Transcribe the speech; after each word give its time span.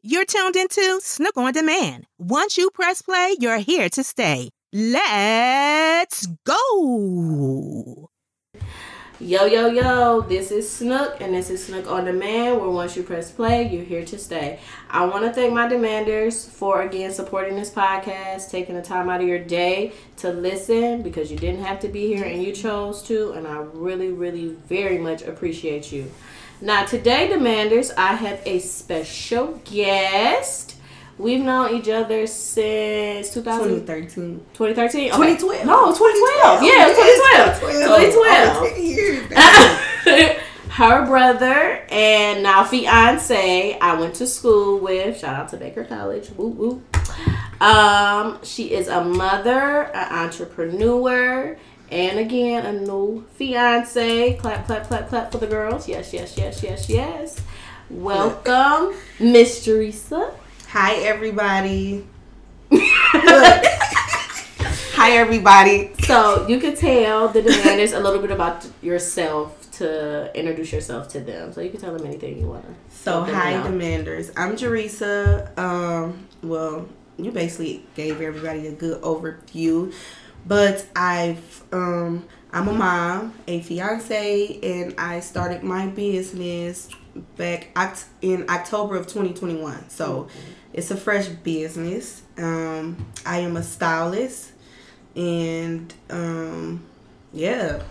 You're 0.00 0.24
tuned 0.24 0.54
into 0.54 1.00
Snook 1.02 1.36
on 1.36 1.52
Demand. 1.52 2.06
Once 2.20 2.56
you 2.56 2.70
press 2.70 3.02
play, 3.02 3.34
you're 3.40 3.58
here 3.58 3.88
to 3.88 4.04
stay. 4.04 4.50
Let's 4.72 6.28
go. 6.44 8.08
Yo, 9.18 9.46
yo, 9.46 9.66
yo, 9.66 10.20
this 10.20 10.52
is 10.52 10.70
Snook, 10.70 11.20
and 11.20 11.34
this 11.34 11.50
is 11.50 11.66
Snook 11.66 11.90
on 11.90 12.04
Demand, 12.04 12.60
where 12.60 12.70
once 12.70 12.96
you 12.96 13.02
press 13.02 13.32
play, 13.32 13.68
you're 13.68 13.82
here 13.82 14.04
to 14.04 14.16
stay. 14.16 14.60
I 14.88 15.04
want 15.04 15.24
to 15.24 15.32
thank 15.32 15.52
my 15.52 15.66
demanders 15.66 16.48
for 16.48 16.82
again 16.82 17.10
supporting 17.10 17.56
this 17.56 17.72
podcast, 17.72 18.52
taking 18.52 18.76
the 18.76 18.82
time 18.82 19.10
out 19.10 19.20
of 19.20 19.26
your 19.26 19.40
day 19.40 19.94
to 20.18 20.30
listen 20.30 21.02
because 21.02 21.32
you 21.32 21.36
didn't 21.36 21.64
have 21.64 21.80
to 21.80 21.88
be 21.88 22.06
here 22.06 22.24
and 22.24 22.40
you 22.40 22.52
chose 22.52 23.02
to, 23.08 23.32
and 23.32 23.48
I 23.48 23.56
really, 23.72 24.12
really, 24.12 24.50
very 24.68 24.98
much 24.98 25.22
appreciate 25.22 25.90
you. 25.90 26.08
Now, 26.60 26.84
today, 26.84 27.30
demanders, 27.32 27.92
I 27.96 28.14
have 28.14 28.40
a 28.44 28.58
special 28.58 29.60
guest. 29.64 30.74
We've 31.16 31.40
known 31.40 31.76
each 31.76 31.88
other 31.88 32.26
since 32.26 33.30
2000, 33.30 33.86
2013. 33.86 34.40
2013? 34.54 35.10
2012. 35.12 35.66
No, 35.66 35.94
2012. 35.94 36.62
Yeah, 36.64 36.88
2012. 37.60 38.12
2012. 40.04 40.44
Her 40.70 41.06
brother 41.06 41.84
and 41.90 42.42
now 42.42 42.64
fiance, 42.64 43.78
I 43.80 43.98
went 43.98 44.14
to 44.16 44.26
school 44.26 44.78
with. 44.80 45.18
Shout 45.18 45.34
out 45.34 45.48
to 45.50 45.56
Baker 45.56 45.84
College. 45.84 46.30
Woo 46.36 46.48
woo. 46.48 46.82
Um, 47.60 48.38
she 48.44 48.72
is 48.72 48.86
a 48.86 49.02
mother, 49.04 49.90
an 49.94 50.12
entrepreneur, 50.24 51.56
and 51.90 52.18
again 52.18 52.66
a 52.66 52.72
new 52.72 53.24
fiance. 53.34 54.34
Clap, 54.34 54.66
clap, 54.66 54.86
clap, 54.86 55.08
clap 55.08 55.32
for 55.32 55.38
the 55.38 55.46
girls. 55.46 55.88
Yes, 55.88 56.12
yes, 56.12 56.36
yes, 56.36 56.62
yes, 56.62 56.88
yes. 56.88 57.40
Welcome, 57.90 58.94
Miss 59.18 59.64
Teresa. 59.64 60.32
Hi, 60.68 60.94
everybody. 60.96 62.06
Hi, 65.00 65.12
everybody. 65.12 65.92
So 66.00 66.46
you 66.48 66.58
could 66.58 66.76
tell 66.76 67.28
the 67.28 67.40
demanders 67.40 67.96
a 67.96 68.00
little 68.00 68.20
bit 68.20 68.30
about 68.30 68.66
yourself 68.82 69.70
to 69.78 70.30
introduce 70.36 70.72
yourself 70.72 71.08
to 71.08 71.20
them. 71.20 71.52
So 71.52 71.60
you 71.60 71.70
can 71.70 71.80
tell 71.80 71.96
them 71.96 72.06
anything 72.06 72.38
you 72.38 72.46
want 72.46 72.64
to. 72.64 72.74
So, 72.94 73.22
hi, 73.22 73.52
demanders. 73.52 74.32
I'm 74.36 74.56
Jheresa. 74.56 75.52
Um, 75.56 76.26
well, 76.42 76.88
you 77.16 77.30
basically 77.30 77.84
gave 77.94 78.20
everybody 78.20 78.66
a 78.66 78.72
good 78.72 79.00
overview, 79.02 79.92
but 80.46 80.86
I've 80.96 81.62
um, 81.72 82.24
I'm 82.52 82.68
a 82.68 82.72
mom, 82.72 83.34
a 83.46 83.60
fiance, 83.60 84.58
and 84.62 84.94
I 84.98 85.20
started 85.20 85.62
my 85.62 85.86
business 85.86 86.88
back 87.36 87.74
oct- 87.74 88.06
in 88.22 88.48
October 88.48 88.96
of 88.96 89.06
2021. 89.06 89.88
So 89.90 90.24
Mm-hmm. 90.24 90.52
it's 90.74 90.90
a 90.90 90.96
fresh 90.96 91.28
business. 91.28 92.22
Um, 92.38 92.96
I 93.26 93.38
am 93.40 93.56
a 93.56 93.62
stylist, 93.62 94.52
and 95.16 95.92
um, 96.10 96.84
yeah, 97.32 97.82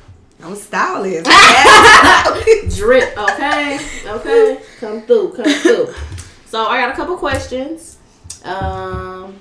I'm 0.41 0.53
a 0.53 0.55
stylist. 0.55 1.25
Drip. 2.77 3.17
Okay. 3.17 3.79
Okay. 4.05 4.59
Come 4.79 5.01
through. 5.03 5.33
Come 5.35 5.45
through. 5.45 5.93
So 6.45 6.65
I 6.65 6.79
got 6.79 6.91
a 6.91 6.95
couple 6.95 7.17
questions. 7.17 7.97
Um, 8.45 9.37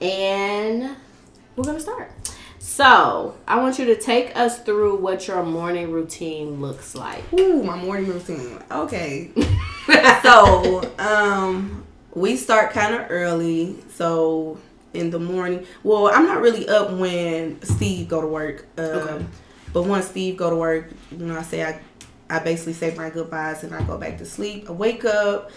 and 0.00 0.96
we're 1.56 1.64
gonna 1.64 1.80
start. 1.80 2.10
So 2.58 3.36
I 3.46 3.56
want 3.60 3.78
you 3.78 3.84
to 3.86 3.96
take 3.96 4.36
us 4.36 4.60
through 4.62 4.96
what 4.96 5.26
your 5.28 5.42
morning 5.42 5.90
routine 5.90 6.60
looks 6.60 6.94
like. 6.94 7.22
Ooh, 7.32 7.62
my 7.62 7.76
morning 7.76 8.08
routine. 8.08 8.58
Okay. 8.70 9.30
so, 10.22 10.90
um, 10.98 11.84
we 12.14 12.36
start 12.36 12.72
kind 12.72 12.94
of 12.94 13.10
early. 13.10 13.76
So 13.94 14.58
in 14.94 15.10
the 15.10 15.18
morning, 15.18 15.66
well, 15.82 16.08
I'm 16.08 16.26
not 16.26 16.40
really 16.40 16.68
up 16.68 16.92
when 16.92 17.60
Steve 17.62 18.08
go 18.08 18.20
to 18.20 18.26
work. 18.26 18.66
Um, 18.78 18.84
Okay. 18.84 19.24
But 19.72 19.84
once 19.84 20.06
Steve 20.08 20.36
go 20.36 20.50
to 20.50 20.56
work, 20.56 20.90
you 21.10 21.24
know, 21.26 21.38
I 21.38 21.42
say 21.42 21.64
I, 21.64 21.80
I 22.28 22.40
basically 22.40 22.74
say 22.74 22.94
my 22.94 23.08
goodbyes 23.08 23.64
and 23.64 23.74
I 23.74 23.82
go 23.84 23.96
back 23.96 24.18
to 24.18 24.26
sleep. 24.26 24.68
I 24.68 24.72
wake 24.72 25.04
up. 25.04 25.50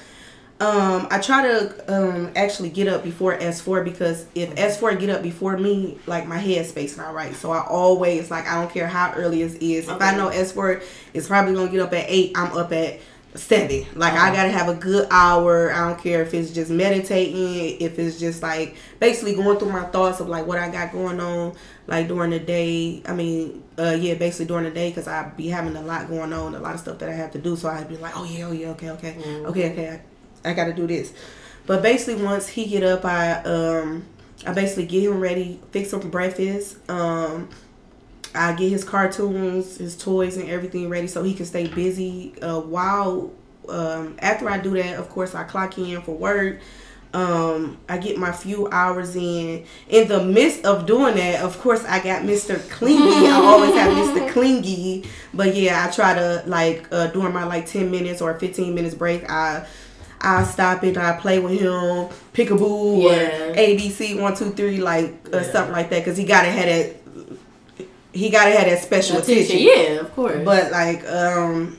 Um, 0.57 1.07
I 1.11 1.19
try 1.19 1.41
to 1.43 1.93
um 1.93 2.31
actually 2.35 2.69
get 2.69 2.87
up 2.87 3.03
before 3.03 3.37
S4 3.37 3.83
because 3.83 4.25
if 4.35 4.55
S4 4.55 4.97
get 4.97 5.09
up 5.09 5.21
before 5.21 5.57
me, 5.57 5.99
like 6.07 6.27
my 6.27 6.39
headspace 6.39 6.95
not 6.95 7.13
right. 7.13 7.35
So 7.35 7.51
I 7.51 7.65
always 7.65 8.31
like 8.31 8.47
I 8.47 8.61
don't 8.61 8.71
care 8.71 8.87
how 8.87 9.11
early 9.15 9.41
it 9.41 9.61
is. 9.61 9.89
If 9.89 10.01
I 10.01 10.15
know 10.15 10.29
S4 10.29 10.81
is 11.13 11.27
probably 11.27 11.55
gonna 11.55 11.69
get 11.69 11.81
up 11.81 11.91
at 11.91 12.05
eight, 12.07 12.31
I'm 12.35 12.57
up 12.57 12.71
at 12.71 13.01
seven. 13.33 13.85
Like 13.95 14.13
I 14.13 14.33
gotta 14.33 14.49
have 14.49 14.69
a 14.69 14.75
good 14.75 15.09
hour. 15.11 15.73
I 15.73 15.89
don't 15.89 16.01
care 16.01 16.21
if 16.21 16.33
it's 16.33 16.51
just 16.51 16.71
meditating, 16.71 17.81
if 17.81 17.99
it's 17.99 18.17
just 18.17 18.41
like 18.41 18.77
basically 19.01 19.35
going 19.35 19.59
through 19.59 19.73
my 19.73 19.83
thoughts 19.83 20.21
of 20.21 20.29
like 20.29 20.47
what 20.47 20.57
I 20.57 20.69
got 20.69 20.93
going 20.93 21.19
on, 21.19 21.53
like 21.87 22.07
during 22.07 22.31
the 22.31 22.39
day. 22.39 23.01
I 23.05 23.13
mean, 23.13 23.61
uh, 23.77 23.97
yeah, 23.99 24.13
basically 24.13 24.45
during 24.45 24.63
the 24.63 24.71
day 24.71 24.89
because 24.89 25.09
I 25.09 25.27
be 25.29 25.49
having 25.49 25.75
a 25.75 25.81
lot 25.81 26.07
going 26.07 26.31
on, 26.31 26.55
a 26.55 26.59
lot 26.59 26.75
of 26.75 26.79
stuff 26.79 26.99
that 26.99 27.09
I 27.09 27.13
have 27.13 27.31
to 27.31 27.39
do. 27.39 27.57
So 27.57 27.67
I'd 27.67 27.89
be 27.89 27.97
like, 27.97 28.17
oh 28.17 28.23
yeah, 28.23 28.45
oh 28.45 28.53
yeah, 28.53 28.69
okay, 28.69 28.91
okay, 28.91 29.17
okay, 29.45 29.71
okay. 29.71 30.01
I, 30.45 30.53
gotta 30.53 30.73
do 30.73 30.87
this. 30.87 31.13
But 31.65 31.81
basically, 31.81 32.23
once 32.23 32.47
he 32.47 32.65
get 32.65 32.83
up, 32.83 33.05
I 33.05 33.41
um, 33.43 34.05
I 34.45 34.53
basically 34.53 34.85
get 34.85 35.03
him 35.03 35.19
ready, 35.19 35.59
fix 35.71 35.91
him 35.91 36.01
for 36.01 36.07
breakfast. 36.07 36.77
Um, 36.89 37.49
I 38.33 38.53
get 38.53 38.69
his 38.69 38.83
cartoons, 38.83 39.77
his 39.77 39.97
toys, 39.97 40.37
and 40.37 40.49
everything 40.49 40.89
ready 40.89 41.07
so 41.07 41.23
he 41.23 41.33
can 41.33 41.45
stay 41.45 41.67
busy. 41.67 42.33
Uh, 42.41 42.59
while 42.59 43.31
um, 43.69 44.17
after 44.19 44.49
I 44.49 44.59
do 44.59 44.71
that, 44.71 44.99
of 44.99 45.09
course, 45.09 45.33
I 45.33 45.43
clock 45.43 45.77
in 45.77 46.01
for 46.01 46.15
work. 46.15 46.59
Um, 47.13 47.77
I 47.87 47.97
get 47.97 48.17
my 48.17 48.33
few 48.33 48.67
hours 48.67 49.15
in. 49.15 49.65
In 49.87 50.07
the 50.09 50.21
midst 50.21 50.65
of 50.65 50.85
doing 50.85 51.15
that, 51.15 51.41
of 51.41 51.57
course, 51.61 51.83
I 51.85 52.03
got 52.03 52.23
Mr. 52.23 52.59
Clingy. 52.69 53.27
I 53.27 53.31
always 53.41 53.73
have 53.73 53.93
Mr. 53.93 54.29
Clingy. 54.31 55.05
But 55.33 55.55
yeah, 55.55 55.87
I 55.87 55.91
try 55.91 56.13
to 56.13 56.43
like 56.45 56.85
uh, 56.91 57.07
during 57.07 57.33
my 57.33 57.45
like 57.45 57.67
ten 57.67 57.89
minutes 57.89 58.21
or 58.21 58.37
fifteen 58.37 58.75
minutes 58.75 58.95
break, 58.95 59.29
I 59.31 59.65
I 60.21 60.43
stop 60.43 60.83
it. 60.83 60.97
I 60.97 61.13
play 61.17 61.39
with 61.39 61.59
him, 61.59 62.07
peekaboo 62.33 63.03
Yeah. 63.03 63.49
or 63.49 63.53
ABC 63.55 64.19
one 64.19 64.35
two 64.35 64.51
three 64.51 64.77
like 64.81 65.13
uh, 65.33 65.37
Yeah. 65.37 65.51
something 65.51 65.73
like 65.73 65.89
that 65.91 65.99
because 66.03 66.17
he 66.17 66.23
gotta 66.25 66.49
have 66.49 66.65
that. 66.65 66.95
He 68.13 68.29
gotta 68.29 68.51
have 68.51 68.65
that 68.67 68.81
special 68.81 69.17
attention. 69.17 69.57
Yeah, 69.59 69.99
of 69.99 70.13
course. 70.15 70.43
But 70.45 70.71
like 70.71 71.05
um 71.09 71.77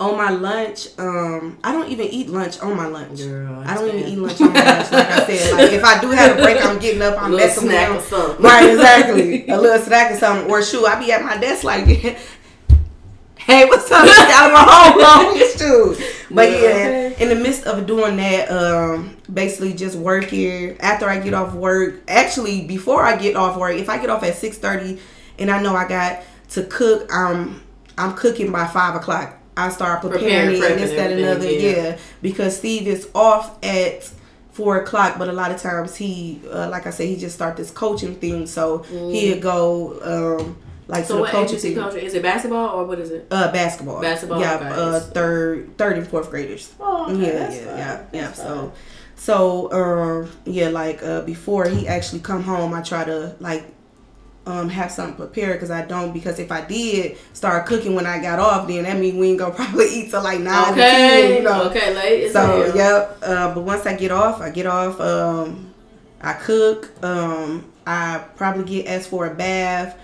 on 0.00 0.16
my 0.16 0.30
lunch, 0.30 0.88
um 0.98 1.58
I 1.64 1.72
don't 1.72 1.90
even 1.90 2.06
eat 2.06 2.28
lunch 2.28 2.60
on 2.60 2.76
my 2.76 2.86
lunch. 2.86 3.18
Girl, 3.18 3.64
I 3.66 3.74
don't 3.74 3.88
even 3.88 4.04
eat 4.08 4.18
lunch 4.18 4.40
on 4.40 4.52
my 4.52 4.62
lunch. 4.64 4.92
Like 4.92 5.10
I 5.10 5.26
said, 5.26 5.52
like 5.56 5.72
if 5.72 5.82
I 5.84 6.00
do 6.00 6.10
have 6.10 6.38
a 6.38 6.42
break, 6.42 6.64
I'm 6.64 6.78
getting 6.78 7.02
up, 7.02 7.20
I'm 7.20 7.34
messing 7.34 7.64
snack 7.64 7.88
or 7.88 7.92
around. 7.94 8.02
something. 8.04 8.44
Right, 8.44 8.70
exactly. 8.70 9.48
a 9.48 9.56
little 9.60 9.82
snack 9.84 10.12
or 10.12 10.16
something. 10.18 10.48
Or 10.50 10.62
shoot, 10.62 10.84
I 10.86 11.00
be 11.00 11.10
at 11.10 11.24
my 11.24 11.36
desk 11.38 11.64
like 11.64 12.16
Hey, 13.48 13.64
what's 13.64 13.90
up? 13.90 14.06
Out 14.06 14.46
of 14.46 14.52
my 14.52 14.64
home 14.68 15.00
long 15.00 15.38
shoot. 15.56 15.98
But 16.30 16.50
Yeah, 16.50 16.58
yeah, 16.60 17.08
in 17.18 17.30
the 17.30 17.34
midst 17.34 17.64
of 17.66 17.86
doing 17.86 18.16
that, 18.18 18.50
um, 18.50 19.16
basically 19.32 19.72
just 19.72 19.96
working. 19.96 20.76
After 20.80 21.08
I 21.08 21.18
get 21.18 21.32
off 21.32 21.54
work, 21.54 22.02
actually 22.08 22.66
before 22.66 23.02
I 23.02 23.16
get 23.16 23.36
off 23.36 23.56
work, 23.56 23.76
if 23.76 23.88
I 23.88 23.96
get 23.96 24.10
off 24.10 24.22
at 24.22 24.36
six 24.36 24.58
thirty, 24.58 25.00
and 25.38 25.50
I 25.50 25.62
know 25.62 25.74
I 25.74 25.88
got 25.88 26.22
to 26.50 26.64
cook, 26.64 27.10
um, 27.10 27.62
I'm 27.96 28.14
cooking 28.14 28.52
by 28.52 28.66
five 28.66 28.94
o'clock. 28.96 29.38
I 29.56 29.70
start 29.70 30.02
preparing, 30.02 30.20
Preparing, 30.50 30.62
it 30.62 30.70
and 30.72 30.80
this, 30.80 30.90
that, 30.90 31.10
and 31.12 31.20
another. 31.20 31.50
yeah. 31.50 31.70
Yeah. 31.88 31.98
because 32.20 32.54
Steve 32.56 32.86
is 32.86 33.08
off 33.14 33.56
at 33.64 34.10
four 34.52 34.76
o'clock, 34.76 35.16
but 35.18 35.28
a 35.28 35.32
lot 35.32 35.52
of 35.52 35.60
times 35.62 35.96
he, 35.96 36.42
uh, 36.52 36.68
like 36.68 36.86
I 36.86 36.90
said, 36.90 37.08
he 37.08 37.16
just 37.16 37.34
start 37.36 37.56
this 37.56 37.70
coaching 37.70 38.14
thing, 38.16 38.46
so 38.46 38.78
he'd 38.82 39.40
go 39.40 40.36
um, 40.38 40.56
like 40.88 41.04
so 41.04 41.18
to 41.18 41.22
the 41.22 41.26
age 41.28 41.32
coaching 41.32 41.56
is 41.56 41.62
he 41.62 41.74
thing. 41.74 41.82
coaching? 41.84 42.04
Is 42.04 42.14
it 42.14 42.22
basketball 42.22 42.78
or 42.80 42.84
what 42.84 42.98
is 42.98 43.10
it? 43.10 43.26
Uh, 43.30 43.52
basketball. 43.52 44.00
Basketball, 44.00 44.40
Yeah, 44.40 44.56
okay. 44.56 44.68
uh, 44.68 45.00
third, 45.00 45.76
third 45.78 45.98
and 45.98 46.06
fourth 46.08 46.30
graders. 46.30 46.74
Oh, 46.80 47.12
okay, 47.12 47.26
yeah, 47.26 47.50
yeah, 47.52 47.76
yeah, 47.76 48.04
yeah. 48.12 48.32
So, 48.32 48.72
so 49.16 49.70
um, 49.72 50.30
yeah, 50.44 50.68
like 50.68 51.02
uh, 51.02 51.20
before 51.22 51.68
he 51.68 51.86
actually 51.86 52.20
come 52.20 52.42
home, 52.42 52.72
I 52.74 52.82
try 52.82 53.04
to 53.04 53.36
like 53.40 53.64
um 54.46 54.70
have 54.70 54.90
something 54.90 55.14
prepared 55.16 55.56
because 55.56 55.70
I 55.70 55.84
don't 55.84 56.12
because 56.14 56.38
if 56.38 56.50
I 56.50 56.62
did 56.64 57.18
start 57.34 57.66
cooking 57.66 57.94
when 57.94 58.06
I 58.06 58.18
got 58.22 58.38
off, 58.38 58.66
then 58.66 58.84
that 58.84 58.96
mean 58.96 59.18
we 59.18 59.28
ain't 59.30 59.38
gonna 59.38 59.54
probably 59.62 59.86
eat 59.90 60.10
till 60.10 60.22
like 60.22 60.40
nine 60.40 60.72
Okay, 60.72 60.80
ten, 60.80 61.34
you 61.36 61.42
know. 61.42 61.64
okay, 61.64 61.94
late. 61.94 62.32
So 62.32 62.40
hell. 62.40 62.76
yep. 62.76 63.18
Uh, 63.22 63.54
but 63.54 63.62
once 63.62 63.84
I 63.84 63.94
get 63.94 64.10
off, 64.10 64.40
I 64.40 64.48
get 64.50 64.64
off. 64.66 64.98
Um, 65.00 65.74
I 66.22 66.32
cook. 66.32 66.90
Um, 67.04 67.70
I 67.86 68.24
probably 68.36 68.64
get 68.64 68.86
asked 68.86 69.08
for 69.10 69.26
a 69.26 69.34
bath. 69.34 69.98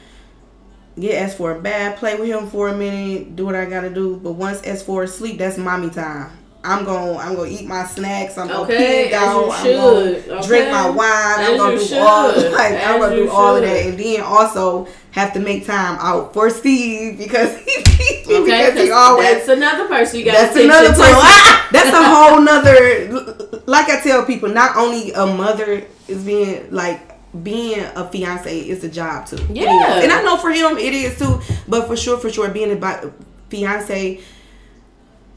Get 0.98 1.22
asked 1.22 1.36
for 1.36 1.56
a 1.56 1.60
bath. 1.60 1.98
Play 1.98 2.16
with 2.16 2.28
him 2.28 2.48
for 2.48 2.68
a 2.68 2.76
minute. 2.76 3.34
Do 3.36 3.46
what 3.46 3.54
I 3.54 3.64
gotta 3.64 3.90
do. 3.90 4.16
But 4.16 4.32
once 4.32 4.60
S 4.64 4.82
four 4.82 5.06
sleep, 5.06 5.38
that's 5.38 5.58
mommy 5.58 5.90
time. 5.90 6.30
I'm 6.62 6.84
gonna 6.84 7.18
I'm 7.18 7.34
gonna 7.34 7.50
eat 7.50 7.66
my 7.66 7.84
snacks. 7.84 8.38
I'm 8.38 8.48
gonna 8.48 8.62
Okay, 8.62 9.04
pig 9.04 9.12
out. 9.12 9.50
I'm 9.50 9.64
should, 9.64 10.26
gonna 10.26 10.46
drink 10.46 10.70
my 10.70 10.88
wine. 10.88 11.40
As 11.40 11.48
I'm 11.50 11.56
gonna 11.58 11.78
do 11.78 11.98
all 11.98 12.32
should, 12.32 12.52
like 12.52 12.72
I'm 12.86 13.00
gonna 13.00 13.16
do 13.16 13.30
all 13.30 13.56
of 13.56 13.62
that, 13.62 13.86
and 13.86 13.98
then 13.98 14.20
also 14.22 14.88
have 15.10 15.32
to 15.34 15.40
make 15.40 15.66
time 15.66 15.98
out 16.00 16.32
for 16.32 16.48
Steve 16.48 17.18
because 17.18 17.58
he 17.64 17.84
Okay, 18.26 18.70
because 18.70 18.80
he 18.80 18.90
always 18.90 19.26
that's 19.26 19.48
another 19.48 19.86
person 19.88 20.20
you 20.20 20.24
got 20.24 20.32
that's 20.32 20.54
to 20.54 20.64
another 20.64 20.88
person. 20.88 21.04
that's 21.72 21.90
a 21.90 22.02
whole 22.02 22.40
nother 22.40 23.34
like 23.66 23.88
I 23.88 24.00
tell 24.02 24.24
people, 24.24 24.48
not 24.48 24.76
only 24.76 25.12
a 25.12 25.26
mother 25.26 25.84
is 26.08 26.24
being 26.24 26.70
like 26.70 27.13
being 27.42 27.80
a 27.80 28.08
fiance 28.08 28.58
is 28.58 28.84
a 28.84 28.88
job 28.88 29.26
too. 29.26 29.38
Yeah. 29.50 30.00
and 30.02 30.12
I 30.12 30.22
know 30.22 30.36
for 30.36 30.50
him 30.50 30.76
it 30.78 30.92
is 30.94 31.18
too. 31.18 31.40
But 31.66 31.86
for 31.86 31.96
sure, 31.96 32.18
for 32.18 32.30
sure, 32.30 32.48
being 32.48 32.70
a 32.72 32.76
bi- 32.76 33.04
fiance, 33.48 34.20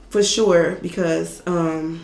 for 0.09 0.23
sure, 0.23 0.75
because 0.81 1.41
um, 1.47 2.03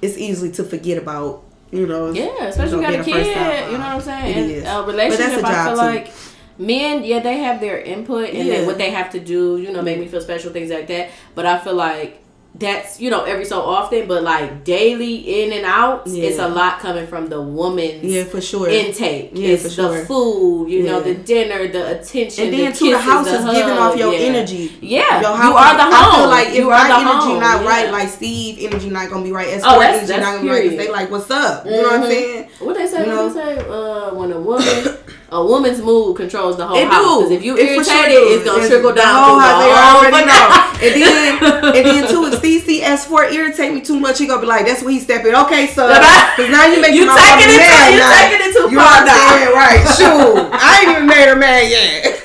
it's 0.00 0.16
easily 0.16 0.50
to 0.52 0.64
forget 0.64 0.98
about. 0.98 1.44
You 1.70 1.86
know, 1.86 2.10
Yeah, 2.12 2.44
especially 2.44 2.76
you 2.76 2.82
know, 2.82 2.90
got 2.92 3.00
a 3.00 3.04
kid. 3.04 3.34
time. 3.34 3.72
You 3.72 3.76
know 3.76 3.84
what 3.84 3.94
I'm 3.96 4.00
saying? 4.00 4.24
It 4.26 4.36
And 4.40 4.50
is. 4.52 4.62
a 4.62 4.66
But 4.66 4.86
relationship, 4.86 5.44
I 5.44 5.64
feel 5.66 5.72
too. 5.74 5.78
like 5.78 6.10
men, 6.56 7.04
yeah, 7.04 7.18
they 7.20 7.36
have 7.40 7.60
their 7.60 7.78
input 7.78 8.30
and 8.30 8.48
Yeah. 8.48 8.64
what 8.64 8.78
they 8.78 8.88
have 8.88 9.10
to 9.10 9.20
do. 9.20 9.58
You 9.58 9.70
know, 9.72 9.82
make 9.82 9.98
me 10.00 10.08
feel 10.08 10.22
special, 10.22 10.50
things 10.50 10.70
like 10.70 10.86
that. 10.86 11.10
But 11.34 11.44
I 11.44 11.58
feel 11.58 11.74
like 11.74 12.22
that's 12.58 13.00
you 13.00 13.08
know 13.10 13.24
every 13.24 13.44
so 13.44 13.60
often, 13.62 14.08
but 14.08 14.22
like 14.22 14.64
daily 14.64 15.42
in 15.42 15.52
and 15.52 15.64
out, 15.64 16.06
Yeah. 16.06 16.24
it's 16.28 16.38
a 16.38 16.48
lot 16.48 16.80
coming 16.80 17.06
from 17.06 17.28
the 17.28 17.40
woman's 17.40 18.02
Yeah, 18.04 18.24
for 18.24 18.40
sure. 18.40 18.68
intake. 18.68 19.30
Yeah, 19.34 19.48
it's 19.50 19.62
for 19.62 19.68
the 19.68 19.74
sure. 19.94 20.04
food, 20.06 20.68
you 20.70 20.82
know, 20.82 21.00
the 21.00 21.14
dinner, 21.14 21.68
the 21.68 22.00
attention, 22.00 22.44
and 22.46 22.52
then 22.52 22.72
the 22.72 22.78
too, 22.78 22.90
the 22.90 22.98
house 22.98 23.26
the 23.26 23.34
is 23.38 23.44
giving 23.44 23.76
hug, 23.76 23.92
off 23.92 23.96
your 23.98 24.12
yeah. 24.12 24.18
energy. 24.18 24.72
Yeah, 24.80 25.20
Your 25.20 25.36
you 25.36 25.52
are 25.56 25.76
the 25.76 25.82
home. 25.84 25.92
I 25.94 26.16
feel 26.18 26.28
like 26.28 26.48
if 26.48 26.54
you 26.56 26.68
my 26.68 26.84
energy 27.00 27.30
home. 27.32 27.40
not 27.40 27.64
right, 27.64 27.90
like 27.92 28.08
Steve 28.08 28.58
energy 28.60 28.90
not 28.90 29.08
gonna 29.10 29.22
be 29.24 29.32
right. 29.32 29.48
As 29.48 29.62
Oh, 29.64 29.78
that's- 29.78 29.98
energy 29.98 30.06
that's 30.12 30.22
not 30.22 30.32
gonna 30.32 30.42
be 30.42 30.48
right. 30.68 30.76
They 30.76 30.90
like, 30.90 31.10
what's 31.10 31.30
up? 31.30 31.64
You 31.64 31.70
know 31.72 31.82
what 31.82 31.92
I'm 31.92 32.02
Mhm. 32.02 32.08
saying? 32.08 32.48
What 32.58 32.76
they 32.76 32.86
say? 32.86 33.00
You 33.00 33.06
know? 33.12 33.24
what 33.26 33.34
they 33.34 33.40
say? 33.56 33.68
Uh, 33.68 34.14
when 34.14 34.32
a 34.32 34.40
woman, 34.40 34.66
a 35.30 35.44
woman's 35.44 35.80
mood 35.82 36.16
controls 36.16 36.56
the 36.56 36.66
whole 36.66 36.76
It 36.78 36.88
house. 36.88 37.04
do. 37.04 37.20
'Cause 37.22 37.30
if 37.32 37.42
you 37.44 37.56
It 37.56 37.60
irritated, 37.68 37.84
sure 37.86 38.32
it's 38.34 38.44
gonna 38.44 38.58
It's 38.60 38.68
trickle 38.68 38.90
the 38.92 39.00
down. 39.02 39.14
whole 39.14 39.34
through 39.36 39.40
house, 39.40 39.62
the 39.62 39.68
they 39.68 39.74
whole 39.76 39.98
already 40.00 40.26
know. 40.26 40.46
And 40.80 40.94
then, 41.02 41.74
and 41.76 41.86
then 41.86 42.08
too, 42.08 42.24
if 42.26 42.40
CCS4 42.40 43.32
irritate 43.32 43.74
me 43.74 43.80
too 43.82 44.00
much, 44.00 44.18
he 44.18 44.26
gonna 44.26 44.40
be 44.40 44.46
like, 44.46 44.64
"That's 44.66 44.82
where 44.82 44.92
he 44.92 45.00
stepping." 45.00 45.34
Okay, 45.34 45.66
so 45.66 45.86
because 45.88 46.50
now 46.50 46.66
you 46.66 46.80
making 46.80 46.96
You 46.96 47.06
taking 47.14 47.50
it 47.50 47.52
too- 47.52 47.58
mad 47.58 47.92
you 47.92 47.98
now. 47.98 48.20
taking 48.22 48.40
it 48.48 48.52
too 48.56 48.70
You 48.72 48.78
far 48.78 48.86
what 48.88 49.00
I'm 49.00 49.06
now. 49.06 49.28
saying? 49.30 49.54
Right? 49.54 49.82
Shoot, 49.98 50.48
I 50.52 50.78
ain't 50.80 50.90
even 50.92 51.06
made 51.06 51.28
her 51.28 51.36
mad 51.36 51.68
yet. 51.70 52.20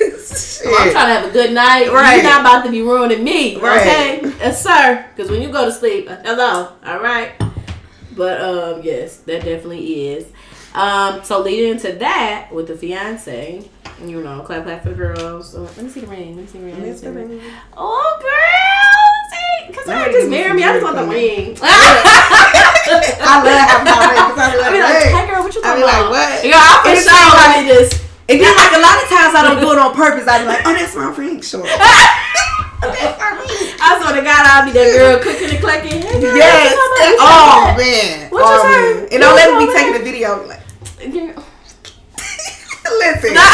I'm 0.66 0.90
trying 0.92 0.92
to 0.92 0.98
have 1.20 1.24
a 1.26 1.30
good 1.30 1.52
night. 1.52 1.92
Right. 1.92 2.14
You're 2.14 2.24
not 2.24 2.40
about 2.40 2.64
to 2.64 2.70
be 2.70 2.80
ruining 2.80 3.22
me, 3.22 3.56
Right. 3.60 3.80
okay? 3.82 4.32
Yes, 4.40 4.62
sir. 4.64 5.04
Because 5.14 5.30
when 5.30 5.42
you 5.42 5.48
go 5.50 5.66
to 5.66 5.72
sleep, 5.72 6.08
uh, 6.10 6.16
hello, 6.24 6.68
all 6.86 7.00
right. 7.00 7.32
But 8.16 8.40
um, 8.40 8.80
yes, 8.82 9.16
that 9.26 9.44
definitely 9.44 10.08
is. 10.14 10.24
Um, 10.74 11.22
so 11.22 11.40
leading 11.40 11.70
into 11.72 11.92
that 11.92 12.48
with 12.52 12.66
the 12.66 12.74
fiance, 12.76 13.62
you 14.04 14.22
know, 14.22 14.40
clap 14.42 14.64
clap 14.64 14.82
for 14.82 14.88
the 14.90 14.94
girls. 14.96 15.54
Oh, 15.54 15.62
let 15.62 15.78
me 15.78 15.88
see 15.88 16.00
the 16.00 16.08
ring. 16.08 16.34
Let 16.34 16.44
me 16.44 16.46
see 16.50 16.58
the 16.58 16.64
ring. 16.64 16.74
Let 16.74 16.82
me 16.82 16.96
see 16.96 17.06
the 17.06 17.12
ring. 17.12 17.40
Oh, 17.76 18.18
girl, 18.18 19.70
because 19.70 19.88
I 19.88 20.10
just 20.10 20.30
you 20.30 20.42
some 20.42 20.56
me. 20.56 20.64
I 20.64 20.72
just 20.74 20.82
want 20.82 20.96
the 20.96 21.06
ring. 21.06 21.56
I 21.62 23.38
love 23.38 23.54
having 23.54 23.86
my 23.86 24.02
ring 24.02 24.24
because 24.34 24.50
I 24.50 24.50
be 24.50 24.58
I 24.58 24.66
like, 24.66 24.74
be 24.74 24.80
like, 24.82 24.98
hey. 24.98 25.26
girl, 25.30 25.42
what 25.46 25.54
you 25.54 25.60
I 25.62 25.64
talking 25.64 25.80
be 25.80 25.86
like, 25.86 25.94
about? 25.94 26.10
what? 26.10 26.44
Yeah, 26.44 26.58
I 26.58 26.74
for 26.82 26.90
sure 26.98 27.14
like- 27.14 27.54
let 27.54 27.70
just. 27.70 28.02
And 28.26 28.40
then 28.40 28.56
like 28.56 28.72
a 28.72 28.80
lot 28.80 28.96
of 28.98 29.06
times 29.12 29.32
I 29.36 29.40
don't 29.46 29.60
do 29.60 29.68
it 29.70 29.78
on 29.78 29.92
purpose. 29.94 30.26
I 30.26 30.40
be 30.42 30.48
like, 30.48 30.64
oh, 30.64 30.72
that's 30.74 30.96
my 30.96 31.12
ring, 31.14 31.38
sure. 31.44 31.62
that's 32.82 33.14
my 33.20 33.30
ring. 33.36 33.78
I 33.78 34.00
swear 34.00 34.16
to 34.16 34.22
God, 34.24 34.42
I'll 34.48 34.64
be 34.64 34.72
that 34.74 34.90
girl 34.96 35.20
cooking 35.22 35.50
and 35.54 35.60
clucking. 35.60 36.00
Hey, 36.02 36.18
girl, 36.18 36.34
Yes. 36.34 36.72
Oh 37.20 37.76
man. 37.76 38.32
What 38.32 38.42
you 38.42 38.48
oh, 38.48 38.64
say? 38.64 38.74
man. 38.74 39.12
And 39.12 39.18
don't 39.22 39.36
let 39.36 39.46
me 39.54 39.66
be 39.68 39.72
taking 39.76 39.92
the 39.92 40.00
video. 40.02 40.40
Like. 40.48 40.63
listen. 42.98 43.34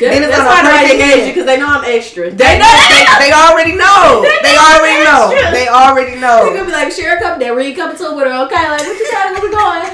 That's, 0.00 0.16
Then 0.16 0.22
it's 0.24 0.32
that's 0.32 0.40
on 0.40 0.64
a 0.64 0.72
why 0.72 0.80
they 0.80 0.96
perfect 0.96 0.96
engage 0.96 1.26
you 1.28 1.32
because 1.36 1.44
they 1.44 1.58
know 1.60 1.68
I'm 1.68 1.84
extra. 1.84 2.30
They, 2.32 2.56
know 2.56 2.72
they, 2.88 3.04
they 3.20 3.32
already 3.36 3.76
know. 3.76 4.24
They 4.24 4.32
They 4.48 4.56
already 4.56 4.96
I'm 4.96 5.04
know. 5.04 5.28
They 5.52 5.68
already 5.68 6.16
know. 6.16 6.40
They 6.40 6.56
know. 6.56 6.56
gonna 6.56 6.64
be 6.64 6.72
like, 6.72 6.88
share 6.92 7.18
a 7.18 7.20
cup, 7.20 7.36
that 7.38 7.52
ring 7.52 7.76
coming 7.76 7.98
to 8.00 8.16
with 8.16 8.24
her. 8.24 8.32
Okay, 8.48 8.64
like 8.70 8.80
what 8.80 8.96
you 8.96 9.12
got? 9.12 9.28
Where 9.36 9.44
we 9.44 9.50
going? 9.52 9.84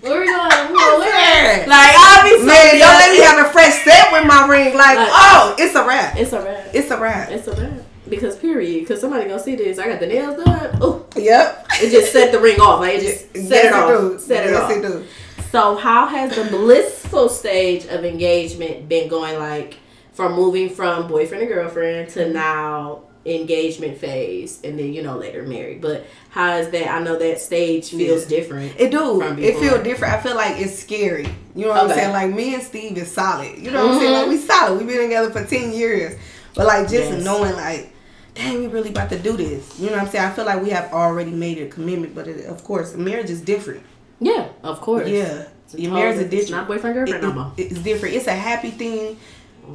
Where 0.00 0.20
we 0.24 0.26
going? 0.32 0.72
We 0.72 0.78
going 0.80 0.98
where? 1.04 1.60
Yeah. 1.60 1.68
Like 1.68 1.92
I'll 2.00 2.24
be 2.24 2.48
Man, 2.48 2.80
don't 2.80 2.96
let 2.96 3.12
me 3.12 3.20
have 3.28 3.44
a 3.44 3.48
fresh 3.52 3.84
set 3.84 4.08
with 4.10 4.24
my 4.24 4.48
ring. 4.48 4.72
Like, 4.72 4.96
Like- 4.96 5.12
oh, 5.12 5.52
uh, 5.52 5.56
it's 5.62 5.74
a 5.76 5.84
wrap. 5.84 6.16
It's 6.16 6.32
a 6.32 6.40
wrap. 6.40 6.72
It's 6.72 6.90
a 6.90 6.96
wrap. 6.96 7.28
It's 7.30 7.46
a 7.48 7.52
wrap. 7.52 7.84
Because 8.08 8.36
period. 8.36 8.80
Because 8.80 9.02
somebody 9.02 9.28
gonna 9.28 9.38
see 9.38 9.56
this. 9.56 9.78
I 9.78 9.86
got 9.86 10.00
the 10.00 10.06
nails 10.06 10.42
done. 10.42 10.78
Oh, 10.80 11.04
Yep. 11.14 11.66
it 11.82 11.90
just 11.90 12.10
set 12.10 12.32
the 12.32 12.40
ring 12.40 12.58
off. 12.58 12.80
Like 12.80 12.94
it 12.98 13.00
just 13.02 13.32
set 13.36 13.64
yes, 13.64 13.66
it 13.66 13.72
off. 13.74 13.88
do. 13.88 14.18
Set 14.18 14.46
it 14.46 14.50
yes, 14.52 14.62
off. 14.62 14.70
it 14.70 14.80
do. 14.82 15.04
So 15.52 15.76
how 15.76 16.06
has 16.06 16.34
the 16.34 16.44
blissful 16.44 17.28
stage 17.28 17.84
of 17.84 18.06
engagement 18.06 18.88
been 18.88 19.06
going 19.06 19.38
like 19.38 19.76
from 20.14 20.32
moving 20.32 20.70
from 20.70 21.08
boyfriend 21.08 21.42
and 21.42 21.52
girlfriend 21.52 22.08
to 22.12 22.20
mm-hmm. 22.20 22.32
now 22.32 23.02
engagement 23.26 23.98
phase 23.98 24.60
and 24.64 24.78
then 24.78 24.94
you 24.94 25.02
know 25.02 25.18
later 25.18 25.42
married. 25.42 25.82
But 25.82 26.06
how 26.30 26.56
is 26.56 26.70
that 26.70 26.90
I 26.90 27.02
know 27.02 27.18
that 27.18 27.38
stage 27.38 27.90
feels 27.90 28.22
Yeah. 28.22 28.38
different. 28.38 28.80
It 28.80 28.92
do. 28.92 29.20
It 29.20 29.58
feel 29.58 29.82
different. 29.82 30.14
I 30.14 30.20
feel 30.22 30.36
like 30.36 30.58
it's 30.58 30.78
scary. 30.78 31.28
You 31.54 31.66
know 31.66 31.72
what 31.72 31.82
Okay. 31.84 31.92
I'm 31.92 31.98
saying? 31.98 32.12
Like 32.12 32.34
me 32.34 32.54
and 32.54 32.62
Steve 32.62 32.96
is 32.96 33.12
solid. 33.12 33.58
You 33.58 33.72
know 33.72 33.84
what 33.84 33.96
I'm 33.96 34.00
saying? 34.00 34.12
Like 34.14 34.28
we 34.28 34.36
mm-hmm. 34.38 34.46
solid. 34.46 34.78
We've 34.78 34.88
been 34.88 35.02
together 35.02 35.30
for 35.32 35.44
ten 35.44 35.74
years. 35.74 36.18
But 36.54 36.66
like 36.66 36.88
just 36.88 37.12
Yes. 37.12 37.22
knowing 37.22 37.54
like, 37.56 37.92
dang, 38.34 38.58
we 38.58 38.68
really 38.68 38.88
about 38.88 39.10
to 39.10 39.18
do 39.18 39.36
this. 39.36 39.78
You 39.78 39.90
know 39.90 39.96
what 39.96 40.04
I'm 40.04 40.08
saying? 40.08 40.24
I 40.24 40.30
feel 40.30 40.46
like 40.46 40.62
we 40.62 40.70
have 40.70 40.90
already 40.94 41.30
made 41.30 41.58
a 41.58 41.68
commitment, 41.68 42.14
but 42.14 42.26
it, 42.26 42.46
of 42.46 42.64
course, 42.64 42.94
marriage 42.94 43.28
is 43.28 43.42
different. 43.42 43.82
Yeah, 44.22 44.48
of 44.62 44.80
course. 44.80 45.08
Yeah. 45.08 45.44
Your 45.74 45.92
marriage 45.92 46.16
is 46.16 46.20
it's 46.22 46.30
different. 46.30 46.50
not 46.50 46.68
boyfriend 46.68 46.94
girlfriend 46.96 47.24
It- 47.24 47.26
no 47.26 47.32
more. 47.32 47.52
it- 47.56 47.72
it's 47.72 47.80
different. 47.80 48.14
It's 48.14 48.26
a 48.26 48.32
happy 48.34 48.70
thing. 48.70 49.16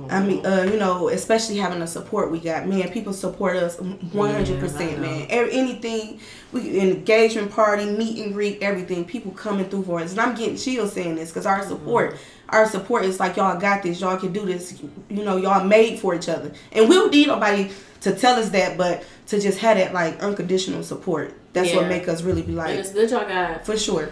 I 0.09 0.21
mean, 0.21 0.45
uh, 0.45 0.67
you 0.69 0.77
know, 0.77 1.07
especially 1.07 1.55
having 1.57 1.79
the 1.79 1.88
support 1.88 2.29
we 2.29 2.39
got. 2.39 2.67
Man, 2.67 2.89
people 2.89 3.13
support 3.13 3.55
us 3.55 3.79
one 3.79 4.31
hundred 4.31 4.59
percent. 4.59 4.99
Man, 4.99 5.25
Every, 5.29 5.53
anything 5.53 6.19
we 6.51 6.79
engagement 6.81 7.51
party, 7.51 7.85
meet 7.85 8.23
and 8.23 8.33
greet, 8.33 8.61
everything. 8.61 9.05
People 9.05 9.31
coming 9.31 9.65
through 9.69 9.83
for 9.83 10.01
us, 10.01 10.11
and 10.11 10.19
I'm 10.19 10.35
getting 10.35 10.57
chills 10.57 10.91
saying 10.91 11.15
this 11.15 11.29
because 11.29 11.45
our 11.45 11.63
support, 11.65 12.11
Mm-hmm. 12.15 12.49
our 12.49 12.67
support 12.69 13.05
is 13.05 13.19
like 13.19 13.38
y'all 13.38 13.57
got 13.59 13.81
this. 13.81 14.01
Y'all 14.01 14.17
can 14.17 14.33
do 14.33 14.45
this. 14.45 14.77
You 15.09 15.23
know, 15.23 15.38
y'all 15.38 15.63
made 15.63 15.99
for 15.99 16.13
each 16.13 16.27
other, 16.29 16.51
and 16.73 16.89
we 16.89 16.95
don't 16.95 17.11
need 17.11 17.27
nobody 17.27 17.71
to 18.01 18.13
tell 18.13 18.38
us 18.38 18.49
that, 18.49 18.77
but 18.77 19.03
to 19.27 19.39
just 19.39 19.57
have 19.59 19.77
that 19.77 19.94
like 19.94 20.21
unconditional 20.21 20.83
support. 20.83 21.33
That's 21.53 21.73
what 21.73 21.83
Yeah. 21.83 21.89
make 21.89 22.07
us 22.09 22.21
really 22.23 22.41
be 22.44 22.49
And 22.49 22.57
like, 22.57 22.75
it's 22.77 22.91
good 22.91 23.09
y'all 23.09 23.25
got 23.27 23.65
for 23.65 23.77
sure. 23.77 24.09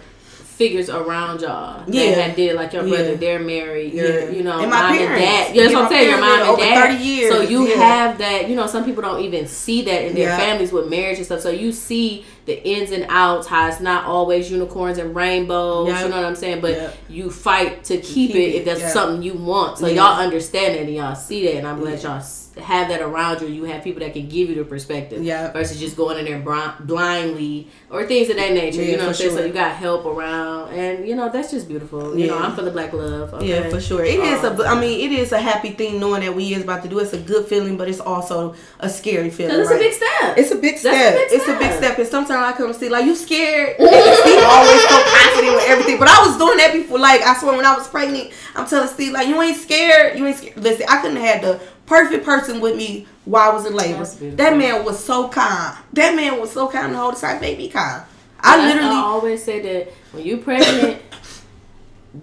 Figures 0.56 0.88
around 0.88 1.42
y'all. 1.42 1.82
Yeah. 1.86 2.14
That 2.14 2.20
had 2.28 2.36
did 2.36 2.56
like 2.56 2.72
your 2.72 2.82
brother, 2.82 3.10
Yeah. 3.10 3.16
they're 3.16 3.38
married, 3.38 3.92
your 3.92 4.20
Yeah. 4.22 4.30
you 4.30 4.42
know, 4.42 4.58
And 4.58 4.70
mom 4.70 4.96
parents. 4.96 5.02
and 5.02 5.20
dad. 5.20 5.54
Yeah, 5.54 5.62
that's 5.62 5.74
what 5.74 5.84
I'm 5.84 5.90
saying, 5.90 6.08
your 6.10 6.18
mom 6.20 6.30
and 6.48 6.58
dad. 6.58 6.76
over 6.78 6.92
30 6.92 7.04
years. 7.04 7.32
So 7.34 7.40
you 7.42 7.68
Yeah. 7.68 7.74
have 7.76 8.18
that, 8.18 8.48
you 8.48 8.56
know, 8.56 8.66
some 8.66 8.84
people 8.84 9.02
don't 9.02 9.20
even 9.22 9.46
see 9.46 9.82
that 9.82 10.04
in 10.06 10.14
their 10.14 10.36
families 10.36 10.72
with 10.72 10.88
marriage 10.88 11.18
and 11.18 11.26
stuff. 11.26 11.40
So 11.40 11.50
you 11.50 11.72
see 11.72 12.24
the 12.46 12.62
ins 12.66 12.90
and 12.90 13.04
outs, 13.08 13.46
how 13.48 13.68
it's 13.68 13.80
not 13.80 14.04
always 14.06 14.50
unicorns 14.50 14.98
and 14.98 15.14
rainbows, 15.14 15.88
you 15.88 16.08
know 16.08 16.16
what 16.16 16.24
I'm 16.24 16.36
saying? 16.36 16.60
But 16.60 16.94
you 17.10 17.30
fight 17.30 17.84
to 17.84 17.96
keep, 17.98 18.32
keep 18.32 18.36
it, 18.36 18.38
it, 18.38 18.54
if 18.56 18.64
that's 18.64 18.92
something 18.92 19.22
you 19.22 19.34
want. 19.34 19.78
So 19.78 19.86
y'all 19.88 20.18
understand 20.20 20.74
that 20.74 20.82
and 20.82 20.94
y'all 20.94 21.14
see 21.16 21.44
that 21.46 21.56
and 21.56 21.66
I'm 21.66 21.80
glad 21.80 22.02
y'all 22.02 22.16
s- 22.18 22.45
have 22.58 22.88
that 22.88 23.02
around 23.02 23.40
you. 23.42 23.48
You 23.48 23.64
have 23.64 23.84
people 23.84 24.00
that 24.00 24.12
can 24.14 24.28
give 24.28 24.48
you 24.48 24.54
the 24.54 24.64
perspective 24.64 25.22
Yeah. 25.22 25.52
versus 25.52 25.78
just 25.78 25.96
going 25.96 26.18
in 26.18 26.24
there 26.24 26.38
bri- 26.38 26.72
blindly 26.80 27.68
or 27.90 28.04
things 28.06 28.30
of 28.30 28.36
that 28.36 28.52
nature. 28.52 28.82
Yeah, 28.82 28.90
you 28.92 28.96
know 28.96 29.02
what 29.04 29.08
I'm 29.10 29.14
saying? 29.14 29.36
So 29.36 29.44
you 29.44 29.52
got 29.52 29.72
help 29.76 30.06
around, 30.06 30.72
and 30.72 31.06
you 31.06 31.14
know 31.14 31.28
that's 31.28 31.50
just 31.50 31.68
beautiful. 31.68 32.18
You 32.18 32.28
know, 32.28 32.36
Yeah. 32.38 32.42
I'm 32.46 32.54
for 32.56 32.62
the 32.62 32.70
black 32.70 32.92
love. 32.92 33.34
Okay? 33.34 33.48
Yeah, 33.48 33.68
for 33.68 33.80
sure. 33.80 34.04
It 34.04 34.18
is 34.20 34.42
Um, 34.44 34.60
a. 34.60 34.64
I 34.64 34.80
mean, 34.80 35.00
it 35.00 35.18
is 35.18 35.32
a 35.32 35.38
happy 35.38 35.70
thing 35.70 36.00
knowing 36.00 36.22
that 36.22 36.34
we 36.34 36.54
is 36.54 36.62
about 36.62 36.82
to 36.84 36.88
do. 36.88 36.98
It's 36.98 37.12
a 37.12 37.18
good 37.18 37.46
feeling, 37.46 37.76
but 37.76 37.88
it's 37.88 38.00
also 38.00 38.54
a 38.80 38.88
scary 38.88 39.30
feeling. 39.30 39.60
It's 39.60 39.68
right? 39.70 39.76
a 39.76 39.78
big 39.78 39.92
step. 39.92 40.38
It's 40.38 40.50
a 40.50 40.56
big 40.56 40.78
step. 40.78 40.94
a 40.94 41.16
big 41.18 41.28
It's 41.32 41.48
a 41.48 41.52
big 41.52 41.72
step. 41.72 41.78
step. 41.78 41.98
And 41.98 42.08
sometimes 42.08 42.54
I 42.54 42.56
come 42.56 42.66
and 42.66 42.76
see 42.76 42.88
like 42.88 43.04
you 43.04 43.14
scared. 43.14 43.76
Steve 43.76 44.42
always 44.44 44.82
so 44.88 45.02
confident 45.04 45.54
with 45.56 45.64
everything. 45.68 45.98
But 45.98 46.08
I 46.08 46.26
was 46.26 46.36
doing 46.38 46.56
that 46.58 46.72
before. 46.72 46.98
Like 46.98 47.22
I 47.22 47.36
swear, 47.36 47.54
when 47.56 47.66
I 47.66 47.76
was 47.76 47.86
pregnant, 47.88 48.30
I'm 48.54 48.66
telling 48.66 48.88
Steve 48.88 49.12
like 49.12 49.28
you 49.28 49.40
ain't 49.40 49.56
scared. 49.58 50.18
You 50.18 50.26
ain't 50.26 50.36
scared. 50.38 50.56
Listen, 50.56 50.86
I 50.88 51.00
couldn't 51.02 51.16
have 51.18 51.26
had 51.26 51.42
the 51.42 51.60
perfect 51.86 52.24
person 52.24 52.60
with 52.60 52.76
me 52.76 53.06
while 53.24 53.50
I 53.50 53.54
was 53.54 53.66
in 53.66 53.74
labor. 53.74 54.04
That 54.36 54.56
man 54.56 54.84
was 54.84 55.02
so 55.02 55.28
kind. 55.28 55.76
That 55.92 56.14
man 56.14 56.40
was 56.40 56.52
so 56.52 56.68
calm 56.68 56.92
the 56.92 56.98
whole 56.98 57.12
time. 57.12 57.40
Baby 57.40 57.68
kind. 57.68 58.04
I 58.40 58.66
literally. 58.66 58.88
I 58.88 59.00
always 59.00 59.42
say 59.42 59.60
that 59.60 59.92
when 60.12 60.24
you 60.24 60.38
pregnant. 60.38 61.02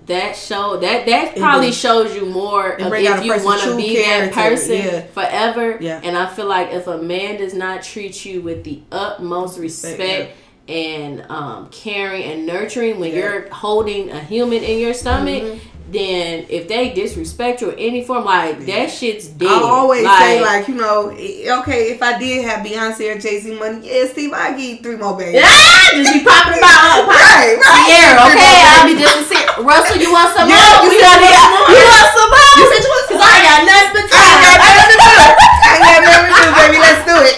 That 0.07 0.35
show 0.35 0.77
that 0.77 1.05
that 1.05 1.35
probably 1.37 1.67
do. 1.67 1.73
shows 1.73 2.15
you 2.15 2.25
more 2.25 2.71
of 2.81 2.91
if 2.93 3.23
you 3.23 3.45
want 3.45 3.61
to 3.61 3.77
be 3.77 3.97
that 3.97 4.31
person 4.33 4.77
yeah. 4.77 5.01
forever. 5.01 5.77
Yeah. 5.79 6.01
And 6.03 6.17
I 6.17 6.25
feel 6.33 6.47
like 6.47 6.71
if 6.71 6.87
a 6.87 6.97
man 6.97 7.37
does 7.37 7.53
not 7.53 7.83
treat 7.83 8.25
you 8.25 8.41
with 8.41 8.63
the 8.63 8.81
utmost 8.91 9.59
respect, 9.59 9.99
Respect, 9.99 10.37
and 10.67 11.21
um, 11.29 11.69
caring 11.69 12.23
and 12.23 12.45
nurturing 12.47 12.99
when 12.99 13.11
Yeah. 13.11 13.21
Mm-hmm. 13.21 13.43
you're 13.43 13.53
holding 13.53 14.09
a 14.09 14.19
human 14.19 14.63
in 14.63 14.79
your 14.79 14.95
stomach, 14.95 15.61
then 15.93 16.45
if 16.49 16.67
they 16.67 16.91
disrespect 16.93 17.61
you 17.61 17.69
in 17.69 17.79
any 17.79 18.03
form, 18.03 18.25
like 18.25 18.65
that 18.65 18.89
shit's 18.91 19.27
dead. 19.27 19.47
I 19.47 19.61
always 19.61 20.03
say 20.17 20.41
like 20.41 20.67
you 20.67 20.75
know, 20.75 21.09
okay, 21.13 21.93
if 21.93 22.01
I 22.01 22.17
did 22.19 22.43
have 22.43 22.65
Beyonce 22.65 23.15
or 23.15 23.19
Jay 23.19 23.39
Z 23.39 23.53
money, 23.57 23.85
yeah, 23.87 24.09
Steve, 24.11 24.33
I 24.33 24.51
give 24.57 24.81
three 24.81 24.97
more 24.97 25.15
babies. 25.15 25.41
Ah, 25.45 25.89
just 25.93 26.11
be 26.11 26.19
popping 26.25 26.57
about 26.59 27.07
her. 27.07 27.13
Right, 27.13 27.55
right. 27.55 27.85
Sierra, 27.87 28.25
okay, 28.27 28.57
I'll 28.73 28.87
be 28.89 28.99
just. 28.99 29.31
Russell, 29.63 30.01
you 30.01 30.09
want 30.11 30.33
some 30.33 30.49
Yeah, 30.49 30.81
more? 30.81 30.89
you 30.89 30.97
We 30.97 31.05
want 31.05 31.21
more. 31.21 31.69
You 31.71 31.85
want 31.85 32.09
some 32.11 32.29
more? 32.33 32.51
You 32.57 32.65
said 32.73 32.81
you 32.83 32.89
want 32.89 33.05
some 33.05 33.17
Cause 33.21 33.29
I 33.29 33.37
got 33.45 33.59
nothing 33.69 33.93
but 33.93 34.05
I 34.09 34.33
got 34.41 34.57
time. 34.57 34.65
nothing 34.65 34.89
to 34.89 34.97
do. 34.97 35.15
I 35.63 35.75
got 35.77 35.99
nothing 36.03 36.33
to 36.33 36.41
do, 36.41 36.47
baby. 36.57 36.77
Let's 36.83 37.03
do 37.05 37.15
it. 37.21 37.37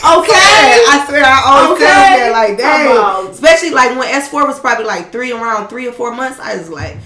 Okay. 0.00 0.80
I 0.88 1.04
swear, 1.06 1.20
I 1.22 1.38
always 1.44 1.78
tell 1.78 2.00
Okay. 2.00 2.16
them 2.16 2.16
that, 2.16 2.32
like, 2.32 2.56
dang. 2.56 3.28
Especially 3.30 3.70
like 3.70 3.90
when 3.98 4.08
S 4.08 4.28
four 4.28 4.46
was 4.46 4.58
probably 4.58 4.86
like 4.86 5.12
three 5.12 5.32
around 5.32 5.68
three 5.68 5.86
or 5.86 5.92
four 5.92 6.14
months. 6.16 6.40
I 6.40 6.56
was 6.56 6.70
like, 6.70 6.96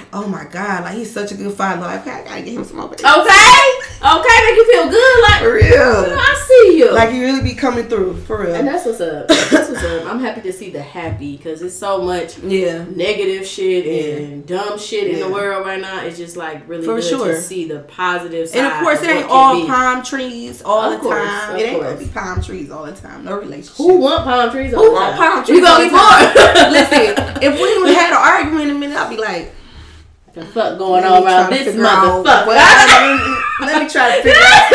like, 0.00 0.08
oh 0.12 0.26
my 0.26 0.44
god, 0.44 0.84
like 0.84 0.94
he's 0.96 1.12
such 1.12 1.32
a 1.32 1.34
good 1.34 1.52
father. 1.52 1.82
Like, 1.82 2.00
okay, 2.02 2.10
I 2.10 2.24
gotta 2.24 2.42
get 2.42 2.54
him 2.54 2.64
some 2.64 2.76
more. 2.78 2.88
babies. 2.88 3.04
Okay, 3.04 3.62
okay, 4.02 4.36
make 4.46 4.56
you 4.56 4.72
feel 4.72 4.88
good. 4.90 5.22
Like, 5.22 5.40
For 5.42 5.54
real. 5.54 6.18
I 6.18 6.44
see 6.48 6.78
you. 6.78 6.92
Like 6.92 7.10
he 7.10 7.20
really 7.22 7.42
be 7.42 7.54
coming 7.54 7.86
through 7.88 8.16
for 8.22 8.42
real. 8.42 8.54
and 8.54 8.66
that's 8.66 8.86
what's 8.86 9.00
up. 9.00 9.28
That's 9.28 9.68
what's 9.70 9.84
up. 9.84 10.06
I'm 10.06 10.20
happy 10.20 10.40
to 10.42 10.52
see 10.52 10.70
the 10.70 10.82
happy 10.82 11.36
because 11.36 11.62
it's 11.62 11.76
so 11.76 12.02
much 12.02 12.38
Yeah. 12.38 12.84
negative 12.94 13.46
shit 13.46 13.84
Yeah. 13.86 14.24
and 14.24 14.46
dumb 14.46 14.78
shit 14.78 15.08
in 15.08 15.20
the 15.20 15.28
world 15.28 15.66
right 15.66 15.80
now. 15.80 16.02
It's 16.04 16.16
just 16.18 16.36
like 16.36 16.66
really 16.68 16.84
For 16.84 16.96
good 16.96 17.04
sure. 17.04 17.26
to 17.28 17.40
see 17.40 17.66
the 17.68 17.80
positive 17.80 18.48
side. 18.48 18.58
And 18.58 18.66
of 18.66 18.82
course, 18.82 19.02
it 19.02 19.10
ain't 19.10 19.28
all 19.30 19.66
palm 19.66 20.02
trees 20.02 20.62
all 20.62 20.92
Of 20.92 20.92
the 20.92 20.98
course, 21.08 21.28
time. 21.28 21.54
of 21.54 21.60
It 21.60 21.66
ain't 21.66 21.82
gonna 21.82 21.96
be 21.96 22.06
palm 22.06 22.42
trees 22.42 22.70
all 22.70 22.84
the 22.84 22.92
time. 22.92 23.24
No 23.24 23.38
relationship. 23.38 23.76
Who 23.76 23.98
want 23.98 24.24
palm 24.24 24.50
trees? 24.50 24.72
Who 24.72 24.92
want 24.92 25.16
palm 25.16 25.44
trees? 25.44 25.58
You 25.58 25.64
gonna 25.64 25.84
be 25.84 25.90
time? 25.90 26.72
Listen, 26.72 27.42
if 27.42 27.60
we 27.60 27.94
had 27.94 28.10
an 28.10 28.16
argument 28.18 28.70
in 28.70 28.76
a 28.76 28.78
minute, 28.78 28.96
I'd 28.96 29.10
be 29.10 29.16
like, 29.16 29.52
the 30.34 30.44
fuck 30.46 30.78
going 30.78 31.04
on 31.04 31.24
around 31.24 31.50
this 31.50 31.74
motherfucker? 31.74 32.56
I- 32.56 33.42
Let 33.60 33.82
me 33.82 33.88
try 33.90 34.16
to 34.16 34.22
figure 34.22 34.40
out. 34.40 34.70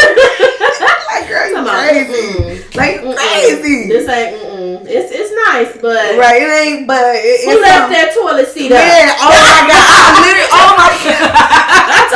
like, 1.09 1.27
girl, 1.29 1.47
you 1.49 1.55
Come 1.55 1.65
on. 1.67 1.73
crazy. 1.73 2.33
Mm-mm. 2.33 2.75
Like, 2.75 2.95
Mm-mm. 3.01 3.15
crazy. 3.15 3.87
This 3.89 4.07
ain't. 4.09 4.35
Mm-mm. 4.41 4.85
It's 4.87 5.09
it's 5.11 5.31
nice, 5.49 5.81
but 5.81 6.17
right, 6.19 6.41
it 6.43 6.45
ain't, 6.45 6.87
but 6.87 7.01
it, 7.17 7.45
who 7.49 7.59
left 7.59 7.89
something- 7.89 7.97
that 7.97 8.13
toilet 8.13 8.47
seat 8.47 8.71
up? 8.71 8.77
Yeah, 8.77 9.17
oh 9.17 9.33
my 9.33 9.65
god, 9.65 9.81
I 9.81 10.13
literally, 10.21 10.51
oh 10.53 10.71
my 10.77 10.91
god. 11.01 11.31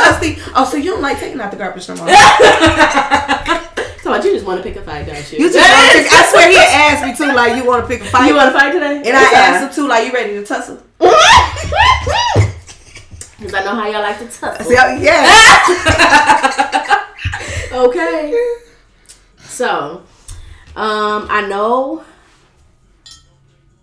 I 0.00 0.20
see, 0.22 0.38
oh, 0.54 0.64
so 0.64 0.76
you 0.76 0.92
don't 0.92 1.02
like 1.02 1.18
taking 1.18 1.40
out 1.40 1.50
the 1.50 1.56
garbage 1.56 1.88
no 1.88 1.96
more. 1.96 2.06
So 4.02 4.14
you 4.16 4.32
just 4.32 4.46
want 4.46 4.58
to 4.58 4.68
pick 4.68 4.76
a 4.76 4.82
fight, 4.82 5.06
don't 5.06 5.16
you? 5.32 5.38
You 5.38 5.52
just 5.52 5.58
want 5.58 5.92
to 5.92 5.98
pick, 6.02 6.12
I 6.12 6.26
swear 6.32 6.48
he 6.50 6.56
asked 6.56 7.04
me 7.04 7.14
too, 7.14 7.32
like, 7.32 7.54
you 7.56 7.64
want 7.64 7.84
to 7.84 7.88
pick 7.88 8.00
a 8.00 8.04
fight? 8.10 8.26
You 8.28 8.34
want 8.34 8.52
to 8.52 8.58
fight 8.58 8.72
today? 8.72 8.96
and 9.04 9.16
I 9.16 9.22
asked 9.34 9.62
him 9.78 9.84
too, 9.84 9.88
like, 9.88 10.06
you 10.06 10.12
ready 10.12 10.32
to 10.34 10.44
tussle? 10.44 10.82
Because 13.40 13.54
I 13.54 13.64
know 13.64 13.74
how 13.74 13.88
y'all 13.88 14.02
like 14.02 14.18
to 14.18 14.26
tussle. 14.26 14.70
Yeah. 14.70 14.98
okay. 17.72 18.56
So, 19.38 20.02
um, 20.76 21.26
I 21.30 21.46
know 21.48 22.04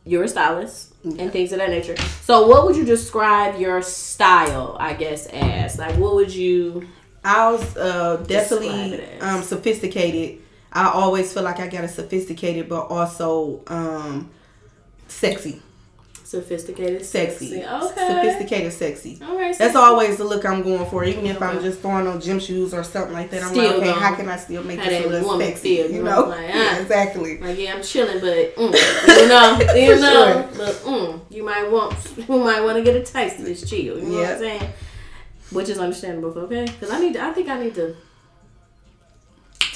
you're 0.06 0.26
a 0.26 0.28
stylist 0.28 0.94
and 1.04 1.32
things 1.32 1.52
of 1.54 1.58
that 1.58 1.72
nature. 1.72 1.98
So, 2.22 2.46
what 2.48 2.66
would 2.66 2.76
you 2.76 2.86
describe 2.86 3.60
your 3.60 3.82
style, 3.82 4.78
I 4.80 4.94
guess, 4.94 5.26
as? 5.28 5.80
Like, 5.80 5.96
what 5.98 6.14
would 6.14 6.34
you. 6.34 6.88
I 7.24 7.52
was 7.52 7.76
uh, 7.76 8.18
definitely 8.28 9.04
um, 9.20 9.42
sophisticated. 9.42 10.40
I 10.72 10.90
always 10.90 11.34
feel 11.34 11.42
like 11.44 11.60
I 11.60 11.68
got 11.68 11.84
a 11.84 11.88
sophisticated, 11.88 12.70
but 12.70 12.82
also 12.92 13.64
um, 13.68 14.30
sexy, 15.08 15.62
Sophisticated, 16.28 17.06
sexy, 17.06 17.64
Okay. 17.64 18.08
sophisticated, 18.08 18.74
sexy. 18.74 19.18
All 19.26 19.38
right. 19.38 19.58
That's 19.58 19.78
always 19.78 20.18
the 20.18 20.26
look 20.26 20.44
I'm 20.46 20.62
going 20.62 20.86
for, 20.90 21.06
even 21.06 21.26
if 21.26 21.42
I'm 21.42 21.62
just 21.62 21.80
throwing 21.80 22.06
on 22.06 22.20
gym 22.20 22.38
shoes 22.38 22.74
or 22.74 22.84
something 22.84 23.14
like 23.14 23.30
that. 23.32 23.44
I'm 23.44 23.52
Still 23.52 23.64
like, 23.64 23.76
okay, 23.78 23.86
gonna 23.86 24.02
how 24.02 24.14
can 24.14 24.28
I 24.28 24.36
still 24.36 24.62
make 24.62 24.78
this 24.78 24.88
a 24.88 25.04
that 25.04 25.08
little 25.10 25.30
woman 25.30 25.48
sexy? 25.48 25.78
feel, 25.78 25.90
you 25.90 26.04
know, 26.04 26.24
like, 26.26 26.50
yeah, 26.50 26.54
ah. 26.76 26.82
exactly. 26.82 27.38
Like 27.40 27.58
yeah, 27.58 27.76
I'm 27.76 27.82
chilling, 27.82 28.20
but 28.20 28.56
mm, 28.58 28.58
you 29.22 29.28
know, 29.30 29.74
you 29.74 30.02
know, 30.02 30.50
but 30.58 30.76
mm, 30.76 31.22
you 31.30 31.46
might 31.46 31.72
want, 31.72 31.96
you 32.18 32.38
might 32.40 32.60
want 32.60 32.76
to 32.76 32.84
get 32.84 32.98
a 32.98 33.06
taste 33.06 33.40
of 33.40 33.46
this 33.46 33.62
chill. 33.70 33.98
You 33.98 34.04
know 34.04 34.18
what 34.18 34.32
I'm 34.32 34.40
saying? 34.40 34.74
Which 35.52 35.70
is 35.70 35.80
understandable, 35.80 36.38
okay? 36.40 36.66
Because 36.66 36.90
I 36.90 37.00
need, 37.00 37.14
to, 37.14 37.24
I 37.24 37.32
think 37.32 37.48
I 37.48 37.58
need 37.58 37.76
to 37.76 37.96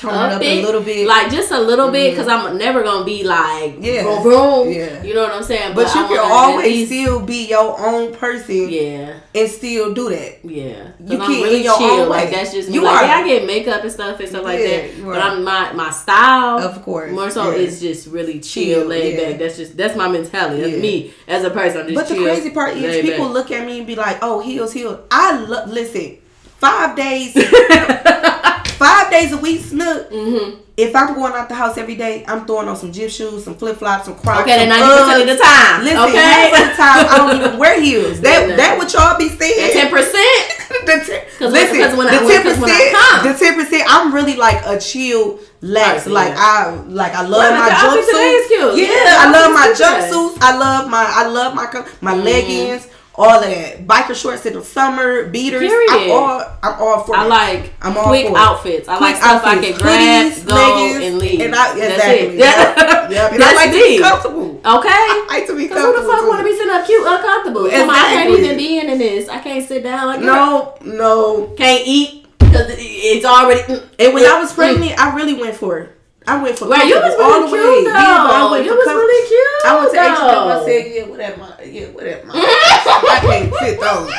Tone 0.01 0.13
up 0.13 0.31
up 0.33 0.41
it, 0.41 0.63
a 0.63 0.65
little 0.65 0.81
bit, 0.81 1.05
like 1.07 1.31
just 1.31 1.51
a 1.51 1.59
little 1.59 1.91
bit, 1.91 2.13
mm-hmm. 2.13 2.21
because 2.21 2.27
I'm 2.27 2.57
never 2.57 2.81
gonna 2.81 3.05
be 3.05 3.23
like, 3.23 3.75
Yeah. 3.79 4.01
vroom, 4.03 4.23
vroom. 4.23 4.71
Yeah. 4.71 5.03
You 5.03 5.13
know 5.13 5.23
what 5.23 5.33
I'm 5.33 5.43
saying? 5.43 5.75
but 5.75 5.93
you 5.93 6.01
I 6.03 6.07
can 6.07 6.19
always 6.31 6.65
least- 6.65 6.91
still 6.91 7.19
be 7.25 7.47
your 7.47 7.79
own 7.79 8.13
person 8.15 8.69
yeah, 8.69 9.19
and 9.35 9.49
still 9.49 9.93
do 9.93 10.09
that. 10.09 10.39
yeah. 10.43 10.87
You 11.05 11.19
I'm 11.19 11.27
can 11.31 11.43
really 11.43 11.63
your 11.63 11.77
chill. 11.77 12.01
own 12.01 12.09
Like 12.09 12.31
that's 12.31 12.51
just. 12.51 12.69
You 12.69 12.81
like 12.81 13.01
are. 13.03 13.05
yeah, 13.05 13.15
I 13.17 13.27
get 13.27 13.45
makeup 13.45 13.83
and 13.83 13.91
stuff 13.91 14.19
and 14.19 14.27
stuff 14.29 14.43
like 14.43 14.59
that. 14.59 15.03
But. 15.03 15.21
I'm 15.21 15.43
my 15.43 15.71
my 15.73 15.91
style. 15.91 16.59
Of 16.59 16.81
course, 16.81 17.11
More 17.11 17.29
so 17.29 17.51
yeah. 17.51 17.57
is 17.57 17.79
just 17.79 18.07
really 18.07 18.39
chill, 18.39 18.81
Chill, 18.81 18.87
laid 18.87 19.19
yeah. 19.19 19.29
back. 19.29 19.39
That's 19.39 19.57
just 19.57 19.77
that's 19.77 19.95
my 19.95 20.07
mentality. 20.07 20.61
That's 20.61 20.73
Yeah. 20.73 20.81
me 20.81 21.13
as 21.27 21.43
a 21.43 21.49
person. 21.51 21.81
I'm 21.81 21.87
just 21.93 21.95
But 22.09 22.15
the 22.15 22.23
crazy 22.23 22.49
part 22.49 22.75
is 22.75 23.01
people 23.01 23.25
back. 23.27 23.33
look 23.33 23.51
at 23.51 23.65
me 23.65 23.77
and 23.79 23.87
be 23.87 23.95
like, 23.95 24.17
"Oh, 24.23 24.39
heels, 24.39 24.73
heels." 24.73 24.97
I 25.11 25.37
love. 25.37 25.69
Listen, 25.69 26.17
five 26.57 26.95
days, 26.95 27.33
five 28.81 29.11
days 29.11 29.31
a 29.31 29.37
week, 29.37 29.61
snook. 29.61 30.09
Mhm. 30.11 30.57
If 30.77 30.95
I'm 30.95 31.13
going 31.13 31.33
out 31.33 31.47
the 31.47 31.53
house 31.53 31.77
every 31.77 31.93
day, 31.95 32.25
I'm 32.27 32.45
throwing 32.47 32.67
on 32.67 32.75
some 32.75 32.91
gym 32.91 33.07
shoes, 33.09 33.43
some 33.43 33.53
flip 33.55 33.77
flops, 33.77 34.05
some 34.05 34.15
Crocs. 34.15 34.41
Okay, 34.41 34.57
then 34.57 34.69
ninety 34.69 34.87
percent 34.87 35.21
of 35.21 35.27
the 35.37 35.43
time. 35.43 35.83
Listen, 35.83 35.99
okay, 35.99 36.17
half 36.17 36.53
of 36.53 36.69
the 36.69 36.75
time 36.81 37.05
I 37.11 37.17
don't 37.17 37.35
even 37.37 37.57
wear 37.59 37.79
heels. 37.79 38.19
That 38.21 38.49
Yeah. 38.49 38.55
that 38.55 38.77
what 38.79 38.91
y'all 38.93 39.17
be 39.17 39.29
saying. 39.29 39.73
ten 39.73 39.89
percent. 39.89 40.43
the 40.85 40.93
ten, 41.05 41.21
'Cause 41.37 41.51
when- 41.51 41.51
listen, 41.51 41.97
when 41.97 42.07
the 42.07 42.17
ten 42.25 42.41
'cause 42.43 42.57
when 42.57 42.71
I 42.71 42.91
percent, 43.21 43.23
the 43.37 43.45
ten 43.45 43.53
percent. 43.63 43.83
I'm 43.93 44.11
really 44.13 44.35
like 44.37 44.65
a 44.65 44.79
chill, 44.79 45.39
lax. 45.61 46.07
Right, 46.07 46.13
like 46.13 46.33
yeah. 46.33 46.39
I, 46.39 46.69
like 46.87 47.13
I 47.13 47.21
love 47.21 47.31
Well, 47.43 47.51
my 47.59 47.67
your 47.67 47.75
outfit 47.77 48.05
today 48.07 48.31
is 48.31 48.51
jumpsuits. 48.51 48.77
Yeah, 48.77 48.87
Yeah, 49.05 49.17
I 49.19 49.31
love 49.31 49.51
my 49.53 49.67
jumpsuits. 49.77 50.37
I 50.41 50.57
love 50.57 50.89
my, 50.89 51.05
I 51.05 51.27
love 51.27 51.53
my 51.53 51.67
my 52.01 52.13
Mm-hmm. 52.13 52.23
leggings. 52.23 52.87
All 53.13 53.41
that, 53.41 53.85
biker 53.85 54.15
shorts 54.15 54.45
in 54.45 54.53
the 54.53 54.63
summer, 54.63 55.25
beaters. 55.27 55.69
I'm 55.89 56.11
all, 56.11 56.39
I'm 56.63 56.81
all 56.81 57.03
for 57.03 57.13
I 57.15 57.25
like 57.27 57.73
I'm 57.81 57.97
all 57.97 58.07
quick 58.07 58.27
for 58.27 58.37
outfits. 58.37 58.87
I 58.87 58.93
like 58.93 58.99
Quick 58.99 59.15
stuff 59.17 59.43
I 59.43 59.55
outfits, 59.57 59.77
can 59.77 59.81
grab, 59.81 60.31
hoodies, 60.31 60.47
go, 60.47 60.55
leggings, 60.55 61.03
and 61.05 61.17
leave. 61.19 61.39
And 61.41 61.53
I, 61.53 61.75
That's 61.77 61.93
exactly. 61.93 62.27
it. 62.27 62.39
Yep. 62.39 62.77
yep. 63.11 63.31
And 63.33 63.43
I 63.43 63.45
That's 63.45 63.55
like 63.61 63.71
to 63.71 63.75
me. 63.77 63.97
be 63.97 64.01
comfortable. 64.01 64.49
Okay. 64.63 64.89
I 64.89 65.25
like 65.29 65.47
to 65.47 65.57
be 65.57 65.67
Cause 65.67 65.77
who 65.77 65.91
the 66.01 66.07
fuck 66.07 66.27
want 66.27 66.39
to 66.39 66.45
be 66.45 66.55
sitting 66.55 66.73
up 66.73 66.85
cute, 66.85 67.05
uncomfortable? 67.05 67.69
Come 67.69 67.89
on, 67.89 67.95
I 67.95 68.13
can't 68.13 68.29
even 68.29 68.55
be 68.57 68.79
in 68.79 68.97
this. 68.97 69.27
I 69.27 69.39
can't 69.39 69.67
sit 69.67 69.83
down 69.83 70.07
like. 70.07 70.21
No, 70.21 70.77
no. 70.85 71.47
Can't 71.57 71.83
eat 71.85 72.25
because 72.39 72.67
it's 72.69 73.25
already. 73.25 73.61
mm, 73.63 73.87
And 73.99 74.13
when 74.13 74.25
I 74.25 74.39
was 74.39 74.53
mm. 74.53 74.55
pregnant, 74.55 74.97
I 74.97 75.13
really 75.15 75.33
went 75.33 75.55
for 75.55 75.79
it. 75.79 75.97
I 76.27 76.41
went 76.41 76.57
for 76.57 76.67
Right, 76.67 76.87
you 76.87 76.95
was 76.95 77.13
really 77.17 77.23
all 77.23 77.39
the 77.47 77.51
way. 77.51 77.83
though. 77.83 77.91
Yeah, 77.91 78.29
I 78.29 78.51
went 78.51 78.65
you 78.65 78.75
was 78.75 78.85
really 78.87 79.27
cute. 79.27 79.65
I 79.65 79.79
went 79.79 79.91
to 79.91 79.97
H&M. 79.99 80.13
I 80.21 80.63
said, 80.65 80.83
yeah, 80.93 81.03
whatever, 81.09 81.57
yeah, 81.65 81.87
whatever. 81.87 82.29
I 82.33 83.19
can't 83.21 83.55
fit 83.55 83.79
those. 83.81 84.09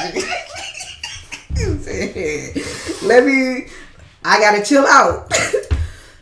Let 3.03 3.25
me. 3.25 3.67
I 4.25 4.39
gotta 4.41 4.63
chill 4.65 4.87
out. 4.87 5.31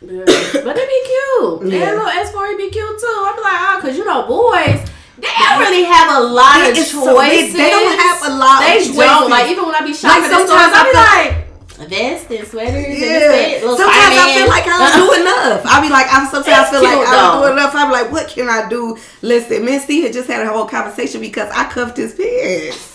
Yeah. 0.03 0.25
but 0.65 0.75
they 0.77 0.87
be 0.87 1.03
cute. 1.05 1.63
Yeah. 1.73 1.93
And 1.93 1.97
little 1.97 2.09
S 2.09 2.33
four 2.33 2.57
be 2.57 2.71
cute 2.71 2.99
too. 2.99 3.07
I 3.07 3.33
be 3.37 3.43
like, 3.43 3.61
oh, 3.61 3.79
cause 3.83 3.97
you 3.97 4.05
know 4.05 4.27
boys. 4.27 4.81
They 5.19 5.29
don't 5.29 5.61
really 5.61 5.85
have 5.85 6.17
a 6.17 6.21
lot 6.25 6.61
of 6.63 6.69
It's 6.77 6.91
choices. 6.91 7.05
so- 7.05 7.19
they- 7.21 7.53
they 7.53 7.71
don't 7.71 7.99
have 8.01 8.23
a 8.25 8.35
lot 8.35 8.63
of 8.63 8.69
They 8.69 8.79
choices. 8.81 8.97
don't. 8.97 9.31
Like 9.31 9.51
even 9.51 9.67
when 9.67 9.75
I 9.75 9.85
be 9.85 9.93
shopping 9.93 10.23
Like, 10.23 10.31
sometimes 10.33 10.73
I 10.75 10.83
be 10.89 10.93
like 10.97 11.50
vest 11.89 12.31
and 12.31 12.47
sweaters 12.47 12.85
and 12.85 12.95
Yeah. 12.99 13.33
it, 13.33 13.63
Sometimes 13.63 14.17
I 14.19 14.35
feel 14.35 14.49
like 14.49 14.65
I 14.67 14.79
don't 14.97 15.09
do 15.09 15.21
enough. 15.23 15.63
I 15.67 15.81
be 15.81 15.89
like, 15.89 16.07
I'm 16.11 16.27
sometimes 16.29 16.49
I 16.57 16.61
It's 16.63 16.71
feel 16.71 16.83
like 16.83 16.97
cute, 16.99 17.09
I 17.09 17.13
don't 17.17 17.43
do 17.47 17.53
enough. 17.53 17.75
I 17.75 17.87
be 17.87 17.93
like, 17.93 18.13
what 18.13 18.29
can 18.29 18.49
I 18.49 18.69
do? 18.69 18.97
Listen, 19.23 19.65
Miss 19.65 19.85
C 19.87 20.03
had 20.03 20.13
just 20.13 20.29
had 20.29 20.45
a 20.47 20.49
whole 20.51 20.67
conversation 20.67 21.21
because 21.21 21.51
I 21.55 21.65
cuffed 21.71 21.97
his 21.97 22.15
pants. 22.15 22.89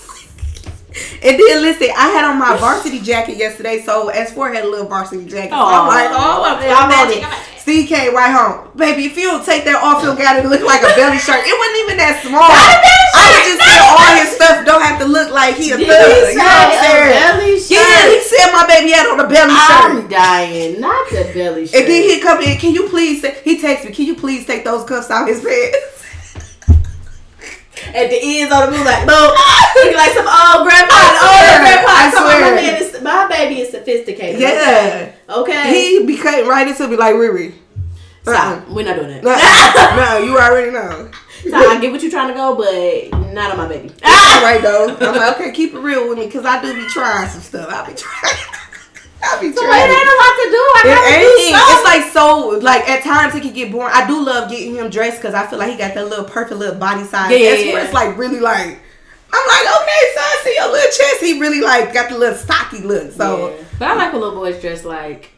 And 1.21 1.35
then 1.35 1.59
listen, 1.61 1.89
I 1.91 2.07
had 2.15 2.23
on 2.23 2.39
my 2.39 2.55
varsity 2.55 2.99
jacket 3.01 3.35
yesterday, 3.35 3.81
so 3.83 4.09
S4 4.11 4.55
had 4.55 4.63
a 4.63 4.69
little 4.69 4.87
varsity 4.87 5.25
jacket. 5.25 5.51
So 5.51 5.59
I'm 5.59 5.87
like, 5.91 6.07
oh, 6.11 6.43
I'm, 6.47 6.63
Yeah, 6.63 6.71
I'm 6.77 6.83
on 6.87 6.89
magic, 6.89 7.17
it. 7.17 7.21
magic. 7.27 7.51
Steve 7.59 7.89
came 7.89 8.13
right 8.15 8.29
home. 8.31 8.69
Baby, 8.77 9.09
if 9.09 9.17
you 9.17 9.25
don't 9.27 9.43
take 9.43 9.65
that 9.65 9.81
off, 9.81 9.99
you'll 10.05 10.15
got 10.15 10.37
it 10.37 10.45
to 10.45 10.49
look 10.53 10.61
like 10.61 10.85
a 10.85 10.93
belly 10.95 11.17
shirt. 11.17 11.41
It 11.43 11.51
wasn't 11.51 11.77
even 11.83 11.97
that 11.97 12.21
small. 12.21 12.45
Not 12.45 12.61
a 12.61 12.77
belly 12.79 13.09
I 13.17 13.41
just 13.41 13.59
a 13.65 13.75
all 13.89 14.11
his 14.21 14.29
stuff 14.37 14.55
don't 14.69 14.85
have 14.85 15.01
to 15.01 15.07
look 15.09 15.33
like 15.33 15.57
he 15.57 15.73
a 15.73 15.81
thug. 15.81 15.81
You 15.81 15.89
know 15.89 15.97
what 15.97 16.37
I'm 16.45 16.69
a 16.69 16.77
saying? 16.77 17.09
belly 17.09 17.57
Yeah, 17.57 17.81
shirt? 17.81 17.89
said 17.89 18.04
my 18.65 18.79
baby 18.79 18.91
had 18.91 19.07
on 19.07 19.19
a 19.19 19.27
belly 19.27 19.53
shirt. 19.53 19.69
I'm 19.69 20.07
dying. 20.07 20.81
Not 20.81 21.09
the 21.09 21.31
belly 21.33 21.67
shirt. 21.67 21.81
And 21.81 21.89
then 21.89 22.03
he 22.03 22.21
come 22.21 22.41
in. 22.41 22.57
Can 22.57 22.73
you 22.73 22.89
please? 22.89 23.21
Say, 23.21 23.39
he 23.43 23.59
texts 23.61 23.87
me. 23.87 23.93
Can 23.93 24.05
you 24.05 24.15
please 24.15 24.45
take 24.45 24.63
those 24.63 24.87
cuffs 24.87 25.11
out 25.11 25.27
his 25.27 25.43
pants? 25.43 25.91
at 27.93 28.09
the 28.09 28.19
ends 28.19 28.51
on 28.51 28.65
the 28.65 28.77
move 28.77 28.85
like 28.85 29.07
boom. 29.07 29.31
Looking 29.75 29.95
like 29.95 30.11
some 30.11 30.27
old 30.27 30.67
grandpa. 30.67 30.95
I 30.95 31.07
old 31.15 31.31
swear, 31.31 31.59
grandpa. 31.63 31.91
I 31.91 32.11
So 32.11 32.19
my, 32.23 32.55
man 32.55 32.81
is, 32.81 33.01
my 33.01 33.27
baby 33.27 33.61
is 33.61 33.71
sophisticated. 33.71 34.41
Yeah. 34.41 35.13
Okay. 35.29 35.71
He 35.71 36.05
be 36.05 36.17
cutting 36.17 36.47
right 36.47 36.67
into 36.67 36.87
me 36.87 36.97
like 36.97 37.15
Riri. 37.15 37.53
Stop. 38.23 38.35
Uh-uh. 38.35 38.73
We're 38.73 38.85
not 38.85 38.95
doing 38.95 39.21
that. 39.21 39.23
No, 39.23 40.19
no, 40.19 40.25
you 40.25 40.37
already 40.37 40.71
know. 40.71 41.11
So 41.49 41.55
I 41.57 41.79
get 41.79 41.91
what 41.91 42.01
you're 42.01 42.11
trying 42.11 42.29
to 42.29 42.33
go, 42.33 42.55
but 42.55 43.33
not 43.33 43.51
on 43.51 43.57
my 43.57 43.67
baby. 43.67 43.89
All 44.03 44.41
right 44.43 44.59
though. 44.61 44.95
I'm 44.99 45.15
like, 45.15 45.35
okay, 45.39 45.51
keep 45.51 45.73
it 45.73 45.79
real 45.79 46.09
with 46.09 46.17
me 46.17 46.25
because 46.25 46.45
I 46.45 46.61
do 46.61 46.73
be 46.73 46.85
trying 46.89 47.27
some 47.29 47.41
stuff. 47.41 47.69
I 47.69 47.87
be 47.89 47.95
trying. 47.95 48.35
I 49.23 49.39
be 49.41 49.51
So 49.51 49.61
it 49.63 49.89
ain't 49.89 50.11
a 50.13 50.17
lot 50.21 50.35
to 50.37 50.47
do. 50.51 50.61
I 50.75 50.81
It 50.85 50.95
gotta 50.95 51.15
ain't. 51.15 51.21
do 51.21 51.57
something. 51.57 51.75
It's 51.75 51.85
like 51.85 52.13
so. 52.13 52.59
Like 52.61 52.89
at 52.89 53.03
times 53.03 53.33
it 53.35 53.41
can 53.41 53.53
get 53.53 53.71
boring. 53.71 53.91
I 53.93 54.05
do 54.05 54.23
love 54.23 54.49
getting 54.49 54.75
him 54.75 54.89
dressed 54.89 55.17
because 55.21 55.33
I 55.33 55.47
feel 55.47 55.57
like 55.59 55.71
he 55.71 55.77
got 55.77 55.93
that 55.95 56.07
little 56.07 56.25
perfect 56.25 56.57
little 56.59 56.75
body 56.75 57.03
size. 57.03 57.31
Yeah, 57.31 57.37
yeah, 57.37 57.49
That's 57.51 57.63
yeah. 57.65 57.73
where 57.73 57.83
it's 57.85 57.93
like 57.93 58.17
really 58.17 58.39
like. 58.39 58.79
I'm 59.33 59.47
like, 59.47 59.81
okay, 59.81 60.01
so 60.15 60.21
I 60.21 60.41
see 60.43 60.55
your 60.55 60.71
little 60.71 60.91
chest. 60.91 61.21
He 61.21 61.39
really 61.39 61.61
like 61.61 61.93
got 61.93 62.09
the 62.09 62.17
little 62.17 62.37
stocky 62.37 62.79
look. 62.81 63.11
So 63.13 63.49
Yeah. 63.49 63.63
But 63.79 63.87
I 63.89 63.95
like 63.95 64.13
when 64.13 64.21
little 64.21 64.39
boys 64.39 64.61
dress 64.61 64.85
like, 64.85 65.31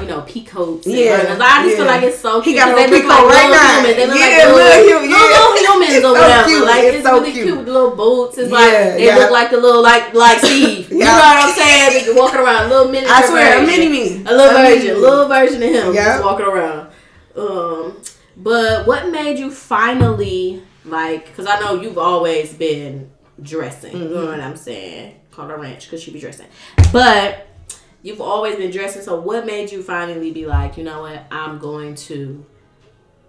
you 0.00 0.06
know, 0.06 0.20
peacoats. 0.22 0.86
And 0.86 0.94
Yeah, 0.96 1.22
burners. 1.22 1.40
I 1.40 1.62
just 1.64 1.76
feel 1.76 1.86
like 1.86 2.02
it's 2.02 2.18
so 2.20 2.40
cute. 2.42 2.56
got 2.56 2.74
'cause 2.74 2.84
on 2.84 2.90
they 2.90 2.96
look 2.98 3.04
like 3.08 3.22
right 3.22 3.28
little 3.34 3.50
now. 3.50 3.80
humans. 3.80 3.96
They 3.96 4.06
look 4.06 4.16
Yeah, 4.18 4.26
like 4.26 4.36
little, 4.38 4.54
little 4.54 4.68
little, 4.68 4.88
human- 4.88 5.10
yeah. 5.10 5.18
humans 5.18 7.04
really 7.04 7.32
cute. 7.32 7.44
cute. 7.46 7.58
with 7.58 7.68
little 7.68 7.90
boots. 7.96 8.38
It's 8.38 8.50
Yeah, 8.50 8.56
like 8.58 8.72
they 8.72 9.06
yeah. 9.06 9.16
look 9.18 9.30
like 9.30 9.50
the 9.50 9.56
little 9.58 9.82
like 9.82 10.14
like 10.14 10.38
Steve. 10.44 10.90
You 10.90 10.98
know 10.98 11.04
what 11.06 11.44
I'm 11.44 11.54
saying? 11.54 12.16
Walking 12.16 12.40
around, 12.40 12.68
little 12.70 12.88
miniature 12.88 13.14
I 13.16 13.26
swear, 13.26 13.62
a 13.62 13.66
mini 13.66 13.88
me. 13.88 14.22
a 14.26 14.32
little 14.34 14.56
A 14.56 14.62
version, 14.62 14.96
a 14.96 14.98
little 14.98 15.28
version 15.28 15.62
of 15.62 15.70
him 15.70 15.94
Yeah. 15.94 16.04
just 16.12 16.24
walking 16.24 16.46
around. 16.46 16.88
Um, 17.36 17.96
but 18.36 18.86
what 18.86 19.08
made 19.10 19.38
you 19.38 19.50
finally 19.50 20.62
like? 20.84 21.26
Because 21.26 21.46
I 21.46 21.58
know 21.60 21.80
you've 21.80 21.98
always 21.98 22.52
been 22.52 23.10
dressing. 23.42 23.92
You 23.96 24.04
Mm-hmm. 24.04 24.14
know 24.14 24.26
what 24.26 24.40
I'm 24.40 24.56
saying? 24.56 25.14
Call 25.32 25.48
her 25.48 25.56
ranch 25.56 25.84
because 25.86 26.02
she 26.02 26.10
be 26.12 26.20
dressing, 26.20 26.46
but 26.92 27.48
you've 28.04 28.20
always 28.20 28.54
been 28.56 28.70
dressing. 28.70 29.02
So 29.02 29.18
what 29.20 29.44
made 29.46 29.72
you 29.72 29.82
finally 29.82 30.30
be 30.30 30.46
like, 30.46 30.76
you 30.76 30.84
know 30.84 31.00
what? 31.02 31.24
I'm 31.32 31.58
going 31.58 31.96
to 31.96 32.44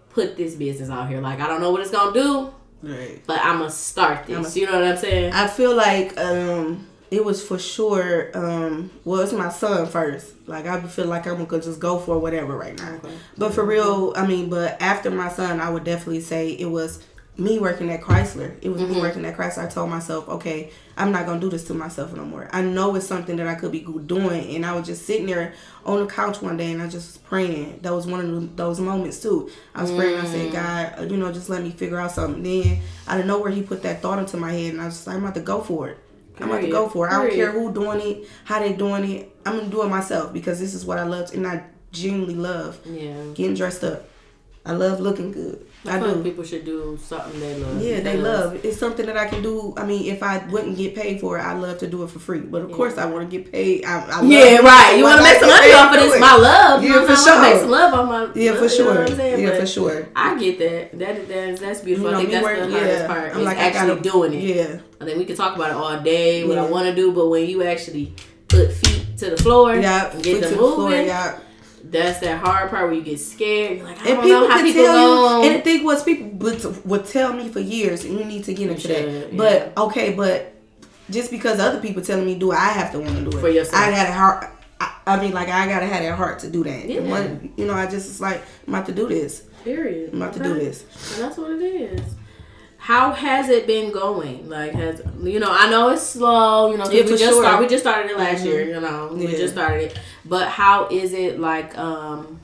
put 0.10 0.38
this 0.38 0.53
business 0.55 0.89
out 0.91 1.10
here. 1.10 1.20
Like 1.22 1.39
I 1.39 1.48
don't 1.48 1.62
know 1.62 1.72
what 1.72 1.82
it's 1.82 1.91
gonna 1.91 2.13
do, 2.13 2.53
Right. 2.84 3.22
but 3.25 3.39
I'm 3.44 3.58
gonna 3.60 3.72
start 3.72 4.27
this. 4.27 4.38
I'ma- 4.38 4.50
you 4.53 4.65
know 4.67 4.74
what 4.79 4.84
I'm 4.91 4.98
saying? 4.98 5.34
I 5.34 5.48
feel 5.48 5.75
like 5.75 6.17
um 6.20 6.88
it 7.12 7.24
was 7.24 7.46
for 7.46 7.58
sure 7.60 8.32
um 8.34 8.89
well 9.05 9.22
it's 9.22 9.34
my 9.34 9.50
son 9.50 9.88
first. 9.88 10.34
Like 10.48 10.67
I 10.67 10.79
feel 10.82 11.05
like 11.08 11.25
I'm 11.27 11.44
gonna 11.46 11.62
just 11.63 11.79
go 11.79 11.98
for 12.00 12.17
whatever 12.20 12.55
right 12.58 12.77
now. 12.77 13.00
But 13.38 13.53
for 13.53 13.63
real, 13.65 14.13
I 14.15 14.25
mean, 14.27 14.50
but 14.50 14.82
after 14.82 15.10
my 15.12 15.29
son, 15.29 15.60
I 15.60 15.70
would 15.70 15.84
definitely 15.84 16.22
say 16.22 16.51
it 16.51 16.65
was 16.70 17.01
me 17.38 17.60
working 17.60 17.92
at 17.92 18.01
Chrysler. 18.01 18.56
It 18.62 18.70
was 18.70 18.82
me 18.82 19.00
working 19.00 19.25
at 19.25 19.36
Chrysler. 19.36 19.65
I 19.65 19.68
told 19.68 19.89
myself, 19.89 20.27
okay, 20.30 20.72
I'm 20.98 21.12
not 21.12 21.25
gonna 21.25 21.39
do 21.39 21.50
this 21.50 21.65
to 21.65 21.74
myself 21.74 22.13
no 22.13 22.24
more. 22.24 22.50
I 22.54 22.62
know 22.62 22.96
it's 22.96 23.06
something 23.06 23.36
that 23.38 23.48
I 23.48 23.56
could 23.56 23.72
be 23.72 23.82
doing, 24.06 24.56
and 24.56 24.65
I 24.65 24.74
was 24.74 24.86
just 24.86 25.06
sitting 25.06 25.25
there 25.25 25.54
on 25.86 26.00
the 26.00 26.08
couch 26.08 26.42
one 26.42 26.56
day, 26.56 26.72
and 26.72 26.82
I 26.82 26.88
just 26.88 27.13
was 27.13 27.18
praying. 27.18 27.80
That 27.82 27.94
was 27.94 28.08
one 28.08 28.22
of 28.22 28.56
those 28.56 28.80
moments 28.80 29.22
too. 29.22 29.50
I 29.74 29.82
was 29.82 29.92
praying. 29.92 30.20
I 30.20 30.25
said, 30.25 30.51
God, 30.51 30.94
uh, 31.00 31.04
you 31.04 31.18
know, 31.18 31.32
just 31.32 31.50
let 31.50 31.62
me 31.62 31.72
figure 31.72 32.00
out 32.00 32.12
something. 32.12 32.42
Then 32.42 32.82
I 33.08 33.18
don't 33.18 33.27
know 33.27 33.39
where 33.39 33.51
He 33.51 33.62
put 33.62 33.82
that 33.84 34.01
thought 34.01 34.20
into 34.20 34.38
my 34.38 34.51
head, 34.51 34.74
and 34.74 34.82
I 34.82 34.86
was 34.86 34.96
just 34.96 35.08
like, 35.08 35.18
I'm 35.18 35.24
about 35.24 35.36
to 35.36 35.42
go 35.42 35.62
for 35.62 35.89
it. 35.89 35.98
I'm 36.39 36.50
about 36.50 36.62
to 36.62 36.70
go 36.70 36.89
for 36.89 37.08
it. 37.08 37.13
I 37.13 37.22
don't 37.22 37.34
care 37.34 37.51
who 37.51 37.74
doing 37.74 38.01
it, 38.01 38.27
how 38.44 38.60
they 38.60 38.74
doing 38.74 39.10
it. 39.10 39.36
I'm 39.46 39.58
gonna 39.58 39.70
do 39.70 39.84
it 39.84 39.89
myself 39.89 40.34
because 40.34 40.60
this 40.60 40.74
is 40.74 40.86
what 40.86 40.98
I 40.98 41.04
love, 41.04 41.34
and 41.34 41.46
I 41.46 41.63
genuinely 41.92 42.36
love 42.36 42.80
yeah. 42.86 43.13
getting 43.34 43.56
dressed 43.56 43.84
up. 43.84 44.08
I 44.65 44.72
love 44.72 45.00
looking 45.00 45.32
good. 45.32 45.65
I, 45.88 45.98
I 45.98 46.00
feel 46.00 46.08
like 46.10 46.18
do. 46.18 46.24
people 46.24 46.44
should 46.44 46.65
do 46.65 46.98
something 47.01 47.39
they 47.39 47.56
love. 47.60 47.82
Yeah, 47.82 48.00
they 48.01 48.15
because- 48.18 48.24
love. 48.24 48.56
it. 48.56 48.65
It's 48.65 48.77
something 48.80 49.06
that 49.06 49.18
I 49.18 49.27
can 49.27 49.42
do. 49.44 49.74
I 49.77 49.86
mean, 49.86 50.12
if 50.12 50.24
I 50.24 50.38
wouldn't 50.48 50.77
get 50.77 50.96
paid 50.96 51.20
for 51.22 51.38
it, 51.38 51.42
I 51.42 51.54
love 51.54 51.77
to 51.80 51.88
do 51.88 52.04
it 52.04 52.10
for 52.10 52.20
free. 52.20 52.39
But 52.39 52.62
of 52.63 52.72
course, 52.72 52.98
I 52.98 53.06
want 53.06 53.30
to 53.30 53.38
get 53.38 53.51
paid. 53.51 53.86
I, 53.86 54.00
I 54.06 54.22
love 54.22 54.25
Yeah, 54.32 54.39
doing 54.58 54.63
right. 54.65 54.92
it. 54.94 54.98
You 54.98 55.04
want 55.04 55.18
to 55.18 55.24
make 55.24 55.39
some 55.39 55.50
money 55.50 55.72
off 55.74 55.94
of 55.96 56.00
this? 56.01 56.15
it. 56.15 56.20
My 56.20 56.36
love. 56.36 56.84
you 56.84 56.89
Yeah, 56.89 56.96
know, 56.96 57.06
for 57.06 57.12
I 57.13 57.15
Make 57.42 57.51
sure. 57.54 57.60
some 57.62 57.70
love 57.70 57.94
on 57.94 58.06
my. 58.08 58.22
Yeah, 58.36 58.51
for 58.54 58.56
you 58.58 58.62
know 58.62 58.68
sure. 58.68 59.08
Yeah, 59.18 59.50
But 59.50 59.60
for 59.60 59.65
sure. 59.68 60.08
I 60.15 60.38
get 60.39 60.60
that. 60.60 61.00
That 61.00 61.27
that's 61.27 61.60
that's 61.62 61.82
beautiful. 61.82 62.10
You 62.10 62.13
know, 62.13 62.18
I 62.18 62.22
think 62.22 62.32
that's 62.34 62.44
work- 62.44 62.58
the 62.60 62.72
hardest 62.72 63.00
yeah. 63.01 63.08
part. 63.08 63.32
I'm 63.34 63.39
is 63.39 63.46
like, 63.46 63.58
I 63.58 63.62
actually 63.62 63.88
gotta- 63.96 64.10
doing 64.10 64.34
it. 64.34 64.44
Yeah, 64.56 64.80
I 65.01 65.06
think 65.06 65.18
we 65.18 65.25
can 65.25 65.36
talk 65.36 65.56
about 65.56 65.70
it 65.72 65.75
all 65.75 66.00
day. 66.01 66.46
What 66.48 66.58
I 66.58 66.65
want 66.70 66.88
to 66.88 66.96
do, 66.96 67.12
but 67.12 67.27
when 67.30 67.48
you 67.50 67.63
actually 67.63 68.13
put 68.48 68.72
feet 68.72 69.18
to 69.18 69.30
the 69.32 69.38
floor 69.38 69.75
yeah. 69.75 70.12
and 70.12 70.24
get 70.24 70.42
them 70.42 70.51
the 70.51 70.58
floor, 70.58 70.89
moving, 70.89 71.08
yeah. 71.08 71.39
That's 71.92 72.20
that 72.20 72.39
hard 72.44 72.70
part 72.70 72.86
where 72.86 72.94
you 72.94 73.04
get 73.04 73.20
scared. 73.20 73.77
You're 73.77 73.86
like, 73.86 73.98
I 74.00 74.10
And 74.10 74.18
don't 74.18 74.24
people 74.24 74.42
know 74.42 74.50
how 74.50 74.62
people 74.63 74.84
tell 74.84 75.44
you. 75.44 75.50
And 75.50 75.60
the 75.60 75.63
thing 75.63 75.84
was, 75.84 76.04
people 76.04 76.30
would, 76.39 76.86
would 76.86 77.06
tell 77.06 77.34
me 77.34 77.50
for 77.50 77.60
years, 77.60 78.06
you 78.06 78.24
need 78.24 78.44
to 78.46 78.54
get 78.54 78.70
into 78.70 78.88
that. 78.88 79.38
But 79.38 79.77
okay, 79.77 80.13
but 80.13 80.54
just 81.10 81.32
because 81.32 81.60
other 81.60 81.80
people 81.80 82.01
telling 82.01 82.25
me 82.25 82.38
do 82.38 82.51
it, 82.51 82.58
I 82.58 82.70
have 82.70 82.92
to 82.94 83.00
want 83.00 83.15
to 83.18 83.30
do 83.30 83.38
it 83.38 83.42
For 83.42 83.50
yourself. 83.50 83.82
I 83.82 83.92
got 83.92 84.10
a 84.10 84.13
heart. 84.13 84.51
I, 84.80 84.94
I 85.08 85.22
mean, 85.22 85.34
like 85.34 85.50
I 85.50 85.68
gotta 85.68 85.86
have 85.86 86.04
that 86.04 86.15
heart 86.15 86.39
to 86.39 86.50
do 86.50 86.63
that. 86.63 86.89
Yeah. 86.89 87.01
One, 87.01 87.54
you 87.58 87.65
know, 87.65 87.74
I 87.74 87.86
just 87.86 88.08
was 88.08 88.22
like, 88.22 88.42
I'm 88.68 88.74
about 88.74 88.88
to 88.88 88.94
do 88.94 89.08
this. 89.08 89.44
Period. 89.63 90.12
I'm 90.13 90.22
about 90.22 90.34
to 90.34 90.44
do 90.44 90.54
this. 90.54 90.84
And 91.13 91.24
that's 91.24 91.38
what 91.38 91.51
it 91.51 91.62
is. 91.62 92.15
How 92.86 93.13
has 93.13 93.50
it 93.50 93.65
been 93.65 93.92
going? 93.92 94.48
Like, 94.48 94.74
has 94.74 95.01
you 95.24 95.39
know? 95.39 95.48
I 95.50 95.70
know 95.72 95.89
it's 95.89 96.04
slow. 96.04 96.69
You 96.71 96.78
know, 96.78 96.86
Yeah, 96.91 97.02
we 97.02 97.08
just 97.10 97.24
sure. 97.24 97.41
started. 97.41 97.60
We 97.60 97.67
just 97.67 97.84
started 97.84 98.12
it 98.12 98.17
last 98.17 98.43
Mhm. 98.43 98.45
year. 98.45 98.62
You 98.76 98.80
know, 98.80 99.10
we 99.12 99.26
Yeah. 99.26 99.38
just 99.38 99.54
started 99.54 99.86
it. 99.91 100.00
But 100.24 100.48
how 100.50 100.88
is 100.91 101.13
it 101.13 101.39
like? 101.39 101.76
um 101.78 102.39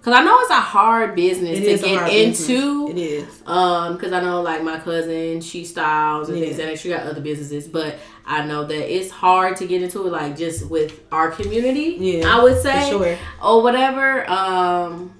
Because 0.00 0.20
I 0.20 0.22
know 0.24 0.38
it's 0.40 0.50
a 0.50 0.54
hard 0.54 1.14
business 1.16 1.58
It 1.58 1.78
to 1.80 1.84
get 1.88 2.12
into. 2.12 2.86
business. 2.88 2.90
It 2.90 2.98
is. 2.98 3.42
Um, 3.46 3.94
because 3.94 4.12
I 4.12 4.20
know 4.20 4.42
like 4.42 4.62
my 4.62 4.78
cousin, 4.78 5.40
she 5.40 5.64
styles 5.64 6.28
and 6.28 6.38
Yeah. 6.38 6.44
things 6.46 6.58
like 6.58 6.68
that. 6.68 6.78
She 6.78 6.88
got 6.90 7.02
other 7.06 7.20
businesses, 7.22 7.66
but 7.66 7.94
I 8.26 8.44
know 8.44 8.64
that 8.64 8.94
it's 8.96 9.10
hard 9.10 9.56
to 9.56 9.66
get 9.66 9.82
into 9.82 10.06
it. 10.06 10.12
Like 10.12 10.36
just 10.36 10.68
with 10.70 11.00
our 11.10 11.30
community, 11.30 11.96
Yeah, 11.98 12.36
I 12.36 12.42
would 12.42 12.60
say, 12.60 12.88
sure. 12.90 13.16
or 13.42 13.62
whatever. 13.62 14.30
Um, 14.30 15.12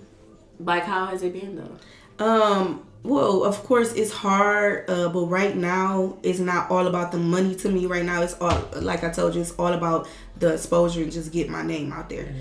like 0.65 0.85
how 0.85 1.07
has 1.07 1.23
it 1.23 1.33
been 1.33 1.57
though? 1.57 2.25
Um. 2.25 2.81
Well, 3.09 3.43
of 3.43 3.65
course, 3.65 3.95
it's 3.95 4.13
hard, 4.13 4.85
uh, 4.91 5.09
but 5.09 5.25
right 5.27 5.57
now 5.57 6.19
it's 6.23 6.39
not 6.41 6.71
all 6.71 6.87
about 6.87 7.11
the 7.11 7.17
money 7.19 7.55
to 7.57 7.69
me. 7.71 7.87
Right 7.87 8.05
now, 8.05 8.21
it's 8.21 8.35
all 8.39 8.63
like 8.77 9.03
I 9.03 9.09
told 9.09 9.35
you, 9.35 9.41
it's 9.41 9.53
all 9.53 9.73
about 9.73 10.07
the 10.39 10.53
exposure 10.53 11.03
and 11.03 11.11
just 11.11 11.33
get 11.33 11.49
my 11.49 11.63
name 11.63 11.91
out 11.91 12.11
there. 12.11 12.35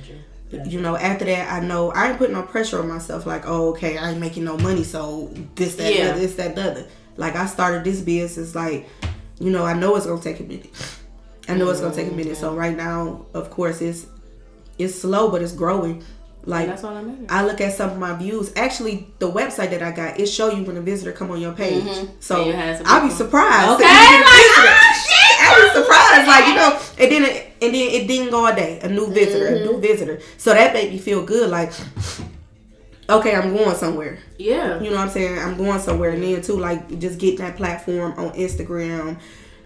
You 0.65 0.81
know, 0.81 0.97
after 0.97 1.23
that, 1.23 1.51
I 1.51 1.65
know 1.65 1.91
I 1.91 2.09
ain't 2.09 2.17
putting 2.17 2.33
no 2.35 2.41
pressure 2.41 2.79
on 2.81 2.89
myself. 2.89 3.25
Like, 3.25 3.43
oh, 3.45 3.69
okay, 3.69 3.97
I 3.97 4.11
ain't 4.11 4.19
making 4.19 4.43
no 4.43 4.57
money, 4.57 4.83
so 4.83 5.31
this, 5.55 5.75
that, 5.75 5.93
Yeah. 5.93 6.11
this, 6.11 6.35
that, 6.35 6.55
the 6.55 6.71
other. 6.71 6.87
Like, 7.15 7.37
I 7.37 7.45
started 7.45 7.85
this 7.85 8.01
business, 8.01 8.53
like, 8.53 8.87
you 9.39 9.49
know, 9.51 9.63
I 9.65 9.73
know 9.73 9.95
it's 9.95 10.05
gonna 10.05 10.21
take 10.21 10.41
a 10.41 10.43
minute. 10.43 10.69
I 11.47 11.55
know 11.55 11.69
it's 11.69 11.79
gonna 11.79 11.95
take 11.95 12.11
a 12.11 12.15
minute. 12.15 12.35
So 12.35 12.53
right 12.53 12.75
now, 12.75 13.25
of 13.33 13.49
course, 13.51 13.81
it's 13.81 14.05
it's 14.77 14.99
slow, 14.99 15.31
but 15.31 15.41
it's 15.41 15.53
growing. 15.53 16.03
Like, 16.47 16.67
That's 16.67 16.83
all 16.85 16.95
I 16.95 17.01
mean. 17.03 17.25
I 17.29 17.45
look 17.45 17.59
at 17.59 17.73
some 17.73 17.89
of 17.91 17.97
my 17.97 18.13
views. 18.15 18.53
Actually, 18.55 19.07
the 19.19 19.29
website 19.29 19.69
that 19.71 19.83
I 19.83 19.91
got, 19.91 20.17
it 20.17 20.27
show 20.27 20.49
you 20.49 20.63
when 20.63 20.77
a 20.77 20.81
visitor 20.81 21.11
come 21.11 21.29
on 21.29 21.41
your 21.41 21.51
page. 21.53 21.83
So 22.21 22.49
And 22.49 22.79
you 22.79 22.85
I'll 22.85 23.05
be 23.05 23.13
surprised. 23.13 23.71
Okay, 23.71 23.83
like, 23.83 23.91
ah, 23.93 25.05
shit. 25.05 25.45
I'll 25.45 25.61
be 25.67 25.79
surprised, 25.81 26.27
like 26.27 26.47
you 26.47 26.55
know, 26.55 26.79
and 26.99 27.11
then 27.11 27.23
it, 27.29 27.53
and 27.61 27.73
then 27.75 27.89
it 28.01 28.07
didn't 28.07 28.31
go 28.31 28.47
a 28.47 28.55
day. 28.55 28.79
A 28.81 28.87
new 28.87 29.07
visitor, 29.11 29.47
a 29.47 29.51
Mm-hmm. 29.51 29.71
new 29.71 29.81
visitor. 29.81 30.21
So 30.37 30.53
that 30.53 30.73
made 30.73 30.89
me 30.91 30.97
feel 30.99 31.21
good. 31.25 31.49
Like, 31.49 31.73
okay, 33.09 33.35
I'm 33.35 33.53
going 33.55 33.75
somewhere. 33.75 34.19
Yeah. 34.37 34.79
You 34.81 34.89
know 34.89 34.95
what 34.97 35.03
I'm 35.07 35.09
saying? 35.09 35.37
I'm 35.39 35.57
going 35.57 35.79
somewhere. 35.79 36.11
And 36.11 36.23
then 36.23 36.41
too, 36.41 36.57
like 36.57 36.99
just 36.99 37.19
get 37.19 37.37
that 37.39 37.57
platform 37.57 38.13
on 38.17 38.31
Instagram, 38.31 39.17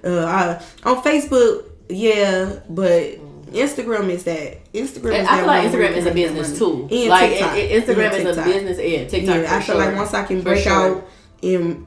uh, 0.04 0.26
I, 0.26 0.64
on 0.90 1.02
Facebook. 1.04 1.66
Yeah, 1.90 2.60
but 2.70 3.20
Instagram 3.52 4.10
is 4.10 4.24
that. 4.24 4.74
Instagram. 4.74 5.20
Is 5.22 5.28
I 5.28 5.38
feel 5.38 5.48
like 5.48 5.72
Instagram 5.72 5.92
is 5.92 6.06
a 6.06 6.10
can 6.10 6.16
make 6.16 6.28
that 6.28 6.36
business 6.36 6.60
money. 6.60 6.88
too. 6.90 6.96
And 6.96 7.10
like 7.10 7.32
TikTok. 7.32 7.56
Instagram 7.56 8.14
And 8.14 8.28
is 8.28 8.38
a 8.38 8.44
business. 8.44 8.78
Yeah, 8.78 9.08
TikTok. 9.08 9.36
Yeah, 9.36 9.56
I 9.56 9.62
feel 9.62 9.62
sure. 9.62 9.76
like 9.76 9.96
once 9.96 10.14
I 10.14 10.24
can 10.24 10.42
break 10.42 10.64
sure. 10.64 10.74
out 10.74 11.08
and 11.44 11.86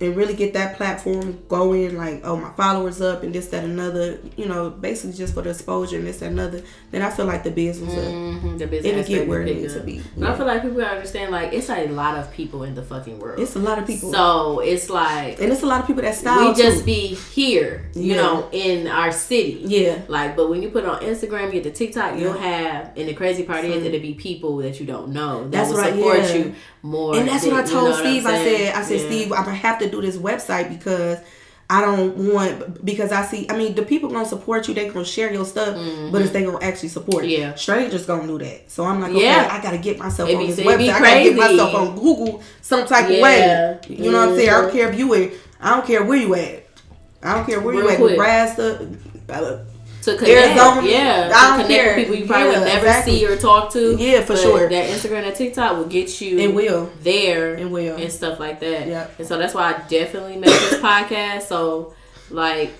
and 0.00 0.16
really 0.16 0.34
get 0.34 0.52
that 0.54 0.76
platform 0.76 1.38
going, 1.48 1.96
like 1.96 2.20
oh 2.24 2.36
my 2.36 2.50
followers 2.52 3.00
up 3.00 3.22
and 3.22 3.34
this 3.34 3.46
that 3.48 3.64
another, 3.64 4.18
you 4.36 4.46
know, 4.46 4.70
basically 4.70 5.16
just 5.16 5.34
for 5.34 5.42
the 5.42 5.50
exposure 5.50 5.96
and 5.98 6.06
this 6.06 6.18
that 6.18 6.32
another, 6.32 6.62
then 6.90 7.00
I 7.02 7.10
feel 7.10 7.26
like 7.26 7.44
the 7.44 7.50
business. 7.50 7.94
Mhm, 7.94 8.58
the 8.58 8.66
business 8.66 8.92
It'll 9.08 9.08
get 9.20 9.28
where 9.28 9.42
it 9.42 9.54
needs 9.56 9.74
to 9.74 9.80
be. 9.80 10.02
But 10.16 10.30
I 10.30 10.36
feel 10.36 10.46
like 10.46 10.62
people 10.62 10.80
understand 10.82 11.30
like 11.32 11.52
it's 11.52 11.68
a 11.70 11.86
lot 11.88 12.18
of 12.18 12.32
people 12.32 12.64
in 12.64 12.74
the 12.74 12.82
fucking 12.82 13.18
world. 13.20 13.38
It's 13.40 13.54
a 13.56 13.60
lot 13.60 13.78
of 13.78 13.86
people, 13.86 14.12
so 14.12 14.58
it's 14.60 14.90
like 14.90 15.40
and 15.40 15.52
it's 15.52 15.62
a 15.62 15.66
lot 15.66 15.80
of 15.80 15.86
people 15.86 16.02
that 16.02 16.14
style. 16.16 16.48
we 16.50 16.54
just 16.54 16.80
too. 16.80 16.84
be 16.84 17.14
here, 17.14 17.88
you 17.94 18.14
Yeah. 18.14 18.22
know, 18.22 18.48
in 18.52 18.86
our 18.88 19.12
city. 19.12 19.62
yeah. 19.64 20.00
Like, 20.08 20.36
but 20.36 20.50
when 20.50 20.62
you 20.62 20.70
put 20.70 20.84
it 20.84 20.90
on 20.90 21.00
Instagram, 21.02 21.46
you 21.46 21.52
get 21.60 21.64
the 21.64 21.70
TikTok, 21.70 22.18
you'll 22.18 22.32
have, 22.32 22.90
and 22.96 23.08
the 23.08 23.14
crazy 23.14 23.44
part 23.44 23.64
is, 23.64 23.74
Some- 23.74 23.84
it'll 23.86 24.00
be 24.00 24.14
people 24.14 24.56
that 24.58 24.80
you 24.80 24.86
don't 24.86 25.10
know 25.10 25.44
that 25.44 25.50
That's 25.52 25.70
will 25.70 25.78
right, 25.78 25.94
support 25.94 26.18
yeah. 26.18 26.34
you 26.34 26.54
more. 26.82 27.16
And 27.16 27.28
that's 27.28 27.44
what 27.46 27.54
I 27.54 27.62
than- 27.62 27.68
you 27.70 27.74
know 27.74 27.80
told 27.80 27.94
Steve. 27.96 28.26
I 28.26 28.36
said, 28.44 28.74
I 28.74 28.82
said, 28.82 29.00
Yeah. 29.00 29.06
Steve, 29.06 29.32
I'm 29.32 29.44
gonna 29.44 29.56
have 29.56 29.78
to 29.78 29.83
do 29.90 30.00
this 30.02 30.16
website 30.16 30.68
because 30.68 31.18
I 31.70 31.80
don't 31.80 32.14
want 32.32 32.84
because 32.84 33.10
I 33.10 33.24
see. 33.24 33.46
I 33.48 33.56
mean, 33.56 33.74
the 33.74 33.82
people 33.82 34.10
gonna 34.10 34.26
support 34.26 34.68
you. 34.68 34.74
They 34.74 34.88
gonna 34.88 35.04
share 35.04 35.32
your 35.32 35.46
stuff, 35.46 35.74
but 36.12 36.20
if 36.20 36.32
they 36.32 36.44
gonna 36.44 36.58
actually 36.62 36.90
support, 36.90 37.24
Mm-hmm. 37.24 37.40
Yeah. 37.40 37.54
strangers 37.54 38.04
gonna 38.04 38.26
do 38.26 38.38
that. 38.38 38.70
So 38.70 38.84
I'm 38.84 39.00
like, 39.00 39.12
okay, 39.12 39.24
Yeah. 39.24 39.48
I 39.50 39.62
gotta 39.62 39.78
get 39.78 39.98
myself 39.98 40.28
It 40.28 40.34
on 40.36 40.42
be- 40.46 40.52
this 40.52 40.60
website. 40.60 40.90
I 40.92 41.00
gotta 41.00 41.22
get 41.22 41.36
myself 41.36 41.74
on 41.74 41.94
Google 41.94 42.42
some 42.60 42.86
type 42.86 43.08
Yeah. 43.08 43.16
of 43.16 43.22
way. 43.22 43.78
You 43.88 44.12
know 44.12 44.18
what 44.20 44.28
I'm 44.30 44.36
saying? 44.36 44.50
I 44.50 44.60
don't 44.60 44.70
Mhm. 44.70 44.72
care 44.74 44.88
if 44.92 44.98
you 44.98 45.12
in. 45.14 45.32
I 45.60 45.70
don't 45.74 45.86
care 45.86 46.04
where 46.04 46.18
you 46.18 46.34
at. 46.34 46.66
I 47.22 47.34
don't 47.34 47.46
care 47.46 47.60
where 47.60 47.74
Real 47.74 47.84
you 47.84 47.90
at. 47.90 48.00
Nebraska. 48.00 48.86
To 50.04 50.16
connect, 50.16 50.30
Arizona, 50.58 50.86
yeah, 50.88 51.30
I 51.34 51.56
to 51.56 51.58
don't 51.58 51.66
connect 51.66 51.68
care. 51.68 51.96
with 51.96 52.04
people 52.04 52.14
you 52.16 52.26
probably 52.26 52.52
Yeah, 52.52 52.58
would 52.58 52.64
never 52.66 52.86
exactly. 52.86 53.18
see 53.18 53.26
or 53.26 53.36
talk 53.36 53.72
to. 53.72 53.96
Yeah, 53.96 54.22
for 54.24 54.36
sure. 54.36 54.68
That 54.68 54.90
Instagram 54.90 55.26
and 55.26 55.34
TikTok 55.36 55.76
will 55.76 55.86
get 55.86 56.20
you. 56.20 56.38
It 56.38 56.54
will. 56.54 56.90
there 57.02 57.56
It 57.56 57.70
will. 57.70 57.96
and 57.96 58.12
stuff 58.12 58.38
like 58.40 58.60
that. 58.60 58.86
Yep. 58.86 59.18
And 59.18 59.28
so 59.28 59.38
that's 59.38 59.54
why 59.54 59.74
I 59.74 59.88
definitely 59.88 60.36
made 60.36 60.48
this 60.50 60.74
podcast 60.80 61.42
so 61.42 61.94
like 62.30 62.70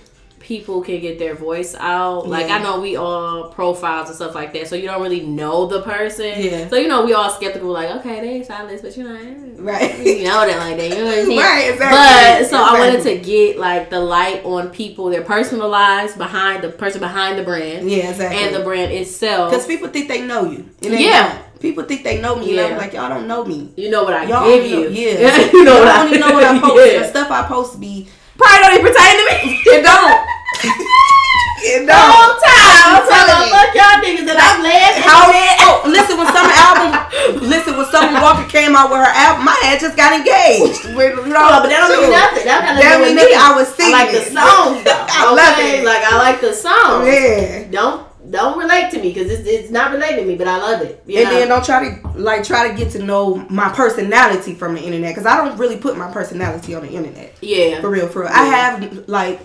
people 0.45 0.83
can 0.83 1.01
get 1.01 1.19
their 1.19 1.35
voice 1.35 1.75
out. 1.75 2.29
Like 2.29 2.49
Yeah. 2.49 2.57
I 2.57 2.63
know 2.63 2.79
we 2.79 2.97
all 2.97 3.49
profiles 3.49 4.09
and 4.09 4.15
stuff 4.17 4.35
like 4.35 4.53
that, 4.53 4.69
so 4.69 4.77
you 4.77 4.87
don't 4.87 5.01
really 5.03 5.23
know 5.25 5.67
the 5.67 5.81
person. 5.81 6.33
Yeah. 6.37 6.69
So 6.69 6.77
you 6.77 6.87
know 6.87 7.05
we 7.07 7.15
all 7.15 7.31
skeptical, 7.31 7.71
like 7.71 7.89
okay, 7.97 8.21
they 8.21 8.45
silence, 8.45 8.83
but 8.83 8.95
you 8.97 9.05
know, 9.05 9.15
eh, 9.17 9.35
Right. 9.57 9.99
you 10.07 10.25
know 10.25 10.47
that 10.47 10.59
like 10.59 10.77
that. 10.77 10.91
You 10.91 10.97
know 10.97 11.05
what 11.07 11.19
I'm 11.19 11.25
saying? 11.25 11.39
Right, 11.41 11.71
exactly. 11.73 12.43
But 12.43 12.51
so 12.51 12.57
I 12.63 12.79
wanted 12.79 13.03
to 13.05 13.19
get 13.19 13.59
like 13.59 13.89
the 13.89 14.01
light 14.01 14.45
on 14.45 14.69
people, 14.69 15.09
their 15.09 15.23
personal 15.23 15.69
lives 15.71 16.15
behind 16.15 16.63
the 16.63 16.69
person 16.69 17.01
behind 17.01 17.39
the 17.39 17.43
brand 17.43 17.91
Yeah, 17.91 18.11
exactly. 18.11 18.39
and 18.45 18.55
the 18.55 18.61
brand 18.61 18.93
itself. 18.93 19.51
Because 19.51 19.67
people 19.67 19.89
think 19.89 20.09
they 20.09 20.21
know 20.21 20.45
you. 20.45 20.69
And 20.83 21.01
Yeah. 21.01 21.39
people 21.59 21.85
think 21.85 22.05
they 22.05 22.21
know 22.21 22.37
me, 22.37 22.45
and 22.51 22.55
Yeah. 22.57 22.67
I'm 22.67 22.77
like, 22.77 22.93
y'all 22.93 23.09
don't 23.09 23.27
know 23.27 23.47
me. 23.47 23.71
You 23.77 23.89
know 23.89 24.05
what 24.05 24.13
I 24.13 24.25
Y'all 24.25 24.47
give 24.47 24.67
you. 24.67 24.81
know, 24.85 24.89
yeah. 24.91 25.51
you 25.55 25.65
know 25.65 25.73
y'all 25.77 25.85
what 25.87 25.89
I 25.97 26.05
only 26.05 26.19
know 26.19 26.33
what 26.35 26.45
I 26.45 26.59
post. 26.69 26.93
Yeah. 26.93 26.99
The 26.99 27.09
stuff 27.09 27.31
I 27.31 27.43
post 27.49 27.81
be 27.81 28.09
Probably 28.37 28.59
don't 28.61 28.73
even 28.79 28.87
pertain 28.91 29.15
to 29.19 29.25
me. 29.31 29.37
it 29.63 29.83
don't. 29.83 30.19
it 31.65 31.81
don't. 31.87 32.35
time. 32.43 32.99
I'm 32.99 33.05
telling 33.07 33.49
you. 33.49 33.55
fuck 33.55 33.71
y'all 33.75 33.97
niggas 34.03 34.29
and 34.29 34.39
I'm 34.39 34.59
laughing. 34.63 35.03
How, 35.07 35.31
oh, 35.65 35.83
listen, 35.87 36.19
when 36.19 36.27
Summer 36.35 36.53
album, 36.53 36.91
listen, 37.49 37.77
when 37.77 37.87
Summer 37.91 38.21
Walker 38.21 38.47
came 38.51 38.75
out 38.77 38.91
with 38.91 38.99
her 39.01 39.13
album, 39.15 39.45
my 39.47 39.57
head 39.63 39.81
just 39.81 39.97
got 39.97 40.13
engaged. 40.13 40.85
With, 40.95 41.15
you 41.17 41.33
know, 41.33 41.63
but 41.63 41.71
that 41.71 41.81
don't 41.83 41.95
mean 41.95 42.11
nothing. 42.11 42.45
That 42.45 42.63
That 42.79 42.99
to 42.99 43.07
mean 43.07 43.17
me. 43.17 43.23
nothing. 43.23 43.39
I 43.39 43.51
was 43.57 43.69
I 43.81 43.91
like 43.91 44.11
the 44.13 44.21
singing. 44.23 44.39
songs 44.39 44.85
though. 44.85 45.07
I 45.11 45.23
love 45.35 45.55
okay? 45.59 45.81
it. 45.81 45.85
Like 45.85 46.03
I 46.05 46.15
like 46.19 46.41
the 46.41 46.53
songs. 46.55 47.07
Yeah. 47.07 47.65
Don't 47.71 48.04
don't 48.31 48.59
relate 48.59 48.91
to 48.91 49.01
me 49.01 49.13
because 49.13 49.31
it's, 49.31 49.47
it's 49.47 49.71
not 49.71 49.93
related 49.93 50.23
to 50.23 50.27
me, 50.27 50.37
but 50.37 50.49
I 50.49 50.57
love 50.59 50.83
it. 50.83 51.03
And 51.07 51.25
know? 51.25 51.31
then 51.31 51.49
don't 51.49 51.65
try 51.65 51.89
to 51.89 52.09
like 52.19 52.45
try 52.45 52.69
to 52.69 52.77
get 52.77 52.93
to 52.93 53.03
know 53.03 53.37
my 53.51 53.69
personality 53.71 54.55
from 54.55 54.75
the 54.75 54.83
internet 54.83 55.15
because 55.15 55.27
I 55.27 55.37
don't 55.37 55.59
really 55.59 55.77
put 55.77 55.97
my 55.97 56.11
personality 56.11 56.75
on 56.75 56.83
the 56.83 56.91
internet 56.91 57.37
yeah. 57.41 57.81
for 57.81 57.91
real. 57.91 58.09
For 58.09 58.23
real, 58.23 58.31
I 58.31 58.45
have 58.45 59.09
like 59.09 59.41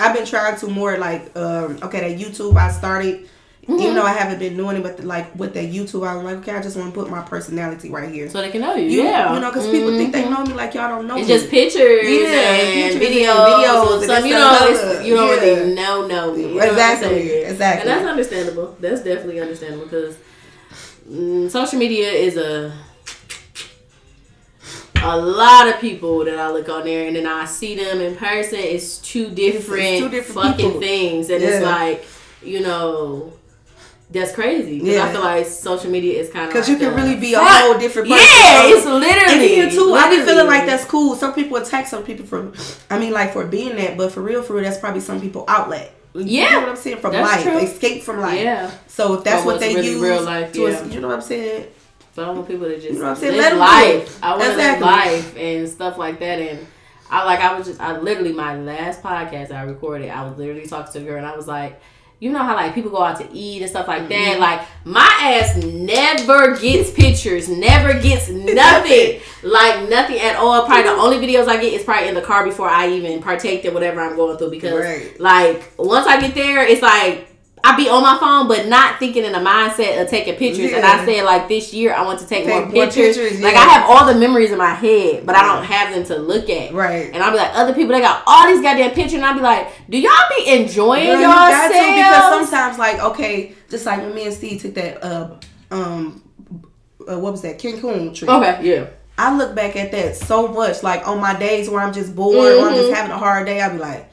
I've 0.00 0.14
been 0.14 0.26
trying 0.26 0.58
to 0.58 0.66
more 0.68 0.98
like 0.98 1.36
um 1.36 1.78
okay 1.82 2.14
that 2.14 2.20
YouTube 2.20 2.56
I 2.56 2.70
started. 2.70 3.28
Mm-hmm. 3.68 3.80
Even 3.82 3.94
though 3.96 4.02
I 4.02 4.14
haven't 4.14 4.38
been 4.38 4.56
doing 4.56 4.78
it, 4.78 4.82
but 4.82 5.04
like 5.04 5.34
with 5.38 5.52
that 5.52 5.66
YouTube, 5.70 6.08
I'm 6.08 6.24
like, 6.24 6.36
okay, 6.38 6.52
I 6.52 6.62
just 6.62 6.74
want 6.74 6.94
to 6.94 6.98
put 6.98 7.10
my 7.10 7.20
personality 7.20 7.90
right 7.90 8.10
here. 8.10 8.30
So 8.30 8.40
they 8.40 8.48
can 8.50 8.62
know 8.62 8.74
you. 8.74 8.88
You, 8.88 9.02
yeah. 9.02 9.34
you 9.34 9.40
know, 9.40 9.50
because 9.50 9.66
people 9.68 9.90
think 9.90 10.10
they 10.14 10.22
Mhm. 10.22 10.30
know 10.30 10.44
me 10.46 10.54
like 10.54 10.72
y'all 10.72 10.88
don't 10.88 11.06
know 11.06 11.16
me. 11.16 11.20
It's 11.20 11.28
me. 11.28 11.34
just 11.36 11.50
pictures 11.50 12.08
Yeah, 12.08 12.30
and 12.30 12.72
pictures 12.72 12.94
and 12.94 13.02
videos, 13.02 13.46
videos 13.46 13.82
and 13.84 13.92
and 13.92 14.02
stuff. 14.04 14.24
You 14.24 14.32
know, 14.32 14.58
it's, 14.70 15.06
you 15.06 15.14
don't 15.14 15.28
Yeah. 15.28 15.34
really 15.34 15.74
know 15.74 16.06
know 16.06 16.34
me. 16.34 16.42
You 16.44 16.54
know 16.54 16.64
Exactly, 16.64 17.08
saying? 17.28 17.50
exactly. 17.50 17.90
And 17.92 18.00
that's 18.00 18.08
understandable. 18.10 18.76
That's 18.80 19.02
definitely 19.02 19.40
understandable 19.40 19.84
because 19.84 20.16
mm, 21.06 21.50
social 21.50 21.78
media 21.78 22.10
is 22.10 22.38
a 22.38 22.72
a 25.02 25.16
lot 25.16 25.68
of 25.68 25.78
people 25.78 26.24
that 26.24 26.38
I 26.38 26.50
look 26.50 26.70
on 26.70 26.84
there 26.86 27.06
and 27.06 27.14
then 27.14 27.26
I 27.26 27.44
see 27.44 27.76
them 27.76 28.00
in 28.00 28.16
person. 28.16 28.58
It's 28.60 28.96
two 28.98 29.28
different, 29.28 29.98
two 29.98 30.08
different 30.08 30.40
fucking 30.52 30.66
people. 30.66 30.80
things, 30.80 31.28
and 31.28 31.42
it's 31.44 31.62
like 31.62 32.06
you 32.42 32.60
know. 32.60 33.34
That's 34.10 34.32
crazy. 34.32 34.78
Because 34.80 34.96
I 35.00 35.12
feel 35.12 35.20
like 35.20 35.46
social 35.46 35.90
media 35.90 36.18
is 36.18 36.30
kind 36.30 36.46
of 36.46 36.50
Because 36.52 36.66
like 36.68 36.80
you 36.80 36.86
can 36.86 36.96
really 36.96 37.16
be 37.16 37.34
a 37.34 37.40
whole 37.40 37.78
different 37.78 38.08
person. 38.08 38.24
Yeah, 38.26 38.62
it's 38.76 38.86
literally. 38.86 39.60
And 39.60 39.70
too, 39.70 39.92
I 39.92 40.08
be 40.08 40.22
feeling 40.24 40.46
like 40.46 40.64
that's 40.64 40.84
cool. 40.86 41.14
Some 41.14 41.34
people 41.34 41.58
attack 41.58 41.86
some 41.86 42.02
people 42.04 42.24
for, 42.24 42.52
I 42.88 42.98
mean, 42.98 43.12
like 43.12 43.34
for 43.34 43.46
being 43.46 43.76
that, 43.76 43.98
but 43.98 44.10
for 44.12 44.22
real, 44.22 44.42
for 44.42 44.54
real, 44.54 44.64
that's 44.64 44.78
probably 44.78 45.00
some 45.00 45.20
people 45.20 45.44
outlet. 45.46 45.92
You 46.14 46.22
Yeah, 46.24 46.50
know 46.52 46.60
what 46.60 46.68
I'm 46.70 46.76
saying? 46.76 46.98
From 46.98 47.12
that's 47.12 47.30
life, 47.36 47.42
true. 47.44 47.58
escape 47.58 48.02
from 48.02 48.20
life. 48.20 48.40
Yeah. 48.40 48.70
So 48.86 49.14
if 49.14 49.24
that's 49.24 49.44
what 49.44 49.60
they 49.60 49.74
really 49.74 49.90
use, 49.90 50.00
real 50.00 50.22
life, 50.22 50.50
us, 50.52 50.56
yeah. 50.56 50.84
you 50.86 51.00
know 51.00 51.08
what 51.08 51.16
I'm 51.16 51.22
saying? 51.22 51.66
So 52.14 52.24
I 52.24 52.30
want 52.30 52.48
people 52.48 52.66
to 52.66 52.76
just 52.76 52.86
You 52.88 52.94
know 52.94 53.02
what 53.02 53.10
I'm 53.10 53.16
saying? 53.16 53.36
live 53.36 53.58
life. 53.58 54.18
I 54.24 54.30
want 54.30 54.42
to 54.44 54.50
Exactly. 54.52 54.86
live 54.86 54.96
life 54.96 55.36
and 55.36 55.68
stuff 55.68 55.98
like 55.98 56.18
that. 56.20 56.38
And 56.40 56.66
I 57.10 57.24
like 57.26 57.40
I 57.40 57.56
was 57.58 57.66
just 57.66 57.78
I 57.80 57.98
literally 57.98 58.32
my 58.32 58.56
last 58.58 59.02
podcast 59.02 59.52
I 59.52 59.62
recorded. 59.64 60.08
I 60.10 60.26
was 60.26 60.38
literally 60.38 60.66
talking 60.66 60.92
to 60.94 60.98
a 61.00 61.02
girl 61.02 61.18
and 61.18 61.26
I 61.26 61.36
was 61.36 61.46
like. 61.46 61.78
You 62.20 62.32
know 62.32 62.40
how 62.40 62.56
like 62.56 62.74
people 62.74 62.90
go 62.90 63.00
out 63.02 63.20
to 63.20 63.28
eat 63.32 63.62
and 63.62 63.70
stuff 63.70 63.86
like 63.86 64.08
that. 64.08 64.32
Mm-hmm. 64.32 64.40
Like 64.40 64.66
my 64.84 65.08
ass 65.40 65.56
never 65.56 66.56
gets 66.56 66.90
pictures, 66.90 67.48
never 67.48 67.92
gets 68.00 68.28
nothing, 68.28 69.20
like 69.44 69.88
nothing 69.88 70.18
at 70.18 70.34
all. 70.36 70.66
Probably 70.66 70.82
the 70.82 70.90
only 70.90 71.18
videos 71.18 71.46
I 71.46 71.60
get 71.60 71.72
is 71.72 71.84
probably 71.84 72.08
in 72.08 72.14
the 72.16 72.20
car 72.22 72.44
before 72.44 72.68
I 72.68 72.88
even 72.90 73.22
partake 73.22 73.64
in 73.64 73.72
whatever 73.72 74.00
I'm 74.00 74.16
going 74.16 74.36
through 74.36 74.50
because 74.50 74.80
Right. 74.84 75.20
like 75.20 75.72
once 75.78 76.06
I 76.08 76.20
get 76.20 76.34
there, 76.34 76.66
it's 76.66 76.82
like 76.82 77.27
I 77.68 77.76
be 77.76 77.88
on 77.88 78.02
my 78.02 78.16
phone, 78.18 78.48
but 78.48 78.66
not 78.68 78.98
thinking 78.98 79.24
in 79.24 79.32
the 79.32 79.38
mindset 79.38 80.00
of 80.02 80.08
taking 80.08 80.34
pictures. 80.36 80.72
And 80.72 80.84
I 80.84 80.96
Yeah. 80.98 81.04
said 81.04 81.24
like 81.24 81.48
this 81.48 81.72
year 81.74 81.92
I 81.94 82.02
want 82.02 82.20
to 82.20 82.26
take, 82.26 82.44
Take 82.44 82.54
more 82.54 82.70
pictures. 82.86 83.16
pictures, 83.16 83.40
Like. 83.40 83.54
I 83.56 83.60
have 83.60 83.88
all 83.90 84.06
the 84.06 84.14
memories 84.18 84.50
in 84.50 84.58
my 84.58 84.74
head, 84.74 85.26
but 85.26 85.34
I 85.36 85.42
don't 85.42 85.64
have 85.64 85.94
them 85.94 86.04
to 86.04 86.16
look 86.16 86.48
at. 86.48 86.72
Right. 86.72 87.10
And 87.12 87.22
I'll 87.22 87.30
be 87.32 87.36
like, 87.36 87.50
other 87.54 87.74
people 87.74 87.92
they 87.92 88.00
got 88.00 88.22
all 88.26 88.46
these 88.46 88.62
goddamn 88.62 88.92
pictures, 88.92 89.14
and 89.14 89.24
I'll 89.24 89.34
be 89.34 89.40
like, 89.40 89.68
do 89.90 89.98
y'all 89.98 90.12
be 90.38 90.48
enjoying 90.50 91.06
Girl, 91.06 91.14
you 91.20 91.28
yourselves? 91.28 91.68
because 91.68 92.48
sometimes, 92.50 92.78
like, 92.78 92.98
okay, 93.00 93.52
just 93.70 93.84
like 93.86 94.00
when 94.00 94.14
me 94.14 94.24
and 94.26 94.34
Steve 94.34 94.62
took 94.62 94.74
that, 94.74 95.04
uh, 95.04 95.30
um, 95.70 96.22
uh, 97.10 97.18
what 97.18 97.32
was 97.32 97.42
that, 97.42 97.58
Cancun 97.58 98.14
trip. 98.14 98.30
okay, 98.30 98.58
yeah. 98.62 98.86
I 99.20 99.36
look 99.36 99.54
back 99.56 99.74
at 99.74 99.90
that 99.92 100.16
so 100.16 100.46
much. 100.48 100.82
Like 100.84 101.06
on 101.08 101.20
my 101.20 101.36
days 101.36 101.68
where 101.68 101.80
I'm 101.80 101.92
just 101.92 102.14
bored 102.14 102.54
or 102.54 102.68
I'm 102.68 102.74
just 102.76 102.92
having 102.92 103.10
a 103.10 103.18
hard 103.18 103.46
day, 103.46 103.60
I'll 103.60 103.72
be 103.72 103.78
like, 103.78 104.07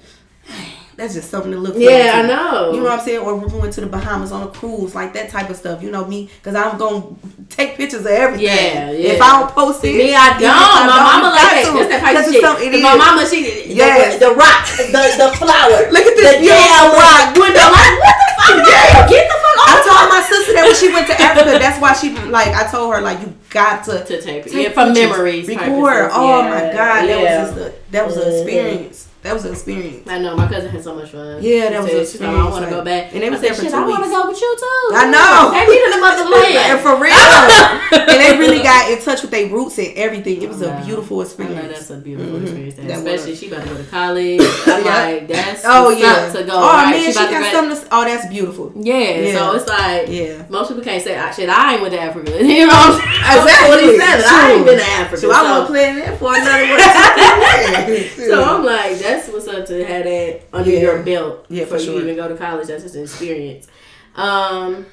that's 0.97 1.13
just 1.13 1.29
something 1.29 1.51
to 1.51 1.57
look 1.57 1.75
Yeah, 1.77 2.11
to. 2.13 2.17
I 2.17 2.21
know. 2.27 2.71
You 2.71 2.77
know 2.77 2.83
what 2.89 2.99
I'm 2.99 3.05
saying? 3.05 3.19
Or 3.19 3.35
we 3.35 3.59
went 3.59 3.73
to 3.73 3.81
the 3.81 3.87
Bahamas 3.87 4.31
on 4.31 4.47
a 4.47 4.51
cruise, 4.51 4.95
like 4.95 5.13
that 5.13 5.29
type 5.29 5.49
of 5.49 5.57
stuff. 5.57 5.83
You 5.83 5.91
know 5.91 6.05
me, 6.05 6.29
because 6.39 6.55
I'm 6.55 6.77
gonna 6.77 7.05
take 7.49 7.75
pictures 7.75 8.01
of 8.01 8.07
everything. 8.07 8.45
Yeah, 8.47 8.91
yeah. 8.91 9.13
If 9.13 9.21
I 9.21 9.39
don't 9.39 9.51
post 9.51 9.83
it, 9.83 9.95
Me, 9.97 10.15
I 10.15 10.39
don't. 10.39 10.49
I 10.49 10.87
my 10.87 10.95
don't, 10.95 11.05
mama 11.11 11.29
like 11.35 11.51
that. 11.51 11.63
to. 11.67 11.77
That's 11.77 11.89
that 11.89 12.01
type 12.01 12.27
of 12.27 12.61
shit. 12.63 12.81
my 12.83 12.95
mama, 12.95 13.27
she 13.27 13.73
Yes. 13.73 14.19
the, 14.19 14.29
the 14.29 14.31
rock, 14.35 14.63
the 14.77 15.03
the 15.19 15.29
flower. 15.37 15.89
Look 15.91 16.05
at 16.07 16.15
this 16.15 16.39
the 16.39 16.47
damn 16.47 16.91
rock 16.95 17.35
window. 17.35 17.59
Like 17.59 17.75
what 17.75 17.99
the 17.99 18.13
fuck? 18.15 18.21
Yeah. 18.45 19.09
Get 19.09 19.27
the 19.27 19.33
fuck 19.41 19.57
off. 19.57 19.73
I 19.73 19.77
told 19.83 20.09
my 20.09 20.21
sister 20.21 20.53
that 20.53 20.63
when 20.65 20.75
she 20.75 20.93
went 20.93 21.07
to 21.07 21.19
Africa, 21.21 21.57
that's 21.57 21.81
why 21.81 21.93
she 21.93 22.13
like. 22.29 22.49
I 22.53 22.69
told 22.69 22.93
her 22.93 23.01
like 23.01 23.19
you 23.21 23.33
got 23.49 23.83
to 23.85 24.03
to 24.05 24.21
take, 24.21 24.43
take 24.45 24.53
yeah, 24.53 24.69
for 24.69 24.85
pictures, 24.85 24.95
memories. 24.95 25.47
record. 25.49 26.09
Oh 26.13 26.39
Yeah, 26.39 26.49
my 26.49 26.59
god, 26.71 26.75
that 26.75 27.07
yeah. 27.09 27.41
was 27.43 27.55
just 27.55 27.57
a, 27.67 27.73
that 27.91 28.05
was 28.05 28.17
an 28.17 28.23
Mhm. 28.23 28.41
experience. 28.45 29.07
That 29.25 29.33
was 29.33 29.43
an 29.45 29.53
experience. 29.53 30.07
I 30.07 30.19
know 30.19 30.37
my 30.37 30.47
cousin 30.47 30.69
had 30.69 30.83
so 30.83 30.93
much 30.93 31.09
fun. 31.09 31.41
Yeah, 31.41 31.71
that 31.71 31.81
was 31.81 31.89
She 31.89 31.97
an 31.97 32.05
said, 32.05 32.11
she's 32.11 32.21
like, 32.21 32.29
I 32.29 32.45
want 32.47 32.63
to 32.65 32.69
go 32.69 32.83
back. 32.85 33.11
and 33.11 33.23
they 33.23 33.29
was 33.31 33.39
I 33.39 33.49
said, 33.49 33.57
there 33.57 33.65
for 33.65 33.69
two 33.71 33.75
I 33.75 33.87
want 33.89 34.03
to 34.05 34.09
go 34.11 34.27
with 34.29 34.39
you 34.39 34.51
too. 34.53 34.85
I 34.93 35.09
know. 35.09 35.49
Take 35.49 35.65
me 35.65 35.77
to 35.81 35.89
the 35.97 36.01
motherland. 36.05 36.55
and 36.69 36.79
for 36.85 36.93
real, 37.01 37.17
and 38.05 38.21
they 38.21 38.37
really 38.37 38.61
got 38.61 38.91
in 38.91 39.01
touch 39.01 39.23
with 39.23 39.31
their 39.31 39.49
roots 39.49 39.79
and 39.79 39.97
everything. 39.97 40.43
It 40.43 40.47
was 40.49 40.61
a 40.61 40.69
Wow. 40.69 40.85
beautiful 40.85 41.19
I 41.21 41.23
experience. 41.23 41.57
know 41.57 41.67
that's 41.73 41.89
a 41.89 41.97
beautiful 41.97 42.37
Mhm. 42.37 42.43
experience. 42.43 42.75
That 42.75 42.85
Especially 43.01 43.31
was. 43.31 43.39
she 43.39 43.47
about 43.49 43.63
to 43.63 43.69
go 43.69 43.77
to 43.77 43.83
college. 43.89 44.41
I'm 44.67 44.85
Yeah. 44.85 44.93
like, 44.93 45.27
that's 45.27 45.61
Oh 45.65 45.89
yeah. 45.89 46.29
to 46.31 46.43
go. 46.43 46.53
oh 46.53 46.61
right? 46.61 46.91
man, 46.91 47.01
she, 47.01 47.13
to 47.13 47.25
got 47.25 47.51
something. 47.51 47.77
To, 47.81 47.87
oh, 47.97 48.03
that's 48.05 48.27
beautiful. 48.27 48.71
Yeah, 48.75 48.93
Yeah. 49.25 49.33
so 49.39 49.55
it's 49.57 49.67
like 49.67 50.05
Yeah. 50.07 50.43
most 50.49 50.67
people 50.69 50.83
can't 50.83 51.01
say, 51.03 51.17
"Ah, 51.17 51.31
"Shit, 51.31 51.49
I 51.49 51.73
ain't 51.73 51.81
went 51.81 51.95
to 51.95 51.99
Africa." 51.99 52.31
You 52.45 52.67
know 52.67 52.77
what 52.77 52.93
I'm 52.93 53.01
saying? 53.01 53.41
Exactly. 53.41 53.73
I'm 53.73 53.79
27. 53.89 54.25
I 54.27 54.51
ain't 54.53 54.65
been 54.69 54.77
to 54.77 54.85
Africa. 55.01 55.17
So 55.21 55.31
I 55.31 55.41
want 55.41 55.61
to 55.61 55.65
so, 55.65 55.73
play 55.73 55.95
that 55.97 56.13
for 56.19 56.29
another 56.29 56.65
one. 56.69 58.29
so 58.29 58.43
I'm 58.43 58.63
like, 58.63 58.99
that's 58.99 59.14
what's 59.29 59.47
up 59.47 59.65
to 59.67 59.83
have 59.85 60.03
that 60.03 60.41
under 60.53 60.69
Yeah. 60.69 60.79
your 60.79 61.03
belt 61.03 61.45
Yeah, 61.49 61.63
before 61.63 61.77
for 61.77 61.83
you 61.83 61.91
sure. 61.91 62.01
even 62.01 62.15
go 62.15 62.27
to 62.27 62.35
college. 62.35 62.67
That's 62.67 62.83
just 62.83 62.95
an 62.95 63.03
experience. 63.03 63.67
Um, 64.15 64.85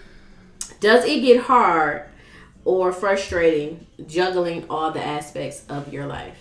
does 0.80 1.04
it 1.04 1.20
get 1.20 1.40
hard 1.42 2.02
or 2.64 2.92
frustrating 2.92 3.86
juggling 4.06 4.64
all 4.70 4.90
the 4.92 5.04
aspects 5.04 5.62
of 5.68 5.92
your 5.92 6.06
life? 6.06 6.36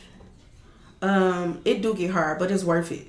um, 1.04 1.60
it 1.66 1.82
do 1.82 1.94
get 1.96 2.12
hard, 2.12 2.38
but 2.40 2.52
it's 2.52 2.64
worth 2.64 2.92
it. 2.92 3.08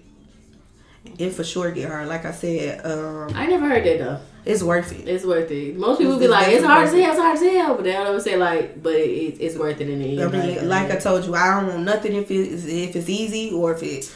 It 1.19 1.31
for 1.31 1.45
sure 1.45 1.71
get 1.73 1.91
hard. 1.91 2.09
Like 2.09 2.25
I 2.25 2.31
said, 2.33 2.81
um, 2.87 3.29
I 3.35 3.47
never 3.47 3.69
heard 3.69 3.85
that 3.85 3.99
though. 3.99 4.19
it's 4.45 4.63
worth 4.63 4.93
it. 4.99 5.07
It's 5.09 5.25
worth 5.27 5.51
it. 5.51 5.77
Most 5.77 5.99
people 5.99 6.15
It's 6.15 6.23
be 6.23 6.29
like, 6.29 6.49
"It's 6.49 6.65
hard 6.65 6.89
hell, 6.89 6.97
it's 7.11 7.19
hard 7.19 7.37
as 7.37 7.43
hell," 7.43 7.75
but 7.75 7.85
they 7.85 7.93
don't 7.93 8.21
say 8.21 8.37
like, 8.37 8.83
"But 8.83 8.95
it, 8.95 9.37
it's 9.41 9.57
worth 9.57 9.81
it 9.81 9.89
in 9.91 9.99
the 9.99 10.19
end. 10.23 10.35
I 10.35 10.39
end." 10.39 10.57
mean, 10.57 10.69
like 10.69 10.91
I 10.91 10.97
told 10.97 11.25
you, 11.27 11.35
I 11.35 11.61
don't 11.61 11.69
want 11.69 11.83
nothing 11.83 12.15
if 12.15 12.31
it's 12.31 12.65
if 12.65 12.95
it's 12.97 13.09
easy 13.11 13.51
or 13.51 13.73
if 13.75 13.83
it 13.83 14.11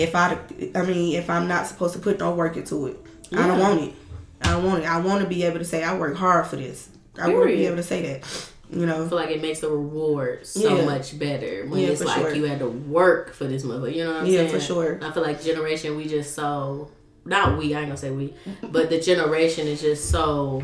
if 0.00 0.14
I 0.16 0.38
I 0.74 0.82
mean 0.82 1.14
if 1.16 1.28
I'm 1.30 1.46
not 1.48 1.66
supposed 1.66 1.94
to 1.94 2.00
put 2.00 2.18
no 2.18 2.32
work 2.34 2.56
into 2.56 2.86
it. 2.86 2.96
I 3.32 3.46
don't 3.46 3.58
want 3.60 3.80
it. 3.82 3.94
I 4.42 4.48
don't 4.52 4.64
want 4.64 4.82
it. 4.82 4.86
I 4.88 4.98
want 5.00 5.22
to 5.22 5.28
be 5.28 5.44
able 5.44 5.58
to 5.58 5.64
say 5.64 5.84
I 5.84 5.96
work 5.96 6.16
hard 6.16 6.46
for 6.46 6.56
this. 6.56 6.88
I 7.20 7.28
want 7.28 7.48
to 7.50 7.56
be 7.56 7.66
able 7.66 7.76
to 7.76 7.82
say 7.82 8.02
that. 8.02 8.50
You 8.72 8.84
I 8.84 8.86
know. 8.86 9.08
feel 9.08 9.18
like 9.18 9.30
it 9.30 9.42
makes 9.42 9.60
the 9.60 9.68
reward 9.68 10.46
so 10.46 10.76
Yeah. 10.78 10.84
much 10.84 11.18
better 11.18 11.66
when 11.68 11.80
Yeah, 11.80 11.88
it's 11.88 12.00
like 12.04 12.20
sure. 12.20 12.34
you 12.34 12.44
had 12.44 12.60
to 12.60 12.68
work 12.68 13.34
for 13.34 13.44
this 13.44 13.62
mother. 13.64 13.88
You 13.90 14.04
know 14.04 14.12
what 14.12 14.20
I'm 14.22 14.26
Yeah, 14.26 14.38
saying? 14.38 14.50
for 14.50 14.60
sure. 14.60 14.98
I 15.02 15.10
feel 15.12 15.22
like 15.22 15.42
generation 15.42 15.96
we 15.96 16.06
just 16.06 16.34
so 16.34 16.88
not 17.24 17.58
we. 17.58 17.74
I 17.74 17.80
ain't 17.80 17.88
gonna 17.88 17.96
say 17.96 18.10
we, 18.10 18.32
but 18.62 18.88
the 18.90 19.00
generation 19.00 19.66
is 19.68 19.80
just 19.80 20.08
so. 20.10 20.62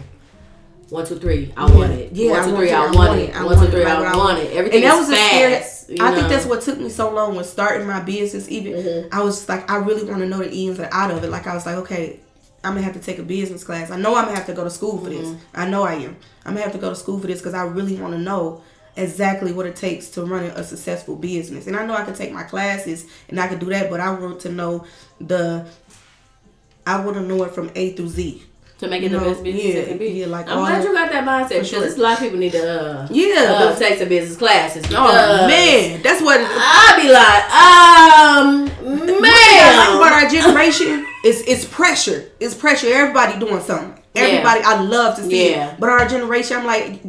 One 0.88 1.04
two 1.04 1.16
three, 1.18 1.52
I 1.56 1.68
want 1.68 1.92
it. 1.92 2.12
Yeah, 2.12 2.30
one 2.30 2.40
I 2.40 2.44
two 2.44 2.52
want 2.52 2.58
three, 2.62 2.70
it. 2.70 2.74
I 2.74 2.86
I 2.86 2.90
want 2.92 3.20
it. 3.20 3.34
I 3.36 3.44
One 3.44 3.56
want 3.56 3.68
it. 3.68 3.70
three, 3.72 3.84
I 3.84 4.12
I 4.12 4.16
want 4.16 4.38
it. 4.38 4.52
Everything 4.56 4.82
and 4.84 4.90
that 4.92 4.94
is 5.02 5.08
was 5.08 5.10
a 5.10 5.16
fast. 5.16 5.30
scary. 5.34 5.75
I 6.00 6.14
think 6.14 6.28
that's 6.28 6.46
what 6.46 6.62
took 6.62 6.78
me 6.78 6.88
so 6.90 7.10
long 7.12 7.34
when 7.36 7.44
starting 7.44 7.86
my 7.86 8.00
business. 8.00 8.48
Even 8.48 8.72
Mhm. 8.72 9.08
I 9.12 9.22
was 9.22 9.48
like, 9.48 9.70
I 9.70 9.76
really 9.76 10.04
want 10.04 10.20
to 10.20 10.26
know 10.28 10.38
the 10.38 10.50
ins 10.52 10.78
and 10.78 10.88
out 10.92 11.10
of 11.10 11.22
it. 11.22 11.30
Like 11.30 11.46
I 11.46 11.54
was 11.54 11.64
like, 11.66 11.76
okay, 11.76 12.20
I'm 12.64 12.72
gonna 12.74 12.82
have 12.84 12.94
to 12.94 13.00
take 13.00 13.18
a 13.18 13.22
business 13.22 13.62
class. 13.62 13.90
I 13.90 13.96
know 13.96 14.14
I'm 14.16 14.24
gonna 14.24 14.36
have 14.36 14.46
to 14.46 14.52
go 14.52 14.64
to 14.64 14.70
school 14.70 14.98
for 14.98 15.10
this. 15.10 15.28
I 15.54 15.68
know 15.68 15.84
I 15.84 15.94
am. 15.94 16.16
I'm 16.44 16.54
gonna 16.54 16.62
have 16.64 16.72
to 16.72 16.78
go 16.78 16.88
to 16.90 16.96
school 16.96 17.18
for 17.20 17.28
this 17.28 17.38
because 17.38 17.54
I 17.54 17.62
really 17.64 17.94
want 17.94 18.14
to 18.14 18.18
know 18.18 18.62
exactly 18.96 19.52
what 19.52 19.66
it 19.66 19.76
takes 19.76 20.08
to 20.08 20.22
run 20.24 20.44
a 20.44 20.64
successful 20.64 21.14
business. 21.16 21.66
And 21.66 21.76
I 21.76 21.84
know 21.86 21.94
I 21.94 22.02
can 22.04 22.14
take 22.14 22.32
my 22.32 22.42
classes 22.44 23.04
and 23.28 23.38
I 23.38 23.46
can 23.46 23.58
do 23.58 23.66
that, 23.66 23.90
but 23.90 24.00
I 24.00 24.10
want 24.10 24.40
to 24.40 24.50
know 24.50 24.84
the. 25.20 25.66
I 26.86 27.00
want 27.04 27.16
to 27.16 27.22
know 27.22 27.42
it 27.44 27.52
from 27.52 27.70
A 27.74 27.92
through 27.92 28.08
Z. 28.08 28.42
to 28.78 28.88
make 28.88 29.02
it 29.02 29.08
the 29.08 29.18
best 29.18 29.42
business 29.42 29.64
yeah, 29.64 29.80
it 29.80 29.88
can 29.88 29.98
be. 29.98 30.08
yeah, 30.08 30.26
like 30.26 30.48
I'm 30.48 30.58
glad 30.58 30.84
you 30.84 30.92
got 30.92 31.10
that 31.10 31.24
mindset 31.24 31.48
because 31.62 31.68
sure. 31.70 31.86
a 31.86 31.96
lot 31.96 32.14
of 32.14 32.18
people 32.20 32.38
need 32.38 32.52
to 32.52 32.80
uh, 32.82 33.08
Yeah, 33.10 33.56
uh, 33.58 33.76
take 33.78 33.98
some 33.98 34.08
business 34.08 34.36
classes. 34.36 34.84
Oh 34.90 35.46
man, 35.48 36.02
that's 36.02 36.20
what. 36.22 36.38
I 36.40 37.00
be 37.00 37.08
like, 37.10 37.44
um, 38.84 39.20
man, 39.22 39.32
I 39.32 39.76
like 39.78 39.96
about 39.96 40.12
our 40.22 40.28
generation 40.28 41.06
is 41.24 41.42
it's 41.46 41.64
pressure. 41.64 42.30
It's 42.38 42.54
pressure. 42.54 42.88
Everybody 42.92 43.38
doing 43.38 43.62
something. 43.62 44.02
Yeah. 44.14 44.22
Everybody, 44.22 44.60
I 44.62 44.80
love 44.80 45.16
to 45.16 45.22
see 45.22 45.50
Yeah. 45.50 45.72
it. 45.72 45.80
But 45.80 45.88
our 45.90 46.06
generation, 46.08 46.58
I'm 46.58 46.66
like, 46.66 47.00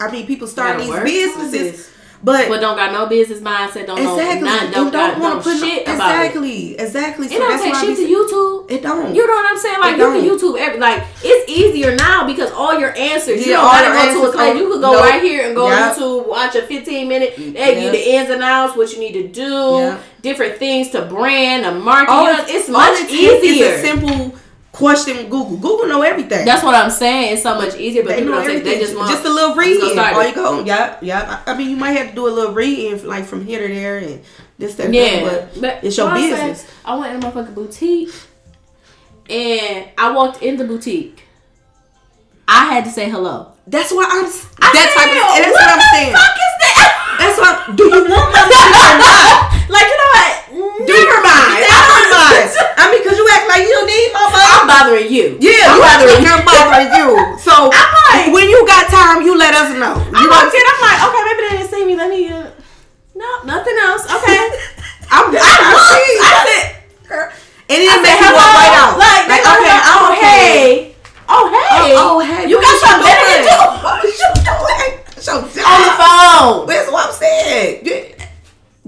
I 0.00 0.10
mean, 0.10 0.26
people 0.26 0.46
start 0.46 0.78
these 0.78 0.88
work 0.88 1.04
businesses, 1.04 1.90
but, 2.22 2.48
But 2.48 2.60
don't 2.60 2.76
got 2.76 2.92
no 2.92 3.06
business 3.06 3.40
mindset. 3.40 3.86
Don't 3.86 3.98
exactly, 3.98 4.40
know. 4.48 4.54
Not, 4.64 4.72
don't, 4.74 4.92
don't 4.92 5.20
want 5.20 5.42
to 5.42 5.50
put 5.50 5.58
shit 5.60 5.86
no, 5.86 5.94
about 5.94 6.10
it. 6.10 6.26
exactly, 6.26 6.78
exactly. 6.78 7.26
It 7.26 7.32
So 7.32 7.38
don't 7.38 7.62
take 7.62 7.74
shit 7.76 7.96
to 7.96 8.02
YouTube. 8.12 8.70
It 8.70 8.82
don't. 8.82 9.14
You 9.14 9.24
know 9.26 9.32
what 9.34 9.46
I'm 9.50 9.58
saying? 9.58 9.80
Like 9.80 9.94
It 9.94 9.98
you 9.98 10.04
can 10.04 10.24
don't. 10.26 10.38
YouTube 10.38 10.58
every 10.58 10.80
like 10.80 11.04
it's 11.22 11.50
easier 11.50 11.94
now 11.94 12.26
because 12.26 12.50
all 12.50 12.78
your 12.78 12.96
answers. 12.96 13.44
you 13.46 13.52
Yeah, 13.52 13.58
don't 13.58 13.66
all 13.66 13.72
gotta 13.72 14.14
go 14.14 14.22
to 14.24 14.28
a 14.28 14.32
class. 14.32 14.56
You 14.56 14.68
could 14.68 14.80
go 14.80 14.92
Nope. 14.92 15.00
right 15.04 15.22
here 15.22 15.46
and 15.46 15.54
go 15.54 15.68
Yep. 15.68 15.96
YouTube, 15.96 16.26
watch 16.26 16.54
a 16.56 16.62
15 16.62 17.08
minute. 17.08 17.36
Mm, 17.36 17.52
they 17.54 17.74
give 17.74 17.84
you 17.84 17.90
the 17.92 18.10
ins 18.16 18.30
and 18.30 18.42
outs, 18.42 18.76
what 18.76 18.92
you 18.92 18.98
need 18.98 19.12
to 19.12 19.28
do, 19.28 19.76
Yep. 19.78 20.00
different 20.22 20.56
things 20.58 20.90
to 20.90 21.02
brand, 21.02 21.64
to 21.64 21.72
market. 21.72 22.10
all 22.10 22.26
You 22.26 22.32
know, 22.36 22.44
it's 22.48 22.68
all 22.68 22.72
much 22.74 23.00
easier. 23.10 23.66
Is 23.66 23.78
a 23.80 23.82
simple 23.86 24.34
question. 24.78 25.28
Google. 25.28 25.56
Google 25.56 25.88
know 25.88 26.02
everything. 26.02 26.44
That's 26.46 26.62
what 26.62 26.74
I'm 26.74 26.90
saying. 26.90 27.34
It's 27.34 27.42
so 27.42 27.54
much 27.56 27.76
easier, 27.76 28.02
but 28.02 28.10
they 28.10 28.18
people 28.20 28.34
know 28.34 28.42
don't 28.42 28.46
take. 28.46 28.64
They 28.64 28.74
everything. 28.76 28.96
just 28.96 28.96
want 28.96 29.24
a 29.26 29.28
little 29.28 29.54
just 29.54 29.58
reading. 29.58 29.98
All 29.98 30.26
you 30.26 30.34
go, 30.34 30.64
yeah, 30.64 30.96
yeah. 31.02 31.42
I 31.46 31.52
I 31.52 31.58
mean, 31.58 31.70
you 31.70 31.76
might 31.76 31.92
have 31.92 32.10
to 32.10 32.14
do 32.14 32.26
a 32.26 32.30
little 32.30 32.54
reading, 32.54 33.06
like 33.06 33.24
from 33.24 33.44
here 33.44 33.66
to 33.66 33.74
there, 33.74 33.98
and 33.98 34.22
this, 34.58 34.76
that, 34.76 34.92
Yeah, 34.92 35.24
that. 35.24 35.60
But, 35.60 35.84
it's 35.84 35.96
your 35.96 36.06
know 36.06 36.12
what 36.14 36.22
I'm 36.22 36.30
saying? 36.30 36.50
business. 36.52 36.72
I 36.84 36.96
went 36.96 37.14
in 37.14 37.22
a 37.22 37.30
motherfucking 37.30 37.54
boutique, 37.54 38.14
and 39.28 39.88
I 39.98 40.12
walked 40.12 40.42
in 40.42 40.56
the 40.56 40.64
boutique. 40.64 41.24
I 42.46 42.72
had 42.72 42.84
to 42.84 42.90
say 42.90 43.10
hello. 43.10 43.52
That's 43.66 43.92
what 43.92 44.08
I'm. 44.08 44.24
I 44.24 44.70
That 44.72 44.88
type 44.96 45.12
of. 45.12 45.28
That's 45.36 45.52
what 45.52 45.60
what 45.60 45.68
I'm 45.68 45.82
the 45.82 45.90
saying. 45.92 46.12
Fuck 46.16 46.36
is 46.40 46.54
that? 46.64 46.90
That's 47.20 47.38
what. 47.38 47.76
Do 47.76 47.84
you 47.84 48.02
want 48.08 48.28
my 48.32 48.42
money 48.48 48.80
or 48.88 48.96
not? 48.96 49.58
like 49.74 49.84
you 49.84 49.98
know 50.00 50.10
what? 50.16 50.86
Do 50.86 50.92
Never 50.96 51.20
mind. 51.20 51.77
Mind. 52.46 52.78
I 52.78 52.84
mean, 52.94 53.02
cause 53.02 53.16
you 53.18 53.26
act 53.34 53.46
like 53.50 53.62
you 53.66 53.72
don't 53.74 53.88
need 53.90 54.08
my 54.14 54.24
money. 54.30 54.46
I'm 54.54 54.66
bothering 54.70 55.08
you. 55.10 55.26
Yeah, 55.42 55.74
I'm 55.74 55.78
you 55.78 55.82
bothering 55.82 56.22
like 56.22 56.32
I'm 56.38 56.44
bothering 56.46 56.90
you. 56.94 57.08
So 57.42 57.52
I'm 57.74 57.90
like- 58.06 58.30
when 58.34 58.46
you 58.48 58.62
got 58.66 58.86
time, 58.88 59.22
you 59.26 59.34
let 59.36 59.54
us 59.54 59.74
know. 59.74 59.94
You 59.98 60.26
walked 60.30 60.54
in. 60.54 60.62
I'm 60.62 60.80
like, 60.82 60.98
okay, 61.08 61.22
maybe 61.26 61.40
they 61.44 61.52
didn't 61.58 61.70
see 61.74 61.82
me. 61.84 61.94
Let 61.98 62.08
me. 62.10 62.28
Uh, 62.30 62.50
no, 63.18 63.28
nothing 63.44 63.76
else. 63.82 64.06
Okay. 64.06 64.38
I'm. 65.10 65.34
I, 65.34 65.40
I 65.40 65.74
see. 65.90 66.10
I 66.22 66.32
said, 66.46 66.62
And 67.68 67.78
then 67.82 67.90
I 67.90 67.96
said 68.04 68.16
you 68.16 68.28
hello. 68.28 68.44
right 68.56 68.74
out. 68.78 68.94
Like, 69.00 69.24
Like, 69.28 69.44
okay, 69.44 69.72
like, 69.74 69.88
oh, 69.90 70.12
okay. 70.12 70.22
hey. 70.22 70.94
Oh 71.30 71.44
hey. 71.52 71.92
Oh, 71.96 72.16
oh, 72.16 72.20
hey, 72.24 72.48
You 72.48 72.56
got 72.60 72.76
something 72.80 73.04
better 73.04 73.26
to 73.28 73.38
do. 73.44 73.56
What 73.84 74.04
you 74.04 74.30
doing? 74.46 75.04
So 75.18 75.34
On 75.40 75.44
the 75.44 75.92
phone. 75.98 76.66
That's 76.68 76.90
what 76.92 77.08
I'm 77.08 77.12
saying. 77.12 77.82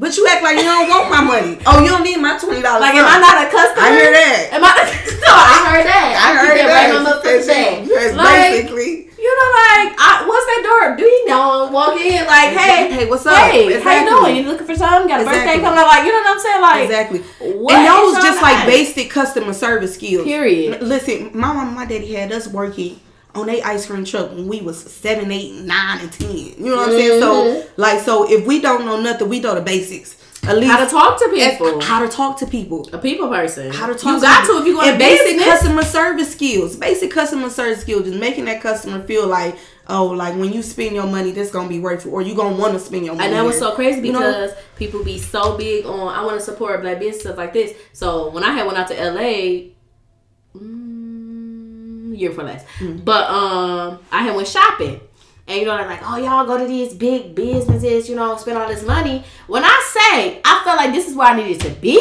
But 0.00 0.16
you 0.16 0.24
act 0.32 0.40
like 0.42 0.56
you 0.56 0.64
don't 0.64 0.88
want 0.88 1.12
my 1.12 1.20
money. 1.20 1.60
Oh, 1.68 1.84
you 1.84 1.92
don't 1.92 2.02
need 2.02 2.16
my 2.16 2.40
twenty 2.40 2.64
dollars. 2.64 2.80
Like, 2.80 2.96
am 2.96 3.04
I 3.04 3.20
not 3.20 3.36
a 3.44 3.52
customer? 3.52 3.84
I 3.84 3.92
hear 3.92 4.08
that. 4.08 4.48
Am 4.56 4.64
I? 4.64 4.72
no, 5.28 5.28
I 5.28 5.56
heard 5.68 5.84
that. 5.84 6.08
I 6.16 6.28
heard 6.40 6.56
keep 6.56 6.64
that. 6.64 6.72
Right 6.72 6.96
on 6.96 7.04
the 7.04 7.20
thing. 7.20 7.84
that's 7.84 8.16
Like, 8.16 8.64
basically. 8.64 9.12
you 9.20 9.28
know, 9.36 9.48
like, 9.60 9.92
I, 10.00 10.24
what's 10.24 10.46
that 10.48 10.62
door? 10.64 10.96
Do 10.96 11.04
you 11.04 11.28
know? 11.28 11.68
Walk 11.68 12.00
in, 12.00 12.24
like, 12.24 12.56
hey, 12.56 12.88
Hey, 12.88 13.04
what's 13.12 13.26
up? 13.28 13.36
Hey, 13.52 13.76
how 13.76 13.92
you 13.92 14.08
doing? 14.08 14.36
You 14.40 14.48
looking 14.48 14.66
for 14.66 14.74
something? 14.74 15.04
Got 15.06 15.20
a 15.20 15.24
birthday 15.28 15.60
coming 15.60 15.76
up? 15.78 15.84
Like, 15.86 16.08
you 16.08 16.12
know 16.16 16.24
what 16.24 16.32
I'm 16.32 16.40
saying? 16.40 16.62
Like, 16.64 16.84
Exactly. 16.88 17.20
what 17.60 17.74
and 17.76 17.84
those 17.84 18.24
just 18.24 18.40
like 18.40 18.64
basic 18.64 19.10
customer 19.12 19.52
service 19.52 20.00
skills. 20.00 20.24
Period. 20.24 20.80
Listen, 20.80 21.28
my 21.36 21.52
mom 21.52 21.68
and 21.68 21.76
my 21.76 21.84
daddy 21.84 22.14
had 22.16 22.32
us 22.32 22.48
working 22.48 22.96
on 23.35 23.47
their 23.47 23.64
ice 23.64 23.87
cream 23.87 24.05
truck 24.05 24.31
when 24.31 24.49
we 24.49 24.61
was 24.61 24.79
seven, 24.81 25.31
eight, 25.31 25.53
nine, 25.64 26.01
and 26.01 26.12
ten. 26.12 26.31
You 26.37 26.55
know 26.59 26.77
what 26.77 26.88
I'm 26.90 26.95
saying? 26.95 27.21
So 27.21 27.66
like 27.77 28.01
so 28.01 28.31
if 28.31 28.47
we 28.47 28.61
don't 28.61 28.85
know 28.85 29.01
nothing, 29.01 29.29
we 29.29 29.40
know 29.40 29.55
the 29.55 29.61
basics. 29.61 30.16
At 30.43 30.57
least 30.57 30.73
Mm-hmm. 30.73 30.79
How 30.79 30.85
to 30.85 30.90
talk 30.90 31.19
to 31.19 31.29
people. 31.29 31.81
How 31.83 32.01
to 32.01 32.09
talk 32.09 32.38
to 32.38 32.47
people. 32.47 32.88
a 32.95 32.99
people 32.99 33.29
person. 33.29 33.71
How 33.73 33.87
to 33.87 33.95
talk 33.95 34.14
You 34.14 34.21
got 34.23 34.40
people. 34.43 34.57
to 34.57 34.61
if 34.62 34.66
you 34.69 34.75
go 34.75 34.81
and 34.81 34.93
to 34.93 34.99
basic 34.99 35.27
business. 35.37 35.45
customer 35.45 35.83
service 35.83 36.33
skills. 36.33 36.77
Basic 36.77 37.11
customer 37.11 37.51
service 37.51 37.83
skills, 37.83 38.05
just 38.05 38.19
making 38.19 38.47
that 38.47 38.62
customer 38.62 39.03
feel 39.03 39.27
like, 39.27 39.57
oh, 39.88 40.07
like 40.07 40.35
when 40.37 40.51
you 40.51 40.62
spend 40.62 40.95
your 40.95 41.07
money, 41.07 41.31
this 41.33 41.51
gonna 41.51 41.69
be 41.69 41.79
worth 41.79 42.07
it, 42.07 42.09
or 42.09 42.23
you 42.23 42.35
gonna 42.35 42.57
want 42.57 42.73
to 42.73 42.81
spend 42.81 43.05
your 43.05 43.14
money. 43.16 43.27
And 43.29 43.37
that 43.37 43.45
was 43.45 43.59
so 43.59 43.75
crazy 43.75 44.01
You 44.01 44.12
know? 44.14 44.19
because 44.21 44.53
people 44.77 45.05
be 45.05 45.19
so 45.19 45.59
big 45.59 45.85
on 45.85 46.09
I 46.09 46.25
want 46.25 46.38
to 46.38 46.45
support 46.45 46.81
black 46.81 47.01
business 47.01 47.21
stuff 47.21 47.37
like 47.37 47.53
this. 47.53 47.77
So 47.93 48.31
when 48.31 48.43
I 48.43 48.53
had 48.55 48.64
went 48.66 48.79
out 48.79 48.88
to 48.88 48.95
LA, 48.95 49.73
mm, 50.57 50.89
year 52.20 52.30
for 52.33 52.42
less, 52.44 52.64
Mm. 52.78 53.04
but 53.04 53.28
um, 53.30 53.98
I 54.12 54.22
had 54.24 54.37
went 54.37 54.48
shopping. 54.48 55.00
And 55.48 55.59
you 55.59 55.66
know, 55.66 55.76
they're 55.76 55.87
like, 55.88 56.02
oh, 56.04 56.16
y'all 56.16 56.46
go 56.46 56.59
to 56.59 56.64
these 56.66 56.94
big 56.94 57.35
businesses, 57.35 58.09
you 58.09 58.14
know, 58.14 58.37
spend 58.37 58.56
all 58.56 58.68
this 58.68 58.85
money. 58.85 59.24
When 59.48 59.64
I 59.64 59.76
say, 59.92 60.40
I 60.44 60.62
felt 60.64 60.76
like 60.76 60.92
this 60.92 61.09
is 61.09 61.16
where 61.16 61.26
I 61.26 61.35
needed 61.35 61.61
to 61.62 61.70
be 61.80 61.98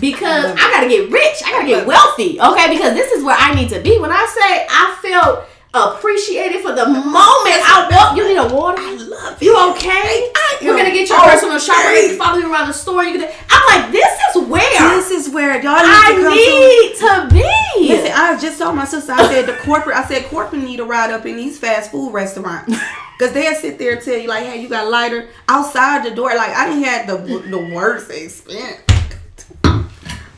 because 0.00 0.44
I 0.44 0.70
gotta 0.70 0.88
get 0.88 1.10
rich, 1.10 1.36
I 1.46 1.50
gotta 1.52 1.66
get 1.66 1.86
wealthy, 1.86 2.38
okay? 2.40 2.68
Because 2.68 2.92
this 2.94 3.10
is 3.12 3.24
where 3.24 3.36
I 3.38 3.54
need 3.54 3.70
to 3.70 3.80
be. 3.80 3.98
When 3.98 4.10
I 4.12 4.26
say 4.26 4.66
I 4.68 4.98
felt 5.00 5.44
appreciated 5.72 6.62
for 6.62 6.72
the 6.72 6.86
moment 6.86 7.60
I 7.62 7.88
walked, 7.90 8.16
you 8.16 8.26
need 8.28 8.36
a 8.36 8.52
water. 8.54 8.80
I 8.80 8.94
love 8.94 9.42
You 9.42 9.54
it. 9.56 9.76
okay? 9.76 10.30
I 10.34 10.58
We're 10.62 10.76
gonna 10.76 10.90
get 10.90 11.08
your 11.08 11.18
personal 11.20 11.58
shopper. 11.58 11.80
okay. 11.88 12.02
You 12.02 12.08
can 12.10 12.18
follow 12.18 12.38
you 12.38 12.52
around 12.52 12.66
the 12.68 12.72
store. 12.74 13.04
You 13.04 13.18
can. 13.18 13.30
I'm 13.50 13.82
like, 13.82 13.92
this 13.92 14.10
is 14.34 14.42
where 14.48 14.96
This 14.96 15.10
is 15.10 15.32
where 15.32 15.60
y'all 15.62 15.76
need 15.76 15.82
to 15.82 15.86
come 15.86 16.22
to. 16.22 16.28
I 16.28 16.34
need 16.34 16.96
to 16.98 17.34
be. 17.34 17.88
Listen, 17.88 18.12
I 18.14 18.38
just 18.40 18.58
told 18.58 18.74
my 18.76 18.84
sister. 18.84 19.12
I 19.12 19.26
said 19.28 19.46
the 19.46 19.54
corporate. 19.64 19.96
I 19.96 20.04
said 20.06 20.24
corporate 20.24 20.62
need 20.62 20.78
to 20.78 20.84
ride 20.84 21.10
up 21.12 21.24
in 21.26 21.36
these 21.36 21.58
fast 21.58 21.90
food 21.92 22.12
restaurants 22.12 22.66
because 23.18 23.32
they'll 23.32 23.54
sit 23.54 23.78
there 23.78 23.92
and 23.94 24.02
tell 24.02 24.16
you 24.18 24.28
like, 24.28 24.44
"Hey, 24.46 24.60
you 24.60 24.68
got 24.68 24.88
lighter 24.90 25.28
outside 25.48 26.04
the 26.04 26.10
door." 26.14 26.34
Like 26.34 26.50
I 26.50 26.66
didn't 26.68 26.84
have 26.84 27.06
the 27.06 27.16
the 27.48 27.74
worst 27.74 28.10
experience. 28.10 28.80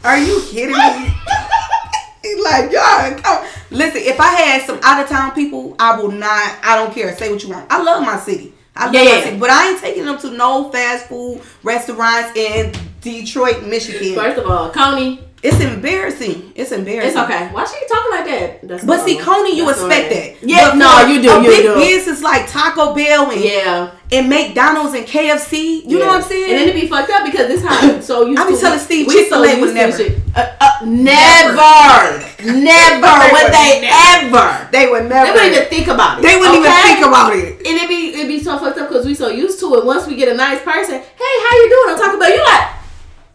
Are 0.04 0.18
you 0.18 0.42
kidding 0.50 0.76
me? 0.76 1.14
like 2.42 2.70
y'all, 2.72 3.18
come. 3.20 3.46
listen. 3.70 4.02
If 4.02 4.20
I 4.20 4.28
had 4.28 4.66
some 4.66 4.78
out 4.82 5.02
of 5.02 5.08
town 5.08 5.32
people, 5.32 5.74
I 5.78 5.96
will 6.00 6.10
not. 6.12 6.58
I 6.62 6.76
don't 6.76 6.92
care. 6.94 7.16
Say 7.16 7.30
what 7.30 7.42
you 7.42 7.50
want. 7.50 7.70
I 7.70 7.82
love 7.82 8.02
my 8.02 8.18
city. 8.18 8.52
I 8.74 8.86
love 8.86 8.94
Yeah, 8.94 9.00
my 9.04 9.06
yeah. 9.10 9.24
city, 9.24 9.38
but 9.38 9.50
I 9.50 9.68
ain't 9.70 9.80
taking 9.80 10.04
them 10.06 10.18
to 10.20 10.30
no 10.30 10.70
fast 10.70 11.06
food 11.06 11.42
restaurants 11.62 12.34
in 12.36 12.72
Detroit, 13.02 13.64
Michigan. 13.64 14.14
First 14.14 14.38
of 14.38 14.46
all, 14.50 14.70
Coney, 14.70 15.20
It's 15.42 15.60
embarrassing. 15.60 16.52
It's 16.54 16.70
embarrassing. 16.72 17.08
it's 17.10 17.18
okay. 17.18 17.48
Why 17.52 17.64
she 17.64 17.86
talking 17.88 18.10
like 18.12 18.24
that? 18.26 18.68
That's 18.68 18.84
But 18.84 19.04
see. 19.04 19.18
Coney, 19.18 19.56
you 19.56 19.66
That's 19.66 19.80
expect 19.80 20.10
that. 20.14 20.48
Yeah, 20.48 20.70
But 20.70 20.76
no, 20.76 21.06
you 21.12 21.20
do. 21.20 21.30
A 21.32 21.42
You 21.42 21.48
big 21.48 21.62
do. 21.64 21.74
business 21.74 22.22
like 22.22 22.48
Taco 22.48 22.94
Bell 22.94 23.30
and, 23.30 23.40
Yeah. 23.42 23.90
and 24.12 24.28
McDonald's 24.30 24.94
and 24.94 25.04
KFC. 25.04 25.82
You 25.86 25.98
know 25.98 26.06
what 26.06 26.22
I'm 26.22 26.22
saying? 26.22 26.50
And 26.50 26.58
then 26.60 26.68
it 26.68 26.80
be 26.80 26.86
fucked 26.86 27.10
up 27.10 27.24
because 27.26 27.48
this 27.48 27.62
how 27.62 28.00
so 28.00 28.24
you. 28.26 28.36
I 28.38 28.48
be 28.48 28.56
telling 28.56 28.78
Steve 28.78 29.06
we 29.08 29.14
so 29.14 29.18
Chick-fil-A 29.20 29.46
used 29.48 29.60
would 29.60 29.66
to 29.68 29.74
never. 29.74 29.96
shit. 29.98 30.18
Uh, 30.34 30.48
uh, 30.60 30.70
never, 30.84 32.24
never 32.40 33.04
would 33.04 33.32
would 33.32 33.52
they 33.52 33.80
never. 33.84 34.36
ever. 34.38 34.68
they 34.72 34.88
would 34.88 35.04
never. 35.08 35.26
They 35.26 35.32
wouldn't 35.32 35.54
even 35.54 35.68
think 35.68 35.88
about 35.88 36.18
it. 36.18 36.22
They 36.22 36.36
wouldn't 36.38 36.56
even 36.56 36.72
think 36.72 37.04
about 37.04 37.36
it. 37.36 37.58
And 37.58 37.76
it'd 37.76 37.88
be 37.88 38.14
it'd 38.14 38.28
be 38.28 38.40
so 38.42 38.58
fucked 38.58 38.78
up 38.78 38.88
because 38.88 39.04
we 39.04 39.14
so 39.14 39.28
used 39.28 39.60
to 39.60 39.74
it. 39.76 39.84
Once 39.84 40.06
we 40.06 40.16
get 40.16 40.28
a 40.28 40.34
nice 40.34 40.62
person, 40.62 40.94
hey, 41.00 41.34
how 41.44 41.52
you 41.56 41.68
doing? 41.68 41.88
I'm 41.92 41.98
talking 42.00 42.16
about 42.18 42.32
you 42.32 42.42
like, 42.44 42.64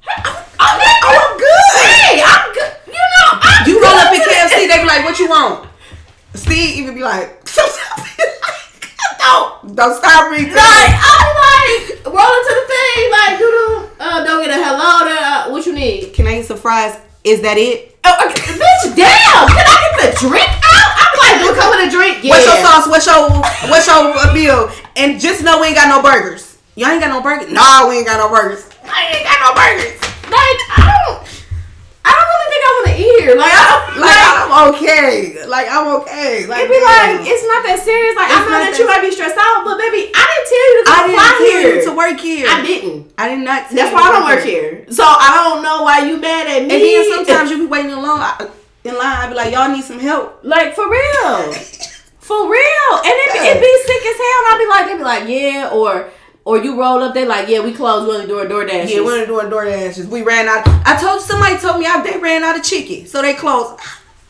hey, 0.02 0.24
I'm, 0.26 0.36
I'm, 0.60 0.82
Oh, 1.04 1.14
I'm 1.22 1.38
good. 1.38 1.70
Hey, 1.78 2.22
I'm 2.26 2.54
good. 2.54 2.72
You 2.88 2.94
know, 2.94 3.30
I'm 3.46 3.68
You 3.70 3.82
roll 3.82 3.94
up 3.94 4.14
in. 4.14 4.22
KFC, 4.22 4.68
they 4.68 4.80
be 4.82 4.86
like, 4.86 5.06
"What 5.06 5.20
you 5.20 5.30
want?" 5.30 5.70
Steve 6.34 6.78
even 6.78 6.96
be 6.96 7.02
like, 7.04 7.46
"Don't, 9.20 9.76
don't 9.76 9.96
stop 9.96 10.32
me." 10.32 10.50
Like 10.50 10.56
I'm 10.98 11.30
like 11.38 11.47
rolling 12.14 12.44
to 12.48 12.54
the 12.56 12.66
thing, 12.68 13.12
like 13.12 13.38
do 13.40 13.48
the 13.48 13.68
uh, 14.04 14.24
don't 14.24 14.44
get 14.46 14.52
a 14.52 14.60
hello. 14.64 15.06
there, 15.06 15.18
Uh, 15.20 15.50
what 15.52 15.66
you 15.66 15.74
need? 15.74 16.14
Can 16.14 16.28
I 16.28 16.36
get 16.42 16.46
some 16.46 16.58
fries? 16.58 16.98
Is 17.24 17.42
that 17.42 17.58
it? 17.58 17.98
Oh, 18.06 18.16
okay, 18.30 18.56
bitch, 18.56 18.96
damn! 18.96 19.48
Can 19.52 19.66
I 19.68 19.76
get 19.84 19.94
the 20.00 20.10
drink 20.22 20.48
out? 20.48 20.92
I'm 20.96 21.14
like, 21.20 21.36
it 21.44 21.56
come 21.60 21.70
with 21.76 21.88
a 21.88 21.92
drink? 21.92 22.24
Yeah. 22.24 22.32
What's 22.32 22.46
your 22.48 22.60
sauce? 22.64 22.88
What's 22.88 23.06
your 23.06 23.20
what's 23.70 23.88
your 23.88 24.34
bill? 24.34 24.72
And 24.96 25.20
just 25.20 25.44
know 25.44 25.60
we 25.60 25.68
ain't 25.68 25.76
got 25.76 25.90
no 25.90 26.02
burgers. 26.02 26.58
Y'all 26.76 26.90
ain't 26.94 27.02
got 27.02 27.10
no 27.10 27.22
burgers? 27.22 27.52
Nah, 27.52 27.90
we 27.90 27.98
ain't 27.98 28.08
got 28.08 28.18
no 28.22 28.30
burgers. 28.30 28.64
I 28.86 29.12
ain't 29.18 29.26
got 29.28 29.38
no 29.44 29.52
burgers. 29.58 29.98
Like 30.32 30.60
I 30.78 30.88
don't, 31.04 31.20
I 32.06 32.12
don't 32.16 32.28
really 32.32 32.48
think 32.54 32.62
I 32.64 32.70
want 32.78 32.86
to 32.87 32.87
eat 32.98 33.14
here. 33.22 33.36
Like 33.38 33.54
I 33.54 33.94
Like 33.94 34.02
like. 34.02 34.28
I'm 34.48 34.74
okay. 34.74 35.46
Like 35.46 35.68
I'm 35.70 35.88
okay. 36.02 36.46
Like 36.50 36.66
It'd 36.66 36.72
be 36.74 36.82
like 36.82 37.22
it's 37.30 37.46
not 37.46 37.62
that 37.64 37.80
serious. 37.80 38.16
Like 38.18 38.30
I 38.34 38.42
know 38.44 38.50
that 38.58 38.74
that- 38.74 38.80
you 38.80 38.86
might 38.90 39.02
be 39.06 39.12
stressed 39.14 39.38
out, 39.38 39.62
but 39.64 39.78
baby, 39.78 40.10
I 40.12 40.24
didn't 40.26 40.48
tell 40.50 40.66
you 40.66 40.74
to 40.78 40.84
I 40.84 40.94
come 40.98 41.06
didn't 41.08 41.22
tell 41.22 41.42
here. 41.48 41.70
you 41.78 41.86
to 41.86 41.92
work 41.96 42.18
here. 42.20 42.46
I 42.50 42.58
didn't. 42.66 43.00
I 43.18 43.24
did 43.30 43.42
not. 43.46 43.70
That's 43.70 43.94
why 43.94 44.02
I 44.02 44.10
don't 44.12 44.26
work 44.28 44.44
here. 44.44 44.86
So 44.90 45.04
I 45.06 45.30
don't 45.46 45.62
know 45.64 45.84
why 45.84 46.04
you 46.10 46.18
mad 46.18 46.48
at 46.48 46.66
me. 46.66 46.74
And 46.74 46.82
then 46.82 47.04
sometimes 47.26 47.52
you 47.52 47.58
be 47.64 47.66
waiting 47.70 47.92
alone 47.94 48.20
uh, 48.22 48.36
in 48.42 48.48
line. 48.48 48.50
I- 48.50 48.90
In 48.90 48.94
line, 48.96 49.18
I 49.20 49.26
be 49.30 49.36
like, 49.36 49.52
y'all 49.54 49.70
need 49.72 49.84
some 49.84 50.00
help. 50.00 50.40
like 50.44 50.74
for 50.74 50.88
real, 50.90 51.54
for 52.28 52.42
real, 52.48 52.92
and 53.04 53.16
it 53.24 53.30
be, 53.36 53.40
it 53.52 53.60
be 53.60 53.72
sick 53.88 54.04
as 54.12 54.18
hell. 54.24 54.40
And 54.42 54.48
I 54.52 54.56
be 54.64 54.68
like, 54.74 54.84
they 54.88 54.98
be 54.98 55.04
like, 55.04 55.26
yeah, 55.28 55.70
or 55.76 56.10
or 56.48 56.58
you 56.58 56.80
roll 56.80 57.04
up, 57.04 57.14
they 57.14 57.26
like, 57.26 57.50
yeah, 57.50 57.60
we 57.60 57.74
closed. 57.74 58.08
We 58.08 58.16
only 58.16 58.26
doing 58.26 58.48
DoorDash. 58.48 58.90
Yeah, 58.90 59.02
we're 59.02 59.26
doing 59.26 59.50
door 59.50 59.66
dashes. 59.66 60.08
We 60.08 60.22
ran 60.22 60.48
out. 60.48 60.64
I 60.88 60.98
told 60.98 61.22
somebody 61.22 61.58
told 61.58 61.78
me 61.78 61.86
I, 61.86 62.02
they 62.02 62.18
ran 62.20 62.42
out 62.42 62.58
of 62.58 62.64
chicken, 62.64 63.06
so 63.06 63.22
they 63.22 63.34
closed. 63.34 63.78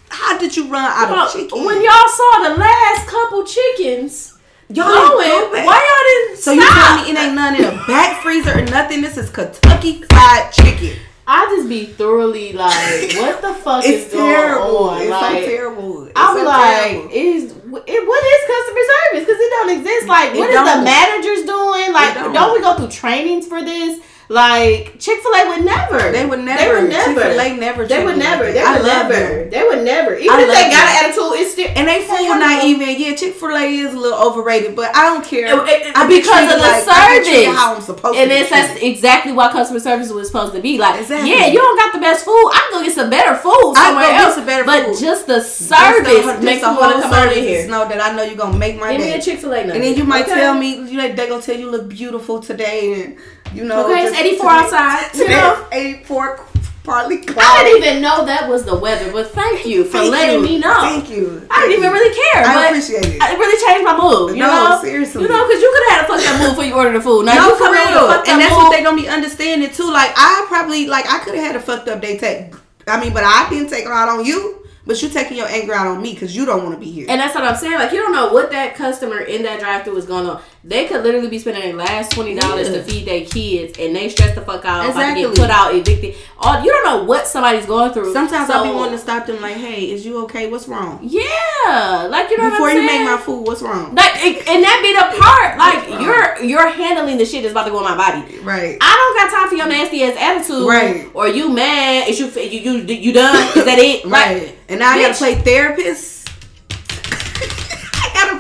How 0.09 0.35
did 0.39 0.57
you 0.57 0.67
run 0.67 0.83
out 0.83 1.15
of 1.15 1.31
chicken? 1.31 1.63
When 1.63 1.77
y'all 1.83 2.07
saw 2.07 2.49
the 2.49 2.55
last 2.57 3.07
couple 3.07 3.43
chickens 3.45 4.33
y'all 4.67 4.87
going, 4.87 5.63
why 5.63 5.77
y'all 5.77 6.27
didn't 6.33 6.41
So 6.41 6.53
you 6.53 6.61
stop? 6.63 6.73
tell 6.73 7.05
me 7.05 7.11
it 7.11 7.23
ain't 7.23 7.35
none 7.35 7.55
in 7.55 7.65
a 7.65 7.85
back 7.85 8.23
freezer 8.23 8.57
or 8.57 8.63
nothing? 8.63 9.01
This 9.01 9.15
is 9.17 9.29
Kentucky 9.29 10.01
Fried 10.01 10.51
Chicken. 10.51 10.97
I 11.29 11.45
just 11.55 11.67
be 11.67 11.85
thoroughly 11.85 12.53
like, 12.53 13.13
what 13.15 13.41
the 13.41 13.53
fuck 13.53 13.83
It's 13.85 14.07
is 14.07 14.13
going 14.13 14.33
on? 14.33 15.01
It's 15.01 15.09
like, 15.11 15.43
so 15.43 15.49
terrible. 15.49 16.03
It's 16.05 16.13
I'll 16.15 16.33
be 16.35 16.39
so 16.41 16.45
like, 16.47 16.91
terrible. 16.91 17.09
is 17.11 17.43
it, 17.51 18.07
what 18.07 18.23
is 18.23 18.41
customer 18.47 18.83
service? 18.87 19.27
Because 19.27 19.41
it 19.41 19.49
don't 19.51 19.69
exist. 19.77 20.07
Like, 20.07 20.33
It 20.33 20.39
what 20.39 20.49
is 20.49 20.55
the 20.55 20.63
don't. 20.63 20.83
managers 20.85 21.43
doing? 21.45 21.91
Like, 21.93 22.13
don't. 22.13 22.33
don't. 22.33 22.53
we 22.53 22.61
go 22.61 22.75
through 22.77 22.89
trainings 22.89 23.45
for 23.45 23.61
this? 23.61 23.99
Like, 24.29 24.99
Chick 24.99 25.19
Fil 25.21 25.31
A 25.35 25.47
would 25.47 25.63
never. 25.63 26.11
They 26.11 26.25
would 26.25 26.39
never. 26.43 26.59
They 26.59 26.81
would 26.81 26.89
never. 26.89 27.21
Chick-fil-A 27.21 27.57
never. 27.57 27.87
They 27.87 28.03
would 28.03 28.17
never. 28.17 28.51
They 28.51 28.59
I 28.61 28.73
would 28.75 28.83
never. 28.85 29.49
They 29.49 29.63
would 29.63 29.85
never. 29.85 30.15
Even 30.15 30.35
I 30.35 30.41
if 30.41 30.47
they 30.51 30.67
got 30.67 30.83
an 30.83 30.95
attitude, 31.07 31.39
it's 31.39 31.51
still. 31.53 31.69
And 31.75 31.87
they 31.87 32.03
food 32.03 32.35
not 32.35 32.65
even. 32.65 32.99
Yeah, 32.99 33.15
Chick 33.15 33.35
Fil 33.35 33.55
A 33.55 33.63
is 33.63 33.93
a 33.93 33.97
little 33.97 34.19
overrated, 34.19 34.75
but 34.75 34.93
I 34.93 35.03
don't 35.13 35.23
care. 35.23 35.47
It- 35.47 35.87
it- 35.87 35.95
I 35.97 36.07
because 36.07 36.43
of 36.51 36.59
the 36.59 36.67
like, 36.67 36.83
I 36.87 37.19
be 37.19 37.23
treated 37.23 37.43
service. 37.45 37.55
how 37.57 37.75
I'm 37.75 37.81
supposed 37.81 38.17
And 38.19 38.29
to. 38.29 38.35
it's 38.35 38.49
that's 38.49 38.81
exactly 38.81 39.31
what 39.31 39.53
customer 39.53 39.79
service 39.79 40.11
was 40.11 40.27
supposed 40.27 40.53
to 40.55 40.59
be. 40.61 40.77
Like, 40.77 40.99
Exactly. 40.99 41.29
yeah, 41.31 41.47
you 41.47 41.59
don't 41.59 41.77
got 41.79 41.93
the 41.93 41.99
best 41.99 42.25
food. 42.25 42.33
I 42.51 42.67
can 42.69 42.79
go 42.81 42.85
get 42.85 42.95
some 42.95 43.09
better 43.09 43.33
food 43.35 43.73
somewhere 43.77 44.11
else. 44.11 44.35
better 44.41 44.65
but 44.65 44.87
food. 44.87 44.99
just 44.99 45.27
the 45.27 45.35
Just 45.39 45.57
service 45.69 46.25
the- 46.25 46.41
makes 46.43 46.59
just 46.59 46.61
the 46.61 46.73
whole 46.83 47.01
come 47.01 47.11
service 47.13 47.37
here. 47.37 47.67
Know 47.69 47.87
that 47.87 48.01
I 48.03 48.13
know 48.15 48.23
you're 48.23 48.35
gonna 48.35 48.57
make 48.57 48.77
my 48.77 48.91
Give 48.91 49.01
me 49.05 49.13
a 49.13 49.21
Chick 49.21 49.39
Fil 49.39 49.53
A 49.53 49.59
and 49.59 49.71
then 49.71 49.95
you 49.95 50.03
might 50.03 50.27
tell 50.27 50.53
me 50.53 50.75
you 50.83 50.97
know, 50.97 51.07
they 51.13 51.27
gonna 51.29 51.41
tell 51.41 51.55
you 51.55 51.71
look 51.71 51.87
beautiful 51.87 52.39
today, 52.41 52.93
and 53.03 53.15
you 53.53 53.63
know. 53.65 53.85
Okay, 53.85 54.05
it's 54.05 54.17
84 54.17 54.49
today- 54.49 54.63
outside, 54.63 55.09
you 55.15 55.21
Today 55.23 55.33
know? 55.35 55.65
it's 55.71 55.75
84, 55.75 56.39
partly 56.83 57.17
cloudy. 57.17 57.41
I 57.41 57.63
didn't 57.63 57.83
even 57.83 58.01
know 58.01 58.25
that 58.25 58.47
was 58.49 58.63
the 58.63 58.75
weather, 58.77 59.11
but 59.11 59.31
thank 59.31 59.65
you 59.65 59.83
for 59.83 59.97
Thank 59.99 60.11
letting 60.11 60.35
you. 60.35 60.41
me 60.41 60.59
know. 60.59 60.73
Thank 60.81 61.09
you. 61.09 61.45
I 61.51 61.61
didn't 61.67 61.79
even 61.79 61.91
really 61.91 62.15
care. 62.15 62.45
I 62.45 62.67
appreciate 62.67 63.05
it. 63.05 63.15
It 63.21 63.37
really 63.39 63.65
changed 63.65 63.83
my 63.83 63.97
mood. 63.97 64.37
You 64.37 64.43
No, 64.43 64.69
know, 64.69 64.81
seriously. 64.81 65.23
You 65.23 65.27
know, 65.27 65.45
because 65.47 65.61
you 65.61 65.69
could 65.73 65.83
have 65.91 65.97
had 65.97 66.05
a 66.05 66.07
fucked 66.07 66.27
up 66.33 66.39
mood 66.41 66.49
before 66.51 66.63
you 66.63 66.73
ordered 66.75 66.93
the 66.95 67.01
food. 67.01 67.25
Now 67.25 67.35
no, 67.35 67.49
you 67.49 67.57
come 67.57 67.75
in 67.75 67.87
fucked 67.93 68.27
And 68.29 68.39
that's 68.41 68.51
mood. 68.53 68.63
what 68.63 68.71
they're 68.71 68.83
gonna 68.83 69.01
be 69.01 69.07
understanding 69.09 69.69
too. 69.71 69.91
Like 69.91 70.11
I 70.15 70.45
probably 70.47 70.87
like 70.87 71.05
I 71.11 71.19
could 71.19 71.35
have 71.35 71.43
had 71.45 71.55
a 71.57 71.59
fucked 71.59 71.89
up 71.89 72.01
day. 72.01 72.17
Take, 72.17 72.53
I 72.87 72.99
mean, 73.01 73.13
but 73.13 73.23
I 73.25 73.47
didn't 73.49 73.69
take 73.69 73.83
it 73.85 73.91
out 73.91 74.07
on 74.09 74.23
you. 74.25 74.53
But 74.85 75.01
you're 75.01 75.11
taking 75.11 75.35
your 75.35 75.47
anger 75.49 75.73
out 75.73 75.87
on 75.87 76.01
me 76.01 76.13
because 76.13 76.33
you 76.33 76.45
don't 76.45 76.63
want 76.63 76.73
to 76.75 76.79
be 76.79 76.89
here. 76.89 77.07
And 77.09 77.19
that's 77.19 77.35
what 77.35 77.43
I'm 77.43 77.57
saying. 77.57 77.73
Like 77.73 77.91
you 77.91 77.97
don't 77.97 78.13
know 78.13 78.31
what 78.31 78.49
that 78.51 78.73
customer 78.75 79.19
in 79.19 79.43
that 79.43 79.59
drive-through 79.59 79.97
is 79.97 80.05
going 80.05 80.25
on. 80.29 80.41
They 80.63 80.85
could 80.87 81.03
literally 81.03 81.29
be 81.29 81.39
spending 81.39 81.63
their 81.63 81.75
last 81.75 82.11
twenty 82.11 82.35
dollars 82.35 82.67
Yeah. 82.69 82.75
to 82.75 82.83
feed 82.83 83.05
their 83.05 83.25
kids, 83.25 83.77
and 83.79 83.95
they 83.95 84.09
stress 84.09 84.35
the 84.35 84.41
fuck 84.41 84.65
out, 84.65 84.89
about 84.89 85.13
to 85.13 85.21
get 85.21 85.35
put 85.35 85.49
out, 85.49 85.73
evicted. 85.73 86.15
All 86.39 86.61
you 86.63 86.71
don't 86.71 86.83
know 86.85 87.03
what 87.03 87.25
somebody's 87.27 87.65
going 87.65 87.93
through. 87.93 88.11
Sometimes 88.13 88.47
so, 88.47 88.53
I'll 88.55 88.63
be 88.63 88.71
wanting 88.71 88.93
to 88.93 88.97
stop 88.97 89.25
them. 89.25 89.41
Like, 89.41 89.55
hey, 89.55 89.91
is 89.91 90.05
you 90.05 90.23
okay? 90.23 90.49
What's 90.49 90.67
wrong? 90.67 90.99
Yeah, 91.01 92.07
like 92.09 92.29
you 92.29 92.37
know 92.37 92.49
Before 92.49 92.71
you 92.71 92.81
make 92.85 93.03
my 93.03 93.17
food, 93.17 93.45
what's 93.47 93.61
wrong? 93.61 93.95
Like, 93.95 94.15
and 94.47 94.63
that 94.63 94.79
be 94.81 94.93
the 94.93 95.21
part. 95.21 95.57
Like 95.57 96.01
you're 96.01 96.43
you're 96.43 96.67
handling 96.69 97.17
the 97.17 97.25
shit 97.25 97.43
that's 97.43 97.51
about 97.51 97.65
to 97.65 97.71
go 97.71 97.79
in 97.79 97.85
my 97.85 97.95
body. 97.97 98.39
Right. 98.39 98.77
I 98.81 98.91
don't 98.97 99.31
got 99.31 99.37
time 99.39 99.49
for 99.49 99.55
your 99.55 99.67
nasty 99.67 100.03
ass 100.03 100.15
attitude. 100.19 100.67
Right. 100.67 101.09
Or 101.13 101.27
you 101.27 101.49
mad? 101.53 102.07
Is 102.09 102.19
you 102.19 102.27
you 102.41 102.77
you 102.79 102.95
you 102.95 103.13
done? 103.13 103.35
Is 103.57 103.65
that 103.65 103.79
it? 103.79 104.05
Like, 104.05 104.17
Right. 104.27 104.55
And 104.69 104.79
now 104.79 104.91
I 104.91 105.01
gotta 105.01 105.13
play 105.13 105.35
therapist. 105.35 106.16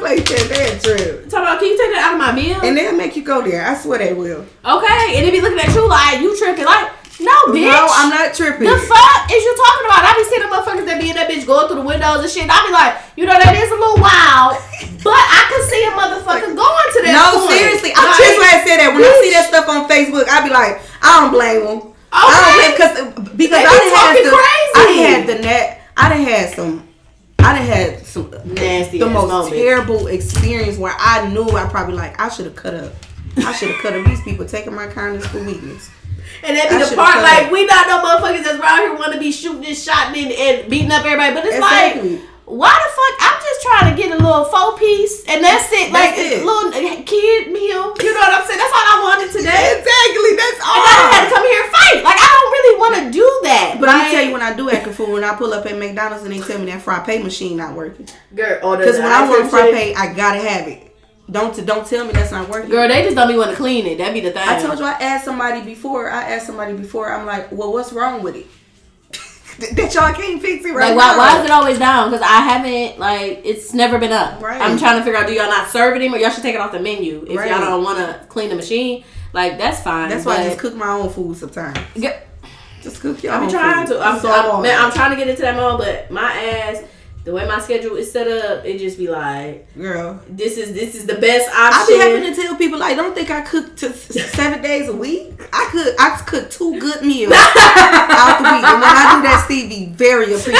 I 0.03 0.15
gotta 0.15 0.23
play 0.23 0.37
therapist. 0.47 0.85
trip. 0.85 1.29
Talk 1.29 1.41
about, 1.41 1.59
can 1.59 1.67
you 1.69 1.77
take 1.77 1.91
that 1.93 2.03
out 2.05 2.13
of 2.13 2.19
my 2.19 2.31
meal? 2.31 2.59
And 2.63 2.77
they'll 2.77 2.95
make 2.95 3.15
you 3.15 3.23
go 3.23 3.41
there. 3.41 3.65
I 3.65 3.75
swear 3.75 3.99
they 3.99 4.13
will. 4.13 4.45
okay, 4.65 5.17
and 5.17 5.25
they 5.25 5.31
be 5.31 5.41
looking 5.41 5.59
at 5.59 5.73
you 5.73 5.87
like 5.87 6.21
you 6.21 6.37
tripping. 6.37 6.65
Like, 6.65 6.91
no, 7.19 7.33
bitch. 7.49 7.65
No, 7.65 7.89
I'm 7.89 8.13
not 8.13 8.37
tripping. 8.37 8.69
The 8.69 8.77
fuck 8.77 9.25
is 9.33 9.41
you 9.41 9.53
talking 9.57 9.85
about? 9.89 10.05
I 10.05 10.13
be 10.13 10.23
seeing 10.29 10.45
the 10.45 10.51
motherfuckers 10.53 10.85
that 10.85 11.01
be 11.01 11.09
in 11.09 11.17
that 11.17 11.25
bitch 11.25 11.49
going 11.49 11.65
through 11.65 11.81
the 11.81 11.87
windows 11.89 12.21
and 12.21 12.29
shit. 12.29 12.45
I 12.45 12.61
be 12.61 12.69
like, 12.69 12.93
you 13.17 13.25
know, 13.25 13.33
that 13.33 13.57
is 13.57 13.73
a 13.73 13.77
little 13.77 13.97
wild, 13.97 14.53
but 15.01 15.17
I 15.17 15.41
can 15.49 15.61
see 15.65 15.81
a 15.81 15.91
motherfucker 15.97 16.53
going 16.53 16.87
to 16.93 16.99
that. 17.09 17.17
No, 17.17 17.41
point. 17.41 17.57
seriously. 17.57 17.89
I'm 17.97 18.05
Like, 18.05 18.21
just 18.21 18.37
glad 18.37 18.53
I 18.53 18.59
said 18.61 18.77
that. 18.85 18.89
When 18.93 19.01
I 19.01 19.13
see 19.25 19.31
that 19.33 19.49
stuff 19.49 19.65
on 19.65 19.89
Facebook, 19.89 20.29
I 20.29 20.45
be 20.45 20.53
like, 20.53 20.77
I 21.01 21.09
don't 21.25 21.33
blame 21.33 21.65
them. 21.65 21.79
I 22.13 22.21
Okay. 22.21 22.37
don't 22.37 22.53
blame 22.53 22.71
because 22.77 22.93
because 23.33 23.65
I 23.65 23.73
had 23.73 23.89
talking 23.97 24.25
the, 24.29 24.33
crazy. 24.37 24.77
I 24.77 24.85
had 25.09 25.21
the 25.25 25.37
net. 25.41 25.65
I 25.97 26.03
done 26.13 26.21
had 26.21 26.53
some. 26.53 26.86
I 27.47 27.57
done 27.57 27.65
had 27.65 28.05
some 28.05 28.31
Nasty 28.45 28.99
the 28.99 29.05
most 29.09 29.29
moments. 29.29 29.55
terrible 29.57 30.07
experience 30.07 30.77
where 30.77 30.95
I 30.97 31.27
knew 31.29 31.47
I 31.49 31.67
probably 31.69 31.95
like 31.95 32.19
I 32.19 32.29
should 32.29 32.45
have 32.45 32.55
cut 32.55 32.73
up. 32.73 32.93
I 33.37 33.51
should 33.53 33.69
have 33.69 33.79
cut 33.81 33.93
up. 33.93 34.05
These 34.05 34.21
people 34.23 34.45
taking 34.45 34.73
my 34.73 34.87
kindness 34.87 35.25
for 35.27 35.43
weakness. 35.43 35.89
And 36.43 36.55
that 36.57 36.67
I 36.71 36.77
be 36.77 36.89
the 36.89 36.95
part 36.95 37.21
like 37.23 37.47
it. 37.47 37.51
we 37.51 37.65
not 37.65 37.87
no 37.87 38.01
motherfuckers 38.03 38.43
that's 38.43 38.59
around 38.59 38.79
here 38.79 38.95
want 38.95 39.13
to 39.13 39.19
be 39.19 39.31
shooting 39.31 39.65
and 39.65 39.75
shotting 39.77 40.25
and, 40.25 40.31
and 40.33 40.69
beating 40.69 40.91
up 40.91 41.05
everybody. 41.05 41.33
But 41.33 41.45
it's 41.45 41.55
Exactly. 41.55 42.15
like, 42.17 42.25
why 42.47 42.71
the 42.71 42.89
fuck? 42.95 43.13
I'm 43.27 43.39
just 43.43 43.59
trying 43.61 43.85
to 43.91 43.95
get 43.99 44.09
a 44.15 44.23
little 44.23 44.45
four 44.47 44.77
piece 44.79 45.25
and 45.27 45.43
that's 45.43 45.67
it. 45.71 45.91
like 45.91 46.15
That's 46.15 46.31
a 46.31 46.39
it. 46.39 46.45
little 46.47 46.71
kid 47.03 47.51
meal. 47.51 47.91
You 47.99 48.13
know 48.15 48.23
what 48.23 48.39
I'm 48.39 48.47
saying? 48.47 48.57
That's 48.59 48.71
all 48.71 48.87
I 48.87 48.97
wanted 49.03 49.31
today. 49.35 49.63
Exactly. 49.77 50.31
That's 50.39 50.59
all. 50.63 50.79
And 50.79 50.87
I 50.87 51.03
had 51.11 51.27
to 51.27 51.35
come 51.35 51.43
here 51.45 51.61
and 51.63 51.71
fight. 51.75 51.99
Like 52.07 52.15
I 52.17 52.29
don't 52.31 52.51
really 52.55 52.75
want 52.79 52.93
to 53.03 53.11
do 53.11 53.27
that. 53.43 53.77
But 53.79 53.89
I'm 53.89 53.97
Like, 53.99 54.07
gonna 54.07 54.17
tell 54.17 54.25
you 54.25 54.31
when 54.33 54.41
I 54.41 54.55
do 54.55 54.69
act 54.71 54.87
a 54.87 54.93
fool, 54.93 55.11
when 55.13 55.23
I 55.23 55.35
pull 55.35 55.53
up 55.53 55.65
at 55.65 55.77
McDonald's 55.77 56.23
and 56.23 56.31
they 56.33 56.39
tell 56.39 56.59
me 56.59 56.65
that 56.71 56.81
frappe 56.81 57.07
machine 57.21 57.57
not 57.57 57.75
working. 57.75 58.07
girl, 58.33 58.59
or 58.63 58.77
the- 58.77 58.83
Because 58.85 58.97
when 58.99 59.11
I 59.11 59.27
want 59.27 59.49
cream 59.49 59.71
frappe. 59.73 59.97
I 59.97 60.13
gotta 60.15 60.39
have 60.39 60.67
it. 60.67 60.95
Don't 61.29 61.53
don't 61.65 61.85
tell 61.85 62.05
me 62.05 62.13
that's 62.13 62.31
not 62.31 62.47
working. 62.47 62.69
girl, 62.69 62.87
they 62.87 63.03
just 63.03 63.15
don't 63.17 63.27
be 63.27 63.35
want 63.37 63.51
to 63.51 63.57
clean 63.57 63.85
it. 63.85 63.97
That 63.97 64.13
be 64.13 64.21
the 64.21 64.31
thing. 64.31 64.47
I 64.47 64.61
told 64.61 64.79
you 64.79 64.85
I 64.85 64.91
asked 64.93 65.25
somebody 65.25 65.61
before. 65.61 66.09
I 66.09 66.23
asked 66.31 66.45
somebody 66.47 66.71
before. 66.73 67.11
I'm 67.11 67.25
like, 67.25 67.51
well, 67.51 67.73
what's 67.73 67.91
wrong 67.91 68.23
with 68.23 68.37
it? 68.37 68.45
Th- 69.59 69.71
that 69.73 69.93
y'all 69.93 70.13
can't 70.13 70.41
fix 70.41 70.65
it 70.65 70.73
right 70.73 70.95
Like 70.95 70.97
why, 70.97 71.11
now. 71.13 71.17
why 71.17 71.39
is 71.39 71.45
it 71.45 71.51
always 71.51 71.79
down? 71.79 72.11
Because 72.11 72.21
I 72.25 72.41
haven't 72.41 72.99
like 72.99 73.41
it's 73.43 73.73
never 73.73 73.97
been 73.97 74.11
up. 74.11 74.41
Right. 74.41 74.61
I'm 74.61 74.77
trying 74.77 74.97
to 74.99 75.03
figure 75.03 75.17
out 75.19 75.27
do 75.27 75.33
y'all 75.33 75.49
not 75.49 75.69
serve 75.69 75.93
it 75.95 75.97
anymore? 75.97 76.19
Y'all 76.19 76.29
should 76.29 76.43
take 76.43 76.55
it 76.55 76.61
off 76.61 76.71
the 76.71 76.79
menu 76.79 77.25
if 77.29 77.37
Right. 77.37 77.49
y'all 77.49 77.59
don't 77.61 77.83
want 77.83 77.97
to 77.97 78.25
clean 78.29 78.49
the 78.49 78.55
machine. 78.55 79.03
Like 79.33 79.57
that's 79.57 79.81
fine. 79.81 80.09
That's 80.09 80.25
why 80.25 80.37
I 80.37 80.43
just 80.45 80.59
cook 80.59 80.75
my 80.75 80.89
own 80.89 81.09
food 81.09 81.37
sometimes. 81.37 81.77
Get- 81.99 82.27
Just 82.83 83.01
cook 83.01 83.21
your 83.23 83.33
I 83.33 83.39
own 83.39 83.45
be 83.47 83.51
trying 83.51 83.87
food. 83.87 83.93
to. 83.95 83.99
I'm, 84.01 84.25
all 84.25 84.57
I'm, 84.57 84.61
man, 84.63 84.79
I'm 84.79 84.91
trying 84.91 85.09
to 85.11 85.17
get 85.17 85.27
into 85.27 85.41
that 85.41 85.55
mode, 85.55 85.79
but 85.79 86.09
my 86.11 86.31
ass, 86.31 86.83
the 87.27 87.33
way 87.33 87.45
my 87.45 87.59
schedule 87.59 87.97
is 87.97 88.09
set 88.09 88.25
up, 88.29 88.63
it 88.63 88.79
just 88.79 88.97
be 88.97 89.09
like, 89.09 89.67
Girl, 89.75 90.17
this 90.29 90.57
is 90.57 90.73
this 90.73 90.95
is 90.95 91.05
the 91.05 91.15
best 91.15 91.49
option. 91.49 91.59
I 91.59 91.85
be 91.85 91.97
having 91.97 92.33
to 92.33 92.41
tell 92.41 92.55
people 92.55 92.79
like, 92.79 92.95
don't 92.95 93.13
think 93.13 93.29
I 93.29 93.41
cook 93.41 93.75
to 93.83 93.91
seven 93.91 94.61
days 94.61 94.87
a 94.87 94.95
week. 94.95 95.33
I 95.51 95.67
cook, 95.69 95.93
I 95.99 96.21
cook 96.25 96.49
two 96.49 96.79
good 96.79 97.01
meals 97.01 97.33
out 97.35 98.37
the 98.39 98.43
week, 98.47 98.63
and 98.63 98.79
when 98.79 98.95
I 98.95 99.17
do 99.17 99.23
that, 99.27 99.43
Steve 99.43 99.67
be 99.67 99.87
very 99.87 100.33
appreciative, 100.33 100.55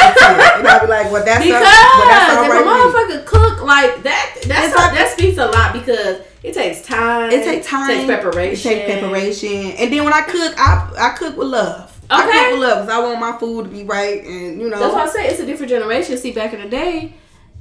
and 0.60 0.68
I 0.68 0.80
be 0.82 0.88
like, 0.88 1.10
well, 1.10 1.24
that's 1.24 1.42
because 1.42 1.56
all, 1.56 2.00
well, 2.00 2.08
that's 2.10 2.36
all 2.36 2.44
if 2.44 2.52
right. 2.52 2.62
a 2.62 3.16
motherfucker 3.16 3.26
cook 3.26 3.64
like 3.64 4.04
that, 4.04 4.36
that's 4.46 4.76
like- 4.76 4.92
that 4.94 5.14
speaks 5.18 5.38
a 5.38 5.46
lot 5.46 5.72
because 5.72 6.20
it 6.44 6.54
takes 6.54 6.82
time. 6.82 7.32
It 7.32 7.46
takes 7.46 7.66
time. 7.66 7.90
It 7.92 8.08
Takes 8.08 8.22
preparation. 8.22 8.72
It 8.74 8.76
takes 8.76 9.00
preparation. 9.00 9.72
And 9.80 9.94
then 9.94 10.04
when 10.04 10.12
I 10.14 10.22
cook, 10.22 10.54
I 10.58 10.92
I 10.98 11.10
cook 11.18 11.38
with 11.38 11.48
love. 11.48 11.97
I 12.10 12.28
Okay. 12.28 12.40
cook 12.40 12.52
with 12.52 12.60
love 12.62 12.86
because 12.86 12.90
I 12.90 13.00
want 13.06 13.20
my 13.20 13.38
food 13.38 13.64
to 13.66 13.70
be 13.70 13.84
right, 13.84 14.24
and 14.24 14.62
you 14.62 14.70
know. 14.70 14.80
That's 14.80 14.94
why 14.94 15.04
I 15.04 15.08
say 15.10 15.28
it's 15.28 15.40
a 15.40 15.46
different 15.46 15.70
generation. 15.70 16.18
See, 16.18 16.32
back 16.32 16.54
in 16.54 16.62
the 16.62 16.70
day, 16.70 17.14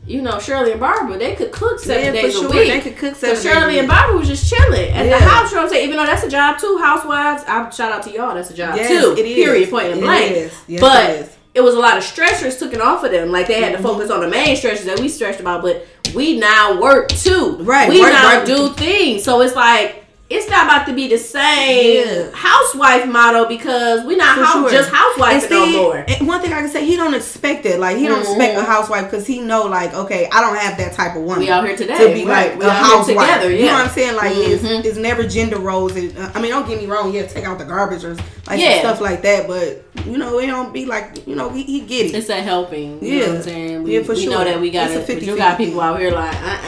you 0.06 0.22
know, 0.22 0.38
Shirley 0.38 0.70
and 0.70 0.78
Barbara, 0.80 1.18
they 1.18 1.34
could 1.34 1.50
cook 1.50 1.80
seven 1.80 2.14
Yeah, 2.14 2.22
days 2.22 2.32
sure. 2.34 2.46
a 2.46 2.48
week. 2.50 2.68
They 2.68 2.80
could 2.80 2.96
cook 2.96 3.14
So 3.16 3.34
seven 3.34 3.42
days 3.42 3.42
Shirley 3.52 3.78
and. 3.80 3.88
Barbara 3.88 4.16
was 4.16 4.28
just 4.28 4.48
chilling 4.48 4.90
at 4.92 5.06
Yeah. 5.06 5.18
the 5.18 5.24
house. 5.24 5.50
You 5.50 5.56
know 5.56 5.62
what 5.62 5.68
I'm 5.68 5.72
saying? 5.74 5.84
Even 5.86 5.96
though 5.96 6.06
that's 6.06 6.22
a 6.22 6.28
job 6.30 6.58
too, 6.60 6.78
housewives. 6.80 7.42
I 7.48 7.68
shout 7.70 7.90
out 7.90 8.02
to 8.04 8.10
y'all. 8.12 8.34
That's 8.36 8.50
a 8.50 8.54
job 8.54 8.76
Yes, 8.76 8.88
too. 8.88 9.14
it 9.18 9.26
is. 9.26 9.34
Period. 9.44 9.68
Point 9.70 9.86
and 9.92 10.00
blank. 10.00 10.50
Yes, 10.68 10.80
but 10.80 11.10
it 11.10 11.32
it 11.54 11.64
was 11.64 11.74
a 11.74 11.78
lot 11.80 11.96
of 11.96 12.04
stressors 12.04 12.56
taken 12.60 12.80
off 12.82 13.02
of 13.02 13.10
them. 13.10 13.32
Like 13.32 13.48
they 13.48 13.60
had 13.62 13.72
to 13.72 13.78
Mhm. 13.78 13.82
focus 13.82 14.10
on 14.10 14.20
the 14.20 14.28
main 14.28 14.54
stressors 14.56 14.84
that 14.84 15.00
we 15.00 15.08
stressed 15.08 15.40
about. 15.40 15.62
But 15.62 15.86
we 16.14 16.38
now 16.38 16.78
work 16.80 17.08
too. 17.08 17.56
Right, 17.62 17.88
We 17.88 18.00
work, 18.00 18.12
now 18.12 18.36
work. 18.36 18.46
do 18.46 18.68
things. 18.74 19.24
So 19.24 19.40
it's 19.40 19.56
like. 19.56 20.04
It's 20.28 20.50
not 20.50 20.64
about 20.64 20.86
to 20.88 20.92
be 20.92 21.06
the 21.06 21.18
same 21.18 22.04
Yeah. 22.04 22.30
housewife 22.34 23.06
model 23.06 23.46
because 23.46 24.02
we're 24.04 24.16
not 24.16 24.36
house, 24.36 24.52
sure. 24.54 24.70
just 24.70 24.90
housewives 24.90 25.48
no 25.48 25.66
more. 25.70 26.04
one 26.22 26.40
thing 26.40 26.52
I 26.52 26.62
can 26.62 26.68
say, 26.68 26.84
he 26.84 26.96
don't 26.96 27.14
expect 27.14 27.64
it. 27.64 27.78
Like 27.78 27.96
he 27.96 28.08
don't 28.08 28.18
expect 28.22 28.58
a 28.58 28.62
housewife 28.64 29.04
because 29.08 29.24
he 29.24 29.38
know, 29.40 29.66
like, 29.66 29.94
okay, 29.94 30.28
I 30.32 30.40
don't 30.40 30.56
have 30.56 30.78
that 30.78 30.94
type 30.94 31.14
of 31.14 31.22
woman. 31.22 31.38
We 31.40 31.50
out 31.50 31.64
here 31.64 31.76
today. 31.76 32.08
to 32.08 32.12
be 32.12 32.24
right. 32.28 32.50
like 32.50 32.58
we 32.58 32.66
a 32.66 32.70
housewife. 32.70 33.06
together. 33.06 33.50
Yeah. 33.52 33.58
You 33.60 33.66
know 33.66 33.72
what 33.74 33.84
I'm 33.86 33.90
saying? 33.90 34.16
Like 34.16 34.32
Mhm. 34.32 34.48
it's, 34.48 34.86
it's 34.86 34.98
never 34.98 35.22
gender 35.22 35.58
roles. 35.60 35.94
And, 35.94 36.16
uh, 36.18 36.30
I 36.34 36.40
mean, 36.42 36.50
don't 36.50 36.66
get 36.66 36.80
me 36.80 36.86
wrong. 36.86 37.14
Yeah, 37.14 37.26
take 37.26 37.44
out 37.44 37.58
the 37.58 37.64
garbage 37.64 38.02
or 38.02 38.16
like 38.48 38.58
Yeah. 38.58 38.80
stuff 38.80 39.00
like 39.00 39.22
that. 39.22 39.46
But 39.46 39.84
you 40.06 40.18
know, 40.18 40.40
it 40.40 40.48
don't 40.48 40.72
be 40.72 40.86
like 40.86 41.24
you 41.28 41.36
know 41.36 41.50
he, 41.50 41.62
he 41.62 41.80
get 41.82 42.06
it. 42.06 42.14
It's 42.16 42.26
that 42.26 42.42
helping. 42.42 42.98
You 43.00 43.12
know 43.12 43.16
Yeah. 43.20 43.26
what 43.28 43.36
I'm 43.36 43.42
saying? 43.44 43.82
We, 43.84 43.94
Yeah, 43.98 44.02
for 44.02 44.14
we 44.14 44.22
sure. 44.24 44.32
know 44.32 44.42
that 44.44 44.60
we 44.60 44.70
got 44.70 44.90
It's 44.90 45.08
a 45.08 45.12
it. 45.12 45.18
But 45.20 45.22
you 45.22 45.36
got 45.36 45.56
people 45.56 45.80
out 45.80 46.00
here 46.00 46.10
like, 46.10 46.34
uh 46.34 46.58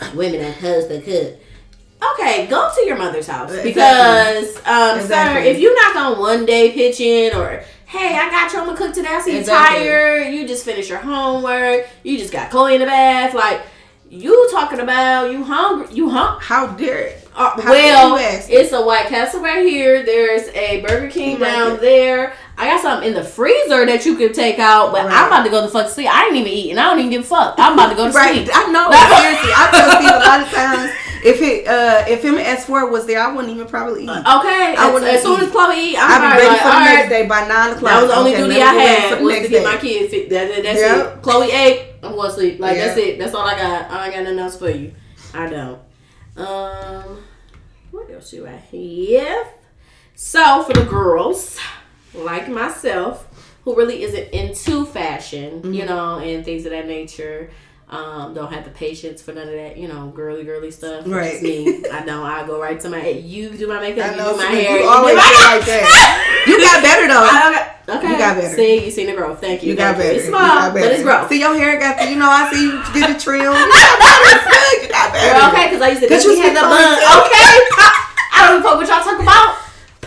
uh 0.00 0.06
women 0.14 0.54
to 0.54 1.00
cook. 1.02 1.40
Okay, 2.14 2.46
go 2.46 2.70
to 2.74 2.80
your 2.86 2.96
mother's 2.96 3.26
house. 3.26 3.52
Exactly. 3.52 3.72
Because, 3.72 4.56
um, 4.66 5.00
sir, 5.06 5.38
if 5.40 5.58
you 5.58 5.74
knock 5.74 5.96
on 5.96 6.18
one 6.20 6.46
day 6.46 6.72
pitching 6.72 7.34
or 7.34 7.64
Hey, 7.86 8.14
I 8.18 8.28
got 8.30 8.52
you. 8.52 8.58
I'm 8.58 8.66
gonna 8.66 8.76
cook 8.76 8.92
today. 8.92 9.08
I 9.08 9.20
see 9.20 9.32
you 9.32 9.38
Exactly. 9.38 9.78
tired. 9.84 10.34
You 10.34 10.46
just 10.46 10.64
finished 10.64 10.90
your 10.90 10.98
homework. 10.98 11.86
You 12.02 12.18
just 12.18 12.32
got 12.32 12.50
Chloe 12.50 12.74
in 12.74 12.80
the 12.80 12.86
bath. 12.86 13.32
Like 13.34 13.62
you 14.10 14.48
talking 14.50 14.80
about 14.80 15.32
you 15.32 15.42
hungry? 15.42 15.94
You 15.94 16.10
hungry? 16.10 16.44
How 16.44 16.66
dare 16.66 16.98
it? 16.98 17.28
Uh, 17.34 17.50
How 17.60 17.70
well, 17.70 18.16
dare 18.16 18.28
you 18.30 18.36
ask? 18.36 18.50
it's 18.50 18.72
a 18.72 18.82
White 18.84 19.06
Castle 19.06 19.40
right 19.40 19.64
here. 19.64 20.04
There's 20.04 20.48
a 20.48 20.82
Burger 20.82 21.08
King 21.08 21.38
Right 21.40 21.50
down 21.50 21.70
there. 21.78 21.80
there. 21.80 22.32
I 22.60 22.66
got 22.70 22.82
something 22.82 23.08
in 23.08 23.14
the 23.14 23.22
freezer 23.22 23.86
that 23.86 24.04
you 24.04 24.16
could 24.16 24.34
take 24.34 24.58
out, 24.58 24.90
but 24.92 25.04
Right. 25.06 25.14
I'm 25.14 25.28
about 25.28 25.44
to 25.44 25.50
go 25.50 25.62
to 25.62 25.68
fuck 25.68 25.88
sleep. 25.88 26.08
I 26.12 26.26
ain't 26.26 26.36
even 26.36 26.52
eat, 26.52 26.70
and 26.72 26.80
I 26.80 26.90
don't 26.90 26.98
even 26.98 27.10
give 27.10 27.22
a 27.22 27.26
fuck. 27.26 27.54
I'm 27.56 27.74
about 27.74 27.90
to 27.90 27.94
go 27.96 28.06
to 28.10 28.12
Right, 28.12 28.34
sleep. 28.34 28.50
I 28.52 28.66
know. 28.72 28.90
Seriously, 29.16 29.52
I 29.54 29.70
tell 29.70 29.90
Steve 29.96 30.10
a 30.10 30.18
lot 30.18 30.40
of 30.42 30.48
times 30.50 30.90
if 31.24 31.40
it 31.42 31.66
uh 31.68 32.04
if 32.08 32.22
him 32.24 32.36
S 32.38 32.64
four 32.66 32.90
was 32.90 33.06
there, 33.06 33.20
I 33.20 33.32
wouldn't 33.32 33.52
even 33.54 33.66
probably 33.68 34.04
eat. 34.04 34.10
Okay, 34.10 34.74
I 34.74 34.86
as, 34.88 34.92
wouldn't 34.92 35.10
as 35.12 35.22
soon 35.22 35.40
as 35.40 35.50
Chloe 35.50 35.76
eat, 35.78 35.96
I'm 35.98 36.10
I'd 36.22 36.34
be 36.36 36.42
ready 36.42 36.48
like, 36.48 36.58
for 36.62 36.68
the 36.68 36.74
all 36.74 36.80
next 36.80 37.00
right. 37.02 37.08
day 37.08 37.26
by 37.26 37.40
nine 37.48 37.70
o'clock. 37.74 37.92
That 37.92 38.02
was 38.02 38.10
the 38.10 38.16
only 38.16 38.32
Okay, 38.34 38.42
duty 38.42 38.60
I 38.62 38.70
me 38.72 38.78
be 38.78 38.84
ready 38.84 39.00
for 39.02 39.14
had 39.14 39.22
was 39.22 39.34
to 39.34 39.48
get 39.48 39.50
day. 39.50 39.64
my 39.64 39.76
kids 39.78 40.10
fit. 40.10 40.30
That, 40.30 40.48
that- 40.48 40.62
that's 40.64 40.80
Yep. 40.80 41.16
it. 41.18 41.22
Chloe 41.22 41.50
ate. 41.52 41.82
I'm 42.02 42.12
going 42.14 42.28
to 42.28 42.34
sleep. 42.34 42.58
Like 42.60 42.76
that's 42.76 42.96
it. 42.98 43.18
That's 43.18 43.34
all 43.34 43.46
I 43.46 43.56
got. 43.56 43.90
I 43.90 44.06
ain't 44.06 44.14
got 44.14 44.22
nothing 44.24 44.38
else 44.40 44.56
for 44.58 44.70
you. 44.70 44.92
I 45.34 45.48
don't. 45.48 45.78
Um, 46.36 47.24
what 47.90 48.10
else 48.10 48.30
do 48.30 48.46
I 48.46 48.50
have? 48.50 49.46
So 50.14 50.62
for 50.64 50.72
the 50.72 50.84
girls, 50.84 51.58
like 52.24 52.48
myself, 52.48 53.26
who 53.64 53.74
really 53.76 54.02
isn't 54.02 54.30
into 54.32 54.86
fashion, 54.86 55.72
you 55.74 55.82
Mm-hmm. 55.82 55.88
know, 55.88 56.18
and 56.18 56.44
things 56.44 56.64
of 56.64 56.70
that 56.72 56.86
nature. 56.86 57.50
Um, 57.90 58.34
don't 58.34 58.52
have 58.52 58.64
the 58.66 58.70
patience 58.70 59.22
for 59.22 59.32
none 59.32 59.48
of 59.48 59.54
that, 59.54 59.78
you 59.78 59.88
know, 59.88 60.08
girly 60.12 60.44
girly 60.44 60.70
stuff. 60.70 61.04
Right. 61.08 61.40
me. 61.40 61.88
I 61.88 62.04
don't. 62.04 62.20
I 62.20 62.46
go 62.46 62.60
right 62.60 62.78
to 62.80 62.88
my. 62.90 63.00
You 63.08 63.48
do 63.56 63.66
my 63.66 63.80
makeup. 63.80 64.04
I 64.04 64.10
you 64.12 64.16
know. 64.20 64.32
do 64.32 64.36
my 64.36 64.44
Samantha, 64.44 64.60
hair. 64.60 64.76
you 64.76 64.82
you 64.84 64.88
always 64.92 65.14
do 65.16 65.20
like 65.48 65.64
that. 65.64 66.44
You 66.46 66.60
got 66.60 66.82
better 66.84 67.08
though. 67.08 67.24
Got- 67.24 67.96
okay. 67.96 68.12
You 68.12 68.18
got 68.20 68.36
better. 68.36 68.56
See, 68.56 68.84
you 68.84 68.90
seen 68.90 69.06
the 69.06 69.16
growth. 69.16 69.40
Thank 69.40 69.62
you. 69.62 69.70
You 69.72 69.76
got 69.76 69.96
better. 69.96 70.12
It's 70.20 70.24
You 70.28 70.36
small, 70.36 70.68
got 70.68 70.74
but 70.76 70.82
it's 70.84 71.02
growth. 71.02 71.28
See 71.32 71.40
your 71.40 71.56
hair 71.56 71.80
got 71.80 71.96
the. 71.96 72.10
You 72.12 72.16
know, 72.20 72.28
I 72.28 72.52
see 72.52 72.60
you 72.60 72.76
get 72.92 73.08
the 73.08 73.16
trim. 73.16 73.40
You 73.56 73.56
got 73.56 73.96
better. 74.04 74.84
You 74.84 74.88
got 74.92 75.08
better. 75.16 75.32
Girl, 75.40 75.48
okay, 75.48 75.64
because 75.72 75.80
I 75.80 75.88
used 75.96 76.02
to 76.04 76.08
Cause 76.12 76.24
you 76.28 76.36
have 76.44 76.52
the 76.52 76.60
bun. 76.60 76.92
Okay. 77.24 77.56
I 78.36 78.52
don't 78.52 78.60
a 78.60 78.62
fuck 78.62 78.76
what 78.76 78.84
y'all 78.86 79.00
talk 79.00 79.16
about. 79.16 79.57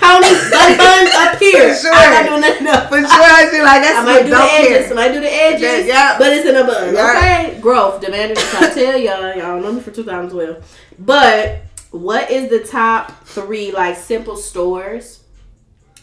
Pony, 0.02 0.28
bun, 0.52 0.78
bun 0.78 1.08
up 1.14 1.38
here. 1.40 1.74
For 1.76 1.82
sure. 1.82 1.94
I'm 1.94 2.12
not 2.14 2.26
doing 2.30 2.42
nothing 2.42 2.68
else. 2.68 2.90
For 2.90 3.00
sure, 3.00 3.32
I 3.40 3.48
feel 3.52 3.64
like 3.64 3.82
that's 3.82 4.00
I 4.00 4.04
might 4.04 4.24
do 4.24 4.30
the 4.32 4.42
edges. 4.42 4.88
care. 4.88 4.92
I 4.92 4.96
might 4.96 5.14
do 5.14 5.20
the 5.22 5.32
edges. 5.34 5.62
That- 5.62 5.86
yeah. 5.86 6.16
But 6.18 6.34
it's 6.34 6.46
in 6.48 6.56
a 6.56 6.64
bun. 6.66 6.94
Yeah. 6.94 7.18
Okay. 7.52 7.60
Growth. 7.62 8.02
Demanded 8.02 8.38
to 8.38 8.72
tell 8.74 8.98
y'all. 8.98 9.36
Y'all 9.36 9.62
know 9.62 9.72
me 9.72 9.82
for 9.82 9.92
2012. 9.92 10.78
But 11.00 11.62
what 11.92 12.32
is 12.32 12.50
the 12.50 12.66
top 12.66 13.26
three 13.26 13.72
like 13.72 13.96
simple 13.98 14.36
stores 14.38 15.20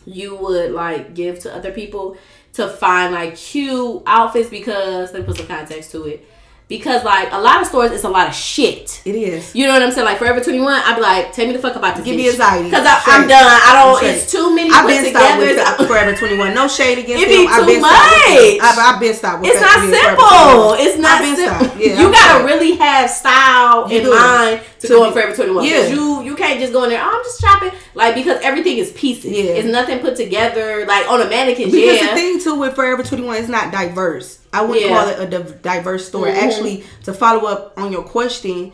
you 0.05 0.37
would 0.37 0.71
like 0.73 1.15
give 1.15 1.39
to 1.41 1.55
other 1.55 1.73
people 1.73 2.17
to 2.55 2.69
find 2.69 3.13
like 3.15 3.37
cute 3.37 4.03
outfits 4.07 4.49
because 4.49 5.13
they 5.13 5.23
put 5.23 5.37
some 5.37 5.47
context 5.47 5.91
to 5.93 6.05
it. 6.05 6.27
Because 6.69 7.03
like 7.03 7.33
a 7.33 7.39
lot 7.41 7.63
of 7.63 7.67
stores 7.67 7.93
it's 7.93 8.05
a 8.05 8.09
lot 8.11 8.29
of 8.29 8.35
shit. 8.35 9.01
It 9.07 9.15
is. 9.17 9.55
You 9.55 9.67
know 9.67 9.73
what 9.73 9.83
I'm 9.83 9.91
saying? 9.91 10.05
Like 10.05 10.19
Forever 10.19 10.39
21, 10.41 10.69
I'd 10.85 10.97
be 10.97 11.01
like, 11.01 11.33
tell 11.33 11.47
me 11.47 11.55
the 11.55 11.59
fuck 11.59 11.77
about 11.77 11.97
this. 11.97 12.05
Give 12.05 12.15
bitch. 12.15 12.19
me 12.19 12.29
anxiety. 12.29 12.71
Cause 12.71 12.85
I, 12.85 12.99
Straight. 13.01 13.15
I'm 13.15 13.29
done. 13.29 13.41
I 13.41 13.83
don't. 13.85 13.97
Straight. 13.97 14.11
It's 14.17 14.31
too 14.31 14.55
many 14.55 14.71
I've 14.71 14.87
been 14.87 15.05
stopped 15.09 15.79
with 15.81 15.89
Forever 15.89 16.15
21. 16.15 16.55
No 16.55 16.69
shade 16.69 16.99
against 16.99 17.25
It 17.25 17.29
be 17.29 17.37
them. 17.45 17.49
I've 17.49 17.61
too 17.61 17.67
been 17.73 17.81
stopped 17.81 18.05
with 18.05 18.29
them. 18.29 18.59
much. 18.61 18.69
I've, 18.69 18.79
I've 18.85 19.01
been 19.01 19.15
stopped 19.15 19.41
with 19.43 19.51
It's 19.51 19.61
not 19.65 19.79
simple. 19.81 20.77
It's 20.77 20.99
not 21.01 21.19
simple. 21.25 21.81
Yeah, 21.81 22.01
you 22.01 22.07
I'm 22.07 22.13
gotta 22.13 22.33
sorry. 22.41 22.45
really 22.53 22.73
have 22.77 23.09
style 23.11 23.91
You 23.91 24.01
in 24.01 24.11
mind 24.11 24.61
to, 24.81 24.87
To 24.87 24.93
go 24.95 25.05
in 25.07 25.13
Forever 25.13 25.35
21. 25.35 25.65
Yeah. 25.65 25.87
You 25.89 26.23
you 26.23 26.35
can't 26.37 26.59
just 26.61 26.73
go 26.73 26.85
in 26.85 26.91
there, 26.91 27.01
oh, 27.03 27.09
I'm 27.17 27.23
just 27.25 27.41
shopping. 27.41 27.71
Like, 27.95 28.15
because 28.15 28.41
everything 28.43 28.79
is 28.79 28.91
pieces. 28.93 29.31
Yeah. 29.33 29.45
It's 29.53 29.69
nothing 29.69 29.99
put 30.01 30.17
together, 30.17 30.85
like 30.87 31.09
on 31.11 31.21
a 31.21 31.29
mannequin. 31.29 31.71
Because 31.71 32.01
yeah. 32.01 32.09
the 32.11 32.15
thing 32.15 32.41
too 32.41 32.55
with 32.57 32.75
Forever 32.75 33.03
21 33.03 33.37
is 33.37 33.49
not 33.49 33.71
diverse. 33.73 34.39
I 34.53 34.63
wouldn't 34.63 34.87
Yeah. 34.89 34.99
call 34.99 35.09
it 35.09 35.21
a 35.21 35.27
div- 35.27 35.63
diverse 35.63 36.09
store. 36.09 36.27
Mhm. 36.27 36.35
Actually, 36.43 36.85
to 37.05 37.13
follow 37.13 37.47
up 37.47 37.75
on 37.77 37.93
your 37.93 38.03
question, 38.03 38.73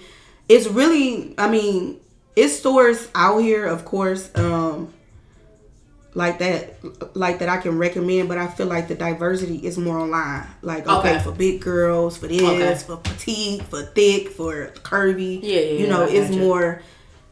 it's 0.48 0.66
really, 0.66 1.34
I 1.38 1.48
mean, 1.48 1.98
it's 2.36 2.54
stores 2.56 3.08
out 3.14 3.38
here, 3.38 3.66
of 3.66 3.84
course, 3.84 4.30
um, 4.34 4.93
like 6.14 6.38
that, 6.38 6.76
like 7.16 7.38
that 7.40 7.48
I 7.48 7.56
can 7.58 7.76
recommend. 7.78 8.28
But 8.28 8.38
I 8.38 8.46
feel 8.46 8.66
like 8.66 8.88
the 8.88 8.94
diversity 8.94 9.58
is 9.66 9.76
more 9.78 9.98
online. 9.98 10.46
Like 10.62 10.86
okay, 10.86 11.14
Okay. 11.16 11.22
for 11.22 11.32
big 11.32 11.60
girls, 11.60 12.16
for 12.16 12.26
this, 12.28 12.40
Okay. 12.42 12.74
for 12.74 12.96
petite, 12.98 13.62
for 13.64 13.82
thick, 13.82 14.28
for 14.30 14.68
curvy. 14.82 15.40
Yeah, 15.42 15.60
yeah, 15.60 15.78
You 15.80 15.86
know, 15.88 16.02
it's 16.04 16.30
you. 16.34 16.40
more. 16.40 16.82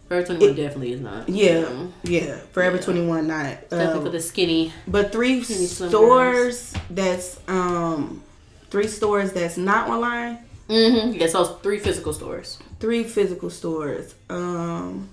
Forever 0.08 0.26
21 0.26 0.54
definitely 0.56 0.92
is 0.92 1.00
not. 1.00 1.26
Yeah, 1.28 1.64
Um, 1.70 1.94
yeah. 2.02 2.36
Forever 2.52 2.76
Yeah. 2.76 2.82
21, 2.82 3.26
not. 3.28 3.44
Definitely 3.70 3.94
um, 3.98 4.02
for 4.04 4.10
the 4.10 4.20
skinny. 4.20 4.72
but 4.86 5.10
three 5.10 5.42
Skinny 5.42 5.64
stores 5.66 6.74
that's 6.90 7.38
um 7.48 8.22
three 8.68 8.88
stores 8.88 9.32
that's 9.32 9.56
not 9.56 9.88
online. 9.88 10.38
Mm-hmm. 10.68 11.12
Yeah, 11.18 11.28
so 11.28 11.42
it's 11.42 11.62
three 11.62 11.78
physical 11.78 12.12
stores. 12.12 12.58
Three 12.78 13.04
physical 13.04 13.48
stores. 13.48 14.14
Um 14.28 15.08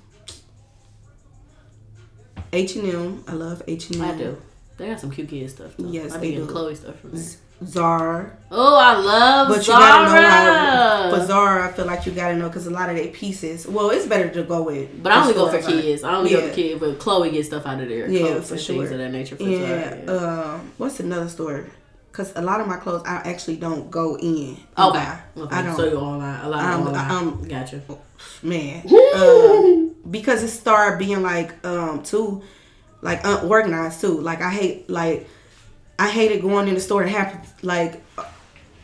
H 2.53 2.75
and 2.75 2.87
M. 2.89 3.23
I 3.27 3.33
love 3.33 3.61
H 3.67 3.89
and 3.91 3.97
M. 4.01 4.01
I 4.03 4.17
do. 4.17 4.41
They 4.77 4.87
got 4.87 4.99
some 4.99 5.11
cute 5.11 5.29
kid 5.29 5.49
stuff. 5.49 5.71
Though. 5.77 5.89
Yes, 5.89 6.13
I 6.13 6.17
they 6.19 6.35
do. 6.35 6.45
Chloe 6.47 6.75
stuff 6.75 6.99
from 6.99 7.11
there. 7.11 7.23
Zara. 7.65 8.31
Oh, 8.49 8.77
I 8.77 8.95
love 8.97 9.49
But 9.49 9.57
you 9.57 9.63
Zara. 9.63 9.79
gotta 9.79 10.21
know 10.21 10.29
how. 10.29 11.09
For 11.19 11.25
Zara, 11.27 11.67
I 11.67 11.71
feel 11.73 11.85
like 11.85 12.05
you 12.05 12.13
gotta 12.13 12.37
know 12.37 12.47
because 12.47 12.65
a 12.67 12.69
lot 12.69 12.89
of 12.89 12.95
their 12.95 13.07
pieces. 13.07 13.67
Well, 13.67 13.89
it's 13.89 14.05
better 14.07 14.29
to 14.29 14.43
go 14.43 14.63
with. 14.63 15.03
But 15.03 15.11
I 15.11 15.21
only 15.21 15.33
go 15.33 15.49
for 15.51 15.61
kids. 15.61 16.03
I 16.03 16.15
only 16.15 16.29
go 16.31 16.47
for 16.47 16.53
kids, 16.53 16.79
but 16.79 16.99
Chloe 16.99 17.31
gets 17.31 17.47
stuff 17.49 17.65
out 17.65 17.81
of 17.81 17.89
there. 17.89 18.09
Yeah, 18.09 18.39
for 18.39 18.57
sure. 18.57 18.77
Things 18.77 18.91
of 18.91 18.97
that 18.99 19.11
nature 19.11 19.35
for 19.35 19.43
Yeah. 19.43 19.59
Zara. 19.59 20.03
Yeah. 20.05 20.53
Um. 20.53 20.71
What's 20.77 20.99
another 21.01 21.27
store? 21.27 21.67
Because 22.11 22.31
a 22.35 22.41
lot 22.41 22.59
of 22.61 22.67
my 22.67 22.77
clothes, 22.77 23.03
I 23.05 23.15
actually 23.17 23.57
don't 23.57 23.91
go 23.91 24.17
in. 24.17 24.57
Okay. 24.77 25.13
okay. 25.37 25.55
I 25.55 25.61
don't. 25.61 25.75
So 25.75 25.83
you're 25.85 25.97
online. 25.99 26.39
A 26.45 26.49
lot 26.49 26.79
of 26.79 26.87
online. 26.87 27.11
um, 27.11 27.47
gotcha. 27.47 27.81
man 28.41 28.83
um, 29.15 29.88
because 30.09 30.43
it 30.43 30.47
started 30.49 30.97
being 30.99 31.21
like 31.21 31.53
um 31.65 32.01
too 32.03 32.41
like 33.01 33.21
unorganized 33.23 34.01
too 34.01 34.19
like 34.19 34.41
i 34.41 34.49
hate 34.49 34.89
like 34.89 35.27
i 35.97 36.09
hated 36.09 36.41
going 36.41 36.67
in 36.67 36.73
the 36.73 36.79
store 36.79 37.01
and 37.01 37.11
have 37.11 37.53
like 37.61 38.01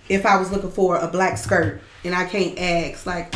if 0.09 0.25
i 0.25 0.37
was 0.37 0.51
looking 0.51 0.71
for 0.71 0.97
a 0.97 1.07
black 1.07 1.37
skirt 1.37 1.81
and 2.03 2.13
i 2.15 2.25
can't 2.25 2.57
ask 2.59 3.05
like 3.05 3.33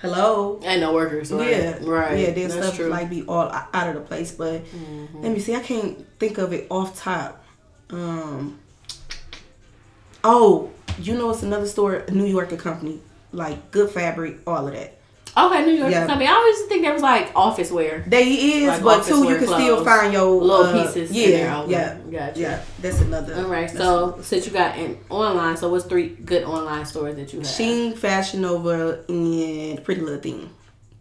hello 0.00 0.60
And 0.64 0.80
no 0.82 0.92
workers. 0.92 1.32
Right? 1.32 1.50
yeah 1.50 1.78
Right. 1.80 2.18
yeah 2.18 2.30
then 2.32 2.48
That's 2.48 2.54
stuff 2.66 2.76
true. 2.76 2.84
Mm-hmm. 2.86 2.92
like 2.92 3.10
be 3.10 3.22
all 3.26 3.50
out 3.50 3.88
of 3.88 3.94
the 3.94 4.00
place 4.02 4.32
but 4.32 4.62
let 5.22 5.32
me 5.32 5.38
see 5.38 5.54
i 5.54 5.60
can't 5.60 6.04
think 6.18 6.38
of 6.38 6.52
it 6.52 6.66
off 6.70 6.98
top 6.98 7.42
um 7.90 8.58
oh 10.22 10.70
you 10.98 11.14
know 11.14 11.30
it's 11.30 11.42
another 11.42 11.66
store 11.66 11.94
a 11.96 12.10
new 12.10 12.26
yorker 12.26 12.56
company 12.56 13.00
like 13.32 13.70
good 13.70 13.90
fabric 13.90 14.38
all 14.46 14.66
of 14.66 14.74
that 14.74 14.98
Okay, 15.36 15.66
New 15.66 15.72
York 15.72 15.90
Yeah. 15.90 16.06
company. 16.06 16.28
I 16.28 16.32
always 16.32 16.60
think 16.62 16.82
that 16.84 16.92
was 16.92 17.02
like 17.02 17.32
office 17.34 17.70
wear. 17.72 18.04
They 18.06 18.22
is, 18.32 18.68
Like 18.68 18.82
but 18.82 19.04
too, 19.04 19.26
you 19.28 19.36
can 19.36 19.46
still 19.48 19.84
find 19.84 20.12
your 20.12 20.40
Little 20.40 20.66
uh, 20.66 20.72
pieces 20.84 21.10
in 21.10 21.16
Yeah, 21.16 21.26
there, 21.30 21.64
yeah, 21.68 21.96
Gotcha. 22.28 22.40
yeah. 22.40 22.60
That's 22.80 23.00
another. 23.00 23.34
All 23.36 23.44
right. 23.50 23.68
So 23.70 24.18
since 24.22 24.46
you 24.46 24.52
got 24.52 24.76
an 24.78 24.98
online, 25.10 25.56
so 25.56 25.68
what's 25.70 25.86
three 25.86 26.08
good 26.10 26.44
online 26.44 26.86
stores 26.86 27.16
that 27.16 27.32
you 27.32 27.40
have? 27.40 27.48
Shein, 27.48 27.96
Fashion 27.98 28.42
Nova, 28.42 29.04
and 29.08 29.82
Pretty 29.82 30.00
Little 30.00 30.20
Thing. 30.20 30.50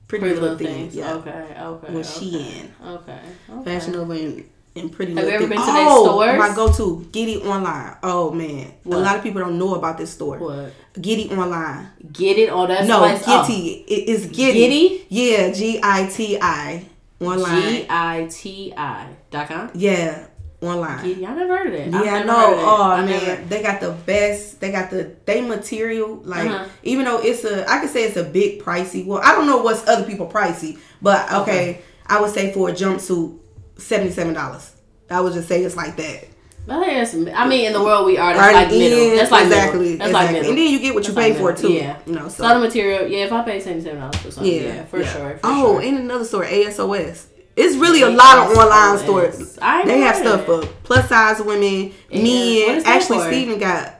Pretty, 0.07 0.25
Pretty 0.25 0.39
Little, 0.39 0.57
little 0.57 0.57
Thing. 0.57 0.89
Yeah. 0.91 1.13
Okay. 1.15 1.55
Okay. 1.59 1.93
With 1.93 2.17
okay. 2.17 2.25
Shein. 2.27 2.69
Okay. 2.85 3.19
okay. 3.51 3.63
Fashion 3.65 3.93
Nova 3.93 4.13
and, 4.13 4.43
and 4.75 4.91
Pretty 4.91 5.13
Have 5.15 5.25
you 5.25 5.29
ever 5.31 5.47
been 5.47 5.57
to 5.59 5.65
their 5.65 5.85
oh, 5.87 6.03
stores? 6.05 6.37
my 6.39 6.55
go-to, 6.55 7.07
Giti 7.11 7.37
Online. 7.45 7.95
Oh 8.03 8.31
man, 8.31 8.73
What? 8.83 8.97
a 8.97 8.99
lot 8.99 9.15
of 9.17 9.23
people 9.23 9.41
don't 9.41 9.57
know 9.59 9.75
about 9.75 9.97
this 9.97 10.11
store. 10.11 10.37
What? 10.39 10.73
Giti 10.99 11.29
Online. 11.31 11.89
Get 12.11 12.37
it? 12.37 12.49
on 12.49 12.67
that. 12.69 12.85
no, 12.87 13.01
like 13.01 13.23
Gitty. 13.23 13.83
It 13.87 14.09
is 14.09 14.25
Giddy. 14.27 14.53
Giddy? 14.59 15.05
Yeah, 15.09 15.51
G 15.51 15.79
I 15.83 16.07
T 16.07 16.37
I. 16.41 16.85
Online. 17.21 17.61
G 17.61 17.85
I 17.89 18.27
T 18.29 18.73
I 18.75 19.07
dot 19.31 19.47
com. 19.47 19.69
yeah, 19.75 20.25
online. 20.61 21.03
Giddy. 21.05 21.25
I 21.25 21.35
never 21.35 21.57
heard 21.57 21.67
of 21.67 21.73
it. 21.73 21.91
Yeah, 21.91 21.99
I 22.15 22.23
know. 22.23 22.33
heard 22.35 22.53
of 22.53 22.57
that. 22.57 22.65
Oh 22.65 22.83
I 22.91 23.05
man, 23.05 23.23
never- 23.27 23.41
they 23.45 23.61
got 23.63 23.79
the 23.79 23.91
best. 23.91 24.59
They 24.59 24.71
got 24.71 24.89
the 24.89 25.11
they 25.25 25.39
material. 25.41 26.15
Like 26.25 26.49
Uh-huh. 26.49 26.67
even 26.83 27.05
though 27.05 27.19
it's 27.21 27.43
a, 27.45 27.69
I 27.69 27.79
could 27.79 27.89
say 27.91 28.03
it's 28.05 28.17
a 28.17 28.23
big 28.23 28.61
pricey. 28.61 29.05
Well, 29.05 29.21
I 29.23 29.33
don't 29.33 29.45
know 29.45 29.57
what's 29.61 29.87
other 29.87 30.03
people 30.05 30.27
pricey, 30.27 30.79
but 31.01 31.31
okay, 31.31 31.41
Okay. 31.41 31.81
I 32.07 32.19
would 32.19 32.31
say 32.31 32.51
for 32.53 32.69
a 32.69 32.73
jumpsuit, 32.73 33.39
seventy 33.77 34.11
seven 34.11 34.33
dollars. 34.33 34.75
I 35.09 35.21
would 35.21 35.33
just 35.33 35.47
say 35.47 35.63
it's 35.63 35.75
like 35.75 35.95
that. 35.97 36.27
I 36.69 36.79
that's. 36.79 37.13
Mean, 37.13 37.65
in 37.65 37.73
the 37.73 37.83
world 37.83 38.05
we 38.05 38.17
are, 38.17 38.33
that's 38.33 38.39
Right 38.39 38.53
like 38.53 38.69
middle. 38.69 38.99
in, 39.11 39.17
That's 39.17 39.31
like 39.31 39.45
exactly, 39.47 39.79
middle. 39.79 39.97
That's 39.97 40.09
exactly. 40.09 40.13
like 40.13 40.31
middle. 40.31 40.49
And 40.49 40.57
then 40.57 40.71
you 40.71 40.79
get 40.79 40.95
what 40.95 41.07
you 41.07 41.13
pay 41.13 41.31
like 41.31 41.37
for 41.37 41.53
too. 41.53 41.73
Yeah. 41.73 41.99
You 42.05 42.13
know, 42.13 42.29
so 42.29 42.43
So 42.43 42.53
the 42.53 42.59
material, 42.59 43.07
yeah. 43.07 43.25
If 43.25 43.33
I 43.33 43.43
pay 43.43 43.59
seventy 43.59 43.83
seven 43.83 43.99
dollars 43.99 44.15
for 44.15 44.31
something, 44.31 44.53
yeah, 44.53 44.61
yeah, 44.61 44.85
for 44.85 44.99
yeah. 45.01 45.13
sure. 45.13 45.31
For 45.37 45.39
oh, 45.43 45.79
sure. 45.79 45.81
and 45.81 45.97
another 45.97 46.23
store, 46.23 46.45
ASOS. 46.45 47.27
It's 47.55 47.75
really 47.75 48.01
a 48.01 48.09
lot 48.09 48.37
of 48.49 48.57
online 48.57 48.97
stores. 48.97 49.59
I 49.61 49.85
They 49.85 49.99
have 49.99 50.15
stuff 50.15 50.45
for 50.45 50.65
plus 50.83 51.07
size 51.09 51.39
women, 51.41 51.93
Yeah. 52.09 52.23
Men. 52.23 52.83
Actually, 52.85 53.19
for? 53.19 53.27
Steven 53.27 53.59
got 53.59 53.99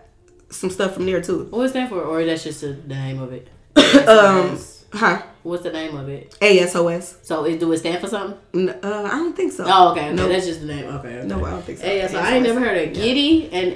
some 0.49 0.69
stuff 0.69 0.93
from 0.93 1.05
there 1.05 1.21
too. 1.21 1.45
What 1.49 1.59
was 1.59 1.73
that 1.73 1.89
for? 1.89 2.01
Or 2.01 2.23
that's 2.25 2.43
just 2.43 2.61
the 2.61 2.75
name 2.87 3.21
of 3.21 3.33
it? 3.33 3.49
Um, 4.07 4.59
huh? 4.93 5.21
What's 5.43 5.63
the 5.63 5.71
name 5.73 5.95
of 5.97 6.07
it? 6.07 6.37
ASOS. 6.41 7.15
So 7.23 7.43
it 7.45 7.59
do 7.59 7.71
it 7.73 7.77
stand 7.79 7.99
for 7.99 8.07
something? 8.07 8.37
N- 8.53 8.79
Uh, 8.81 9.03
I 9.11 9.17
don't 9.17 9.35
think 9.35 9.51
so. 9.51 9.65
Oh, 9.67 9.91
okay. 9.91 10.13
No. 10.13 10.27
That's 10.29 10.45
just 10.45 10.61
the 10.61 10.67
name. 10.67 10.85
Okay. 10.85 11.17
okay. 11.17 11.27
No, 11.27 11.43
I 11.43 11.49
don't 11.51 11.63
think 11.63 11.79
so. 11.79 11.85
ASOS. 11.85 12.15
I 12.15 12.35
ain't 12.35 12.45
never 12.45 12.59
heard 12.61 12.77
of 12.87 12.93
Giti 12.95 13.49
and 13.51 13.73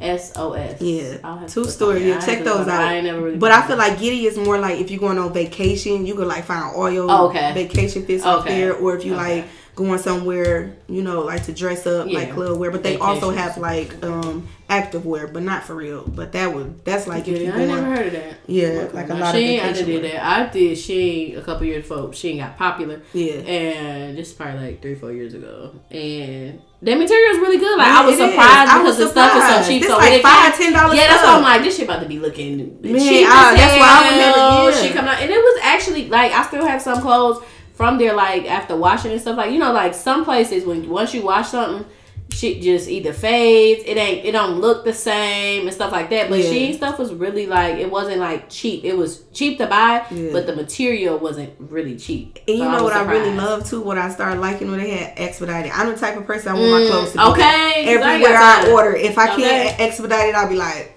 ASOS. 0.00 0.76
Yeah, 0.80 1.18
I'll 1.24 1.38
have 1.38 1.48
to 1.48 1.54
two 1.54 1.64
stories. 1.64 2.04
Yeah, 2.04 2.18
check 2.20 2.38
have 2.38 2.38
to 2.38 2.44
look 2.44 2.58
those 2.58 2.68
out. 2.68 2.80
I 2.82 2.94
ain't 2.96 3.06
never 3.06 3.20
really. 3.22 3.38
But 3.38 3.52
I 3.52 3.66
feel 3.66 3.76
like 3.76 3.98
Giti 3.98 4.24
is 4.26 4.36
more 4.38 4.58
like 4.58 4.78
if 4.80 4.90
you're 4.90 5.00
going 5.00 5.18
on 5.18 5.32
vacation, 5.32 6.06
you 6.06 6.14
could 6.14 6.26
like 6.28 6.44
find 6.44 6.74
all 6.76 6.90
your 6.90 7.06
Oh, 7.10 7.28
okay. 7.28 7.52
vacation 7.54 8.04
fits 8.04 8.24
up 8.24 8.40
Okay. 8.40 8.60
there, 8.60 8.74
or 8.74 8.96
if 8.96 9.04
you 9.04 9.14
Okay. 9.14 9.36
like 9.42 9.44
going 9.74 9.98
somewhere, 9.98 10.76
you 10.88 11.02
know, 11.02 11.20
like 11.22 11.44
to 11.44 11.52
dress 11.52 11.86
up, 11.86 12.06
like 12.06 12.28
Yeah. 12.28 12.34
club 12.34 12.58
wear. 12.58 12.70
But 12.70 12.82
they 12.82 12.96
also 12.96 13.30
have 13.30 13.58
like 13.58 14.02
um 14.04 14.46
active 14.68 15.04
wear, 15.04 15.26
but 15.26 15.42
not 15.42 15.64
for 15.64 15.74
real. 15.74 16.04
But 16.06 16.32
that 16.32 16.54
would 16.54 16.84
that's 16.84 17.06
like 17.06 17.26
if 17.28 17.38
you 17.40 17.46
Yeah, 17.46 17.56
I 17.56 17.58
ain't 17.60 17.68
never 17.70 17.84
heard 17.96 18.06
of 18.08 18.12
that. 18.12 18.34
yeah, 18.46 18.88
like 18.92 19.06
a 19.10 19.14
Now, 19.14 19.20
lot 19.20 19.34
of 19.34 19.40
Shein, 19.40 19.60
I 19.60 19.62
vacation 19.68 19.86
did 19.86 20.02
wear. 20.02 20.12
that. 20.12 20.24
I 20.24 20.46
did 20.52 20.78
she 20.78 21.34
a 21.34 21.42
couple 21.42 21.66
years 21.66 21.82
before 21.88 22.08
Shein 22.08 22.38
got 22.38 22.56
popular. 22.56 23.00
Yeah. 23.12 23.32
And 23.34 24.16
this 24.16 24.28
is 24.28 24.34
probably 24.34 24.60
like 24.66 24.82
three, 24.82 24.94
four 24.94 25.12
years 25.12 25.34
ago. 25.34 25.72
And 25.90 26.60
That 26.82 26.98
material 26.98 27.32
is 27.34 27.38
really 27.38 27.58
good. 27.58 27.76
Like 27.78 27.86
Yeah, 27.88 28.00
I 28.00 28.06
was 28.06 28.16
surprised 28.16 28.70
I 28.70 28.78
because 28.78 28.98
was 28.98 28.98
the 28.98 29.08
stuff 29.10 29.36
is 29.36 29.42
so 29.64 29.68
cheap. 29.72 29.82
This 29.82 29.90
so 29.90 29.96
like 29.98 30.10
when 30.10 30.20
it 30.20 30.22
$10 30.22 30.94
Yeah, 30.96 31.08
that's 31.08 31.22
why 31.24 31.34
I'm 31.36 31.42
like, 31.42 31.62
this 31.62 31.76
shit 31.76 31.84
about 31.88 32.02
to 32.02 32.08
be 32.08 32.18
looking 32.18 32.78
Man, 32.82 33.00
cheap. 33.00 33.26
I- 33.28 33.54
that's 33.56 33.76
why 33.78 33.88
I 33.90 34.10
would 34.10 34.18
never- 34.18 34.38
yeah. 34.70 34.82
Shit 34.82 34.94
coming 34.94 35.10
out, 35.10 35.20
and 35.20 35.30
it 35.30 35.36
was 35.38 35.60
actually 35.62 36.08
like 36.08 36.32
I 36.32 36.44
still 36.46 36.64
have 36.66 36.80
some 36.82 37.00
clothes 37.00 37.42
from 37.74 37.98
there. 37.98 38.14
Like 38.14 38.46
after 38.50 38.74
washing 38.76 39.12
and 39.12 39.20
stuff, 39.20 39.36
like 39.36 39.52
you 39.52 39.58
know, 39.58 39.72
like 39.72 39.94
some 39.94 40.24
places 40.24 40.64
when 40.64 40.88
once 40.88 41.12
you 41.14 41.22
wash 41.22 41.48
something. 41.48 41.86
Shit 42.32 42.62
just 42.62 42.88
either 42.88 43.12
fades, 43.12 43.84
it 43.86 43.96
ain't, 43.96 44.24
it 44.24 44.32
don't 44.32 44.60
look 44.60 44.84
the 44.84 44.92
same 44.92 45.66
and 45.68 45.72
stuff 45.74 45.92
like 45.92 46.10
that. 46.10 46.28
But 46.30 46.40
Yeah. 46.40 46.50
Shein 46.50 46.74
stuff 46.74 46.98
was 46.98 47.14
really 47.14 47.46
like, 47.46 47.76
it 47.76 47.88
wasn't 47.88 48.18
like 48.18 48.50
cheap. 48.50 48.82
It 48.84 48.96
was 48.96 49.22
cheap 49.32 49.58
to 49.58 49.68
buy, 49.68 50.04
Yeah. 50.10 50.30
but 50.32 50.44
the 50.46 50.56
material 50.56 51.16
wasn't 51.18 51.52
really 51.60 51.96
cheap. 51.96 52.40
And 52.48 52.58
you 52.58 52.64
So 52.64 52.70
know 52.72 52.82
was 52.82 52.92
what 52.92 52.94
I 52.94 53.08
really 53.08 53.32
love 53.36 53.68
too? 53.68 53.82
What 53.82 53.98
I 53.98 54.10
started 54.10 54.40
liking 54.40 54.68
when 54.68 54.80
they 54.80 54.90
had 54.90 55.12
expedited. 55.16 55.70
I'm 55.72 55.90
the 55.92 55.96
type 55.96 56.16
of 56.16 56.26
person 56.26 56.48
I 56.48 56.54
want 56.54 56.70
my 56.72 56.80
Mm, 56.80 56.88
clothes 56.90 57.12
to 57.12 57.18
be 57.18 57.24
okay, 57.24 57.42
I 57.42 57.82
everywhere 57.86 58.36
I, 58.36 58.70
order. 58.72 58.96
If 58.96 59.16
I 59.16 59.26
can't 59.28 59.78
expedite 59.78 60.30
it, 60.30 60.34
I'll 60.34 60.48
be 60.48 60.56
like, 60.56 60.93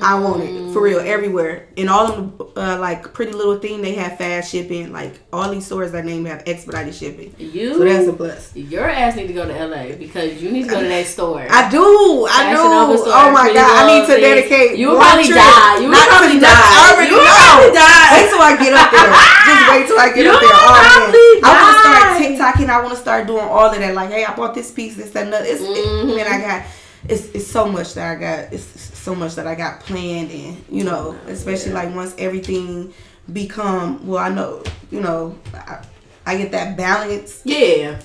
I 0.00 0.14
want 0.22 0.38
it 0.46 0.70
for 0.72 0.82
real 0.86 1.00
everywhere. 1.02 1.66
And 1.76 1.90
all 1.90 2.06
of 2.06 2.38
the 2.38 2.44
uh, 2.54 2.78
like 2.78 3.12
pretty 3.12 3.32
little 3.32 3.58
thing 3.58 3.82
they 3.82 3.94
have 3.98 4.18
fast 4.18 4.52
shipping. 4.52 4.92
Like 4.94 5.18
all 5.32 5.50
these 5.50 5.66
stores 5.66 5.92
I 5.94 6.02
named 6.02 6.28
have 6.28 6.44
expedited 6.46 6.94
shipping. 6.94 7.34
You, 7.38 7.74
So 7.74 7.82
that's 7.82 8.06
a 8.06 8.12
plus. 8.12 8.54
your 8.54 8.86
ass 8.88 9.16
need 9.16 9.26
to 9.26 9.32
go 9.34 9.46
to 9.50 9.50
LA 9.66 9.96
because 9.98 10.40
you 10.40 10.52
need 10.54 10.64
to 10.64 10.70
go 10.70 10.80
to 10.80 10.86
that 10.86 11.06
store. 11.06 11.42
I 11.50 11.66
do. 11.74 11.82
I 12.30 12.54
Fashion 12.54 12.94
do. 12.94 13.02
Store, 13.02 13.18
Oh 13.18 13.30
my 13.34 13.50
Pretty 13.50 13.58
god! 13.58 13.66
I 13.66 13.82
need 13.90 14.06
to 14.06 14.14
Things. 14.14 14.22
dedicate. 14.46 14.78
You 14.78 14.94
would 14.94 14.98
one 15.02 15.06
probably 15.10 15.26
trip, 15.26 15.42
die. 15.42 15.74
You 15.82 15.88
would 15.90 15.98
not 15.98 16.06
to 16.06 16.10
probably 16.14 16.38
nothing. 16.38 16.54
die. 16.54 16.70
I 16.70 16.80
already 16.94 17.10
You 17.10 17.18
know. 17.18 17.34
probably 17.34 17.72
die. 17.74 18.10
Wait 18.14 18.26
till 18.30 18.42
I 18.46 18.52
get 18.62 18.72
up 18.78 18.88
there. 18.94 19.10
Just 19.10 19.62
wait 19.74 19.84
till 19.90 19.98
I 19.98 20.08
get 20.14 20.22
You 20.22 20.30
up 20.30 20.38
there. 20.38 20.54
would 20.54 20.70
Oh, 20.70 20.70
man. 20.70 20.86
probably 20.86 21.34
I 21.42 21.50
want 21.50 21.66
to 21.66 21.82
start 21.82 22.06
TikToking. 22.14 22.68
I 22.70 22.78
want 22.78 22.94
to 22.94 23.00
start 23.02 23.26
doing 23.26 23.42
all 23.42 23.66
of 23.66 23.74
that. 23.74 23.94
Like, 23.98 24.10
hey, 24.14 24.22
I 24.24 24.30
bought 24.38 24.54
this 24.54 24.70
piece, 24.70 24.94
this, 24.94 25.10
that, 25.10 25.24
and 25.26 25.32
that. 25.34 25.42
It's, 25.50 25.58
Mhm. 25.66 26.14
it, 26.14 26.14
man, 26.14 26.26
I 26.30 26.38
got. 26.38 26.62
It's, 27.08 27.26
it's 27.34 27.46
so 27.46 27.66
much 27.66 27.94
that 27.94 28.16
I 28.16 28.20
got. 28.20 28.52
It's 28.52 28.64
so 28.98 29.14
much 29.14 29.34
that 29.36 29.46
I 29.46 29.54
got 29.54 29.80
planned, 29.80 30.30
and 30.30 30.62
you 30.68 30.84
know, 30.84 31.16
especially 31.28 31.72
like 31.72 31.94
once 31.94 32.14
everything 32.18 32.92
become. 33.32 34.06
Well, 34.06 34.18
I 34.18 34.28
know, 34.28 34.62
you 34.90 35.00
know, 35.00 35.38
I, 35.54 35.84
I 36.26 36.36
get 36.36 36.52
that 36.52 36.76
balance. 36.76 37.40
yeah, 37.44 37.98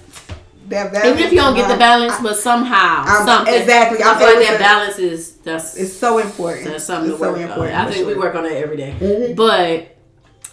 That 0.70 0.94
balance. 0.94 1.08
even 1.08 1.24
if 1.26 1.32
you 1.34 1.40
don't 1.40 1.56
get 1.56 1.68
the 1.70 1.78
balance, 1.78 2.16
but 2.22 2.38
somehow 2.38 3.04
I'm- 3.06 3.26
something. 3.28 3.54
exactly. 3.54 4.02
I 4.02 4.18
feel 4.18 4.28
like 4.36 4.48
that 4.48 4.60
balance 4.60 4.98
is 5.00 5.36
that's 5.38 5.76
It's 5.76 5.94
so 5.94 6.20
important. 6.20 6.66
That's 6.68 6.86
something 6.86 7.12
it's 7.12 7.20
to 7.22 7.28
work 7.30 7.38
so 7.38 7.62
on. 7.62 7.68
I 7.70 7.86
for 7.88 7.92
think 7.92 8.08
we 8.08 8.14
work 8.16 8.36
on 8.36 8.44
that 8.44 8.54
every 8.54 8.78
day. 8.78 8.96
Mhm. 9.00 9.36
But 9.36 9.92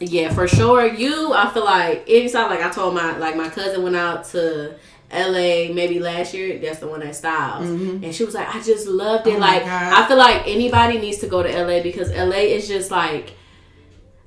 yeah, 0.00 0.32
for 0.34 0.48
sure. 0.48 0.84
You, 0.84 1.32
I 1.32 1.48
feel 1.52 1.64
like 1.64 2.02
it's 2.08 2.34
not 2.34 2.50
like 2.50 2.60
I 2.60 2.70
told 2.70 2.94
my 2.94 3.16
like 3.18 3.36
my 3.36 3.48
cousin 3.48 3.84
went 3.84 3.94
out 3.94 4.24
to 4.30 4.74
LA 5.12 5.72
maybe 5.72 6.00
last 6.00 6.34
year. 6.34 6.58
That's 6.58 6.78
the 6.78 6.88
one 6.88 7.00
that 7.00 7.14
styles, 7.14 7.68
and 7.68 8.14
she 8.14 8.24
was 8.24 8.34
like, 8.34 8.54
I 8.54 8.62
just 8.62 8.86
loved 8.86 9.26
it. 9.26 9.34
Mm-hmm. 9.34 9.42
Oh 9.42 9.46
like 9.46 9.62
I 9.64 10.06
feel 10.08 10.16
like 10.16 10.46
anybody 10.46 10.98
needs 10.98 11.18
to 11.18 11.26
go 11.26 11.42
to 11.42 11.48
LA 11.48 11.82
because 11.82 12.10
LA 12.10 12.38
is 12.56 12.68
just 12.68 12.90
like. 12.90 13.34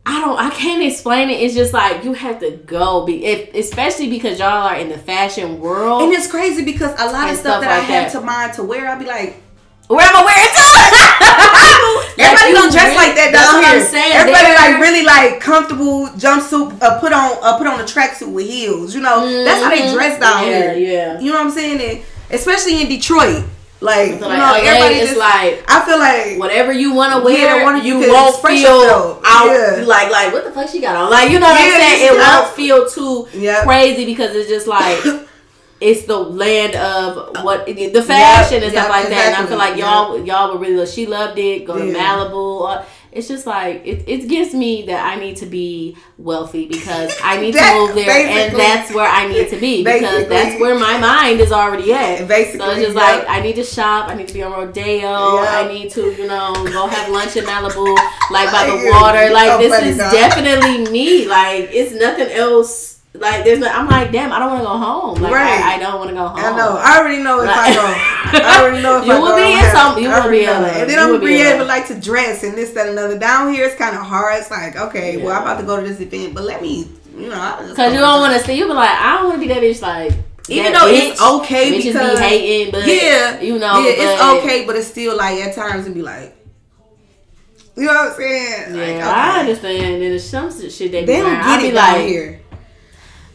I 0.08 0.22
don't. 0.22 0.38
I 0.38 0.52
can't 0.52 0.84
explain 0.84 1.32
it. 1.32 1.42
It's 1.42 1.56
just 1.56 1.74
like 1.74 2.04
you 2.04 2.14
have 2.14 2.40
to 2.42 2.52
go. 2.52 3.08
Be 3.08 3.26
if, 3.26 3.56
especially 3.56 4.08
because 4.08 4.38
y'all 4.38 4.68
are 4.68 4.76
in 4.76 4.88
the 4.90 5.00
fashion 5.00 5.60
world. 5.60 6.04
And 6.04 6.14
it's 6.14 6.30
crazy 6.30 6.64
because 6.64 6.92
a 7.00 7.12
lot 7.12 7.28
of 7.28 7.38
stuff 7.38 7.40
stuff, 7.40 7.62
that 7.62 7.72
I 7.72 7.80
have 7.80 8.12
that. 8.14 8.20
to 8.20 8.24
mind 8.24 8.54
to 8.54 8.64
wear, 8.64 8.88
I'll 8.88 9.00
be 9.00 9.06
like, 9.06 9.42
Where 9.88 10.06
am 10.06 10.16
I 10.16 10.24
wearing 10.24 10.54
to? 10.54 11.52
everybody 11.70 12.54
don't 12.54 12.72
dress 12.72 12.86
really- 12.94 12.96
like 12.96 13.16
that 13.16 13.32
down 13.34 13.64
here. 13.64 13.80
Everybody 14.16 14.46
They're- 14.46 14.56
like 14.56 14.82
really 14.82 15.04
like 15.04 15.40
comfortable 15.40 16.08
jumpsuit, 16.18 16.82
uh, 16.82 17.00
put 17.00 17.12
on 17.14 17.38
uh, 17.42 17.58
put 17.58 17.68
on 17.68 17.80
a 17.80 17.84
tracksuit 17.84 18.32
with 18.32 18.48
heels. 18.48 18.94
You 18.96 19.02
know, 19.02 19.44
that's 19.44 19.62
how 19.64 19.70
they 19.70 19.92
dress 19.94 20.20
down 20.20 20.44
Mm-hmm. 20.44 20.52
Yeah, 20.52 20.74
here. 20.74 20.94
yeah. 21.16 21.20
You 21.20 21.32
know 21.32 21.38
what 21.40 21.48
I'm 21.48 21.52
saying? 21.52 21.82
And 21.82 22.02
especially 22.32 22.82
in 22.82 22.88
Detroit, 22.90 23.44
like 23.82 24.20
know, 24.20 24.28
like 24.30 24.40
LA 24.40 24.56
everybody 24.70 24.96
is 24.96 25.18
like- 25.18 25.64
I 25.68 25.86
feel 25.86 26.00
like 26.00 26.40
whatever 26.40 26.72
you 26.72 26.94
want 26.94 27.14
to 27.14 27.20
wear, 27.24 27.58
Yeah, 27.60 27.76
you, 27.78 28.00
you 28.04 28.12
won't 28.12 28.36
feel 28.42 28.52
yourself. 28.82 29.22
out 29.26 29.48
Yeah. 29.48 29.84
like 29.86 30.10
like 30.12 30.34
what 30.34 30.44
the 30.46 30.52
fuck 30.52 30.70
she 30.70 30.80
got 30.82 30.96
on? 30.96 31.10
Like 31.12 31.30
you 31.32 31.40
know 31.40 31.48
what 31.50 31.60
Yeah, 31.60 31.76
I'm 31.76 31.82
saying? 31.82 32.14
It 32.14 32.18
won't 32.18 32.48
feel 32.56 32.90
too 32.90 33.28
Yep. 33.40 33.64
crazy 33.66 34.06
because 34.06 34.36
it's 34.36 34.50
just 34.50 34.68
like 34.68 35.00
it's 35.82 36.06
the 36.06 36.18
land 36.18 36.76
of 36.76 37.44
what 37.44 37.66
the 37.66 38.02
fashion 38.02 38.64
and 38.64 38.72
stuff 38.72 38.88
yep, 38.88 38.90
like 38.90 39.10
that. 39.10 39.34
And 39.38 39.46
I 39.46 39.48
feel 39.48 39.58
like 39.58 39.78
y'all 39.78 40.26
y'all 40.26 40.54
were 40.54 40.60
really 40.60 40.86
she 40.88 41.06
loved 41.06 41.38
it. 41.38 41.66
Go 41.66 41.78
to 41.78 41.86
Yeah. 41.86 41.94
Malibu. 41.98 42.70
Uh, 42.78 42.86
It's 43.16 43.30
just 43.30 43.48
like 43.48 43.80
it, 43.88 44.04
it 44.08 44.28
gives 44.28 44.54
me 44.54 44.84
that 44.92 45.00
I 45.00 45.16
need 45.16 45.38
to 45.38 45.46
be 45.46 45.96
wealthy 46.18 46.68
because 46.68 47.16
I 47.24 47.40
need 47.40 47.54
to 47.56 47.64
move 47.80 47.96
there, 47.96 48.12
and 48.12 48.54
that's 48.60 48.92
where 48.94 49.08
I 49.08 49.28
need 49.32 49.48
to 49.52 49.58
be 49.58 49.84
because 49.88 50.02
Basically. 50.28 50.36
that's 50.36 50.60
where 50.60 50.76
my 50.78 50.98
mind 51.00 51.40
is 51.40 51.54
already 51.54 51.94
at. 51.94 52.28
Basically, 52.28 52.60
so 52.60 52.72
it's 52.72 52.82
just 52.92 52.96
like 52.96 53.24
I 53.30 53.40
need 53.40 53.56
to 53.56 53.64
shop. 53.64 54.10
I 54.12 54.16
need 54.16 54.28
to 54.28 54.34
be 54.34 54.44
on 54.44 54.52
Rodeo. 54.52 55.08
I 55.48 55.64
need 55.72 55.92
to, 55.92 56.12
you 56.12 56.28
know, 56.28 56.52
go 56.76 56.88
have 56.88 57.08
lunch 57.10 57.38
in 57.38 57.46
Malibu, 57.46 57.88
like 58.32 58.52
by 58.52 58.68
the 58.72 58.92
water. 58.92 59.32
Like 59.32 59.48
so 59.52 59.58
this 59.64 59.84
is 59.84 59.98
definitely 59.98 60.92
me. 60.92 61.26
Like 61.26 61.70
it's 61.72 61.94
nothing 61.94 62.32
else. 62.36 62.95
Like 63.20 63.44
there's 63.44 63.60
no. 63.60 63.68
I'm 63.68 63.88
like, 63.88 64.12
damn. 64.12 64.32
I 64.32 64.40
don't 64.40 64.50
want 64.52 64.62
to 64.62 64.68
go 64.68 64.78
home. 64.78 65.22
Like 65.22 65.34
Right. 65.34 65.62
I, 65.62 65.76
I 65.76 65.80
don't 65.80 65.98
want 66.00 66.10
to 66.10 66.16
go 66.16 66.28
home. 66.28 66.40
I 66.40 66.56
know. 66.58 66.78
I 66.78 67.00
already 67.00 67.24
know 67.24 67.42
if 67.42 67.50
I 67.50 67.68
Like- 67.68 67.76
go. 67.76 67.82
I 68.46 68.62
already 68.62 68.82
know 68.84 69.00
if 69.00 69.06
You 69.06 69.14
I 69.14 69.20
will 69.20 69.28
go. 69.30 69.36
be 69.38 69.54
in 69.54 69.72
some. 69.72 69.98
You 70.02 70.10
will 70.10 70.30
be 70.30 70.44
in. 70.44 70.50
And 70.50 70.90
then 70.90 71.08
You 71.10 71.16
I'm 71.16 71.20
be 71.22 71.28
be 71.28 71.42
able 71.42 71.66
like 71.66 71.88
to 71.88 72.00
dress 72.00 72.44
and 72.44 72.58
this, 72.58 72.72
that, 72.72 72.88
and 72.88 72.98
another. 72.98 73.18
Down 73.18 73.54
here 73.54 73.66
it's 73.66 73.76
kind 73.76 73.96
of 73.96 74.04
hard. 74.04 74.40
It's 74.40 74.52
like, 74.52 74.76
okay, 74.76 75.18
well, 75.18 75.36
I'm 75.36 75.44
about 75.44 75.60
to 75.62 75.66
go 75.66 75.80
to 75.80 75.88
this 75.88 76.00
event, 76.02 76.34
but 76.34 76.44
let 76.44 76.62
me, 76.62 76.90
you 77.18 77.30
know, 77.30 77.66
Because 77.70 77.94
you 77.94 78.00
don't 78.00 78.20
want 78.20 78.34
to 78.40 78.46
see. 78.46 78.58
You 78.58 78.66
be 78.66 78.74
like, 78.74 78.90
I 78.90 79.16
don't 79.18 79.30
want 79.30 79.42
to 79.42 79.48
be 79.48 79.54
that 79.54 79.62
bitch. 79.64 79.82
Like 79.82 80.12
Even 80.50 80.74
though 80.74 80.80
bitch, 80.92 81.12
it's 81.12 81.22
okay 81.22 81.72
because 81.78 82.18
be 82.20 82.24
hating, 82.24 82.72
but 82.72 82.86
yeah, 82.88 83.40
you 83.40 83.58
know, 83.60 83.80
yeah, 83.80 83.94
it's 83.96 84.22
okay, 84.44 84.66
but 84.66 84.76
it's 84.76 84.88
still 84.88 85.16
like 85.16 85.38
at 85.40 85.56
times 85.56 85.86
and 85.86 85.96
be 85.96 86.02
like, 86.02 86.36
you 87.78 87.86
know 87.86 87.94
what 87.94 88.12
I'm 88.12 88.16
saying? 88.18 88.76
Yeah, 88.76 88.82
like, 88.82 88.96
okay. 88.96 89.02
I 89.02 89.40
understand. 89.42 89.86
And 89.96 90.02
there's 90.02 90.30
some 90.30 90.50
shit 90.52 90.92
they, 90.92 91.04
They 91.06 91.18
don't. 91.20 91.36
I 91.36 91.58
get 91.58 91.62
be 91.62 91.68
it 91.70 91.74
like, 91.76 92.08
here. 92.08 92.40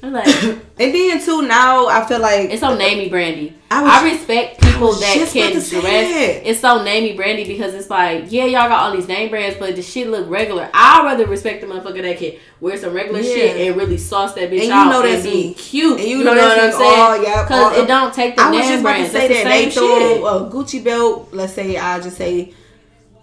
I'm 0.03 0.12
like, 0.12 0.26
And 0.80 0.94
then 0.94 1.22
too 1.24 1.42
now 1.42 1.86
I 1.88 2.07
feel 2.07 2.20
like 2.20 2.48
it's 2.51 2.61
so 2.61 2.76
namey 2.76 3.11
brandy. 3.11 3.55
I 3.70 4.01
I, 4.01 4.11
respect 4.11 4.61
people 4.62 4.88
was 4.88 5.01
that 5.01 5.14
can 5.30 5.53
dress. 5.53 5.70
that. 5.70 6.48
It's 6.51 6.61
so 6.61 6.78
namey 6.78 7.14
brandy 7.14 7.44
because 7.44 7.74
it's 7.74 7.90
like, 7.90 8.32
yeah, 8.32 8.44
y'all 8.44 8.68
got 8.68 8.84
all 8.84 8.96
these 8.96 9.07
name 9.07 9.28
brands, 9.30 9.57
but 9.59 9.76
the 9.76 9.82
shit 9.82 10.09
look 10.09 10.28
regular. 10.30 10.70
I'd 10.72 11.05
rather 11.05 11.26
respect 11.26 11.61
the 11.61 11.66
motherfucker 11.66 12.01
that 12.03 12.16
can 12.18 12.32
wear 12.61 12.76
some 12.78 12.94
regular 12.94 13.20
Yeah. 13.20 13.34
shit 13.34 13.68
and 13.68 13.76
really 13.76 13.98
sauce 13.98 14.32
that 14.34 14.51
bitch 14.51 14.61
And 14.61 14.68
you 14.68 14.72
out 14.72 14.90
know 14.90 15.03
and 15.03 15.12
that's 15.12 15.22
be 15.24 15.30
me. 15.48 15.55
cute. 15.55 16.01
And 16.01 16.09
you 16.09 16.18
you 16.18 16.24
know 16.24 16.34
know, 16.34 16.48
what 16.48 16.59
I'm 16.59 16.72
saying? 16.72 17.22
Yeah, 17.24 17.42
Because 17.42 17.74
all- 17.76 17.82
it 17.84 17.86
don't 17.86 18.14
take 18.14 18.36
the 18.36 18.42
I 18.42 18.51
was 18.51 18.59
name 18.59 18.68
just 18.70 18.80
about 18.80 18.96
to 18.96 19.09
say 19.09 19.28
That's 19.28 19.34
that 19.34 19.44
the 19.44 19.51
they 19.51 19.61
same 19.61 19.70
shit. 19.70 19.74
throw 20.20 20.26
a 20.26 20.51
Gucci 20.51 20.82
belt. 20.82 21.28
Let's 21.32 21.53
say 21.53 21.76
I 21.76 22.01
just 22.01 22.16
say 22.16 22.55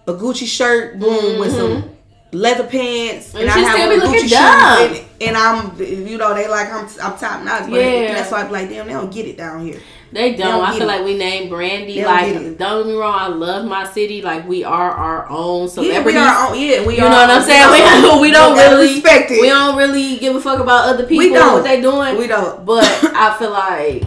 a 0.05 0.13
Gucci 0.13 0.45
shirt, 0.45 0.99
boom, 0.99 1.39
with 1.39 1.53
some 1.55 1.89
leather 2.31 2.65
pants, 2.65 3.29
Mm-hmm. 3.29 3.37
And 3.39 3.49
I 3.49 3.57
have 3.59 3.91
a 3.91 4.05
Gucci 4.05 4.29
dumb. 4.29 5.06
And, 5.21 5.35
I'm, 5.37 5.79
you 5.81 6.17
know, 6.17 6.33
they 6.33 6.47
like 6.47 6.71
I'm, 6.71 6.85
I'm 7.01 7.17
top 7.17 7.43
notch. 7.43 7.69
But 7.69 7.79
Yeah. 7.81 8.13
that's 8.13 8.31
why 8.31 8.43
I'm 8.43 8.51
like, 8.51 8.69
damn, 8.69 8.87
they 8.87 8.93
don't 8.93 9.11
get 9.11 9.25
it 9.25 9.37
down 9.37 9.65
here. 9.65 9.79
They 10.11 10.35
don't. 10.35 10.51
don't 10.51 10.63
I 10.65 10.71
feel 10.73 10.83
it. 10.83 10.85
like 10.85 11.03
we 11.03 11.17
name 11.17 11.49
Brandy. 11.49 11.95
They 11.95 12.01
don't 12.03 12.13
Like, 12.15 12.35
it. 12.35 12.57
don't 12.57 12.83
get 12.85 12.91
me 12.93 12.97
wrong. 12.97 13.19
I 13.19 13.27
love 13.27 13.65
my 13.65 13.85
city. 13.91 14.21
Like, 14.21 14.47
we 14.47 14.63
are 14.63 14.91
our 14.91 15.29
own 15.29 15.67
Yeah, 15.77 16.01
we 16.03 16.15
are. 16.15 16.47
On, 16.49 16.57
yeah, 16.59 16.85
we 16.85 16.97
you 16.97 17.03
are. 17.03 17.09
know 17.09 17.15
what 17.17 17.29
I'm 17.29 17.43
saying? 17.43 17.69
We, 17.71 18.21
we 18.21 18.31
don't 18.31 18.55
really 18.57 18.93
respect 18.95 19.31
it. 19.31 19.41
We 19.41 19.49
don't 19.49 19.77
really 19.77 20.17
give 20.17 20.35
a 20.35 20.39
fuck 20.41 20.59
about 20.59 20.87
other 20.87 21.03
people 21.03 21.17
We 21.25 21.33
don't. 21.33 21.53
what 21.55 21.63
they 21.65 21.81
doing. 21.81 22.17
We 22.17 22.27
don't. 22.27 22.65
But 22.65 22.85
I 23.13 23.35
feel 23.37 23.51
like 23.51 24.03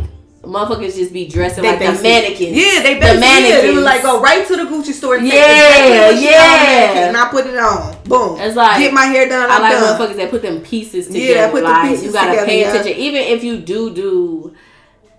motherfuckers 0.50 0.94
just 0.96 1.12
be 1.12 1.26
dressing 1.28 1.62
They 1.62 1.70
like 1.70 1.78
the 1.78 1.86
basic. 1.86 2.02
mannequins. 2.02 2.56
Yeah, 2.56 2.82
they 2.82 2.94
the 2.94 3.00
basically, 3.00 3.20
yeah, 3.22 3.40
they 3.40 3.50
mannequins. 3.62 3.84
like 3.84 4.02
go 4.02 4.20
right 4.20 4.46
to 4.46 4.56
the 4.56 4.62
Gucci 4.64 4.92
store. 4.92 5.18
Take 5.18 5.32
Yeah, 5.32 5.54
exactly 5.54 5.98
what 5.98 6.18
she 6.18 6.24
got 6.24 6.34
on 6.34 6.96
yeah. 6.96 7.08
And 7.08 7.16
I 7.16 7.28
put 7.30 7.46
it 7.46 7.56
on. 7.56 7.96
Boom. 8.04 8.40
It's 8.40 8.56
like- 8.56 8.78
get 8.80 8.92
my 8.92 9.06
hair 9.06 9.28
done. 9.28 9.48
I 9.50 9.54
I'm 9.56 9.62
like 9.62 9.72
done. 9.72 9.82
motherfuckers 9.98 10.16
that 10.16 10.30
put 10.30 10.42
them 10.42 10.60
pieces 10.60 11.06
together. 11.06 11.24
Yeah, 11.24 11.50
put 11.50 11.62
the 11.62 11.68
like 11.68 11.88
pieces 11.90 12.04
you 12.06 12.12
gotta 12.12 12.30
together, 12.30 12.46
pay 12.46 12.60
yeah. 12.60 12.70
attention, 12.72 12.92
even 12.98 13.22
if 13.22 13.44
you 13.44 13.58
do 13.58 13.94
do 13.94 14.54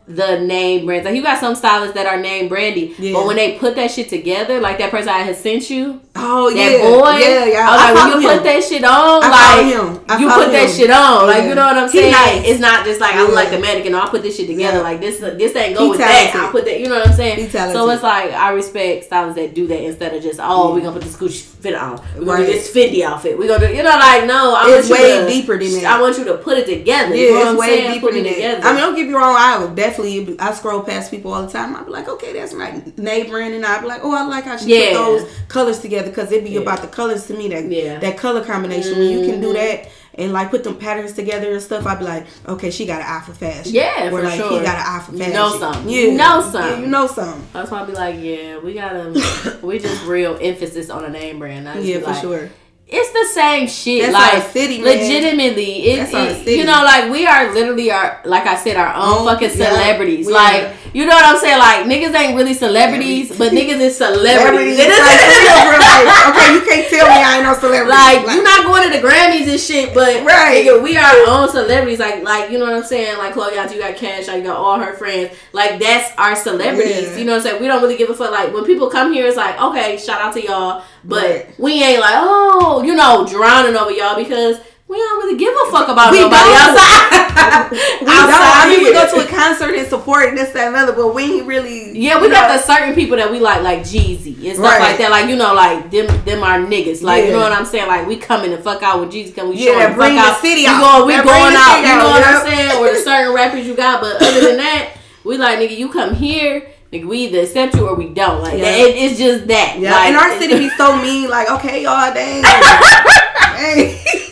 the 0.07 0.39
name 0.41 0.85
brands. 0.85 1.05
Like 1.05 1.15
you 1.15 1.21
got 1.23 1.39
some 1.39 1.55
stylists 1.55 1.93
that 1.95 2.05
are 2.05 2.19
name 2.19 2.49
brandy, 2.49 2.95
Yeah. 2.99 3.13
but 3.13 3.27
when 3.27 3.35
they 3.37 3.57
put 3.57 3.75
that 3.75 3.91
shit 3.91 4.09
together, 4.09 4.59
like 4.59 4.77
that 4.79 4.91
person 4.91 5.09
I 5.09 5.19
had 5.19 5.35
sent 5.37 5.69
you, 5.69 6.01
Oh 6.15 6.49
that 6.53 6.57
yeah, 6.57 6.77
boy, 6.79 7.17
yeah, 7.19 7.45
yeah. 7.45 7.69
I 7.69 7.71
was 7.71 7.81
like, 7.81 7.95
when 7.95 8.21
you 8.21 8.29
him. 8.29 8.37
put 8.37 8.43
that 8.43 8.63
shit 8.63 8.83
on, 8.83 9.23
I 9.23 9.29
like 9.29 9.65
him. 9.73 10.05
I 10.09 10.19
you 10.19 10.27
put 10.29 10.51
that 10.51 10.69
shit 10.69 10.89
on, 10.91 11.27
like 11.27 11.37
Yeah. 11.43 11.49
you 11.49 11.55
know 11.55 11.65
what 11.65 11.77
I'm 11.77 11.89
saying? 11.89 12.11
nice. 12.11 12.43
It's 12.45 12.59
not 12.59 12.83
just 12.85 12.99
like 12.99 13.15
I'm 13.15 13.33
like 13.33 13.49
the 13.51 13.59
mannequin. 13.59 13.95
I'll 13.95 14.09
put 14.09 14.21
this 14.21 14.35
shit 14.35 14.47
together. 14.47 14.77
Yeah. 14.79 14.83
Like 14.83 14.99
this, 14.99 15.19
this 15.19 15.55
ain't 15.55 15.77
go 15.77 15.85
He 15.85 15.89
with 15.91 15.99
that. 15.99 16.31
talented. 16.31 16.41
I 16.41 16.51
put 16.51 16.65
that. 16.65 16.79
You 16.81 16.89
know 16.89 16.95
what 16.99 17.07
I'm 17.07 17.13
saying? 17.15 17.49
So 17.51 17.89
it's 17.89 18.03
like 18.03 18.31
I 18.33 18.49
respect 18.51 19.05
stylists 19.05 19.39
that 19.39 19.53
do 19.55 19.67
that 19.67 19.81
instead 19.81 20.13
of 20.13 20.21
just 20.21 20.39
oh 20.43 20.75
we 20.75 20.81
gonna 20.81 20.93
put 20.93 21.03
this 21.03 21.15
Gucci 21.15 21.41
fit 21.61 21.75
on, 21.75 22.01
we're 22.17 22.25
gonna 22.25 22.39
Right. 22.43 22.45
do 22.47 22.53
this 22.53 22.73
Fendi 22.75 23.03
outfit, 23.03 23.37
we 23.37 23.47
gonna 23.47 23.67
do 23.67 23.73
you 23.73 23.83
know 23.83 23.89
like 23.91 24.25
no, 24.25 24.55
I 24.55 24.65
It's 24.77 24.89
want 24.89 24.99
you 24.99 25.05
way 25.07 25.19
to, 25.19 25.27
deeper 25.29 25.57
than 25.57 25.71
that. 25.81 25.85
I 25.85 26.01
want 26.01 26.17
you 26.17 26.25
to 26.25 26.33
put 26.37 26.57
it 26.57 26.65
together. 26.65 27.15
Yeah, 27.15 27.21
you 27.23 27.29
know 27.31 27.35
what 27.35 27.41
it's 27.43 27.49
I'm 27.51 27.57
way 27.57 27.67
saying? 27.67 27.93
deeper 27.93 28.07
Put 28.07 28.13
than 28.15 28.23
that. 28.23 28.65
I 28.65 28.71
mean, 28.73 28.81
don't 28.81 28.95
get 28.95 29.07
me 29.07 29.13
wrong. 29.13 29.35
I 29.37 29.57
would 29.59 29.75
definitely. 29.75 29.90
I 29.99 30.53
scroll 30.53 30.81
past 30.81 31.11
people 31.11 31.33
all 31.33 31.45
the 31.45 31.51
time. 31.51 31.75
I'd 31.75 31.85
be 31.85 31.91
like, 31.91 32.07
okay, 32.07 32.33
that's 32.33 32.53
right, 32.53 32.97
neighboring, 32.97 33.53
and 33.53 33.65
I'd 33.65 33.81
be 33.81 33.87
like, 33.87 34.01
oh, 34.03 34.15
I 34.15 34.23
like 34.25 34.43
how 34.45 34.57
she 34.57 34.67
Yeah. 34.75 34.89
put 34.91 34.93
those 35.05 35.29
colors 35.47 35.79
together 35.79 36.09
because 36.09 36.31
it'd 36.31 36.43
be 36.45 36.51
Yeah. 36.51 36.61
about 36.61 36.81
the 36.81 36.87
colors 36.87 37.27
to 37.27 37.33
me. 37.33 37.47
That 37.49 37.65
Yeah. 37.71 37.99
that 37.99 38.17
color 38.17 38.43
combination. 38.43 38.97
When 38.99 39.09
you 39.09 39.25
can 39.25 39.41
do 39.41 39.49
Mhm. 39.49 39.53
that 39.53 39.87
and 40.15 40.33
like 40.33 40.51
put 40.51 40.63
them 40.63 40.75
patterns 40.75 41.13
together 41.13 41.51
and 41.51 41.61
stuff, 41.61 41.85
I'd 41.87 41.99
be 41.99 42.05
like, 42.05 42.25
okay, 42.47 42.69
she 42.71 42.85
got 42.85 43.01
an 43.01 43.07
eye 43.07 43.21
for 43.25 43.33
fashion. 43.33 43.73
Yeah, 43.73 44.07
or 44.07 44.19
for 44.19 44.23
like 44.23 44.39
sure. 44.39 44.49
he 44.59 44.65
got 44.65 44.75
an 44.77 44.83
eye 44.85 45.01
for 45.05 45.11
fashion. 45.13 45.27
You 45.31 45.33
know 45.33 45.57
something. 45.59 45.89
Yeah, 45.89 45.99
You 46.01 46.11
know 46.11 46.39
Yeah, 46.39 46.51
something. 46.51 46.81
you 46.81 46.87
know 46.87 47.07
something. 47.07 47.47
That's 47.53 47.71
why 47.71 47.81
I 47.81 47.85
be 47.85 47.93
like, 47.93 48.15
yeah, 48.19 48.57
we 48.59 48.73
gotta, 48.73 49.57
we 49.61 49.79
just 49.79 50.05
real 50.05 50.37
emphasis 50.41 50.89
on 50.89 51.05
a 51.05 51.09
name 51.09 51.39
brand. 51.39 51.67
Yeah, 51.83 51.99
for 51.99 52.07
like, 52.07 52.21
sure. 52.21 52.49
It's 52.93 53.11
the 53.11 53.25
same 53.33 53.67
shit. 53.67 54.01
That's 54.01 54.13
like 54.13 54.33
our 54.43 54.49
city, 54.51 54.77
man. 54.81 54.85
legitimately, 54.97 55.83
it, 55.91 55.97
That's 55.97 56.11
it- 56.13 56.43
city. 56.43 56.51
you 56.57 56.65
know, 56.65 56.81
like 56.83 57.09
we 57.09 57.25
are 57.25 57.53
literally 57.53 57.89
our, 57.89 58.19
like 58.25 58.45
I 58.45 58.55
said, 58.57 58.75
our 58.75 58.93
own 58.93 59.19
Own- 59.19 59.25
fucking 59.27 59.57
yeah, 59.57 59.69
celebrities. 59.69 60.29
like 60.29 60.63
are. 60.63 60.73
You 60.93 61.05
know 61.05 61.15
what 61.15 61.25
I'm 61.25 61.37
saying? 61.37 61.57
Like 61.59 61.85
niggas 61.85 62.13
ain't 62.13 62.35
really 62.35 62.53
celebrities, 62.53 63.29
but 63.37 63.51
niggas 63.51 63.79
is 63.79 63.97
celebrities. 63.97 64.77
Celebrities, 64.77 64.77
like, 64.77 65.19
real, 65.21 65.71
real. 65.71 66.31
Okay, 66.31 66.53
you 66.53 66.61
can't 66.67 66.87
tell 66.89 67.07
me 67.07 67.15
I 67.23 67.35
ain't 67.37 67.43
no 67.45 67.53
celebrity. 67.53 67.89
Like, 67.89 68.35
you're 68.35 68.43
not 68.43 68.65
going 68.65 68.83
to 68.91 68.97
the 68.97 69.07
Grammys 69.07 69.47
and 69.49 69.59
shit, 69.59 69.93
but 69.93 70.23
Right. 70.25 70.65
nigga, 70.65 70.81
we 70.83 70.97
are 70.97 71.03
our 71.03 71.43
own 71.43 71.49
celebrities. 71.49 71.99
Like 71.99 72.23
like 72.23 72.51
you 72.51 72.57
know 72.59 72.65
what 72.65 72.73
I'm 72.75 72.83
saying? 72.83 73.17
Like 73.17 73.33
Chloe, 73.33 73.51
you 73.51 73.79
got 73.79 73.95
Cash, 73.95 74.27
you 74.27 74.41
got 74.43 74.57
all 74.57 74.79
her 74.79 74.93
friends. 74.93 75.31
Like 75.53 75.79
that's 75.79 76.11
our 76.17 76.35
celebrities. 76.35 77.11
Yeah. 77.11 77.17
You 77.17 77.25
know 77.25 77.33
what 77.33 77.37
I'm 77.37 77.43
saying? 77.43 77.61
We 77.61 77.67
don't 77.67 77.81
really 77.81 77.97
give 77.97 78.09
a 78.09 78.13
fuck. 78.13 78.31
Like 78.31 78.53
when 78.53 78.65
people 78.65 78.89
come 78.89 79.13
here, 79.13 79.25
it's 79.27 79.37
like 79.37 79.59
okay, 79.61 79.97
shout 79.97 80.21
out 80.21 80.33
to 80.33 80.43
y'all, 80.43 80.83
but 81.03 81.23
Right. 81.23 81.59
we 81.59 81.83
ain't 81.83 82.01
like 82.01 82.15
oh 82.17 82.83
you 82.83 82.95
know 82.95 83.25
drowning 83.27 83.75
over 83.75 83.91
y'all 83.91 84.15
because. 84.15 84.57
We 84.91 84.97
don't 84.97 85.23
really 85.23 85.37
give 85.39 85.53
a 85.55 85.71
fuck 85.71 85.87
about 85.87 86.11
We 86.11 86.19
nobody 86.19 86.51
don't. 86.51 86.75
outside. 86.75 87.71
We 87.71 88.07
don't. 88.11 88.27
I 88.27 88.67
mean, 88.67 88.83
we 88.83 88.91
go 88.91 89.07
to 89.07 89.25
a 89.25 89.27
concert 89.29 89.73
and 89.73 89.87
support 89.87 90.27
and 90.27 90.37
this, 90.37 90.51
that, 90.51 90.67
and 90.67 90.75
other, 90.75 90.91
but 90.91 91.15
we 91.15 91.39
really. 91.41 91.97
Yeah, 91.97 92.19
we 92.21 92.27
got 92.29 92.49
know, 92.49 92.57
the 92.57 92.61
certain 92.61 92.93
people 92.93 93.15
that 93.15 93.31
we 93.31 93.39
like, 93.39 93.61
like 93.63 93.79
Jeezy 93.81 94.35
and 94.47 94.55
stuff 94.57 94.59
Right. 94.59 94.79
like 94.81 94.97
that. 94.97 95.09
Like 95.09 95.29
you 95.29 95.37
know, 95.37 95.53
like 95.53 95.89
them, 95.91 96.07
them 96.25 96.43
are 96.43 96.59
niggas. 96.59 97.01
Like 97.01 97.23
you 97.25 97.31
know 97.31 97.39
what 97.39 97.53
I'm 97.53 97.65
saying? 97.65 97.87
Like 97.87 98.05
we 98.05 98.17
coming 98.17 98.51
to 98.51 98.57
fuck 98.61 98.83
out 98.83 98.99
with 98.99 99.11
Jeezy, 99.13 99.33
come 99.33 99.49
we 99.49 99.63
Yeah, 99.65 99.79
showing 99.79 99.95
bring 99.95 100.15
fuck 100.17 100.25
the 100.25 100.31
out. 100.35 100.41
city 100.41 100.61
we 100.63 100.67
out. 100.67 100.81
Going, 100.83 101.07
we 101.07 101.13
That 101.15 101.23
going 101.23 101.55
out. 101.55 101.77
You 101.79 101.95
know 101.95 102.07
out, 102.07 102.11
what 102.11 102.19
yep. 102.19 102.35
I'm 102.35 102.41
saying? 102.51 102.83
Or 102.83 102.91
the 102.93 102.99
certain 102.99 103.33
rappers 103.33 103.65
you 103.65 103.75
got, 103.75 104.01
but 104.01 104.21
other 104.21 104.41
than 104.45 104.57
that, 104.57 104.97
we 105.23 105.37
like 105.37 105.57
nigga, 105.59 105.77
you 105.77 105.87
come 105.89 106.13
here. 106.15 106.67
Nigga, 106.91 107.05
we 107.05 107.19
either 107.27 107.39
accept 107.41 107.73
you 107.75 107.87
or 107.87 107.95
we 107.95 108.07
don't. 108.07 108.41
Like 108.41 108.59
Yeah. 108.59 108.65
it, 108.67 108.95
it's 108.97 109.17
just 109.17 109.47
that. 109.47 109.77
Yeah, 109.79 109.91
like, 109.91 110.07
and 110.09 110.17
our 110.17 110.37
city 110.37 110.57
be 110.57 110.69
so 110.71 110.97
mean. 111.01 111.29
Like, 111.29 111.49
okay, 111.51 111.83
y'all, 111.83 112.13
dang, 112.13 112.41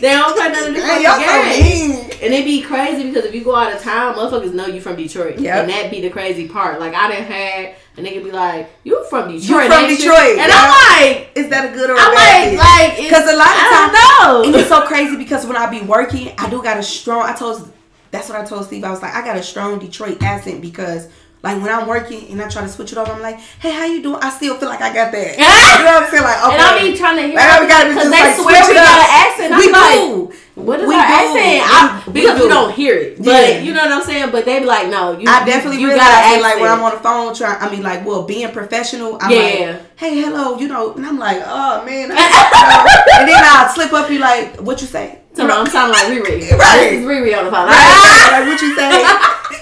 don't 0.02 0.30
of 0.30 0.36
the 0.74 0.80
dang 0.80 1.02
fucking 1.02 1.02
y'all 1.02 1.20
so 1.20 1.62
mean. 1.62 2.10
And 2.22 2.34
it 2.34 2.44
be 2.44 2.60
crazy 2.60 3.04
because 3.08 3.24
if 3.24 3.34
you 3.34 3.42
go 3.42 3.54
out 3.56 3.72
of 3.74 3.80
town, 3.80 4.14
motherfuckers 4.14 4.52
know 4.52 4.66
you 4.66 4.80
from 4.80 4.96
Detroit. 4.96 5.38
Yeah. 5.38 5.60
And 5.60 5.70
that 5.70 5.90
be 5.90 6.02
the 6.02 6.10
crazy 6.10 6.48
part. 6.48 6.80
Like 6.80 6.92
I 6.94 7.08
done 7.10 7.22
had 7.22 7.76
a 7.96 8.02
nigga 8.02 8.22
be 8.22 8.30
like, 8.30 8.68
You 8.84 9.04
from 9.08 9.30
Detroit. 9.30 9.64
You 9.64 9.70
from 9.70 9.88
Detroit, 9.88 10.38
And 10.38 10.48
yeah. 10.52 10.52
I'm 10.52 11.14
like 11.16 11.30
Is 11.34 11.48
that 11.48 11.70
a 11.70 11.72
good 11.72 11.88
or 11.88 11.94
a 11.94 11.98
I'm 11.98 12.12
bad 12.14 12.40
like, 12.42 12.48
thing? 12.50 12.58
like, 12.58 12.98
it's- 13.06 13.10
'Cause 13.10 13.32
a 13.32 13.36
lot 13.36 13.46
of 13.46 13.54
I 13.56 14.18
don't 14.20 14.46
And 14.46 14.54
it's 14.56 14.68
so 14.68 14.82
crazy 14.82 15.16
because 15.16 15.46
when 15.46 15.56
I 15.56 15.70
be 15.70 15.80
working, 15.80 16.32
I 16.36 16.50
do 16.50 16.62
got 16.62 16.76
a 16.76 16.82
strong. 16.82 17.22
I 17.22 17.34
told 17.34 17.72
that's 18.10 18.28
what 18.28 18.38
I 18.38 18.44
told 18.44 18.66
Steve. 18.66 18.84
I 18.84 18.90
was 18.90 19.00
like, 19.00 19.14
I 19.14 19.24
got 19.24 19.36
a 19.36 19.42
strong 19.42 19.78
Detroit 19.78 20.22
accent 20.22 20.60
because. 20.60 21.08
Like 21.42 21.56
when 21.62 21.72
I'm 21.72 21.88
working 21.88 22.28
and 22.30 22.42
I 22.42 22.48
try 22.48 22.60
to 22.62 22.68
switch 22.68 22.92
it 22.92 22.98
over, 22.98 23.10
I'm 23.12 23.22
like, 23.22 23.40
"Hey, 23.60 23.72
how 23.72 23.86
you 23.86 24.02
doing?" 24.02 24.18
I 24.20 24.28
still 24.28 24.56
feel 24.58 24.68
like 24.68 24.82
I 24.82 24.92
got 24.92 25.10
that. 25.12 25.32
you 25.32 25.84
know 25.84 25.92
what 25.96 26.04
I'm 26.04 26.10
saying? 26.10 26.22
Like, 26.22 26.36
okay, 26.44 26.52
And 26.52 26.62
I 26.62 26.82
be 26.82 26.96
trying 26.98 27.16
to 27.16 27.22
hear 27.22 27.36
Like, 27.36 27.60
we 27.60 27.66
gotta 27.66 27.88
be 27.88 27.94
because 27.94 28.10
just 28.10 28.16
they 28.16 28.28
like, 28.28 28.36
swear 28.36 28.60
we 28.60 28.64
switch 28.64 28.76
it 28.76 28.84
got 28.84 29.00
an 29.00 29.10
accent. 29.24 29.50
we 29.56 29.64
I'm 29.64 29.72
like, 29.72 30.00
do. 30.04 30.60
What 30.60 30.80
is 30.80 30.88
We 30.88 30.94
our 30.94 31.06
do. 31.06 31.16
accent? 31.16 31.56
We- 31.56 31.64
I, 31.64 32.02
we 32.06 32.12
because 32.12 32.36
we, 32.36 32.42
do. 32.44 32.48
don't 32.52 32.72
hear 32.74 32.94
it. 32.94 33.16
But 33.16 33.24
Yeah. 33.48 33.58
you 33.64 33.72
know 33.72 33.80
what 33.88 33.92
I'm 33.92 34.02
saying? 34.04 34.30
But 34.30 34.44
they 34.44 34.58
be 34.60 34.66
like, 34.66 34.88
no, 34.88 35.16
you 35.16 35.24
I 35.30 35.44
definitely 35.46 35.80
you 35.80 35.88
realize 35.88 36.04
got 36.04 36.24
an 36.34 36.38
it, 36.38 36.42
like 36.42 36.60
when. 36.60 36.68
I'm 36.70 36.82
on 36.84 36.92
the 36.92 37.00
phone 37.00 37.32
trying. 37.34 37.56
I 37.56 37.70
mean, 37.72 37.82
like, 37.82 38.04
well, 38.04 38.24
being 38.24 38.52
professional. 38.52 39.16
I'm 39.22 39.30
Yeah. 39.30 39.40
like, 39.80 39.98
hey, 39.98 40.20
hello, 40.20 40.58
you 40.58 40.68
know, 40.68 40.92
and 40.92 41.06
I'm 41.06 41.18
like, 41.18 41.40
oh 41.40 41.82
man, 41.88 42.12
I, 42.12 42.20
you 42.20 42.20
know. 42.20 43.20
and 43.20 43.28
then 43.32 43.40
I'll 43.42 43.72
slip 43.72 43.94
up, 43.94 44.08
be 44.10 44.18
like, 44.18 44.60
what 44.60 44.82
you 44.82 44.86
say? 44.86 45.20
So 45.32 45.48
I'm 45.48 45.64
sounding 45.68 45.94
like 45.96 46.06
Riri. 46.12 46.50
Right. 46.58 46.90
This 46.90 47.00
is 47.00 47.06
Riri 47.06 47.32
on 47.38 47.44
the 47.46 47.50
phone. 47.50 47.64
Right? 47.68 48.28
like, 48.36 48.46
what 48.46 48.60
you 48.60 48.76
say? 48.76 48.92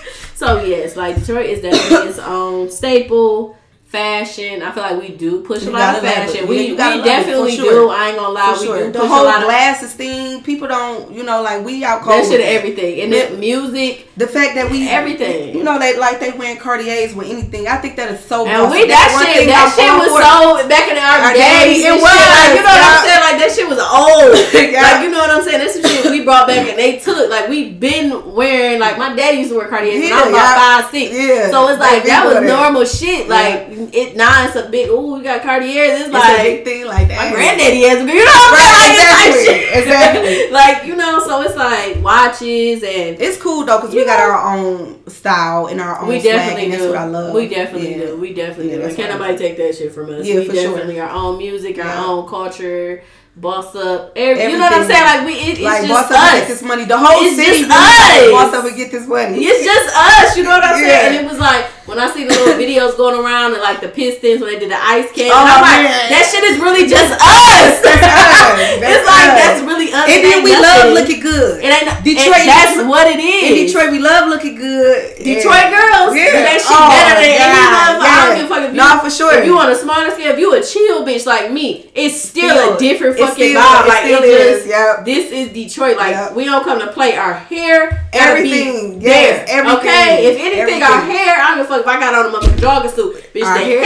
So 0.39 0.63
yes, 0.63 0.95
like 0.95 1.17
Detroit 1.19 1.47
is 1.47 1.61
definitely 1.63 2.11
its 2.11 2.19
own 2.21 2.71
staple. 2.71 3.57
Fashion, 3.89 4.61
I 4.61 4.71
feel 4.71 4.83
like 4.83 5.01
we 5.01 5.17
do 5.17 5.41
push 5.41 5.65
You 5.65 5.71
a 5.71 5.73
lot 5.73 5.97
of 5.97 6.05
it. 6.05 6.13
fashion. 6.13 6.45
Yeah, 6.45 6.45
We, 6.45 6.61
you 6.67 6.73
we 6.73 6.77
gotta 6.77 6.97
love 7.01 7.07
it, 7.07 7.09
for 7.09 7.25
definitely 7.25 7.57
sure. 7.57 7.73
do. 7.73 7.89
I 7.89 8.09
ain't 8.13 8.19
gonna 8.21 8.37
lie, 8.37 8.53
For 8.53 8.61
we 8.61 8.67
sure. 8.67 8.79
do 8.85 8.93
The 8.93 8.99
push 9.01 9.09
a 9.09 9.09
whole 9.09 9.25
lot 9.25 9.39
of 9.41 9.45
glasses 9.49 9.95
thing, 9.97 10.43
people 10.45 10.69
don't, 10.69 11.11
you 11.11 11.25
know, 11.25 11.41
like 11.41 11.65
we 11.65 11.83
out 11.89 12.03
cold. 12.05 12.21
that 12.21 12.29
shit, 12.29 12.41
it. 12.45 12.53
everything, 12.53 13.01
and 13.01 13.09
Yeah. 13.15 13.33
the 13.33 13.39
music, 13.41 14.13
The 14.21 14.27
fact 14.29 14.57
that 14.61 14.69
we 14.71 14.91
Everything. 14.91 15.57
you 15.57 15.65
know, 15.65 15.79
they 15.79 15.97
like 15.97 16.21
they 16.21 16.33
wearing 16.37 16.59
Cartiers 16.61 17.15
with 17.17 17.31
anything. 17.33 17.65
I 17.67 17.79
think 17.81 17.97
that 17.97 18.13
is 18.13 18.21
so. 18.29 18.45
and 18.45 18.61
bossy. 18.69 18.77
we 18.85 18.89
That's 18.93 19.09
that 19.09 19.25
shit, 19.25 19.47
that 19.49 19.73
shit 19.73 19.89
was 19.97 20.13
for. 20.13 20.21
so 20.21 20.69
back 20.69 20.85
in 20.93 20.99
our, 21.01 21.19
Our 21.25 21.33
days. 21.33 21.81
days, 21.81 21.89
it 21.89 21.97
shit, 21.97 22.03
like, 22.05 22.53
you 22.53 22.61
know 22.61 22.77
what 22.77 22.93
I'm 22.93 23.01
saying? 23.09 23.23
Like 23.25 23.39
that 23.41 23.51
shit 23.57 23.69
was 23.73 23.81
old. 23.81 24.37
Like 24.53 25.01
you 25.01 25.09
know 25.09 25.17
what 25.25 25.33
I'm 25.33 25.41
saying? 25.41 25.65
That's 25.65 25.73
some 25.73 25.81
shit 25.81 25.88
we 25.88 25.88
brought 26.29 26.47
back 26.47 26.69
and 26.69 26.79
they 26.79 26.99
took. 26.99 27.31
Like 27.31 27.49
we've 27.49 27.81
been 27.81 28.35
wearing. 28.35 28.79
Like 28.81 28.99
my 28.99 29.17
daddy 29.17 29.39
used 29.39 29.51
to 29.51 29.57
wear 29.57 29.69
Cartiers 29.69 30.03
when 30.03 30.13
I'm 30.13 30.29
about 30.29 30.83
five 30.83 30.91
six. 30.91 31.17
Yeah. 31.17 31.49
So 31.51 31.69
it's 31.69 31.81
like 31.81 32.05
that 32.05 32.27
was 32.29 32.45
normal 32.47 32.85
shit. 32.85 33.29
Like 33.29 33.69
it 33.97 34.15
now 34.17 34.45
it's 34.47 34.57
a 34.57 34.69
big. 34.69 34.91
Ooh, 34.91 35.15
we 35.17 35.23
got 35.23 35.41
Cartiers. 35.43 36.01
It's 36.01 36.09
It's 36.09 36.15
a 36.15 36.19
like. 36.19 36.43
big 36.43 36.65
thing 36.65 36.87
like 36.87 37.09
that. 37.09 37.17
My 37.17 37.31
granddaddy 37.35 37.81
has, 37.89 37.99
you 38.01 38.25
know 38.25 38.45
Right, 38.53 38.93
exactly, 38.93 39.81
exactly. 39.81 40.51
like 40.61 40.85
you 40.85 40.97
know, 40.97 41.19
so 41.21 41.41
it's 41.43 41.57
like 41.57 42.03
watches 42.05 42.83
and 42.83 43.21
It's 43.21 43.41
cool 43.41 43.65
though 43.65 43.81
because 43.81 43.95
we 43.95 44.05
got 44.05 44.21
our 44.21 44.55
own 44.57 45.07
style 45.09 45.67
and 45.67 45.81
our 45.81 46.01
own 46.03 46.09
we 46.09 46.21
definitely 46.21 46.65
and 46.65 46.73
do. 46.73 46.79
that's 46.79 46.89
what 46.91 46.99
I 46.99 47.05
love. 47.07 47.35
We 47.35 47.49
definitely 47.49 47.93
Yeah. 47.93 48.07
do. 48.09 48.17
We 48.19 48.35
definitely 48.35 48.73
Yeah, 48.79 48.89
do. 48.89 48.95
can't 48.95 49.11
nobody 49.13 49.37
take 49.39 49.57
that 49.57 49.75
shit 49.77 49.93
from 49.95 50.11
us. 50.13 50.27
Yeah, 50.27 50.37
we 50.41 50.47
for 50.47 50.55
sure. 50.55 50.65
definitely 50.75 51.01
our 51.01 51.11
own 51.11 51.39
music, 51.39 51.79
our 51.79 51.85
Yeah. 51.87 52.05
own 52.07 52.29
culture, 52.29 53.03
boss 53.41 53.75
up. 53.77 54.13
Every, 54.17 54.43
you 54.53 54.59
know 54.59 54.65
what 54.65 54.73
I'm 54.75 54.87
saying? 54.87 55.05
Like 55.05 55.27
we, 55.27 55.33
it, 55.35 55.59
it's 55.59 55.61
Like 55.61 55.87
just 55.87 55.93
boss 55.93 56.11
up 56.11 56.19
and 56.19 56.39
get 56.41 56.49
this 56.49 56.63
money. 56.63 56.85
The 56.85 56.99
whole 56.99 57.23
It's 57.25 57.37
city 57.37 57.47
just 57.47 57.71
really 57.71 57.71
like, 57.71 58.23
us. 58.27 58.33
boss 58.33 58.55
up 58.55 58.65
and 58.67 58.77
get 58.77 58.91
this 58.91 59.07
money. 59.07 59.39
It's 59.45 59.65
just 59.65 59.87
us, 59.97 60.37
you 60.37 60.43
know 60.45 60.51
what 60.51 60.65
I'm 60.65 60.81
Yeah. 60.83 60.89
saying? 60.89 61.17
And 61.19 61.27
it 61.27 61.31
was 61.31 61.39
like 61.39 61.67
when 61.89 61.99
I 61.99 62.07
see 62.13 62.25
the 62.29 62.37
little 62.37 62.55
videos 62.63 62.97
going 62.97 63.17
around 63.19 63.53
and 63.57 63.63
like 63.65 63.81
the 63.81 63.89
Pistons 63.89 64.41
when 64.45 64.53
they 64.53 64.59
did 64.61 64.71
the 64.71 64.77
ice 64.79 65.09
can, 65.17 65.33
Oh, 65.33 65.41
I'm 65.41 65.65
like, 65.65 65.89
man. 65.89 66.13
that 66.13 66.25
shit 66.29 66.45
is 66.45 66.61
really 66.61 66.85
just 66.87 67.11
us. 67.17 67.81
That's 67.89 68.05
us. 68.05 68.61
it's 68.61 68.81
That's 68.85 69.07
like 69.09 69.29
us. 69.33 69.37
that's 69.41 69.61
really 69.65 69.89
us. 69.93 70.07
and 70.09 70.21
then 70.25 70.45
we 70.45 70.53
love 70.53 70.93
looking 70.93 71.21
good. 71.21 71.65
It 71.65 71.71
ain't 71.73 71.89
Detroit- 72.05 72.45
that's 72.47 72.77
what 72.85 73.07
it 73.09 73.19
is. 73.21 73.49
In 73.49 73.67
Detroit, 73.67 73.91
we 73.91 73.99
love 73.99 74.29
looking 74.29 74.55
good. 74.57 75.17
Detroit 75.19 75.73
girls. 75.73 76.13
Yeah. 76.15 76.45
That 76.45 76.61
shit 76.61 76.69
Oh, 76.79 76.89
better 76.93 77.17
than 77.19 77.33
any 77.33 77.41
oh, 77.41 77.65
God, 77.65 77.99
motherfucker. 77.99 78.09
I 78.09 78.27
don't 78.29 78.37
give 78.37 78.47
a 78.47 78.49
fuck 78.49 78.63
if 78.69 78.71
you. 78.73 78.77
Nah, 78.79 79.01
for 79.01 79.11
sure. 79.11 79.33
If 79.39 79.45
you 79.47 79.59
on 79.59 79.71
a 79.71 79.75
smaller 79.75 80.11
scale, 80.13 80.33
if 80.33 80.39
you 80.39 80.55
a 80.55 80.63
chill 80.63 81.05
bitch 81.05 81.25
like 81.27 81.51
me, 81.53 81.91
it's 81.95 82.21
still, 82.21 82.49
Still, 82.51 82.75
a 82.75 82.79
different 82.79 83.19
fucking 83.19 83.35
still- 83.57 83.61
vibe. 83.63 83.85
it 83.85 83.89
Like 83.89 84.05
it 84.05 84.25
is, 84.25 84.57
just. 84.65 84.69
yep. 84.69 85.05
This 85.05 85.31
is 85.33 85.53
Detroit. 85.53 85.97
Like 85.97 86.13
Yep. 86.13 86.35
we 86.35 86.45
don't 86.45 86.65
come 86.65 86.79
to 86.81 86.89
play. 86.93 87.17
Our 87.17 87.35
hair, 87.35 88.09
Everything, 88.13 89.01
yes, 89.01 89.47
everything, 89.49 89.79
Okay, 89.79 90.27
if 90.27 90.39
anything, 90.41 90.83
our 90.83 91.01
hair. 91.03 91.37
I 91.41 91.55
don't 91.55 91.59
give 91.59 91.67
a 91.67 91.69
fuck 91.69 91.78
if 91.81 91.87
I 91.87 91.99
got 92.01 92.15
on 92.15 92.27
a 92.35 92.37
motherfucking 92.39 92.61
jogging 92.61 92.91
suit. 92.91 93.33
Bitch, 93.35 93.45
Our 93.45 93.59
the 93.59 93.65
hair, 93.65 93.85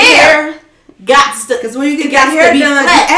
hair, 0.52 0.60
got 1.04 1.34
to. 1.48 1.54
Because 1.56 1.76
when 1.76 1.90
you 1.90 1.96
get 2.02 2.10
got 2.12 2.26
that 2.26 2.32
hair 2.32 2.48
done, 2.52 2.58
you 2.58 2.62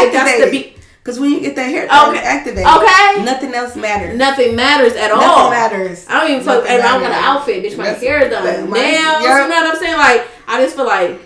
It 0.08 0.12
got 0.12 0.24
to 0.24 0.30
activate. 0.30 0.50
be. 0.52 0.70
Because 1.02 1.20
when 1.20 1.32
you 1.32 1.40
get 1.40 1.54
that 1.56 1.68
hair 1.68 1.86
done, 1.86 2.10
Okay. 2.10 2.18
you 2.18 2.24
activate. 2.24 2.66
Okay. 2.66 3.24
Nothing 3.24 3.54
else 3.54 3.76
matters. 3.76 4.16
Nothing 4.18 4.56
matters 4.56 4.94
at 4.94 5.10
all. 5.10 5.20
Nothing 5.20 5.50
matters. 5.50 6.06
I 6.08 6.20
don't 6.20 6.30
even 6.30 6.42
fuck. 6.44 6.62
Nothing 6.64 6.72
And 6.78 6.82
I 6.82 6.92
don't 6.92 7.00
got 7.02 7.10
an 7.12 7.24
outfit, 7.24 7.62
bitch. 7.64 7.76
My 7.76 7.88
hair 7.88 8.28
done, 8.30 8.44
that- 8.44 8.60
nails. 8.60 8.70
my- 8.70 8.78
You 9.20 9.28
know 9.28 9.48
what 9.48 9.74
I'm 9.74 9.76
saying? 9.78 9.96
Like 9.98 10.26
I 10.48 10.62
just 10.62 10.76
feel 10.76 10.86
like 10.86 11.20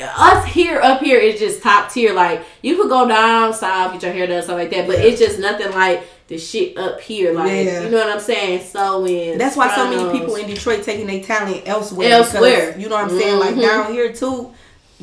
us 0.00 0.44
here 0.46 0.80
up 0.82 1.00
here 1.00 1.18
is 1.18 1.38
just 1.40 1.62
top 1.62 1.90
tier. 1.90 2.12
Like 2.12 2.42
you 2.62 2.76
could 2.76 2.90
go 2.90 3.06
down 3.08 3.54
south, 3.54 3.92
get 3.92 4.02
your 4.02 4.12
hair 4.12 4.26
done, 4.26 4.42
stuff 4.42 4.56
like 4.58 4.70
that, 4.70 4.86
but 4.86 4.98
Yeah. 4.98 5.04
it's 5.04 5.20
just 5.20 5.38
nothing 5.38 5.70
like 5.72 6.06
the 6.28 6.38
shit 6.38 6.76
up 6.78 7.00
here. 7.00 7.32
Like 7.34 7.50
Yeah. 7.50 7.82
you 7.84 7.90
know 7.90 7.98
what 7.98 8.08
I'm 8.08 8.20
saying? 8.20 8.62
Sewing. 8.64 9.36
That's 9.38 9.56
why 9.56 9.74
so 9.74 9.88
many 9.90 10.18
people 10.18 10.36
in 10.36 10.46
Detroit 10.46 10.82
taking 10.82 11.06
their 11.06 11.20
talent 11.22 11.62
elsewhere. 11.66 12.10
Elsewhere. 12.12 12.74
You 12.78 12.88
know 12.88 12.96
what 12.96 13.04
I'm 13.12 13.18
saying? 13.18 13.38
Like 13.38 13.54
Mhm. 13.56 13.60
down 13.62 13.92
here 13.92 14.12
too, 14.12 14.50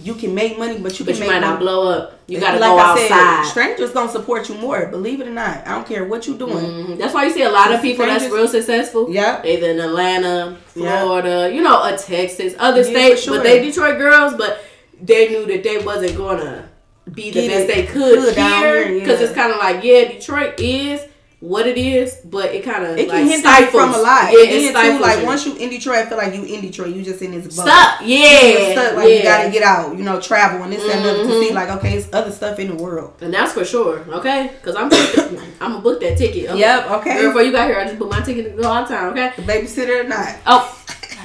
you 0.01 0.15
can 0.15 0.34
make 0.34 0.57
money, 0.57 0.78
but 0.80 0.97
you 0.99 1.05
But 1.05 1.13
can 1.15 1.24
you 1.26 1.30
make 1.30 1.41
might 1.41 1.47
not 1.47 1.59
blow 1.59 1.88
up. 1.89 2.13
You 2.26 2.39
gotta 2.39 2.57
like 2.59 2.69
go 2.72 2.78
I 2.78 2.97
said, 2.97 3.11
outside. 3.11 3.51
strangers 3.51 3.91
gonna 3.91 4.09
support 4.11 4.47
you 4.49 4.55
more. 4.55 4.88
Believe 4.88 5.22
it 5.22 5.28
or 5.28 5.32
not, 5.32 5.61
I 5.67 5.76
don't 5.76 5.88
care 5.88 6.05
what 6.05 6.26
you're 6.26 6.38
doing. 6.38 6.55
Mhm. 6.55 6.97
That's 6.97 7.13
why 7.13 7.26
you 7.26 7.32
see 7.32 7.43
a 7.43 7.49
lot 7.51 7.72
of 7.72 7.82
people 7.82 8.05
that's 8.05 8.26
real 8.30 8.47
successful. 8.47 9.07
Yeah, 9.11 9.41
Either 9.45 9.69
in 9.69 9.80
Atlanta. 9.80 10.55
Florida, 10.74 11.51
you 11.53 11.61
know, 11.61 11.84
a 11.84 11.97
Texas, 11.97 12.53
other 12.57 12.82
Yeah, 12.82 12.89
states, 12.89 13.22
sure. 13.24 13.36
but 13.36 13.43
they 13.43 13.59
Detroit 13.61 13.97
girls, 13.99 14.34
but 14.36 14.63
they 15.03 15.28
knew 15.30 15.45
that 15.45 15.63
they 15.63 15.78
wasn't 15.80 16.15
gonna 16.17 16.69
be 17.13 17.30
the 17.32 17.41
Get 17.41 17.49
best 17.49 17.63
it 17.69 17.76
they 17.76 17.84
could, 17.84 18.34
here 18.36 18.88
here, 18.88 18.99
because 18.99 19.19
yeah. 19.19 19.26
it's 19.28 19.36
kind 19.36 19.51
of 19.51 19.59
like 19.59 19.84
yeah, 19.84 20.05
Detroit 20.07 20.53
is 20.59 21.01
what 21.41 21.65
it 21.65 21.75
is, 21.75 22.17
but 22.23 22.53
it 22.53 22.63
kind 22.63 22.85
of 22.85 22.97
It 22.99 23.09
like 23.09 23.17
can 23.17 23.27
hinder 23.27 23.49
stifles 23.49 23.73
you 23.73 23.79
from 23.79 23.93
a 23.95 23.97
lot. 23.97 24.31
Yeah, 24.31 24.43
and 24.43 24.75
then 24.75 24.95
too, 24.97 25.01
like 25.01 25.19
you. 25.21 25.25
once 25.25 25.45
you 25.45 25.55
in 25.57 25.71
Detroit, 25.71 25.97
I 25.97 26.05
feel 26.05 26.17
like 26.19 26.35
you 26.35 26.43
in 26.43 26.61
Detroit, 26.61 26.95
you 26.95 27.03
just 27.03 27.19
in 27.21 27.31
this 27.31 27.55
bubble. 27.57 27.71
stuck, 27.71 28.01
yeah, 28.03 28.71
stuck, 28.73 28.95
like 28.95 29.09
yeah. 29.09 29.15
you 29.15 29.23
gotta 29.23 29.49
get 29.49 29.63
out, 29.63 29.97
you 29.97 30.03
know, 30.03 30.21
travel 30.21 30.61
and 30.61 30.71
this 30.71 30.83
and 30.83 31.03
that 31.03 31.17
to 31.17 31.27
see 31.27 31.47
mm-hmm. 31.47 31.55
like 31.55 31.69
okay, 31.69 31.97
it's 31.97 32.13
other 32.13 32.31
stuff 32.31 32.59
in 32.59 32.67
the 32.67 32.75
world. 32.75 33.15
and 33.21 33.33
that's 33.33 33.53
for 33.53 33.65
sure, 33.65 34.05
okay? 34.09 34.51
Because 34.53 34.75
I'm 34.75 34.91
I'm 35.59 35.71
gonna 35.71 35.81
book 35.81 35.99
that 36.01 36.15
ticket. 36.15 36.51
Okay? 36.51 36.59
Yep, 36.59 36.91
okay. 36.91 37.25
Before 37.25 37.41
you 37.41 37.51
got 37.51 37.67
here, 37.67 37.79
I 37.79 37.85
just 37.85 37.97
booked 37.97 38.11
my 38.11 38.21
ticket 38.21 38.55
to 38.55 38.61
go 38.61 38.69
all 38.69 38.83
the 38.83 38.89
time, 38.89 39.09
okay? 39.09 39.33
The 39.35 39.41
Babysitter 39.41 40.05
or 40.05 40.07
not. 40.07 40.35
Oh, 40.45 40.77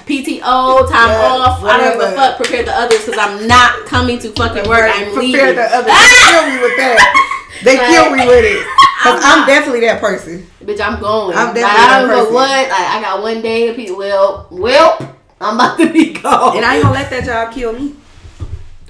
PTO, 0.06 0.88
time 0.88 1.10
Yeah, 1.10 1.28
off. 1.28 1.62
I 1.62 1.76
don't 1.76 1.98
give 1.98 2.08
a 2.08 2.12
fuck. 2.12 2.36
Prepare 2.38 2.64
the 2.64 2.72
others 2.72 3.04
because 3.04 3.18
I'm 3.18 3.46
not 3.46 3.84
coming 3.84 4.18
to 4.20 4.30
fucking 4.30 4.66
work. 4.66 4.88
I'm 4.88 5.12
Prepare 5.12 5.20
leaving. 5.20 5.56
the 5.56 5.62
other. 5.62 5.90
They 5.90 6.30
kill 6.30 6.46
me 6.46 6.62
with 6.62 6.76
that. 6.78 7.32
They 7.64 7.76
Like, 7.76 7.86
kill 7.88 8.10
me 8.10 8.26
with 8.26 8.44
it. 8.44 8.66
Cause 9.02 9.22
I'm 9.22 9.42
I'm, 9.42 9.46
definitely 9.46 9.80
that 9.82 10.00
person. 10.00 10.46
Bitch, 10.62 10.80
I'm 10.80 11.00
going. 11.00 11.36
I'm 11.36 11.46
Like, 11.48 11.54
definitely 11.56 11.84
I 11.84 12.00
don't 12.00 12.08
know 12.08 12.24
what. 12.32 12.68
Like, 12.68 12.70
I 12.72 13.00
got 13.00 13.22
one 13.22 13.40
day 13.42 13.66
to 13.68 13.74
pe 13.74 13.90
Well, 13.92 14.48
well, 14.50 15.14
I'm 15.40 15.54
about 15.54 15.78
to 15.78 15.92
be 15.92 16.12
gone. 16.14 16.56
And 16.56 16.64
I 16.64 16.76
ain't 16.76 16.82
gonna 16.82 16.94
let 16.94 17.10
that 17.10 17.24
job 17.24 17.52
kill 17.54 17.72
me. 17.72 17.94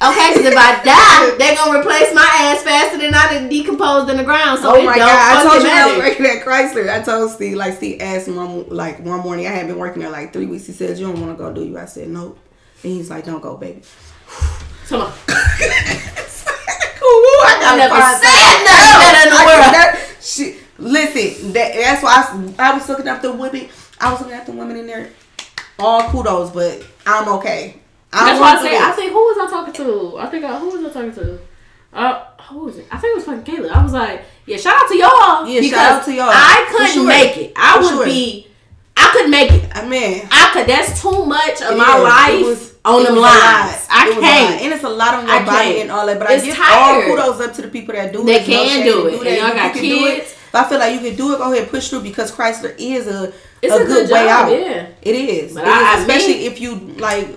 okay, 0.02 0.30
because 0.32 0.46
if 0.46 0.56
I 0.56 0.82
die, 0.84 1.36
they're 1.38 1.56
gonna 1.56 1.80
replace 1.80 2.14
my 2.14 2.28
ass 2.40 2.62
faster 2.62 2.98
than 2.98 3.14
I 3.14 3.34
done 3.34 3.48
decomposed 3.48 4.08
in 4.10 4.16
the 4.16 4.24
ground. 4.24 4.60
So 4.60 4.76
oh 4.76 4.82
my 4.84 4.96
god! 4.96 5.10
I 5.36 5.42
told 5.42 5.62
you 5.62 5.68
I 5.68 5.86
was 5.86 5.98
working 5.98 6.26
at 6.26 6.44
Chrysler. 6.44 6.88
I 6.88 7.02
told 7.02 7.30
Steve 7.32 7.56
like 7.56 7.74
Steve 7.74 8.00
asked 8.00 8.28
me 8.28 8.34
one 8.36 8.68
like 8.68 9.00
one 9.04 9.20
morning. 9.20 9.46
I 9.46 9.50
had 9.50 9.66
been 9.66 9.78
working 9.78 10.00
there 10.02 10.10
like 10.10 10.32
three 10.32 10.46
weeks. 10.46 10.66
He 10.66 10.72
says, 10.72 10.98
"You 11.00 11.08
don't 11.08 11.20
want 11.20 11.36
to 11.36 11.42
go, 11.42 11.52
do 11.52 11.64
you?" 11.64 11.78
I 11.78 11.84
said, 11.86 12.08
"Nope." 12.08 12.38
And 12.84 12.92
he's 12.92 13.10
like, 13.10 13.24
"Don't 13.24 13.42
go, 13.42 13.56
baby." 13.56 13.82
Come 14.88 15.02
on. 15.02 15.12
Ooh, 17.06 17.40
I, 17.46 17.52
I 17.62 17.76
never 17.76 17.94
find 17.94 18.16
said 18.18 18.26
that 18.26 18.58
nothing 18.66 18.98
better 19.06 19.22
in 19.22 19.30
the 19.30 19.40
I- 19.40 19.46
world. 19.46 19.74
that- 19.74 20.16
shit, 20.20 20.56
listen, 20.78 21.52
that, 21.52 21.74
that's 21.74 22.02
why 22.02 22.26
I, 22.28 22.36
was- 22.36 22.58
I 22.58 22.74
was 22.76 22.88
looking 22.88 23.08
at 23.08 23.22
the 23.22 23.32
women. 23.32 23.68
I 24.00 24.10
was 24.12 24.20
looking 24.20 24.34
at 24.36 24.46
the 24.46 24.52
women 24.52 24.76
in 24.76 24.86
there. 24.86 25.10
All 25.78 26.02
kudos, 26.10 26.50
but 26.50 26.84
I'm 27.06 27.28
okay. 27.38 27.80
I 28.12 28.24
That's 28.26 28.40
why 28.40 28.56
I 28.56 28.62
say 28.62 28.70
do 28.70 28.76
I 28.84 28.86
this. 28.88 28.96
think 28.96 29.12
who 29.12 29.18
was 29.18 29.38
I 29.46 29.50
talking 29.50 29.74
to? 29.74 30.16
I 30.18 30.26
think 30.26 30.44
I, 30.44 30.58
who 30.58 30.68
was 30.70 30.84
I 30.84 30.92
talking 30.92 31.12
to? 31.14 31.38
Uh, 31.92 32.24
who 32.48 32.58
was 32.60 32.78
it? 32.78 32.86
I 32.90 32.98
think 32.98 33.12
it 33.12 33.16
was 33.16 33.24
fucking 33.24 33.44
Kayla. 33.44 33.70
I 33.70 33.82
was 33.82 33.92
like, 33.92 34.22
yeah, 34.46 34.56
shout 34.56 34.74
out 34.82 34.88
to 34.88 34.96
y'all. 34.96 35.46
Yeah, 35.46 35.60
because 35.60 35.78
shout 35.78 35.92
out 36.00 36.04
to 36.06 36.14
y'all. 36.14 36.28
I 36.30 36.66
couldn't 36.70 36.92
sure. 36.92 37.06
make 37.06 37.36
it. 37.36 37.52
I 37.56 37.74
For 37.74 37.80
would 37.82 37.88
sure. 37.90 38.04
be. 38.06 38.46
I 38.96 39.10
couldn't 39.12 39.30
make 39.30 39.50
it. 39.52 39.70
I 39.74 39.86
mean, 39.86 40.26
I 40.30 40.50
could. 40.52 40.66
That's 40.66 41.00
too 41.02 41.26
much 41.26 41.60
of 41.62 41.72
It 41.72 41.76
my 41.78 41.96
is. 41.98 42.02
life 42.02 42.40
It 42.40 42.44
was- 42.46 42.75
on 42.86 43.04
them 43.04 43.16
lines. 43.16 43.86
I 43.90 44.06
It 44.06 44.08
was 44.08 44.16
a 44.16 44.20
lot. 44.20 44.30
can't. 44.30 44.62
and 44.62 44.72
it's 44.74 44.84
a 44.84 44.88
lot 44.88 45.14
on 45.14 45.26
your 45.26 45.34
I 45.36 45.44
body 45.44 45.68
can't. 45.68 45.78
and 45.82 45.90
all 45.90 46.06
that. 46.06 46.18
But 46.18 46.30
It's 46.30 46.44
I 46.44 46.46
give 46.46 46.56
tired. 46.56 47.10
all 47.10 47.16
kudos 47.16 47.40
up 47.48 47.54
to 47.56 47.62
the 47.62 47.68
people 47.68 47.94
that 47.94 48.12
do 48.12 48.24
They 48.24 48.36
it. 48.36 48.40
No 48.40 48.44
can 48.46 48.84
do 48.86 49.06
it. 49.08 49.26
And 49.26 49.36
y'all 49.36 49.52
got 49.54 49.74
do 49.74 49.80
kids. 49.80 50.32
If 50.32 50.54
I 50.54 50.68
feel 50.68 50.78
like 50.78 50.94
you 50.94 51.00
can 51.00 51.16
do 51.16 51.34
it, 51.34 51.38
go 51.38 51.44
ahead 51.52 51.62
and 51.64 51.70
push 51.70 51.88
through 51.90 52.00
because 52.02 52.30
Chrysler 52.32 52.74
is 52.78 53.06
a 53.08 53.32
It's 53.60 53.72
a, 53.74 53.76
a 53.76 53.86
good, 53.86 54.06
good 54.08 54.10
way 54.10 54.28
out. 54.28 54.50
yeah. 54.50 54.86
It 55.02 55.14
is. 55.14 55.56
It 55.56 55.64
I- 55.64 55.64
is, 55.64 55.68
I- 55.68 56.00
especially 56.00 56.34
me- 56.34 56.46
if 56.46 56.60
you 56.60 56.74
like, 56.98 57.28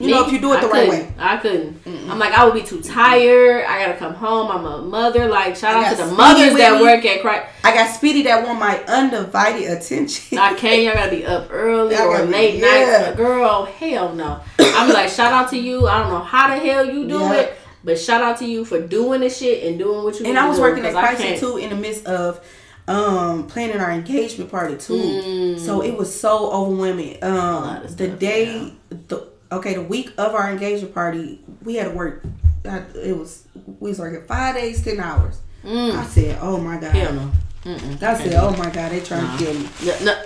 you 0.00 0.08
know, 0.10 0.26
if 0.26 0.32
you 0.32 0.40
do 0.40 0.52
it 0.54 0.60
the 0.62 0.66
I 0.66 0.70
right 0.70 0.88
couldn't. 0.90 1.06
way. 1.08 1.14
I 1.18 1.36
couldn't. 1.36 1.82
I'm 2.10 2.18
like, 2.18 2.32
I 2.32 2.44
would 2.44 2.54
be 2.54 2.62
too 2.62 2.80
tired. 2.82 3.64
I 3.66 3.84
gotta 3.84 3.98
come 3.98 4.14
home. 4.14 4.50
I'm 4.50 4.64
a 4.64 4.82
mother. 4.82 5.28
Like, 5.28 5.54
shout 5.56 5.76
I 5.76 5.84
out 5.84 5.96
to 5.96 6.04
the 6.04 6.10
mothers 6.12 6.56
that 6.56 6.76
me. 6.78 6.82
work 6.82 7.04
at 7.04 7.20
Christ. 7.20 7.46
I 7.62 7.74
got 7.74 7.94
Speedy 7.94 8.22
that 8.22 8.44
want 8.46 8.58
my 8.58 8.78
undivided 8.84 9.70
attention. 9.70 10.38
I 10.38 10.54
can't. 10.54 10.82
Y'all 10.82 10.94
gotta 10.94 11.10
be 11.10 11.24
up 11.26 11.48
early 11.50 11.94
Y'all 11.96 12.06
or 12.08 12.12
gotta 12.14 12.26
be- 12.26 12.32
late 12.32 12.54
yeah. 12.60 13.00
nights. 13.06 13.16
Girl, 13.16 13.64
hell 13.66 14.14
no. 14.14 14.40
I'm 14.58 14.88
like, 14.92 15.08
shout 15.10 15.32
out 15.32 15.50
to 15.50 15.58
you. 15.58 15.86
I 15.86 15.98
don't 16.00 16.08
know 16.12 16.20
how 16.20 16.48
the 16.48 16.56
hell 16.58 16.84
you 16.84 17.06
do 17.06 17.18
Yeah. 17.18 17.32
it, 17.34 17.56
but 17.84 17.98
shout 17.98 18.22
out 18.22 18.38
to 18.38 18.46
you 18.46 18.64
for 18.64 18.80
doing 18.80 19.20
the 19.20 19.30
shit 19.30 19.64
and 19.66 19.78
doing 19.78 20.02
what 20.04 20.18
you. 20.18 20.26
and 20.26 20.38
I 20.38 20.48
was 20.48 20.58
working 20.58 20.84
at 20.84 20.94
I 20.96 21.36
too 21.36 21.58
in 21.58 21.70
the 21.70 21.76
midst 21.76 22.06
of 22.06 22.40
um 22.88 23.46
planning 23.46 23.78
our 23.78 23.92
engagement 23.92 24.50
party 24.50 24.76
too. 24.76 24.94
Mm. 24.94 25.58
So 25.60 25.82
it 25.82 25.96
was 25.96 26.18
so 26.18 26.50
overwhelming. 26.50 27.22
Um 27.22 27.82
the 27.82 27.88
stuff, 27.88 28.18
day 28.18 28.72
the 28.90 29.29
okay, 29.52 29.74
the 29.74 29.82
week 29.82 30.12
of 30.18 30.34
our 30.34 30.50
engagement 30.50 30.94
party, 30.94 31.40
we 31.64 31.74
had 31.76 31.90
to 31.90 31.94
work 31.96 32.22
I, 32.64 32.82
it 32.94 33.16
was 33.16 33.46
we 33.78 33.88
was 33.90 33.98
working 33.98 34.22
five 34.26 34.54
days, 34.54 34.84
ten 34.84 35.00
hours. 35.00 35.40
Mm. 35.64 35.92
I 35.94 36.04
said, 36.04 36.38
Oh 36.40 36.58
my 36.58 36.78
god. 36.78 36.92
Hell 36.92 37.12
no. 37.14 37.30
Mm-mm. 37.64 38.02
I 38.02 38.14
said, 38.18 38.34
Oh 38.34 38.54
my 38.56 38.70
god, 38.70 38.92
they 38.92 39.00
trying 39.00 39.24
Nah. 39.24 39.36
to 39.36 39.44
kill 39.44 39.54
me. 39.54 39.68
No, 39.84 40.04
no. 40.04 40.22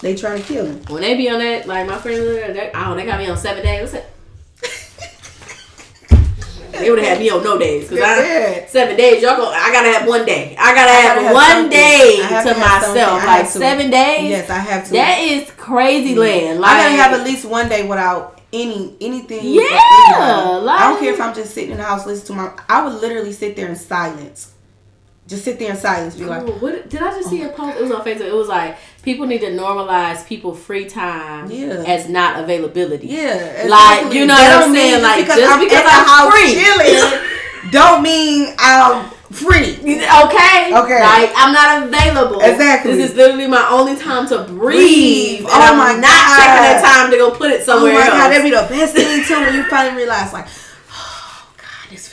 They 0.00 0.14
trying 0.14 0.40
to 0.42 0.46
kill 0.46 0.66
me. 0.68 0.80
When 0.88 1.02
they 1.02 1.16
be 1.16 1.28
on 1.30 1.38
that, 1.38 1.66
like 1.66 1.86
my 1.86 1.98
friends, 1.98 2.18
they, 2.20 2.70
oh, 2.74 2.94
they 2.94 3.04
got 3.06 3.18
me 3.18 3.26
on 3.28 3.36
seven 3.38 3.62
days. 3.62 3.80
What's 3.82 3.94
it? 3.94 4.10
They 6.80 6.90
would 6.90 6.98
have 6.98 7.08
had 7.08 7.18
me 7.20 7.30
on 7.30 7.42
no 7.44 7.58
days 7.58 7.88
because 7.88 8.02
I 8.04 8.26
Yeah. 8.26 8.66
seven 8.66 8.96
days. 8.96 9.22
Y'all 9.22 9.36
go. 9.36 9.48
I 9.48 9.70
gotta 9.72 9.88
have 9.92 10.08
one 10.08 10.24
day. 10.24 10.56
I 10.58 10.74
gotta 10.74 10.90
have, 10.92 11.16
gotta 11.16 11.26
have 11.26 11.34
one 11.34 11.70
day 11.70 12.16
to 12.16 12.58
myself. 12.58 13.24
Like 13.24 13.46
seven 13.46 13.90
days. 13.90 14.30
Yes, 14.30 14.50
I 14.50 14.58
have 14.58 14.84
to. 14.86 14.92
That 14.92 15.18
is 15.20 15.50
crazy 15.56 16.14
land. 16.14 16.60
Like 16.60 16.70
I 16.72 16.82
gotta 16.84 17.02
have 17.02 17.20
at 17.20 17.24
least 17.26 17.44
one 17.44 17.68
day 17.68 17.86
without 17.86 18.40
any 18.52 18.94
anything. 19.00 19.40
Yeah, 19.42 19.62
anybody. 19.62 20.68
I 20.68 20.90
don't 20.90 21.00
care 21.00 21.12
if 21.12 21.20
I'm 21.20 21.34
just 21.34 21.54
sitting 21.54 21.72
in 21.72 21.76
the 21.78 21.82
house 21.84 22.06
listening 22.06 22.38
to 22.38 22.42
my. 22.44 22.52
I 22.68 22.84
would 22.84 23.00
literally 23.00 23.32
sit 23.32 23.56
there 23.56 23.68
in 23.68 23.76
silence, 23.76 24.52
just 25.26 25.42
sit 25.44 25.58
there 25.58 25.70
in 25.70 25.76
silence, 25.76 26.14
be 26.16 26.24
like, 26.26 26.46
what 26.60 26.88
did 26.90 27.00
I 27.02 27.10
just 27.10 27.30
see 27.30 27.42
oh 27.44 27.48
a 27.48 27.52
post? 27.52 27.78
It 27.78 27.82
was 27.82 27.90
on 27.92 28.04
Facebook. 28.04 28.26
It 28.28 28.34
was 28.34 28.48
like 28.48 28.76
people 29.02 29.26
need 29.26 29.40
to 29.40 29.50
normalize 29.50 30.26
people 30.26 30.54
free 30.54 30.84
time 30.86 31.50
Yeah. 31.50 31.82
as 31.86 32.08
not 32.08 32.42
availability. 32.44 33.06
yeah, 33.08 33.64
Like, 33.68 34.12
you 34.12 34.26
know 34.26 34.34
what 34.34 34.64
I'm 34.64 34.74
saying? 34.74 35.02
Like, 35.02 35.20
because 35.24 35.38
just 35.38 35.52
I'm 35.52 35.60
because 35.60 35.82
I'm 35.86 36.30
free. 36.30 36.54
chilling, 36.54 37.20
don't 37.72 38.02
mean 38.02 38.54
I'm 38.58 39.10
free. 39.32 39.72
Okay. 39.80 40.70
Okay. 40.76 41.00
Like 41.00 41.32
I'm 41.34 41.52
not 41.52 41.88
available. 41.88 42.40
Exactly. 42.40 42.94
This 42.96 43.10
is 43.10 43.16
literally 43.16 43.46
my 43.48 43.66
only 43.70 43.96
time 43.96 44.28
to 44.28 44.44
breathe. 44.44 44.58
Breathe. 44.58 45.38
And 45.40 45.48
Oh 45.48 45.72
I'm 45.72 45.78
my 45.78 45.92
not 45.94 46.02
God. 46.04 46.36
taking 46.38 46.64
the 46.76 46.86
time 46.86 47.10
to 47.10 47.16
go 47.16 47.30
put 47.30 47.50
it 47.50 47.62
somewhere. 47.64 47.92
Oh 47.92 47.94
my 47.96 48.00
else. 48.02 48.10
god, 48.10 48.28
that'd 48.28 48.44
be 48.44 48.50
the 48.50 48.66
best 48.68 48.94
thing 48.94 49.24
too 49.24 49.40
when 49.40 49.54
you 49.54 49.64
finally 49.70 49.96
realize, 49.96 50.32
like, 50.32 50.46
oh 50.46 50.50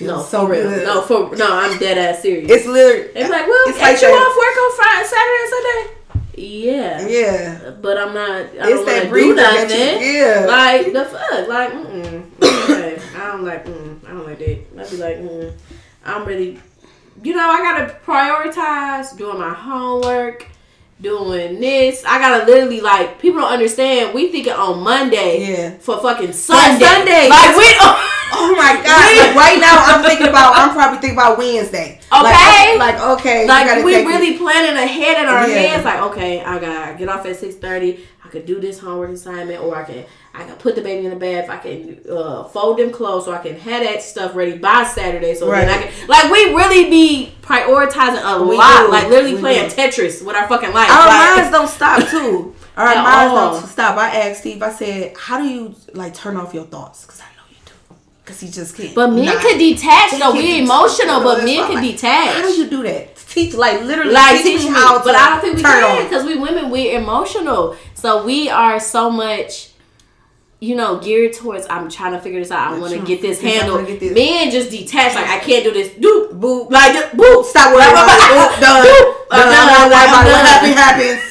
feels 0.01 0.31
no, 0.33 0.39
so 0.39 0.47
real. 0.47 0.63
good. 0.69 0.85
No, 0.85 1.01
for 1.01 1.35
no, 1.35 1.47
I'm 1.51 1.77
dead 1.79 1.97
ass 1.97 2.21
serious. 2.21 2.49
it's 2.51 2.65
literally. 2.65 3.09
It's 3.15 3.29
like, 3.29 3.47
well, 3.47 3.63
it's 3.67 3.79
like 3.79 3.95
you 4.01 4.07
that- 4.07 4.27
off 4.27 4.35
work 4.37 4.55
on 4.63 4.71
Friday, 4.77 5.07
Saturday, 5.07 5.41
and 5.41 5.49
Sunday? 5.55 5.97
Yeah. 6.33 7.07
Yeah. 7.07 7.69
But 7.81 7.97
I'm 7.97 8.13
not. 8.13 8.31
I 8.31 8.43
It's 8.45 8.55
don't 8.57 8.75
want 8.77 8.85
that 8.87 9.03
to 9.03 9.13
do 9.13 9.35
nothing. 9.35 9.67
that 9.69 10.01
you- 10.01 10.11
yeah. 10.11 10.45
Like 10.47 10.93
the 10.93 11.05
fuck. 11.05 11.47
Like 11.47 11.71
mm 11.73 12.23
okay. 12.43 13.01
I 13.17 13.27
don't 13.27 13.43
like. 13.45 13.65
Mm, 13.65 14.05
I 14.05 14.09
don't 14.11 14.25
like 14.25 14.39
that. 14.39 14.59
I'd 14.79 14.89
be 14.89 14.97
like, 14.97 15.17
mm, 15.17 15.53
I'm 16.05 16.25
really. 16.25 16.59
You 17.23 17.35
know, 17.35 17.47
I 17.49 17.57
gotta 17.61 17.95
prioritize 18.05 19.15
doing 19.17 19.37
my 19.37 19.53
homework, 19.53 20.47
doing 21.01 21.59
this. 21.59 22.03
I 22.05 22.19
gotta 22.19 22.45
literally 22.45 22.81
like. 22.81 23.19
People 23.19 23.41
don't 23.41 23.51
understand. 23.51 24.13
We 24.13 24.31
thinking 24.31 24.53
on 24.53 24.79
Monday 24.83 25.49
Yeah. 25.51 25.77
for 25.79 25.99
fucking 25.99 26.33
Sunday. 26.33 26.85
Sunday. 26.85 27.29
Like 27.29 27.55
we. 27.57 27.73
Oh 28.33 28.55
my 28.55 28.81
god! 28.81 29.17
Like 29.27 29.35
right 29.35 29.59
now, 29.59 29.75
I'm 29.77 30.05
thinking 30.05 30.27
about. 30.29 30.55
I'm 30.55 30.71
probably 30.73 30.99
thinking 30.99 31.17
about 31.17 31.37
Wednesday. 31.37 31.99
Like, 32.09 32.33
Okay. 32.33 32.77
Like, 32.77 33.01
okay. 33.19 33.45
like 33.45 33.83
we 33.83 33.93
really 34.05 34.35
it. 34.35 34.39
planning 34.39 34.81
ahead 34.81 35.21
in 35.21 35.25
our 35.27 35.45
Yeah. 35.49 35.55
heads. 35.57 35.83
Like, 35.83 36.01
okay, 36.03 36.41
I 36.41 36.57
gotta 36.57 36.97
get 36.97 37.09
off 37.09 37.25
at 37.25 37.35
six 37.35 37.55
thirty. 37.55 38.07
I 38.23 38.29
could 38.29 38.45
do 38.45 38.61
this 38.61 38.79
homework 38.79 39.09
assignment, 39.11 39.61
or 39.61 39.75
I 39.75 39.83
can 39.83 40.05
I 40.33 40.45
can 40.45 40.55
put 40.55 40.75
the 40.75 40.81
baby 40.81 41.05
in 41.05 41.11
the 41.11 41.17
bath. 41.17 41.49
I 41.49 41.57
can 41.57 41.99
uh, 42.09 42.45
fold 42.45 42.77
them 42.79 42.91
clothes 42.91 43.25
so 43.25 43.33
I 43.33 43.39
can 43.39 43.55
have 43.59 43.83
that 43.83 44.01
stuff 44.01 44.33
ready 44.35 44.57
by 44.57 44.83
Saturday. 44.85 45.35
So 45.35 45.49
then 45.51 45.69
I 45.69 45.83
can 45.83 46.07
like 46.07 46.31
we 46.31 46.53
really 46.55 46.89
be 46.89 47.33
prioritizing 47.41 48.21
a 48.23 48.41
We 48.43 48.57
lot. 48.57 48.85
do. 48.85 48.91
Like 48.91 49.07
literally 49.09 49.33
We 49.35 49.39
playing 49.39 49.69
do. 49.69 49.75
Tetris 49.75 50.25
with 50.25 50.35
our 50.35 50.47
fucking 50.47 50.73
life. 50.73 50.89
Our 50.89 51.07
like, 51.07 51.35
minds 51.37 51.51
don't 51.51 51.67
stop 51.67 52.09
too. 52.15 52.55
Our 52.77 52.87
At 52.87 53.03
minds 53.03 53.33
don't 53.61 53.69
stop. 53.69 53.97
I 53.97 54.15
asked 54.29 54.41
Steve. 54.41 54.63
I 54.63 54.71
said, 54.71 55.15
"How 55.17 55.37
do 55.37 55.45
you 55.47 55.75
like 55.93 56.13
turn 56.13 56.37
off 56.37 56.53
your 56.53 56.63
thoughts?" 56.65 57.05
Because 57.05 57.19
I 57.19 57.25
know 57.35 57.43
you 57.49 57.57
do. 57.65 57.95
Because 58.23 58.39
he 58.39 58.49
just 58.49 58.75
can't. 58.77 58.95
But 58.95 59.11
men 59.11 59.37
could 59.39 59.57
detach 59.59 60.17
No, 60.17 60.31
We 60.31 60.59
emotional, 60.61 61.21
but 61.21 61.43
men 61.43 61.65
can 61.67 61.75
like, 61.75 61.91
detach. 61.91 62.35
How 62.35 62.41
do 62.41 62.53
you 62.53 62.69
do 62.69 62.83
that? 62.83 63.17
Teach 63.17 63.53
like 63.53 63.81
literally 63.81 64.11
like 64.13 64.41
teach, 64.41 64.59
teach 64.59 64.65
me 64.69 64.71
how 64.73 64.97
to 64.97 65.03
but 65.05 65.15
I 65.15 65.29
don't 65.29 65.41
think 65.41 65.55
we 65.57 65.63
can 65.63 66.03
because 66.05 66.25
we 66.25 66.37
women 66.37 66.69
we're 66.69 66.97
emotional, 66.99 67.77
so 67.93 68.25
we 68.25 68.49
are 68.49 68.77
so 68.77 69.09
much, 69.09 69.70
you 70.61 70.75
know, 70.75 70.99
geared 70.99 71.33
towards. 71.33 71.65
I'm 71.69 71.89
trying 71.89 72.13
to 72.13 72.19
figure 72.21 72.39
this 72.39 72.51
out. 72.51 72.71
I 72.71 72.79
want 72.79 72.93
to 72.93 73.01
get 73.01 73.19
this 73.19 73.41
figure. 73.41 73.49
I 73.49 73.63
handled. 73.63 73.81
wanna 73.81 73.97
get 73.97 73.99
this. 73.99 74.13
Men 74.13 74.51
just 74.51 74.69
detach. 74.69 75.15
Like 75.15 75.27
I 75.27 75.39
can't 75.39 75.63
do 75.65 75.73
this. 75.73 75.89
Doop 75.97 76.39
Boo. 76.39 76.69
like 76.69 76.93
just, 76.93 77.17
boop. 77.17 77.43
Stop 77.45 77.73
worrying 77.73 77.89
about 77.89 78.07
it. 78.07 78.29
Boop, 78.29 78.61
done. 78.61 78.85
Boop. 78.85 79.25
I'm 79.31 79.39
Done. 79.41 79.51
done. 79.51 79.69
I'm 79.69 79.91
I'm. 79.91 80.09
What 80.11 80.23
done. 80.23 80.45
happens 80.45 80.75
happens. 80.75 81.21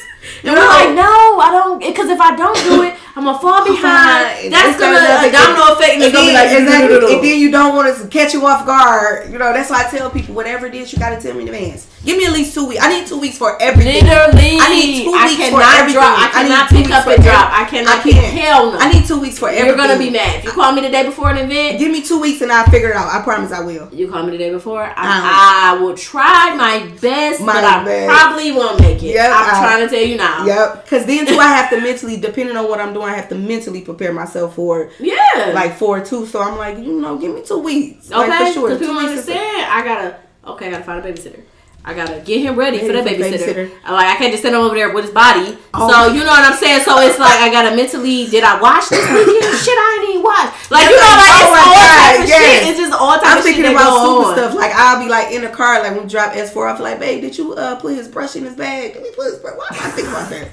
And 0.43 0.53
we're 0.53 0.67
like, 0.67 0.95
no, 0.95 1.39
I 1.39 1.49
don't, 1.51 1.79
because 1.79 2.09
if 2.09 2.19
I 2.19 2.35
don't 2.35 2.57
do 2.63 2.81
it, 2.83 2.97
I'm 3.15 3.25
gonna 3.25 3.39
fall 3.39 3.65
behind. 3.65 4.53
That's 4.53 4.79
gonna 4.79 4.97
a 5.27 5.31
domino 5.31 5.73
effect, 5.73 5.93
and 5.93 6.03
And 6.03 6.03
it's 6.03 6.13
gonna 6.13 6.27
be 6.27 6.33
then, 6.33 6.33
like 6.33 6.57
exactly. 6.63 7.13
And 7.15 7.23
then 7.23 7.39
you 7.39 7.51
don't 7.51 7.75
want 7.75 7.95
to 7.97 8.07
catch 8.07 8.33
you 8.33 8.45
off 8.45 8.65
guard. 8.65 9.31
You 9.31 9.37
know, 9.37 9.51
that's 9.51 9.69
why 9.69 9.85
I 9.85 9.89
tell 9.89 10.09
people, 10.09 10.33
whatever 10.33 10.65
it 10.65 10.75
is, 10.75 10.93
you 10.93 10.99
got 10.99 11.09
to 11.11 11.19
tell 11.21 11.33
me 11.35 11.41
in 11.43 11.47
advance. 11.49 11.87
Give 12.05 12.17
me 12.17 12.25
at 12.25 12.31
least 12.33 12.53
two 12.55 12.65
weeks. 12.67 12.81
I 12.81 12.87
need 12.89 13.05
two 13.07 13.19
weeks 13.19 13.37
for 13.37 13.61
everything. 13.61 14.05
Literally, 14.05 14.57
I 14.59 14.69
need 14.73 15.03
two 15.03 15.11
weeks 15.11 15.35
for 15.35 15.59
cannot 15.61 15.75
everything. 15.79 15.93
drop. 16.01 16.17
I 16.17 16.25
I 16.25 16.29
cannot 16.31 16.69
two 16.69 16.75
pick 16.81 16.91
up 16.91 17.05
and 17.07 17.21
drop. 17.23 17.47
I 17.51 17.65
cannot. 17.65 17.99
I 17.99 18.01
can't. 18.01 18.25
Hell 18.39 18.71
no. 18.71 18.77
I 18.79 18.91
need 18.91 19.05
two 19.05 19.19
weeks 19.19 19.37
for 19.37 19.49
everything. 19.49 19.67
You're 19.67 19.77
gonna 19.77 19.99
be 19.99 20.09
mad 20.09 20.39
if 20.39 20.45
you 20.45 20.51
call 20.51 20.71
me 20.71 20.81
the 20.81 20.89
day 20.89 21.03
before 21.03 21.29
an 21.29 21.37
event. 21.37 21.77
Give 21.79 21.91
me 21.91 22.01
two 22.01 22.19
weeks 22.19 22.41
and 22.41 22.51
I'll 22.51 22.65
figure 22.71 22.89
it 22.89 22.95
out. 22.95 23.13
I 23.13 23.21
promise 23.21 23.51
I 23.51 23.59
will. 23.61 23.89
You 23.93 24.09
call 24.09 24.23
me 24.23 24.31
the 24.31 24.37
day 24.39 24.49
before. 24.51 24.83
I, 24.83 25.73
I 25.75 25.77
will 25.79 25.95
try 25.95 26.55
my 26.55 26.87
best, 27.01 27.41
My 27.41 27.53
but 27.53 27.63
I 27.63 28.05
probably 28.07 28.51
won't 28.51 28.79
make 28.79 28.97
it. 29.03 29.13
Yep, 29.15 29.29
I'm 29.31 29.55
I- 29.55 29.59
trying 29.59 29.87
to 29.87 29.93
tell 29.93 30.05
you 30.07 30.17
now. 30.17 30.45
Yep. 30.45 30.83
Because 30.85 31.05
then 31.05 31.25
too, 31.27 31.37
I 31.37 31.47
have 31.49 31.69
to 31.71 31.81
mentally, 31.81 32.17
depending 32.17 32.55
on 32.57 32.67
what 32.67 32.79
I'm 32.79 32.93
doing, 32.93 33.00
I 33.03 33.13
have 33.15 33.29
to 33.29 33.35
mentally 33.35 33.81
prepare 33.81 34.13
myself 34.13 34.55
for. 34.55 34.89
Yeah. 34.99 35.51
Like 35.53 35.75
for 35.77 35.99
it 35.99 36.05
too. 36.05 36.25
So 36.25 36.41
I'm 36.41 36.57
like, 36.57 36.77
you 36.77 36.99
know, 36.99 37.17
give 37.17 37.33
me 37.33 37.43
two 37.43 37.59
weeks. 37.59 38.11
okay, 38.11 38.29
Like 38.29 38.47
for 38.47 38.53
sure. 38.53 38.69
Two 38.69 38.79
people 38.79 38.97
understand. 38.97 39.65
I 39.71 39.83
gotta. 39.83 40.17
Okay, 40.45 40.67
I 40.67 40.71
gotta 40.71 40.83
find 40.83 41.05
a 41.05 41.07
babysitter. 41.11 41.41
I 41.83 41.95
gotta 41.95 42.19
get 42.21 42.41
him 42.41 42.55
ready 42.55 42.77
for 42.77 42.93
Ready 42.93 43.01
that 43.01 43.07
for 43.09 43.23
babysitter. 43.23 43.69
babysitter. 43.69 43.89
Like 43.89 44.05
I 44.13 44.15
can't 44.15 44.31
just 44.31 44.43
send 44.43 44.53
him 44.53 44.61
over 44.61 44.75
there 44.75 44.93
with 44.93 45.05
his 45.05 45.13
body. 45.13 45.57
Oh. 45.73 45.89
So 45.89 46.13
you 46.13 46.19
know 46.19 46.29
what 46.29 46.45
I'm 46.51 46.57
saying. 46.57 46.81
So 46.81 46.99
it's 47.01 47.17
like 47.17 47.41
I 47.41 47.49
gotta 47.49 47.75
mentally. 47.75 48.27
Did 48.27 48.43
I 48.43 48.61
watch 48.61 48.89
this 48.89 49.01
weekend? 49.01 49.57
shit, 49.65 49.73
I 49.73 49.97
ain't 49.97 50.09
even 50.13 50.21
watch. 50.23 50.53
Like 50.69 50.85
you 50.85 50.93
know, 50.93 51.09
like 51.17 51.33
oh 51.33 51.41
it's 51.41 51.57
all 51.57 51.73
God, 51.73 51.97
type 52.05 52.21
of 52.21 52.27
yes. 52.29 52.37
shit. 52.37 52.69
It's 52.69 52.79
just 52.79 52.93
all 52.93 53.17
type 53.17 53.25
I'm 53.25 53.37
of 53.39 53.43
shit 53.43 53.55
thinking 53.55 53.73
about 53.73 53.97
on. 53.97 54.33
stuff. 54.37 54.53
Like 54.53 54.71
I'll 54.75 55.01
be 55.01 55.09
like 55.09 55.33
in 55.33 55.41
the 55.41 55.49
car, 55.49 55.81
like 55.81 55.93
when 55.97 56.03
we 56.03 56.09
drop 56.09 56.33
S4 56.33 56.71
off, 56.71 56.79
like, 56.79 56.99
babe, 56.99 57.21
did 57.21 57.35
you 57.35 57.53
uh 57.55 57.75
put 57.81 57.95
his 57.95 58.07
brush 58.07 58.35
in 58.35 58.45
his 58.45 58.55
bag? 58.55 58.93
Did 58.93 59.01
we 59.01 59.09
put 59.17 59.25
his 59.33 59.39
brush? 59.41 59.57
Why 59.57 59.65
am 59.73 59.81
I 59.81 59.89
thinking 59.89 60.13
about 60.13 60.29
that? 60.29 60.49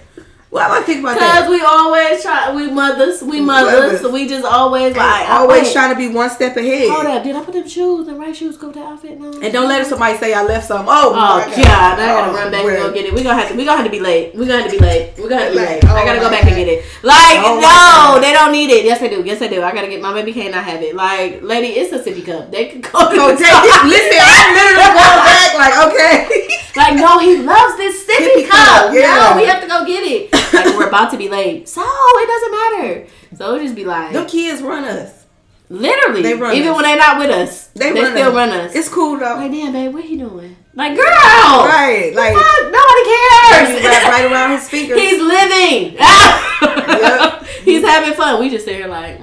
Why 0.51 0.65
am 0.65 0.73
I 0.73 0.81
thinking 0.81 1.05
about 1.05 1.19
that? 1.21 1.43
Cause 1.45 1.51
we 1.51 1.61
always 1.61 2.23
try. 2.23 2.55
We 2.57 2.71
mothers. 2.71 3.21
We 3.23 3.39
mothers. 3.39 4.01
Mothers. 4.01 4.13
We 4.13 4.27
just 4.27 4.47
always 4.47 4.97
like 4.97 5.29
Always 5.29 5.65
wait, 5.65 5.73
trying 5.75 5.91
to 5.93 5.97
be 5.97 6.09
one 6.09 6.31
step 6.31 6.57
ahead. 6.57 6.89
Hold 6.89 7.05
up, 7.05 7.23
did 7.23 7.37
I 7.37 7.45
put 7.45 7.53
them 7.53 7.69
shoes, 7.69 8.07
the 8.07 8.15
right 8.15 8.35
shoes, 8.35 8.57
go 8.57 8.69
with 8.69 8.77
the 8.77 8.83
outfit? 8.83 9.21
now. 9.21 9.29
And 9.45 9.53
don't 9.53 9.69
let 9.69 9.87
somebody 9.87 10.17
say 10.17 10.33
I 10.33 10.43
left 10.43 10.67
something. 10.67 10.89
Oh, 10.89 11.11
Oh 11.11 11.15
my 11.15 11.45
God! 11.45 11.59
I 11.59 11.97
gotta 12.01 12.31
Oh, 12.31 12.35
run 12.35 12.51
back 12.51 12.65
well. 12.65 12.87
and 12.87 12.89
go 12.89 12.95
get 12.95 13.05
it. 13.05 13.13
We 13.13 13.23
gonna 13.23 13.39
have 13.39 13.51
to. 13.51 13.57
We 13.57 13.67
gonna 13.67 13.77
have 13.77 13.85
to 13.85 13.93
be 13.93 14.01
late. 14.01 14.35
We 14.35 14.47
gonna 14.47 14.63
have 14.63 14.71
to 14.73 14.79
be 14.79 14.83
late. 14.83 15.13
We 15.19 15.29
gonna 15.29 15.43
have 15.43 15.51
to 15.53 15.59
be 15.59 15.61
Like, 15.63 15.83
late. 15.83 15.91
oh 15.91 15.95
I 15.95 16.05
gotta 16.07 16.21
go 16.21 16.31
back 16.31 16.45
and 16.47 16.57
get 16.57 16.67
it. 16.69 16.85
Like 17.03 17.39
Oh 17.45 17.61
no, 17.61 18.19
they 18.23 18.33
don't 18.33 18.51
need 18.51 18.71
it. 18.71 18.87
Yes, 18.87 19.01
they 19.01 19.11
do. 19.11 19.23
Yes, 19.23 19.41
they 19.41 19.49
do. 19.51 19.63
I 19.63 19.71
gotta 19.75 19.89
get 19.89 20.01
my 20.01 20.15
baby 20.15 20.33
cannot 20.33 20.65
have 20.65 20.81
it. 20.81 20.95
Like 20.97 21.43
lady, 21.43 21.77
it's 21.77 21.93
a 21.93 21.99
sippy 22.01 22.25
cup. 22.25 22.51
They 22.51 22.69
can 22.73 22.81
go. 22.81 22.89
To 23.05 23.05
the 23.05 23.37
take 23.37 23.53
it. 23.53 23.85
Listen, 23.85 24.17
I'm 24.25 24.49
literally 24.57 24.97
going 24.97 25.21
back. 25.29 25.49
Like, 25.61 25.75
okay. 25.93 26.48
Like 26.79 26.95
no, 26.95 27.19
he 27.19 27.39
loves 27.43 27.77
this 27.77 28.07
sippy, 28.07 28.45
Sippy 28.45 28.49
cup. 28.49 28.87
cup, 28.87 28.95
yeah. 28.95 29.33
No, 29.35 29.41
we 29.41 29.47
have 29.47 29.61
to 29.61 29.67
go 29.69 29.85
get 29.85 30.03
it. 30.05 30.33
Like 30.55 30.77
we're 30.77 30.89
about 30.89 31.11
to 31.11 31.17
be 31.19 31.29
late, 31.29 31.69
so 31.69 31.83
it 31.85 32.27
doesn't 32.29 32.53
matter. 32.53 33.07
So 33.37 33.55
it 33.57 33.63
just 33.65 33.75
be 33.75 33.85
like 33.85 34.13
Them 34.13 34.27
kids 34.27 34.63
run 34.63 34.85
us. 34.85 35.27
literally, 35.69 36.23
They 36.23 36.35
run 36.35 36.55
even 36.57 36.71
us. 36.71 36.77
when 36.77 36.85
they're 36.85 36.97
not 36.97 37.19
with 37.19 37.31
us, 37.31 37.67
They, 37.75 37.93
they, 37.93 38.01
run 38.03 38.13
still 38.13 38.29
us. 38.29 38.35
run 38.35 38.49
us. 38.51 38.75
It's 38.75 38.89
cool 38.89 39.19
though. 39.19 39.35
like 39.37 39.51
damn, 39.53 39.73
babe, 39.73 39.93
what 39.93 40.05
he 40.05 40.17
doing? 40.17 40.57
Like 40.75 40.95
girl, 40.97 41.05
right. 41.05 42.13
Like 42.15 42.35
Fuck, 42.35 42.73
nobody 42.73 43.05
cares. 43.11 43.85
wrap 43.85 44.13
right 44.13 44.31
around 44.31 44.51
his 44.53 44.69
finger. 44.69 44.95
He's 44.99 45.21
living. 45.21 45.97
He's 47.65 47.85
having 47.85 48.15
fun. 48.15 48.39
We 48.41 48.49
just 48.51 48.65
sit 48.65 48.77
here 48.77 48.87
like, 48.89 49.19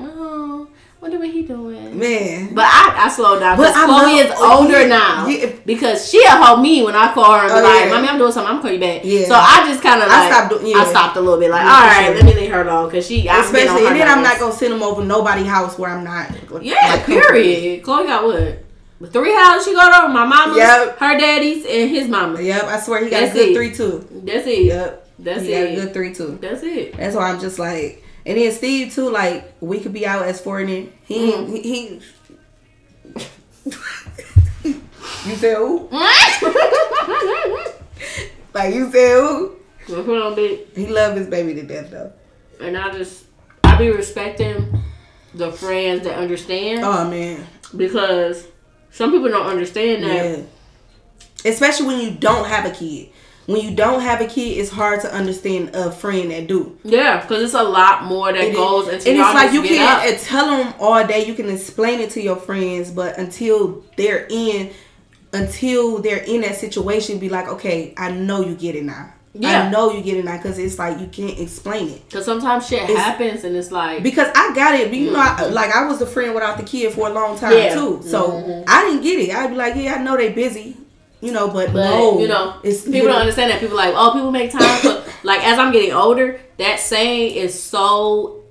oh, 1.05 1.09
wonder 1.11 1.19
what 1.19 1.29
he 1.33 1.41
doing. 1.43 1.97
Man. 1.99 2.53
But 2.53 2.65
I, 2.65 3.05
I 3.05 3.09
slowed 3.09 3.39
down 3.39 3.57
But 3.57 3.67
because 3.67 3.85
Chloe 3.85 4.17
is 4.17 4.31
older 4.39 4.81
yeah, 4.81 4.87
now. 4.87 5.27
yeah. 5.27 5.51
Because 5.65 6.09
she'll 6.09 6.29
hold 6.29 6.61
me 6.61 6.83
when 6.83 6.95
I 6.95 7.13
call 7.13 7.31
her 7.33 7.39
and 7.45 7.47
be 7.49 7.59
Oh, 7.59 7.63
like, 7.63 7.85
yeah. 7.85 7.89
"Mommy, 7.95 8.07
I'm 8.09 8.17
doing 8.17 8.31
something. 8.31 8.55
I'm 8.55 8.61
call 8.61 8.71
you 8.71 8.79
back." 8.79 9.01
Yeah. 9.03 9.25
So 9.27 9.35
I 9.35 9.63
just 9.67 9.81
kind 9.83 10.01
of 10.01 10.09
I 10.09 10.19
like, 10.19 10.33
stopped 10.33 10.49
do- 10.61 10.67
yeah. 10.67 10.77
I 10.77 10.85
stopped 10.85 11.17
a 11.17 11.21
little 11.21 11.39
bit. 11.39 11.51
Like, 11.51 11.65
all 11.65 12.03
sure. 12.05 12.15
let 12.15 12.25
me 12.25 12.33
leave 12.41 12.51
her 12.51 12.61
alone 12.61 12.89
because 12.89 13.05
she, 13.07 13.29
I'm 13.29 13.43
Especially, 13.45 13.85
and 13.87 13.95
then 13.95 14.07
I'm 14.07 14.23
not 14.23 14.39
gonna 14.39 14.53
send 14.53 14.73
them 14.73 14.81
over 14.83 15.03
nobody's 15.03 15.47
house 15.47 15.77
where 15.77 15.91
I'm 15.91 16.03
not. 16.03 16.31
Yeah, 16.63 16.75
like, 16.89 17.05
period. 17.05 17.83
Chloe 17.83 18.05
got 18.05 18.23
what? 18.25 18.63
The 19.01 19.07
three 19.07 19.33
houses 19.35 19.65
she 19.67 19.73
got 19.73 20.03
over. 20.03 20.11
My 20.13 20.25
mama's, 20.25 20.57
Yep. 20.57 20.97
her 20.99 21.17
daddy's, 21.19 21.65
and 21.65 21.89
his 21.89 22.07
mama. 22.07 22.41
Yep, 22.41 22.63
I 22.63 22.79
swear 22.79 23.03
he 23.03 23.09
got 23.09 23.19
That's 23.19 23.31
a 23.31 23.37
good 23.37 23.49
it. 23.49 23.53
three 23.55 23.73
too. 23.75 24.07
That's 24.23 24.47
it. 24.47 24.65
Yep, 24.65 25.07
That's 25.19 25.41
he 25.43 25.51
got 25.51 25.61
a 25.63 25.75
good 25.75 25.93
three 25.93 26.13
too. 26.15 26.37
That's 26.41 26.63
it. 26.63 26.95
That's 26.95 27.15
why 27.15 27.29
I'm 27.29 27.39
just 27.41 27.59
like, 27.59 28.03
and 28.25 28.37
then 28.37 28.51
Steve 28.51 28.93
too. 28.93 29.09
Like 29.09 29.53
we 29.61 29.79
could 29.79 29.93
be 29.93 30.05
out 30.05 30.25
as 30.25 30.39
foreigner. 30.41 30.87
He, 31.05 31.31
Mm-hmm. 31.31 31.53
he, 31.53 31.61
he 31.61 32.01
You 35.25 35.35
said 35.35 35.57
who? 35.57 35.89
Like 38.53 38.73
you 38.73 38.89
said 38.89 39.19
who? 39.19 39.55
Hold 39.87 40.09
on, 40.21 40.35
bitch. 40.35 40.75
He 40.75 40.87
love 40.87 41.17
his 41.17 41.27
baby 41.27 41.53
to 41.55 41.63
death 41.63 41.91
though. 41.91 42.13
and 42.61 42.77
I 42.77 42.89
just 42.91 43.25
I 43.65 43.77
be 43.77 43.89
respecting 43.89 44.81
the 45.33 45.51
friends 45.51 46.03
that 46.05 46.17
understand 46.17 46.81
Oh 46.85 47.09
man, 47.09 47.45
because 47.75 48.47
some 48.91 49.11
people 49.11 49.27
don't 49.27 49.45
understand 49.45 50.03
that. 50.03 50.15
yeah. 50.39 50.43
Especially 51.51 51.85
when 51.87 51.99
you 51.99 52.11
don't 52.11 52.47
have 52.47 52.65
a 52.65 52.71
kid. 52.71 53.09
When 53.47 53.61
you 53.61 53.75
don't 53.75 54.01
have 54.01 54.21
a 54.21 54.25
kid, 54.25 54.57
it's 54.57 54.71
hard 54.71 55.01
to 55.01 55.13
understand 55.13 55.75
a 55.75 55.91
friend 55.91 56.31
that 56.31 56.47
do. 56.47 56.77
Yeah, 56.83 57.21
because 57.21 57.43
it's 57.43 57.53
a 57.53 57.61
lot 57.63 58.05
more 58.05 58.33
that 58.33 58.43
it- 58.43 58.55
goes 58.55 58.87
into 58.87 59.09
and 59.09 59.19
it's 59.19 59.33
like 59.33 59.53
you 59.53 59.61
can't 59.61 60.13
uh, 60.13 60.17
tell 60.17 60.47
them 60.57 60.73
all 60.79 61.05
day. 61.05 61.25
You 61.25 61.35
can 61.35 61.49
explain 61.49 61.99
it 61.99 62.09
to 62.11 62.21
your 62.21 62.37
friends, 62.37 62.89
but 62.91 63.17
until 63.19 63.83
they're 63.97 64.25
in, 64.29 64.71
until 65.33 65.99
they're 65.99 66.23
in 66.23 66.41
that 66.41 66.55
situation, 66.55 67.19
be 67.19 67.29
like, 67.29 67.47
okay, 67.47 67.93
I 67.97 68.11
know 68.11 68.41
you 68.41 68.55
get 68.55 68.75
it 68.75 68.83
now. 68.85 69.11
Yeah. 69.37 69.63
I 69.63 69.69
know 69.69 69.91
you 69.91 70.01
get 70.01 70.15
it 70.15 70.23
now 70.23 70.37
because 70.37 70.57
it's 70.57 70.79
like 70.79 70.97
you 70.99 71.07
can't 71.07 71.37
explain 71.37 71.89
it. 71.89 72.05
Because 72.07 72.23
sometimes 72.23 72.67
shit 72.67 72.83
It's- 72.83 72.97
happens 72.97 73.43
and 73.43 73.53
it's 73.55 73.69
like 73.69 74.01
Because 74.01 74.29
I 74.33 74.53
got 74.55 74.75
it, 74.75 74.93
you 74.93 75.11
know, 75.11 75.19
I, 75.19 75.47
like 75.47 75.75
I 75.75 75.85
was 75.85 75.99
the 75.99 76.05
friend 76.05 76.33
without 76.33 76.55
the 76.57 76.63
kid 76.63 76.93
for 76.93 77.09
a 77.09 77.11
long 77.11 77.37
time 77.37 77.51
Yeah. 77.51 77.73
too. 77.75 78.01
So 78.05 78.63
I 78.65 78.85
didn't 78.85 79.01
get 79.03 79.19
it. 79.19 79.35
I'd 79.35 79.49
be 79.49 79.55
like, 79.57 79.75
yeah, 79.75 79.95
I 79.95 80.03
know 80.03 80.15
they 80.15 80.31
busy, 80.31 80.77
you 81.21 81.31
know, 81.31 81.47
but, 81.49 81.73
But 81.73 81.89
no, 81.89 82.19
you 82.19 82.27
know, 82.27 82.59
it's 82.63 82.81
people 82.83 82.95
you 82.99 83.07
don't 83.07 83.15
understand 83.21 83.51
that. 83.51 83.59
People 83.59 83.77
like, 83.77 83.93
oh, 83.95 84.11
people 84.13 84.31
make 84.31 84.51
time 84.51 84.79
for 84.81 85.03
like 85.23 85.43
as 85.45 85.57
I'm 85.59 85.71
getting 85.71 85.91
older, 85.93 86.39
that 86.57 86.79
saying 86.79 87.35
is 87.35 87.59
so 87.61 88.43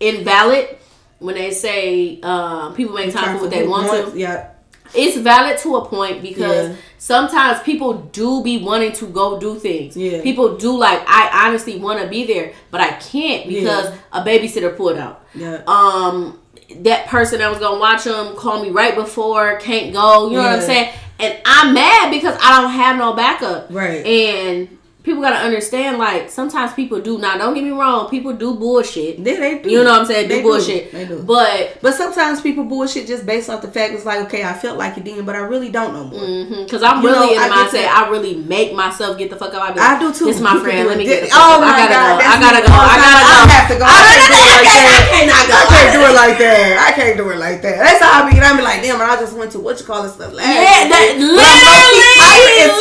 invalid 0.00 0.76
when 1.18 1.34
they 1.36 1.50
say 1.52 2.20
um, 2.22 2.74
people 2.74 2.94
make 2.94 3.12
time 3.12 3.36
for 3.36 3.42
what 3.44 3.50
they 3.50 3.66
want 3.66 4.12
to. 4.12 4.18
Yeah, 4.18 4.48
It's 4.94 5.16
valid 5.16 5.56
to 5.58 5.76
a 5.76 5.84
point 5.86 6.20
because 6.22 6.70
Yeah. 6.70 6.76
sometimes 6.98 7.62
people 7.62 7.92
do 8.12 8.42
be 8.42 8.58
wanting 8.58 8.92
to 8.92 9.06
go 9.06 9.38
do 9.38 9.54
things. 9.58 9.96
Yeah. 9.96 10.20
People 10.22 10.56
do 10.56 10.76
like 10.76 11.00
I 11.06 11.46
honestly 11.46 11.78
want 11.78 12.00
to 12.02 12.08
be 12.08 12.26
there, 12.26 12.52
but 12.70 12.80
I 12.80 12.92
can't 12.94 13.48
because 13.48 13.92
a 14.12 14.22
babysitter 14.24 14.76
pulled 14.76 14.98
out. 14.98 15.24
yeah. 15.34 15.62
um 15.66 16.38
that 16.80 17.06
person 17.06 17.38
that 17.38 17.50
was 17.50 17.58
gonna 17.58 17.78
watch 17.78 18.04
them 18.04 18.34
call 18.34 18.62
me 18.62 18.70
right 18.70 18.94
before 18.94 19.58
can't 19.58 19.92
go 19.92 20.30
you 20.30 20.36
know 20.36 20.42
what 20.42 20.54
i'm 20.54 20.60
saying 20.62 20.90
and 21.22 21.38
i'm 21.44 21.72
mad 21.74 22.10
because 22.10 22.36
i 22.42 22.60
don't 22.60 22.70
have 22.72 22.96
no 22.98 23.12
backup 23.14 23.66
Right. 23.70 24.04
and 24.04 24.78
people 25.02 25.20
gotta 25.20 25.36
understand 25.36 25.98
like 25.98 26.30
sometimes 26.30 26.72
people 26.74 27.00
do 27.00 27.18
now 27.18 27.36
don't 27.36 27.54
get 27.54 27.64
me 27.64 27.70
wrong 27.70 28.08
people 28.08 28.32
do 28.32 28.54
bullshit 28.54 29.18
Yeah, 29.18 29.36
they 29.40 29.58
do. 29.58 29.70
you 29.70 29.82
know 29.82 29.90
what 29.90 30.00
i'm 30.00 30.06
saying 30.06 30.28
do 30.28 30.36
They 30.36 30.42
bullshit 30.42 30.92
They 30.92 31.06
do. 31.06 31.22
but 31.22 31.78
But 31.82 31.94
sometimes 31.94 32.40
people 32.40 32.62
bullshit 32.64 33.06
just 33.08 33.26
based 33.26 33.50
off 33.50 33.62
the 33.62 33.70
fact 33.70 33.94
it's 33.94 34.04
like, 34.06 34.20
okay, 34.26 34.44
I 34.44 34.52
felt 34.54 34.78
like 34.78 34.96
it 34.98 35.04
then, 35.04 35.24
but 35.24 35.34
I 35.34 35.40
really 35.40 35.70
don't 35.70 35.92
know 35.92 36.04
more. 36.04 36.20
Mm-hmm. 36.22 36.62
because 36.64 36.82
i'm 36.82 37.02
You 37.02 37.08
really 37.10 37.34
know, 37.34 37.42
in 37.42 37.48
the 37.50 37.54
I 37.54 37.66
mindset 37.66 37.86
i 37.90 38.08
really 38.10 38.36
make 38.36 38.74
myself 38.74 39.18
get 39.18 39.30
the 39.30 39.36
fuck 39.36 39.52
out 39.54 39.62
I, 39.62 39.72
be 39.72 39.80
I 39.80 39.92
like, 39.94 40.00
do 40.00 40.12
too. 40.14 40.28
it's 40.30 40.40
my 40.40 40.54
You 40.54 40.60
friend 40.62 40.86
let 40.88 40.98
me 40.98 41.04
get 41.04 41.22
the 41.26 41.30
oh 41.34 41.34
fuck 41.34 41.58
oh 41.58 41.60
my 41.60 41.66
i 41.66 41.88
gotta 41.88 41.92
God, 41.92 42.20
go 42.22 42.26
i 42.26 42.36
gotta 42.40 42.60
go 42.62 42.72
oh 42.72 42.86
i 42.86 42.96
gotta 43.02 43.22
go 43.26 43.36
I 43.42 43.50
have 43.58 43.68
to 43.72 43.76
go. 43.78 43.84
I 43.84 43.98
can't 44.06 44.30
do 44.30 44.38
it 44.38 44.46
like 44.54 44.70
that. 44.70 44.86
I 44.92 45.02
cannot 45.10 45.44
go 45.50 45.54
I 45.58 45.64
can't 45.72 45.90
do 45.92 46.00
it 46.02 46.14
like 46.14 46.38
that. 46.38 46.70
I 46.78 46.90
can't 46.94 47.16
do 47.18 47.24
it 47.30 47.38
like 47.38 47.58
that. 47.62 47.76
That's 47.82 48.00
how 48.02 48.22
I 48.24 48.30
be. 48.30 48.38
I 48.38 48.56
be 48.56 48.62
like, 48.62 48.82
damn, 48.82 49.00
I 49.00 49.16
just 49.18 49.36
went 49.36 49.50
to 49.52 49.60
what 49.60 49.78
you 49.80 49.86
call 49.86 50.04
it 50.04 50.10
stuff 50.10 50.32
last. 50.32 50.46
Yeah, 50.46 50.88
that, 50.88 51.14
week. 51.18 51.38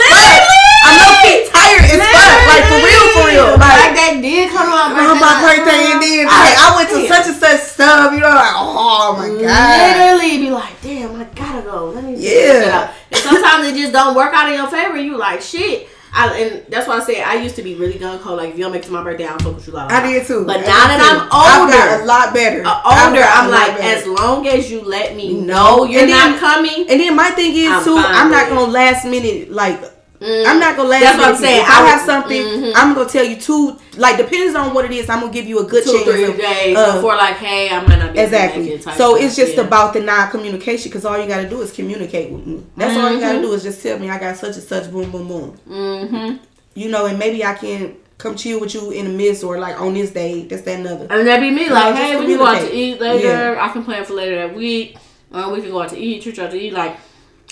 But 0.10 0.42
I'm 0.82 0.98
low-key 0.98 1.51
tired 1.80 1.88
as 1.88 2.02
fuck. 2.02 2.12
I'm 2.12 2.12
low 2.12 2.12
key 2.12 2.12
tired 2.12 2.36
as 2.36 2.42
fuck. 2.42 2.52
Like 2.52 2.66
for 2.68 2.80
real, 2.84 3.06
for 3.16 3.26
real. 3.32 3.48
Like 3.56 3.62
Like. 3.62 3.96
that 3.96 4.14
did 4.22 4.50
come 4.52 4.68
on 4.72 4.88
my 4.92 5.14
my 5.16 5.34
birthday, 5.40 5.82
and 5.96 6.00
then 6.02 6.26
like, 6.28 6.56
I 6.58 6.68
went 6.76 6.90
to 6.90 7.00
such 7.08 7.28
and 7.28 7.36
such 7.38 7.62
stuff, 7.62 8.12
you 8.14 8.20
know, 8.20 8.30
like, 8.30 8.56
oh 8.58 9.16
my 9.18 9.28
god, 9.42 9.76
Literally 9.80 10.38
be 10.44 10.50
like, 10.52 10.76
damn, 10.82 11.16
I 11.16 11.24
gotta 11.36 11.62
go. 11.64 11.90
Let 11.92 12.04
me 12.04 12.16
Yeah. 12.18 12.94
And 13.12 13.20
sometimes 13.22 13.68
it 13.68 13.76
just 13.76 13.94
don't 13.94 14.16
work 14.16 14.34
out 14.34 14.48
in 14.50 14.56
your 14.56 14.68
favor. 14.68 14.98
You 14.98 15.18
like 15.18 15.42
shit. 15.42 15.88
I, 16.14 16.28
and 16.42 16.66
that's 16.68 16.90
why 16.90 16.98
I 16.98 17.00
say 17.00 17.24
I 17.24 17.36
used 17.36 17.56
to 17.56 17.62
be 17.64 17.76
really 17.76 17.94
gung 17.94 18.20
ho. 18.20 18.36
Like 18.36 18.50
if 18.50 18.58
you 18.58 18.64
don't 18.66 18.74
make 18.74 18.84
it 18.84 18.88
to 18.88 18.92
my 18.92 19.02
birthday, 19.02 19.26
I'll 19.26 19.40
fuck 19.40 19.56
with 19.56 19.68
you. 19.68 19.72
Like, 19.74 19.92
I 19.94 20.12
did 20.12 20.28
too. 20.28 20.44
But 20.46 20.58
I 20.58 20.62
now 20.62 20.68
that 20.68 21.00
too. 21.00 21.08
I'm 21.08 21.30
I've 21.32 21.62
older, 21.62 21.72
got 21.72 22.02
a 22.02 22.06
lot 22.06 22.34
better. 22.34 22.64
uh, 22.66 22.82
I've 22.84 23.08
older, 23.08 23.24
I'm 23.24 23.50
like, 23.50 23.80
as 23.82 24.06
long 24.06 24.46
as 24.46 24.70
you 24.70 24.82
let 24.82 25.16
me 25.16 25.40
know 25.40 25.86
you're 25.86 26.02
And 26.02 26.10
then- 26.12 26.32
not 26.32 26.40
coming. 26.42 26.86
And 26.90 27.00
then 27.00 27.16
my 27.16 27.30
thing 27.32 27.56
is 27.56 27.72
I'm 27.72 27.84
too, 27.86 27.96
I'm 27.98 28.30
not 28.30 28.50
gonna 28.50 28.70
last 28.72 29.06
minute 29.06 29.52
like. 29.52 29.80
Mm. 30.22 30.46
I'm 30.46 30.60
not 30.60 30.76
gonna 30.78 30.90
last. 30.90 31.02
That's 31.02 31.18
what 31.18 31.28
I'm 31.30 31.36
saying. 31.36 31.62
I 31.62 31.88
have 31.90 32.02
something, 32.06 32.42
mhm. 32.44 32.74
I'm 32.76 32.94
gonna 32.94 33.10
tell 33.10 33.26
you 33.26 33.38
two. 33.38 33.76
Like 33.98 34.18
depends 34.18 34.56
on 34.56 34.72
what 34.74 34.86
it 34.86 34.92
is. 34.92 35.10
I'm 35.10 35.20
gonna 35.22 35.34
give 35.34 35.48
you 35.48 35.60
a 35.60 35.64
good 35.64 35.84
Two 35.84 35.94
chance. 35.94 36.04
three 36.04 36.24
of, 36.26 36.38
days 36.38 36.78
uh, 36.78 36.96
before, 36.96 37.16
like, 37.16 37.38
hey, 37.38 37.70
I 37.70 37.82
might 37.88 37.98
not 37.98 38.14
be 38.14 38.20
Exactly. 38.20 38.80
So 38.82 39.16
it's 39.16 39.36
just 39.36 39.56
Yeah. 39.56 39.62
about 39.62 39.94
the 39.94 40.00
non-communication 40.02 40.90
because 40.90 41.06
all 41.06 41.18
you 41.20 41.28
gotta 41.28 41.50
do 41.50 41.62
is 41.62 41.72
communicate 41.72 42.30
with 42.32 42.46
me. 42.46 42.62
That's 42.78 42.96
all 42.98 43.12
you 43.12 43.20
gotta 43.20 43.40
Mhm. 43.40 43.42
do 43.42 43.54
is 43.54 43.64
just 43.64 43.82
tell 43.82 43.98
me 43.98 44.12
I 44.12 44.20
got 44.20 44.38
such 44.38 44.56
and 44.56 44.64
such. 44.64 44.92
Boom, 44.92 45.10
boom, 45.10 45.28
boom. 45.28 45.58
Mhm. 45.68 46.40
You 46.76 46.90
know, 46.90 47.08
and 47.08 47.18
maybe 47.18 47.44
I 47.44 47.56
can 47.56 47.96
come 48.20 48.36
chill 48.36 48.60
with 48.60 48.76
you 48.76 48.92
in 48.92 49.06
the 49.06 49.12
midst 49.12 49.44
or 49.44 49.58
like 49.60 49.82
on 49.82 49.96
this 49.96 50.12
day, 50.12 50.44
that's 50.48 50.62
that 50.62 50.80
another. 50.82 51.08
And 51.10 51.26
that'd 51.28 51.42
be 51.42 51.50
me, 51.50 51.68
like, 51.68 51.96
hey, 51.96 52.16
we 52.20 52.28
can 52.28 52.38
go 52.38 52.46
out 52.46 52.62
to 52.62 52.72
eat 52.72 53.02
later. 53.02 53.28
Yeah. 53.28 53.58
I 53.60 53.70
can 53.70 53.84
plan 53.84 54.06
for 54.06 54.14
later 54.14 54.36
that 54.36 54.56
week. 54.56 54.98
Or 55.34 55.50
we 55.52 55.62
can 55.62 55.72
go 55.72 55.82
out 55.82 55.90
to 55.90 55.98
eat, 55.98 56.22
treat 56.22 56.38
you 56.38 56.44
out 56.44 56.52
to 56.52 56.58
eat. 56.60 56.74
Like, 56.74 56.98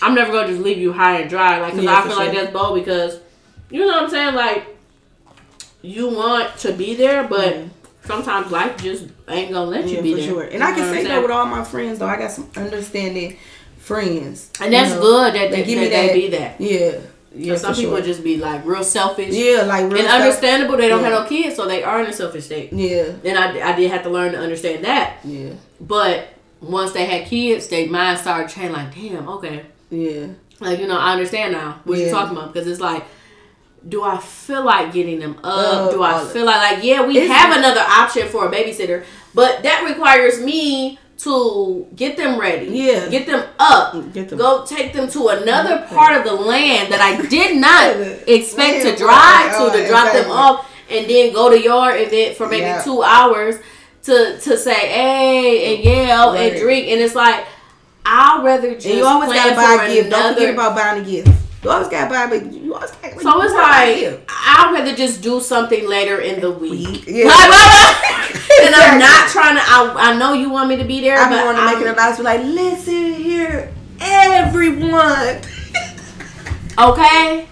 I'm 0.02 0.16
never 0.16 0.32
gonna 0.32 0.48
just 0.48 0.62
leave 0.62 0.78
you 0.78 0.94
high 0.94 1.20
and 1.22 1.30
dry. 1.30 1.60
Like, 1.60 1.74
cause 1.74 1.84
Yeah, 1.84 1.98
I 1.98 2.08
feel 2.08 2.16
like 2.18 2.34
that's 2.34 2.52
bold 2.54 2.76
because, 2.76 3.20
you 3.70 3.82
know 3.82 3.88
what 3.88 4.04
I'm 4.04 4.10
saying? 4.10 4.36
Like, 4.36 4.66
you 5.82 6.10
want 6.10 6.58
to 6.60 6.74
be 6.74 6.96
there, 6.96 7.24
but 7.24 7.54
Mhm. 7.54 7.70
sometimes 8.06 8.52
life 8.52 8.82
just 8.82 9.06
ain't 9.28 9.52
gonna 9.52 9.70
let 9.70 9.88
you 9.88 9.98
Yeah, 9.98 10.02
be 10.02 10.14
there. 10.16 10.24
sure. 10.28 10.44
And 10.44 10.60
You 10.60 10.66
I 10.66 10.72
can 10.74 10.94
say 10.94 11.04
that 11.06 11.22
with 11.22 11.32
all 11.32 11.46
my 11.46 11.64
friends 11.64 12.00
though. 12.00 12.08
I 12.08 12.18
got 12.18 12.32
some 12.32 12.50
understanding 12.58 13.38
friends. 13.78 14.50
And 14.62 14.74
that's 14.74 14.92
know. 14.92 15.02
good 15.02 15.34
that 15.36 15.52
they, 15.52 15.64
give 15.64 15.80
me 15.80 15.88
that 15.90 16.08
they 16.08 16.14
be 16.14 16.28
that. 16.30 16.56
Yeah. 16.60 16.92
Yeah. 17.36 17.56
Some 17.58 17.76
people 17.76 17.96
sure. 17.98 18.06
just 18.06 18.24
be 18.24 18.38
like 18.38 18.66
real 18.66 18.84
selfish. 18.84 19.34
Yeah, 19.34 19.62
like 19.64 19.84
real 19.84 19.98
and 19.98 20.08
stuff. 20.08 20.22
understandable, 20.22 20.78
they 20.78 20.88
don't 20.90 21.02
Yeah. 21.02 21.10
have 21.12 21.24
no 21.24 21.30
kids, 21.30 21.56
so 21.56 21.68
they 21.68 21.84
are 21.84 22.02
in 22.02 22.08
a 22.08 22.14
selfish 22.14 22.46
state. 22.46 22.74
Yeah. 22.74 23.04
And 23.24 23.38
I, 23.38 23.70
I 23.70 23.76
did 23.76 23.92
have 23.92 24.04
to 24.04 24.10
learn 24.10 24.32
to 24.32 24.40
understand 24.40 24.84
that. 24.86 25.18
Yeah. 25.24 25.52
But 25.80 26.30
once 26.62 26.92
they 26.92 27.06
had 27.06 27.28
kids, 27.28 27.68
their 27.68 27.88
mind 27.88 28.18
started 28.20 28.50
changing. 28.50 28.74
Like, 28.74 28.94
damn, 28.96 29.30
okay, 29.30 29.62
Yeah. 29.90 30.28
like 30.60 30.80
you 30.80 30.88
know, 30.88 30.98
I 30.98 31.14
understand 31.14 31.54
now 31.54 31.80
what 31.84 31.98
you're 31.98 32.12
talking 32.12 32.38
about 32.38 32.54
because 32.54 32.68
it's 32.68 32.80
like, 32.82 33.06
do 33.88 34.04
I 34.04 34.18
feel 34.18 34.64
like 34.64 34.92
getting 34.94 35.20
them 35.20 35.38
up? 35.44 35.88
Uh, 35.88 35.92
do 35.92 36.04
I 36.04 36.26
feel 36.26 36.46
like 36.46 36.76
like 36.76 36.84
yeah, 36.84 37.06
we 37.06 37.18
It's- 37.18 37.32
have 37.32 37.58
another 37.58 37.82
option 37.82 38.28
for 38.28 38.48
a 38.48 38.52
babysitter, 38.52 39.04
but 39.34 39.64
that 39.64 39.84
requires 39.86 40.40
me 40.42 41.00
to 41.20 41.86
get 41.98 42.16
them 42.16 42.40
ready, 42.40 42.68
Yeah. 42.68 43.08
get 43.10 43.26
them 43.26 43.44
up, 43.60 43.94
Get 44.14 44.30
them- 44.30 44.38
go 44.38 44.64
take 44.66 44.94
them 44.94 45.10
to 45.10 45.28
another 45.30 45.86
part 45.90 46.16
of 46.18 46.24
the 46.24 46.34
land 46.34 46.94
that 46.94 47.02
I 47.02 47.22
did 47.26 47.58
not 47.68 47.96
expect 48.28 48.84
to 48.84 48.96
drive 48.96 49.52
to 49.52 49.58
Oh, 49.64 49.70
to 49.74 49.88
drop 49.88 50.14
them 50.14 50.32
off 50.32 50.66
and 50.90 51.10
then 51.10 51.34
go 51.34 51.50
to 51.50 51.60
your 51.62 51.94
event 51.96 52.38
for 52.38 52.48
maybe 52.48 52.62
Yeah. 52.62 52.82
two 52.82 53.04
hours 53.04 53.56
to 54.04 54.40
to 54.40 54.58
say 54.58 54.74
hey 54.74 55.76
and 55.76 55.84
yell 55.84 56.32
and 56.34 56.58
drink 56.58 56.88
and 56.88 57.02
it's 57.02 57.16
like 57.16 57.44
I'd 58.12 58.42
rather 58.44 58.74
just 58.74 58.88
And 58.88 58.98
you 58.98 59.06
always 59.06 59.32
gotta 59.32 59.56
buy 59.56 59.86
a 59.86 59.94
gift. 59.94 60.10
Don't 60.10 60.34
forget 60.34 60.54
about 60.54 60.76
buying 60.76 61.02
a 61.02 61.06
gift. 61.06 61.30
You 61.64 61.70
always 61.70 61.90
gotta 61.90 62.10
buy, 62.10 62.26
but 62.28 62.52
you 62.52 62.74
always 62.74 62.90
gotta. 62.92 63.20
so 63.22 63.42
it's 63.44 63.54
like. 63.54 64.22
I'd 64.30 64.72
rather 64.74 64.96
just 64.96 65.22
do 65.22 65.40
something 65.40 65.88
later 65.88 66.20
in 66.20 66.40
the 66.42 66.50
week. 66.52 67.04
Yeah. 67.06 67.26
Like, 67.26 68.62
and 68.64 68.74
I'm 68.76 68.98
not 68.98 69.30
trying 69.30 69.56
to. 69.58 69.62
I, 69.62 69.94
I 70.12 70.18
know 70.18 70.34
you 70.34 70.50
want 70.50 70.70
me 70.70 70.78
to 70.78 70.86
be 70.86 71.02
there, 71.02 71.20
I 71.20 71.30
but 71.30 71.46
wanting 71.46 71.60
to 71.62 71.66
make 71.66 71.76
I'm- 71.76 71.88
it 71.88 71.92
a 71.92 71.96
nice. 71.96 72.18
Be 72.18 72.24
like, 72.24 72.42
listen 72.44 73.14
here, 73.14 73.72
everyone. 74.00 75.42
okay. 76.80 77.49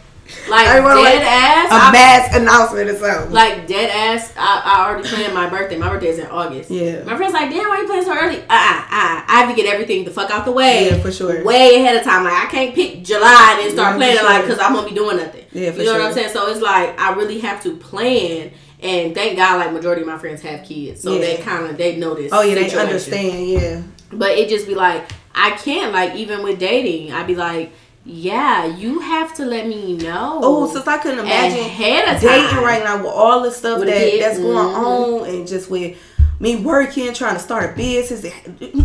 Like 0.49 0.67
I 0.67 0.79
dead 0.79 1.19
make 1.19 1.27
ass. 1.27 1.71
a 1.71 1.75
I- 1.75 1.91
mass 1.91 2.35
announcement 2.35 2.89
or 2.89 2.95
something. 2.97 3.31
like 3.33 3.67
dead 3.67 3.89
ass. 3.89 4.33
I, 4.37 4.61
I 4.63 4.87
already 4.89 5.07
planned 5.07 5.33
my 5.33 5.49
birthday. 5.49 5.77
My 5.77 5.89
birthday 5.89 6.07
is 6.07 6.19
in 6.19 6.27
August. 6.27 6.69
Yeah. 6.71 7.03
My 7.03 7.15
friend's 7.17 7.33
like, 7.33 7.49
damn, 7.49 7.67
why 7.67 7.81
you 7.81 7.87
playing 7.87 8.03
so 8.03 8.17
early? 8.17 8.37
Uh, 8.41 8.43
uh, 8.43 8.45
uh. 8.47 9.23
I 9.27 9.43
have 9.43 9.49
to 9.49 9.55
get 9.61 9.71
everything 9.71 10.05
the 10.05 10.11
fuck 10.11 10.31
out 10.31 10.45
the 10.45 10.51
way. 10.51 10.87
Yeah, 10.89 10.99
for 10.99 11.11
sure. 11.11 11.43
Way 11.43 11.75
ahead 11.75 11.97
of 11.97 12.03
time. 12.03 12.23
Like 12.23 12.33
I 12.33 12.49
can't 12.49 12.73
pick 12.73 13.03
July 13.03 13.55
and 13.57 13.61
then 13.65 13.71
start 13.71 13.93
Yeah, 13.93 13.97
planning 13.97 14.23
like 14.23 14.41
because 14.43 14.59
I'm 14.59 14.73
gonna 14.73 14.87
be 14.89 14.95
doing 14.95 15.17
nothing. 15.17 15.45
Yeah, 15.51 15.71
for 15.71 15.77
sure. 15.77 15.83
you 15.83 15.91
know 15.93 15.99
what. 15.99 16.07
I'm 16.07 16.13
saying? 16.13 16.29
So 16.29 16.47
it's 16.49 16.61
like 16.61 16.99
I 16.99 17.13
really 17.13 17.39
have 17.39 17.61
to 17.63 17.75
plan. 17.77 18.51
And 18.79 19.15
thank 19.15 19.37
God, 19.37 19.57
like 19.57 19.73
majority 19.73 20.01
of 20.03 20.07
my 20.07 20.19
friends 20.19 20.43
have 20.43 20.63
kids, 20.63 21.01
so 21.01 21.13
Yeah. 21.13 21.19
they 21.21 21.37
kind 21.37 21.65
of 21.65 21.77
they 21.77 21.95
know 21.97 22.13
this. 22.13 22.31
oh 22.31 22.41
yeah, 22.41 22.53
they 22.55 22.77
understand. 22.77 23.47
Yeah. 23.49 23.81
But 24.13 24.31
it 24.37 24.49
just 24.49 24.67
be 24.67 24.75
like 24.75 25.09
I 25.33 25.51
can't 25.51 25.91
like 25.93 26.15
even 26.15 26.43
with 26.43 26.59
dating. 26.59 27.11
I'd 27.11 27.25
be 27.27 27.35
like, 27.35 27.71
yeah, 28.07 28.65
you 28.65 29.01
have 29.01 29.33
to 29.35 29.45
let 29.45 29.67
me 29.67 29.97
know. 29.97 30.39
Oh, 30.41 30.71
since 30.71 30.87
I 30.87 30.97
couldn't 30.97 31.19
imagine 31.19 31.59
ahead 31.59 32.15
of 32.15 32.21
dating 32.21 32.49
time. 32.51 32.63
right 32.63 32.83
now 32.83 32.97
with 32.97 33.07
all 33.11 33.43
the 33.43 33.51
stuff 33.51 33.79
With 33.79 33.89
that 33.89 34.19
that's 34.19 34.39
going 34.39 34.55
mhm. 34.55 35.23
on 35.23 35.29
and 35.29 35.47
just 35.47 35.69
with 35.69 35.97
me 36.39 36.55
working, 36.57 37.11
trying 37.13 37.33
to 37.33 37.39
start 37.41 37.71
a 37.71 37.73
business, 37.75 38.21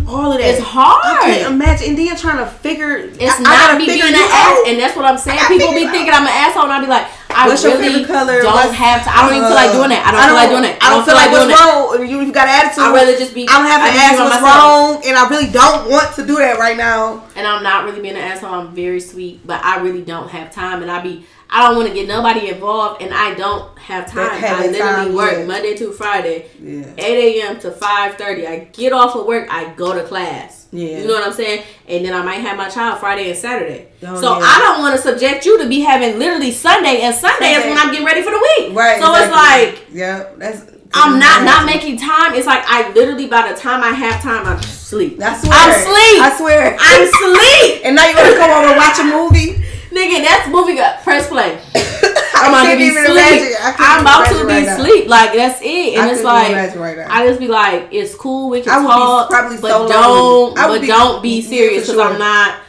all 0.09 0.31
of 0.33 0.39
that. 0.41 0.57
It's 0.57 0.63
hard. 0.63 1.05
I 1.05 1.21
can't 1.37 1.53
imagine, 1.53 1.89
and 1.89 1.97
then 1.97 2.15
trying 2.17 2.37
to 2.43 2.49
figure. 2.49 2.97
It's 2.97 3.21
I, 3.21 3.37
I 3.37 3.41
not 3.45 3.57
gotta 3.69 3.77
me 3.77 3.85
being 3.85 4.01
an 4.01 4.15
ass, 4.17 4.57
and 4.65 4.79
that's 4.79 4.95
what 4.97 5.05
I'm 5.05 5.17
saying. 5.17 5.37
People 5.47 5.69
be 5.73 5.85
it 5.85 5.91
thinking 5.91 6.13
I'm 6.13 6.25
an 6.25 6.33
asshole, 6.33 6.63
and 6.63 6.73
I 6.73 6.81
be 6.81 6.87
like, 6.87 7.05
I 7.29 7.47
What's 7.47 7.63
your 7.63 7.77
really 7.77 8.05
favorite 8.05 8.07
color? 8.13 8.41
don't 8.41 8.53
What's- 8.53 8.73
have 8.73 9.03
to. 9.05 9.09
I 9.09 9.25
don't 9.25 9.37
even 9.37 9.47
feel 9.49 9.57
like 9.57 9.71
doing 9.73 9.89
that. 9.89 10.01
I 10.05 10.09
don't, 10.13 10.21
uh, 10.21 10.25
feel 10.25 10.37
like 10.37 10.49
doing 10.53 10.65
that. 10.69 10.77
I 10.81 10.87
don't 10.93 11.05
feel 11.05 11.17
like 11.17 11.29
doing 11.33 11.49
what's 11.49 11.61
that. 11.61 11.65
wrong. 11.65 12.09
You, 12.09 12.17
you 12.25 12.31
got 12.33 12.45
an 12.49 12.53
attitude. 12.57 12.83
I'd 12.89 12.93
rather 12.93 13.13
just 13.17 13.33
be. 13.37 13.45
I 13.49 13.53
don't 13.57 13.69
have 13.69 13.81
I 13.85 13.89
to 13.89 13.97
ask 14.01 14.13
what's 14.17 14.33
myself. 14.41 14.57
wrong, 14.57 14.87
and 15.05 15.13
I 15.17 15.23
really 15.29 15.49
don't 15.53 15.89
want 15.93 16.09
to 16.17 16.25
do 16.25 16.35
that 16.41 16.57
right 16.57 16.77
now. 16.77 17.25
And 17.37 17.45
I'm 17.45 17.61
not 17.61 17.85
really 17.85 18.01
being 18.01 18.17
an 18.17 18.21
asshole. 18.21 18.49
I'm 18.53 18.73
very 18.73 18.99
sweet, 19.01 19.45
but 19.45 19.61
I 19.65 19.77
really 19.81 20.01
don't 20.01 20.29
have 20.29 20.49
time, 20.53 20.81
and 20.81 20.89
I 20.89 21.01
be. 21.01 21.25
I 21.53 21.67
don't 21.67 21.77
want 21.77 21.87
to 21.87 21.93
get 21.93 22.07
nobody 22.07 22.49
involved, 22.49 23.03
and 23.03 23.13
I 23.13 23.35
don't 23.35 23.77
have 23.77 24.09
time. 24.09 24.43
I 24.43 24.65
literally 24.67 24.79
time, 24.79 25.13
work 25.13 25.33
yeah. 25.33 25.45
Monday 25.45 25.75
to 25.75 25.91
Friday, 25.91 26.47
Yeah. 26.59 26.85
8 26.97 27.41
a.m. 27.41 27.59
to 27.59 27.69
5:30. 27.69 28.47
I 28.47 28.67
get 28.73 28.91
off 28.91 29.15
of 29.15 29.27
work, 29.27 29.47
I 29.51 29.71
go 29.75 29.93
to 29.93 30.03
class. 30.03 30.65
Yeah. 30.71 30.97
You 30.97 31.07
know 31.07 31.13
what 31.13 31.27
I'm 31.27 31.33
saying? 31.33 31.63
And 31.87 32.03
then 32.03 32.15
I 32.15 32.23
might 32.23 32.41
have 32.41 32.57
my 32.57 32.69
child 32.69 32.99
Friday 32.99 33.29
and 33.29 33.37
Saturday. 33.37 33.89
Oh, 34.01 34.19
so 34.19 34.39
yeah. 34.39 34.43
I 34.43 34.59
don't 34.63 34.79
want 34.79 34.95
to 34.95 35.01
subject 35.01 35.45
you 35.45 35.59
to 35.61 35.67
be 35.69 35.81
having 35.81 36.17
literally 36.17 36.49
Sunday 36.51 37.01
and 37.01 37.13
Sunday 37.13 37.51
is 37.53 37.63
when 37.65 37.77
I'm 37.77 37.91
getting 37.91 38.07
ready 38.07 38.23
for 38.23 38.31
the 38.31 38.39
week. 38.57 38.75
Right. 38.75 38.99
So 38.99 39.13
it's 39.13 39.31
like 39.31 39.85
yeah, 39.93 40.29
that's. 40.37 40.71
I'm 40.95 41.19
not 41.19 41.43
not 41.43 41.65
making 41.67 41.97
time. 41.97 42.33
It's 42.33 42.47
like 42.47 42.63
I 42.67 42.91
literally 42.93 43.27
by 43.27 43.51
the 43.51 43.55
time 43.59 43.83
I 43.83 43.89
have 43.91 44.21
time, 44.23 44.45
I'm 44.47 44.57
asleep. 44.57 45.21
I 45.21 45.37
swear. 45.37 45.53
I'm 45.53 45.69
asleep. 45.69 46.21
I 46.21 46.35
swear. 46.37 46.77
I'm 46.79 47.01
asleep. 47.07 47.81
and 47.85 47.95
now 47.95 48.07
you 48.09 48.15
want 48.15 48.29
to 48.33 48.37
come 48.37 48.49
over 48.49 48.67
and 48.69 48.77
watch 48.77 48.97
a 48.99 49.03
movie? 49.05 49.62
Nigga, 49.93 50.23
that's 50.23 50.49
movie 50.49 50.75
got 50.75 51.03
press 51.03 51.27
play. 51.27 51.61
I'm 52.35 52.49
about 52.49 52.71
to 52.71 52.77
be 52.77 52.89
sleep. 52.89 53.55
I'm 53.61 54.01
about 54.01 54.27
to 54.27 54.39
be 54.39 54.65
right 54.65 54.79
sleep. 54.79 55.07
Like 55.07 55.33
that's 55.33 55.61
it. 55.61 55.93
And 55.93 56.09
I 56.09 56.11
it's 56.11 56.23
like 56.23 56.75
right. 56.75 57.07
I 57.09 57.27
just 57.27 57.39
be 57.39 57.47
like, 57.47 57.89
it's 57.91 58.15
cool. 58.15 58.49
We 58.49 58.61
I 58.61 58.63
can 58.63 58.83
talk, 58.83 59.29
probably 59.29 59.57
but 59.61 59.69
so 59.69 59.87
don't, 59.87 60.55
but 60.55 60.81
be- 60.81 60.87
don't 60.87 61.21
be 61.21 61.41
serious 61.41 61.85
because 61.87 61.99
I'm 61.99 62.17
not. 62.17 62.59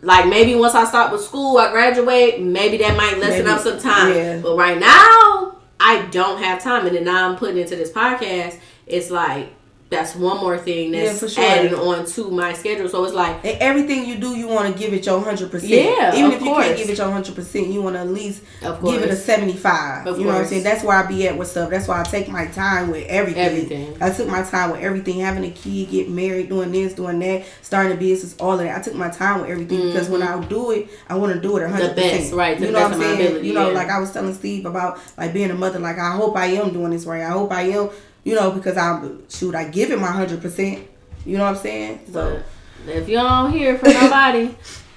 Like 0.00 0.26
maybe 0.28 0.54
once 0.56 0.74
I 0.74 0.84
start 0.84 1.12
with 1.12 1.20
school, 1.20 1.58
I 1.58 1.70
graduate. 1.70 2.40
Maybe 2.40 2.78
that 2.78 2.96
might 2.96 3.18
lessen 3.18 3.44
Maybe, 3.44 3.50
up 3.50 3.60
some 3.60 3.78
time. 3.78 4.14
yeah. 4.14 4.40
But 4.40 4.56
right 4.56 4.78
now, 4.78 5.58
I 5.78 6.08
don't 6.10 6.42
have 6.42 6.62
time, 6.62 6.86
and 6.86 6.96
then 6.96 7.04
now 7.04 7.28
I'm 7.28 7.36
putting 7.36 7.58
into 7.58 7.76
this 7.76 7.92
podcast. 7.92 8.58
It's 8.86 9.10
like 9.10 9.52
that's 9.92 10.16
one 10.16 10.38
more 10.38 10.58
thing 10.58 10.92
Yeah, 10.92 11.04
that's 11.04 11.20
for 11.20 11.28
sure. 11.28 11.44
adding 11.44 11.74
on 11.74 12.04
to 12.06 12.30
my 12.30 12.52
schedule. 12.54 12.88
So 12.88 13.04
it's 13.04 13.14
like 13.14 13.36
And 13.44 13.58
everything 13.60 14.04
you 14.06 14.16
do, 14.16 14.36
you 14.36 14.48
want 14.48 14.72
to 14.72 14.78
give 14.78 14.92
it 14.92 15.06
your 15.06 15.20
hundred 15.20 15.50
percent. 15.50 15.72
Yeah, 15.72 16.14
Even 16.16 16.32
if 16.32 16.40
you 16.40 16.46
can't 16.48 16.76
give 16.76 16.90
it 16.90 16.98
your 16.98 17.10
hundred 17.10 17.34
percent, 17.34 17.68
you 17.68 17.80
want 17.82 17.94
to 17.96 18.00
at 18.00 18.08
least 18.08 18.42
give 18.60 19.02
it 19.02 19.10
a 19.10 19.16
seventy 19.16 19.52
five. 19.56 20.06
You 20.06 20.24
know 20.24 20.32
what 20.32 20.36
I'm 20.42 20.46
saying? 20.46 20.64
That's 20.64 20.82
where 20.82 20.96
I 20.96 21.06
be 21.06 21.28
at 21.28 21.36
with 21.38 21.48
stuff. 21.48 21.70
That's 21.70 21.86
why 21.86 22.00
I 22.00 22.02
take 22.04 22.28
my 22.28 22.46
time 22.46 22.90
with 22.90 23.06
everything. 23.06 23.42
Everything. 23.42 23.96
I 24.02 24.10
took 24.10 24.28
my 24.28 24.42
time 24.42 24.70
with 24.72 24.80
everything. 24.80 25.20
Having 25.20 25.44
a 25.44 25.50
kid, 25.50 25.90
getting 25.90 26.14
married, 26.14 26.48
doing 26.48 26.72
this, 26.72 26.94
doing 26.94 27.18
that, 27.20 27.44
starting 27.62 27.92
a 27.92 27.96
business, 27.96 28.34
all 28.40 28.52
of 28.54 28.58
that. 28.60 28.76
I 28.78 28.82
took 28.82 28.94
my 28.94 29.10
time 29.10 29.42
with 29.42 29.50
everything 29.50 29.86
because 29.92 30.08
when 30.08 30.22
I 30.22 30.42
do 30.46 30.70
it, 30.72 30.88
I 31.08 31.14
want 31.16 31.32
to 31.34 31.40
do 31.40 31.56
it 31.58 31.68
hundred 31.68 31.82
Mm-hmm. 31.92 31.96
best, 31.96 32.14
percent. 32.16 32.34
right, 32.36 32.58
You 32.60 32.66
know 32.66 32.72
best 32.72 32.84
what 32.84 32.92
I'm 32.94 33.00
saying? 33.16 33.26
ability, 33.26 33.48
you 33.48 33.54
know, 33.54 33.68
yeah. 33.68 33.74
like 33.74 33.88
I 33.90 33.98
was 34.00 34.12
telling 34.12 34.32
Steve 34.34 34.66
about 34.66 34.98
like 35.18 35.32
being 35.34 35.50
a 35.50 35.54
mother. 35.54 35.78
Like 35.78 35.98
I 35.98 36.12
hope 36.16 36.36
I 36.36 36.46
am 36.46 36.72
doing 36.72 36.90
this 36.90 37.04
right. 37.06 37.22
I 37.22 37.30
hope 37.30 37.52
I 37.52 37.62
am. 37.62 37.90
You 38.24 38.34
know, 38.36 38.50
because 38.52 38.76
I'm 38.76 39.28
shoot, 39.28 39.54
I 39.54 39.68
give 39.68 39.90
it 39.90 39.98
my 39.98 40.10
hundred 40.12 40.40
percent. 40.40 40.86
You 41.26 41.38
know 41.38 41.44
what 41.44 41.56
I'm 41.56 41.62
saying? 41.62 42.00
So. 42.12 42.42
But 42.84 42.96
if 42.96 43.08
you 43.08 43.16
don't 43.16 43.52
hear 43.52 43.78
from 43.78 43.92
nobody, 43.92 44.54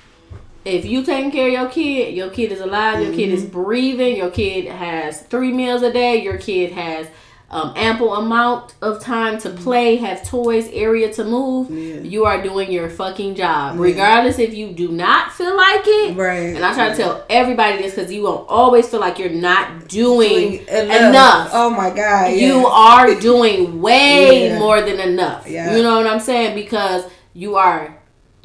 if 0.65 0.85
you 0.85 1.03
taking 1.03 1.31
care 1.31 1.47
of 1.47 1.53
your 1.53 1.69
kid, 1.69 2.15
your 2.15 2.29
kid 2.29 2.51
is 2.51 2.59
alive, 2.59 3.01
your 3.03 3.13
kid 3.13 3.29
is 3.29 3.43
Mm-hmm. 3.43 3.63
breathing, 3.63 4.15
your 4.15 4.31
kid 4.31 4.65
has 4.65 5.21
three 5.21 5.51
meals 5.51 5.81
a 5.83 5.91
day, 5.93 6.23
your 6.23 6.37
kid 6.37 6.71
has 6.71 7.07
um, 7.51 7.73
ample 7.75 8.15
amount 8.15 8.73
of 8.81 9.01
time 9.01 9.37
to 9.39 9.49
play, 9.51 9.97
have 9.97 10.27
toys, 10.27 10.67
area 10.73 11.13
to 11.13 11.23
move. 11.23 11.69
Yeah. 11.69 12.01
You 12.01 12.25
are 12.25 12.41
doing 12.41 12.71
your 12.71 12.89
fucking 12.89 13.35
job, 13.35 13.75
Yeah. 13.75 13.81
regardless 13.81 14.39
if 14.39 14.53
you 14.53 14.71
do 14.71 14.89
not 14.89 15.31
feel 15.31 15.55
like 15.55 15.81
it. 15.85 16.17
Right. 16.17 16.55
And 16.55 16.65
I 16.65 16.73
try 16.73 16.89
to 16.89 16.95
tell 16.95 17.23
everybody 17.29 17.77
this 17.77 17.93
because 17.95 18.11
you 18.11 18.23
won't 18.23 18.49
always 18.49 18.89
feel 18.89 18.99
like 18.99 19.19
you're 19.19 19.29
not 19.29 19.87
doing, 19.87 20.65
doing 20.65 20.67
enough 20.89 21.49
Oh 21.53 21.69
my 21.69 21.91
god! 21.91 22.33
you 22.35 22.65
are 22.67 23.13
doing 23.15 23.79
way 23.87 24.47
Yeah. 24.49 24.59
more 24.59 24.81
than 24.81 24.99
enough. 24.99 25.47
Yeah. 25.47 25.75
You 25.75 25.83
know 25.83 25.97
what 25.97 26.07
I'm 26.07 26.19
saying? 26.19 26.55
Because 26.55 27.03
you 27.33 27.55
are 27.57 27.95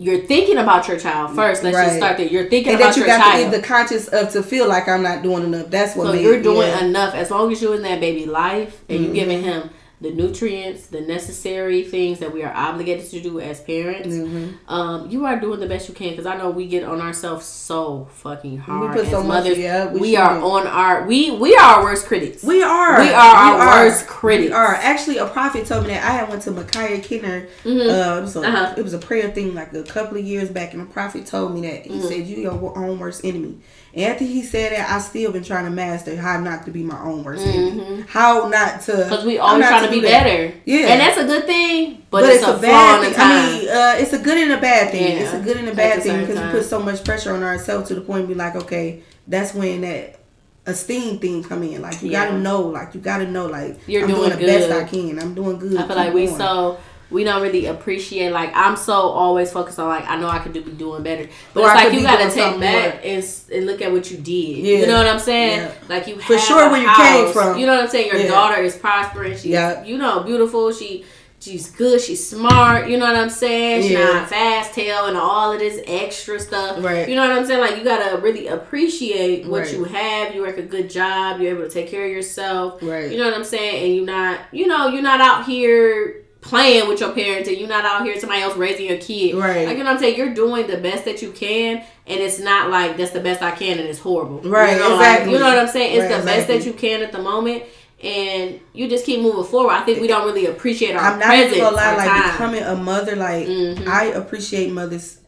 you're 0.01 0.21
thinking 0.27 0.57
about 0.59 0.89
your 0.89 0.99
child 0.99 1.35
first. 1.37 1.63
Let's 1.63 1.77
just 1.77 1.97
start 1.97 2.17
there. 2.17 2.27
You're 2.27 2.49
thinking 2.49 2.73
and 2.73 2.81
about 2.81 2.95
that 2.95 2.97
you 2.97 3.07
your 3.07 3.17
got 3.17 3.25
to 3.25 3.39
child. 3.39 3.51
be 3.53 3.57
the 3.59 3.63
conscious 3.63 4.09
of 4.09 4.31
to 4.33 4.43
feel 4.43 4.67
like 4.69 4.89
I'm 4.89 5.03
not 5.03 5.23
doing 5.23 5.45
enough. 5.45 5.69
That's 5.71 5.95
what 5.95 6.07
so 6.07 6.13
made, 6.15 6.23
you're 6.23 6.43
doing 6.43 6.69
yeah. 6.69 6.85
enough 6.85 7.15
as 7.15 7.31
long 7.31 7.53
as 7.53 7.61
you're 7.61 7.75
in 7.75 7.83
that 7.83 8.01
baby 8.01 8.25
life 8.27 8.81
and 8.89 8.99
Mm-hmm. 9.01 9.05
you're 9.05 9.15
giving 9.15 9.43
him 9.43 9.71
the 10.01 10.11
nutrients, 10.13 10.87
the 10.87 11.03
necessary 11.03 11.83
things 11.85 12.21
that 12.21 12.33
we 12.33 12.43
are 12.43 12.53
obligated 12.55 13.11
to 13.11 13.21
do 13.21 13.39
as 13.39 13.61
parents, 13.61 14.09
Mm-hmm. 14.09 14.73
um, 14.73 15.11
you 15.11 15.27
are 15.27 15.39
doing 15.39 15.61
the 15.61 15.67
best 15.67 15.89
you 15.89 15.95
can. 15.95 16.11
Because 16.11 16.25
I 16.25 16.37
know 16.39 16.49
we 16.51 16.67
get 16.67 16.85
on 16.85 17.01
ourselves 17.03 17.45
so 17.45 18.09
fucking 18.15 18.57
hard 18.59 18.81
We 18.91 18.97
put 18.97 19.05
as 19.07 19.11
so 19.11 19.23
much- 19.23 19.45
yeah, 19.59 19.93
we 19.93 20.01
we, 20.01 20.17
are 20.17 20.39
on 20.41 20.67
our 20.67 21.07
we 21.07 21.31
we 21.33 21.55
are 21.55 21.77
our 21.77 21.83
worst 21.85 22.07
critics. 22.07 22.43
We 22.43 22.63
are. 22.63 22.99
We 23.01 23.11
are 23.13 23.37
our 23.37 23.59
worst 23.85 24.07
critics. 24.07 24.49
We 24.51 24.55
are. 24.55 24.75
Actually, 24.75 25.19
a 25.19 25.27
prophet 25.27 25.67
told 25.67 25.83
me 25.87 25.91
that 25.91 26.03
I 26.03 26.13
had 26.13 26.29
went 26.31 26.43
to 26.43 26.51
Micaiah 26.51 27.01
Kenner. 27.03 27.47
Uh, 27.67 27.69
it, 27.69 28.23
was 28.23 28.37
a, 28.37 28.41
Uh-huh. 28.41 28.75
it 28.79 28.83
was 28.83 28.95
a 28.95 28.99
prayer 28.99 29.31
thing 29.31 29.55
like 29.55 29.73
a 29.75 29.83
couple 29.83 30.17
of 30.17 30.25
years 30.25 30.49
back, 30.49 30.73
and 30.73 30.81
the 30.83 30.87
prophet 30.93 31.27
told 31.27 31.55
me 31.55 31.61
that. 31.69 31.85
He 31.87 31.91
Mm-hmm. 31.91 32.09
said, 32.09 32.27
You 32.27 32.37
your 32.39 32.79
own 32.79 32.99
worst 32.99 33.23
enemy. 33.25 33.59
After 33.97 34.25
he 34.25 34.43
said 34.43 34.71
that, 34.73 34.89
I 34.89 34.99
still 35.01 35.33
been 35.33 35.43
trying 35.43 35.65
to 35.65 35.71
master 35.71 36.15
how 36.17 36.39
not 36.41 36.65
to 36.67 36.71
be 36.71 36.83
my 36.85 37.01
own 37.03 37.25
worst 37.25 37.45
enemy. 37.45 38.05
How 38.09 38.49
not 38.49 38.83
to. 38.83 38.93
Because 38.93 39.11
Mm-hmm. 39.19 39.27
we 39.27 39.39
always 39.39 39.67
trying 39.67 39.83
to 39.85 39.91
do 39.91 40.01
be 40.01 40.07
that. 40.07 40.23
better. 40.25 40.55
Yeah. 40.65 40.87
And 40.87 41.01
that's 41.01 41.19
a 41.19 41.25
good 41.25 41.45
thing, 41.47 41.95
but, 42.11 42.21
But, 42.23 42.31
it's, 42.31 42.43
a, 42.45 42.47
flaw 42.53 42.61
bad 42.61 43.03
thing. 43.03 43.15
time. 43.15 43.31
I 43.31 43.51
mean, 43.59 43.69
uh, 43.69 43.95
it's 43.99 44.13
a 44.13 44.19
good 44.19 44.39
and 44.39 44.53
a 44.53 44.61
bad 44.61 44.93
thing. 44.93 45.17
Yeah, 45.17 45.23
It's 45.25 45.35
a 45.35 45.41
good 45.41 45.57
and 45.57 45.69
a 45.69 45.75
bad 45.75 46.03
thing 46.05 46.21
because 46.21 46.41
we 46.41 46.51
put 46.53 46.65
so 46.65 46.79
much 46.81 47.05
pressure 47.05 47.35
on 47.35 47.43
ourselves 47.43 47.89
to 47.89 47.95
the 47.97 48.01
point 48.01 48.29
we 48.29 48.35
like, 48.35 48.55
okay, 48.55 49.03
that's 49.27 49.55
when 49.55 49.81
that 49.81 50.21
esteem 50.67 51.19
thing 51.19 51.43
come 51.43 51.63
in. 51.65 51.83
Like 51.83 52.01
you 52.03 52.11
Yeah. 52.11 52.27
gotta 52.27 52.39
know, 52.39 52.61
like 52.63 52.95
you 52.95 53.01
gotta 53.01 53.27
know, 53.27 53.47
like 53.47 53.79
You're 53.89 54.03
I'm 54.03 54.09
doing 54.09 54.29
doing, 54.31 54.41
the 54.41 54.47
best. 54.47 54.71
I 54.71 54.85
can. 54.85 55.19
I'm 55.19 55.35
doing 55.35 55.59
good. 55.59 55.77
I 55.77 55.87
feel 55.87 55.97
like 55.97 56.15
we 56.15 56.27
going. 56.27 56.39
so 56.39 56.79
we 57.11 57.25
don't 57.25 57.43
really 57.43 57.67
appreciate 57.67 58.31
like 58.31 58.51
I'm 58.55 58.77
so 58.77 58.93
always 58.95 59.51
focused 59.53 59.79
on 59.79 59.89
like 59.89 60.05
I 60.09 60.17
know 60.21 60.29
I 60.29 60.39
could 60.39 60.53
do 60.53 60.63
be 60.63 60.71
doing 60.73 61.03
better, 61.03 61.29
but 61.55 61.65
Or 61.65 61.67
it's 61.67 61.81
I 61.81 61.85
like 61.85 61.93
you 61.95 62.03
gotta 62.03 62.31
take 62.31 62.61
back 62.61 63.01
and, 63.05 63.25
and 63.53 63.67
look 63.67 63.83
at 63.83 63.91
what 63.91 64.11
you 64.11 64.17
did. 64.17 64.59
Yeah. 64.59 64.79
You 64.79 64.87
know 64.87 64.97
what 64.99 65.07
I'm 65.09 65.19
saying? 65.19 65.59
Yeah. 65.61 65.73
Like 65.89 66.07
you 66.07 66.17
For 66.21 66.39
sure 66.39 66.71
where 66.71 66.81
you 66.81 66.95
came 66.95 67.33
from. 67.33 67.59
You 67.59 67.67
know 67.67 67.75
what 67.75 67.85
I'm 67.85 67.91
saying? 67.91 68.07
Your 68.13 68.21
Yeah. 68.21 68.29
daughter 68.29 68.63
is 68.63 68.77
prospering. 68.77 69.33
She's 69.33 69.47
Yeah. 69.47 69.83
you 69.85 69.99
know 69.99 70.21
beautiful. 70.23 70.73
She 70.73 71.05
she's 71.41 71.71
good. 71.71 71.99
She's 72.01 72.29
smart. 72.29 72.89
You 72.89 72.99
know 72.99 73.07
what 73.07 73.17
I'm 73.17 73.31
saying? 73.31 73.83
She's 73.83 73.93
Yeah. 73.93 74.05
not 74.13 74.29
fast 74.29 74.75
tail 74.75 75.07
and 75.07 75.17
all 75.17 75.53
of 75.53 75.59
this 75.59 75.81
extra 75.87 76.39
stuff. 76.39 76.77
Right. 76.85 77.09
You 77.09 77.17
know 77.17 77.27
what 77.27 77.37
I'm 77.37 77.47
saying? 77.47 77.61
Like 77.61 77.77
you 77.79 77.83
gotta 77.83 78.19
really 78.19 78.47
appreciate 78.49 79.47
what 79.47 79.63
Right. 79.63 79.73
you 79.73 79.85
have. 79.85 80.35
You 80.35 80.43
work 80.43 80.59
a 80.59 80.63
good 80.63 80.89
job. 80.91 81.41
You're 81.41 81.53
able 81.57 81.65
to 81.65 81.71
take 81.71 81.91
care 81.91 82.05
of 82.05 82.11
yourself. 82.11 82.79
Right. 82.83 83.11
You 83.11 83.19
know 83.19 83.25
what 83.25 83.35
I'm 83.35 83.45
saying? 83.45 83.85
And 83.85 83.97
you're 83.97 84.05
not, 84.07 84.39
you 84.53 84.67
know, 84.67 84.89
you're 84.89 85.03
not 85.03 85.21
out 85.21 85.47
here 85.47 86.23
playing 86.41 86.89
with 86.89 87.01
your 87.01 87.13
parents 87.13 87.49
and 87.49 87.59
you're 87.59 87.69
not 87.69 87.85
out 87.85 88.03
here 88.05 88.19
somebody 88.19 88.41
else 88.43 88.57
raising 88.57 88.87
your 88.87 88.97
kid. 88.99 89.35
Right. 89.35 89.67
Like 89.67 89.77
you 89.77 89.85
know 89.85 89.91
what 89.91 89.97
I'm 89.97 89.99
saying? 89.99 90.17
You're 90.17 90.33
doing 90.35 90.67
the 90.67 90.79
best 90.79 91.05
that 91.05 91.21
you 91.23 91.33
can 91.33 91.79
and 92.07 92.21
it's 92.21 92.39
not 92.39 92.71
like 92.71 92.97
that's 92.97 93.11
the 93.13 93.21
best 93.21 93.43
I 93.43 93.51
can 93.51 93.79
and 93.79 93.87
it's 93.89 93.99
horrible. 93.99 94.41
Right, 94.41 94.73
You 94.73 94.79
know, 94.79 94.89
like, 94.97 95.01
exactly. 95.01 95.33
you 95.35 95.39
know 95.39 95.45
what 95.49 95.59
I'm 95.59 95.69
saying? 95.69 95.93
It's 96.01 96.11
Right, 96.11 96.19
the 96.21 96.27
best 96.27 96.49
that 96.49 96.65
you 96.65 96.73
can 96.73 97.03
at 97.03 97.13
the 97.13 97.21
moment 97.21 97.65
and 98.03 98.59
you 98.73 98.89
just 98.89 99.05
keep 99.05 99.21
moving 99.21 99.45
forward. 99.45 99.73
I 99.73 99.83
think 99.83 100.01
we 100.01 100.07
don't 100.09 100.25
really 100.27 100.47
appreciate 100.47 100.97
our 100.97 101.03
I'm 101.03 101.19
not 101.19 101.27
presence, 101.27 101.59
gonna 101.61 101.77
lie, 101.77 101.97
like 101.97 102.09
time. 102.09 102.31
becoming 102.33 102.63
a 102.63 102.75
mother, 102.77 103.17
like 103.17 103.47
Mhm. 103.47 103.87
I 103.87 104.05
appreciate 104.07 104.73
mothers. 104.73 105.19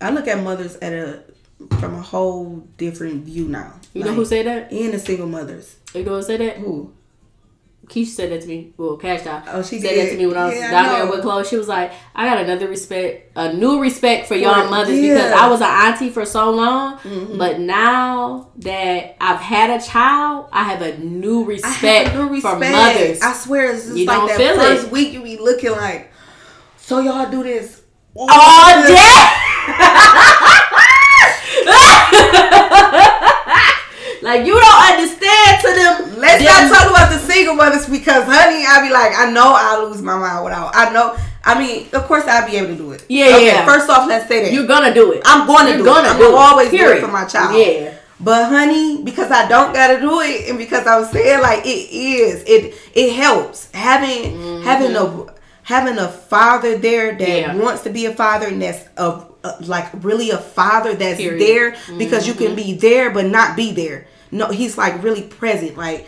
I 0.00 0.10
look 0.10 0.26
at 0.26 0.42
mothers 0.42 0.76
at 0.82 0.92
a 0.92 1.22
from 1.80 1.94
a 1.94 2.00
whole 2.02 2.66
different 2.76 3.24
view 3.24 3.46
now. 3.48 3.74
you 3.94 4.04
know 4.04 4.12
who 4.12 4.24
say 4.24 4.42
that? 4.42 4.70
and 4.72 4.92
the 4.94 4.98
single 4.98 5.26
mothers. 5.28 5.76
You 5.94 6.04
know 6.04 6.16
who 6.16 6.22
said 6.22 6.40
that? 6.40 6.56
Who? 6.58 6.92
Keisha 7.88 8.06
said 8.08 8.32
that 8.32 8.42
to 8.42 8.48
me. 8.48 8.72
Well, 8.76 8.96
Cash 8.96 9.22
Doll 9.24 9.42
Oh, 9.48 9.62
she 9.62 9.80
said 9.80 9.90
did. 9.94 10.06
that 10.06 10.10
to 10.12 10.18
me 10.18 10.26
when 10.26 10.36
I 10.36 10.44
was 10.46 10.54
Yeah, 10.54 10.66
I 10.66 10.70
down 10.70 10.98
there 10.98 11.10
with 11.10 11.22
Chloe. 11.22 11.44
She 11.44 11.56
was 11.56 11.68
like, 11.68 11.92
"I 12.14 12.28
got 12.28 12.38
another 12.38 12.68
respect, 12.68 13.32
a 13.34 13.52
new 13.54 13.80
respect 13.80 14.28
for 14.28 14.34
y'all 14.34 14.68
mothers 14.70 14.98
yeah. 14.98 15.14
because 15.14 15.32
I 15.32 15.48
was 15.48 15.60
an 15.60 15.68
auntie 15.68 16.10
for 16.10 16.24
so 16.26 16.50
long, 16.50 16.98
Mhm. 16.98 17.38
but 17.38 17.58
now 17.60 18.48
that 18.58 19.16
I've 19.20 19.40
had 19.40 19.70
a 19.70 19.82
child, 19.82 20.46
I 20.52 20.64
have 20.64 20.82
a 20.82 20.98
new 20.98 21.44
respect, 21.44 22.08
have 22.08 22.14
no 22.14 22.28
respect. 22.28 22.54
for 22.54 22.60
mothers. 22.60 23.20
I 23.22 23.32
swear, 23.32 23.72
it's 23.72 23.84
just 23.86 23.96
You 23.96 24.04
like 24.06 24.36
that 24.36 24.56
first 24.56 24.86
it. 24.86 24.92
week 24.92 25.12
you 25.14 25.22
be 25.22 25.38
looking 25.38 25.70
like, 25.72 26.12
so 26.76 27.00
y'all 27.00 27.30
do 27.30 27.42
this 27.42 27.80
All 28.14 28.26
day. 28.86 28.98
like 34.22 34.44
you 34.44 34.54
don't 34.58 34.92
understand 34.92 35.17
to 35.62 35.68
them. 35.74 36.20
Let's 36.20 36.42
them- 36.44 36.70
not 36.70 36.78
talk 36.78 36.90
about 36.90 37.12
the 37.12 37.18
single 37.18 37.54
mothers 37.54 37.86
because, 37.88 38.24
honey, 38.24 38.64
I 38.66 38.82
be 38.86 38.92
like, 38.92 39.12
I 39.16 39.30
know 39.30 39.52
I'll 39.56 39.88
lose 39.88 40.02
my 40.02 40.16
mind 40.16 40.44
without. 40.44 40.70
I 40.74 40.90
know. 40.92 41.16
I 41.44 41.58
mean, 41.58 41.86
of 41.92 42.02
course, 42.04 42.24
I'll 42.26 42.48
be 42.48 42.56
able 42.56 42.68
to 42.68 42.74
do 42.76 42.92
it. 42.92 43.04
Yeah, 43.08 43.36
yeah. 43.38 43.64
First 43.64 43.88
off, 43.88 44.06
let's 44.08 44.28
say 44.28 44.42
that 44.42 44.52
You're 44.52 44.66
gonna 44.66 44.92
do 44.92 45.12
it. 45.12 45.22
I'm 45.24 45.46
going 45.46 45.64
to 45.66 45.68
You're 45.70 45.78
do 45.78 45.84
gonna 45.84 46.08
it. 46.08 46.10
I'm 46.12 46.16
do 46.18 46.24
gonna 46.24 46.36
it. 46.36 46.40
always 46.40 46.70
do 46.70 46.76
it 46.90 47.00
for 47.00 47.08
my 47.08 47.24
child. 47.24 47.56
Yeah. 47.56 47.94
But 48.20 48.46
honey, 48.48 49.02
because 49.04 49.30
I 49.30 49.48
don't 49.48 49.72
gotta 49.72 50.00
do 50.00 50.20
it, 50.20 50.48
and 50.48 50.58
because 50.58 50.86
I 50.86 50.98
was 50.98 51.08
saying 51.10 51.40
like 51.40 51.64
it 51.64 51.90
is, 51.92 52.42
it 52.46 52.74
it 52.94 53.12
helps 53.14 53.70
having 53.72 54.62
having 54.62 54.96
a 54.96 55.26
having 55.62 55.98
a 55.98 56.08
father 56.08 56.76
there 56.78 57.12
that 57.16 57.20
Mm-hmm. 57.28 57.58
Yeah. 57.58 57.64
wants 57.64 57.82
to 57.84 57.90
be 57.90 58.06
a 58.06 58.12
father 58.14 58.46
and 58.48 58.60
that's 58.60 58.84
a, 58.96 59.24
a 59.44 59.56
like 59.60 59.86
really 60.02 60.30
a 60.30 60.38
father 60.38 60.94
that's 60.94 61.20
Period. 61.20 61.40
there 61.40 61.76
because 61.96 62.26
you 62.26 62.34
Mm-hmm. 62.34 62.44
can 62.46 62.54
be 62.56 62.72
there 62.74 63.10
but 63.10 63.26
not 63.26 63.56
be 63.56 63.72
there. 63.72 64.06
No, 64.30 64.48
he's 64.48 64.76
like 64.78 65.02
really 65.02 65.22
present, 65.22 65.76
like 65.76 66.06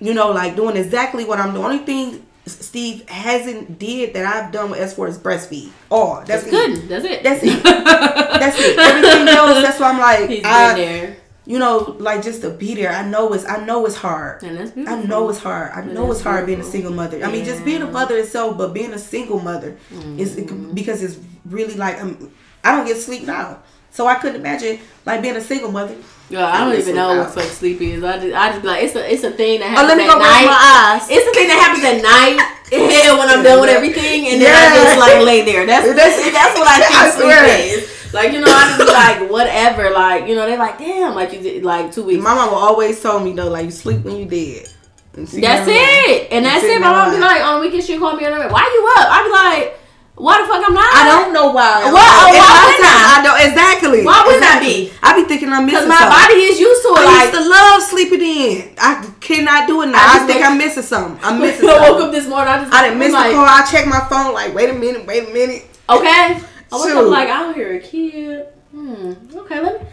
you 0.00 0.14
know, 0.14 0.30
like 0.32 0.56
doing 0.56 0.76
exactly 0.76 1.24
what 1.24 1.38
I'm 1.38 1.52
doing. 1.52 1.64
Only 1.64 1.78
thing 1.78 2.26
Steve 2.46 3.08
hasn't 3.08 3.78
did 3.78 4.14
that 4.14 4.24
I've 4.24 4.50
done 4.52 4.70
with 4.70 4.80
as 4.80 4.94
far 4.94 5.06
as 5.06 5.16
breastfeed. 5.18 5.70
Oh, 5.90 6.22
that's, 6.26 6.42
That's 6.42 6.46
it. 6.46 6.50
good. 6.50 6.88
That's 6.88 7.04
it. 7.04 7.22
That's 7.22 7.42
it. 7.44 7.62
That's 8.42 8.58
it. 8.58 8.78
Everything 8.78 9.28
else, 9.28 9.62
that's 9.62 9.78
why 9.78 9.90
I'm 9.90 9.98
like, 10.00 10.28
He's 10.28 10.44
I, 10.44 10.74
there. 10.74 11.16
you 11.46 11.60
know, 11.60 11.94
like 12.00 12.22
just 12.24 12.40
to 12.42 12.50
be 12.50 12.74
there. 12.74 12.90
I 12.90 13.06
know 13.08 13.32
it's 13.32 13.44
I 13.46 13.64
know 13.64 13.86
it's 13.86 13.94
hard. 13.94 14.42
And 14.42 14.56
that's 14.58 14.72
I 14.76 15.02
know 15.04 15.28
it's 15.28 15.38
hard. 15.38 15.70
I 15.72 15.84
know 15.84 16.10
it's 16.10 16.20
hard 16.22 16.46
being 16.46 16.60
a 16.60 16.64
single 16.64 16.92
mother. 16.92 17.22
I 17.24 17.30
mean, 17.30 17.44
just 17.44 17.64
being 17.64 17.82
a 17.82 17.86
mother 17.90 18.16
itself, 18.18 18.58
but 18.58 18.72
being 18.74 18.92
a 18.92 18.98
single 18.98 19.38
mother 19.40 19.76
is 20.18 20.34
Mm-hmm. 20.36 20.72
because 20.74 21.02
it's 21.04 21.18
really 21.44 21.74
like 21.74 22.00
um, 22.02 22.32
I 22.64 22.76
don't 22.76 22.86
get 22.86 22.96
sleep 22.96 23.22
now, 23.24 23.58
so 23.92 24.06
I 24.06 24.16
couldn't 24.16 24.40
imagine 24.40 24.80
like 25.06 25.22
being 25.22 25.36
a 25.36 25.40
single 25.40 25.70
mother. 25.70 25.94
Yo, 26.28 26.42
I 26.42 26.64
don't 26.64 26.78
even 26.78 26.96
know 26.96 27.18
what 27.18 27.30
fuck 27.30 27.44
sleep 27.44 27.80
is. 27.80 28.02
I 28.02 28.18
just, 28.18 28.34
I 28.34 28.52
just 28.52 28.64
like, 28.64 28.82
it's 28.84 28.96
a, 28.96 29.12
it's 29.12 29.22
a 29.22 29.30
thing 29.30 29.60
that 29.60 29.76
Oh, 29.78 29.86
let 29.86 29.96
me 29.98 30.06
go 30.06 30.18
night. 30.18 30.48
my 30.48 30.96
eyes. 30.96 31.06
It's 31.10 31.26
the 31.28 31.32
thing 31.36 31.48
that 31.48 31.60
happens 31.60 31.84
at 31.84 32.00
night 32.00 32.40
and 32.72 33.18
when 33.18 33.28
I'm 33.28 33.44
done 33.44 33.60
with 33.60 33.70
everything, 33.70 34.28
and 34.28 34.40
then 34.40 34.48
I 34.48 34.76
just 34.76 34.98
like 34.98 35.24
lay 35.24 35.44
there. 35.44 35.66
That's 35.66 35.86
That's- 35.94 36.32
that's, 36.32 36.58
what 36.58 36.68
I 36.68 36.80
think 36.80 36.94
I 36.96 37.10
sleep 37.10 37.82
is. 37.84 38.14
Like 38.14 38.32
you 38.32 38.40
know, 38.40 38.46
I 38.48 38.76
just 38.76 38.78
be 38.78 38.84
like 38.92 39.30
whatever. 39.30 39.90
Like 39.90 40.28
you 40.28 40.34
know, 40.34 40.46
they're 40.46 40.58
like, 40.58 40.78
damn, 40.78 41.14
like 41.14 41.32
you 41.32 41.40
did 41.40 41.64
like 41.64 41.92
two 41.92 42.04
weeks. 42.04 42.22
My 42.22 42.34
mama 42.34 42.52
always 42.56 43.00
told 43.00 43.24
me 43.24 43.32
though, 43.32 43.50
like 43.50 43.66
you 43.66 43.70
sleep 43.70 44.00
when 44.04 44.16
you 44.16 44.26
dead. 44.26 44.68
That's 45.12 45.34
it, 45.34 46.32
and 46.32 46.44
that's 46.44 46.64
it. 46.64 46.80
My 46.80 46.90
mom 46.90 47.14
be 47.14 47.20
like, 47.20 47.42
on 47.42 47.60
the 47.60 47.66
weekend 47.66 47.84
she 47.84 47.98
call 47.98 48.16
me 48.16 48.24
on 48.24 48.32
the 48.32 48.48
why 48.48 48.62
you 48.62 49.02
up? 49.02 49.08
I 49.10 49.24
be 49.24 49.30
like, 49.30 49.78
why 50.22 50.38
the 50.38 50.46
fuck 50.46 50.62
I'm 50.62 50.70
not? 50.70 50.86
I 50.94 51.02
don't 51.02 51.34
know 51.34 51.50
why. 51.50 51.82
Well, 51.82 51.98
why 51.98 52.06
a 52.06 52.38
lot 52.38 52.54
wouldn't 52.62 52.86
I? 52.86 52.98
I 53.10 53.18
don't 53.26 53.40
exactly. 53.42 54.06
Why 54.06 54.22
wouldn't 54.22 54.46
I 54.46 54.62
be? 54.62 54.92
I 55.02 55.18
be 55.18 55.26
thinking 55.26 55.50
I'm 55.50 55.66
missing. 55.66 55.82
missing 55.82 55.88
my 55.90 55.98
something. 55.98 56.14
body 56.30 56.46
is 56.46 56.60
used 56.62 56.82
to 56.86 56.88
it. 56.94 57.02
I 57.02 57.04
Like 57.10 57.34
used 57.34 57.42
to 57.42 57.50
love 57.50 57.82
sleeping 57.82 58.22
in. 58.22 58.74
I 58.78 59.02
cannot 59.18 59.66
do 59.66 59.82
it 59.82 59.86
now. 59.90 59.98
I 59.98 60.22
I, 60.22 60.26
think 60.30 60.46
I'm 60.46 60.56
missing 60.58 60.86
something. 60.86 61.18
I'm 61.26 61.40
missing 61.44 61.68
I 61.68 61.90
woke 61.90 62.06
up 62.06 62.12
this 62.14 62.28
morning, 62.30 62.54
I 62.54 62.62
just 62.62 62.70
I 62.72 62.86
didn't 62.86 63.00
miss 63.02 63.12
like, 63.12 63.30
the 63.30 63.34
call. 63.34 63.50
I 63.50 63.66
check 63.66 63.84
my 63.90 63.98
phone. 64.06 64.30
Like, 64.32 64.54
wait 64.54 64.70
a 64.70 64.74
minute, 64.78 65.04
wait 65.10 65.26
a 65.28 65.32
minute. 65.34 65.66
Okay. 65.90 66.38
I 66.38 66.38
woke 66.70 66.86
up 66.86 67.10
like 67.10 67.28
I 67.28 67.42
don't 67.42 67.54
hear 67.58 67.74
a 67.74 67.80
kid. 67.80 68.46
Hmm. 68.70 69.14
Okay, 69.34 69.58
let 69.60 69.82
me 69.82 69.86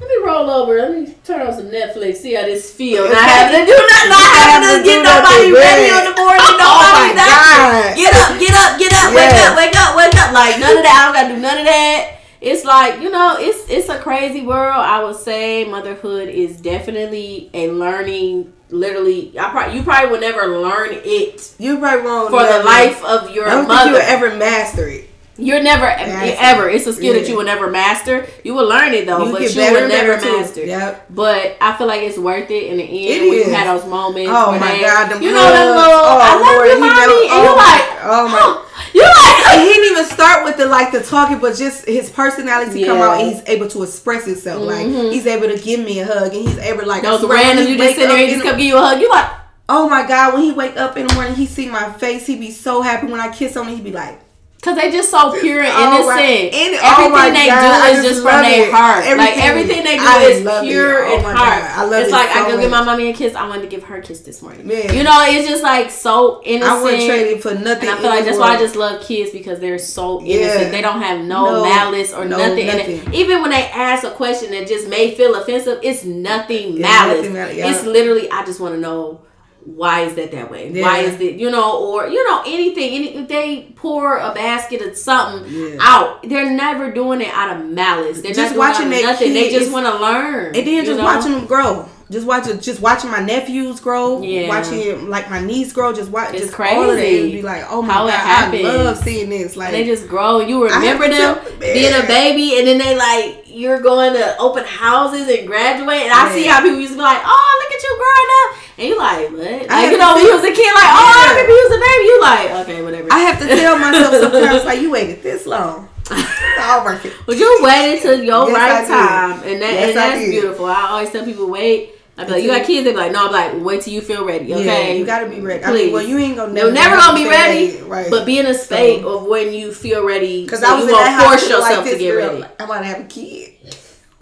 let 0.00 0.08
me 0.08 0.16
roll 0.26 0.50
over. 0.50 0.74
Let 0.78 0.92
me 0.92 1.14
turn 1.24 1.46
on 1.46 1.52
some 1.54 1.66
Netflix. 1.70 2.16
See 2.16 2.34
how 2.34 2.42
this 2.42 2.72
feels. 2.72 3.10
Not 3.10 3.24
having 3.28 3.60
to 3.60 3.66
do 3.66 3.72
nothing. 3.76 4.10
Not 4.10 4.34
having 4.36 4.78
to 4.78 4.84
get 4.84 5.02
nobody 5.02 5.52
ready 5.52 5.88
on 5.94 6.04
the 6.10 6.14
morning. 6.18 6.42
Oh 6.44 6.54
Nobody 6.58 7.14
my 7.14 7.22
that. 7.22 7.94
God. 7.94 7.96
Get 7.96 8.12
up, 8.12 8.32
get 8.40 8.54
up, 8.54 8.72
get 8.78 8.92
up. 8.92 9.14
Wake 9.14 9.38
up, 9.46 9.56
wake 9.56 9.76
up, 9.76 9.96
wake 9.96 10.16
up. 10.20 10.32
Like 10.34 10.58
none 10.60 10.76
of 10.76 10.82
that. 10.82 10.94
I 10.98 11.04
don't 11.06 11.14
gotta 11.14 11.34
do 11.34 11.40
none 11.40 11.58
of 11.58 11.66
that. 11.66 12.20
It's 12.40 12.64
like 12.64 13.00
you 13.00 13.10
know, 13.10 13.36
it's 13.38 13.70
it's 13.70 13.88
a 13.88 13.98
crazy 13.98 14.42
world. 14.42 14.74
I 14.76 15.02
would 15.04 15.16
say 15.16 15.64
motherhood 15.64 16.28
is 16.28 16.60
definitely 16.60 17.48
a 17.54 17.70
learning. 17.70 18.52
Literally, 18.70 19.38
I 19.38 19.50
probably 19.50 19.76
you 19.78 19.82
probably 19.84 20.10
will 20.10 20.20
never 20.20 20.48
learn 20.60 20.88
it 20.92 21.54
You're 21.58 21.78
right 21.78 22.02
wrong. 22.04 22.28
for 22.30 22.42
the 22.42 22.62
life 22.64 23.02
of 23.04 23.30
your 23.30 23.46
I 23.48 23.50
don't 23.54 23.68
mother. 23.68 23.92
think 23.92 24.02
you'll 24.02 24.02
ever 24.28 24.36
master 24.36 24.88
it. 24.88 25.08
You're 25.36 25.62
never 25.62 25.84
Master. 25.86 26.36
ever. 26.38 26.68
It's 26.70 26.86
a 26.86 26.92
skill 26.92 27.14
that 27.14 27.28
you 27.28 27.36
will 27.36 27.44
never 27.44 27.68
master. 27.70 28.26
You 28.44 28.54
will 28.54 28.68
learn 28.68 28.94
it 28.94 29.04
though, 29.06 29.24
You 29.26 29.32
but 29.32 29.42
you 29.54 29.60
will 29.72 29.88
never 29.88 30.20
too. 30.20 30.38
master. 30.38 30.64
Yep. 30.64 31.06
But 31.10 31.56
I 31.60 31.76
feel 31.76 31.88
like 31.88 32.02
it's 32.02 32.18
worth 32.18 32.50
it 32.50 32.70
in 32.70 32.76
the 32.76 32.84
end. 32.84 33.24
It 33.24 33.28
when 33.28 33.38
is. 33.40 33.46
you 33.48 33.52
had 33.52 33.66
those 33.76 33.88
moments. 33.88 34.30
Oh 34.32 34.52
my 34.52 34.72
they- 34.72 34.80
God, 34.82 35.10
them 35.10 35.22
you 35.22 35.32
know 35.32 35.38
hugs. 35.40 35.58
little. 35.58 35.82
Oh, 35.82 36.18
I 36.22 36.34
love 36.34 36.56
Lord, 36.56 36.68
you, 36.68 36.80
mommy, 36.80 36.94
never- 36.94 37.12
and 37.12 37.30
oh 37.32 37.42
you're 37.42 37.56
my- 37.56 37.64
like, 37.66 38.04
oh 38.04 38.28
my- 38.28 38.60
you 38.94 39.02
like. 39.02 39.58
he 39.58 39.72
didn't 39.74 39.90
even 39.92 40.04
start 40.06 40.44
with 40.44 40.56
the 40.56 40.66
like 40.66 40.92
the 40.92 41.02
talking, 41.02 41.38
but 41.38 41.56
just 41.56 41.84
his 41.86 42.10
personality 42.10 42.84
come 42.84 42.98
out 42.98 43.20
and 43.20 43.32
he's 43.34 43.42
able 43.48 43.66
to 43.68 43.82
express 43.82 44.24
himself. 44.26 44.62
Like 44.62 44.86
Mhm. 44.86 45.10
he's 45.12 45.26
able 45.26 45.48
to 45.48 45.58
give 45.60 45.80
me 45.80 45.98
a 45.98 46.06
hug 46.06 46.32
and 46.32 46.48
he's 46.48 46.58
able 46.58 46.86
like 46.86 47.02
Those 47.02 47.24
random, 47.24 47.66
you 47.66 47.76
just 47.76 47.96
sit 47.96 48.08
there 48.08 48.16
and 48.18 48.30
just 48.30 48.42
come 48.44 48.56
give 48.56 48.66
you 48.66 48.76
a 48.76 48.80
hug. 48.80 49.00
You 49.00 49.08
like, 49.10 49.30
Oh 49.68 49.88
my 49.88 50.06
God, 50.06 50.34
when 50.34 50.42
he 50.42 50.52
wake 50.52 50.76
up 50.76 50.96
in 50.98 51.06
the 51.06 51.14
morning, 51.14 51.34
he 51.34 51.46
see 51.46 51.68
my 51.70 51.90
face, 51.94 52.26
he 52.26 52.36
be 52.36 52.50
so 52.50 52.82
happy 52.82 53.06
when 53.06 53.18
I 53.18 53.32
kiss 53.32 53.56
him 53.56 53.66
he 53.66 53.80
be 53.80 53.90
like, 53.92 54.20
Cause 54.64 54.76
they 54.76 54.90
just 54.90 55.10
so 55.10 55.38
pure 55.38 55.60
and 55.60 55.68
Oh 55.76 55.94
innocent. 55.94 56.54
and- 56.54 56.80
oh 56.82 57.04
everything 57.14 57.34
they 57.34 57.46
God, 57.48 57.84
do 57.92 57.98
is 57.98 58.04
just 58.06 58.22
from 58.22 58.40
their 58.40 58.72
heart. 58.72 59.04
like 59.04 59.36
Everything. 59.36 59.42
everything 59.44 59.84
they 59.84 59.96
do 59.98 60.02
I 60.06 60.22
is 60.24 60.40
pure 60.66 61.04
Oh 61.06 61.12
and 61.16 61.22
heart. 61.22 61.36
God, 61.36 61.70
I 61.76 61.84
love 61.84 61.92
it's 62.00 62.08
it 62.08 62.12
like 62.12 62.30
I 62.30 62.48
so 62.48 62.56
go 62.56 62.60
give 62.62 62.70
my 62.70 62.82
mommy 62.82 63.10
a 63.10 63.12
kiss. 63.12 63.34
I 63.34 63.46
wanted 63.46 63.60
to 63.60 63.68
give 63.68 63.82
her 63.84 63.96
a 63.96 64.00
kiss 64.02 64.20
this 64.20 64.40
morning. 64.40 64.66
Man. 64.66 64.94
You 64.96 65.02
know, 65.02 65.22
it's 65.28 65.46
just 65.46 65.62
like 65.62 65.90
so 65.90 66.40
innocent. 66.46 66.78
I 66.78 66.82
wouldn't 66.82 67.04
trade 67.06 67.26
it 67.26 67.42
for 67.42 67.52
nothing. 67.54 67.88
And 67.90 67.98
I 67.98 68.00
feel 68.00 68.08
like 68.10 68.24
that's 68.24 68.38
why 68.38 68.54
I 68.54 68.58
just 68.58 68.74
love 68.74 69.02
kids 69.02 69.32
because 69.32 69.60
they're 69.60 69.78
so 69.78 70.22
Yeah. 70.22 70.36
innocent. 70.36 70.72
They 70.72 70.80
don't 70.80 71.02
have 71.02 71.18
no, 71.20 71.44
No, 71.44 71.64
malice 71.64 72.14
or 72.14 72.24
no, 72.24 72.38
nothing. 72.38 72.66
Nothing. 72.66 73.12
even 73.12 73.42
when 73.42 73.50
they 73.50 73.64
ask 73.74 74.02
a 74.04 74.12
question 74.12 74.50
that 74.52 74.66
just 74.66 74.88
may 74.88 75.14
feel 75.14 75.34
offensive, 75.34 75.80
it's 75.82 76.04
nothing 76.04 76.78
Yeah, 76.78 76.86
malice. 76.88 77.16
nothing 77.18 77.32
mal- 77.34 77.52
yeah. 77.52 77.68
It's 77.70 77.84
literally 77.84 78.30
I 78.30 78.46
just 78.46 78.60
want 78.60 78.74
to 78.76 78.80
know 78.80 79.20
why 79.64 80.00
is 80.00 80.14
that 80.14 80.30
that 80.32 80.50
way? 80.50 80.70
Why 80.82 80.98
is 81.00 81.20
it 81.20 81.36
you 81.36 81.50
know 81.50 81.78
or 81.78 82.06
you 82.06 82.22
know 82.28 82.42
anything? 82.46 82.94
Any, 82.94 83.14
if 83.16 83.28
they 83.28 83.72
pour 83.76 84.18
a 84.18 84.32
basket 84.34 84.82
of 84.82 84.96
something 84.96 85.50
Yeah. 85.50 85.76
out, 85.80 86.22
they're 86.28 86.50
never 86.50 86.90
doing 86.92 87.20
it 87.22 87.28
out 87.32 87.56
of 87.56 87.64
malice. 87.66 88.20
They're 88.20 88.34
Just 88.34 88.56
watching 88.56 88.92
it 88.92 88.96
out 88.96 88.98
of 88.98 89.02
that 89.02 89.12
nothing. 89.12 89.32
kid 89.32 89.52
they 89.52 89.58
just 89.58 89.72
want 89.72 89.86
to 89.86 89.96
learn. 90.00 90.54
And 90.54 90.66
then 90.66 90.84
just 90.84 90.98
know? 90.98 91.04
watching 91.04 91.32
them 91.32 91.46
grow. 91.46 91.88
Just 92.10 92.26
watching, 92.26 92.60
just 92.60 92.80
watching 92.82 93.10
my 93.10 93.20
nephews 93.20 93.80
grow. 93.80 94.20
Yeah. 94.20 94.46
Watching 94.48 95.08
like 95.08 95.30
my 95.30 95.40
niece 95.40 95.72
grow. 95.72 95.92
Just 95.94 96.10
watch, 96.10 96.34
It's 96.34 96.46
just 96.48 96.60
all 96.60 96.82
of 96.82 96.96
crazy 96.98 97.22
and 97.22 97.32
be 97.32 97.42
like, 97.42 97.64
oh 97.70 97.80
my 97.80 97.94
how 97.94 98.06
god, 98.06 98.54
I 98.54 98.60
love 98.60 98.98
seeing 98.98 99.30
this. 99.30 99.56
Like 99.56 99.68
And 99.68 99.76
they 99.76 99.86
just 99.86 100.06
grow. 100.06 100.40
You 100.40 100.62
remember 100.64 101.08
them 101.08 101.38
being 101.58 101.94
a 101.94 102.06
baby, 102.06 102.58
and 102.58 102.66
then 102.68 102.76
they 102.76 102.94
like 102.94 103.44
you're 103.46 103.80
going 103.80 104.12
to 104.12 104.36
open 104.38 104.64
houses 104.64 105.28
and 105.28 105.46
graduate. 105.46 106.02
And 106.02 106.12
I 106.12 106.30
see 106.34 106.44
how 106.44 106.60
people 106.60 106.78
used 106.78 106.92
to 106.92 106.96
be 106.98 107.02
like, 107.02 107.22
"Oh, 107.24 107.62
look 107.64 107.72
at 107.74 107.82
you 107.82 107.96
growing 107.96 108.30
up," 108.42 108.63
and 108.78 108.88
you 108.88 108.98
like, 108.98 109.30
"What?" 109.30 109.68
Like 109.68 109.90
you 109.90 109.98
know, 109.98 110.14
when 110.14 110.24
you 110.26 110.34
was 110.34 110.44
a 110.44 110.52
kid, 110.52 110.74
like, 110.74 110.90
"Oh, 110.90 111.12
I 111.14 111.22
Yeah. 111.24 111.30
remember 111.30 111.52
you 111.52 111.66
was 111.68 111.76
a 111.76 111.82
baby." 111.84 112.04
You 112.04 112.20
like, 112.20 112.50
okay, 112.66 112.82
whatever. 112.82 113.08
I 113.12 113.18
have 113.20 113.38
to 113.40 113.46
tell 113.48 113.78
myself 113.78 114.14
sometimes 114.32 114.64
like 114.64 114.80
you 114.80 114.90
waited 114.90 115.22
this 115.22 115.46
long. 115.46 115.88
It's 116.10 116.60
all 116.60 116.84
worth 116.84 117.04
it. 117.06 117.12
But 117.26 117.36
you 117.36 117.60
waited 117.62 118.02
till 118.02 118.22
your 118.22 118.48
Yes, 118.50 118.56
I 118.56 118.78
right 118.80 118.86
time, 118.88 119.48
and 119.48 119.62
that 119.62 119.72
Yes, 119.72 119.88
and 119.88 119.96
that's 119.96 120.18
did. 120.20 120.30
beautiful. 120.30 120.66
I 120.66 120.88
always 120.90 121.10
tell 121.10 121.24
people, 121.24 121.48
wait. 121.50 121.90
I 122.16 122.24
be 122.24 122.30
like, 122.30 122.42
you 122.44 122.48
got 122.48 122.64
kids? 122.64 122.84
They 122.84 122.92
be 122.92 122.96
like, 122.96 123.10
no. 123.10 123.26
I'm 123.26 123.32
like, 123.32 123.64
wait 123.64 123.80
till 123.82 123.92
you 123.92 124.00
feel 124.00 124.24
ready. 124.24 124.44
Yeah, 124.44 124.56
Okay, 124.58 124.98
you 124.98 125.04
gotta 125.04 125.28
be 125.28 125.40
ready. 125.40 125.64
I 125.64 125.70
Please. 125.70 125.84
mean, 125.86 125.92
well, 125.94 126.02
you 126.06 126.16
ain't 126.18 126.36
gonna 126.36 126.52
They're 126.54 126.70
never, 126.70 126.90
never 126.90 126.96
gonna 126.96 127.18
be 127.18 127.28
ready, 127.28 127.66
ready, 127.72 127.82
right? 127.82 128.06
but 128.10 128.24
be 128.24 128.38
in 128.38 128.46
a 128.46 128.54
state 128.54 129.02
So- 129.02 129.18
of 129.18 129.24
when 129.26 129.52
you 129.52 129.72
feel 129.74 130.04
ready. 130.06 130.44
Because 130.44 130.62
I 130.62 130.74
was 130.74 130.84
you 130.84 130.90
in 130.90 130.94
won't 130.94 131.06
that 131.06 131.12
house 131.20 131.24
force 131.28 131.42
yourself 131.42 131.62
like 131.62 131.84
this 131.84 131.92
to 131.94 131.98
get 131.98 132.10
ready. 132.10 132.44
I 132.60 132.64
want 132.66 132.82
to 132.82 132.86
have 132.86 133.00
a 133.00 133.04
kid. 133.04 133.54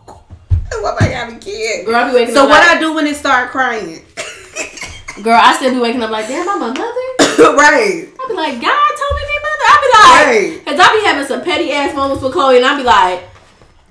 I 0.09 0.81
want 0.81 0.99
to 1.01 1.05
have 1.05 1.33
a 1.35 1.37
kid. 1.39 1.85
Girl, 1.85 1.95
I 1.97 2.09
be 2.09 2.15
waking 2.15 2.35
So 2.35 2.45
up 2.45 2.49
what 2.49 2.67
like, 2.67 2.77
I 2.79 2.81
do 2.81 2.95
when 2.95 3.07
it 3.07 3.15
start 3.17 3.51
crying? 3.51 4.01
Girl, 5.23 5.39
I 5.41 5.55
still 5.57 5.73
be 5.73 5.79
waking 5.79 6.03
up 6.03 6.11
like, 6.11 6.27
damn, 6.27 6.49
I'm 6.49 6.63
a 6.63 6.69
mother. 6.69 6.83
right. 7.55 8.09
I 8.09 8.25
be 8.29 8.35
like, 8.35 8.57
God 8.61 8.91
told 8.97 9.13
me 9.15 9.21
to 9.23 9.29
be 9.29 9.37
a 9.37 9.45
mother. 9.45 9.65
I 9.69 9.77
be 9.79 9.89
like, 9.93 10.27
Right. 10.27 10.67
cause 10.67 10.79
I 10.81 10.97
be 10.99 11.07
having 11.07 11.27
some 11.27 11.43
petty 11.45 11.71
ass 11.73 11.95
moments 11.95 12.23
with 12.23 12.33
Chloe, 12.33 12.57
and 12.57 12.65
I 12.67 12.77
be 12.77 12.83
like, 12.83 13.23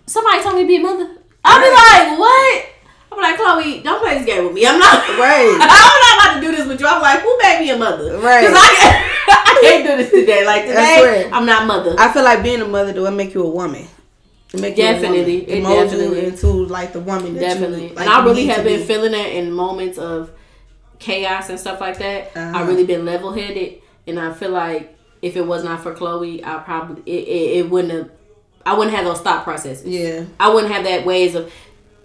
somebody 0.08 0.42
told 0.42 0.56
me 0.56 0.62
to 0.64 0.68
be 0.68 0.76
a 0.78 0.82
mother. 0.82 1.10
I 1.46 1.60
be 1.62 1.70
Right. 1.70 2.10
like, 2.10 2.20
what? 2.20 2.66
I 3.12 3.16
be 3.16 3.22
like, 3.22 3.38
Chloe, 3.38 3.84
don't 3.84 4.02
play 4.02 4.18
this 4.18 4.26
game 4.26 4.44
with 4.46 4.54
me. 4.54 4.66
I'm 4.66 4.80
not. 4.80 5.04
Right. 5.22 5.54
I'm 5.54 5.68
not 5.68 6.14
about 6.18 6.36
to 6.36 6.42
do 6.42 6.56
this 6.58 6.68
with 6.68 6.80
you. 6.82 6.88
I'm 6.88 7.02
like, 7.02 7.20
who 7.22 7.38
made 7.38 7.60
me 7.62 7.70
a 7.70 7.78
mother? 7.78 8.18
Right. 8.18 8.48
Cause 8.48 8.56
I, 8.58 9.12
I 9.30 9.60
can't 9.62 9.86
do 9.86 9.98
this 9.98 10.10
today. 10.12 10.46
Like 10.46 10.66
today. 10.66 11.30
I'm 11.32 11.46
not 11.46 11.68
mother. 11.68 11.96
I 12.00 12.12
feel 12.12 12.24
like 12.24 12.42
being 12.44 12.62
a 12.62 12.68
mother 12.68 12.94
do 12.94 13.06
it 13.06 13.12
make 13.12 13.34
you 13.36 13.44
a 13.44 13.50
woman. 13.50 13.88
It 14.54 14.60
make 14.60 14.76
you 14.78 14.84
a 14.86 14.88
woman. 14.88 15.02
Definitely. 15.04 15.50
It 15.50 15.62
mold 15.64 15.90
definitely- 15.90 16.22
you 16.22 16.28
into 16.28 16.48
like 16.66 16.94
the 16.94 17.00
woman 17.00 17.36
that 17.36 17.40
Definitely. 17.42 17.90
you 17.90 17.94
like, 17.94 18.08
and 18.08 18.10
I 18.10 18.26
really 18.26 18.48
have 18.48 18.64
been 18.64 18.80
be. 18.80 18.86
feeling 18.86 19.12
that 19.12 19.28
in 19.32 19.52
moments 19.52 19.98
of 20.00 20.32
chaos 21.02 21.50
and 21.50 21.60
stuff 21.60 21.82
like 21.82 21.98
that. 21.98 22.32
Uh-huh. 22.36 22.60
I 22.60 22.66
really 22.66 22.86
been 22.86 23.04
level 23.06 23.34
headed, 23.34 23.82
and 24.08 24.20
I 24.20 24.32
feel 24.34 24.52
like 24.52 24.98
if 25.22 25.36
it 25.36 25.46
was 25.46 25.64
not 25.64 25.84
for 25.84 25.94
Chloe, 25.94 26.44
I 26.44 26.60
probably 26.60 27.02
it, 27.06 27.28
it, 27.28 27.58
it 27.58 27.70
wouldn't 27.70 27.94
have. 27.94 28.12
I 28.66 28.78
wouldn't 28.78 28.96
have 28.96 29.06
those 29.06 29.20
thought 29.20 29.44
processes. 29.44 29.86
Yeah. 29.86 30.26
I 30.40 30.54
wouldn't 30.54 30.72
have 30.72 30.84
that 30.86 31.06
ways 31.06 31.36
of. 31.36 31.52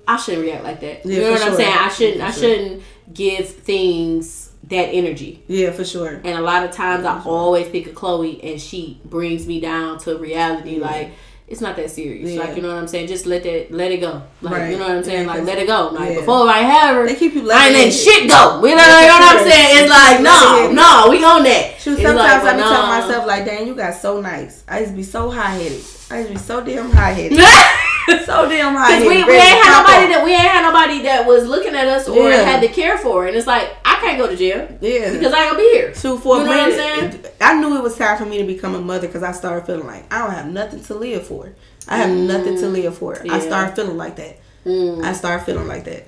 I 0.09 0.17
shouldn't 0.17 0.45
react 0.45 0.65
like 0.65 0.81
that. 0.81 1.05
Yeah, 1.05 1.17
you 1.17 1.21
know 1.23 1.33
what 1.33 1.43
I'm 1.43 1.55
saying? 1.55 1.77
I 1.77 1.89
shouldn't. 1.89 2.23
I 2.23 2.31
For 2.31 2.41
sure. 2.41 2.49
shouldn't 2.55 2.83
give 3.13 3.49
things 3.49 4.53
that 4.69 4.87
energy. 4.87 5.43
Yeah, 5.47 5.73
for 5.73 5.85
sure. 5.85 6.15
And 6.15 6.29
a 6.39 6.41
lot 6.41 6.65
of 6.65 6.71
times, 6.71 7.05
I 7.05 7.23
always 7.25 7.69
think 7.69 7.89
of 7.89 7.95
Chloe, 7.95 8.43
and 8.43 8.61
she 8.61 9.01
brings 9.05 9.47
me 9.47 9.61
down 9.61 9.99
to 10.01 10.17
reality. 10.17 10.79
Like 10.79 11.13
it's 11.49 11.61
not 11.61 11.77
that 11.77 11.91
serious. 11.91 12.31
Yeah. 12.33 12.41
Like 12.43 12.57
you 12.57 12.63
know 12.63 12.69
what 12.75 12.79
I'm 12.79 12.89
saying? 12.89 13.07
Just 13.07 13.25
let 13.27 13.43
that, 13.45 13.71
let 13.71 13.93
it 13.93 13.99
go. 13.99 14.23
Like 14.43 14.53
Right. 14.53 14.71
you 14.73 14.79
know 14.79 14.89
what 14.89 14.97
I'm 14.99 15.05
saying? 15.05 15.27
Like 15.29 15.45
let 15.45 15.59
it 15.59 15.67
go. 15.69 15.91
Like 15.93 16.11
yeah. 16.11 16.21
before 16.21 16.49
I 16.49 16.59
have 16.59 16.97
her, 16.97 17.07
They 17.07 17.15
keep 17.15 17.35
you 17.35 17.49
I 17.51 17.67
ain't 17.67 17.75
letting 17.75 17.93
shit 17.93 18.29
go. 18.29 18.57
You 18.65 18.75
know, 18.75 18.83
you 19.01 19.07
know 19.07 19.19
what 19.21 19.37
I'm 19.39 19.45
saying? 19.49 19.69
It's 19.79 19.91
like 19.91 20.21
no, 20.23 20.73
no, 20.73 21.07
we 21.11 21.23
on 21.25 21.45
that. 21.45 21.77
Shoot, 21.79 21.99
sometimes 22.01 22.17
like, 22.45 22.55
I 22.55 22.57
be 22.57 22.63
but 22.63 22.69
telling 22.69 22.89
myself 23.01 23.27
like, 23.27 23.45
"Dang, 23.45 23.67
you 23.67 23.75
got 23.77 23.95
so 23.95 24.21
nice." 24.21 24.65
I 24.67 24.81
used 24.81 24.91
to 24.91 24.97
be 24.97 25.03
so 25.05 25.31
high 25.31 25.55
headed. 25.55 25.83
I 26.11 26.19
used 26.19 26.29
to 26.29 26.35
be 26.35 26.39
so 26.39 26.65
damn 26.65 26.91
high 26.91 27.11
headed. 27.13 27.39
so 28.27 28.49
damn 28.49 28.75
high 28.75 28.91
Cause 28.99 29.03
headed. 29.03 29.07
we, 29.07 29.25
we 29.25 29.35
ain't 29.35 29.63
had 29.63 29.83
nobody 29.83 30.13
that 30.15 30.23
we 30.25 30.31
ain't 30.33 30.41
had 30.43 30.63
nobody 30.63 31.03
that 31.03 31.27
was 31.27 31.47
looking 31.47 31.75
at 31.75 31.87
us 31.87 32.09
or 32.09 32.29
Yeah. 32.29 32.43
had 32.43 32.61
to 32.63 32.69
care 32.69 32.99
for, 32.99 33.27
and 33.27 33.37
it's 33.37 33.47
like 33.47 33.71
I 33.97 34.01
can't 34.01 34.19
go 34.19 34.27
to 34.29 34.37
jail 34.37 34.69
Yeah. 34.81 35.13
because 35.13 35.33
I 35.33 35.43
ain't 35.43 35.51
gonna 35.53 35.59
be 35.59 35.71
here. 35.73 35.93
Two 35.93 36.19
for 36.19 36.39
You 36.39 36.45
know 36.45 36.51
what 36.51 36.61
I'm 36.61 36.73
saying? 36.73 37.25
I 37.41 37.59
knew 37.61 37.77
it 37.77 37.83
was 37.83 37.97
time 37.97 38.19
for 38.19 38.27
me 38.27 38.39
to 38.39 38.45
become 38.45 38.75
a 38.75 38.81
mother 38.81 39.07
because 39.07 39.23
I 39.23 39.33
started 39.33 39.67
feeling 39.67 39.87
like 39.87 40.13
I 40.13 40.19
don't 40.19 40.33
have 40.33 40.49
nothing 40.49 40.83
to 40.85 40.95
live 40.95 41.27
for. 41.27 41.53
I 41.89 41.99
have 41.99 42.11
nothing 42.17 42.57
to 42.59 42.69
live 42.69 42.99
for. 42.99 43.15
I 43.21 43.39
Mm. 43.39 43.47
started 43.47 43.77
feeling 43.77 43.97
like 43.97 44.17
that. 44.17 44.39
Mm. 44.65 45.05
I 45.05 45.13
started 45.13 45.45
feeling 45.45 45.69
like 45.69 45.85
that. 45.85 46.07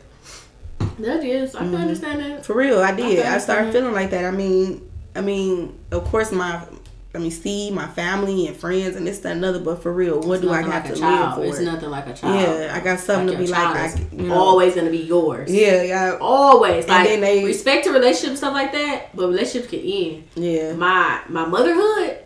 That 0.99 1.23
is, 1.25 1.55
I 1.55 1.59
can 1.61 1.69
Mm-hmm. 1.69 1.77
understand 1.83 2.21
that. 2.21 2.45
For 2.47 2.55
real, 2.55 2.81
I 2.81 2.93
did. 2.93 3.19
Okay, 3.21 3.29
I 3.29 3.39
started 3.39 3.73
feeling 3.73 3.95
like 3.95 4.11
that. 4.11 4.25
I 4.25 4.31
mean, 4.33 4.89
I 5.15 5.21
mean, 5.21 5.79
of 5.93 6.05
course, 6.05 6.33
my, 6.33 6.61
I 7.19 7.21
mean, 7.21 7.31
see 7.33 7.73
my 7.73 7.89
family 7.89 8.47
and 8.47 8.57
friends, 8.57 8.95
and 8.95 9.05
this, 9.05 9.19
that, 9.21 9.33
and 9.33 9.45
another. 9.45 9.59
But 9.59 9.83
for 9.83 9.93
real, 9.93 10.21
what 10.21 10.35
It's 10.37 10.43
do 10.43 10.51
I 10.53 10.59
have 10.63 10.69
like 10.69 10.85
to 10.95 11.01
live 11.01 11.49
It's 11.49 11.59
nothing 11.61 11.91
like 11.91 12.07
a 12.07 12.15
child. 12.15 12.41
Yeah, 12.61 12.73
I 12.75 12.81
got 12.81 13.01
something 13.01 13.37
to 13.37 13.43
be 13.43 13.49
like, 13.49 13.77
I, 13.77 14.07
you 14.13 14.29
know, 14.29 14.35
always 14.35 14.77
gonna 14.77 14.91
be 14.91 14.99
yours. 14.99 15.51
Yeah, 15.53 15.83
yeah, 15.83 16.19
Always. 16.21 16.85
And 16.85 16.93
Like 16.93 17.09
then 17.09 17.21
they- 17.21 17.45
respect 17.45 17.85
to 17.87 17.93
relationship 17.93 18.37
stuff 18.37 18.55
like 18.55 18.71
that. 18.73 19.17
But 19.17 19.27
relationships 19.29 19.69
can 19.69 19.81
end. 19.81 20.25
yeah. 20.37 20.75
My 20.75 21.23
my 21.29 21.45
motherhood, 21.45 22.19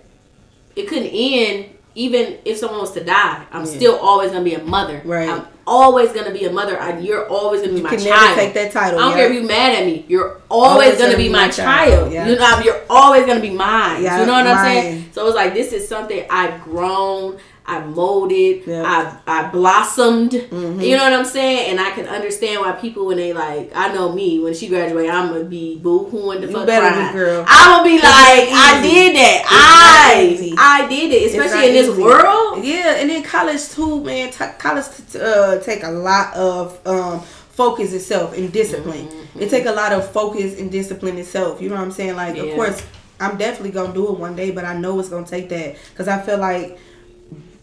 it 0.77 0.89
couldn't 0.89 1.07
end 1.09 1.67
even 1.95 2.39
if 2.45 2.57
someone 2.59 2.81
was 2.81 2.93
to 2.93 3.05
die. 3.05 3.43
I'm 3.53 3.65
Yeah. 3.65 3.71
still 3.71 3.97
always 3.97 4.31
gonna 4.31 4.45
be 4.45 4.55
a 4.55 4.63
mother. 4.63 5.03
Right. 5.05 5.29
I'm 5.29 5.47
always 5.67 6.13
gonna 6.13 6.31
be 6.31 6.45
a 6.45 6.53
mother. 6.53 6.81
I, 6.81 6.99
you're 6.99 7.29
always 7.29 7.61
gonna 7.61 7.75
be 7.75 7.83
my 7.83 7.91
child. 7.91 8.03
You 8.03 8.11
my 8.11 8.17
can 8.17 8.19
child. 8.19 8.37
never 8.37 8.41
take 8.41 8.55
that 8.55 8.73
title. 8.73 8.99
I 8.99 9.03
don't 9.03 9.11
yeah. 9.11 9.17
care 9.17 9.27
if 9.27 9.35
you're 9.35 9.45
mad 9.45 9.75
at 9.79 9.87
me. 9.87 10.05
You're 10.09 10.41
always, 10.51 10.99
gonna, 10.99 11.17
be, 11.17 11.29
my 11.29 11.49
child. 11.51 12.13
yeah. 12.13 12.27
You 12.27 12.37
know, 12.37 12.61
you're 12.65 12.81
always 12.89 13.27
gonna 13.27 13.41
be 13.41 13.51
mine. 13.51 14.03
Yeah, 14.03 14.21
you 14.21 14.27
know 14.27 14.33
what 14.33 14.47
I'm 14.47 14.65
saying? 14.65 15.11
So 15.13 15.27
it's 15.27 15.37
like 15.37 15.55
this 15.55 15.73
is 15.73 15.87
something 15.87 16.25
I've 16.31 16.63
grown, 16.63 17.39
I 17.65 17.79
molded, 17.81 18.67
Yeah. 18.67 18.83
I've 18.85 19.15
I 19.27 19.49
blossomed. 19.51 20.33
Mhm. 20.33 20.85
You 20.85 20.97
know 20.97 21.05
what 21.05 21.13
I'm 21.13 21.25
saying? 21.25 21.71
And 21.71 21.81
I 21.81 21.91
can 21.93 22.07
understand 22.07 22.61
why 22.61 22.73
people 22.73 23.07
when 23.07 23.17
they 23.19 23.33
like, 23.33 23.71
I 23.75 23.93
know 23.95 24.11
me 24.13 24.41
when 24.41 24.53
she 24.55 24.67
graduated, 24.69 25.11
I'm 25.11 25.29
gonna 25.33 25.45
be 25.45 25.79
boo 25.79 26.09
hooing 26.11 26.41
the 26.41 26.49
You 26.49 26.53
fuck 26.53 26.67
better 26.67 26.91
be, 27.13 27.19
girl. 27.19 27.45
I'm 27.47 27.71
gonna 27.71 27.89
be 27.89 27.97
like, 27.97 28.49
I 28.53 28.81
did 28.83 29.17
that. 29.17 29.43
It's 30.19 30.57
I. 30.59 30.83
I 30.85 30.89
did 30.89 31.13
it, 31.13 31.31
especially 31.31 31.69
in 31.69 31.75
this 31.75 31.89
easy. 31.91 32.03
world. 32.03 32.65
Yeah, 32.65 32.97
and 32.97 33.09
then 33.11 33.23
college 33.23 33.69
too, 33.71 34.03
man. 34.03 34.31
T- 34.31 34.45
college 34.59 34.85
t- 35.13 35.21
uh, 35.21 35.59
take 35.61 35.85
a 35.85 35.91
lot 35.91 36.35
of 36.35 36.79
um, 36.87 37.21
focus 37.21 37.93
itself 37.93 38.37
and 38.37 38.53
discipline. 38.53 39.09
It 39.39 39.51
take 39.51 39.67
a 39.67 39.73
lot 39.73 39.93
of 39.93 40.11
focus 40.11 40.59
and 40.59 40.71
discipline 40.71 41.17
itself. 41.19 41.61
You 41.63 41.69
know 41.69 41.77
what 41.77 41.83
I'm 41.85 41.93
saying? 41.93 42.17
Like, 42.17 42.37
Yeah. 42.37 42.43
of 42.45 42.55
course, 42.57 42.83
I'm 43.21 43.37
definitely 43.39 43.71
gonna 43.71 43.95
do 43.95 44.09
it 44.09 44.19
one 44.19 44.35
day, 44.35 44.51
but 44.51 44.65
I 44.65 44.77
know 44.77 44.99
it's 44.99 45.09
gonna 45.09 45.27
take 45.27 45.49
that 45.51 45.77
because 45.93 46.09
I 46.09 46.21
feel 46.21 46.39
like 46.39 46.79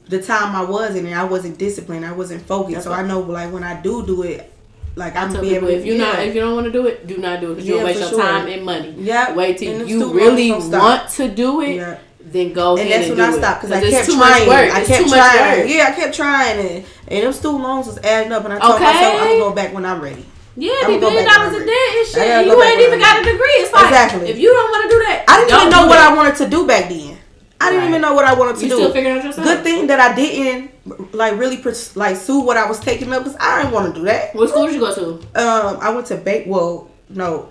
the 0.09 0.21
time 0.21 0.55
I 0.55 0.63
was 0.63 0.95
in 0.95 1.05
it, 1.05 1.13
I 1.13 1.23
wasn't 1.23 1.57
disciplined. 1.57 2.05
I 2.05 2.11
wasn't 2.11 2.41
focused. 2.45 2.73
That's 2.73 2.83
so 2.85 2.91
what- 2.91 2.99
I 2.99 3.07
know, 3.07 3.19
like, 3.21 3.51
when 3.53 3.63
I 3.63 3.79
do 3.81 4.05
do 4.05 4.23
it, 4.23 4.51
like 4.95 5.15
I'm 5.15 5.31
be 5.39 5.55
able. 5.55 5.69
if 5.69 5.85
you 5.85 5.93
yeah. 5.93 6.03
not 6.11 6.19
if 6.19 6.35
you 6.35 6.41
don't 6.41 6.55
want 6.55 6.65
to 6.65 6.71
do 6.71 6.87
it, 6.87 7.07
do 7.07 7.17
not 7.17 7.39
do 7.39 7.51
it 7.51 7.55
because 7.55 7.67
Yeah, 7.69 7.75
you'll 7.75 7.85
waste 7.85 7.99
your 7.99 8.09
sure. 8.09 8.21
time 8.21 8.47
and 8.47 8.65
money. 8.65 8.95
Yeah, 8.97 9.33
Wait 9.33 9.57
till 9.57 9.87
you 9.87 10.11
really 10.13 10.49
don't 10.49 10.69
want 10.71 11.09
to 11.11 11.29
do 11.29 11.61
it, 11.61 11.75
Yeah. 11.75 11.97
then 12.19 12.51
go 12.53 12.71
and 12.75 12.81
ahead 12.81 13.01
that's 13.01 13.09
and, 13.11 13.17
when 13.19 13.33
I 13.33 13.37
stopped 13.37 13.61
because 13.61 13.77
I 13.77 13.89
kept 13.89 14.09
trying. 14.09 14.49
I 14.49 14.83
kept 14.85 15.07
trying. 15.09 15.69
Yeah, 15.69 15.87
I 15.87 15.91
kept 15.91 16.15
trying, 16.15 16.59
and 16.59 16.85
and 17.07 17.23
them 17.23 17.33
student 17.33 17.63
loans 17.63 17.87
was 17.87 17.97
adding 17.99 18.31
up, 18.33 18.43
and 18.43 18.53
I 18.53 18.59
told 18.59 18.75
Okay. 18.75 18.83
myself 18.83 19.13
I'm 19.21 19.27
gonna 19.27 19.39
go 19.39 19.51
back 19.53 19.73
when 19.73 19.85
I'm 19.85 20.01
ready. 20.01 20.25
Yeah, 20.57 20.73
I'ma 20.83 20.99
billion 20.99 21.23
dollars 21.23 21.53
a 21.61 21.65
day 21.65 21.85
and 21.99 22.07
shit. 22.07 22.45
You 22.47 22.61
ain't 22.61 22.81
even 22.81 22.99
got 22.99 23.21
a 23.21 23.23
degree. 23.23 23.57
It's 23.63 23.71
like 23.71 23.85
Exactly. 23.85 24.27
if 24.29 24.37
you 24.37 24.51
don't 24.51 24.69
want 24.71 24.83
to 24.83 24.89
do 24.89 24.99
that, 25.05 25.23
I 25.29 25.39
didn't 25.39 25.55
even 25.55 25.69
know 25.69 25.87
what. 25.87 25.97
I 25.99 26.13
wanted 26.13 26.35
to 26.37 26.49
do 26.49 26.67
back 26.67 26.89
then. 26.89 27.17
I 27.61 27.69
didn't 27.69 27.81
Right. 27.81 27.89
even 27.89 28.01
know 28.01 28.13
what 28.13 28.25
I 28.25 28.33
wanted 28.35 28.55
to 28.57 28.63
You 28.63 28.69
do. 28.69 28.75
still 28.77 28.93
figuring 28.93 29.17
out 29.19 29.25
yourself. 29.25 29.45
Good 29.45 29.63
thing 29.63 29.87
that 29.87 29.99
I 29.99 30.15
didn't 30.15 30.71
like 31.13 31.37
really 31.37 31.57
pers- 31.57 31.95
like 31.95 32.15
sue 32.15 32.39
what 32.39 32.55
I 32.57 32.67
was 32.69 32.79
taking 32.79 33.11
up 33.11 33.23
because 33.23 33.37
I 33.39 33.61
didn't 33.61 33.73
want 33.73 33.93
to 33.93 33.99
do 33.99 34.05
that. 34.05 34.33
What 34.35 34.49
school 34.49 34.65
did 34.67 34.75
you 34.75 34.79
go 34.81 34.93
to? 34.95 35.09
Um, 35.35 35.77
I 35.81 35.89
went 35.89 36.07
to 36.07 36.15
Bake. 36.15 36.45
Well, 36.47 36.89
no, 37.09 37.49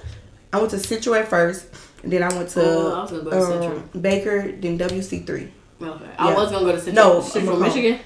I 0.52 0.58
went 0.58 0.70
to 0.70 0.78
Central 0.78 1.14
at 1.14 1.28
first, 1.28 1.66
and 2.02 2.10
then 2.12 2.22
I 2.22 2.34
went 2.34 2.48
to 2.50 2.62
Oh, 2.62 3.06
I 3.06 3.10
go 3.10 3.24
to 3.30 3.42
Central. 3.42 3.72
um, 3.72 3.90
Baker, 4.00 4.50
then 4.60 4.78
WC 4.78 5.18
three. 5.26 5.48
Okay. 5.82 6.04
I 6.18 6.32
was 6.34 6.50
gonna 6.50 6.64
go 6.64 6.72
to 6.72 6.80
Central, 6.80 7.14
No, 7.14 7.20
Central 7.20 7.56
Michigan. 7.58 7.98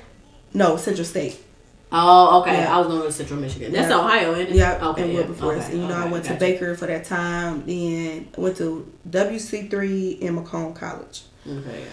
No, 0.54 0.76
Central 0.76 1.04
State. 1.06 1.36
Oh, 1.94 2.40
okay. 2.40 2.54
Yeah. 2.54 2.74
I 2.74 2.78
was 2.80 2.86
gonna 2.88 3.12
Central 3.12 3.38
Michigan. 3.38 3.70
That's 3.72 3.88
Yeah. 3.90 3.98
Ohio, 3.98 4.32
isn't 4.32 4.48
it? 4.48 4.54
Yeah, 4.56 4.78
Okay. 4.88 5.02
and 5.02 5.12
yeah. 5.12 5.18
Wilberforce. 5.20 5.64
Okay, 5.64 5.72
And 5.74 5.82
you 5.82 5.88
know, 5.88 5.94
I 5.94 6.00
okay, 6.02 6.10
went 6.10 6.24
to. 6.24 6.34
Baker 6.34 6.74
for 6.74 6.86
that 6.86 7.04
time. 7.04 7.62
Then 7.66 8.26
I 8.36 8.40
went 8.40 8.56
to 8.56 8.86
WC 9.08 9.68
three 9.70 10.18
in 10.20 10.34
Macomb 10.34 10.72
College. 10.74 11.22
Okay. 11.48 11.84
Yeah. 11.84 11.88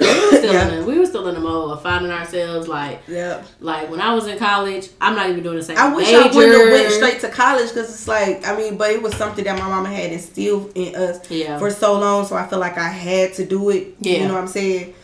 We 0.00 0.06
were 0.08 0.36
still 0.38 0.52
Yeah. 0.52 0.68
in 0.68 0.80
the, 0.80 0.84
we 0.84 0.98
were 0.98 1.06
still 1.06 1.28
in 1.28 1.34
the 1.34 1.40
mode 1.40 1.70
of 1.72 1.82
finding 1.82 2.10
ourselves 2.10 2.66
like 2.66 3.02
Yeah. 3.06 3.42
like 3.60 3.88
when 3.90 4.00
I 4.00 4.14
was 4.14 4.26
in 4.26 4.36
college. 4.38 4.88
I'm 5.00 5.14
not 5.14 5.30
even 5.30 5.42
doing 5.44 5.56
the 5.56 5.62
same. 5.62 5.76
Thing. 5.76 5.84
I 5.86 5.94
wish 5.94 6.06
major. 6.08 6.18
I 6.18 6.34
wouldn't 6.34 6.58
have 6.60 6.72
went 6.72 6.90
straight 6.92 7.20
to 7.20 7.28
college 7.28 7.68
because 7.68 7.88
it's 7.90 8.08
like 8.08 8.46
I 8.46 8.56
mean, 8.56 8.76
but 8.76 8.90
it 8.90 9.00
was 9.02 9.14
something 9.14 9.44
that 9.44 9.56
my 9.58 9.68
mama 9.68 9.88
had 9.90 10.12
instilled 10.12 10.72
in 10.74 10.96
us 10.96 11.20
Yeah. 11.30 11.58
for 11.58 11.70
so 11.70 11.98
long, 11.98 12.26
so 12.26 12.34
I 12.36 12.46
feel 12.48 12.58
like 12.58 12.78
I 12.78 12.88
had 12.88 13.34
to 13.34 13.44
do 13.46 13.70
it. 13.70 13.94
Yeah. 14.00 14.18
You 14.22 14.28
know 14.28 14.34
what 14.34 14.40
I'm 14.42 14.48
saying? 14.48 14.94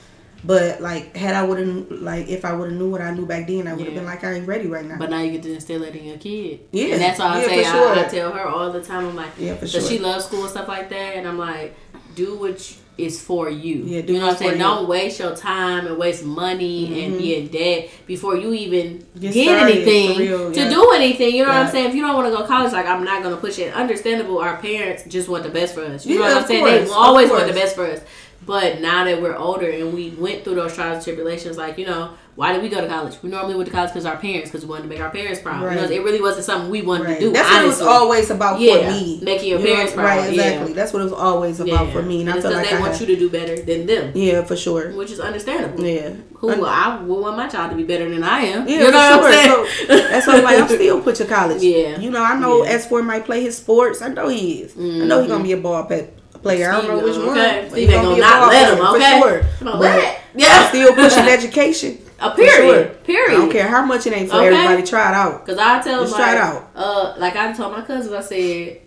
But 0.45 0.81
like, 0.81 1.17
had 1.17 1.35
I 1.35 1.43
would 1.45 1.59
have 1.59 1.91
like 1.91 2.29
if 2.29 2.45
I 2.45 2.53
would 2.53 2.71
have 2.71 2.79
knew 2.79 2.91
what 2.91 3.01
I 3.01 3.13
knew 3.13 3.27
back 3.27 3.47
then, 3.47 3.69
I 3.69 3.73
would 3.75 3.81
have 3.85 3.89
Yeah. 3.95 4.01
been 4.01 4.05
like, 4.07 4.25
I 4.25 4.33
ain't 4.35 4.49
ready 4.49 4.67
right 4.67 4.85
now. 4.85 4.97
But 4.99 5.11
now 5.11 5.21
you 5.21 5.33
get 5.33 5.43
to 5.45 5.53
instill 5.53 5.83
it 5.85 5.95
in 5.95 6.05
your 6.05 6.17
kid. 6.17 6.61
Yeah. 6.73 6.95
And 6.95 7.03
that's 7.03 7.19
why 7.21 7.27
I 7.27 7.41
Yeah, 7.41 7.47
say 7.47 7.63
for 7.65 7.69
I, 7.69 7.73
sure. 7.73 7.99
I 7.99 8.05
tell 8.05 8.33
her 8.33 8.47
all 8.49 8.73
the 8.73 8.83
time. 8.83 9.07
I'm 9.09 9.17
like, 9.17 9.31
Yeah, 9.39 9.55
for 9.55 9.67
so 9.69 9.79
sure. 9.81 9.89
she 9.89 9.99
loves 9.99 10.25
school 10.27 10.43
and 10.43 10.51
stuff 10.51 10.67
like 10.69 10.89
that, 10.91 11.17
and 11.17 11.27
I'm 11.29 11.39
like, 11.39 11.77
do 12.17 12.35
what 12.37 12.75
is 12.99 13.21
for 13.21 13.49
you. 13.49 13.85
Yeah, 13.85 14.01
you 14.01 14.15
know 14.15 14.27
what 14.27 14.33
I'm 14.33 14.37
saying. 14.37 14.53
you. 14.53 14.59
Don't 14.59 14.89
waste 14.89 15.21
your 15.21 15.35
time 15.35 15.87
and 15.87 15.97
waste 15.97 16.25
money 16.25 17.05
and 17.05 17.13
mm-hmm. 17.13 17.23
be 17.23 17.37
in 17.37 17.49
debt 17.49 17.91
before 18.07 18.37
you 18.37 18.53
even 18.53 19.07
Get 19.19 19.33
get, 19.33 19.57
started, 19.57 19.77
anything 19.77 20.19
real, 20.19 20.53
to 20.53 20.69
do 20.69 20.93
anything. 20.93 21.35
You 21.35 21.45
know 21.45 21.51
what 21.51 21.59
I'm 21.59 21.71
saying. 21.71 21.91
If 21.91 21.95
you 21.95 22.03
don't 22.03 22.15
want 22.15 22.27
to 22.27 22.33
go 22.33 22.43
to 22.43 22.49
college, 22.49 22.73
like 22.73 22.87
I'm 22.87 23.05
not 23.05 23.23
gonna 23.23 23.37
push 23.37 23.59
it. 23.59 23.73
Understandable. 23.73 24.39
Our 24.39 24.57
parents 24.57 25.05
just 25.05 25.29
want 25.29 25.45
the 25.45 25.51
best 25.51 25.75
for 25.75 25.85
us. 25.85 26.05
You 26.05 26.19
know 26.19 26.25
what 26.25 26.37
I'm 26.39 26.47
saying. 26.47 26.65
course, 26.65 26.89
they 26.89 26.95
always 26.95 27.31
want 27.31 27.47
the 27.47 27.55
best 27.55 27.77
for 27.77 27.87
us. 27.87 28.01
But 28.45 28.81
now 28.81 29.05
that 29.05 29.21
we're 29.21 29.37
older 29.37 29.69
and 29.69 29.93
we 29.93 30.11
went 30.11 30.43
through 30.43 30.57
those 30.57 30.75
trials 30.75 30.97
and 30.97 31.05
tribulations, 31.05 31.57
like 31.57 31.79
you 31.79 31.87
know, 31.87 32.15
why 32.39 32.53
did 32.53 32.63
we 32.63 32.69
go 32.69 32.81
to 32.81 32.87
college? 32.87 33.17
We 33.21 33.31
normally 33.31 33.57
went 33.57 33.67
to 33.67 33.73
college 33.75 33.91
because 33.91 34.07
our 34.07 34.17
parents, 34.17 34.49
because 34.49 34.65
we 34.65 34.71
wanted 34.71 34.85
to 34.85 34.89
make 34.91 35.01
our 35.01 35.11
parents 35.11 35.41
proud. 35.41 35.61
Know, 35.61 35.67
Right. 35.67 35.91
it 35.91 36.05
really 36.05 36.21
wasn't 36.21 36.45
something 36.45 36.71
we 36.71 36.83
wanted 36.83 37.07
Right. 37.09 37.19
to 37.19 37.27
do. 37.27 37.33
That's 37.33 37.51
what 37.51 37.65
it 37.65 37.67
was 37.67 37.81
always 37.83 38.31
about 38.31 38.61
Yeah, 38.61 38.75
for 38.77 38.93
me. 38.93 39.19
making 39.25 39.49
your 39.49 39.59
You 39.59 39.65
know, 39.67 39.73
parents 39.73 39.93
proud, 39.93 40.05
Right, 40.05 40.33
yeah. 40.33 40.43
exactly. 40.43 40.73
That's 40.73 40.93
what 40.93 41.01
it 41.01 41.11
was 41.11 41.13
always 41.15 41.59
about 41.59 41.91
for 41.91 42.01
me, 42.01 42.21
and, 42.21 42.31
I 42.31 42.35
it's 42.37 42.47
feel 42.47 42.55
like 42.55 42.71
they 42.71 42.77
I 42.77 42.79
want 42.79 42.93
had- 42.93 43.01
you 43.01 43.07
to 43.09 43.17
do 43.17 43.29
better 43.29 43.57
than 43.57 43.87
them, 43.87 44.13
Yeah, 44.15 44.43
for 44.45 44.55
sure. 44.55 44.91
which 44.91 45.11
is 45.11 45.19
understandable. 45.19 45.85
Yeah. 45.85 46.11
Who 46.35 46.51
Un- 46.53 46.65
I 46.65 46.99
would 47.05 47.19
want 47.25 47.37
my 47.37 47.49
child 47.49 47.71
to 47.71 47.77
be 47.77 47.83
better 47.83 48.09
than 48.09 48.23
I 48.23 48.43
am. 48.43 48.69
Yeah, 48.69 48.85
you 48.85 48.91
know 48.93 49.19
for 49.21 49.33
sure. 49.33 49.67
So, 49.89 50.09
that's 50.09 50.27
why 50.29 50.35
I'm 50.37 50.45
like, 50.45 50.59
I'm 50.61 50.69
still 50.69 51.01
put 51.01 51.17
to 51.17 51.25
college. 51.25 51.61
Yeah. 51.75 51.99
You 51.99 52.13
know, 52.13 52.23
I 52.23 52.39
know 52.39 52.63
Yeah. 52.63 52.77
S4 52.79 53.03
might 53.03 53.25
play 53.27 53.43
his 53.43 53.57
sports. 53.57 54.01
I 54.01 54.11
know 54.11 54.29
he 54.29 54.61
is. 54.63 54.75
I 54.79 54.81
know 54.81 54.87
he's 54.87 55.03
mm-hmm. 55.03 55.29
gonna 55.29 55.43
be 55.43 55.53
a 55.55 55.57
ball 55.57 55.83
pet 55.83 56.15
player. 56.41 56.71
I 56.71 56.81
don't 56.83 56.89
know 56.89 57.05
which 57.05 57.17
one. 57.17 57.31
okay. 57.37 57.63
but 57.65 57.73
Steve 57.73 57.91
ain't 57.91 58.03
gonna 58.03 58.17
not 58.21 58.49
let 58.49 58.79
him, 58.79 58.87
okay? 58.95 59.21
For 59.21 59.29
sure. 59.29 59.43
But 59.77 59.99
it. 59.99 60.05
I'm 60.05 60.15
Yeah. 60.37 60.69
still 60.69 60.93
pushing 60.95 61.25
education. 61.37 61.99
A 62.21 62.31
period. 62.33 62.87
sure. 62.87 62.95
Period. 63.05 63.31
I 63.31 63.41
don't 63.41 63.51
care 63.53 63.69
how 63.69 63.85
much 63.85 64.07
it 64.07 64.13
ain't 64.13 64.29
for 64.31 64.37
Okay. 64.37 64.47
everybody. 64.49 64.83
Try 64.83 65.11
it 65.11 65.15
out. 65.15 65.47
Cause 65.47 65.57
I 65.59 65.81
tell 65.81 66.01
Just 66.03 66.13
like, 66.15 66.23
try 66.23 66.33
it 66.33 66.39
out. 66.39 66.71
uh, 66.75 67.15
like 67.19 67.37
I 67.37 67.53
told 67.53 67.73
my 67.73 67.83
cousins, 67.83 68.13
I 68.13 68.21
said, 68.23 68.81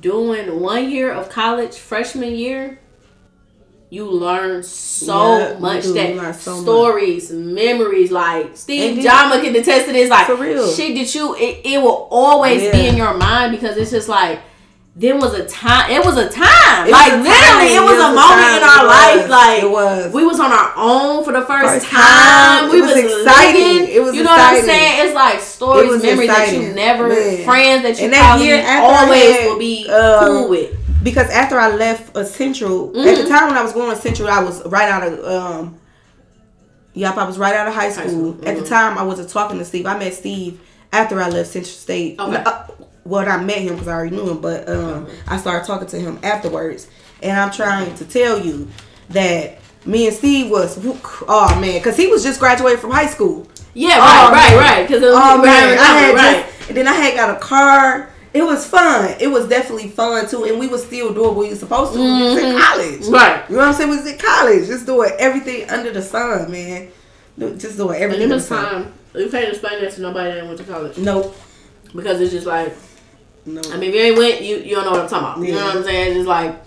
doing 0.00 0.60
one 0.60 0.88
year 0.90 1.10
of 1.12 1.28
college, 1.28 1.76
freshman 1.76 2.34
year, 2.34 2.78
you 3.90 4.04
learn 4.04 4.62
so 4.62 5.38
Yeah, 5.38 5.58
much 5.58 5.84
that 5.86 6.34
so 6.36 6.52
much. 6.56 6.62
stories, 6.62 7.30
memories, 7.32 8.12
like 8.12 8.50
Steve 8.56 9.02
Jama 9.02 9.40
can 9.40 9.56
attest 9.56 9.86
to 9.86 9.92
this, 9.92 10.10
like 10.10 10.26
For 10.26 10.36
real. 10.36 10.68
shit 10.70 10.94
that 10.96 11.14
you 11.14 11.34
it, 11.34 11.62
it 11.64 11.82
will 11.82 12.06
always 12.10 12.62
Yeah. 12.62 12.72
be 12.72 12.86
in 12.86 12.96
your 12.98 13.14
mind 13.14 13.50
because 13.52 13.76
it's 13.78 13.90
just 13.90 14.08
like 14.08 14.40
there 15.00 15.16
was 15.16 15.32
a 15.32 15.46
time 15.46 15.88
it 15.92 16.04
was 16.04 16.16
a 16.16 16.28
time 16.28 16.88
It 16.88 16.90
like 16.90 17.12
a 17.12 17.16
literally 17.16 17.70
time. 17.70 17.78
it 17.78 17.82
was 17.86 17.92
It 17.92 18.02
a 18.02 18.08
was 18.10 18.14
moment 18.18 18.42
time. 18.42 18.56
in 18.58 18.62
our 18.68 18.82
It 18.82 18.88
life 18.98 19.30
like 19.30 19.62
It 19.62 19.70
was. 19.70 20.12
we 20.12 20.26
was 20.26 20.40
on 20.40 20.50
our 20.50 20.72
own 20.76 21.24
for 21.24 21.32
the 21.32 21.42
first, 21.42 21.72
First 21.74 21.86
time. 21.86 22.02
time. 22.02 22.70
we 22.70 22.78
It 22.78 22.82
was 22.82 22.94
was 22.94 23.04
exciting. 23.22 23.62
living. 23.78 23.94
It 23.94 24.02
was 24.02 24.14
you 24.16 24.24
know 24.24 24.30
what 24.30 24.40
I'm 24.40 24.64
saying 24.64 25.06
it's 25.06 25.14
like 25.14 25.38
stories 25.40 25.88
was 25.90 26.02
memories 26.02 26.28
that 26.28 26.52
you 26.52 26.72
never 26.74 27.08
Man. 27.08 27.44
friends 27.44 27.82
that 27.84 27.96
you 27.98 28.04
And 28.06 28.12
that 28.14 28.40
year 28.40 28.56
always 28.80 29.36
had, 29.36 29.46
will 29.46 29.58
be 29.58 29.86
uh, 29.88 30.26
cool 30.26 30.48
with 30.50 30.74
because 31.04 31.30
after 31.30 31.56
I 31.60 31.70
left 31.76 32.16
a 32.16 32.24
Central, 32.24 32.88
at 32.90 32.94
Mm-hmm. 32.96 33.22
the 33.22 33.28
time 33.28 33.46
when 33.48 33.56
I 33.56 33.62
was 33.62 33.72
going 33.72 33.94
to 33.94 34.02
Central, 34.02 34.28
I 34.28 34.42
was 34.42 34.66
right 34.66 34.88
out 34.88 35.04
of 35.06 35.24
um. 35.24 35.78
Yep, 36.94 37.16
I 37.16 37.24
was 37.24 37.38
right 37.38 37.54
out 37.54 37.68
of 37.68 37.74
high 37.74 37.90
school. 37.90 38.08
school, 38.34 38.48
At 38.48 38.56
the 38.56 38.62
mhm. 38.62 38.68
time, 38.68 38.98
I 38.98 39.04
wasn't 39.04 39.28
talking 39.28 39.58
to 39.58 39.64
Steve. 39.64 39.86
I 39.86 39.96
met 39.96 40.12
Steve 40.14 40.60
after 40.92 41.20
I 41.22 41.28
left 41.28 41.50
Central 41.50 41.70
State. 41.72 42.18
Okay. 42.18 42.42
Uh, 42.44 42.62
well, 43.08 43.28
I 43.28 43.42
met 43.42 43.58
him 43.58 43.74
because 43.74 43.88
I 43.88 43.92
already 43.94 44.14
knew 44.16 44.28
him, 44.30 44.40
but 44.40 44.68
um, 44.68 45.06
I 45.26 45.36
started 45.38 45.66
talking 45.66 45.88
to 45.88 45.98
him 45.98 46.18
afterwards. 46.22 46.88
And 47.22 47.38
I'm 47.38 47.50
trying 47.50 47.94
to 47.96 48.04
tell 48.04 48.38
you 48.38 48.68
that 49.10 49.58
me 49.84 50.06
and 50.06 50.14
Steve 50.16 50.50
was, 50.50 50.78
oh 51.28 51.58
man, 51.60 51.78
because 51.78 51.96
he 51.96 52.06
was 52.06 52.22
just 52.22 52.38
graduated 52.40 52.80
from 52.80 52.90
high 52.90 53.06
school. 53.06 53.48
yeah 53.74 53.96
Oh, 53.98 54.30
right 54.32 54.34
right 54.34 54.50
man. 54.50 54.58
right 54.78 54.88
because 54.88 55.02
Oh 55.04 55.42
man, 55.42 55.78
I 55.78 55.82
had 55.82 56.14
right 56.14 56.46
just, 56.46 56.68
and 56.68 56.76
then 56.76 56.86
I 56.86 56.92
had 56.92 57.14
got 57.16 57.36
a 57.36 57.40
car. 57.40 58.10
It 58.34 58.42
was 58.42 58.66
fun. 58.66 59.16
It 59.18 59.28
was 59.28 59.48
definitely 59.48 59.88
fun 59.88 60.28
too, 60.28 60.44
and 60.44 60.58
we 60.58 60.66
was 60.68 60.84
still 60.84 61.14
doing 61.14 61.28
what 61.28 61.36
we 61.38 61.48
was 61.48 61.60
supposed 61.60 61.94
to. 61.94 61.98
We 61.98 62.04
was 62.34 62.42
in 62.42 62.58
college, 62.60 63.00
Mm-hmm. 63.00 63.12
Right. 63.14 63.48
You 63.48 63.56
know 63.56 63.62
what 63.62 63.68
I'm 63.68 63.74
saying? 63.74 63.90
We 63.90 63.96
was 63.96 64.06
in 64.06 64.18
college, 64.18 64.66
just 64.66 64.84
doing 64.86 65.10
everything 65.18 65.68
under 65.70 65.90
the 65.92 66.02
sun, 66.02 66.50
man. 66.52 66.88
Just 67.38 67.78
doing 67.78 68.00
everything. 68.00 68.28
this 68.28 68.48
the 68.48 68.54
sun. 68.56 68.84
time 68.84 68.94
you 69.14 69.28
can't 69.30 69.48
explain 69.48 69.80
that 69.80 69.92
to 69.92 70.02
nobody 70.02 70.34
that 70.34 70.44
went 70.46 70.58
to 70.58 70.64
college 70.64 70.98
Nope. 70.98 71.34
because 71.94 72.20
it's 72.20 72.30
just 72.32 72.46
like 72.46 72.74
No. 73.54 73.60
I 73.72 73.76
mean 73.76 73.90
if 73.90 73.94
you 73.94 74.00
ain't 74.00 74.18
went 74.18 74.42
you 74.42 74.56
you 74.58 74.74
don't 74.76 74.84
know 74.84 74.90
what 74.92 75.00
I'm 75.00 75.08
talking 75.08 75.42
about 75.42 75.48
you 75.48 75.54
know 75.54 75.64
what 75.64 75.76
I'm 75.76 75.82
saying 75.84 76.08
it's 76.08 76.16
just 76.18 76.28
like 76.28 76.60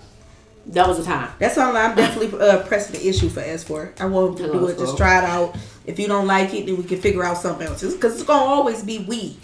that 0.66 0.86
was 0.86 0.98
the 0.98 1.04
time 1.04 1.30
That's 1.38 1.56
why 1.56 1.64
I'm, 1.70 1.96
definitely 1.96 2.40
uh, 2.40 2.62
pressing 2.64 3.00
the 3.00 3.08
issue 3.08 3.28
for 3.28 3.40
S4. 3.40 4.00
I 4.00 4.06
want 4.06 4.36
to 4.38 4.46
do 4.46 4.68
it. 4.68 4.78
Just 4.78 4.96
try 4.96 5.18
it 5.18 5.24
out. 5.24 5.56
If 5.86 5.98
you 5.98 6.06
don't 6.06 6.26
like 6.28 6.54
it, 6.54 6.66
then 6.66 6.76
we 6.76 6.84
can 6.84 7.00
figure 7.00 7.24
out 7.24 7.36
something 7.38 7.66
else. 7.66 7.82
Because 7.82 8.14
it's 8.14 8.22
gonna 8.22 8.44
always 8.44 8.84
be 8.84 9.00
we. 9.00 9.36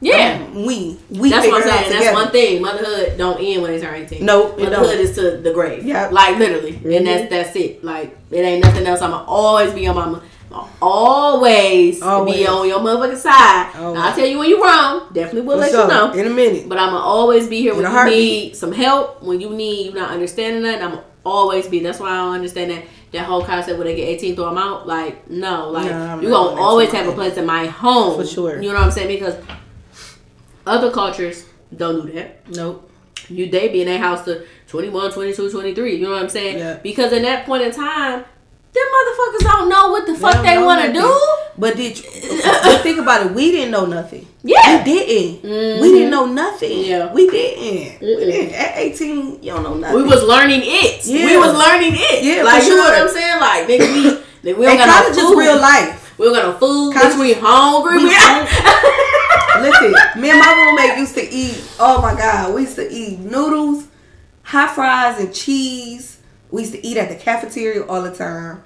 yeah 0.00 0.40
Um, 0.40 0.64
we. 0.64 0.98
We. 1.10 1.30
That's 1.30 1.48
what 1.48 1.56
I'm 1.56 1.62
figure 1.62 1.68
it 1.68 1.72
out 1.74 1.78
saying. 1.80 1.90
That's 1.90 2.04
together. 2.06 2.14
one 2.14 2.30
thing. 2.30 2.62
Motherhood 2.62 3.18
don't 3.18 3.40
end 3.40 3.62
when 3.62 3.72
they 3.72 3.80
turn 3.80 3.94
18. 3.94 4.24
Nope, 4.24 4.58
Motherhood 4.60 5.00
is 5.00 5.16
to 5.16 5.38
the 5.38 5.52
grave. 5.52 5.84
Yeah. 5.84 6.08
Like 6.12 6.38
literally. 6.38 6.74
Mhm. 6.74 6.96
And 6.98 7.06
that's 7.08 7.28
that's 7.30 7.56
it. 7.56 7.82
Like 7.82 8.16
it 8.30 8.38
ain't 8.38 8.64
nothing 8.64 8.86
else. 8.86 9.02
I'ma 9.02 9.24
always 9.26 9.72
be 9.72 9.82
your 9.82 9.94
mama. 9.94 10.22
Always, 10.80 12.02
Always. 12.02 12.34
be 12.36 12.46
on 12.46 12.68
your 12.68 12.80
motherfucking 12.80 13.16
side. 13.16 13.72
I'll 13.74 14.14
tell 14.14 14.26
you 14.26 14.38
when 14.38 14.48
you're 14.50 14.62
wrong. 14.62 15.08
Definitely 15.12 15.42
will 15.42 15.56
For 15.56 15.60
let 15.60 15.72
you 15.72 15.88
know. 15.88 16.12
in 16.12 16.26
a 16.26 16.30
minute. 16.30 16.68
But 16.68 16.78
I'ma 16.78 16.98
always 16.98 17.48
be 17.48 17.60
here 17.60 17.72
In 17.74 17.82
when 17.82 18.06
you 18.08 18.10
need 18.14 18.56
some 18.56 18.72
help. 18.72 19.22
When 19.22 19.40
you 19.40 19.50
need 19.50 19.86
you 19.86 19.92
not 19.92 20.10
understanding 20.10 20.62
that, 20.64 20.82
I'ma 20.82 21.00
always 21.24 21.68
be. 21.68 21.80
That's 21.80 22.00
why 22.00 22.10
I 22.10 22.16
don't 22.16 22.34
understand 22.34 22.70
that 22.70 22.84
that 23.12 23.24
whole 23.26 23.44
concept 23.44 23.78
when 23.78 23.86
they 23.86 23.94
get 23.94 24.08
18 24.08 24.34
throw 24.36 24.46
them 24.46 24.58
out. 24.58 24.86
Like, 24.86 25.28
no, 25.30 25.68
like 25.70 25.90
No, 25.90 26.20
you 26.20 26.30
gonna 26.30 26.60
always 26.60 26.90
have 26.92 27.06
a 27.06 27.12
place 27.12 27.36
in 27.36 27.46
my 27.46 27.66
home. 27.66 28.20
For 28.20 28.26
sure. 28.26 28.60
You 28.60 28.68
know 28.68 28.74
what 28.74 28.84
I'm 28.84 28.90
saying? 28.90 29.08
Because 29.08 29.36
other 30.66 30.90
cultures 30.90 31.46
don't 31.76 32.06
do 32.06 32.12
that. 32.12 32.48
Nope. 32.50 32.90
You 33.28 33.48
they 33.50 33.68
be 33.68 33.82
in 33.82 33.86
their 33.86 33.98
house 33.98 34.24
to 34.24 34.44
21, 34.68 35.12
22, 35.12 35.50
23. 35.50 35.96
You 35.96 36.04
know 36.04 36.12
what 36.12 36.22
I'm 36.22 36.28
saying? 36.28 36.58
Yeah. 36.58 36.78
Because 36.82 37.12
in 37.12 37.22
that 37.22 37.46
point 37.46 37.62
in 37.62 37.70
time, 37.72 38.24
them 38.72 38.84
motherfuckers 38.94 39.44
don't 39.52 39.68
know 39.68 39.88
what 39.88 40.06
the 40.06 40.14
fuck 40.14 40.34
don't 40.34 40.44
they 40.44 40.58
want 40.58 40.84
to 40.86 40.92
do. 40.92 41.28
But 41.58 41.76
did 41.76 41.98
you 41.98 42.40
but 42.42 42.80
think 42.82 42.98
about 42.98 43.26
it? 43.26 43.32
We 43.32 43.50
didn't 43.52 43.70
know 43.70 43.84
nothing. 43.84 44.26
Yeah. 44.42 44.78
we 44.78 44.84
didn't. 44.84 45.42
Mhm. 45.50 45.80
We 45.82 45.92
didn't 45.92 46.10
know 46.10 46.24
nothing. 46.26 46.78
Yeah. 46.84 47.12
we 47.12 47.28
didn't. 47.28 48.00
We 48.00 48.06
Mm-mm. 48.06 48.18
didn't. 48.32 48.54
At 48.54 48.78
eighteen, 48.78 49.42
you 49.42 49.52
don't 49.52 49.62
know 49.62 49.74
nothing. 49.74 49.96
We 49.96 50.02
was 50.04 50.22
learning 50.24 50.62
it. 50.64 51.04
Yeah. 51.04 51.26
We 51.26 51.36
was 51.36 51.52
learning 51.56 51.92
it. 51.94 52.24
Yeah, 52.24 52.42
like 52.44 52.62
for 52.62 52.68
you 52.68 52.76
know 52.76 52.82
what. 52.84 53.02
I'm 53.02 53.08
saying? 53.08 53.40
Like 53.40 53.66
nigga, 53.68 53.86
we, 53.92 54.02
nigga, 54.52 54.58
we 54.58 54.64
don't 54.66 54.78
got 54.78 55.02
college 55.04 55.16
no 55.18 55.28
food. 55.32 55.38
real 55.38 55.60
life. 55.60 56.18
We 56.18 56.24
don't 56.26 56.34
got 56.34 56.46
no 56.46 56.58
food. 56.58 56.94
College- 56.94 57.18
we 57.18 57.32
hungry. 57.34 57.98
We 57.98 58.04
We, 58.04 58.10
Listen, 59.62 59.92
me 60.20 60.30
and 60.30 60.40
my 60.40 60.52
roommate 60.56 60.98
used 60.98 61.14
to 61.14 61.22
eat. 61.30 61.62
Oh 61.78 62.00
my 62.00 62.14
god, 62.14 62.54
we 62.54 62.62
used 62.62 62.76
to 62.76 62.90
eat 62.90 63.18
noodles, 63.20 63.84
hot 64.42 64.74
fries, 64.74 65.20
and 65.20 65.32
cheese. 65.34 66.11
We 66.52 66.60
used 66.62 66.74
to 66.74 66.86
eat 66.86 66.96
at 66.96 67.08
the 67.08 67.16
cafeteria 67.16 67.84
all 67.84 68.02
the 68.02 68.14
time. 68.14 68.62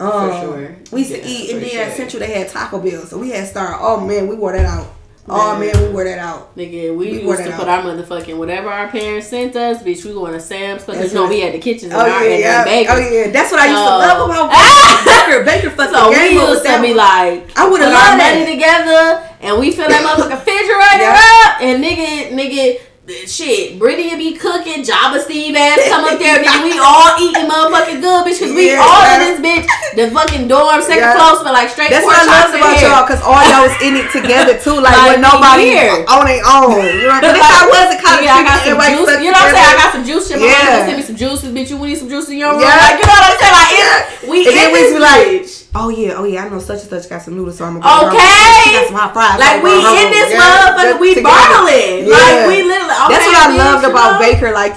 Um, 0.00 0.30
sure. 0.40 0.76
We 0.92 1.00
used 1.00 1.12
to 1.12 1.22
eat, 1.26 1.50
and 1.50 1.60
for 1.62 1.68
then 1.68 1.90
at. 1.90 1.96
Central 1.96 2.20
they 2.20 2.32
had 2.32 2.48
Taco 2.48 2.78
Bell, 2.80 3.02
so 3.02 3.18
we 3.18 3.30
had 3.30 3.46
Star. 3.48 3.76
Oh 3.80 4.06
man, 4.06 4.28
we 4.28 4.36
wore 4.36 4.52
that 4.52 4.64
out. 4.64 4.94
Oh 5.30 5.58
Man. 5.58 5.76
we 5.82 5.92
wore 5.92 6.04
that 6.04 6.18
out. 6.18 6.56
Nigga, 6.56 6.96
we, 6.96 7.18
We 7.18 7.20
used 7.22 7.44
to 7.44 7.50
put 7.52 7.68
out. 7.68 7.84
our 7.84 7.92
motherfucking 7.92 8.38
whatever 8.38 8.70
our 8.70 8.88
parents 8.88 9.26
sent 9.26 9.54
us, 9.56 9.82
bitch. 9.82 10.02
We 10.02 10.14
going 10.14 10.32
to 10.32 10.40
Sam's 10.40 10.84
because 10.86 11.12
you 11.12 11.14
know 11.18 11.24
right. 11.24 11.28
we 11.30 11.40
had 11.40 11.52
the 11.52 11.58
kitchens 11.58 11.92
Oh 11.92 12.00
our 12.00 12.08
yeah, 12.08 12.34
in 12.34 12.40
yeah. 12.40 12.58
our 12.60 12.64
bakery. 12.64 12.94
oh 12.94 13.10
yeah. 13.26 13.30
That's 13.30 13.50
what 13.52 13.60
I 13.60 13.66
used 13.66 13.76
to 13.76 13.84
So- 13.84 13.98
love 13.98 14.30
about 14.30 14.48
Baker. 15.28 15.44
Baker 15.44 15.70
fucking 15.76 15.94
So 15.94 16.08
we 16.08 16.14
game 16.14 16.38
up 16.38 16.48
used 16.48 16.64
to 16.64 16.80
be 16.80 16.94
like, 16.94 17.58
I 17.58 17.68
would've 17.68 17.86
put 17.86 17.92
loved 17.92 18.16
money 18.16 18.46
together 18.54 19.28
and 19.42 19.60
we 19.60 19.70
fill 19.72 19.88
that 19.88 20.00
motherfucking 20.00 20.30
refrigerator 20.40 21.12
Yeah. 21.12 21.20
up 21.44 21.60
and 21.60 21.84
nigga, 21.84 22.32
nigga, 22.32 22.80
shit, 23.08 23.78
Brittany 23.78 24.16
be 24.16 24.36
cooking, 24.36 24.84
Jabba 24.84 25.20
Steve 25.24 25.56
ass 25.56 25.80
come 25.88 26.04
up 26.04 26.18
there, 26.20 26.44
nigga, 26.44 26.60
we 26.64 26.76
all 26.76 27.16
eating 27.16 27.48
motherfucking 27.48 28.00
good, 28.04 28.20
bitch, 28.28 28.36
cause 28.40 28.52
we 28.52 28.68
Yeah. 28.72 28.84
all 28.84 29.00
in 29.16 29.20
this 29.24 29.38
bitch. 29.40 29.64
The 29.96 30.10
fucking 30.12 30.46
dorm, 30.48 30.82
second 30.82 30.98
Yeah. 31.08 31.16
floor 31.16 31.40
smell 31.40 31.52
like 31.54 31.70
straight 31.70 31.88
That's 31.90 32.04
pork 32.04 32.16
what 32.16 32.28
I 32.28 32.52
in 32.52 32.60
about 32.60 32.80
y'all, 32.80 33.06
cause 33.08 33.22
all 33.24 33.40
y'all 33.48 33.64
was 33.64 33.76
in 33.80 33.96
it 33.96 34.12
together 34.12 34.58
too, 34.60 34.76
like, 34.80 34.92
Like, 34.96 35.10
when 35.16 35.20
nobody 35.22 35.70
here. 35.72 36.04
on 36.06 36.26
their 36.26 36.44
own. 36.44 36.84
You 36.84 37.08
know, 37.08 37.16
what 37.16 37.24
I'm 37.24 37.34
saying? 37.34 37.48
I 37.48 37.66
was 37.72 37.94
in 37.94 38.00
college. 38.04 38.24
Nigga, 38.28 38.28
I 38.28 38.42
got 38.44 38.58
some 38.60 38.76
juice. 38.76 39.22
You 39.24 39.30
know 39.32 39.40
what 39.40 39.48
I'm 39.48 39.54
saying? 39.56 39.72
I 39.72 39.76
got 39.82 39.92
some 39.92 40.04
juice. 40.04 40.28
Shit, 40.28 40.38
my 40.40 40.46
Yeah. 40.46 40.52
just 40.76 40.84
sent 40.86 40.96
me 40.98 41.02
some 41.02 41.16
juices, 41.16 41.48
bitch. 41.50 41.70
You 41.70 41.78
need 41.78 41.98
some 41.98 42.08
juice 42.08 42.28
in 42.28 42.38
your 42.38 42.52
room? 42.52 42.60
Yeah. 42.60 42.76
Like, 42.76 43.00
you 43.00 43.06
know 43.08 43.16
what 43.16 43.32
I'm 43.32 43.38
saying? 43.40 43.56
Like, 43.56 43.72
Yeah. 43.78 44.30
we 44.30 44.36
And 44.46 44.56
then 44.56 44.66
in 44.68 44.72
we 44.72 44.78
this 44.78 44.92
be 44.92 44.98
like, 44.98 45.26
bitch. 45.26 45.52
Oh 45.80 45.88
yeah, 45.90 46.14
oh 46.16 46.24
yeah, 46.24 46.44
I 46.44 46.48
know 46.48 46.58
such 46.58 46.80
and 46.80 46.90
such 46.90 47.08
got 47.08 47.22
some 47.22 47.36
noodles, 47.36 47.58
so 47.58 47.64
I'm 47.64 47.78
gonna 47.80 48.02
go 48.02 48.08
Okay. 48.08 48.18
got 48.18 48.86
some 48.86 48.96
hot 48.98 49.12
fries. 49.14 49.38
Like 49.38 49.62
we 49.62 49.70
in 49.78 50.10
this 50.10 50.34
motherfucker, 50.34 50.98
we 50.98 51.22
balling. 51.22 52.06
Yeah. 52.06 52.18
Like 52.18 52.46
we 52.50 52.62
literally. 52.66 52.98
Okay, 52.98 53.14
That's 53.14 53.26
what 53.26 53.36
I 53.36 53.56
loved 53.56 53.84
about? 53.84 54.20
Baker. 54.20 54.52
Like, 54.52 54.76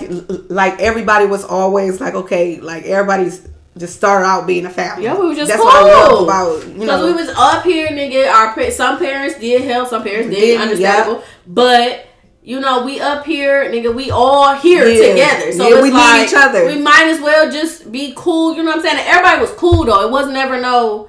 like 0.49 0.79
everybody 0.79 1.25
was 1.25 1.43
always 1.43 1.99
like, 1.99 2.13
okay, 2.13 2.59
like 2.61 2.85
everybody's 2.85 3.47
just 3.77 3.95
start 3.95 4.25
out 4.25 4.45
being 4.45 4.65
a 4.65 4.69
family. 4.69 5.05
Yeah, 5.05 5.17
we 5.17 5.27
were 5.27 5.33
just 5.35 5.47
That's 5.49 5.59
cool. 5.59 5.65
what 5.71 5.75
I 5.75 6.07
love 6.07 6.23
about 6.23 6.67
you 6.67 6.73
Because 6.81 7.01
know. 7.01 7.05
we 7.07 7.13
was 7.13 7.29
up 7.29 7.63
here, 7.63 7.87
nigga. 7.87 8.29
Our 8.31 8.69
some 8.71 8.99
parents 8.99 9.39
did 9.39 9.61
help, 9.63 9.89
some 9.89 10.03
parents 10.03 10.29
didn't. 10.29 10.41
Didn't, 10.41 10.61
understandable, 10.61 11.23
but. 11.47 12.07
You 12.43 12.59
know, 12.59 12.84
we 12.84 12.99
up 12.99 13.23
here, 13.23 13.65
nigga. 13.72 13.93
We 13.93 14.09
all 14.09 14.55
here 14.55 14.88
Yeah. 14.88 15.09
together, 15.09 15.51
so 15.51 15.69
Yeah, 15.69 15.81
we 15.81 15.91
need 15.91 16.23
each 16.26 16.34
other. 16.34 16.65
we 16.65 16.77
might 16.77 17.05
as 17.07 17.19
well 17.22 17.51
just 17.51 17.91
be 17.91 18.13
cool. 18.15 18.55
You 18.55 18.63
know 18.63 18.72
what 18.72 18.77
I'm 18.77 18.81
saying? 18.84 18.97
And 18.97 19.07
everybody 19.07 19.41
was 19.41 19.51
cool 19.51 19.84
though. 19.85 20.01
It 20.01 20.09
wasn't 20.09 20.38
ever 20.38 20.59
no 20.59 21.07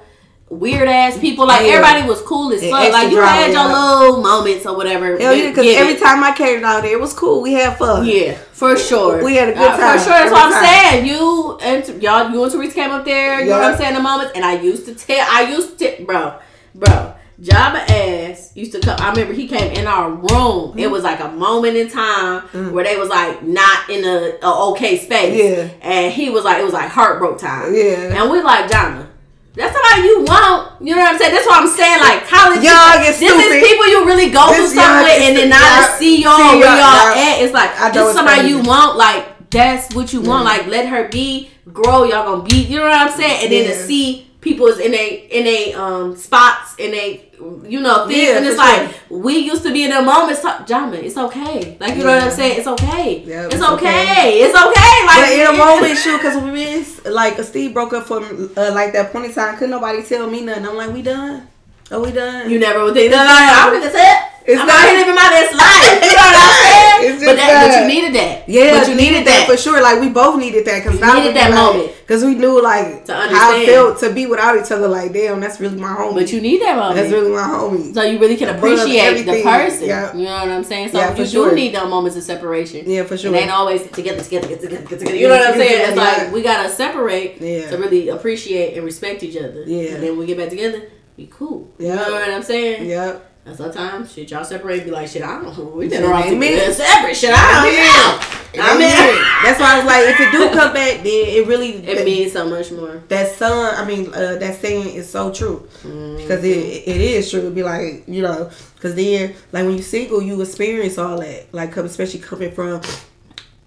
weird 0.49 0.87
ass 0.87 1.17
people. 1.17 1.47
Like 1.47 1.65
Yeah. 1.65 1.73
everybody 1.79 2.07
was 2.07 2.21
cool 2.21 2.53
as 2.53 2.61
fuck. 2.61 2.93
Like 2.93 3.09
you 3.09 3.17
had 3.19 3.51
your 3.51 3.63
yeah. 3.63 3.97
little 3.99 4.21
moments 4.21 4.67
or 4.67 4.75
whatever. 4.77 5.17
Hell 5.17 5.33
yeah, 5.33 5.49
because 5.49 5.65
every 5.75 5.95
time 5.95 6.23
I 6.23 6.33
came 6.33 6.61
down 6.61 6.83
there, 6.83 6.91
it 6.93 7.01
was 7.01 7.13
cool. 7.13 7.41
We 7.41 7.53
had 7.53 7.79
fun. 7.79 8.05
Yeah, 8.05 8.35
for 8.51 8.77
sure. 8.77 9.23
We 9.23 9.33
had 9.35 9.49
a 9.49 9.53
good 9.53 9.71
Uh, 9.71 9.77
time 9.77 9.97
for 9.97 10.03
sure. 10.03 10.13
That's 10.13 10.25
every 10.25 10.33
what 10.33 10.43
I'm 10.45 10.51
time. 10.53 10.65
saying. 10.65 11.05
You 11.07 11.57
and 11.63 12.03
y'all, 12.03 12.29
you 12.29 12.43
and 12.43 12.51
Therese 12.51 12.73
came 12.75 12.91
up 12.91 13.05
there. 13.05 13.39
You 13.41 13.49
know 13.49 13.57
what 13.57 13.71
I'm 13.71 13.77
saying? 13.77 13.95
The 13.95 13.99
moments, 14.01 14.33
and 14.35 14.45
I 14.45 14.53
used 14.59 14.85
to 14.85 14.93
tell. 14.93 15.25
I 15.31 15.41
used 15.49 15.79
to, 15.79 15.95
bro, 16.05 16.33
bro. 16.75 17.13
Jabba 17.41 17.79
ass 17.89 18.51
used 18.55 18.71
to 18.73 18.79
come. 18.79 18.95
I 18.99 19.09
remember 19.09 19.33
he 19.33 19.47
came 19.47 19.71
in 19.73 19.87
our 19.87 20.11
room. 20.11 20.77
It 20.77 20.89
was 20.89 21.03
like 21.03 21.19
a 21.19 21.29
moment 21.29 21.75
in 21.75 21.89
time 21.89 22.41
where 22.73 22.83
they 22.83 22.95
was 22.97 23.09
like 23.09 23.41
not 23.43 23.89
in 23.89 24.05
a, 24.05 24.37
a 24.43 24.69
okay 24.71 24.97
space. 24.97 25.33
Mm. 25.35 25.57
Yeah. 25.57 25.69
and 25.81 26.13
he 26.13 26.29
was 26.29 26.43
like 26.43 26.59
it 26.59 26.63
was 26.63 26.73
like 26.73 26.89
heartbroken 26.89 27.39
time. 27.39 27.73
Yeah. 27.73 28.21
and 28.21 28.31
we 28.31 28.41
like 28.41 28.69
Jabba. 28.69 29.07
That's 29.55 29.71
somebody 29.73 30.07
you 30.07 30.21
want. 30.23 30.81
You 30.81 30.95
know 30.95 31.01
what 31.01 31.13
I'm 31.13 31.19
saying? 31.19 31.31
That's 31.33 31.45
what 31.45 31.61
I'm 31.61 31.67
saying. 31.69 31.99
Like 31.99 32.25
college, 32.27 32.63
Y'all 32.63 32.97
get 33.01 33.19
this 33.19 33.21
is 33.21 33.67
people 33.67 33.87
you 33.87 34.05
really 34.05 34.31
go 34.31 34.47
This 34.49 34.57
through 34.73 34.81
something 34.81 34.81
y'all 34.81 35.03
with, 35.03 35.17
get 35.19 35.21
and 35.29 35.37
then 35.37 35.37
stupid. 35.37 35.49
not 35.49 35.61
Y'all- 35.61 35.91
to 35.91 35.97
see 35.97 36.23
y'all 36.23 36.37
see 36.37 36.43
where 36.43 36.53
y'all- 36.53 36.77
y'all 36.77 37.15
y'all- 37.17 37.17
at. 37.17 37.41
It's 37.41 37.53
like 37.53 37.79
I 37.79 37.89
this 37.91 38.07
is 38.09 38.13
somebody 38.15 38.47
you 38.49 38.59
want. 38.61 38.97
Like 38.97 39.49
that's 39.51 39.93
what 39.93 40.11
you 40.13 40.21
want. 40.21 40.45
Like 40.45 40.65
let 40.67 40.87
her 40.87 41.07
be, 41.09 41.49
grow. 41.71 42.03
Y'all 42.03 42.25
gonna 42.25 42.43
be. 42.43 42.57
You 42.63 42.77
know 42.77 42.85
what 42.85 42.93
I'm 42.93 43.11
saying? 43.11 43.43
And 43.43 43.51
then 43.51 43.65
to 43.73 43.79
Yeah. 43.79 43.85
see 43.85 44.27
people 44.43 44.67
is 44.67 44.79
in 44.79 44.93
a 44.93 45.07
in 45.31 45.47
a 45.47 45.73
um 45.73 46.15
spots 46.15 46.75
in 46.77 46.93
a 46.93 47.25
you 47.67 47.79
know 47.81 48.07
things, 48.07 48.19
Yeah, 48.21 48.37
and 48.37 48.45
it's 48.45 48.57
like 48.57 48.91
sure. 49.09 49.17
we 49.19 49.37
used 49.39 49.63
to 49.63 49.71
be 49.73 49.83
in 49.85 49.89
the 49.91 50.01
moments. 50.01 50.41
Talk, 50.41 50.67
Jama, 50.67 50.95
it's 50.97 51.17
okay. 51.17 51.77
Like 51.79 51.95
you 51.97 52.03
know 52.03 52.13
what 52.15 52.23
I'm 52.23 52.31
saying? 52.31 52.59
It's 52.59 52.67
okay. 52.67 53.23
Yeah, 53.25 53.45
it's, 53.45 53.55
it's 53.55 53.63
okay. 53.63 54.01
okay. 54.03 54.39
It's 54.43 54.55
okay. 54.55 54.95
Like 55.07 55.19
But 55.19 55.31
in 55.31 55.47
a 55.47 55.57
moment, 55.57 55.97
shoot, 55.97 56.17
because 56.17 56.41
we 56.43 56.51
miss 56.51 57.03
like 57.05 57.37
a 57.39 57.43
Steve 57.43 57.73
broke 57.73 57.93
up 57.93 58.05
from 58.07 58.23
uh, 58.55 58.71
like 58.73 58.93
that 58.93 59.11
point 59.11 59.25
in 59.25 59.33
time. 59.33 59.55
Couldn't 59.57 59.71
nobody 59.71 60.03
tell 60.03 60.29
me 60.29 60.41
nothing. 60.41 60.65
I'm 60.67 60.75
like, 60.77 60.93
we 60.93 61.01
done? 61.01 61.47
Are 61.93 62.01
we 62.01 62.11
done? 62.11 62.49
You 62.49 62.57
never 62.59 62.83
would 62.83 62.93
think 62.95 63.11
that. 63.11 63.23
Like, 63.23 63.53
I'm 63.53 63.73
gonna 63.79 63.91
say 63.93 64.09
It's 64.45 64.59
I'm 64.59 64.67
not- 64.67 64.91
living 64.91 65.15
my 65.15 65.29
best 65.29 65.53
life. 65.55 66.03
You 66.03 66.17
know 66.17 66.27
what 66.27 66.41
I'm 66.41 66.53
saying? 66.65 67.19
But 67.23 67.35
that, 67.37 67.51
but 67.63 67.71
you 67.79 67.87
needed 67.87 68.13
that. 68.19 68.49
Yeah, 68.49 68.79
but 68.79 68.89
you 68.89 68.95
needed, 68.95 69.25
that. 69.27 69.47
for 69.47 69.55
sure. 69.55 69.81
Like 69.81 70.01
we 70.01 70.09
both 70.09 70.37
needed 70.39 70.65
that 70.65 70.83
because 70.83 70.99
You 70.99 71.13
needed 71.15 71.35
that 71.35 71.51
moment. 71.53 71.93
because 72.01 72.23
we 72.25 72.35
knew 72.35 72.61
like 72.61 73.05
To 73.05 73.13
how 73.13 73.55
it 73.55 73.65
felt 73.67 73.99
to 73.99 74.11
be 74.11 74.25
without 74.25 74.57
each 74.59 74.71
other. 74.71 74.87
Like 74.89 75.13
damn, 75.13 75.39
that's 75.39 75.59
really 75.61 75.79
my 75.79 75.93
homie. 75.95 76.15
But 76.15 76.31
you 76.33 76.41
need 76.41 76.61
that 76.61 76.75
moment. 76.75 76.95
that's 76.97 77.11
really 77.11 77.31
my 77.31 77.47
homie. 77.47 77.93
so 77.93 78.01
you 78.03 78.19
really 78.19 78.35
can 78.35 78.49
appreciate 78.55 79.23
the 79.23 79.43
person. 79.43 79.87
Yeah. 79.87 80.13
You 80.15 80.25
know 80.25 80.31
what 80.33 80.49
I'm 80.49 80.63
saying? 80.65 80.89
So 80.89 80.97
Yeah, 80.97 81.11
you 81.11 81.23
do 81.23 81.25
sure. 81.29 81.53
need 81.55 81.73
those 81.75 81.89
moments 81.89 82.17
of 82.17 82.23
separation. 82.23 82.89
Yeah, 82.89 83.03
for 83.03 83.15
sure. 83.17 83.33
It 83.33 83.37
ain't 83.43 83.51
always 83.51 83.81
together, 83.91 84.21
together, 84.23 84.47
together, 84.47 84.67
together, 84.77 84.97
together. 84.97 85.15
You 85.15 85.27
know 85.29 85.37
what 85.37 85.47
I'm 85.49 85.53
saying? 85.55 85.81
It's 85.89 85.95
yeah. 85.97 86.23
like 86.23 86.33
we 86.33 86.41
gotta 86.41 86.67
separate 86.69 87.39
Yeah. 87.39 87.69
to 87.69 87.77
really 87.77 88.09
appreciate 88.09 88.75
and 88.75 88.83
respect 88.83 89.23
each 89.23 89.37
other. 89.37 89.63
Yeah. 89.65 89.93
And 89.95 90.03
then 90.03 90.17
we 90.17 90.25
get 90.25 90.37
back 90.37 90.49
together, 90.49 90.81
be 91.17 91.27
cool. 91.31 91.69
You 91.79 91.87
Yeah. 91.87 91.95
know 91.95 92.11
what 92.11 92.29
I'm 92.29 92.43
saying? 92.43 92.89
Yep. 92.89 93.29
And 93.45 93.57
sometimes 93.57 94.13
shit 94.13 94.31
y'all 94.31 94.45
separate 94.45 94.85
be 94.85 94.91
like, 94.91 95.09
shit, 95.09 95.21
I 95.21 95.41
don't 95.41 95.57
know. 95.57 95.63
We 95.65 95.89
Shit 95.89 95.99
been 95.99 96.09
around 96.09 96.23
ain't 96.23 96.39
me. 96.39 96.51
together 96.51 96.73
separate. 96.73 97.15
Shit, 97.17 97.31
I 97.33 97.63
don't 97.65 97.73
know. 97.75 98.63
I 98.65 98.77
mean, 98.77 99.43
that's 99.43 99.59
why 99.59 99.73
I 99.73 99.77
was 99.77 99.85
like, 99.85 100.05
if 100.07 100.19
it 100.21 100.31
do 100.31 100.49
come 100.57 100.73
back, 100.73 100.97
then 100.97 101.05
it 101.05 101.45
really 101.47 101.71
it 101.85 102.05
means 102.05 102.31
so 102.31 102.47
much 102.47 102.71
more. 102.71 103.03
that 103.09 103.35
son. 103.35 103.75
I 103.75 103.83
mean, 103.85 104.07
uh, 104.13 104.35
that 104.37 104.61
saying 104.61 104.95
is 104.95 105.09
so 105.09 105.31
true 105.33 105.67
Mm-hmm. 105.83 106.17
because 106.17 106.41
it 106.43 106.57
it 106.87 107.01
is 107.01 107.29
true. 107.29 107.41
It'd 107.41 107.55
be 107.55 107.63
like 107.63 108.03
you 108.07 108.21
know, 108.21 108.49
because 108.75 108.95
then 108.95 109.33
like 109.51 109.65
when 109.65 109.75
you 109.75 109.81
single, 109.83 110.21
you 110.21 110.39
experience 110.41 110.97
all 110.97 111.19
that. 111.19 111.53
Like 111.53 111.75
especially 111.75 112.21
coming 112.21 112.51
from 112.51 112.79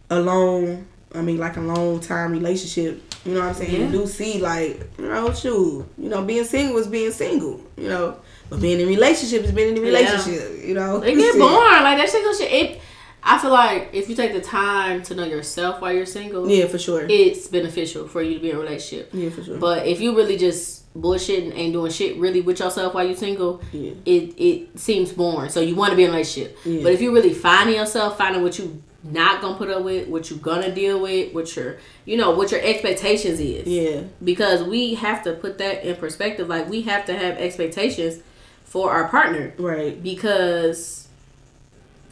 a 0.08 0.20
long, 0.20 0.86
I 1.14 1.20
mean, 1.20 1.36
like 1.36 1.58
a 1.58 1.60
long 1.60 2.00
time 2.00 2.32
relationship. 2.32 3.02
You 3.26 3.34
know 3.34 3.40
what 3.40 3.48
I'm 3.48 3.54
saying? 3.54 3.72
Yeah. 3.72 3.86
You 3.86 3.92
do 3.92 4.06
see 4.06 4.40
like 4.40 4.80
you 4.98 5.08
know, 5.08 5.32
shoot, 5.34 5.84
you 5.98 6.08
know, 6.08 6.22
being 6.22 6.44
single 6.44 6.78
is 6.78 6.86
being 6.86 7.10
single. 7.12 7.60
You 7.76 7.88
know. 7.88 8.16
But 8.48 8.60
being 8.60 8.78
in 8.80 8.86
a 8.86 8.88
relationship 8.88 9.42
is 9.44 9.50
being 9.52 9.70
in 9.76 9.78
a 9.78 9.80
Yeah. 9.80 9.86
relationship, 9.86 10.64
you 10.64 10.74
know. 10.74 11.02
It 11.02 11.14
get 11.16 11.36
boring. 11.38 11.82
Like 11.82 11.98
that 11.98 12.08
single 12.08 12.32
shit. 12.34 12.52
It. 12.52 12.80
I 13.28 13.38
feel 13.38 13.50
like 13.50 13.90
if 13.92 14.08
you 14.08 14.14
take 14.14 14.32
the 14.32 14.40
time 14.40 15.02
to 15.02 15.14
know 15.16 15.24
yourself 15.24 15.80
while 15.80 15.92
you're 15.92 16.06
single, 16.06 16.48
Yeah, 16.48 16.66
for 16.66 16.78
sure. 16.78 17.04
it's 17.08 17.48
beneficial 17.48 18.06
for 18.06 18.22
you 18.22 18.34
to 18.34 18.40
be 18.40 18.50
in 18.50 18.56
a 18.56 18.60
relationship. 18.60 19.10
yeah, 19.12 19.30
for 19.30 19.42
sure. 19.42 19.58
But 19.58 19.84
if 19.88 20.00
you 20.00 20.16
really 20.16 20.36
just 20.36 20.84
bullshitting 20.96 21.52
and 21.58 21.72
doing 21.72 21.90
shit 21.90 22.16
really 22.18 22.40
with 22.40 22.60
yourself 22.60 22.94
while 22.94 23.04
you're 23.04 23.16
single, 23.16 23.60
Yeah. 23.72 23.90
it 24.04 24.32
it 24.38 24.78
seems 24.78 25.10
boring. 25.12 25.50
So 25.50 25.60
you 25.60 25.74
want 25.74 25.90
to 25.90 25.96
be 25.96 26.04
in 26.04 26.10
a 26.10 26.12
relationship. 26.12 26.56
Yeah. 26.64 26.84
But 26.84 26.92
if 26.92 27.00
you're 27.02 27.12
really 27.12 27.34
finding 27.34 27.74
yourself, 27.74 28.16
finding 28.16 28.42
what 28.44 28.56
you 28.60 28.80
not 29.10 29.40
gonna 29.40 29.56
put 29.56 29.70
up 29.70 29.82
with, 29.82 30.08
what 30.08 30.28
you're 30.30 30.38
gonna 30.38 30.74
deal 30.74 31.00
with, 31.00 31.32
what 31.32 31.54
your 31.56 31.76
you 32.04 32.16
know 32.16 32.30
what 32.32 32.50
your 32.50 32.60
expectations 32.62 33.40
is. 33.40 33.66
yeah, 33.66 34.02
Because 34.22 34.62
we 34.62 34.94
have 34.94 35.22
to 35.24 35.32
put 35.34 35.58
that 35.58 35.84
in 35.84 35.96
perspective. 35.96 36.48
Like 36.48 36.68
we 36.68 36.82
have 36.82 37.04
to 37.06 37.14
have 37.16 37.36
expectations 37.38 38.22
for 38.64 38.90
our 38.90 39.08
partner 39.08 39.52
right, 39.58 40.02
because 40.02 41.02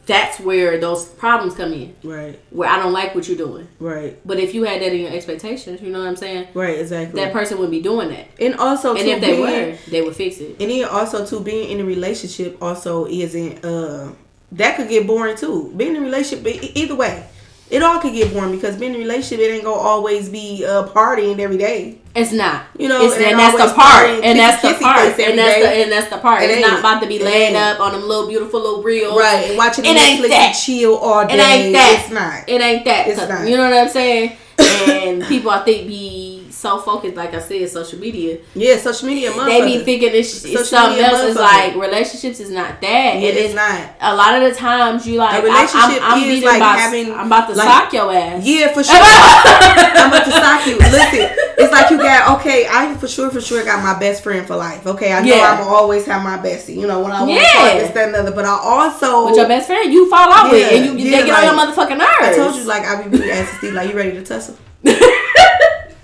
that's 0.06 0.38
where 0.38 0.78
those 0.78 1.06
problems 1.06 1.54
come 1.54 1.72
in. 1.72 1.96
right, 2.04 2.38
Where 2.50 2.68
I 2.68 2.76
don't 2.78 2.92
like 2.92 3.14
what 3.14 3.26
you're 3.26 3.38
doing. 3.38 3.66
right, 3.80 4.18
But 4.26 4.38
if 4.38 4.52
you 4.54 4.64
had 4.64 4.82
that 4.82 4.92
in 4.92 5.00
your 5.00 5.10
expectations, 5.12 5.80
you 5.80 5.88
know 5.90 6.00
what 6.00 6.08
I'm 6.08 6.16
saying? 6.16 6.48
right, 6.52 6.78
exactly. 6.78 7.18
That 7.22 7.32
person 7.32 7.58
would 7.58 7.70
be 7.70 7.80
doing 7.80 8.10
that. 8.10 8.26
and 8.38 8.54
also, 8.56 8.90
And 8.94 9.08
if 9.08 9.20
they 9.22 9.36
being- 9.36 9.40
were, 9.70 9.78
they 9.90 10.02
would 10.02 10.14
fix 10.14 10.38
it. 10.40 10.56
And 10.60 10.70
then 10.70 10.84
also 10.84 11.24
too 11.24 11.40
being 11.40 11.70
in 11.70 11.80
a 11.80 11.84
relationship 11.84 12.62
also 12.62 13.06
isn't 13.06 13.64
uh 13.64 14.10
that 14.56 14.76
could 14.76 14.88
get 14.88 15.06
boring 15.06 15.36
too. 15.36 15.72
Being 15.76 15.96
in 15.96 16.02
a 16.02 16.04
relationship 16.04 16.46
either 16.74 16.94
way. 16.94 17.26
It 17.70 17.82
all 17.82 17.98
could 17.98 18.12
get 18.12 18.32
boring 18.32 18.52
because 18.52 18.76
being 18.76 18.92
in 18.94 19.00
a 19.00 19.02
relationship 19.02 19.40
it 19.40 19.50
ain't 19.50 19.64
gonna 19.64 19.80
always 19.80 20.28
be 20.28 20.64
uh 20.64 20.86
partying 20.88 21.38
every 21.38 21.56
day. 21.56 21.98
It's 22.14 22.30
not. 22.30 22.66
You 22.78 22.88
know, 22.88 23.04
it's, 23.04 23.16
it 23.16 23.22
ain't 23.22 23.32
and 23.32 23.40
that's 23.40 23.56
the 23.56 23.74
part. 23.74 24.06
And 24.22 24.38
that's 24.38 24.62
the 24.62 24.74
part. 24.84 25.18
And 25.18 25.38
that's 25.38 25.62
the 25.62 25.68
and 25.68 25.90
that's 25.90 26.10
the 26.10 26.18
part. 26.18 26.42
It 26.42 26.50
it's 26.50 26.60
not 26.60 26.80
about 26.80 27.00
to 27.02 27.08
be 27.08 27.18
laying 27.18 27.56
up 27.56 27.80
on 27.80 27.92
them 27.92 28.02
little 28.02 28.28
beautiful 28.28 28.60
little 28.60 28.82
reels. 28.82 29.18
Right. 29.18 29.48
And 29.48 29.56
watching 29.56 29.84
It 29.84 29.96
ain't 29.96 30.20
Netflix 30.20 30.28
that. 30.28 30.46
and 30.48 30.56
chill 30.56 30.96
all 30.96 31.26
day. 31.26 31.34
It 31.34 31.40
ain't 31.40 31.72
that. 31.72 32.00
It's 32.00 32.12
not. 32.12 32.48
It 32.48 32.60
ain't 32.60 32.84
that. 32.84 33.08
It's 33.08 33.28
not. 33.28 33.48
You 33.48 33.56
know 33.56 33.68
what 33.68 33.78
I'm 33.78 33.88
saying? 33.88 34.36
And 34.58 35.24
people 35.24 35.50
I 35.50 35.64
think 35.64 35.88
be 35.88 36.23
so 36.64 36.78
focused, 36.80 37.14
like 37.14 37.34
I 37.34 37.40
said, 37.40 37.68
social 37.68 37.98
media. 38.00 38.38
Yeah, 38.54 38.78
social 38.78 39.06
media 39.06 39.30
They 39.32 39.60
be 39.60 39.84
thinking 39.84 40.10
it's, 40.14 40.44
it's 40.44 40.70
something 40.70 40.98
else. 41.04 41.20
It's 41.28 41.38
like 41.38 41.74
relationships 41.76 42.40
is 42.40 42.48
not 42.50 42.80
that. 42.80 43.20
Yeah, 43.20 43.28
it's 43.28 43.38
it's 43.38 43.54
not. 43.54 43.76
A 44.00 44.16
lot 44.16 44.32
of 44.40 44.48
the 44.48 44.54
times 44.56 45.06
you 45.06 45.18
like 45.18 45.34
A 45.34 45.42
I- 45.42 45.44
relationship 45.44 46.00
I'm, 46.02 46.22
I'm, 46.24 46.30
is 46.30 46.42
like 46.42 46.56
about, 46.56 46.78
having, 46.78 47.12
I'm 47.12 47.26
about 47.26 47.46
to 47.50 47.54
like- 47.54 47.68
sock 47.68 47.92
your 47.92 48.08
ass. 48.12 48.40
Yeah, 48.44 48.72
for 48.72 48.82
sure. 48.88 48.96
I'm 48.96 50.08
about 50.08 50.24
to 50.24 50.32
sock 50.32 50.66
you. 50.66 50.76
Listen, 50.78 51.28
it's 51.60 51.72
like 51.72 51.90
you 51.90 51.98
got 51.98 52.40
okay. 52.40 52.66
I 52.70 52.94
for 52.96 53.08
sure, 53.08 53.28
for 53.30 53.40
sure 53.42 53.62
got 53.64 53.82
my 53.84 53.98
best 54.00 54.22
friend 54.22 54.46
for 54.46 54.56
life. 54.56 54.86
Okay, 54.86 55.12
I 55.12 55.20
know 55.20 55.34
Yeah. 55.34 55.58
I'm 55.60 55.68
always 55.68 56.06
have 56.06 56.22
my 56.24 56.38
bestie. 56.38 56.76
You 56.80 56.86
know 56.86 57.00
when 57.00 57.12
I 57.12 57.20
want 57.22 57.30
to 57.32 57.36
Yeah. 57.36 57.52
talk 57.52 57.78
this, 57.80 57.90
that, 57.92 58.06
and 58.08 58.16
other. 58.16 58.32
But 58.32 58.46
I 58.46 58.56
also, 58.56 59.26
With 59.26 59.36
your 59.36 59.48
best 59.48 59.66
friend, 59.66 59.92
you 59.92 60.08
fall 60.08 60.32
out 60.32 60.50
with, 60.50 60.64
and 60.72 60.98
you 60.98 61.06
yeah, 61.10 61.20
they 61.20 61.26
get 61.28 61.36
on 61.38 61.44
your 61.44 61.56
motherfucking 61.60 61.98
nerves. 61.98 62.24
I 62.24 62.34
told 62.36 62.56
you 62.56 62.64
like 62.64 62.84
I 62.84 63.02
be 63.02 63.10
really 63.18 63.30
asking 63.30 63.58
Steve 63.58 63.74
like 63.74 63.90
you 63.90 63.96
ready 63.96 64.12
to 64.12 64.24
tussle? 64.24 64.56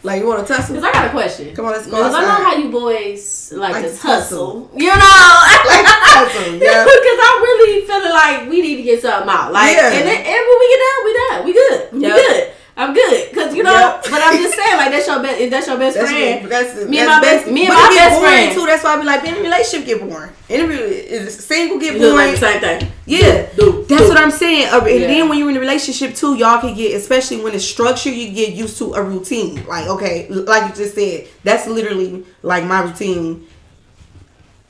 Like 0.03 0.21
you 0.23 0.27
want 0.27 0.47
to 0.47 0.53
tussle? 0.53 0.75
Because 0.77 0.89
I 0.89 0.93
got 0.93 1.07
a 1.09 1.11
question. 1.11 1.55
Come 1.55 1.67
on, 1.67 1.73
let's 1.73 1.85
go 1.87 1.97
Because 1.99 2.15
I 2.15 2.21
know 2.23 2.45
how 2.45 2.55
you 2.57 2.71
boys 2.71 3.53
like, 3.55 3.73
Like 3.75 3.85
to 3.85 3.91
tussle. 3.97 4.63
tussle. 4.65 4.71
You 4.81 4.89
know? 4.89 4.97
Like 5.67 5.85
tussle, 5.85 6.55
yeah. 6.57 6.85
Because 6.89 7.19
I'm 7.21 7.43
really 7.43 7.87
feeling 7.87 8.11
like 8.11 8.49
we 8.49 8.63
need 8.63 8.77
to 8.77 8.83
get 8.83 9.03
something 9.03 9.29
out. 9.29 9.53
Like, 9.53 9.77
Yeah. 9.77 9.93
and, 9.93 10.09
then, 10.09 10.17
and 10.17 10.41
when 10.49 10.59
we 10.59 10.67
get 10.73 10.81
done, 10.81 11.05
we 11.05 11.13
done. 11.13 11.45
We 11.45 11.53
good. 11.53 11.93
We 11.93 12.01
good. 12.01 12.53
I'm 12.81 12.95
good. 12.95 13.29
Because, 13.29 13.55
you 13.55 13.63
know, 13.63 14.01
but 14.03 14.21
I'm 14.25 14.39
just 14.39 14.55
saying, 14.55 14.77
like, 14.79 14.91
that's 14.91 15.07
your 15.07 15.23
best, 15.23 15.39
if 15.41 15.51
that's 15.51 15.67
your 15.67 15.77
best 15.77 15.97
That's 15.99 16.11
friend. 16.11 16.43
me. 16.45 16.49
That's 16.49 16.89
Me 16.89 16.99
and 17.01 17.09
my 17.09 17.21
best- 17.21 17.47
me 17.47 17.61
and 17.67 17.69
but 17.69 17.75
my 17.77 17.89
best 17.95 18.21
friend. 18.21 18.53
too. 18.55 18.65
That's 18.67 18.83
why 18.85 18.95
I 18.95 18.99
be 18.99 19.05
like, 19.05 19.23
being 19.23 19.35
in 19.35 19.41
a 19.41 19.45
relationship 19.45 19.87
get 19.87 20.01
boring. 20.01 20.31
In 20.49 20.61
a 20.63 20.67
re- 20.67 20.77
is 20.77 21.45
single 21.45 21.79
get 21.79 21.99
boring. 21.99 22.15
like 22.17 22.37
same 22.39 22.61
thing. 22.61 22.91
Yeah, 23.05 23.47
Do, 23.55 23.85
that's 23.87 24.03
do. 24.03 24.09
what 24.09 24.17
I'm 24.19 24.31
saying. 24.31 24.69
Uh, 24.73 24.81
and 24.81 25.01
Yeah. 25.01 25.07
then 25.09 25.29
when 25.29 25.39
you're 25.39 25.51
in 25.51 25.57
a 25.59 25.61
relationship 25.61 26.15
too, 26.15 26.37
y'all 26.37 26.59
can 26.61 26.75
get, 26.75 26.95
especially 26.97 27.43
when 27.43 27.55
it's 27.55 27.65
structured, 27.67 28.15
you 28.15 28.31
get 28.33 28.55
used 28.55 28.79
to 28.79 28.95
a 28.95 29.03
routine. 29.03 29.63
Like 29.67 29.87
okay, 29.89 30.27
like 30.31 30.71
you 30.71 30.75
just 30.75 30.95
said, 30.95 31.29
that's 31.45 31.67
literally 31.67 32.25
like 32.43 32.65
my 32.65 32.81
routine 32.81 33.47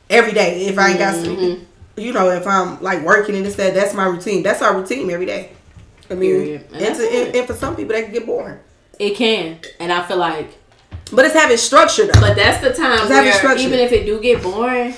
every 0.09 0.33
day. 0.33 0.67
If 0.67 0.79
I 0.79 0.89
ain't 0.91 0.99
got, 0.99 1.15
Mhm. 1.15 1.61
you 1.97 2.13
know, 2.13 2.29
if 2.31 2.47
I'm 2.47 2.83
like 2.83 3.03
working 3.05 3.37
and 3.37 3.47
this 3.47 3.55
that, 3.57 3.75
that's 3.75 3.95
my 3.95 4.07
routine. 4.07 4.43
That's 4.43 4.63
our 4.63 4.77
routine 4.77 5.11
every 5.11 5.27
day. 5.27 5.51
I 6.11 6.15
mean, 6.15 6.31
Period. 6.31 6.67
And 6.73 6.83
and, 6.83 6.97
to, 6.97 7.03
and, 7.09 7.37
and 7.37 7.47
for 7.47 7.55
some 7.55 7.77
people 7.77 7.95
that 7.95 8.05
can 8.05 8.13
get 8.13 8.27
boring, 8.27 8.59
It 8.99 9.15
can. 9.17 9.61
And 9.79 9.93
I 9.93 10.07
feel 10.07 10.17
like, 10.17 10.51
but 11.13 11.25
it's 11.25 11.35
having 11.35 11.57
structure 11.57 12.07
though. 12.07 12.21
but 12.21 12.35
that's 12.37 12.61
the 12.63 12.73
time 12.73 12.99
having 12.99 13.31
where 13.31 13.33
structure. 13.33 13.63
even 13.63 13.79
if 13.79 13.93
it 13.93 14.07
do 14.07 14.21
get 14.21 14.43
boring, 14.43 14.95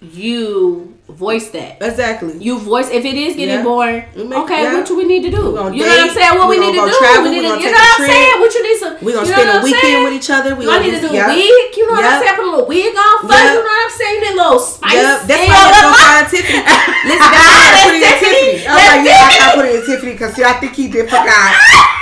you 0.00 0.97
voice 1.08 1.48
that. 1.50 1.80
Exactly. 1.80 2.36
You 2.36 2.58
voice 2.58 2.90
if 2.90 3.04
it 3.04 3.16
is 3.16 3.34
getting 3.34 3.60
Yeah. 3.60 3.62
boring. 3.64 4.04
Make- 4.14 4.38
okay, 4.44 4.62
yeah. 4.62 4.74
what 4.74 4.86
do 4.86 4.94
we 4.96 5.04
need 5.04 5.22
to 5.24 5.30
do? 5.30 5.40
You 5.40 5.56
know 5.56 5.72
what 5.72 5.72
I'm 5.72 6.10
saying? 6.12 6.38
What 6.38 6.48
we 6.48 6.60
we, 6.60 6.66
need 6.66 6.76
to 6.76 6.84
do? 6.84 6.98
travel, 7.00 7.22
we 7.24 7.30
need 7.30 7.48
to, 7.48 7.56
you 7.56 7.72
know 7.72 7.80
what 7.80 8.00
I'm 8.00 8.06
saying? 8.06 8.40
What 8.40 8.54
you 8.54 8.62
need 8.62 8.78
to 8.78 8.88
we 9.00 9.12
gonna 9.16 9.24
you 9.24 9.32
know 9.32 9.38
spend 9.40 9.48
a 9.48 9.52
I'm 9.56 9.64
weekend 9.64 9.82
saying? 9.82 10.04
with 10.04 10.12
each 10.12 10.30
other. 10.30 10.54
We 10.54 10.64
gonna 10.68 10.84
need 10.84 11.00
to 11.00 11.00
do 11.00 11.08
a 11.08 11.16
yeah. 11.16 11.32
wig. 11.32 11.76
You 11.76 11.86
know 11.88 11.96
what 11.96 12.04
I'm 12.04 12.20
saying? 12.22 12.36
Put 12.36 12.44
a 12.44 12.50
little 12.50 12.68
wig 12.68 12.92
on 12.92 13.14
first. 13.24 13.40
You 13.40 13.56
know 13.56 13.72
what 13.72 13.84
I'm 13.88 13.94
saying? 13.96 14.20
A 14.20 14.32
little 14.36 14.58
spice. 14.60 14.94
Yep, 14.94 15.16
that's 15.28 15.44
why 15.48 15.58
I 15.58 15.72
to 15.72 15.88
find 15.96 16.24
Tiffany. 16.28 16.60
Listen, 17.08 17.30
that's 17.32 17.48
why 17.48 17.64
I 17.64 17.78
put 17.88 17.94
it 17.96 18.04
in 18.04 18.14
Tiffany. 18.20 18.52
I 18.68 18.74
was 18.74 18.82
Tiffany. 18.84 18.92
like, 18.92 19.02
yeah, 19.08 19.44
I 19.44 19.48
put 19.56 19.64
it 19.64 19.74
in 19.74 19.82
Tiffany 19.88 20.12
because 20.12 20.32
see, 20.36 20.44
I 20.44 20.52
think 20.60 20.72
he 20.76 20.86
did 20.88 21.08
forgot. 21.08 21.56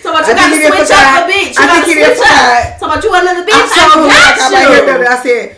So 0.00 0.08
about 0.08 0.24
I 0.24 0.28
you 0.28 0.34
gotta 0.34 0.48
think 0.48 0.64
he 0.64 0.64
did 0.64 0.72
switch 0.80 0.96
up 0.96 1.12
a 1.12 1.28
bitch. 1.28 1.52
You 1.52 1.60
I 1.60 1.66
think 1.76 1.84
gotta 1.92 2.16
switch 2.16 2.24
up. 2.24 2.80
So 2.80 2.86
about 2.88 3.04
you 3.04 3.10
another 3.12 3.44
bitch. 3.44 3.52
I'm 3.52 3.68
so 3.68 3.84
I 3.84 4.32
got 4.32 4.48
that. 4.48 4.96
you. 4.96 5.06
I 5.06 5.16
said, 5.20 5.56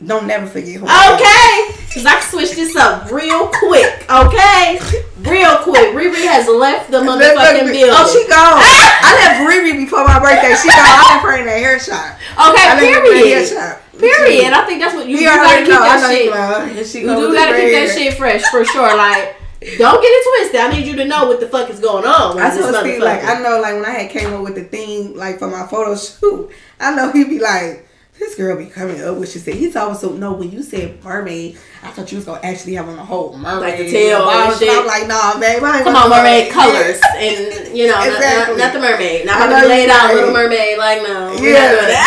don't 0.00 0.26
never 0.26 0.46
forget 0.46 0.80
who. 0.80 0.88
Okay, 0.88 1.76
cause 1.96 2.04
I 2.04 2.20
switched 2.20 2.56
this 2.56 2.76
up 2.76 3.10
real 3.10 3.48
quick. 3.48 4.04
Okay, 4.04 4.76
real 5.24 5.56
quick. 5.64 5.96
Riri 5.96 6.28
has 6.28 6.44
left 6.46 6.90
the 6.92 7.00
motherfucking 7.00 7.72
building. 7.72 7.96
Oh, 7.96 8.04
she 8.12 8.28
gone. 8.28 8.60
I 8.60 9.16
left 9.24 9.48
Riri 9.48 9.72
before 9.80 10.04
my 10.04 10.20
birthday. 10.20 10.52
She 10.60 10.68
gone. 10.68 10.76
I 10.76 11.16
left 11.16 11.24
her 11.24 11.40
in 11.40 11.46
that 11.48 11.56
hair 11.56 11.80
shop. 11.80 12.20
I 12.36 12.52
okay. 12.52 12.64
in 12.68 12.76
that 12.76 12.84
hair 12.84 13.00
Period. 13.00 13.48
shop. 13.48 13.80
Period. 13.96 14.52
I 14.52 14.66
think 14.66 14.80
that's 14.84 14.94
what 14.94 15.08
you, 15.08 15.16
You 15.16 15.24
you 15.24 15.26
gotta 15.26 15.64
keep 15.64 15.68
know. 15.72 15.80
That 15.80 16.10
shit. 16.12 16.24
you 16.24 16.30
love. 16.30 16.70
Here 16.70 16.84
she 16.84 17.00
You 17.00 17.16
do 17.16 17.32
gotta 17.32 17.56
keep 17.56 17.72
that 17.72 17.88
shit 17.96 18.14
fresh 18.14 18.44
for 18.52 18.64
sure. 18.64 18.92
Like, 18.94 19.40
don't 19.80 20.00
get 20.04 20.12
it 20.12 20.22
twisted. 20.28 20.60
I 20.60 20.68
need 20.76 20.86
you 20.86 20.96
to 20.96 21.06
know 21.06 21.26
what 21.26 21.40
the 21.40 21.48
fuck 21.48 21.70
is 21.70 21.80
going 21.80 22.04
on. 22.04 22.38
I 22.38 22.50
this 22.50 22.60
told 22.60 22.76
Steve 22.76 23.00
like. 23.00 23.24
I 23.24 23.40
know 23.40 23.58
like 23.60 23.72
when 23.72 23.86
I 23.86 24.04
had 24.04 24.10
came 24.10 24.34
up 24.34 24.42
with 24.42 24.54
the 24.54 24.64
theme 24.64 25.16
like 25.16 25.38
for 25.38 25.48
my 25.48 25.66
photo 25.66 25.96
shoot, 25.96 26.50
I 26.78 26.94
know 26.94 27.10
he'd 27.10 27.30
be 27.30 27.40
like, 27.40 27.85
this 28.18 28.34
girl 28.34 28.56
be 28.56 28.66
coming 28.66 29.00
up 29.02 29.16
with 29.18 29.30
she 29.30 29.38
said. 29.38 29.54
He's 29.54 29.76
always 29.76 30.00
so 30.00 30.10
no 30.12 30.32
when 30.32 30.50
you 30.50 30.62
said 30.62 31.02
mermaid, 31.04 31.58
I 31.82 31.88
thought 31.90 32.10
you 32.12 32.16
was 32.16 32.24
gonna 32.24 32.40
actually 32.42 32.74
have 32.74 32.88
on 32.88 32.96
the 32.96 33.04
whole 33.04 33.36
mermaid. 33.36 33.60
Like 33.62 33.78
the 33.78 33.90
tail 33.90 34.28
and 34.28 34.50
and 34.52 34.58
shit. 34.58 34.70
I'm 34.70 34.86
like, 34.86 35.06
nah, 35.06 35.38
babe. 35.38 35.62
I 35.62 35.76
ain't 35.76 35.84
Come 35.84 35.96
on, 35.96 36.08
no 36.10 36.16
mermaid 36.16 36.50
colors, 36.52 37.00
and 37.16 37.76
you 37.76 37.86
know, 37.86 37.94
not- 37.94 38.06
Exactly. 38.08 38.56
not, 38.56 38.64
not 38.64 38.72
the 38.74 38.80
mermaid. 38.80 39.26
Not 39.26 39.36
I 39.36 39.46
about 39.46 39.56
to 39.56 39.62
know 39.62 39.68
lay 39.68 39.78
you're 39.80 39.88
down, 39.88 40.06
right. 40.06 40.14
little 40.14 40.32
mermaid. 40.32 40.78
Like, 40.78 41.02
no, 41.02 41.32
not 41.34 41.42
Yeah. 41.42 42.06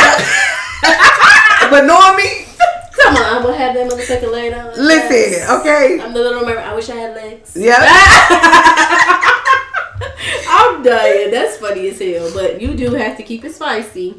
but 1.70 1.86
knowing 1.86 2.16
me, 2.18 2.46
Come 3.04 3.16
on, 3.16 3.24
I'm 3.38 3.42
gonna 3.44 3.56
have 3.58 3.74
that 3.76 3.90
motherfucker 3.92 4.32
lay 4.32 4.50
down. 4.50 4.68
listen, 4.76 5.32
Yes. 5.32 5.50
okay. 5.62 6.00
I'm 6.02 6.12
the 6.14 6.20
little 6.20 6.42
mermaid. 6.42 6.58
I 6.66 6.74
wish 6.76 6.90
I 6.90 6.96
had 6.96 7.16
legs. 7.16 7.54
Yeah. 7.56 7.78
I'm 10.52 10.84
dying. 10.84 11.32
That's 11.32 11.58
funny 11.58 11.90
as 11.90 12.00
hell. 12.00 12.32
But 12.34 12.60
you 12.62 12.76
do 12.76 12.92
have 12.96 13.16
to 13.18 13.24
keep 13.24 13.46
it 13.46 13.54
spicy. 13.54 14.16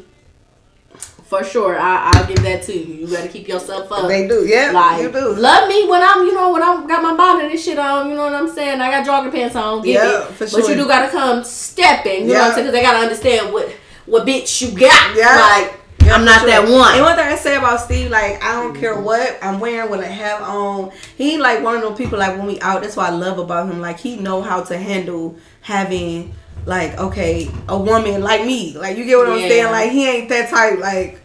For 1.31 1.45
sure. 1.45 1.79
I, 1.79 2.11
I'll 2.13 2.27
give 2.27 2.43
that 2.43 2.61
to 2.63 2.77
you. 2.77 2.93
You 2.93 3.07
gotta 3.07 3.29
keep 3.29 3.47
yourself 3.47 3.89
up. 3.89 4.09
They 4.09 4.27
do, 4.27 4.45
yeah. 4.45 4.71
Like, 4.73 5.01
you 5.01 5.09
do. 5.09 5.33
love 5.33 5.69
me 5.69 5.87
when 5.87 6.01
I'm, 6.03 6.25
you 6.27 6.33
know, 6.33 6.51
when 6.51 6.61
I'm 6.61 6.85
got 6.85 7.01
my 7.01 7.15
bonnet 7.15 7.49
and 7.49 7.57
shit 7.57 7.79
on, 7.79 8.09
you 8.09 8.15
know 8.15 8.25
what 8.25 8.33
I'm 8.35 8.49
saying? 8.49 8.81
I 8.81 8.91
got 8.91 9.05
jogging 9.05 9.31
pants 9.31 9.55
on, 9.55 9.81
get 9.81 9.93
Yeah, 9.93 10.27
it. 10.27 10.33
for 10.33 10.43
But 10.43 10.67
you 10.67 10.75
do 10.75 10.85
gotta 10.89 11.09
come 11.09 11.45
stepping, 11.45 12.27
you 12.27 12.33
know 12.33 12.39
what 12.39 12.47
I'm 12.49 12.53
saying? 12.55 12.65
Because 12.67 12.73
they 12.73 12.81
gotta 12.81 12.97
understand 12.97 13.53
what, 13.53 13.69
what 14.07 14.27
bitch 14.27 14.61
you 14.61 14.77
got. 14.77 15.15
Yeah. 15.15 15.37
Like, 15.61 15.79
Yeah, 16.05 16.15
I'm 16.15 16.25
not 16.25 16.39
sure. 16.41 16.49
that 16.49 16.63
one. 16.69 16.95
And 16.95 17.01
one 17.05 17.15
thing 17.15 17.25
I 17.25 17.35
say 17.37 17.55
about 17.55 17.79
Steve, 17.79 18.11
like 18.11 18.43
I 18.43 18.61
don't 18.61 18.75
care 18.75 18.99
what 18.99 19.39
I'm 19.41 19.61
wearing, 19.61 19.89
what 19.89 20.01
I 20.01 20.07
have 20.07 20.41
on. 20.41 20.91
He 21.15 21.31
ain't 21.35 21.41
like 21.41 21.63
one 21.63 21.77
of 21.77 21.81
those 21.81 21.97
people 21.97 22.19
like 22.19 22.37
when 22.37 22.45
we 22.45 22.59
out. 22.59 22.81
That's 22.81 22.97
what 22.97 23.05
I 23.09 23.11
love 23.15 23.39
about 23.39 23.69
him. 23.71 23.79
Like 23.79 23.97
he 24.01 24.17
know 24.17 24.41
how 24.41 24.63
to 24.65 24.77
handle 24.77 25.37
having 25.61 26.33
like 26.65 26.97
okay 26.99 27.49
a 27.69 27.77
woman 27.77 28.21
like 28.21 28.45
me. 28.45 28.75
Like 28.77 28.97
you 28.97 29.05
get 29.05 29.17
what 29.17 29.29
I'm 29.29 29.39
Yeah. 29.39 29.47
saying? 29.47 29.71
Like 29.71 29.91
he 29.91 30.09
ain't 30.09 30.27
that 30.29 30.49
type. 30.49 30.77
Like 30.79 31.20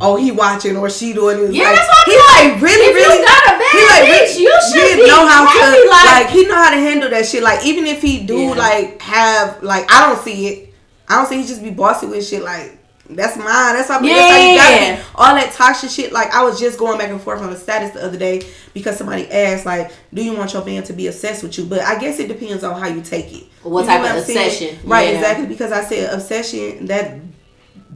oh 0.00 0.16
he 0.16 0.30
watching 0.32 0.76
or 0.76 0.88
she 0.90 1.12
doing 1.12 1.38
this. 1.38 1.54
Yeah, 1.54 1.64
like, 1.64 1.74
that's 1.76 1.88
what 1.88 2.06
he 2.08 2.16
like. 2.16 2.52
like 2.54 2.62
really 2.62 2.86
If 2.86 2.96
you 2.96 3.02
really. 3.08 3.24
got 3.24 3.44
a 3.44 3.58
bad 3.58 3.72
he 3.72 3.86
like 3.86 4.20
bitch, 4.20 4.38
you 4.40 4.60
should 4.72 4.90
he 4.96 5.02
be 5.02 5.08
know 5.08 5.26
how 5.26 5.46
happy, 5.46 5.82
to 5.82 5.88
like- 5.90 6.04
like, 6.24 6.28
he 6.30 6.46
know 6.46 6.54
how 6.54 6.70
to 6.70 6.76
handle 6.76 7.10
that 7.10 7.26
shit. 7.26 7.42
Like 7.42 7.64
even 7.66 7.86
if 7.86 8.00
he 8.02 8.24
do 8.24 8.38
Yeah. 8.38 8.50
like 8.54 9.00
have 9.02 9.62
like 9.62 9.90
I 9.92 10.08
don't 10.08 10.22
see 10.22 10.46
it. 10.48 10.74
I 11.08 11.16
don't 11.16 11.26
see 11.26 11.40
he 11.40 11.46
just 11.46 11.62
be 11.62 11.70
bossy 11.70 12.06
with 12.06 12.26
shit 12.26 12.42
like 12.42 12.76
that's 13.12 13.36
mine. 13.36 13.46
That's 13.74 13.88
how, 13.88 14.00
that's 14.00 14.30
how 14.30 14.38
you 14.38 14.54
Yeah. 14.54 15.02
All 15.16 15.34
that 15.34 15.52
toxic 15.52 15.90
shit. 15.90 16.12
Like 16.12 16.32
I 16.32 16.44
was 16.44 16.60
just 16.60 16.78
going 16.78 16.96
back 16.96 17.10
and 17.10 17.20
forth 17.20 17.42
on 17.42 17.50
the 17.50 17.56
status 17.58 17.90
the 17.90 18.04
other 18.04 18.16
day 18.16 18.42
because 18.72 18.96
somebody 18.96 19.28
asked 19.28 19.66
like, 19.66 19.90
"Do 20.14 20.22
you 20.24 20.36
want 20.36 20.52
your 20.52 20.64
man 20.64 20.84
to 20.84 20.92
be 20.92 21.08
obsessed 21.08 21.42
with 21.42 21.58
you?" 21.58 21.64
But 21.64 21.80
I 21.80 21.98
guess 21.98 22.20
it 22.20 22.28
depends 22.28 22.62
on 22.62 22.80
how 22.80 22.86
you 22.86 23.00
take 23.02 23.32
it. 23.32 23.44
What 23.64 23.80
You 23.80 23.86
type 23.88 24.00
of 24.02 24.16
I'm 24.18 24.22
saying? 24.22 24.38
obsession. 24.46 24.78
Right. 24.88 25.08
Yeah. 25.08 25.14
Exactly. 25.18 25.46
Because 25.46 25.72
I 25.72 25.82
said 25.82 26.14
obsession 26.14 26.86
that. 26.86 27.16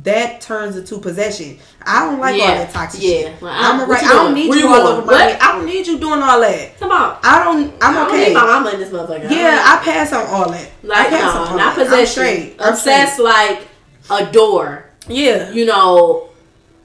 That 0.05 0.43
turns 0.43 0.77
into 0.77 0.99
possession. 0.99 1.59
I 1.83 2.05
don't 2.05 2.21
like 2.21 2.41
all 2.41 2.47
that 2.47 2.71
toxic 2.73 3.01
Yeah. 3.03 3.11
shit. 3.21 3.43
Well, 3.43 3.51
I'm 3.55 3.81
a 3.81 3.87
right. 3.87 4.05
I 4.05 4.09
don't 4.13 4.35
need 4.35 4.51
Where 4.51 4.59
you 4.59 4.69
you 4.69 4.75
all 4.75 4.87
over 4.87 5.07
my 5.07 5.17
head. 5.23 5.39
I 5.41 5.53
don't 5.53 5.65
need 5.67 5.87
you 5.87 5.99
doing 5.99 6.23
all 6.23 6.41
that. 6.41 6.79
Come 6.79 6.91
on. 6.93 7.17
I 7.23 7.43
don't. 7.43 7.73
I'm 7.83 7.97
I 7.97 8.01
don't 8.01 8.09
okay. 8.11 8.27
need 8.29 8.35
my 8.35 8.45
mama 8.45 8.71
in 8.73 8.81
this 8.81 8.91
motherfucker. 8.91 9.31
Yeah, 9.31 9.63
I 9.65 9.83
pass 9.83 10.13
on 10.13 10.27
all 10.27 10.51
that. 10.51 10.71
Like, 10.83 11.07
I 11.07 11.11
pass 11.11 11.35
on 11.35 11.45
no, 11.45 11.51
all 11.53 11.57
not 11.57 11.75
that. 11.77 11.81
I'm 11.81 11.85
possession. 11.87 12.07
straight. 12.07 12.57
I'm 12.61 12.73
Obsessed, 12.75 13.15
straight. 13.15 13.25
like, 13.25 13.69
adore. 14.11 14.85
Yeah. 15.09 15.51
You 15.53 15.65
know, 15.67 16.29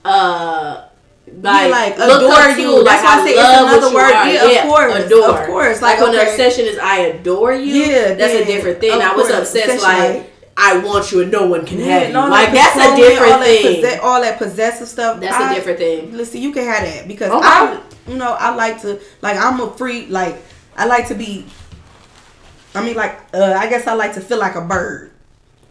uh, 0.05 0.85
like, 1.41 1.71
like, 1.71 1.93
adore 1.95 2.49
you. 2.57 2.83
Like, 2.83 2.85
That's 2.85 3.03
why 3.03 3.17
I 3.17 3.21
I 3.21 3.25
say 3.25 3.31
it's 3.33 3.61
another 3.81 3.93
word. 3.95 4.13
are. 4.13 4.27
Yeah, 4.29 4.63
of 4.63 4.69
course. 4.69 5.05
adore. 5.05 5.39
Of 5.41 5.45
course. 5.47 5.81
Like, 5.81 5.99
Like, 5.99 6.07
when 6.07 6.19
okay. 6.19 6.31
obsession 6.31 6.65
is 6.65 6.77
I 6.79 6.97
adore 6.99 7.53
you. 7.53 7.75
Yeah, 7.75 8.13
that's 8.13 8.33
a 8.33 8.45
different 8.45 8.79
thing. 8.79 9.01
I 9.01 9.13
was 9.13 9.29
obsessed, 9.29 9.83
like, 9.83 9.97
like- 10.15 10.28
I 10.61 10.77
want 10.79 11.11
you 11.11 11.21
and 11.21 11.31
no 11.31 11.47
one 11.47 11.65
can 11.65 11.79
have 11.79 12.07
you. 12.07 12.13
no, 12.13 12.27
like, 12.27 12.51
that's 12.51 12.75
a 12.75 12.95
different 12.97 13.31
all 13.33 13.41
thing. 13.43 13.81
That 13.81 13.91
posse- 13.93 13.99
all 14.03 14.21
that 14.21 14.37
possessive 14.37 14.87
stuff. 14.87 15.19
That's 15.21 15.33
I- 15.35 15.51
a 15.51 15.55
different 15.55 15.79
thing. 15.79 16.11
Listen, 16.17 16.41
you 16.41 16.51
can 16.51 16.65
have 16.65 16.83
that 16.83 17.07
because 17.07 17.29
Okay. 17.31 17.39
I, 17.47 17.81
you 18.07 18.15
know, 18.17 18.33
I 18.37 18.53
like 18.53 18.81
to 18.81 18.99
like 19.21 19.37
I'm 19.37 19.59
a 19.61 19.71
free 19.77 20.05
like 20.07 20.37
I 20.77 20.85
like 20.85 21.07
to 21.07 21.15
be. 21.15 21.45
I 22.75 22.83
mean, 22.83 22.95
like 22.95 23.17
uh, 23.33 23.55
I 23.57 23.67
guess 23.69 23.87
I 23.87 23.93
like 23.93 24.13
to 24.15 24.21
feel 24.21 24.37
like 24.37 24.55
a 24.55 24.61
bird. 24.61 25.11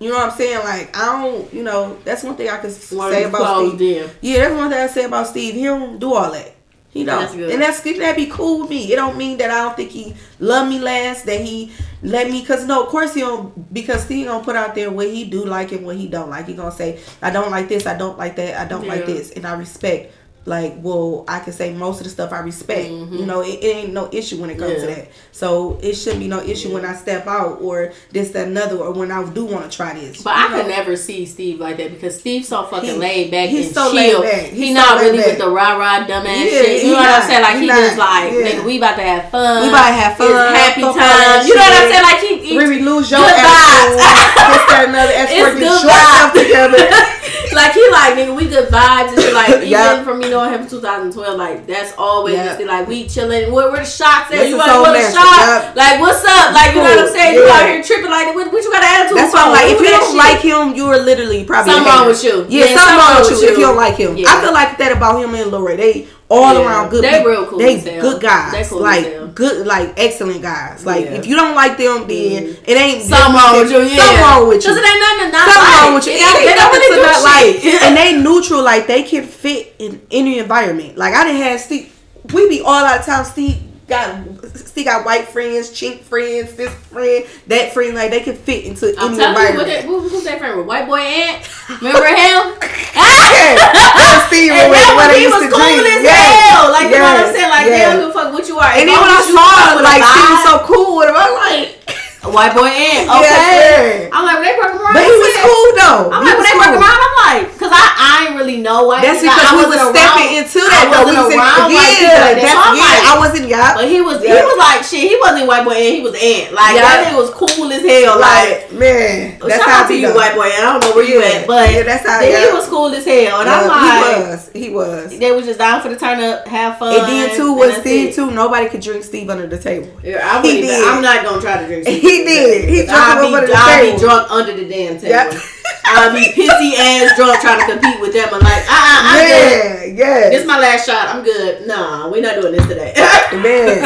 You 0.01 0.11
know 0.11 0.17
what 0.17 0.31
I'm 0.33 0.37
saying? 0.39 0.59
Like 0.65 0.97
I 0.97 1.21
don't, 1.23 1.53
you 1.53 1.63
know, 1.63 1.99
that's 2.05 2.23
one 2.25 2.37
thing 2.37 2.49
I 2.49 2.59
can 2.59 2.71
say 2.71 3.25
about 3.25 3.75
Steve. 3.77 3.81
in. 4.05 4.11
Yeah, 4.21 4.39
that's 4.49 4.55
one 4.55 4.71
thing 4.71 4.79
I 4.79 4.87
say 4.87 5.05
about 5.05 5.27
Steve. 5.27 5.55
He 5.55 5.65
don't 5.65 5.99
do 5.99 6.15
all 6.15 6.31
that. 6.33 6.55
He 6.91 7.05
don't, 7.05 7.21
That's 7.21 7.35
good. 7.35 7.51
and 7.51 7.61
that's 7.61 7.81
that'd 7.81 8.17
be 8.17 8.27
cool 8.27 8.63
with 8.63 8.71
me. 8.71 8.91
It 8.93 8.97
don't 8.97 9.19
mean 9.19 9.37
that 9.39 9.51
I 9.51 9.63
don't 9.65 9.77
think 9.77 9.91
he 9.91 10.15
love 10.39 10.69
me 10.69 10.79
last. 10.79 11.27
That 11.27 11.41
he 11.41 11.71
let 12.03 12.31
me, 12.31 12.45
cause 12.45 12.65
no, 12.65 12.83
of 12.83 12.89
course 12.89 13.13
he 13.13 13.21
don't. 13.21 13.73
Because 13.73 14.09
he 14.09 14.25
gonna 14.25 14.43
put 14.43 14.57
out 14.57 14.75
there 14.75 14.91
what 14.91 15.07
he 15.07 15.25
do 15.25 15.45
like 15.45 15.73
and 15.73 15.85
what 15.85 15.97
he 15.97 16.09
don't 16.09 16.31
like. 16.31 16.47
He 16.47 16.55
gonna 16.55 16.73
say, 16.73 16.99
I 17.21 17.31
don't 17.31 17.51
like 17.51 17.69
this, 17.69 17.87
I 17.87 17.97
don't 17.97 18.17
like 18.17 18.37
that, 18.37 18.59
I 18.59 18.65
don't 18.67 18.87
like 18.87 19.05
this, 19.05 19.33
and 19.33 19.47
I 19.47 19.55
respect. 19.55 20.15
Like, 20.49 20.77
well, 20.79 21.25
I 21.29 21.41
can 21.41 21.53
say 21.53 21.75
most 21.75 21.99
of 22.01 22.05
the 22.05 22.11
stuff 22.11 22.33
I 22.33 22.39
respect. 22.41 22.89
You 22.89 23.27
know, 23.27 23.43
it, 23.43 23.63
it 23.63 23.77
ain't 23.77 23.93
no 23.93 24.09
issue 24.11 24.41
when 24.41 24.49
it 24.49 24.59
comes 24.59 24.77
to 24.77 24.79
Mm-hmm. 24.89 24.95
That. 24.95 25.09
So 25.31 25.79
it 25.83 25.93
shouldn't 25.95 26.21
be 26.21 26.29
no 26.29 26.41
issue 26.41 26.73
when 26.73 26.85
I 26.87 26.95
step 26.95 27.27
out 27.27 27.61
or 27.61 27.93
this, 28.11 28.31
that, 28.31 28.49
another, 28.49 28.77
or 28.79 28.93
when 28.93 29.13
I 29.13 29.23
do 29.31 29.45
want 29.45 29.71
to 29.71 29.77
try 29.77 29.93
this. 29.93 30.23
But 30.23 30.35
I 30.37 30.49
know? 30.49 30.63
could 30.63 30.69
never 30.71 30.97
see 30.97 31.27
Steve 31.27 31.61
like 31.61 31.77
that 31.77 31.93
because 31.93 32.19
Steve's 32.19 32.49
so 32.49 32.65
fucking 32.65 32.89
He- 32.91 32.97
laid 32.97 33.31
back 33.31 33.51
he's 33.51 33.67
and 33.67 33.75
so 33.75 33.93
chill. 33.93 34.21
laid 34.23 34.31
back. 34.31 34.47
He 34.51 34.67
He's 34.69 34.75
not 34.75 34.89
so 34.89 34.97
laid 34.97 35.13
really 35.13 35.19
with 35.29 35.39
the 35.39 35.49
rah 35.51 35.77
rah 35.77 36.07
dumbass 36.07 36.25
Yeah, 36.27 36.49
shit. 36.49 36.83
You 36.83 36.89
he 36.89 36.91
know 36.93 36.97
what 36.97 37.11
I'm 37.11 37.29
saying? 37.29 37.43
Like 37.43 37.55
He 37.57 37.61
he, 37.61 37.67
not. 37.67 37.77
just 37.85 37.99
like, 37.99 38.33
Yeah. 38.33 38.41
nigga, 38.49 38.65
we 38.65 38.79
about 38.79 38.97
to 38.97 39.03
have 39.03 39.31
fun. 39.31 39.63
We 39.63 39.69
about 39.69 39.87
to 39.89 39.95
have 40.01 40.17
fun, 40.17 40.31
It's 40.33 40.59
happy 40.59 40.81
fuck 40.81 40.89
all 40.91 40.97
that 40.97 41.39
time. 41.39 41.47
You 41.47 41.55
know 41.55 41.61
what 41.61 41.77
I'm 41.77 41.89
saying? 41.93 42.07
Like 42.09 42.21
he, 42.25 42.33
he 42.49 42.57
Riri, 42.57 42.81
lose 42.83 43.11
your 43.13 43.21
good 43.21 43.37
vibes. 43.37 44.89
another. 44.89 45.13
It's 45.13 45.33
Expert, 45.33 45.61
get 45.61 45.69
good 45.69 45.91
vibes. 45.93 46.33
together. 46.41 47.05
like 47.53 47.73
he 47.73 47.85
like 47.91 48.15
nigga, 48.15 48.35
we 48.37 48.49
good 48.49 48.69
vibes. 48.69 49.13
It's 49.17 49.33
like 49.35 49.49
even 49.65 49.69
Yeah. 49.69 50.03
from 50.05 50.19
me 50.19 50.31
knowing 50.31 50.53
him 50.53 50.63
in 50.63 50.69
2012, 50.69 51.37
like 51.39 51.67
that's 51.67 51.93
always 51.99 52.35
Yeah. 52.35 52.57
just 52.57 52.67
like 52.67 52.87
we 52.89 53.07
chilling. 53.07 53.53
Where, 53.53 53.71
where 53.71 53.81
the 53.81 53.87
shots 53.89 54.31
at? 54.33 54.39
That's 54.43 54.49
you 54.51 54.57
a 54.57 54.59
want 54.59 54.71
soul 54.71 54.85
a 54.95 55.03
shot? 55.13 55.39
yeah. 55.41 55.73
Like 55.77 56.01
what's 56.01 56.25
up? 56.25 56.53
Like 56.55 56.75
you 56.75 56.83
know 56.83 56.91
what 56.97 57.07
I'm 57.07 57.13
saying? 57.13 57.35
You 57.35 57.45
out 57.49 57.67
here 57.67 57.83
tripping 57.83 58.11
like 58.11 58.35
what, 58.35 58.53
what 58.53 58.63
you 58.65 58.71
got 58.73 58.83
an 58.83 58.91
attitude? 59.03 59.19
That's 59.19 59.33
why 59.35 59.45
I'm 59.47 59.53
like, 59.53 59.71
if 59.73 59.81
you 59.81 59.89
don't 59.89 60.07
shit? 60.11 60.17
like 60.17 60.41
him, 60.41 60.75
you 60.75 60.87
are 60.87 60.99
literally 60.99 61.45
probably 61.45 61.73
Something 61.73 61.89
wrong 61.93 62.07
with 62.07 62.23
you. 62.25 62.47
Yeah, 62.49 62.65
Yeah, 62.67 62.77
something 62.77 62.97
wrong 62.99 63.15
with 63.21 63.31
you, 63.31 63.37
if 63.37 63.43
you. 63.55 63.61
you 63.61 63.67
don't 63.67 63.77
like 63.77 63.97
him. 63.97 64.17
Yeah. 64.17 64.29
I 64.35 64.41
feel 64.43 64.53
like 64.53 64.79
that 64.79 64.93
about 64.97 65.23
him 65.23 65.35
and 65.35 65.51
Lil 65.51 65.65
They 65.77 66.09
all 66.31 66.55
Yeah. 66.55 66.67
around 66.67 66.91
good. 66.91 67.03
They 67.05 67.11
people. 67.19 67.31
real 67.31 67.47
cool 67.47 67.59
They 67.59 67.77
as 67.77 67.85
good 68.03 68.21
guys. 68.21 68.53
They 68.53 68.65
cool 68.65 68.79
as 68.87 69.05
like 69.05 69.13
hell. 69.13 69.27
good, 69.29 69.67
like 69.67 69.95
excellent 69.97 70.43
guys. 70.43 70.85
Like 70.85 71.05
Yeah. 71.07 71.13
if 71.13 71.27
you 71.27 71.37
don't 71.37 71.55
like 71.55 71.77
them, 71.79 72.07
then 72.07 72.45
mm-hmm. 72.45 72.65
it 72.71 72.77
ain't 72.77 73.03
Something 73.03 73.35
wrong 73.35 73.59
with 73.61 73.71
you. 73.71 73.79
Yeah. 73.81 73.97
Something 74.05 74.21
wrong 74.21 74.49
with 74.49 74.63
you. 74.65 74.69
Cause 74.71 74.77
it 74.79 74.87
ain't 74.87 75.01
nothing 75.01 75.27
to 75.27 75.33
not 75.33 75.49
Something 75.49 75.63
like. 75.73 75.83
wrong 75.83 75.95
with 75.95 76.07
you. 76.07 76.13
It 76.13 76.17
It 76.17 76.21
ain't- 76.29 76.49
ain't 76.51 76.59
nothing 76.59 76.81
really 76.81 76.89
to 76.89 77.01
do 77.01 77.03
not 77.03 77.23
like. 77.23 77.63
shit. 77.63 77.83
And 77.83 77.97
they 77.97 78.13
neutral. 78.21 78.63
Like 78.63 78.87
they 78.87 79.03
can 79.05 79.25
fit 79.27 79.75
in 79.79 80.01
any 80.11 80.39
environment. 80.39 80.99
Like 80.99 81.15
I 81.15 81.25
didn't 81.25 81.43
have 81.43 81.61
Steve. 81.61 81.95
We 82.35 82.49
be 82.49 82.61
all 82.61 82.85
out 82.85 83.01
of 83.01 83.07
town. 83.07 83.25
Steve 83.25 83.57
got 83.89 84.28
Steve 84.55 84.85
got 84.87 85.05
white 85.05 85.29
friends, 85.29 85.71
chink 85.71 86.01
friends, 86.01 86.55
this 86.55 86.73
friend, 86.93 87.27
that 87.49 87.73
friend. 87.73 87.95
Like 87.95 88.11
they 88.11 88.21
can 88.21 88.37
fit 88.37 88.65
into 88.65 88.95
I'm 88.99 89.13
any 89.13 89.19
telling 89.19 89.37
you, 89.53 89.59
what 89.59 89.69
environment. 89.69 89.85
who, 89.85 90.09
who's 90.09 90.25
that 90.25 90.39
friend 90.39 90.57
with? 90.59 90.67
White 90.67 90.87
boy 90.87 91.01
Ant? 91.01 91.49
Remember 91.83 92.07
him? 92.07 92.55
Ah! 93.01 93.31
Yeah, 93.31 94.27
Steve 94.27 94.51
And 94.51 94.71
with 94.73 94.81
that 94.81 94.91
what 94.99 95.15
he 95.15 95.29
was 95.31 95.45
cool 95.53 95.63
as 95.63 96.03
Yes. 96.03 96.19
hell. 96.51 96.73
Like, 96.73 96.91
you 96.91 96.99
know 96.99 97.07
what 97.07 97.21
I'm 97.23 97.31
saying? 97.31 97.51
Like, 97.53 97.67
Yes. 97.71 97.79
they 97.79 97.85
don't 97.87 98.01
give 98.01 98.11
a 98.11 98.13
fuck 98.17 98.33
what 98.35 98.49
you 98.49 98.59
are. 98.59 98.73
And 98.75 98.83
As 98.83 98.87
then 98.91 98.99
when 98.99 99.13
I 99.13 99.23
saw 99.23 99.51
him, 99.71 99.77
like 99.87 100.03
Steve 100.03 100.29
was 100.35 100.43
so 100.43 100.55
cool 100.67 100.91
with 100.99 101.09
him, 101.13 101.17
I'm 101.19 101.35
like, 101.39 101.79
White 102.19 102.51
boy. 102.51 102.67
Yes, 102.67 103.07
Okay. 103.07 103.31
sir. 103.31 104.11
I'm 104.13 104.27
like, 104.27 104.43
when 104.43 104.47
they 104.51 104.57
broke 104.59 104.75
around. 104.75 104.91
but 104.99 105.07
he 105.07 105.15
was 105.15 105.35
cool 105.39 105.69
though. 105.79 106.03
I'm 106.11 106.27
He 106.27 106.29
like, 106.29 106.39
was 106.39 106.47
they 106.51 106.57
broke 106.59 106.75
cool. 106.75 106.83
around, 106.83 106.99
I'm 106.99 107.15
like, 107.23 107.43
because 107.55 107.71
I, 107.73 107.85
I 107.95 108.13
ain't 108.27 108.35
really 108.37 108.59
know 108.59 108.91
white 108.91 109.07
That's 109.07 109.23
because 109.23 109.39
I 109.39 109.55
we 109.55 109.63
wasn't 109.71 109.87
was 109.87 109.95
stepping 109.95 110.31
into 110.35 110.59
that. 110.67 110.85
though. 110.91 111.07
We 111.07 111.15
was 111.15 111.31
in- 111.31 111.39
around 111.39 111.71
people 111.71 111.95
yeah, 112.03 112.35
that's, 112.35 112.51
So 112.51 112.59
yeah. 112.75 112.83
like- 112.83 113.05
I 113.07 113.15
wasn't. 113.23 113.47
Yeah, 113.49 113.71
But 113.79 113.87
he 113.87 114.03
was 114.03 114.19
he 114.19 114.35
Yeah. 114.35 114.43
was 114.45 114.59
like 114.59 114.83
shit. 114.83 115.07
He 115.09 115.15
wasn't 115.23 115.47
white 115.47 115.63
boy 115.63 115.79
and 115.79 115.95
he 115.95 116.03
was 116.03 116.15
ant. 116.19 116.51
Like 116.59 116.75
Yeah. 116.75 116.83
that 116.83 116.97
nigga 117.07 117.17
was 117.23 117.31
cool 117.39 117.71
as 117.71 117.83
hell. 117.87 118.19
Like 118.19 118.67
like 118.67 118.73
man, 118.75 119.39
that's 119.39 119.55
shout 119.63 119.71
how 119.71 119.83
out 119.85 119.89
to 119.89 119.95
you, 119.95 120.11
white 120.11 120.35
boy. 120.35 120.51
I 120.51 120.59
don't 120.75 120.83
know 120.83 120.93
where 120.99 121.07
you 121.07 121.23
at, 121.23 121.47
but 121.47 121.71
Yeah, 121.71 121.87
that's 121.87 122.03
how- 122.03 122.19
he 122.19 122.51
was 122.51 122.67
cool 122.67 122.91
as 122.99 123.07
hell. 123.07 123.41
And 123.41 123.49
I'm 123.49 123.63
like, 123.71 123.79
he 123.79 123.95
was. 124.27 124.51
He 124.59 124.69
was. 124.75 125.15
they 125.19 125.31
was 125.31 125.47
just 125.47 125.63
down 125.63 125.81
for 125.81 125.89
the 125.89 125.97
turn 125.97 126.19
up, 126.19 126.47
have 126.51 126.79
fun. 126.83 126.99
And 126.99 127.07
then 127.07 127.37
too 127.39 127.55
was 127.55 127.79
Steve 127.79 128.11
too. 128.15 128.31
Nobody 128.35 128.67
could 128.69 128.83
drink 128.83 129.05
Steve 129.07 129.31
under 129.31 129.47
the 129.47 129.59
table. 129.59 129.87
Yeah, 130.03 130.19
I 130.27 130.43
He 130.43 130.59
wouldn't 130.59 130.65
even, 130.67 130.83
did. 130.83 130.89
I'm 130.89 131.01
not 131.03 131.23
gonna 131.25 131.41
try 131.41 131.63
to 131.63 131.67
drink. 131.67 131.87
He 132.09 132.15
Steve 132.23 132.27
did. 132.27 132.69
He 132.69 132.81
Because 132.83 132.89
drunk 132.97 133.09
I'll 133.09 133.25
him 133.25 133.31
be, 133.31 133.35
under 133.37 133.47
the 133.47 133.55
I'll 133.57 133.79
table. 133.81 133.99
be 133.99 134.05
drunk 134.05 134.31
under 134.31 134.53
the 134.57 134.69
damn 134.69 134.95
table. 134.97 135.09
Yep. 135.09 135.43
I'll 135.91 136.13
be 136.13 136.25
pissy 136.33 136.75
ass 136.77 137.17
drunk 137.17 137.41
trying 137.41 137.61
to 137.61 137.73
compete 137.73 138.01
with 138.01 138.13
them. 138.13 138.29
I'm 138.33 138.41
like, 138.41 138.65
uh, 138.69 138.73
uh 138.73 139.01
I'm 139.09 139.27
good. 139.27 139.97
Yeah, 139.99 140.21
yeah. 140.25 140.31
This 140.31 140.43
is 140.43 140.47
my 140.47 140.59
last 140.59 140.87
shot. 140.87 141.09
I'm 141.09 141.25
good. 141.25 141.67
Nah, 141.67 142.11
we're 142.11 142.21
not 142.23 142.41
doing 142.41 142.53
this 142.53 142.67
today. 142.67 142.93
Man, 143.33 143.81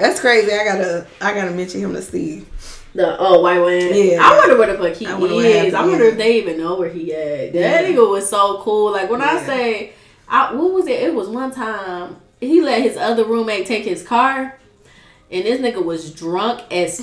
that's 0.00 0.20
crazy. 0.20 0.52
I 0.52 0.64
gotta, 0.64 1.06
I 1.20 1.34
gotta 1.34 1.52
mention 1.52 1.80
him 1.80 1.92
to 1.94 2.02
Steve. 2.02 2.46
The 2.94 3.16
oh 3.18 3.40
white 3.42 3.60
man. 3.60 3.92
Yeah. 3.94 4.20
I 4.22 4.38
wonder 4.38 4.56
where 4.58 4.72
the 4.74 4.78
fuck 4.82 4.96
he 4.96 5.06
I 5.06 5.14
wonder 5.18 5.34
what 5.34 5.44
is. 5.44 5.54
happened, 5.54 5.76
I 5.76 5.86
wonder 5.86 6.04
yeah. 6.04 6.10
if 6.12 6.16
they 6.18 6.38
even 6.38 6.58
know 6.58 6.76
where 6.76 6.88
he 6.88 7.12
at. 7.14 7.52
That 7.52 7.54
Yeah. 7.54 7.82
nigga 7.82 8.08
was 8.10 8.28
so 8.28 8.62
cool. 8.62 8.90
Like 8.92 9.10
when 9.10 9.20
I 9.20 9.38
say, 9.44 9.92
I 10.28 10.54
what 10.54 10.72
was 10.72 10.86
it? 10.86 11.02
It 11.02 11.14
was 11.14 11.28
one 11.28 11.50
time 11.52 12.16
he 12.40 12.62
let 12.62 12.80
his 12.82 12.96
other 12.96 13.24
roommate 13.24 13.66
take 13.66 13.84
his 13.84 14.02
car, 14.02 14.58
and 15.30 15.44
this 15.44 15.60
nigga 15.60 15.84
was 15.84 16.10
drunk 16.10 16.62
as 16.72 17.00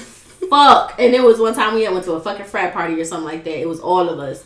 fuck. 0.49 0.95
And 0.99 1.13
it 1.13 1.23
was 1.23 1.39
one 1.39 1.53
time 1.53 1.75
we 1.75 1.87
went 1.87 2.05
to 2.05 2.13
a 2.13 2.19
fucking 2.19 2.45
frat 2.45 2.73
party 2.73 2.99
or 2.99 3.05
something 3.05 3.25
like 3.25 3.43
that. 3.43 3.59
It 3.59 3.67
was 3.67 3.79
all 3.79 4.09
of 4.09 4.19
us. 4.19 4.43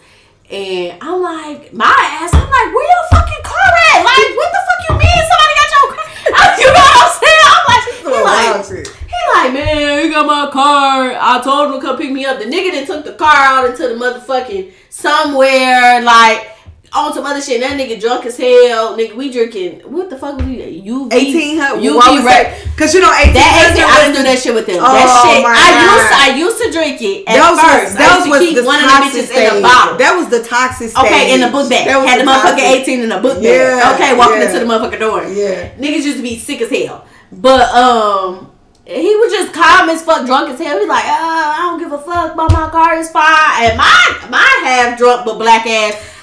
And 0.50 0.98
I'm 1.02 1.22
like, 1.22 1.74
my 1.74 1.86
ass, 1.86 2.34
I'm 2.34 2.40
like, 2.40 2.74
where 2.74 2.88
your 2.88 3.06
fucking 3.12 3.44
car 3.44 3.70
at? 3.92 4.04
Like, 4.04 4.32
what 4.38 4.52
the 4.52 4.62
fuck 4.64 4.82
you 4.88 4.96
mean 4.98 5.22
somebody 5.28 5.54
got 5.60 5.70
your 5.76 5.88
car? 5.92 6.06
I, 6.34 6.58
you 6.60 6.68
know 6.68 6.88
what 6.88 7.04
I'm 7.04 7.14
saying? 7.20 7.48
I'm 7.52 7.66
like, 7.68 7.86
he 7.88 8.14
like, 8.24 8.88
he 8.88 9.20
like, 9.34 9.54
man, 9.54 10.06
you 10.06 10.12
got 10.12 10.26
my 10.26 10.50
car. 10.52 11.18
I 11.20 11.42
told 11.44 11.68
him 11.68 11.82
to 11.82 11.86
come 11.86 11.98
pick 11.98 12.12
me 12.12 12.26
up. 12.26 12.40
The 12.40 12.46
nigga 12.46 12.72
then 12.72 12.86
took 12.86 13.04
the 13.04 13.14
car 13.14 13.36
out 13.36 13.70
into 13.70 13.90
the 13.90 13.96
motherfucking 13.96 14.72
somewhere, 14.90 16.02
like 16.02 16.57
on 16.94 17.14
some 17.14 17.26
other 17.26 17.42
shit. 17.42 17.60
That 17.62 17.80
nigga 17.80 18.00
drunk 18.00 18.26
as 18.26 18.38
hell. 18.38 18.98
Nigga, 18.98 19.16
we 19.16 19.32
drinking. 19.32 19.82
What 19.92 20.10
the 20.10 20.18
fuck 20.18 20.40
we? 20.40 20.82
UV. 20.82 21.14
Eighteen 21.14 21.58
hundred. 21.58 21.94
What 21.94 22.12
was 22.16 22.24
right. 22.24 22.56
Cause 22.78 22.94
you 22.94 23.02
know 23.02 23.12
eighteen 23.12 23.34
That 23.36 23.74
18, 23.76 23.84
I 23.84 23.96
didn't 24.06 24.16
do 24.16 24.24
that 24.24 24.40
shit 24.40 24.54
with 24.54 24.68
them. 24.68 24.80
Oh, 24.80 24.94
that 24.94 25.08
shit, 25.26 25.44
I 25.44 25.68
used, 25.84 26.08
to, 26.08 26.16
I 26.16 26.28
used 26.38 26.58
to 26.64 26.68
drink 26.72 27.02
it 27.02 27.28
at 27.28 27.36
That 27.36 27.50
was, 27.52 27.60
first. 27.60 27.98
that 27.98 28.10
was, 28.16 28.26
used 28.26 28.30
was 28.30 28.40
to 28.40 28.46
keep 28.46 28.58
the 28.58 28.66
one 28.66 28.80
of 28.80 28.88
the 28.88 28.98
bitches 29.04 29.28
stage. 29.28 29.52
in 29.52 29.60
a 29.60 29.62
bottle. 29.62 29.98
That 29.98 30.14
was 30.16 30.28
the 30.30 30.42
toxic 30.46 30.90
stage. 30.94 31.04
Okay, 31.04 31.34
in 31.34 31.42
the 31.42 31.52
book 31.52 31.68
bag. 31.68 31.90
That 31.90 31.98
was 32.00 32.08
Had 32.08 32.22
the 32.22 32.28
motherfucker 32.30 32.64
18 32.64 33.04
in 33.04 33.10
the 33.10 33.20
book 33.20 33.42
bag. 33.42 33.52
Yeah, 33.52 33.92
okay, 33.98 34.16
walking 34.16 34.40
yeah. 34.40 34.48
into 34.48 34.60
the 34.64 34.70
motherfucker 34.70 35.00
door. 35.00 35.26
Yeah. 35.28 35.76
Niggas 35.76 36.06
used 36.06 36.22
to 36.22 36.26
be 36.26 36.38
sick 36.38 36.62
as 36.62 36.70
hell. 36.72 37.06
But 37.32 37.68
um 37.76 38.54
he 38.88 39.16
was 39.20 39.34
just 39.34 39.52
calm 39.52 39.90
as 39.90 40.02
fuck, 40.02 40.26
drunk 40.26 40.50
as 40.50 40.60
hell. 40.60 40.80
He 40.80 40.86
like, 40.88 41.04
uh, 41.04 41.12
I 41.12 41.68
don't 41.68 41.80
give 41.80 41.92
a 41.92 42.00
fuck, 42.00 42.38
but 42.38 42.52
my 42.54 42.70
car 42.70 42.96
is 42.96 43.12
fine. 43.12 43.68
And 43.68 43.78
my 43.78 44.28
my 44.32 44.62
half 44.64 44.98
drunk 44.98 45.26
but 45.26 45.38
black 45.38 45.68
ass. 45.68 46.17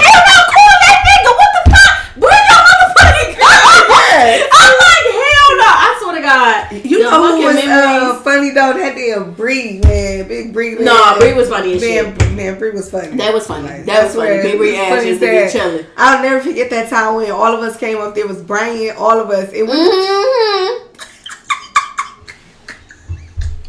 Hell 0.00 0.22
no, 0.24 0.36
call 0.50 0.74
that 0.84 0.98
nigga. 1.06 1.30
What 1.34 1.50
the 1.54 1.62
fuck? 1.70 1.94
Bring 2.18 2.44
your 2.50 2.60
motherfucking. 2.66 3.30
Yes. 4.14 4.48
I'm 4.52 4.74
like, 4.78 5.06
hell 5.10 5.50
no. 5.58 5.68
I 5.68 5.88
swear 6.00 6.14
to 6.14 6.22
God. 6.22 6.56
You 6.84 6.98
the 6.98 7.10
know 7.10 7.36
who 7.36 7.44
was 7.44 7.56
uh, 7.64 8.20
funny 8.22 8.50
though? 8.50 8.72
That 8.74 8.94
damn 8.94 9.34
Bree, 9.34 9.80
man, 9.82 10.28
big 10.28 10.52
Bree. 10.52 10.74
Man. 10.76 10.84
No, 10.84 11.16
Bree 11.18 11.34
was 11.34 11.48
funny 11.48 11.74
as 11.74 11.80
man, 11.82 12.16
shit. 12.18 12.32
Man, 12.32 12.58
Bree 12.58 12.70
was 12.70 12.90
funny. 12.90 13.16
That 13.16 13.34
was 13.34 13.46
funny. 13.46 13.66
Like, 13.68 13.84
that 13.86 14.04
was 14.04 14.14
funny. 14.14 14.42
Big 14.42 14.56
Bree 14.58 14.76
ass 14.76 15.02
just 15.04 15.20
to 15.20 15.26
be 15.26 15.50
chilling. 15.52 15.86
I'll 15.96 16.22
never 16.22 16.40
forget 16.40 16.70
that 16.70 16.88
time 16.90 17.16
when 17.16 17.30
all 17.30 17.54
of 17.54 17.60
us 17.60 17.76
came 17.76 17.98
up 17.98 18.14
there 18.14 18.26
was 18.26 18.42
Brian, 18.42 18.94
all 18.96 19.18
of 19.18 19.30
us. 19.30 19.50
It 19.52 19.64
was 19.66 19.74
Mm-hmm. 19.76 20.90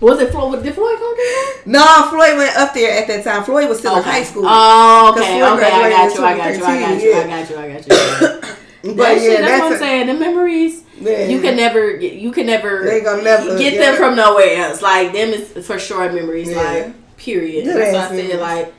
Was 0.02 0.20
it 0.20 0.32
Floyd? 0.32 0.62
Did 0.64 0.76
Floyd 0.76 0.98
come 0.98 1.16
there? 1.16 1.54
no 1.66 2.08
Floyd 2.10 2.38
went 2.38 2.56
up 2.58 2.74
there 2.74 3.02
at 3.02 3.08
that 3.08 3.24
time. 3.24 3.44
Floyd 3.44 3.70
was 3.70 3.80
still 3.80 3.96
in 3.98 4.04
high 4.04 4.24
school. 4.24 4.44
Oh, 4.46 5.14
okay, 5.16 5.42
okay. 5.42 5.72
I 5.72 5.90
got 5.90 6.16
you. 6.16 6.24
I 6.24 6.38
got 6.38 6.56
you. 6.58 6.64
I 6.66 6.80
got 6.80 7.00
2013, 7.00 7.00
you. 7.00 7.14
I 7.14 7.28
got 7.28 7.50
you. 7.50 7.58
I 7.58 7.74
got 7.74 7.88
you. 8.84 8.94
but 8.94 8.98
that 8.98 9.20
shit, 9.20 9.32
yeah, 9.32 9.42
that's, 9.42 9.48
that's 9.48 9.62
what 9.62 9.72
I'm 9.74 9.80
saying. 9.80 10.08
The 10.08 10.14
memories, 10.14 10.84
yeah. 11.00 11.28
you 11.28 11.42
can 11.42 11.56
never, 11.56 11.96
you 11.96 12.32
can 12.32 12.46
never, 12.46 12.84
They 12.84 13.02
gonna 13.02 13.24
never 13.24 13.58
get 13.58 13.74
yeah. 13.74 13.80
them 13.92 13.96
from 13.96 14.16
nowhere 14.16 14.58
else. 14.58 14.82
Like 14.82 15.14
them 15.14 15.30
is 15.30 15.66
for 15.66 15.80
sure 15.80 16.12
memories. 16.12 16.50
Yeah. 16.50 16.62
Like 16.62 17.18
period. 17.18 17.64
Good 17.64 17.76
that's 17.78 17.94
why 17.94 18.00
ass 18.00 18.12
I 18.12 18.30
said 18.30 18.40
like, 18.42 18.74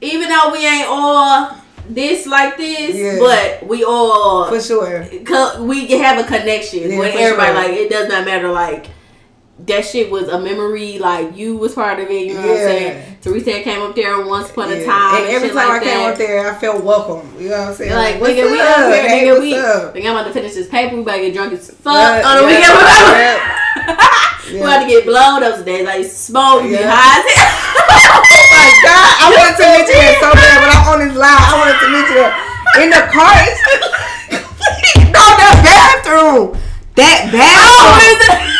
even 0.00 0.28
though 0.28 0.52
we 0.52 0.66
ain't 0.66 0.88
all 0.88 1.56
this 1.88 2.26
like 2.26 2.56
this, 2.56 2.94
Yeah. 2.94 3.18
but 3.18 3.68
we 3.68 3.84
all 3.84 4.48
for 4.48 4.60
sure. 4.60 5.06
co- 5.24 5.62
we 5.64 5.86
have 5.92 6.18
a 6.18 6.26
connection 6.26 6.90
Yeah, 6.90 6.98
with 6.98 7.14
everybody. 7.14 7.52
sure. 7.52 7.54
Like 7.54 7.70
it 7.72 7.90
does 7.90 8.08
not 8.08 8.24
matter. 8.24 8.50
Like 8.50 8.86
that 9.60 9.84
shit 9.86 10.10
was 10.10 10.28
a 10.28 10.38
memory. 10.38 10.98
Like 10.98 11.36
you 11.36 11.56
was 11.56 11.74
part 11.74 11.98
of 11.98 12.08
it. 12.10 12.26
You 12.26 12.34
know 12.34 12.40
what 12.42 12.50
I'm 12.50 12.56
saying? 12.56 13.16
Jheresa 13.22 13.60
came 13.62 13.80
up 13.82 13.94
there 13.96 14.20
once 14.24 14.50
upon 14.50 14.70
a 14.70 14.84
time, 14.84 15.16
and 15.22 15.26
every 15.32 15.48
time 15.48 15.56
like 15.56 15.82
I 15.82 15.84
came 15.84 15.98
that. 15.98 16.12
up 16.12 16.18
there, 16.18 16.50
I 16.52 16.54
felt 16.58 16.84
welcome. 16.84 17.26
You 17.40 17.48
know 17.50 17.58
what 17.60 17.68
I'm 17.70 17.74
saying? 17.74 17.92
Like, 17.92 18.20
what's 18.20 18.34
nigga, 18.34 18.50
we 18.52 18.60
up? 18.60 18.78
up 18.78 18.92
here, 18.92 19.08
Hey, 19.08 19.24
nigga, 19.26 19.40
we. 19.40 19.54
up? 19.58 19.94
Nigga, 19.94 20.06
I'm 20.06 20.16
about 20.16 20.26
to 20.28 20.32
finish 20.32 20.54
this 20.54 20.68
paper. 20.68 20.94
We 20.96 21.02
about 21.02 21.16
to 21.16 21.22
get 21.22 21.34
drunk 21.34 21.52
as 21.54 21.70
fuck 21.70 21.94
Yeah, 21.94 22.22
on 22.28 22.36
the 22.36 22.42
yeah, 22.42 22.48
weekend. 22.52 23.16
yeah. 23.16 24.12
We 24.52 24.60
about 24.62 24.78
to 24.82 24.86
get 24.86 25.04
blown 25.04 25.40
those 25.40 25.64
days. 25.64 25.84
Like 25.84 26.04
smoke, 26.06 26.70
Yeah. 26.70 26.86
high. 26.86 27.18
as 27.18 27.26
oh 27.26 28.46
my 28.54 28.68
God, 28.86 29.10
I 29.18 29.26
wanted 29.34 29.56
to 29.58 29.66
mention 29.66 29.98
that 29.98 30.16
so 30.22 30.30
bad, 30.38 30.56
but 30.62 30.70
I'm 30.70 30.84
on 30.86 30.98
this 31.02 31.16
live. 31.18 31.42
I 31.42 31.54
wanted 31.58 31.78
to 31.82 31.88
mention 31.90 32.14
that 32.22 32.32
in 32.78 32.88
the 32.94 33.02
car. 33.10 33.34
no, 35.10 35.24
that 35.34 35.56
bathroom. 35.66 36.54
That 36.94 37.26
Oh, 37.26 37.34
bathroom. 37.34 38.46
it? 38.46 38.55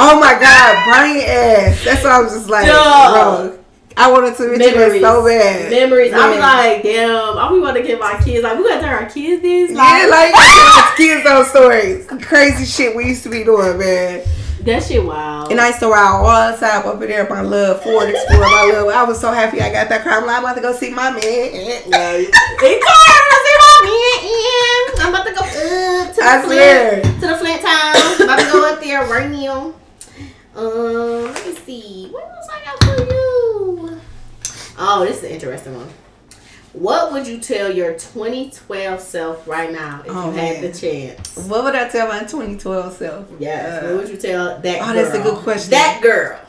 Oh 0.00 0.18
my 0.20 0.32
God, 0.38 0.84
Brian 0.84 1.24
ass. 1.26 1.84
That's 1.84 2.04
what 2.04 2.12
I 2.12 2.20
was 2.22 2.32
just 2.32 2.48
like, 2.48 2.66
Dog. 2.66 3.50
bro. 3.50 3.64
I 3.96 4.12
wanted 4.12 4.36
to 4.36 4.46
mention 4.46 4.78
that 4.78 5.00
so 5.00 5.24
bad. 5.26 5.70
Memories. 5.72 6.12
I 6.14 6.32
be 6.32 6.38
like, 6.38 6.82
damn. 6.84 7.36
I 7.36 7.50
be 7.50 7.58
want 7.58 7.76
to 7.78 7.82
get 7.82 7.98
my 7.98 8.16
kids. 8.22 8.44
Like, 8.44 8.56
we 8.56 8.62
gotta 8.62 8.80
tell 8.80 8.90
our 8.94 9.10
kids 9.10 9.42
this. 9.42 9.72
yeah, 9.72 10.06
like 10.08 10.32
kids 10.96 11.24
those 11.24 11.50
stories, 11.50 12.06
crazy 12.22 12.64
shit 12.64 12.94
we 12.94 13.06
used 13.08 13.24
to 13.24 13.28
be 13.28 13.42
doing, 13.42 13.76
man. 13.76 14.22
that 14.62 14.84
shit. 14.84 15.02
wild. 15.04 15.50
And 15.50 15.60
I 15.60 15.68
used 15.68 15.80
to 15.80 15.88
ride 15.88 16.14
all 16.14 16.52
the 16.52 16.56
time 16.58 16.86
up 16.86 17.02
in 17.02 17.08
there, 17.08 17.28
my 17.28 17.40
love 17.40 17.82
Ford 17.82 18.08
Explorer, 18.08 18.40
my 18.40 18.70
love. 18.72 18.88
I 18.94 19.02
was 19.02 19.20
so 19.20 19.32
happy 19.32 19.60
I 19.60 19.72
got 19.72 19.88
that 19.88 20.04
car. 20.04 20.20
I'm 20.20 20.26
like, 20.26 20.36
I'm 20.36 20.44
about 20.44 20.54
to 20.54 20.60
go 20.62 20.72
see 20.74 20.90
my 20.90 21.10
man. 21.10 21.20
Hey, 21.20 22.78
car, 22.78 22.94
I 23.34 23.38
see 23.42 23.56
my 23.66 23.78
man. 23.82 25.06
I'm 25.06 25.10
about 25.12 25.26
to 25.26 25.34
go 25.34 25.42
uh, 25.42 26.06
to 26.06 26.14
the 26.14 26.22
I 26.22 26.42
swear. 26.44 27.00
Flint, 27.02 27.20
to 27.20 27.26
the 27.26 27.36
Flint 27.36 27.62
town. 27.62 27.94
I'm 27.96 28.22
about 28.22 28.38
to 28.38 28.52
go 28.52 28.72
up 28.72 28.80
there 28.80 29.04
right 29.06 29.28
now. 29.28 29.74
Um, 30.58 31.22
let 31.32 31.46
me 31.46 31.54
see. 31.54 32.08
What 32.10 32.24
else 32.24 32.48
I 32.52 32.64
got 32.64 32.82
for 32.82 33.14
you? 33.14 34.00
Oh, 34.76 35.04
this 35.06 35.18
is 35.18 35.24
an 35.24 35.30
interesting 35.30 35.76
one. 35.76 35.88
What 36.72 37.12
would 37.12 37.28
you 37.28 37.38
tell 37.38 37.72
your 37.72 37.92
2012 37.92 39.00
self 39.00 39.46
right 39.46 39.70
now 39.72 40.02
if 40.04 40.10
Oh, 40.10 40.30
you 40.30 40.36
had 40.36 40.60
man. 40.60 40.62
the 40.62 40.72
chance? 40.76 41.36
What 41.36 41.62
would 41.62 41.76
I 41.76 41.88
tell 41.88 42.08
my 42.08 42.20
2012 42.20 42.92
self? 42.92 43.26
Yes. 43.38 43.84
Uh, 43.84 43.86
what 43.86 43.96
would 44.02 44.08
you 44.10 44.16
tell 44.16 44.58
that 44.60 44.82
oh, 44.82 44.86
girl? 44.86 44.94
that's 44.94 45.14
a 45.14 45.22
good 45.22 45.38
question. 45.44 45.70
That 45.70 46.00
girl. 46.02 46.40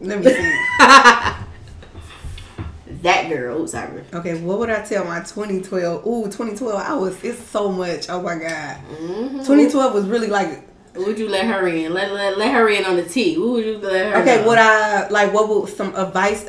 let 0.00 0.18
me 0.18 0.24
see. 0.26 0.34
that 3.02 3.28
girl. 3.28 3.60
Ooh, 3.62 3.68
sorry. 3.68 4.02
Okay, 4.12 4.40
what 4.42 4.58
would 4.58 4.70
I 4.70 4.82
tell 4.82 5.04
my 5.04 5.20
2012? 5.20 6.04
Ooh, 6.06 6.24
2012. 6.24 6.74
I 6.74 6.94
was. 6.94 7.22
It's 7.22 7.40
so 7.50 7.70
much. 7.70 8.08
Oh 8.10 8.20
my 8.20 8.34
god. 8.34 8.78
Mm-hmm. 8.90 9.38
2012 9.38 9.94
was 9.94 10.06
really 10.06 10.26
like. 10.28 10.62
What 10.94 11.06
would 11.08 11.18
you 11.18 11.28
let 11.28 11.44
her 11.46 11.66
in? 11.66 11.92
Let, 11.92 12.12
let, 12.12 12.38
let 12.38 12.52
her 12.52 12.68
in 12.68 12.84
on 12.84 12.96
the 12.96 13.02
T. 13.04 13.36
What 13.38 13.48
would 13.50 13.64
you 13.64 13.78
let 13.78 14.12
her 14.12 14.20
Okay, 14.22 14.36
know? 14.40 14.46
what 14.46 14.58
I 14.58 15.08
like? 15.08 15.32
What 15.32 15.48
would 15.48 15.68
some 15.72 15.94
advice? 15.96 16.48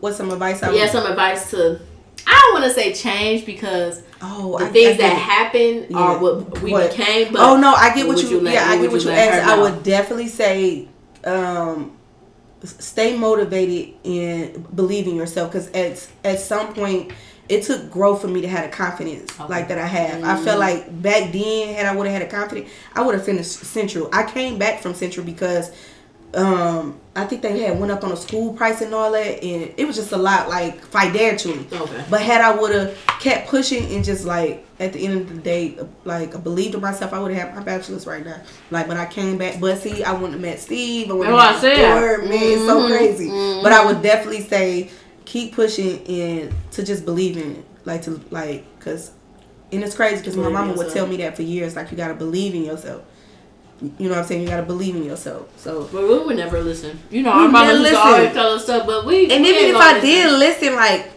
What's 0.00 0.16
some 0.16 0.30
advice? 0.30 0.62
I 0.62 0.70
would, 0.70 0.76
yeah, 0.78 0.86
some 0.88 1.06
advice 1.06 1.50
to. 1.52 1.80
I 2.26 2.32
don't 2.42 2.60
want 2.60 2.64
to 2.64 2.70
say 2.78 2.92
change 2.92 3.46
because 3.46 4.02
Oh, 4.20 4.58
the 4.58 4.64
I, 4.64 4.68
things 4.70 4.94
I 4.94 5.02
that 5.02 5.14
happen 5.16 5.86
Yeah. 5.90 5.96
are 5.98 6.18
what 6.18 6.60
we 6.60 6.72
What? 6.72 6.90
became. 6.90 7.32
But 7.32 7.40
oh 7.42 7.56
no, 7.56 7.72
I 7.74 7.94
get 7.94 8.06
what, 8.08 8.16
would 8.16 8.28
you. 8.28 8.40
let- 8.40 8.54
yeah, 8.54 8.64
I 8.68 8.72
get 8.76 8.80
would 8.82 8.92
what 8.92 9.02
you 9.04 9.10
her 9.10 9.16
asked. 9.16 9.46
I 9.48 9.60
would 9.60 9.82
definitely 9.84 10.28
say, 10.28 10.88
um, 11.24 11.92
stay 12.64 13.16
motivated 13.16 13.94
and 14.04 14.74
believe 14.74 15.06
in 15.06 15.14
yourself 15.14 15.52
because 15.52 15.70
at 15.70 16.08
at 16.24 16.40
some 16.40 16.74
point 16.74 17.12
it 17.48 17.62
took 17.62 17.90
growth 17.90 18.20
for 18.20 18.28
me 18.28 18.40
to 18.40 18.48
have 18.48 18.70
the 18.70 18.76
confidence 18.76 19.32
Okay. 19.38 19.48
like 19.48 19.68
that 19.68 19.78
I 19.78 19.86
have. 19.86 20.24
I 20.24 20.42
felt 20.44 20.58
like 20.58 21.00
back 21.02 21.32
then, 21.32 21.74
had 21.74 21.86
I 21.86 21.94
would 21.94 22.06
have 22.06 22.20
had 22.20 22.28
a 22.28 22.30
confidence, 22.30 22.68
I 22.94 23.02
would 23.02 23.14
have 23.14 23.24
finished 23.24 23.50
Central. 23.52 24.08
I 24.12 24.24
came 24.24 24.58
back 24.58 24.80
from 24.80 24.94
Central 24.94 25.24
because 25.24 25.70
um 26.34 26.98
I 27.14 27.24
think 27.24 27.40
they 27.40 27.60
had 27.60 27.78
went 27.80 27.90
up 27.90 28.04
on 28.04 28.12
a 28.12 28.16
school 28.16 28.52
price 28.52 28.82
and 28.82 28.92
all 28.92 29.10
that, 29.12 29.42
and 29.42 29.72
it 29.76 29.86
was 29.86 29.96
just 29.96 30.12
a 30.12 30.16
lot 30.18 30.48
like 30.50 30.84
financially. 30.86 31.66
Okay. 31.72 32.04
But 32.10 32.20
had 32.20 32.42
I 32.42 32.54
would 32.54 32.74
have 32.74 32.98
kept 33.20 33.48
pushing 33.48 33.90
and 33.94 34.04
just 34.04 34.26
like 34.26 34.66
at 34.78 34.92
the 34.92 35.06
end 35.06 35.20
of 35.22 35.28
the 35.34 35.40
day, 35.40 35.78
like 36.04 36.34
I 36.34 36.38
believed 36.38 36.74
in 36.74 36.82
myself, 36.82 37.14
I 37.14 37.20
would 37.20 37.32
have 37.32 37.46
had 37.48 37.56
my 37.56 37.62
bachelor's 37.62 38.06
right 38.06 38.22
now. 38.22 38.38
Like, 38.70 38.86
but 38.88 38.98
I 38.98 39.06
came 39.06 39.38
back. 39.38 39.58
But 39.60 39.78
see, 39.78 40.04
I 40.04 40.12
wouldn't 40.12 40.32
have 40.32 40.42
met 40.42 40.58
Steve. 40.60 41.10
I 41.10 41.14
wouldn't 41.14 41.34
That's 41.34 41.62
what 41.62 41.70
I 41.72 41.76
have 41.78 42.18
said. 42.18 42.18
met. 42.20 42.28
Man, 42.28 42.42
it's 42.42 42.66
so 42.66 42.86
crazy. 42.88 43.28
mhm. 43.30 43.62
But 43.62 43.72
I 43.72 43.86
would 43.86 44.02
definitely 44.02 44.42
say 44.42 44.90
keep 45.26 45.54
pushing 45.54 46.06
and 46.06 46.54
to 46.70 46.82
just 46.82 47.04
believe 47.04 47.36
in 47.36 47.56
it. 47.56 47.64
like 47.84 48.02
to 48.02 48.20
like 48.30 48.64
because, 48.78 49.10
and 49.70 49.84
it's 49.84 49.94
crazy 49.94 50.16
because 50.16 50.36
my 50.36 50.48
mama 50.48 50.72
would 50.72 50.92
tell 50.92 51.06
me 51.06 51.18
that 51.18 51.36
for 51.36 51.42
years. 51.42 51.76
Like 51.76 51.90
you 51.90 51.96
gotta 51.96 52.14
believe 52.14 52.54
in 52.54 52.64
yourself. 52.64 53.02
You 53.80 54.08
know 54.08 54.10
what 54.10 54.18
I'm 54.20 54.24
saying? 54.24 54.42
You 54.42 54.48
gotta 54.48 54.62
believe 54.62 54.96
in 54.96 55.04
yourself. 55.04 55.52
So. 55.58 55.88
But 55.92 56.02
we 56.08 56.18
would 56.18 56.36
never 56.36 56.62
listen. 56.62 56.98
You 57.10 57.22
know, 57.22 57.30
our 57.30 57.48
mama 57.48 57.72
used 57.72 57.76
to 57.76 57.82
listen. 57.82 57.98
always 57.98 58.32
tell 58.32 58.52
us 58.52 58.64
stuff, 58.64 58.86
but 58.86 59.04
we. 59.04 59.30
And 59.30 59.42
we 59.44 59.50
even 59.50 59.74
if 59.74 59.76
I 59.76 59.92
listen. 59.94 60.08
did 60.08 60.38
listen, 60.38 60.76
like 60.76 61.10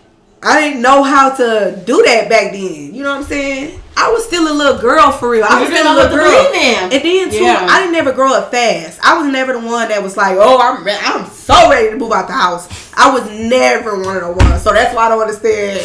I 0.43 0.61
didn't 0.61 0.81
know 0.81 1.03
how 1.03 1.33
to 1.35 1.81
do 1.85 2.03
that 2.03 2.27
back 2.29 2.51
then. 2.51 2.93
You 2.93 3.03
know 3.03 3.11
what 3.11 3.19
I'm 3.19 3.23
saying? 3.23 3.79
I 4.01 4.09
was 4.11 4.25
still 4.25 4.51
a 4.51 4.55
little 4.55 4.79
girl 4.79 5.11
for 5.11 5.29
real. 5.29 5.43
I 5.47 5.59
was 5.59 5.69
still 5.69 5.91
a 5.91 5.93
little 5.93 6.15
girl. 6.17 6.31
And 6.31 6.91
then 6.91 7.29
too, 7.29 7.35
Yeah. 7.43 7.67
I 7.69 7.79
didn't 7.81 7.91
never 7.93 8.11
grow 8.13 8.33
up 8.33 8.49
fast. 8.51 8.99
I 9.03 9.17
was 9.21 9.31
never 9.31 9.53
the 9.53 9.59
one 9.59 9.89
that 9.89 10.01
was 10.01 10.15
like, 10.15 10.37
"Oh, 10.39 10.57
I'm 10.59 10.83
re- 10.85 10.97
I'm 11.01 11.29
so 11.29 11.69
ready 11.69 11.89
to 11.91 11.97
move 11.97 12.11
out 12.13 12.27
the 12.27 12.33
house." 12.33 12.67
I 12.95 13.11
was 13.11 13.29
never 13.29 14.01
one 14.01 14.15
of 14.17 14.23
the 14.23 14.31
ones. 14.45 14.61
So 14.63 14.71
that's 14.73 14.95
why 14.95 15.05
I 15.05 15.09
don't 15.09 15.21
understand. 15.21 15.81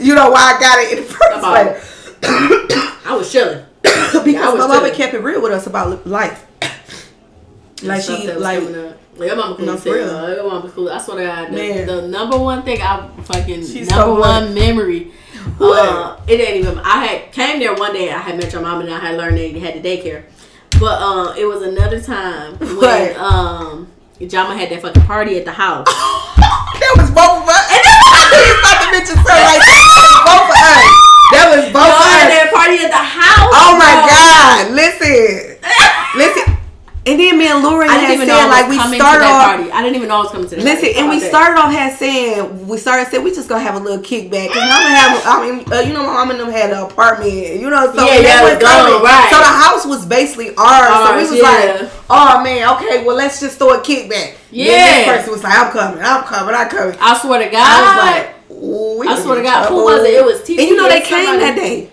You 0.00 0.14
know 0.14 0.30
why 0.30 0.54
I 0.56 0.60
got 0.60 0.78
it 0.80 0.98
in 0.98 1.04
the 1.04 1.10
first 1.12 1.40
place? 1.40 2.16
I 3.06 3.14
was 3.14 3.30
chilling. 3.30 3.64
because 3.82 4.26
Yeah, 4.26 4.50
was 4.50 4.60
my 4.60 4.66
mama 4.66 4.80
chilling. 4.80 4.94
kept 4.94 5.14
it 5.14 5.18
real 5.22 5.42
with 5.42 5.52
us 5.52 5.66
about 5.66 6.06
life. 6.06 6.46
like 7.82 8.02
she 8.02 8.32
like 8.32 8.60
coming 8.60 8.86
up. 8.88 8.98
Like, 9.16 9.26
your 9.28 9.36
mama 9.36 9.56
cool 9.56 9.66
No, 9.66 9.74
as 9.74 9.82
for 9.82 9.96
hell. 9.98 10.26
real. 10.26 10.34
Your 10.36 10.48
mama 10.50 10.70
cool. 10.70 10.88
I 10.88 10.98
swear 10.98 11.18
to 11.18 11.24
God, 11.24 11.52
the, 11.52 11.84
the 11.84 12.08
number 12.08 12.38
one 12.38 12.62
thing 12.62 12.80
I 12.80 13.08
fucking 13.24 13.60
She's 13.66 13.90
number 13.90 14.14
so 14.14 14.20
one 14.20 14.54
memory. 14.54 15.12
Uh, 15.60 16.20
it 16.28 16.40
ain't 16.40 16.56
even. 16.64 16.78
I 16.80 17.04
had 17.06 17.32
came 17.32 17.58
there 17.58 17.74
one 17.74 17.92
day. 17.92 18.10
I 18.10 18.18
had 18.18 18.36
met 18.36 18.52
your 18.52 18.62
mom 18.62 18.80
and 18.80 18.90
I 18.92 18.98
had 18.98 19.16
learned 19.16 19.38
that 19.38 19.48
you 19.50 19.60
had 19.60 19.74
the 19.74 19.80
daycare. 19.82 20.24
But 20.80 20.98
uh, 21.02 21.34
it 21.38 21.44
was 21.46 21.62
another 21.62 22.00
time 22.00 22.56
when 22.58 22.76
What? 22.76 23.16
um, 23.16 23.86
Jama 24.20 24.56
had 24.56 24.70
that 24.70 24.82
fucking 24.82 25.02
party 25.04 25.36
at 25.38 25.44
the 25.44 25.52
house. 25.52 25.86
that 26.38 26.92
was 26.98 27.10
both 27.10 27.42
of 27.42 27.48
us. 27.48 27.64
And 27.70 27.82
then 27.82 27.98
I 28.02 28.20
stop 28.62 28.76
to 28.82 28.88
mention 28.90 29.16
something 29.22 29.46
like 29.50 29.62
that. 29.62 29.84
Both 30.26 30.48
of 30.50 30.58
us. 30.58 30.90
That 31.32 31.46
was 31.54 31.64
both 31.72 31.86
Y'all 31.86 31.96
of 31.96 32.12
had 32.12 32.26
us. 32.26 32.34
that 32.34 32.48
party 32.52 32.76
at 32.82 32.90
the 32.92 33.02
house. 33.02 33.52
Oh 33.56 33.72
my 33.78 33.92
bro. 34.04 34.10
god! 34.12 34.74
Listen, 34.76 35.56
listen. 36.18 36.44
And 37.04 37.18
then 37.18 37.36
me 37.36 37.48
and 37.50 37.64
Laura 37.64 37.84
I 37.90 37.98
didn't 37.98 38.28
had 38.28 38.28
said 38.30 38.46
like 38.46 38.68
we 38.70 38.78
started 38.94 39.26
off. 39.26 39.42
party. 39.58 39.72
I 39.72 39.82
didn't 39.82 39.96
even 39.96 40.06
know 40.06 40.18
I 40.18 40.22
was 40.22 40.30
coming 40.30 40.46
to 40.48 40.54
that 40.54 40.62
Listen, 40.62 40.86
party. 40.94 40.98
and 41.02 41.08
we 41.10 41.18
started 41.18 41.58
off 41.58 41.72
had 41.74 41.98
saying 41.98 42.68
we 42.68 42.78
started 42.78 43.10
saying 43.10 43.24
we 43.24 43.34
just 43.34 43.48
gonna 43.48 43.60
have 43.60 43.74
a 43.74 43.82
little 43.82 43.98
kickback 43.98 44.54
because 44.54 44.62
mama 44.70 44.86
have 44.86 45.18
I 45.26 45.42
mean 45.42 45.66
uh, 45.72 45.80
you 45.80 45.94
know 45.94 46.06
my 46.06 46.14
mom 46.14 46.30
and 46.30 46.38
them 46.38 46.50
had 46.52 46.70
an 46.70 46.78
apartment 46.78 47.58
you 47.58 47.68
know 47.70 47.90
so 47.90 48.06
Yeah, 48.06 48.22
yeah, 48.22 48.42
was 48.46 48.52
it 48.54 48.62
was 48.62 49.02
right. 49.02 49.26
so 49.34 49.38
the 49.42 49.50
house 49.66 49.84
was 49.84 50.06
basically 50.06 50.54
ours, 50.54 50.94
so 51.02 51.16
we 51.18 51.22
was 51.26 51.42
yeah. 51.42 51.90
like 51.90 51.90
oh 52.08 52.38
man 52.44 52.70
okay 52.78 53.02
well 53.04 53.16
let's 53.16 53.40
just 53.40 53.58
throw 53.58 53.74
a 53.74 53.82
kickback 53.82 54.38
Then 54.54 54.62
Yeah. 54.62 54.70
this 54.70 55.06
person 55.18 55.32
was 55.32 55.42
like 55.42 55.58
I'm 55.58 55.72
coming 55.72 56.04
I'm 56.06 56.22
coming 56.22 56.54
I'm 56.54 56.68
coming? 56.70 56.96
I 57.02 57.18
swear 57.18 57.42
to 57.42 57.50
God. 57.50 57.66
I 57.66 57.82
was 57.82 57.96
like 57.98 58.26
I 59.10 59.14
swear 59.20 59.36
to 59.38 59.42
God, 59.42 59.66
who 59.66 59.82
was 59.90 60.04
it? 60.06 60.14
It 60.14 60.24
was 60.24 60.38
TT 60.46 60.50
and 60.50 60.68
you 60.70 60.76
know 60.76 60.86
they 60.88 61.00
came 61.02 61.34
that 61.40 61.56
day 61.58 61.90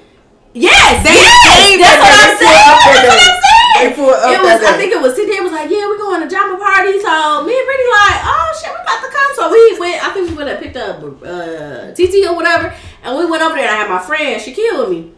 Yes, 0.54 1.06
They 1.06 1.14
yes, 1.14 1.34
came 1.46 1.78
that's 1.80 2.02
that 2.02 2.14
I'm 2.14 2.38
day. 2.38 2.42
saying. 2.42 2.58
They 2.58 2.78
pulled 2.86 2.98
up 2.98 3.06
That's 3.06 3.06
that 3.06 3.06
what 3.06 3.06
day. 3.06 3.22
I'm 3.22 3.26
saying. 3.30 3.39
They 3.80 3.94
pulled 3.96 4.14
up 4.14 4.32
it 4.32 4.42
was. 4.42 4.62
I 4.64 4.78
think 4.78 4.92
it 4.94 5.02
was 5.02 5.14
TJ 5.18 5.44
was 5.44 5.52
like, 5.52 5.70
yeah, 5.70 5.88
we're 5.88 5.98
going 5.98 6.22
to 6.22 6.30
Jama 6.30 6.58
party. 6.58 7.00
So 7.00 7.44
me 7.46 7.56
and 7.56 7.66
Brittany 7.66 7.90
like, 7.90 8.20
oh 8.28 8.50
shit, 8.60 8.72
we 8.72 8.80
about 8.82 9.02
to 9.02 9.10
come. 9.12 9.30
So 9.36 9.52
we 9.52 9.80
went. 9.80 10.04
I 10.04 10.14
think 10.14 10.30
we 10.30 10.36
went 10.36 10.50
and 10.50 10.60
picked 10.60 10.78
up 10.78 11.04
uh, 11.04 11.92
TT 11.94 12.28
or 12.28 12.36
whatever, 12.36 12.74
and 13.04 13.18
we 13.18 13.26
went 13.26 13.44
over 13.44 13.56
there. 13.56 13.68
and 13.68 13.76
I 13.76 13.80
had 13.84 13.90
my 13.90 14.00
friend. 14.00 14.42
She 14.42 14.54
killed 14.54 14.92
me. 14.92 15.12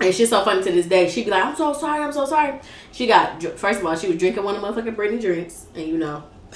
And 0.00 0.14
she's 0.14 0.30
so 0.30 0.44
funny 0.44 0.62
to 0.62 0.70
this 0.70 0.86
day. 0.86 1.08
She'd 1.08 1.24
be 1.24 1.30
like, 1.30 1.44
I'm 1.44 1.56
so 1.56 1.72
sorry, 1.72 2.04
I'm 2.04 2.12
so 2.12 2.24
sorry. 2.24 2.60
She 2.92 3.06
got, 3.06 3.42
first 3.42 3.80
of 3.80 3.86
all, 3.86 3.96
she 3.96 4.06
was 4.06 4.16
drinking 4.16 4.44
one 4.44 4.54
of 4.54 4.62
motherfucking 4.62 4.94
Brittany 4.94 5.20
drinks. 5.20 5.66
And 5.74 5.88
you 5.88 5.98
know, 5.98 6.22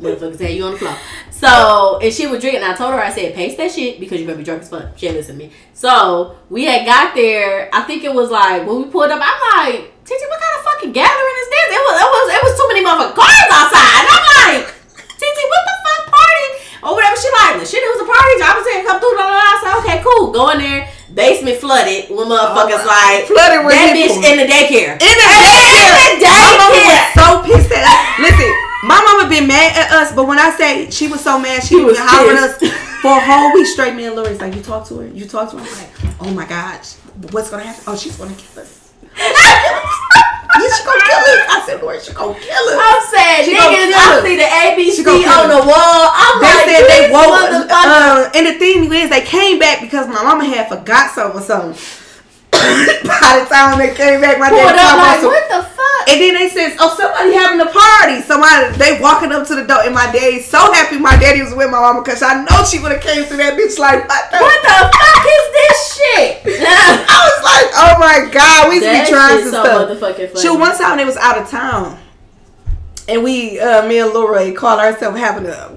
motherfuckers 0.00 0.40
had 0.40 0.52
you 0.52 0.64
on 0.64 0.72
the 0.72 0.78
floor. 0.78 0.96
So, 1.30 1.98
and 2.00 2.12
she 2.12 2.26
was 2.26 2.40
drinking. 2.40 2.62
And 2.62 2.72
I 2.72 2.76
told 2.76 2.94
her, 2.94 3.00
I 3.00 3.10
said, 3.10 3.34
pace 3.34 3.56
that 3.56 3.70
shit 3.72 4.00
because 4.00 4.20
you're 4.20 4.30
to 4.30 4.36
be 4.38 4.44
drunk 4.44 4.62
as 4.62 4.70
fuck. 4.70 4.96
She 4.96 5.06
didn't 5.06 5.18
listen 5.18 5.38
to 5.38 5.44
me. 5.44 5.52
So, 5.74 6.38
we 6.48 6.64
had 6.64 6.86
got 6.86 7.14
there. 7.14 7.68
I 7.74 7.82
think 7.82 8.04
it 8.04 8.14
was 8.14 8.30
like, 8.30 8.66
when 8.66 8.82
we 8.82 8.84
pulled 8.88 9.10
up, 9.10 9.20
I'm 9.22 9.72
like, 9.74 9.93
Titi, 10.04 10.24
what 10.28 10.36
kind 10.40 10.54
of 10.60 10.62
fucking 10.68 10.92
gathering 10.92 11.36
is 11.40 11.48
this? 11.48 11.66
It 11.72 11.80
was, 11.80 11.96
it 11.96 12.08
was, 12.12 12.26
it 12.36 12.40
was 12.44 12.52
too 12.60 12.66
many 12.68 12.82
motherfucking 12.84 13.16
cars 13.16 13.48
outside. 13.48 14.04
And 14.04 14.08
I'm 14.12 14.24
like, 14.36 14.64
Titi, 15.16 15.44
what 15.48 15.62
the 15.64 15.74
fuck 15.80 16.02
party? 16.12 16.46
Or 16.84 16.90
whatever. 16.92 17.16
She 17.16 17.28
like, 17.32 17.64
shit, 17.64 17.80
it 17.80 17.88
was 17.96 18.04
a 18.04 18.08
party. 18.08 18.32
I 18.44 18.52
was 18.52 18.64
saying, 18.68 18.84
come 18.84 19.00
through. 19.00 19.16
Blah, 19.16 19.24
blah, 19.24 19.40
blah. 19.40 19.48
I 19.48 19.56
said, 19.64 19.74
okay, 19.80 19.96
cool. 20.04 20.28
Go 20.36 20.52
in 20.52 20.60
there. 20.60 20.84
Basement 21.16 21.56
flooded. 21.56 22.12
When 22.12 22.28
motherfuckers 22.28 22.84
Oh, 22.84 22.90
like, 22.92 23.24
flooded 23.24 23.64
with 23.64 23.72
that 23.72 23.96
people. 23.96 24.20
bitch 24.20 24.28
in 24.28 24.34
the 24.44 24.46
daycare. 24.50 24.92
In 25.00 25.14
the 25.16 25.24
In 25.24 25.40
the 25.40 26.28
daycare. 26.28 26.36
My 26.36 26.52
mama 26.60 26.78
was 26.84 27.00
so 27.16 27.26
pissed 27.48 27.72
at 27.72 27.84
us. 27.88 27.98
Listen, 28.20 28.50
my 28.84 29.00
mama 29.00 29.24
been 29.32 29.48
mad 29.48 29.72
at 29.72 29.88
us, 29.96 30.12
but 30.12 30.28
when 30.28 30.36
I 30.36 30.52
say 30.52 30.90
she 30.92 31.08
was 31.08 31.24
so 31.24 31.38
mad, 31.40 31.62
she, 31.64 31.80
She 31.80 31.80
was 31.80 31.96
was 31.96 32.04
hollering 32.04 32.36
us 32.44 32.60
for 33.00 33.16
a 33.16 33.22
whole 33.24 33.54
week 33.56 33.64
straight. 33.72 33.94
Me 33.96 34.04
and 34.04 34.16
Lori's 34.16 34.36
like, 34.40 34.52
you 34.54 34.60
talk 34.60 34.84
to 34.92 35.00
her, 35.00 35.08
you 35.08 35.24
talk 35.24 35.48
to 35.52 35.56
her. 35.56 35.64
I'm 35.64 35.72
like, 35.80 36.20
oh 36.20 36.30
my 36.34 36.44
gosh, 36.44 36.94
what's 37.32 37.48
gonna 37.48 37.62
happen? 37.64 37.84
Oh, 37.86 37.96
she's 37.96 38.16
gonna 38.18 38.34
kill 38.34 38.60
us. 38.62 38.83
Yeah, 39.16 40.70
she 40.70 40.84
gonna 40.84 41.02
kill 41.02 41.22
us. 41.22 41.42
I 41.50 41.62
said, 41.66 41.82
Lori, 41.82 42.00
she 42.00 42.12
gonna 42.12 42.34
kill 42.38 42.64
us. 42.70 42.78
I'm 42.78 43.02
saying, 43.10 43.44
She 43.46 43.52
gonna 43.56 43.74
niggas, 43.76 43.94
I 43.94 44.18
us. 44.18 44.22
see 44.24 44.36
the 44.36 44.48
ABC 44.48 45.02
on 45.26 45.48
the 45.50 45.60
wall. 45.66 46.02
I'm 46.14 46.40
They 46.40 46.54
like, 46.54 46.66
said 46.66 46.84
they 46.88 47.02
woke. 47.10 47.70
Uh, 47.70 48.30
and 48.34 48.46
the 48.46 48.54
thing 48.58 48.92
is, 48.92 49.10
they 49.10 49.22
came 49.22 49.58
back 49.58 49.80
because 49.80 50.06
my 50.08 50.22
mama 50.22 50.44
had 50.44 50.68
forgot 50.68 51.10
something 51.10 51.40
or 51.40 51.44
something. 51.44 52.03
By 53.04 53.42
the 53.42 53.46
time 53.48 53.78
they 53.78 53.94
came 53.94 54.20
back, 54.20 54.38
my 54.38 54.50
dad 54.50 54.74
about 54.74 54.96
like, 54.98 55.22
what 55.22 55.44
the 55.48 55.62
fuck? 55.68 56.08
And 56.08 56.20
then 56.20 56.34
they 56.34 56.48
says, 56.48 56.76
"Oh, 56.78 56.92
somebody 56.96 57.32
having 57.32 57.60
a 57.60 57.70
party." 57.70 58.20
Somebody 58.22 58.76
they 58.76 59.00
walking 59.00 59.32
up 59.32 59.46
to 59.48 59.54
the 59.54 59.64
door, 59.64 59.80
and 59.84 59.94
my 59.94 60.10
daddy's 60.12 60.46
so 60.48 60.58
happy. 60.72 60.98
My 60.98 61.16
daddy 61.16 61.40
was 61.40 61.54
with 61.54 61.70
my 61.70 61.80
mama 61.80 62.02
because 62.02 62.22
I 62.22 62.44
know 62.44 62.64
she 62.64 62.78
would 62.78 62.92
have 62.92 63.00
came 63.00 63.24
through 63.24 63.38
that 63.38 63.54
bitch 63.56 63.78
like, 63.78 64.04
"What 64.08 64.30
the?" 64.30 64.38
What 64.38 64.60
the 64.62 64.76
fuck 64.92 65.24
is 65.24 65.46
this 65.56 65.76
shit? 65.96 66.30
I 67.08 67.18
was 67.24 67.40
like, 67.44 67.68
"Oh 67.72 67.94
my 67.98 68.28
god, 68.30 68.68
we 68.68 68.74
used 68.76 68.86
to 68.86 68.92
that 68.92 69.06
be 69.06 69.12
trying 69.12 69.42
some 69.44 69.52
so 69.52 69.62
stuff." 69.64 69.88
funny. 70.28 70.60
One 70.60 70.76
time 70.76 70.96
they 70.98 71.04
was 71.04 71.16
out 71.16 71.38
of 71.40 71.48
town, 71.48 71.98
and 73.08 73.24
we, 73.24 73.58
uh, 73.60 73.86
me 73.88 73.98
and 74.00 74.12
Laura, 74.12 74.52
called 74.52 74.80
ourselves 74.80 75.18
having 75.18 75.46
a. 75.46 75.72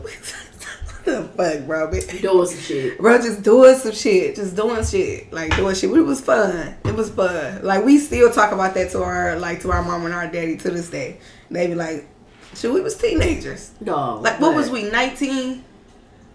Fuck, 1.07 1.65
bro, 1.65 1.88
bitch. 1.89 2.21
doing 2.21 2.45
some 2.47 2.59
shit. 2.59 2.97
Bro, 2.99 3.17
just 3.19 3.41
doing 3.43 3.75
some 3.75 3.93
shit, 3.93 4.35
just 4.35 4.55
doing 4.55 4.84
shit, 4.84 5.31
like 5.31 5.55
doing 5.55 5.73
shit. 5.73 5.89
It 5.89 6.01
was 6.01 6.19
fun. 6.21 6.75
It 6.85 6.95
was 6.95 7.09
fun. 7.09 7.63
Like 7.63 7.85
we 7.85 7.97
still 7.97 8.31
talk 8.31 8.51
about 8.51 8.73
that 8.73 8.91
to 8.91 9.01
our, 9.03 9.39
like 9.39 9.61
to 9.61 9.71
our 9.71 9.81
mom 9.84 10.05
and 10.05 10.13
our 10.13 10.27
daddy 10.27 10.57
to 10.57 10.69
this 10.69 10.89
day. 10.89 11.19
They 11.49 11.67
be 11.67 11.75
like, 11.75 12.05
"Shit, 12.55 12.71
we 12.73 12.81
was 12.81 12.97
teenagers. 12.97 13.71
No. 13.79 14.15
Like, 14.19 14.39
what 14.41 14.53
was 14.53 14.69
we? 14.69 14.89
Nineteen? 14.89 15.63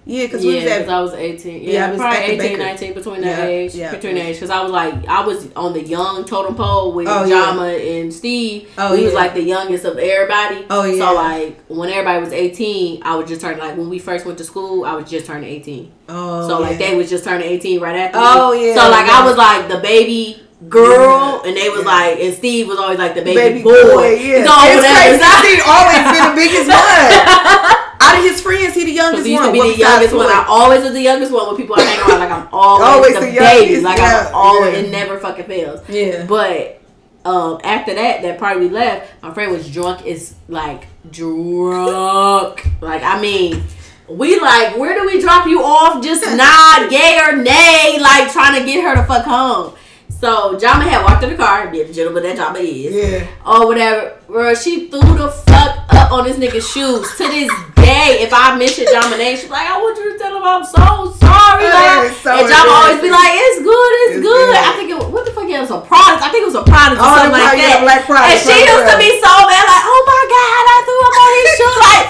Yeah, 0.04 0.24
because 0.26 0.44
we 0.44 0.58
Yeah, 0.58 0.64
was 0.64 0.72
because. 0.78 0.88
I 0.88 1.00
was 1.00 1.12
18. 1.14 1.62
Yeah, 1.62 1.70
Yeah, 1.70 1.86
I 1.86 1.90
was 1.90 1.98
probably 2.00 2.18
at 2.18 2.24
18, 2.30 2.38
Baker. 2.38 2.58
19, 2.58 2.94
between 2.94 3.20
that 3.20 3.38
Yeah, 3.38 3.44
age. 3.44 3.74
yeah. 3.74 3.90
Between 3.92 4.14
that 4.16 4.24
age. 4.26 4.34
Because 4.36 4.50
I 4.50 4.60
was 4.62 4.72
like, 4.72 5.06
I 5.06 5.24
was 5.24 5.48
on 5.54 5.72
the 5.74 5.82
young 5.82 6.24
totem 6.24 6.54
pole 6.56 6.92
with 6.92 7.06
Oh. 7.08 7.28
Jama 7.28 7.68
and 7.68 8.12
Steve. 8.12 8.68
Oh, 8.76 8.96
we 8.96 9.04
was 9.04 9.14
like 9.14 9.34
the 9.34 9.42
youngest 9.42 9.84
of 9.84 9.98
everybody. 9.98 10.66
Oh, 10.70 10.82
yeah. 10.84 11.06
So, 11.08 11.14
like, 11.14 11.60
when 11.68 11.88
everybody 11.90 12.18
was 12.24 12.32
18, 12.32 13.02
I 13.04 13.14
was 13.14 13.28
just 13.28 13.40
turning, 13.40 13.60
like, 13.60 13.76
when 13.76 13.88
we 13.88 14.00
first 14.00 14.26
went 14.26 14.38
to 14.38 14.44
school, 14.44 14.84
I 14.84 14.94
was 14.96 15.08
just 15.08 15.26
turning 15.26 15.48
18. 15.48 15.92
Oh, 16.08 16.48
So 16.48 16.58
like 16.60 16.78
they 16.78 16.94
was 16.96 17.08
just 17.08 17.24
turning 17.24 17.46
eighteen 17.48 17.80
right 17.80 17.96
after. 17.96 18.18
Oh, 18.20 18.52
me. 18.52 18.68
yeah, 18.68 18.74
So 18.74 18.90
like. 18.90 19.08
I 19.08 19.24
was 19.24 19.36
like 19.36 19.68
the 19.68 19.78
baby 19.78 20.42
girl, 20.68 21.40
Yeah, 21.42 21.48
and 21.48 21.56
they 21.56 21.68
was 21.70 21.84
yeah. 21.84 21.90
like, 21.94 22.18
and 22.20 22.34
Steve 22.34 22.66
was 22.68 22.76
always 22.78 22.98
like 22.98 23.14
the 23.14 23.22
baby, 23.22 23.36
baby 23.36 23.62
boy. 23.62 23.70
boy. 23.82 24.14
Yeah, 24.14 24.42
it's 24.44 24.50
whatever. 24.50 24.82
crazy. 24.82 25.24
Steve 25.40 25.62
always 25.64 26.02
been 26.12 26.28
the 26.28 26.34
biggest 26.36 26.68
one. 26.74 27.81
Out 28.12 28.18
of 28.18 28.24
his 28.24 28.40
friends, 28.40 28.74
he 28.74 28.84
the 28.84 28.92
youngest 28.92 29.24
Because 29.24 29.26
he 29.26 29.32
used 29.32 29.44
one. 29.44 29.54
to 29.54 29.62
be 29.62 29.72
the 29.72 29.78
youngest 29.78 30.14
one. 30.14 30.26
I 30.26 30.44
always 30.48 30.82
was 30.82 30.92
the 30.92 31.00
youngest 31.00 31.32
one 31.32 31.46
when 31.46 31.56
people 31.56 31.74
are 31.76 31.82
hanging 31.82 32.00
around. 32.10 32.20
Like 32.20 32.30
I'm 32.30 32.48
always, 32.52 32.86
Always 32.88 33.14
the, 33.14 33.20
the 33.32 33.38
baby. 33.38 33.80
Like 33.80 33.98
yeah, 33.98 34.26
I'm 34.28 34.34
always. 34.34 34.72
yeah. 34.74 34.78
It 34.80 34.90
never 34.90 35.18
fucking 35.18 35.44
fails. 35.46 35.80
Yeah. 35.88 36.26
But 36.26 36.80
um, 37.24 37.60
after 37.64 37.94
that, 37.94 38.22
that 38.22 38.38
party 38.38 38.60
we 38.60 38.68
left, 38.68 39.10
my 39.22 39.32
friend 39.32 39.52
was 39.52 39.70
drunk 39.70 40.06
as 40.06 40.34
like 40.48 40.86
drunk. 41.10 42.66
like 42.80 43.02
I 43.02 43.20
mean. 43.20 43.62
We 44.08 44.38
like, 44.38 44.76
where 44.76 44.94
do 44.98 45.06
we 45.06 45.20
drop 45.22 45.46
you 45.46 45.62
off? 45.62 46.02
Just 46.04 46.22
nod, 46.36 46.90
gay 46.90 47.18
or 47.24 47.36
nay, 47.36 47.96
like 47.98 48.30
trying 48.30 48.60
to 48.60 48.66
get 48.66 48.82
her 48.84 48.94
to 48.96 49.04
fuck 49.04 49.24
home. 49.24 49.74
So 50.22 50.54
Jama 50.54 50.86
had 50.86 51.02
walked 51.02 51.26
in 51.26 51.30
the 51.30 51.36
car, 51.36 51.66
be 51.66 51.82
the 51.82 51.90
gentleman 51.92 52.22
that 52.22 52.38
Jama 52.38 52.62
is 52.62 52.94
Yeah. 52.94 53.26
or 53.42 53.66
whatever. 53.66 54.14
Bro, 54.30 54.54
she 54.54 54.86
threw 54.86 55.02
the 55.18 55.26
fuck 55.26 55.82
up 55.90 56.14
on 56.14 56.22
this 56.30 56.38
nigga's 56.38 56.62
shoes. 56.62 57.02
To 57.18 57.26
this 57.26 57.50
day, 57.74 58.22
if 58.22 58.30
I 58.30 58.54
mention 58.54 58.86
Jama 58.86 59.18
name, 59.18 59.34
she's 59.34 59.50
like, 59.50 59.66
I 59.66 59.82
want 59.82 59.98
you 59.98 60.14
to 60.14 60.18
tell 60.22 60.30
him 60.38 60.46
I'm 60.46 60.62
so 60.62 60.78
sorry. 61.18 61.66
Like, 61.66 62.14
so 62.22 62.38
and 62.38 62.46
Jama 62.46 62.70
always 62.70 63.02
be 63.02 63.10
like, 63.10 63.34
it's 63.34 63.66
good, 63.66 63.90
it's, 64.06 64.14
It's 64.14 64.22
good. 64.22 64.46
good. 64.46 64.62
I 64.62 64.70
think 64.78 64.94
it 64.94 64.98
was, 65.02 65.10
what 65.10 65.26
the 65.26 65.34
fuck, 65.34 65.50
it 65.50 65.58
was 65.58 65.74
a 65.74 65.82
product. 65.82 66.22
I 66.22 66.30
think 66.30 66.46
it 66.46 66.50
was 66.54 66.58
a 66.62 66.62
product 66.70 67.02
or 67.02 67.10
Oh, 67.10 67.18
something 67.18 67.34
like 67.42 67.58
that. 67.58 67.82
Black 67.82 68.06
Product, 68.06 68.30
and 68.30 68.38
she 68.46 68.54
used 68.62 68.86
to 68.94 68.96
be 69.02 69.10
so 69.18 69.32
mad, 69.50 69.64
like, 69.66 69.84
oh 69.90 70.02
my 70.06 70.22
God, 70.30 70.62
I 70.70 70.76
threw 70.86 71.02
up 71.02 71.18
on 71.18 71.30
his 71.34 71.50
shoes. 71.58 71.78
Like, 71.82 72.06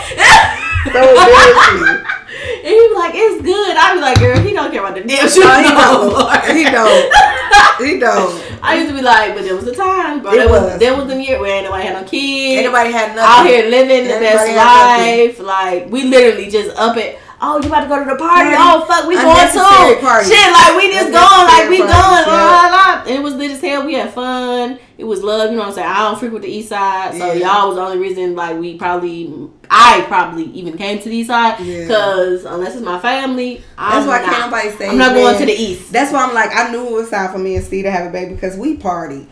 So. 0.92 1.00
and 2.32 2.66
he 2.66 2.88
be 2.88 2.94
like, 2.94 3.12
it's 3.14 3.42
good. 3.42 3.76
I 3.76 3.94
be 3.94 4.00
like, 4.00 4.18
girl, 4.18 4.40
he 4.40 4.52
don't 4.52 4.70
care 4.72 4.80
about 4.84 4.94
the 4.94 5.02
damn 5.04 5.28
shoes. 5.28 5.38
No, 5.44 5.52
he 5.62 5.70
don't. 5.72 6.56
He 6.56 6.64
don't. 6.64 7.12
He 7.82 7.98
don't. 8.06 8.62
I 8.62 8.76
used 8.76 8.88
to 8.90 8.94
be 8.94 9.02
like, 9.02 9.34
but 9.34 9.42
there 9.44 9.56
was 9.56 9.66
a 9.66 9.74
time, 9.74 10.22
bro. 10.22 10.32
It 10.32 10.36
There 10.36 10.48
was, 10.48 10.62
was. 10.62 10.78
there 10.78 10.96
was 10.96 11.06
them 11.08 11.20
year 11.20 11.40
where 11.40 11.62
nobody 11.62 11.84
had 11.84 11.94
no 12.00 12.08
kids. 12.08 12.58
Anybody 12.64 12.92
had 12.92 13.16
nothing. 13.16 13.40
out 13.40 13.46
here 13.46 13.68
living 13.68 14.04
the 14.04 14.18
best 14.20 14.48
life. 14.54 15.38
Like 15.40 15.90
we 15.90 16.04
literally 16.04 16.48
just 16.50 16.76
up 16.76 16.96
at 16.96 17.18
oh, 17.42 17.60
you 17.60 17.66
about 17.68 17.80
to 17.82 17.88
go 17.88 17.98
to 17.98 18.08
the 18.08 18.16
party? 18.16 18.50
Oh, 18.56 18.84
fuck, 18.86 19.06
we 19.08 19.14
going 19.16 19.52
too. 19.52 20.00
party. 20.00 20.28
Shit, 20.30 20.52
like 20.52 20.76
we 20.76 20.92
just 20.92 21.10
going, 21.12 21.46
like 21.48 21.68
we 21.68 21.78
going. 21.78 21.90
La, 21.90 22.24
la, 22.26 22.68
la. 22.70 23.04
It 23.04 23.20
was 23.22 23.34
lit 23.34 23.50
as 23.50 23.60
hell. 23.60 23.84
We 23.84 23.94
had 23.94 24.12
fun. 24.14 24.78
It 24.96 25.04
was 25.04 25.22
love. 25.24 25.50
You 25.50 25.56
know 25.56 25.62
what 25.62 25.68
I'm 25.70 25.74
saying? 25.74 25.88
I 25.88 25.98
don't 26.04 26.18
frequent 26.18 26.42
the 26.44 26.50
east 26.50 26.68
side, 26.68 27.12
so 27.14 27.32
Yeah. 27.32 27.52
y'all 27.54 27.68
was 27.68 27.76
the 27.76 27.82
only 27.82 27.98
reason 27.98 28.36
like 28.36 28.56
we 28.58 28.78
probably, 28.78 29.50
I 29.68 30.04
probably 30.06 30.44
even 30.52 30.78
came 30.78 31.00
to 31.00 31.08
the 31.08 31.16
east 31.16 31.28
side 31.28 31.58
Yeah. 31.60 31.80
because 31.82 32.44
unless 32.44 32.74
it's 32.76 32.84
my 32.84 33.00
family, 33.00 33.62
I'm 33.76 34.04
That's 34.04 34.06
why 34.06 34.20
not. 34.24 34.30
can't 34.30 34.50
nobody 34.52 34.70
say. 34.78 34.88
I'm 34.90 34.98
not 34.98 35.14
going 35.14 35.36
to 35.38 35.44
the 35.46 35.52
east. 35.52 35.92
That's 35.92 36.12
why 36.12 36.24
I'm 36.24 36.34
like, 36.34 36.54
I 36.54 36.70
knew 36.70 36.86
it 36.86 36.92
was 36.92 37.10
time 37.10 37.32
for 37.32 37.38
me 37.38 37.56
and 37.56 37.64
Steve 37.64 37.84
to 37.84 37.90
have 37.90 38.06
a 38.06 38.10
baby 38.10 38.34
because 38.34 38.56
we 38.56 38.76
party. 38.76 39.26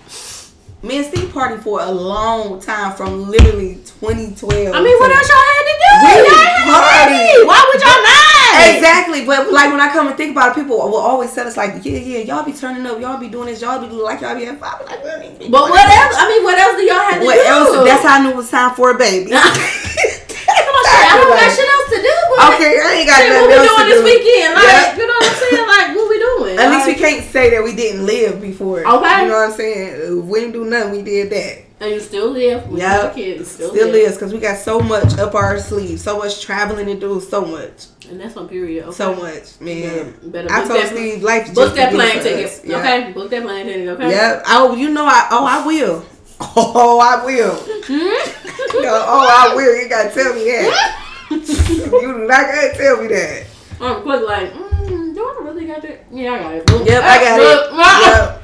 Me 0.82 0.97
and 0.97 1.07
Steve 1.07 1.31
party 1.31 1.61
for 1.61 1.81
a 1.82 1.90
long 1.90 2.59
time 2.59 2.97
from 2.97 3.28
literally 3.28 3.74
2012. 4.01 4.74
I 4.74 4.82
mean, 4.82 4.97
what 4.98 5.12
else 5.12 5.28
y'all 5.28 5.36
had 5.36 5.65
to 5.69 5.77
do? 5.77 5.90
We 6.01 6.11
Y'all 6.24 6.40
had 6.40 6.65
party. 6.73 7.44
Why 7.44 7.61
would 7.69 7.81
y'all 7.85 8.01
not? 8.01 8.77
Exactly, 8.77 9.27
but 9.27 9.52
like 9.52 9.70
when 9.70 9.81
I 9.81 9.93
come 9.93 10.09
and 10.09 10.16
think 10.16 10.32
about 10.32 10.57
it, 10.57 10.61
people 10.62 10.78
will 10.78 10.97
always 10.97 11.35
tell 11.35 11.47
us 11.47 11.59
like, 11.59 11.85
yeah, 11.85 11.98
yeah, 11.98 12.19
y'all 12.20 12.44
be 12.44 12.52
turning 12.55 12.86
up, 12.86 12.98
y'all 12.98 13.20
be 13.20 13.28
doing 13.28 13.47
this, 13.47 13.61
y'all 13.61 13.78
be 13.78 13.89
doing 13.89 14.02
like 14.02 14.23
y'all 14.23 14.35
be 14.35 14.44
having 14.47 14.59
fun. 14.59 14.73
Like, 14.86 15.05
we 15.05 15.11
don't 15.11 15.23
even 15.23 15.36
be 15.39 15.48
But 15.51 15.69
what 15.69 15.85
else? 15.85 16.16
I 16.19 16.28
mean, 16.28 16.44
what 16.44 16.59
else 16.59 16.77
do 16.77 16.82
y'all 16.82 16.98
have 16.98 17.20
to 17.20 17.27
What 17.27 17.35
do? 17.35 17.77
else? 17.77 17.85
That's 17.86 18.02
how 18.02 18.19
I 18.19 18.23
knew 18.23 18.31
it 18.31 18.36
was 18.36 18.51
time 18.51 18.74
for 18.74 18.90
a 18.90 18.97
baby. 18.98 19.31
Come 20.57 20.75
on, 20.75 20.85
shit, 20.85 21.07
I 21.07 21.15
don't 21.21 21.31
got 21.31 21.51
shit 21.55 21.69
else 21.71 21.89
to 21.95 21.99
do. 22.03 22.15
But 22.31 22.55
Okay, 22.55 22.73
I 22.81 22.89
ain't 23.01 23.09
got 23.09 23.19
shit, 23.21 23.29
nothing 23.31 23.41
what 23.41 23.51
we 23.51 23.55
else 23.57 23.69
doing 23.69 23.87
to 23.87 23.93
this 23.95 24.01
do. 24.01 24.05
weekend? 24.05 24.51
Like, 24.55 24.65
Yep. 24.65 24.97
you 24.99 25.07
know 25.07 25.15
what 25.21 25.31
I'm 25.31 25.39
saying? 25.41 25.67
Like, 25.69 25.89
what 25.97 26.07
we 26.11 26.19
doing? 26.19 26.59
At 26.59 26.71
least 26.71 26.87
we 26.87 26.95
can't 26.95 27.25
say 27.31 27.51
that 27.51 27.63
we 27.65 27.73
didn't 27.75 28.07
live 28.07 28.41
before. 28.41 28.81
Okay. 28.87 29.23
You 29.23 29.29
know 29.29 29.35
what 29.35 29.51
I'm 29.51 29.57
saying? 29.57 30.29
We 30.29 30.41
didn't 30.41 30.53
do 30.53 30.65
nothing. 30.65 30.93
We 30.93 31.03
did 31.03 31.31
that. 31.31 31.59
And 31.83 31.91
you 31.93 32.01
still 32.01 32.29
live. 32.31 32.67
with 32.69 32.79
Yeah. 32.81 33.05
your 33.05 33.11
kids. 33.15 33.51
Still, 33.53 33.71
Still 33.71 33.89
live. 33.89 34.13
because 34.13 34.33
we 34.35 34.39
got 34.39 34.59
so 34.59 34.81
much 34.81 35.19
up 35.19 35.35
our 35.35 35.59
sleeve, 35.59 35.99
so 35.99 36.19
much 36.19 36.43
traveling 36.43 36.85
to 36.87 36.95
do, 36.95 37.21
so 37.23 37.41
much, 37.43 37.87
And 38.11 38.21
that's 38.21 38.37
on 38.37 38.49
period. 38.49 38.85
Okay. 38.89 38.95
so 38.95 39.15
much, 39.15 39.45
man. 39.61 39.79
Yeah, 39.79 40.03
better 40.31 40.49
I 40.53 40.59
told 40.67 40.79
that- 40.83 40.89
Steve, 40.93 41.23
life 41.23 41.55
Book 41.55 41.75
that 41.77 41.93
plane 41.95 42.21
ticket. 42.23 42.61
Yeah. 42.65 42.79
Okay. 42.81 43.13
Book 43.13 43.31
that 43.31 43.43
plane 43.45 43.65
ticket. 43.67 43.89
Okay. 43.89 44.11
Yeah. 44.11 44.43
Oh, 44.47 44.75
you 44.77 44.91
know 44.91 45.07
I. 45.07 45.27
Oh, 45.31 45.47
I 45.47 45.67
will. 45.67 46.05
Oh, 46.57 46.99
I 46.99 47.23
will. 47.25 47.55
Hmm? 47.55 48.40
No, 48.82 49.05
oh, 49.07 49.51
I 49.51 49.55
will. 49.55 49.77
You 49.77 49.89
gotta 49.89 50.11
tell 50.11 50.35
me 50.35 50.44
that. 50.44 51.31
you 51.31 52.19
not 52.27 52.47
gonna 52.47 52.73
tell 52.74 53.02
me 53.02 53.09
that. 53.09 53.47
I'm 53.81 54.02
quick 54.02 54.23
like, 54.27 54.52
mm, 54.52 55.15
do 55.15 55.20
I 55.20 55.44
really 55.44 55.66
got 55.66 55.82
that? 55.82 56.05
Yeah, 56.12 56.32
I 56.35 56.39
got 56.39 56.55
it. 56.55 56.66
Boom. 56.66 56.86
Yep, 56.86 57.02
I 57.02 57.24
got 57.24 57.40
it. 57.40 58.43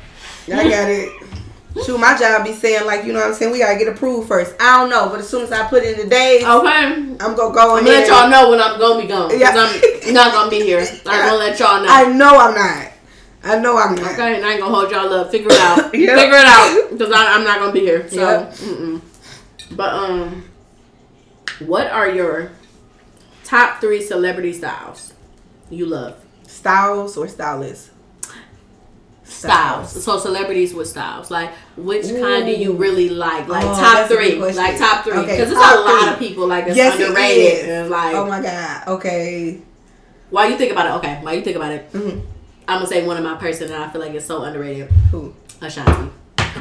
Yep, 0.49 0.59
I 0.59 0.71
got 0.71 0.91
it. 0.91 1.13
Shoot, 1.85 1.99
my 1.99 2.17
job 2.19 2.43
be 2.47 2.55
saying 2.55 2.87
like, 2.87 3.05
you 3.05 3.13
know 3.13 3.19
what 3.19 3.29
I'm 3.29 3.35
saying. 3.35 3.53
We 3.53 3.59
gotta 3.59 3.79
get 3.79 3.89
approved 3.89 4.29
first. 4.29 4.55
I 4.59 4.81
don't 4.81 4.89
know, 4.89 5.11
but 5.11 5.21
as 5.21 5.29
soon 5.29 5.43
as 5.43 5.53
I 5.53 5.69
put 5.69 5.85
in 5.85 5.99
the 5.99 6.07
days, 6.07 6.43
Okay. 6.43 6.69
I'm 6.71 7.17
gonna 7.19 7.37
go 7.37 7.77
I'm 7.77 7.87
ahead. 7.87 8.09
let 8.09 8.09
y'all 8.09 8.31
know 8.31 8.51
when 8.51 8.61
I'm 8.63 8.79
gonna 8.81 9.03
be 9.03 9.07
gone. 9.09 9.31
Yeah. 9.39 9.55
Yeah. 9.55 10.01
I'm 10.07 10.15
not 10.15 10.33
gonna 10.33 10.51
be 10.51 10.63
here. 10.63 10.81
I'm 11.07 11.27
gonna 11.29 11.37
let 11.37 11.59
y'all 11.59 11.83
know. 11.83 11.89
I 11.91 12.05
know 12.13 12.39
I'm 12.39 12.55
not. 12.55 12.93
I 13.45 13.59
know 13.59 13.77
I'm 13.77 13.95
not. 13.95 14.13
Okay, 14.15 14.37
and 14.37 14.45
I 14.45 14.53
ain't 14.53 14.61
gonna 14.61 14.75
hold 14.75 14.91
y'all 14.91 15.13
up. 15.13 15.31
Figure 15.31 15.49
it 15.53 15.61
out. 15.61 15.79
Yep. 15.95 16.19
Figure 16.19 16.37
it 16.39 16.47
out 16.47 16.89
because 16.91 17.13
I'm 17.15 17.45
not 17.45 17.59
gonna 17.59 17.73
be 17.73 17.81
here. 17.81 18.09
So, 18.09 18.17
Yep. 18.17 18.55
But 19.73 19.93
um, 19.95 20.45
what 21.61 21.87
are 21.91 22.11
your 22.11 22.53
top 23.45 23.81
three 23.81 24.03
celebrity 24.03 24.53
styles 24.53 25.13
you 25.71 25.87
love? 25.87 26.17
Styles 26.47 27.17
or 27.17 27.27
stylists? 27.29 27.91
Styles. 29.25 30.05
So 30.05 30.19
celebrities 30.19 30.73
with 30.73 30.89
styles. 30.89 31.31
Like 31.33 31.51
which 31.77 32.05
kind 32.09 32.47
do 32.47 32.53
you 32.53 32.73
really 32.75 33.09
like? 33.09 33.49
Like 33.49 33.65
Oh, 33.65 33.69
top 33.75 33.95
that's 34.09 34.11
a 34.11 34.15
good 34.15 34.31
three. 34.39 34.53
Like 34.55 34.79
top 34.79 35.03
three. 35.05 35.15
Okay, 35.15 35.37
Because 35.37 35.49
there's 35.51 35.51
a 35.53 35.81
lot 35.81 36.03
three. 36.05 36.13
of 36.13 36.19
people 36.21 36.47
like 36.47 36.65
that's 36.67 36.77
Yes, 36.77 36.99
it 37.01 37.09
underrated. 37.09 37.69
And 37.69 37.91
like 37.91 38.15
Oh 38.15 38.27
my 38.27 38.41
god. 38.41 38.87
Okay. 38.89 39.61
while 40.31 40.49
you 40.49 40.57
think 40.57 40.71
about 40.73 40.87
it, 40.87 40.93
okay, 40.99 41.19
while 41.23 41.35
you 41.35 41.43
think 41.43 41.57
about 41.57 41.73
it, 41.73 41.93
Mhm. 41.93 42.23
I'm 42.69 42.79
gonna 42.79 42.87
say 42.87 43.05
one 43.07 43.17
of 43.17 43.25
my 43.25 43.35
person 43.37 43.69
that 43.69 43.81
I 43.81 43.91
feel 43.91 44.01
like 44.01 44.15
is 44.15 44.25
so 44.25 44.43
underrated. 44.43 44.91
Who? 45.11 45.35
Ashanti. 45.61 46.11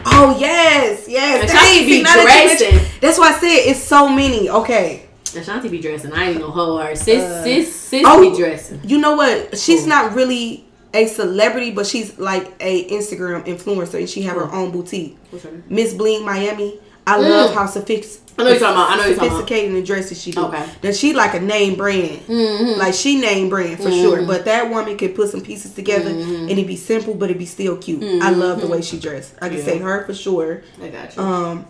Oh 0.05 0.35
yes, 0.39 1.05
yes. 1.07 1.49
Ashanti 1.51 1.85
be 1.85 1.91
see, 1.97 2.01
now 2.03 2.13
that 2.15 2.21
you 2.21 2.47
mention- 2.49 2.69
dressing. 2.79 2.99
That's 3.01 3.17
why 3.19 3.29
I 3.29 3.39
said 3.39 3.69
it's 3.71 3.79
so 3.83 4.09
many. 4.09 4.49
Okay. 4.49 5.05
Ashanti 5.35 5.67
be 5.69 5.79
dressing. 5.81 6.13
I 6.13 6.29
ain't 6.29 6.39
gonna 6.39 6.51
hold 6.51 6.81
her. 6.81 6.95
Sis, 6.95 7.21
Uh, 7.23 7.43
sis, 7.43 7.75
sis 7.75 8.03
oh. 8.05 8.21
be 8.31 8.35
dressing. 8.37 8.79
You 8.85 8.97
know 8.99 9.15
what? 9.15 9.57
She's 9.57 9.81
Cool. 9.81 9.89
not 9.89 10.13
really 10.15 10.65
a 10.93 11.07
celebrity, 11.07 11.71
but 11.71 11.85
she's 11.85 12.17
like 12.17 12.53
a 12.61 12.89
Instagram 12.89 13.45
influencer, 13.45 13.95
and 13.99 14.09
she 14.09 14.21
have 14.23 14.35
her 14.37 14.49
own 14.51 14.71
boutique. 14.71 15.17
What's 15.29 15.43
her 15.43 15.51
name? 15.51 15.63
Miss 15.69 15.93
Bling 15.93 16.23
Miami. 16.25 16.79
I 17.05 17.17
Mm. 17.19 17.29
love 17.29 17.53
how 17.53 17.65
sophisticated. 17.65 18.21
I 18.37 18.43
know 18.43 18.49
you're 18.49 18.59
talking 18.59 18.75
about- 18.75 18.89
I 18.91 18.97
know 18.97 19.05
you're 19.05 19.15
talking 19.15 19.29
about. 19.29 19.37
sophisticated 19.39 19.69
in 19.69 19.75
the 19.75 19.81
dresses 19.83 20.21
she 20.21 20.31
do. 20.31 20.41
Okay. 20.45 20.65
That 20.81 20.95
she 20.95 21.13
like 21.13 21.33
a 21.35 21.39
name 21.39 21.75
brand. 21.75 22.19
Mm-hmm. 22.27 22.79
Like 22.79 22.93
she 22.93 23.19
name 23.19 23.49
brand 23.49 23.77
for 23.77 23.89
Mhm. 23.89 24.01
sure. 24.01 24.21
But 24.23 24.45
that 24.45 24.69
woman 24.69 24.97
could 24.97 25.15
put 25.15 25.29
some 25.29 25.41
pieces 25.41 25.71
together 25.73 26.09
Mhm. 26.11 26.49
and 26.49 26.59
it 26.59 26.67
be 26.67 26.75
simple, 26.75 27.13
but 27.13 27.29
it 27.31 27.37
be 27.37 27.45
still 27.45 27.77
cute. 27.77 28.03
I 28.21 28.31
love 28.31 28.59
the 28.61 28.67
way 28.67 28.81
she 28.81 28.97
dressed. 28.99 29.31
I 29.41 29.47
can 29.49 29.59
Yeah. 29.59 29.63
say 29.63 29.77
her 29.77 30.03
for 30.05 30.13
sure. 30.13 30.61
I 30.83 30.87
got 30.89 31.15
you. 31.15 31.21
Um, 31.23 31.65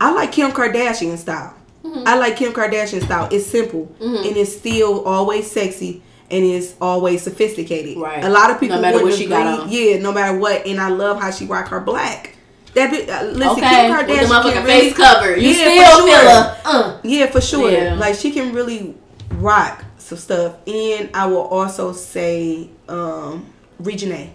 I 0.00 0.12
like 0.12 0.32
Kim 0.32 0.50
Kardashian 0.52 1.16
style. 1.16 1.54
Mhm. 1.84 2.02
I 2.06 2.16
like 2.18 2.36
Kim 2.36 2.52
Kardashian 2.52 3.02
style. 3.04 3.28
It's 3.30 3.46
simple 3.46 3.88
Mhm. 4.00 4.26
and 4.28 4.36
it's 4.36 4.52
still 4.52 5.02
always 5.04 5.50
sexy 5.50 6.02
and 6.30 6.44
it's 6.44 6.74
always 6.80 7.22
sophisticated. 7.22 7.96
Right. 7.98 8.22
A 8.24 8.28
lot 8.28 8.50
of 8.50 8.60
people 8.60 8.76
No 8.76 8.82
matter 8.82 9.02
what 9.02 9.14
she 9.14 9.26
got 9.26 9.46
on. 9.60 9.70
Yeah, 9.70 9.98
no 9.98 10.12
matter 10.12 10.36
what. 10.38 10.66
And 10.66 10.80
I 10.80 10.88
love 10.90 11.20
how 11.20 11.30
she 11.30 11.44
rock 11.46 11.68
her 11.68 11.80
black. 11.80 12.36
That 12.74 12.90
be, 12.90 13.10
uh, 13.10 13.24
listen, 13.24 13.62
okay, 13.64 13.88
Kim 13.88 13.90
with 13.96 14.06
the 14.06 14.12
Kardashian 14.14 14.26
motherfucking 14.42 14.52
can 14.54 14.64
really, 14.64 14.80
face 14.80 14.96
cover. 14.96 15.36
You 15.36 15.48
Yeah, 15.48 15.54
still 15.54 15.98
for 16.00 16.06
feel 16.06 16.16
sure. 16.16 16.56
uh. 16.64 16.98
yeah, 17.04 17.26
for 17.30 17.40
sure. 17.40 17.70
Yeah. 17.70 17.94
Like 17.94 18.14
she 18.14 18.30
can 18.32 18.52
really 18.54 18.94
rock 19.32 19.84
some 19.98 20.18
stuff. 20.18 20.56
And 20.66 21.10
I 21.14 21.26
will 21.26 21.42
also 21.42 21.92
say 21.92 22.70
um 22.88 23.46
Reginae. 23.82 24.30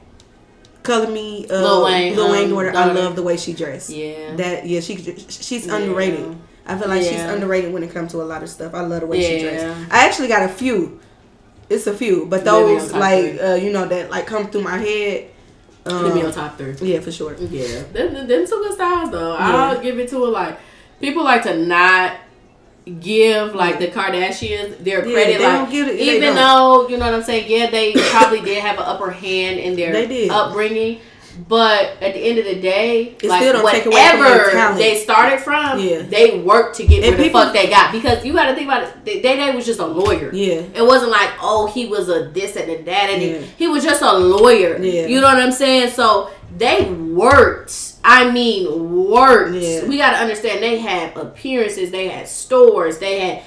Color 0.84 1.10
me 1.12 1.48
uh, 1.50 1.54
Lil 1.62 1.84
Wayne, 1.86 2.16
Lil 2.16 2.32
Wayne 2.32 2.44
um, 2.46 2.50
daughter. 2.52 2.72
I 2.78 2.86
love 2.94 3.16
the 3.16 3.24
way 3.24 3.36
she 3.38 3.54
dressed. 3.54 3.90
Yeah. 3.90 4.36
That 4.36 4.66
yeah, 4.66 4.80
she 4.82 4.96
she's 5.28 5.66
Yeah. 5.68 5.76
underrated. 5.78 6.38
I 6.66 6.78
feel 6.78 6.90
like 6.90 7.02
she's 7.02 7.20
underrated 7.22 7.74
when 7.74 7.82
it 7.84 7.92
comes 7.92 8.12
to 8.12 8.22
a 8.22 8.24
lot 8.24 8.44
of 8.44 8.50
stuff. 8.50 8.74
I 8.74 8.82
love 8.82 9.02
the 9.02 9.08
way 9.08 9.22
she 9.22 9.38
Yeah. 9.44 9.50
dressed. 9.50 9.92
I 9.92 10.06
actually 10.06 10.28
got 10.28 10.44
a 10.44 10.50
few. 10.50 11.00
It's 11.70 11.88
a 11.88 11.94
few, 11.94 12.26
but 12.28 12.46
those 12.46 12.94
like 12.94 13.38
uh, 13.42 13.56
you 13.56 13.72
know 13.74 13.86
that 13.88 14.10
like 14.12 14.28
come 14.28 14.48
through 14.50 14.62
my 14.64 14.78
head. 14.78 15.32
Put 15.88 16.14
me 16.16 16.22
on 16.22 16.28
Um, 16.28 16.32
top 16.34 16.58
three. 16.58 16.74
yeah, 16.82 17.00
for 17.00 17.12
sure. 17.12 17.36
Yeah, 17.36 17.84
them, 17.94 18.28
them, 18.28 18.46
some 18.48 18.62
good 18.62 18.74
styles 18.74 19.12
though. 19.12 19.34
Yeah. 19.34 19.56
I'll 19.56 19.82
give 19.82 19.98
it 20.00 20.10
to 20.10 20.24
her. 20.26 20.32
Like 20.32 20.60
people 21.00 21.24
like 21.24 21.44
to 21.44 21.58
not 21.58 22.14
give 23.02 23.54
like 23.54 23.80
the 23.80 23.88
Kardashians 23.88 24.82
their 24.84 25.06
Yeah, 25.06 25.14
credit. 25.14 25.42
like 25.42 25.70
give 25.72 25.88
it- 25.88 26.00
even 26.00 26.36
though 26.36 26.88
you 26.88 26.98
know 26.98 27.06
what 27.06 27.16
I'm 27.16 27.24
saying. 27.24 27.46
Yeah, 27.50 27.70
they 27.70 27.94
probably 27.94 28.42
did 28.42 28.60
have 28.64 28.78
an 28.78 28.86
upper 28.86 29.12
hand 29.12 29.60
in 29.60 29.76
their 29.76 30.32
upbringing. 30.32 31.00
But 31.48 32.02
at 32.02 32.14
the 32.14 32.20
end 32.20 32.40
of 32.40 32.46
the 32.46 32.60
day, 32.60 33.16
It 33.22 33.24
like 33.30 33.42
still 33.42 33.54
don't 33.54 33.72
take 33.72 33.86
away 33.86 34.08
from 34.12 34.20
whatever 34.22 34.78
they 34.78 34.98
started 34.98 35.40
from, 35.40 35.80
Yeah. 35.80 36.02
they 36.02 36.40
worked 36.40 36.78
to 36.78 36.86
get 36.88 37.04
And 37.04 37.16
where 37.18 37.28
the 37.28 37.30
fuck 37.34 37.54
they 37.54 37.68
got. 37.70 37.92
Because 37.92 38.26
you 38.26 38.34
got 38.34 38.46
to 38.48 38.56
think 38.56 38.68
about 38.68 38.84
it. 38.84 39.06
Day 39.06 39.22
Day 39.22 39.56
was 39.56 39.66
just 39.66 39.80
a 39.80 39.86
lawyer. 39.86 40.30
Yeah. 40.34 40.62
It 40.74 40.86
wasn't 40.86 41.12
like, 41.12 41.30
oh, 41.42 41.68
he 41.68 41.86
was 41.86 42.10
a 42.10 42.30
this 42.34 42.56
and 42.56 42.70
a 42.72 42.82
that, 42.84 43.10
and 43.10 43.22
he- 43.22 43.32
Yeah. 43.34 43.40
he 43.58 43.68
was 43.68 43.84
just 43.84 44.02
a 44.02 44.14
lawyer. 44.14 44.78
Yeah. 44.82 45.08
You 45.08 45.22
know 45.22 45.28
what 45.28 45.38
I'm 45.38 45.52
saying? 45.52 45.92
So 45.92 46.30
they 46.58 46.86
worked. 46.86 47.74
I 48.04 48.32
mean, 48.32 49.06
worked. 49.10 49.56
Yeah. 49.56 49.86
We 49.86 49.98
got 49.98 50.12
to 50.12 50.18
understand 50.18 50.64
they 50.64 50.78
had 50.80 51.16
appearances, 51.18 51.92
they 51.92 52.08
had 52.08 52.28
stores, 52.28 53.00
they 53.00 53.20
had 53.20 53.44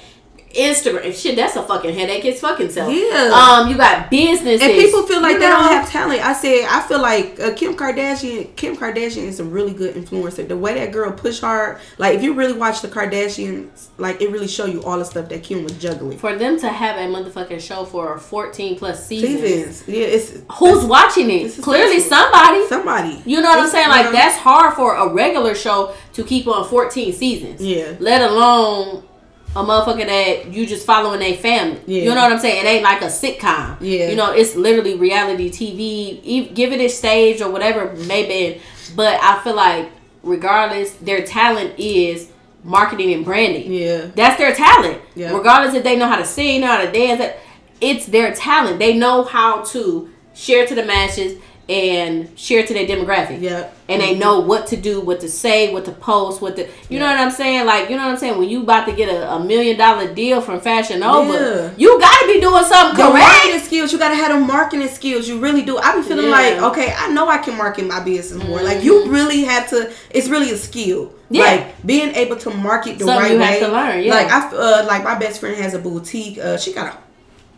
Instagram. 0.53 1.13
Shit, 1.13 1.35
that's 1.35 1.55
a 1.55 1.63
fucking 1.63 1.93
headache. 1.93 2.25
It's 2.25 2.41
fucking 2.41 2.69
self. 2.69 2.93
Yeah. 2.93 3.31
Um, 3.33 3.69
you 3.69 3.77
got 3.77 4.09
businesses. 4.09 4.61
And 4.61 4.71
people 4.73 5.03
feel 5.03 5.21
like 5.21 5.33
you 5.33 5.39
they 5.39 5.47
don't 5.47 5.63
have 5.63 5.89
talent. 5.89 6.25
I 6.25 6.33
said 6.33 6.65
I 6.69 6.81
feel 6.81 7.01
like 7.01 7.39
uh, 7.39 7.53
Kim 7.53 7.75
Kardashian. 7.75 8.55
Kim 8.55 8.75
Kardashian 8.75 9.23
is 9.23 9.39
a 9.39 9.43
really 9.43 9.73
good 9.73 9.95
influencer. 9.95 10.47
The 10.47 10.57
way 10.57 10.75
that 10.75 10.91
girl 10.91 11.11
push 11.11 11.39
hard, 11.39 11.79
like 11.97 12.15
if 12.15 12.23
you 12.23 12.33
really 12.33 12.53
watch 12.53 12.81
the 12.81 12.87
Kardashians, 12.87 13.89
like 13.97 14.21
it 14.21 14.31
really 14.31 14.47
show 14.47 14.65
you 14.65 14.83
all 14.83 14.97
the 14.97 15.05
stuff 15.05 15.29
that 15.29 15.43
Kim 15.43 15.63
was 15.63 15.77
juggling. 15.77 16.17
For 16.17 16.35
them 16.35 16.59
to 16.59 16.69
have 16.69 16.97
a 16.97 17.11
motherfucking 17.13 17.61
show 17.61 17.85
for 17.85 18.17
14 18.17 18.77
plus 18.77 19.05
seasons. 19.05 19.41
Seasons, 19.41 19.87
yeah, 19.87 20.05
it's 20.05 20.41
Who's 20.57 20.85
watching 20.85 21.29
it? 21.29 21.61
Clearly 21.61 21.99
special. 21.99 22.31
somebody. 22.31 22.67
somebody. 22.67 23.21
You 23.25 23.41
know 23.41 23.49
what 23.49 23.59
I'm 23.59 23.69
saying? 23.69 23.89
Like 23.89 24.05
know, 24.05 24.11
that's 24.11 24.37
hard 24.37 24.73
for 24.75 24.95
a 24.95 25.11
regular 25.11 25.55
show 25.55 25.93
to 26.13 26.23
keep 26.23 26.47
on 26.47 26.67
14 26.67 27.13
seasons. 27.13 27.61
Yeah. 27.61 27.95
Let 27.99 28.21
alone 28.21 29.03
a 29.55 29.63
motherfucker 29.63 30.05
that 30.05 30.53
you 30.53 30.65
just 30.65 30.85
following 30.85 31.21
a 31.21 31.35
family. 31.35 31.81
Yeah. 31.85 32.03
You 32.03 32.09
know 32.15 32.21
what 32.21 32.31
I'm 32.31 32.39
saying? 32.39 32.65
It 32.65 32.67
ain't 32.67 32.83
like 32.83 33.01
a 33.01 33.07
sitcom. 33.07 33.77
Yeah. 33.81 34.09
You 34.09 34.15
know, 34.15 34.31
it's 34.31 34.55
literally 34.55 34.95
reality 34.95 35.49
TV. 35.49 36.53
Give 36.53 36.71
it 36.71 36.79
a 36.79 36.87
stage 36.87 37.41
or 37.41 37.51
whatever 37.51 37.93
maybe. 38.05 38.61
But 38.95 39.19
I 39.21 39.43
feel 39.43 39.55
like 39.55 39.89
regardless, 40.23 40.93
their 40.93 41.25
talent 41.25 41.77
is 41.77 42.29
marketing 42.63 43.13
and 43.13 43.25
branding. 43.25 43.73
Yeah. 43.73 44.09
That's 44.15 44.37
their 44.37 44.55
talent. 44.55 45.01
Yeah. 45.15 45.35
Regardless 45.35 45.75
if 45.75 45.83
they 45.83 45.97
know 45.97 46.07
how 46.07 46.17
to 46.17 46.25
sing, 46.25 46.61
know 46.61 46.67
how 46.67 46.85
to 46.85 46.91
dance, 46.91 47.35
it's 47.81 48.05
their 48.05 48.33
talent. 48.33 48.79
They 48.79 48.95
know 48.95 49.23
how 49.23 49.63
to 49.65 50.09
share 50.33 50.65
to 50.65 50.75
the 50.75 50.85
masses 50.85 51.41
and 51.71 52.37
share 52.37 52.65
to 52.67 52.73
their 52.73 52.85
demographic. 52.85 53.41
And 53.87 54.01
they 54.01 54.15
know 54.17 54.39
what 54.41 54.67
to 54.67 54.77
do, 54.77 55.01
what 55.01 55.19
to 55.21 55.29
say, 55.29 55.71
what 55.73 55.85
to 55.85 55.91
post, 55.91 56.41
what 56.41 56.55
to 56.57 56.67
you 56.89 56.99
know 56.99 57.05
what 57.07 57.17
I'm 57.17 57.31
saying? 57.31 57.65
Like 57.65 57.89
you 57.89 57.95
know 57.97 58.03
what 58.05 58.11
I'm 58.11 58.17
saying? 58.17 58.37
When 58.37 58.49
you 58.49 58.63
about 58.63 58.85
to 58.87 58.93
get 58.93 59.09
a, 59.09 59.31
a 59.33 59.43
million 59.43 59.77
dollar 59.77 60.13
deal 60.13 60.41
from 60.41 60.59
Fashion 60.61 60.99
Nova, 60.99 61.33
Yeah. 61.33 61.71
you 61.77 61.99
gotta 61.99 62.27
be 62.27 62.39
doing 62.41 62.63
something 62.63 62.97
Your 62.99 63.11
correct. 63.11 63.25
marketing 63.25 63.59
skills, 63.61 63.91
you 63.93 63.99
gotta 63.99 64.15
have 64.15 64.31
them 64.31 64.47
marketing 64.47 64.87
skills. 64.89 65.27
You 65.27 65.39
really 65.39 65.61
do. 65.63 65.77
I 65.77 65.95
be 65.95 66.01
feeling 66.03 66.25
Yeah. 66.25 66.31
like, 66.31 66.61
okay, 66.71 66.93
I 66.97 67.07
know 67.09 67.27
I 67.29 67.37
can 67.39 67.57
market 67.57 67.85
my 67.87 68.01
business 68.01 68.43
more. 68.43 68.61
Like 68.61 68.83
you 68.83 69.07
really 69.09 69.43
have 69.45 69.69
to. 69.69 69.91
It's 70.09 70.27
really 70.29 70.51
a 70.51 70.57
skill. 70.57 71.13
Yeah. 71.29 71.43
Like 71.43 71.85
being 71.85 72.13
able 72.15 72.35
to 72.37 72.49
market 72.49 72.99
the 72.99 73.05
Something 73.05 73.21
right 73.23 73.31
you 73.33 73.39
way. 73.39 73.45
have 73.45 73.59
to 73.59 73.67
learn, 73.71 74.03
yeah. 74.03 74.13
Like 74.13 74.29
I 74.31 74.47
uh, 74.55 74.85
like 74.87 75.03
my 75.03 75.17
best 75.17 75.39
friend 75.39 75.55
has 75.57 75.73
a 75.73 75.79
boutique. 75.79 76.37
Uh, 76.37 76.57
she 76.57 76.73
got 76.73 76.93
a, 76.93 76.97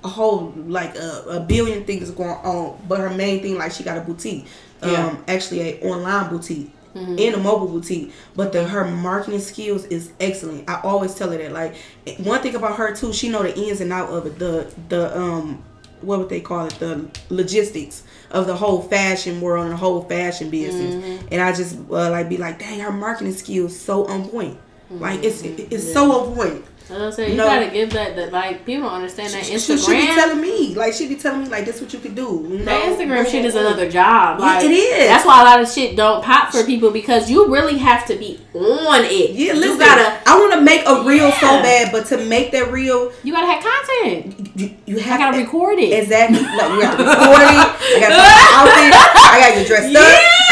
a 0.04 0.08
whole 0.10 0.54
like 0.68 0.96
a, 0.98 1.24
a 1.30 1.40
billion 1.40 1.84
things 1.86 2.12
going 2.12 2.30
on, 2.30 2.78
but 2.88 3.00
her 3.00 3.10
main 3.10 3.42
thing 3.42 3.58
like 3.58 3.72
she 3.72 3.84
got 3.84 3.98
a 3.98 4.02
boutique. 4.02 4.46
Yeah. 4.82 5.08
Um, 5.08 5.24
actually 5.28 5.62
a 5.62 5.80
online 5.82 6.30
boutique. 6.30 6.72
Mm-hmm. 6.94 7.16
And 7.18 7.36
a 7.36 7.40
mobile 7.40 7.70
boutique, 7.70 8.14
but 8.36 8.54
the 8.54 8.64
her 8.68 8.86
marketing 8.86 9.40
skills 9.40 9.84
is 9.86 10.12
excellent. 10.20 10.70
I 10.70 10.80
always 10.84 11.16
tell 11.16 11.32
her 11.32 11.38
that. 11.40 11.52
Like 11.52 11.74
one 12.20 12.40
thing 12.44 12.54
about 12.54 12.76
her 12.76 12.94
too, 12.96 13.12
she 13.12 13.30
know 13.30 13.42
the 13.42 13.58
ins 13.58 13.82
and 13.82 13.92
out 13.92 14.10
of 14.10 14.28
it. 14.28 14.38
The 14.38 14.72
the 14.90 15.18
um 15.20 15.64
what 16.02 16.20
would 16.20 16.30
they 16.30 16.40
call 16.42 16.68
it 16.68 16.74
the 16.80 17.10
logistics 17.30 18.04
of 18.30 18.46
the 18.46 18.56
whole 18.56 18.82
fashion 18.82 19.42
world 19.42 19.64
and 19.66 19.74
the 19.74 19.78
whole 19.78 20.02
fashion 20.04 20.50
business 20.52 20.94
Mm-hmm. 20.96 21.28
and 21.32 21.42
i 21.42 21.52
just 21.54 21.78
uh, 21.90 22.12
like 22.12 22.28
be 22.30 22.36
like 22.38 22.60
dang 22.60 22.80
her 22.82 22.92
marketing 22.92 23.34
skills 23.34 23.80
so 23.80 24.06
on 24.06 24.28
point 24.30 24.58
like 24.92 25.24
it's 25.24 25.42
Mm-hmm. 25.42 25.68
it's 25.74 25.92
so 25.94 26.12
on 26.12 26.36
point 26.36 26.66
You 26.90 26.96
know 26.96 27.00
what 27.02 27.06
I'm 27.08 27.12
saying? 27.14 27.32
You 27.32 27.38
No. 27.38 27.46
gotta 27.46 27.68
give 27.72 27.92
that 27.94 28.16
that 28.18 28.32
like 28.34 28.66
people 28.66 28.84
don't 28.84 28.94
understand 28.96 29.34
that 29.34 29.46
she, 29.46 29.58
she, 29.58 29.78
she 29.78 29.92
be 29.94 30.06
telling 30.08 30.42
me 30.42 30.76
like 30.76 30.94
she 30.94 31.08
be 31.08 31.16
telling 31.16 31.44
me 31.44 31.48
like 31.50 31.64
this 31.66 31.80
what 31.80 31.94
you 31.94 32.00
could 32.00 32.14
do 32.14 32.46
you 32.50 32.64
That? 32.66 32.84
Instagram 32.98 33.26
shit 33.26 33.46
is 33.46 33.56
another 33.56 33.90
job. 33.90 34.40
Yeah, 34.42 34.62
it 34.62 34.70
is. 34.72 35.08
That's 35.08 35.26
why 35.26 35.42
a 35.42 35.46
lot 35.46 35.62
of 35.62 35.70
shit 35.70 35.96
don't 35.96 36.24
pop 36.24 36.52
for 36.52 36.64
people 36.66 36.92
because 36.92 37.32
you 37.32 37.48
really 37.54 37.78
have 37.78 38.06
to 38.08 38.16
be 38.18 38.40
on 38.54 39.06
it. 39.06 39.32
yeah 39.32 39.54
you 39.54 39.78
gotta 39.80 40.20
i 40.30 40.38
want 40.38 40.54
to 40.54 40.62
make 40.62 40.84
a 40.86 41.04
reel 41.04 41.32
so 41.34 41.48
bad 41.64 41.92
but 41.92 42.06
to 42.08 42.18
make 42.26 42.52
that 42.52 42.72
reel 42.72 43.12
you 43.24 43.32
gotta 43.34 43.48
have 43.48 43.64
content. 43.64 44.43
You, 44.56 44.70
you 44.86 44.98
I 45.00 45.02
have 45.02 45.20
gotta 45.20 45.38
to 45.38 45.44
record 45.44 45.80
it. 45.80 45.92
Exactly. 46.04 46.42
No, 46.42 46.76
you 46.76 46.82
have 46.82 46.98
to 46.98 47.04
record 47.04 47.42
it. 47.42 47.58
I 47.58 47.98
gotta 48.00 48.22
outfit. 48.54 48.94
I 48.94 49.36
gotta 49.42 49.56
get 49.58 49.68
dressed 49.68 49.96
up. 49.96 50.04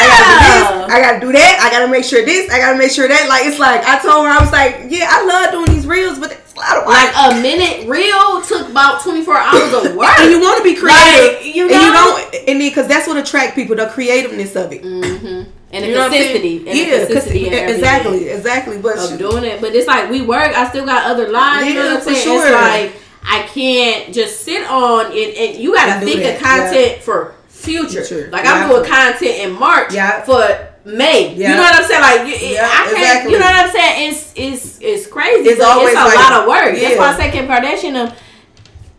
I 0.02 0.06
gotta 0.10 0.26
do 0.32 0.38
this. 0.42 0.94
I 0.94 1.00
gotta 1.00 1.20
do 1.20 1.32
that. 1.32 1.54
I 1.62 1.70
gotta 1.70 1.88
make 1.88 2.04
sure 2.04 2.24
this. 2.24 2.50
I 2.50 2.58
gotta 2.58 2.78
make 2.78 2.90
sure 2.90 3.06
that. 3.08 3.28
Like 3.28 3.46
it's 3.46 3.58
like 3.58 3.84
I 3.84 4.02
told 4.02 4.26
her 4.26 4.32
I 4.32 4.40
was 4.40 4.50
like, 4.52 4.86
yeah, 4.90 5.06
I 5.08 5.24
love 5.24 5.52
doing 5.52 5.70
these 5.76 5.86
reels, 5.86 6.18
but 6.18 6.32
it's 6.32 6.52
a 6.54 6.58
lot 6.58 6.76
of 6.78 6.86
work. 6.86 6.94
Like 6.98 7.14
a 7.14 7.40
minute 7.40 7.88
reel 7.88 8.42
took 8.42 8.68
about 8.68 9.02
24 9.02 9.36
hours 9.38 9.72
of 9.72 9.94
work. 9.96 10.10
and 10.18 10.30
you 10.30 10.40
want 10.40 10.58
to 10.58 10.64
be 10.64 10.74
creative, 10.74 11.38
Like, 11.38 11.54
you 11.54 11.70
and 11.70 11.78
you 11.78 11.92
don't, 11.94 12.34
and 12.48 12.58
because 12.58 12.88
that's 12.88 13.06
what 13.06 13.16
attract 13.16 13.54
people, 13.54 13.76
the 13.76 13.86
creativeness 13.86 14.56
of 14.56 14.72
it. 14.72 14.82
Mm-hmm. 14.82 15.50
And 15.72 15.84
the 15.84 15.88
You 15.88 15.94
know 15.94 16.00
what 16.00 16.12
I'm 16.12 16.18
consistency. 16.18 16.56
And 16.68 16.76
yeah, 16.78 16.84
the 16.84 17.06
consistency 17.06 17.38
consi- 17.38 17.46
in 17.46 17.52
everything 17.54 17.74
exactly, 17.78 18.28
exactly. 18.28 18.78
But 18.78 18.98
Of 18.98 19.18
doing 19.18 19.44
it. 19.44 19.60
But 19.62 19.74
it's 19.74 19.86
like 19.86 20.10
we 20.10 20.20
work. 20.20 20.52
I 20.52 20.68
still 20.68 20.84
got 20.84 21.06
other 21.10 21.30
lives. 21.30 21.66
you 21.66 21.74
know 21.74 21.86
what 21.94 21.96
I'm 21.96 22.02
saying? 22.02 22.24
sure. 22.24 22.44
It's 22.46 22.92
like 22.92 23.01
I 23.24 23.42
can't 23.42 24.12
just 24.14 24.40
sit 24.40 24.66
on 24.68 25.12
it. 25.12 25.36
and 25.36 25.62
you 25.62 25.74
gotta 25.74 26.04
think 26.04 26.20
that, 26.22 26.36
of 26.36 26.42
content 26.42 27.02
for 27.02 27.34
future. 27.48 28.02
Future. 28.04 28.28
Like 28.30 28.44
Yeah. 28.44 28.52
I'm 28.54 28.68
doing 28.68 28.84
content 28.84 29.38
in 29.38 29.52
March 29.52 29.94
Yeah. 29.94 30.22
for 30.24 30.68
May. 30.84 31.34
Yeah. 31.34 31.50
You 31.50 31.56
know 31.56 31.62
what 31.62 31.74
I'm 31.76 31.84
saying? 31.84 32.00
Like 32.02 32.26
you, 32.40 32.48
Yeah, 32.54 32.66
I 32.68 32.84
can't. 32.84 32.96
exactly. 32.98 33.32
You 33.32 33.38
know 33.38 33.44
what 33.46 33.54
I'm 33.64 33.70
saying? 33.70 34.10
It's 34.10 34.32
it's 34.34 34.78
it's 34.80 35.06
crazy. 35.06 35.48
It's 35.50 35.62
always 35.62 35.90
it's 35.92 36.00
a 36.00 36.04
like- 36.04 36.16
lot 36.18 36.40
of 36.42 36.48
work. 36.48 36.74
That's 36.74 36.94
yeah. 36.94 36.98
why 36.98 37.12
I 37.12 37.16
say 37.16 37.30
Kim 37.30 37.46
Kardashian. 37.46 38.14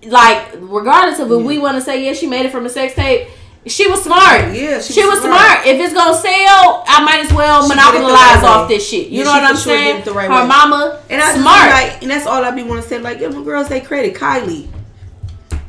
Like 0.05 0.53
regardless 0.59 1.19
of 1.19 1.31
if 1.31 1.41
we 1.43 1.59
want 1.59 1.75
to 1.75 1.81
say 1.81 2.05
yeah, 2.05 2.13
she 2.13 2.27
made 2.27 2.45
it 2.45 2.51
from 2.51 2.65
a 2.65 2.69
sex 2.69 2.93
tape. 2.93 3.27
She 3.65 3.88
was 3.88 4.03
smart. 4.03 4.53
Yeah, 4.53 4.81
she, 4.81 4.94
she 4.94 5.06
was 5.06 5.22
smart. 5.22 5.40
smart. 5.64 5.68
If 5.68 5.80
it's 5.80 5.94
gonna 5.94 6.15
sell, 6.18 6.84
I 6.85 7.02
might 7.06 7.26
as 7.26 7.31
well 7.34 7.64
She 7.64 7.69
did 7.69 7.77
it 7.77 7.81
the 7.81 7.91
monopolize 7.99 8.14
right 8.14 8.44
off 8.44 8.68
way. 8.69 8.76
this 8.76 8.90
shit. 8.90 9.07
You 9.07 9.19
Yeah, 9.19 9.23
know 9.23 9.31
what 9.31 9.44
I'm 9.44 9.56
sure 9.56 9.73
saying? 9.77 10.03
right 10.14 10.30
Her 10.30 10.41
way. 10.41 10.48
mama 10.48 10.99
And 11.10 11.22
I 11.22 11.34
smart. 11.34 11.69
Like, 11.72 12.02
and 12.02 12.11
that's 12.11 12.27
all 12.27 12.44
I 12.44 12.52
be 12.52 12.64
want 12.64 12.84
to 12.84 12.88
say. 12.90 12.99
Like, 12.99 13.19
give 13.19 13.31
them 13.34 13.44
girls 13.45 13.69
they 13.69 13.80
credit. 13.80 14.15
Kylie. 14.15 14.68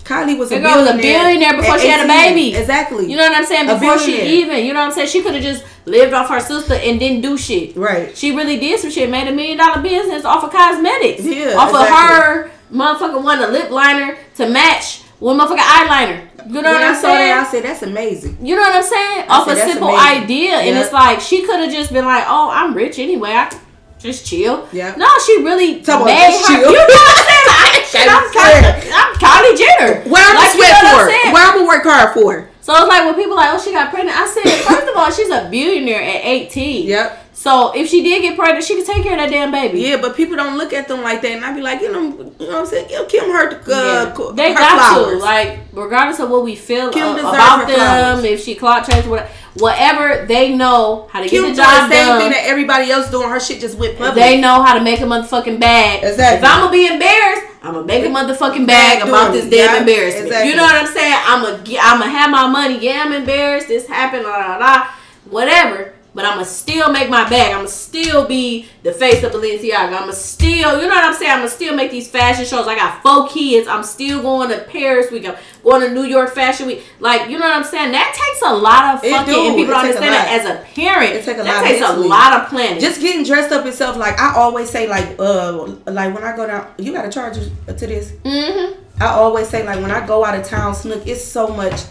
Kylie 0.04 0.36
was 0.38 0.52
a 0.52 0.60
girl 0.60 0.80
was 0.82 0.90
a 0.90 0.96
billionaire, 0.98 1.22
billionaire 1.22 1.56
before 1.56 1.78
she 1.78 1.88
had 1.88 2.04
a 2.04 2.08
baby. 2.08 2.54
Exactly. 2.54 3.10
You 3.10 3.16
know 3.16 3.22
what 3.26 3.38
I'm 3.38 3.46
saying? 3.46 3.66
Before 3.68 3.98
she 3.98 4.40
even, 4.42 4.66
you 4.66 4.74
know 4.74 4.80
what 4.80 4.86
I'm 4.88 4.92
saying? 4.92 5.08
She 5.08 5.22
could 5.22 5.32
have 5.34 5.42
just 5.42 5.64
lived 5.86 6.12
off 6.12 6.28
her 6.28 6.40
sister 6.40 6.74
and 6.74 7.00
didn't 7.00 7.22
do 7.22 7.38
shit. 7.38 7.74
Right. 7.74 8.14
She 8.14 8.34
really 8.36 8.58
did 8.58 8.78
some 8.80 8.90
shit. 8.90 9.08
Made 9.08 9.28
a 9.28 9.32
million 9.32 9.56
dollar 9.56 9.80
business 9.80 10.24
off 10.26 10.44
of 10.44 10.50
cosmetics. 10.52 11.24
Yeah, 11.24 11.54
Off 11.56 11.72
of 11.72 11.88
her 11.88 12.50
motherfucking 12.70 13.22
one 13.22 13.38
a 13.40 13.46
lip 13.46 13.70
liner 13.70 14.18
to 14.34 14.48
match 14.50 15.03
with 15.24 15.36
motherfucking 15.40 15.56
eyeliner. 15.58 16.20
You 16.46 16.60
know 16.60 16.72
what 16.76 16.82
I 16.84 16.88
I'm 16.92 16.94
saw 17.00 17.08
that, 17.16 17.46
I 17.46 17.50
said 17.50 17.64
that's 17.64 17.82
amazing. 17.82 18.36
You 18.44 18.56
know 18.56 18.60
what 18.62 18.76
I'm 18.76 18.82
saying? 18.84 19.28
Off 19.30 19.48
said, 19.48 19.56
a 19.56 19.72
simple 19.72 19.88
amazing." 19.88 20.22
idea. 20.24 20.52
And 20.60 20.76
it's 20.76 20.92
like 20.92 21.20
she 21.20 21.46
could 21.46 21.58
have 21.60 21.72
just 21.72 21.90
been 21.92 22.04
like, 22.04 22.24
Oh, 22.28 22.50
I'm 22.52 22.74
rich 22.74 22.98
anyway. 22.98 23.30
I 23.32 23.46
can 23.48 23.60
just 23.98 24.26
chill. 24.26 24.68
Yeah. 24.70 24.94
No, 25.00 25.08
she 25.24 25.40
really 25.42 25.80
Talk 25.80 26.04
made 26.04 26.28
her. 26.28 26.44
chill. 26.46 26.68
You 26.68 26.76
know 26.76 26.84
what 26.84 27.16
I'm 27.16 27.24
saying? 27.24 27.48
Like, 27.48 27.84
shit, 27.88 28.06
I'm, 28.12 28.24
Kylie, 28.28 28.92
I'm 28.92 29.12
Kylie 29.16 29.56
Jenner. 29.56 29.92
Where 30.12 30.20
I'm 30.28 30.36
Like, 30.36 30.52
gonna 30.52 30.60
you 30.60 30.60
sweat 30.60 30.84
know 30.84 30.92
what 30.92 31.08
for? 31.08 31.32
Where 31.32 31.44
I'm 31.48 31.54
gonna 31.56 31.68
work 31.72 31.84
hard 31.84 32.12
for? 32.12 32.50
So 32.60 32.72
it's 32.76 32.88
like 32.88 33.04
when 33.04 33.14
people 33.14 33.36
like, 33.36 33.52
oh, 33.54 33.60
she 33.62 33.72
got 33.72 33.88
pregnant. 33.90 34.16
I 34.18 34.26
said, 34.26 34.44
first 34.64 34.88
of 34.88 34.96
all, 34.96 35.10
she's 35.10 35.28
a 35.30 35.48
billionaire 35.50 36.02
at 36.02 36.24
18. 36.24 36.86
Yep. 36.86 37.23
So 37.36 37.72
if 37.74 37.88
she 37.88 38.00
did 38.02 38.22
get 38.22 38.36
pregnant, 38.38 38.64
she 38.64 38.76
could 38.76 38.86
take 38.86 39.02
care 39.02 39.12
of 39.14 39.18
that 39.18 39.28
damn 39.28 39.50
baby. 39.50 39.80
Yeah, 39.80 40.00
but 40.00 40.16
people 40.16 40.36
don't 40.36 40.56
look 40.56 40.72
at 40.72 40.86
them 40.86 41.02
like 41.02 41.20
that, 41.22 41.32
and 41.32 41.44
I'd 41.44 41.56
be 41.56 41.62
like, 41.62 41.80
you 41.82 41.90
know, 41.90 42.02
you 42.02 42.46
know 42.46 42.46
what 42.46 42.54
I'm 42.60 42.66
saying? 42.66 42.86
Give 42.88 43.08
Kim 43.08 43.28
her, 43.30 43.48
uh, 43.50 43.60
Yeah. 43.66 44.30
they 44.34 44.52
her 44.52 44.58
got 44.58 44.94
flowers. 44.94 45.18
to 45.18 45.24
like, 45.24 45.58
regardless 45.72 46.20
of 46.20 46.30
what 46.30 46.44
we 46.44 46.54
feel 46.54 46.86
uh, 46.86 46.90
about 47.18 47.66
them, 47.66 47.74
flowers. 47.76 48.24
if 48.24 48.44
she 48.44 48.54
clock 48.54 48.88
changed, 48.88 49.08
whatever, 49.08 49.28
whatever, 49.54 50.26
they 50.26 50.54
know 50.54 51.08
how 51.12 51.20
to 51.22 51.28
Kim 51.28 51.42
get 51.42 51.48
the 51.48 51.54
the 51.56 51.62
job 51.62 51.90
same 51.90 52.06
done. 52.06 52.20
thing 52.20 52.30
that 52.30 52.44
everybody 52.46 52.90
else 52.92 53.10
doing. 53.10 53.28
Her 53.28 53.40
shit 53.40 53.60
just 53.60 53.76
went 53.78 53.98
public. 53.98 54.14
They 54.14 54.40
know 54.40 54.62
how 54.62 54.78
to 54.78 54.82
make 54.84 55.00
a 55.00 55.04
motherfucking 55.04 55.58
bag. 55.58 56.04
Exactly. 56.04 56.38
If 56.38 56.44
I'm 56.54 56.60
gonna 56.60 56.72
be 56.72 56.86
embarrassed, 56.86 57.42
I'm 57.64 57.74
gonna 57.74 57.86
make 57.86 58.04
a 58.04 58.08
motherfucking 58.08 58.66
bag 58.66 59.00
Bag 59.00 59.08
about 59.08 59.32
this 59.32 59.46
damn 59.50 59.74
Yeah, 59.74 59.80
embarrassment. 59.80 60.26
exactly. 60.26 60.50
You 60.50 60.56
know 60.56 60.62
what 60.62 60.76
I'm 60.76 60.86
saying? 60.86 61.18
I'm 61.26 61.42
gonna 61.42 61.78
I'm 61.80 61.98
gonna 61.98 62.10
have 62.12 62.30
my 62.30 62.46
money. 62.46 62.78
Yeah, 62.78 63.02
I'm 63.04 63.12
embarrassed. 63.12 63.66
This 63.68 63.88
happened. 63.88 64.22
La 64.22 64.36
la 64.36 64.56
la. 64.58 64.86
Whatever. 65.30 65.93
But 66.14 66.24
I'm 66.24 66.34
gonna 66.34 66.44
still 66.44 66.92
make 66.92 67.10
my 67.10 67.28
bag. 67.28 67.50
I'm 67.52 67.58
gonna 67.58 67.68
still 67.68 68.26
be 68.26 68.68
the 68.84 68.92
face 68.92 69.24
of 69.24 69.32
Balenciaga. 69.32 69.88
I'm 69.88 69.92
gonna 69.92 70.12
still, 70.12 70.80
you 70.80 70.88
know 70.88 70.94
what 70.94 71.04
I'm 71.04 71.14
saying? 71.14 71.32
I'm 71.32 71.38
gonna 71.38 71.50
still 71.50 71.74
make 71.74 71.90
these 71.90 72.08
fashion 72.08 72.44
shows. 72.44 72.68
I 72.68 72.76
got 72.76 73.02
four 73.02 73.28
kids. 73.28 73.66
I'm 73.66 73.82
still 73.82 74.22
going 74.22 74.50
to 74.50 74.60
Paris 74.64 75.10
week. 75.10 75.26
I'm 75.26 75.36
going 75.64 75.80
to 75.80 75.92
New 75.92 76.04
York 76.04 76.34
Fashion 76.34 76.66
Week. 76.66 76.84
Like, 77.00 77.28
you 77.30 77.38
know 77.38 77.46
what 77.46 77.56
I'm 77.56 77.64
saying? 77.64 77.92
That 77.92 78.14
takes 78.14 78.42
a 78.42 78.54
lot 78.54 78.94
of 78.94 79.00
fucking, 79.00 79.34
and 79.34 79.56
people 79.56 79.72
don't 79.72 79.84
understand 79.84 80.14
that 80.14 80.40
as 80.40 80.46
a 80.46 80.62
parent. 80.74 81.14
It 81.14 81.24
take 81.24 81.38
a 81.38 81.42
that 81.42 81.62
lot 81.62 81.68
takes 81.68 81.84
a 81.84 81.96
lot 81.96 82.40
of 82.40 82.48
planning. 82.48 82.80
just 82.80 83.00
getting 83.00 83.24
dressed 83.24 83.52
up 83.52 83.66
itself. 83.66 83.96
Like 83.96 84.18
I 84.20 84.34
always 84.34 84.70
say, 84.70 84.88
like 84.88 85.18
uh, 85.18 85.66
like 85.86 86.14
when 86.14 86.22
I 86.22 86.36
go 86.36 86.46
down, 86.46 86.72
you 86.78 86.92
gotta 86.92 87.10
charge 87.10 87.34
to 87.34 87.72
this. 87.72 88.12
mm-hmm. 88.12 88.80
I 89.00 89.06
always 89.06 89.48
say 89.48 89.66
like 89.66 89.80
when 89.80 89.90
I 89.90 90.06
go 90.06 90.24
out 90.24 90.38
of 90.38 90.44
town, 90.46 90.74
Snook, 90.74 91.06
it's 91.06 91.24
so 91.24 91.48
much. 91.48 91.82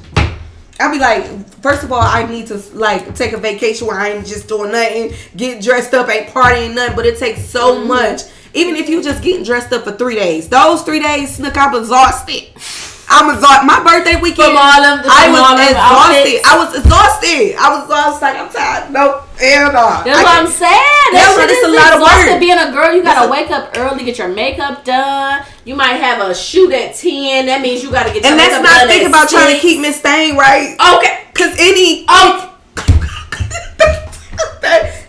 I'll 0.79 0.91
be 0.91 0.99
like, 0.99 1.25
first 1.61 1.83
of 1.83 1.91
all, 1.91 2.01
I 2.01 2.25
need 2.29 2.47
to 2.47 2.55
like 2.73 3.15
take 3.15 3.33
a 3.33 3.37
vacation 3.37 3.87
where 3.87 3.97
I 3.99 4.09
ain't 4.09 4.25
just 4.27 4.47
doing 4.47 4.71
nothing, 4.71 5.13
get 5.37 5.61
dressed 5.63 5.93
up, 5.93 6.09
ain't 6.09 6.27
partying 6.29 6.73
nothing, 6.75 6.95
but 6.95 7.05
it 7.05 7.17
takes 7.17 7.45
so 7.45 7.75
Mm-hmm. 7.77 7.87
much. 7.87 8.21
Even 8.55 8.75
if 8.75 8.87
you 8.87 9.01
just 9.01 9.23
getting 9.23 9.43
dressed 9.43 9.73
up 9.73 9.83
for 9.83 9.91
three 9.93 10.13
days, 10.15 10.47
those 10.49 10.83
three 10.83 10.99
days, 10.99 11.35
Snook, 11.37 11.57
I'm 11.57 11.73
exhausted. 11.75 12.49
I'm 13.09 13.33
exhausted. 13.35 13.65
My 13.65 13.81
birthday 13.83 14.15
weekend, 14.21 14.53
From 14.53 14.57
all 14.57 14.81
them- 14.81 15.01
I 15.05 15.29
was 15.29 15.59
exhausted. 15.69 16.41
I 16.45 16.57
was 16.57 16.69
exhausted. 16.77 17.55
I 17.57 17.67
was, 17.73 17.89
I 17.89 18.09
was 18.09 18.21
like, 18.21 18.35
I'm 18.37 18.49
tired. 18.49 18.91
Nope, 18.93 19.25
hell 19.37 19.67
no. 19.73 20.03
That's 20.05 20.19
I 20.19 20.23
what 20.23 20.37
I'm 20.41 20.47
saying. 20.47 21.09
Yeah, 21.13 21.33
That 21.33 21.35
shit 21.37 21.49
it's 21.49 21.65
is 21.65 21.65
a 21.65 21.73
lot 21.73 21.93
of 21.93 22.01
work. 22.01 22.39
Being 22.39 22.57
a 22.57 22.71
girl, 22.71 22.93
you 22.93 23.01
gotta 23.03 23.25
It's 23.25 23.27
a- 23.27 23.31
wake 23.31 23.49
up 23.51 23.77
early, 23.77 24.03
get 24.05 24.17
your 24.17 24.29
makeup 24.29 24.85
done. 24.85 25.43
You 25.65 25.75
might 25.75 25.93
have 25.95 26.19
a 26.27 26.35
shoot 26.35 26.71
at 26.73 26.95
ten. 26.95 27.45
That 27.45 27.61
means 27.61 27.83
you 27.83 27.91
gotta 27.91 28.11
get. 28.13 28.25
And 28.25 28.35
makeup 28.35 28.63
not 28.63 28.79
done 28.79 28.87
think 28.89 29.03
at 29.03 29.09
about 29.09 29.29
trying 29.29 29.55
to 29.55 29.59
keep 29.61 29.79
Miss 29.79 29.99
Thing 30.01 30.35
right. 30.35 30.75
Okay. 30.97 31.23
Cause 31.33 31.55
any 31.57 32.05
Oh. 32.09 32.49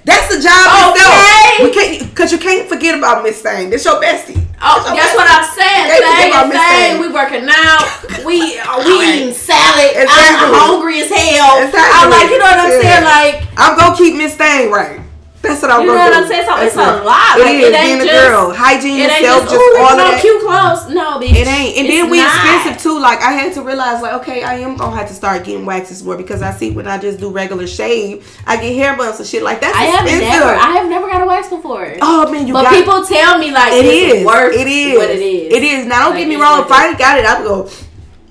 that's 0.04 0.28
the 0.34 0.38
job 0.42 0.94
Okay. 0.94 1.00
itself. 1.00 1.58
We 1.58 1.70
can't 1.74 2.16
cause 2.16 2.30
you 2.32 2.38
can't 2.38 2.68
forget 2.68 2.96
about 2.96 3.22
Miss 3.24 3.42
Thing. 3.42 3.70
This 3.70 3.84
your 3.84 4.00
bestie. 4.00 4.38
Oh, 4.62 4.78
your 4.86 4.94
that's 4.96 5.12
bestie. 5.12 5.16
what 5.16 5.26
I'm 5.28 5.44
saying. 5.58 5.84
Thing 5.90 6.30
about 6.30 6.44
and 6.46 6.52
Miss 6.54 6.62
thing. 6.62 6.90
Thing. 6.94 7.00
We 7.02 7.08
working 7.12 7.46
out. 7.50 7.86
We 8.24 8.56
uh, 8.58 8.78
we 8.78 8.94
Right. 8.94 9.20
eating 9.20 9.34
salad. 9.34 9.90
Exactly. 9.90 10.48
I'm 10.48 10.54
hungry 10.54 11.00
as 11.02 11.10
hell. 11.10 11.60
Exactly. 11.66 11.92
I'm 11.98 12.08
like, 12.10 12.30
you 12.30 12.38
know 12.38 12.46
what 12.46 12.58
I'm 12.58 12.70
Yeah. 12.70 12.80
saying? 12.80 13.04
Like, 13.04 13.36
I'm 13.58 13.76
gonna 13.76 13.96
keep 13.96 14.14
Miss 14.14 14.34
Thing 14.34 14.70
right. 14.70 15.00
That's 15.44 15.60
what 15.60 15.70
I'm 15.70 15.82
You 15.82 15.86
know 15.88 15.94
what. 15.94 16.14
I'm 16.16 16.26
saying? 16.26 16.46
So 16.48 16.56
That's 16.56 16.72
it's 16.72 16.76
a 16.80 17.04
lot. 17.04 17.36
It 17.36 17.44
Like, 17.44 17.54
is 17.60 17.68
it 17.68 17.74
ain't 17.76 18.00
being 18.00 18.08
a 18.08 18.12
girl, 18.16 18.52
hygiene, 18.56 19.00
it 19.04 19.12
itself, 19.12 19.42
just, 19.44 19.52
just, 19.52 19.60
ooh, 19.60 19.76
all 19.84 19.92
of 19.92 19.98
no 20.00 20.08
that. 20.08 20.20
cute 20.24 20.40
clothes. 20.40 20.88
No, 20.88 21.20
bitch. 21.20 21.36
It 21.36 21.46
ain't. 21.46 21.76
And 21.76 21.86
then 21.86 22.08
we 22.08 22.18
not. 22.18 22.32
expensive 22.32 22.80
too. 22.82 22.96
Like 22.98 23.20
I 23.20 23.32
had 23.32 23.52
to 23.54 23.62
realize, 23.62 24.00
like, 24.00 24.14
okay, 24.24 24.42
I 24.42 24.54
am 24.64 24.76
gonna 24.76 24.96
have 24.96 25.06
to 25.08 25.14
start 25.14 25.44
getting 25.44 25.66
waxes 25.66 26.02
more 26.02 26.16
because 26.16 26.40
I 26.40 26.50
see 26.52 26.70
when 26.72 26.88
I 26.88 26.96
just 26.96 27.20
do 27.20 27.28
regular 27.30 27.66
shave, 27.66 28.24
I 28.46 28.56
get 28.56 28.74
hair 28.74 28.96
bumps 28.96 29.18
and 29.20 29.28
shit 29.28 29.42
like 29.42 29.60
that's 29.60 29.76
I 29.76 29.84
have 29.84 30.04
never. 30.08 30.50
I 30.56 30.70
have 30.80 30.88
never 30.88 31.06
got 31.06 31.20
a 31.22 31.26
wax 31.26 31.48
before. 31.48 31.92
oh 32.00 32.32
man, 32.32 32.46
you 32.46 32.54
but 32.54 32.68
people 32.72 33.04
tell 33.04 33.36
me 33.38 33.50
like 33.52 33.72
it's 33.74 34.20
is. 34.20 34.24
worth 34.24 34.54
It 34.56 34.66
is. 34.66 34.96
what 34.96 35.10
it 35.10 35.20
is. 35.20 35.52
It 35.52 35.62
is. 35.62 35.86
Now 35.86 36.00
don't 36.08 36.10
Like, 36.16 36.20
get 36.24 36.28
me 36.28 36.36
wrong. 36.36 36.64
If 36.64 36.72
I 36.72 36.94
got 36.96 37.18
it, 37.18 37.26
I 37.26 37.38
would 37.40 37.46
go 37.46 37.70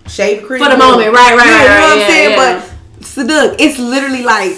shave 0.08 0.44
cream 0.48 0.64
For 0.64 0.70
the 0.70 0.78
moment, 0.78 1.14
right, 1.14 1.36
right, 1.38 1.38
right, 1.38 1.62
You 1.62 1.70
know 1.70 1.82
what 1.82 2.02
I'm 2.02 2.10
saying? 2.10 2.36
But 2.36 3.06
Snook, 3.06 3.56
it's 3.60 3.78
literally 3.80 4.24
like, 4.24 4.54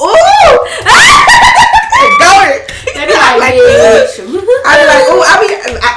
ooh, 0.00 0.58
going. 2.18 2.60
They 2.94 3.04
be 3.06 3.14
like, 3.14 3.38
Like, 3.42 3.54
bitch. 3.54 4.20
I 4.66 4.72
be 4.78 4.84
like, 4.86 5.04
ooh, 5.10 5.22
I 5.24 5.34
be, 5.40 5.48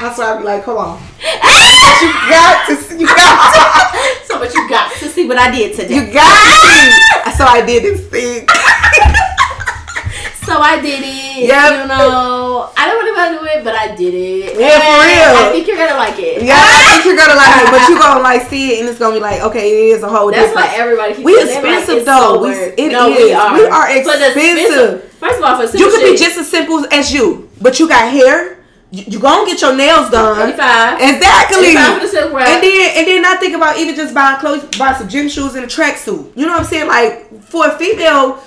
that's 0.01 0.17
why 0.17 0.33
I 0.33 0.37
be 0.37 0.43
like, 0.43 0.63
come 0.63 0.77
on, 0.77 0.97
but 1.19 2.01
you 2.01 2.09
got 2.29 2.65
to, 2.67 2.75
see- 2.75 2.99
you 2.99 3.07
got 3.07 3.53
to, 3.53 4.25
so, 4.25 4.39
but 4.39 4.53
you 4.53 4.67
got 4.69 4.91
to 4.99 5.09
see 5.09 5.27
what 5.27 5.37
I 5.37 5.51
did 5.51 5.75
today. 5.75 5.95
you 5.95 6.13
got 6.13 6.25
to 6.25 7.31
see. 7.31 7.37
So 7.37 7.43
I 7.45 7.61
did 7.65 7.83
this 7.83 8.07
thing. 8.07 8.47
So 10.45 10.53
I 10.61 10.79
did 10.81 11.01
it. 11.03 11.47
Yep. 11.49 11.81
You 11.81 11.87
know, 11.89 12.69
I 12.77 12.85
don't 12.87 13.01
want 13.01 13.33
to 13.33 13.39
do 13.39 13.45
it, 13.49 13.63
but 13.63 13.73
I 13.75 13.95
did 13.95 14.13
it. 14.13 14.53
Yeah, 14.59 14.77
for 14.79 14.95
real. 15.01 15.33
I 15.41 15.49
think 15.51 15.67
you're 15.67 15.77
gonna 15.77 15.97
like 15.97 16.17
it. 16.19 16.43
Yeah, 16.43 16.55
I 16.55 16.93
think 16.93 17.05
you're 17.05 17.17
gonna 17.17 17.35
like 17.35 17.65
it, 17.65 17.71
but 17.71 17.81
you're 17.89 17.99
gonna 18.05 18.21
like 18.21 18.41
see 18.47 18.73
it, 18.75 18.79
and 18.81 18.89
it's 18.89 18.99
gonna 18.99 19.15
be 19.15 19.19
like, 19.21 19.41
okay, 19.41 19.65
it 19.91 19.97
is 19.97 20.03
a 20.03 20.09
whole 20.09 20.29
That's 20.31 20.47
different. 20.53 20.67
why 20.69 20.75
everybody 20.77 21.13
keeps 21.15 21.25
We 21.25 21.41
expensive, 21.41 21.95
like, 21.97 22.05
though. 22.05 22.33
So 22.35 22.41
We- 22.45 22.83
it 22.85 22.91
no, 22.91 23.09
is. 23.09 23.17
We 23.17 23.33
are. 23.33 23.53
We 23.57 23.65
are 23.65 23.87
expensive. 23.97 25.11
First 25.19 25.37
of 25.39 25.43
all, 25.43 25.55
for 25.67 25.77
You 25.77 25.89
could 25.89 26.03
be 26.03 26.15
just 26.17 26.37
as 26.37 26.49
simple 26.49 26.85
as 26.93 27.11
you, 27.13 27.49
but 27.61 27.79
you 27.79 27.87
got 27.87 28.11
hair. 28.11 28.59
You, 28.91 29.03
you 29.07 29.19
gonna 29.19 29.45
get 29.49 29.59
your 29.61 29.75
nails 29.75 30.09
done. 30.11 30.37
85. 30.49 31.01
Exactly. 31.01 31.67
85 31.73 32.01
for 32.01 32.07
the. 32.07 32.37
And 32.37 32.63
then 32.63 32.97
and 32.97 33.07
then 33.07 33.21
not 33.23 33.39
think 33.39 33.55
about 33.55 33.77
even 33.77 33.95
just 33.95 34.13
buying 34.13 34.39
clothes, 34.39 34.63
buy 34.77 34.93
some 34.93 35.09
gym 35.09 35.27
shoes 35.27 35.55
and 35.55 35.65
a 35.65 35.67
tracksuit. 35.67 36.31
You 36.37 36.45
know 36.45 36.53
what 36.53 36.61
I'm 36.61 36.65
saying? 36.67 36.87
Like 36.87 37.41
for 37.43 37.67
a 37.67 37.77
female, 37.77 38.39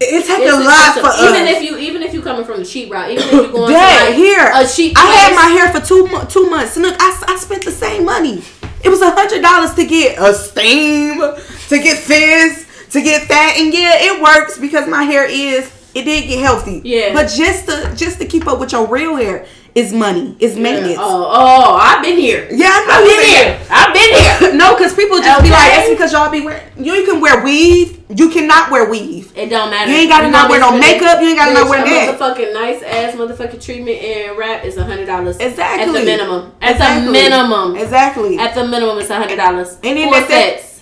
it 0.00 0.26
takes 0.26 0.52
a 0.52 0.56
lot 0.60 0.94
for 0.94 1.24
even 1.26 1.42
us. 1.42 1.56
if 1.56 1.62
you 1.62 1.76
even 1.78 2.02
if 2.02 2.14
you 2.14 2.22
coming 2.22 2.44
from 2.44 2.58
the 2.58 2.64
cheap 2.64 2.90
route, 2.90 3.10
even 3.10 3.24
if 3.24 3.32
you're 3.32 3.48
going 3.52 3.72
to 3.72 3.78
like 3.78 4.14
here 4.14 4.50
a 4.54 4.66
cheap 4.66 4.96
I 4.96 5.06
had 5.06 5.34
my 5.34 5.48
hair 5.48 5.72
for 5.72 5.84
two 5.84 6.08
two 6.28 6.48
months. 6.48 6.76
And 6.76 6.84
look, 6.84 6.96
I, 6.98 7.24
I 7.28 7.36
spent 7.36 7.64
the 7.64 7.72
same 7.72 8.04
money. 8.04 8.42
It 8.84 8.88
was 8.88 9.00
a 9.00 9.10
hundred 9.10 9.42
dollars 9.42 9.74
to 9.74 9.84
get 9.84 10.18
a 10.18 10.32
steam, 10.34 11.18
to 11.18 11.78
get 11.78 11.98
fizz, 11.98 12.90
to 12.90 13.02
get 13.02 13.26
fat, 13.26 13.56
and 13.58 13.72
yeah, 13.74 13.94
it 13.96 14.22
works 14.22 14.56
because 14.58 14.88
my 14.88 15.02
hair 15.02 15.26
is 15.28 15.72
it 15.94 16.04
did 16.04 16.28
get 16.28 16.40
healthy. 16.40 16.80
Yeah. 16.84 17.12
But 17.12 17.28
just 17.28 17.66
to 17.66 17.92
just 17.96 18.18
to 18.20 18.26
keep 18.26 18.46
up 18.46 18.60
with 18.60 18.72
your 18.72 18.86
real 18.86 19.16
hair 19.16 19.46
is 19.78 19.92
money, 19.92 20.34
is 20.40 20.56
maintenance. 20.56 20.98
Oh, 20.98 21.30
oh, 21.40 21.74
I've 21.76 22.02
been 22.02 22.18
here. 22.18 22.48
Yeah, 22.50 22.66
I 22.66 22.78
I've 22.90 23.04
been 23.06 23.24
here. 23.32 23.48
I've 23.70 23.92
been 23.94 24.10
here. 24.18 24.34
No, 24.58 24.74
because 24.76 24.92
people 24.94 25.18
just 25.18 25.42
be 25.42 25.50
like, 25.50 25.68
Okay. 25.68 25.76
that's 25.76 25.90
because 25.90 26.12
y'all 26.12 26.30
be 26.30 26.40
wearing. 26.40 26.66
You, 26.76 26.94
you 26.94 27.04
can 27.06 27.20
wear 27.20 27.44
weave. 27.44 28.02
You 28.08 28.28
cannot 28.30 28.70
wear 28.72 28.88
weave. 28.90 29.32
It 29.36 29.50
don't 29.50 29.70
matter. 29.70 29.90
You 29.90 29.98
ain't 29.98 30.08
gotta 30.10 30.30
not 30.30 30.48
wear 30.50 30.58
no 30.60 30.76
makeup, 30.76 31.20
you 31.20 31.28
ain't 31.28 31.38
gotta 31.38 31.52
not 31.54 31.68
wear 31.68 31.84
that. 31.84 32.18
Motherfucking 32.18 32.52
nice 32.54 32.82
ass 32.82 33.14
motherfucking 33.14 33.62
treatment 33.62 33.98
and 34.02 34.36
wrap 34.38 34.64
is 34.64 34.76
a 34.78 34.84
hundred 34.84 35.06
dollars. 35.06 35.36
Exactly. 35.38 35.84
At 35.86 35.92
the 35.92 36.04
minimum. 36.04 36.52
At 36.60 36.72
Exactly. 36.72 37.06
the 37.06 37.12
minimum. 37.12 37.76
Exactly. 37.76 38.38
At 38.38 38.54
the 38.54 38.66
minimum, 38.66 38.98
it's 38.98 39.10
a 39.10 39.16
hundred 39.16 39.36
dollars. 39.36 39.76
And 39.84 39.96
then 39.98 40.08
Four 40.12 40.26
sets. 40.26 40.80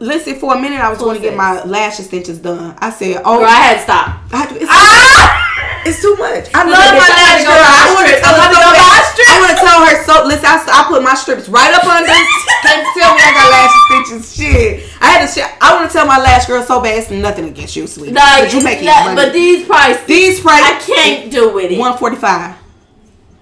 Listen, 0.00 0.34
for 0.38 0.54
a 0.54 0.60
minute, 0.60 0.80
I 0.80 0.90
was 0.90 0.98
going 0.98 1.16
to 1.16 1.22
get 1.22 1.36
my 1.36 1.62
lash 1.64 1.98
extensions 2.00 2.38
done. 2.38 2.76
I 2.80 2.90
said, 2.90 3.22
"Oh, 3.24 3.38
Girl, 3.38 3.46
I 3.48 3.54
had 3.54 3.76
to 3.76 3.82
stop. 3.82 4.20
I 4.32 4.46
do- 4.48 4.56
it's, 4.56 4.66
Ah! 4.68 5.48
It's 5.84 6.00
too 6.00 6.14
much. 6.16 6.48
I 6.54 6.62
Love 6.64 6.94
my 6.94 7.08
lash 7.10 7.42
girl. 7.44 7.58
I 7.58 7.90
want 7.94 8.06
to 8.08 8.16
tell 8.20 8.34
I 8.34 8.46
her 8.46 8.54
so 8.54 8.72
buy 8.72 8.98
a. 8.98 9.22
I 9.22 9.34
want 9.40 9.50
to 9.52 9.58
tell 9.60 9.78
her 9.86 9.94
so. 10.04 10.14
Listen, 10.26 10.46
I, 10.46 10.56
I 10.62 10.80
put 10.88 11.02
my 11.02 11.14
strips 11.14 11.48
right 11.48 11.72
up 11.74 11.84
under. 11.84 12.06
Can't 12.62 12.86
tell 12.96 13.14
me 13.14 13.20
I 13.22 13.30
got 13.34 13.46
lash 13.50 13.74
extensions. 13.74 14.36
Shit, 14.36 14.88
I 15.00 15.06
had 15.06 15.26
to. 15.26 15.28
Sh- 15.32 15.56
I 15.60 15.74
want 15.74 15.90
to 15.90 15.92
tell 15.92 16.06
my 16.06 16.18
lash 16.18 16.46
girl 16.46 16.62
so 16.62 16.80
bad. 16.80 16.98
It's 16.98 17.10
nothing 17.10 17.46
against 17.46 17.74
you, 17.76 17.86
sweetie. 17.86 18.12
Like, 18.14 18.44
but 18.44 18.54
you 18.54 18.62
making 18.62 18.86
that- 18.86 19.04
money. 19.04 19.16
But 19.16 19.32
these 19.32 19.66
prices, 19.66 20.06
These 20.06 20.40
price. 20.40 20.62
I 20.64 20.78
can't 20.78 21.30
do 21.30 21.52
with 21.52 21.70
it. 21.72 21.78
One 21.78 21.96
forty 21.98 22.16
five. 22.16 22.56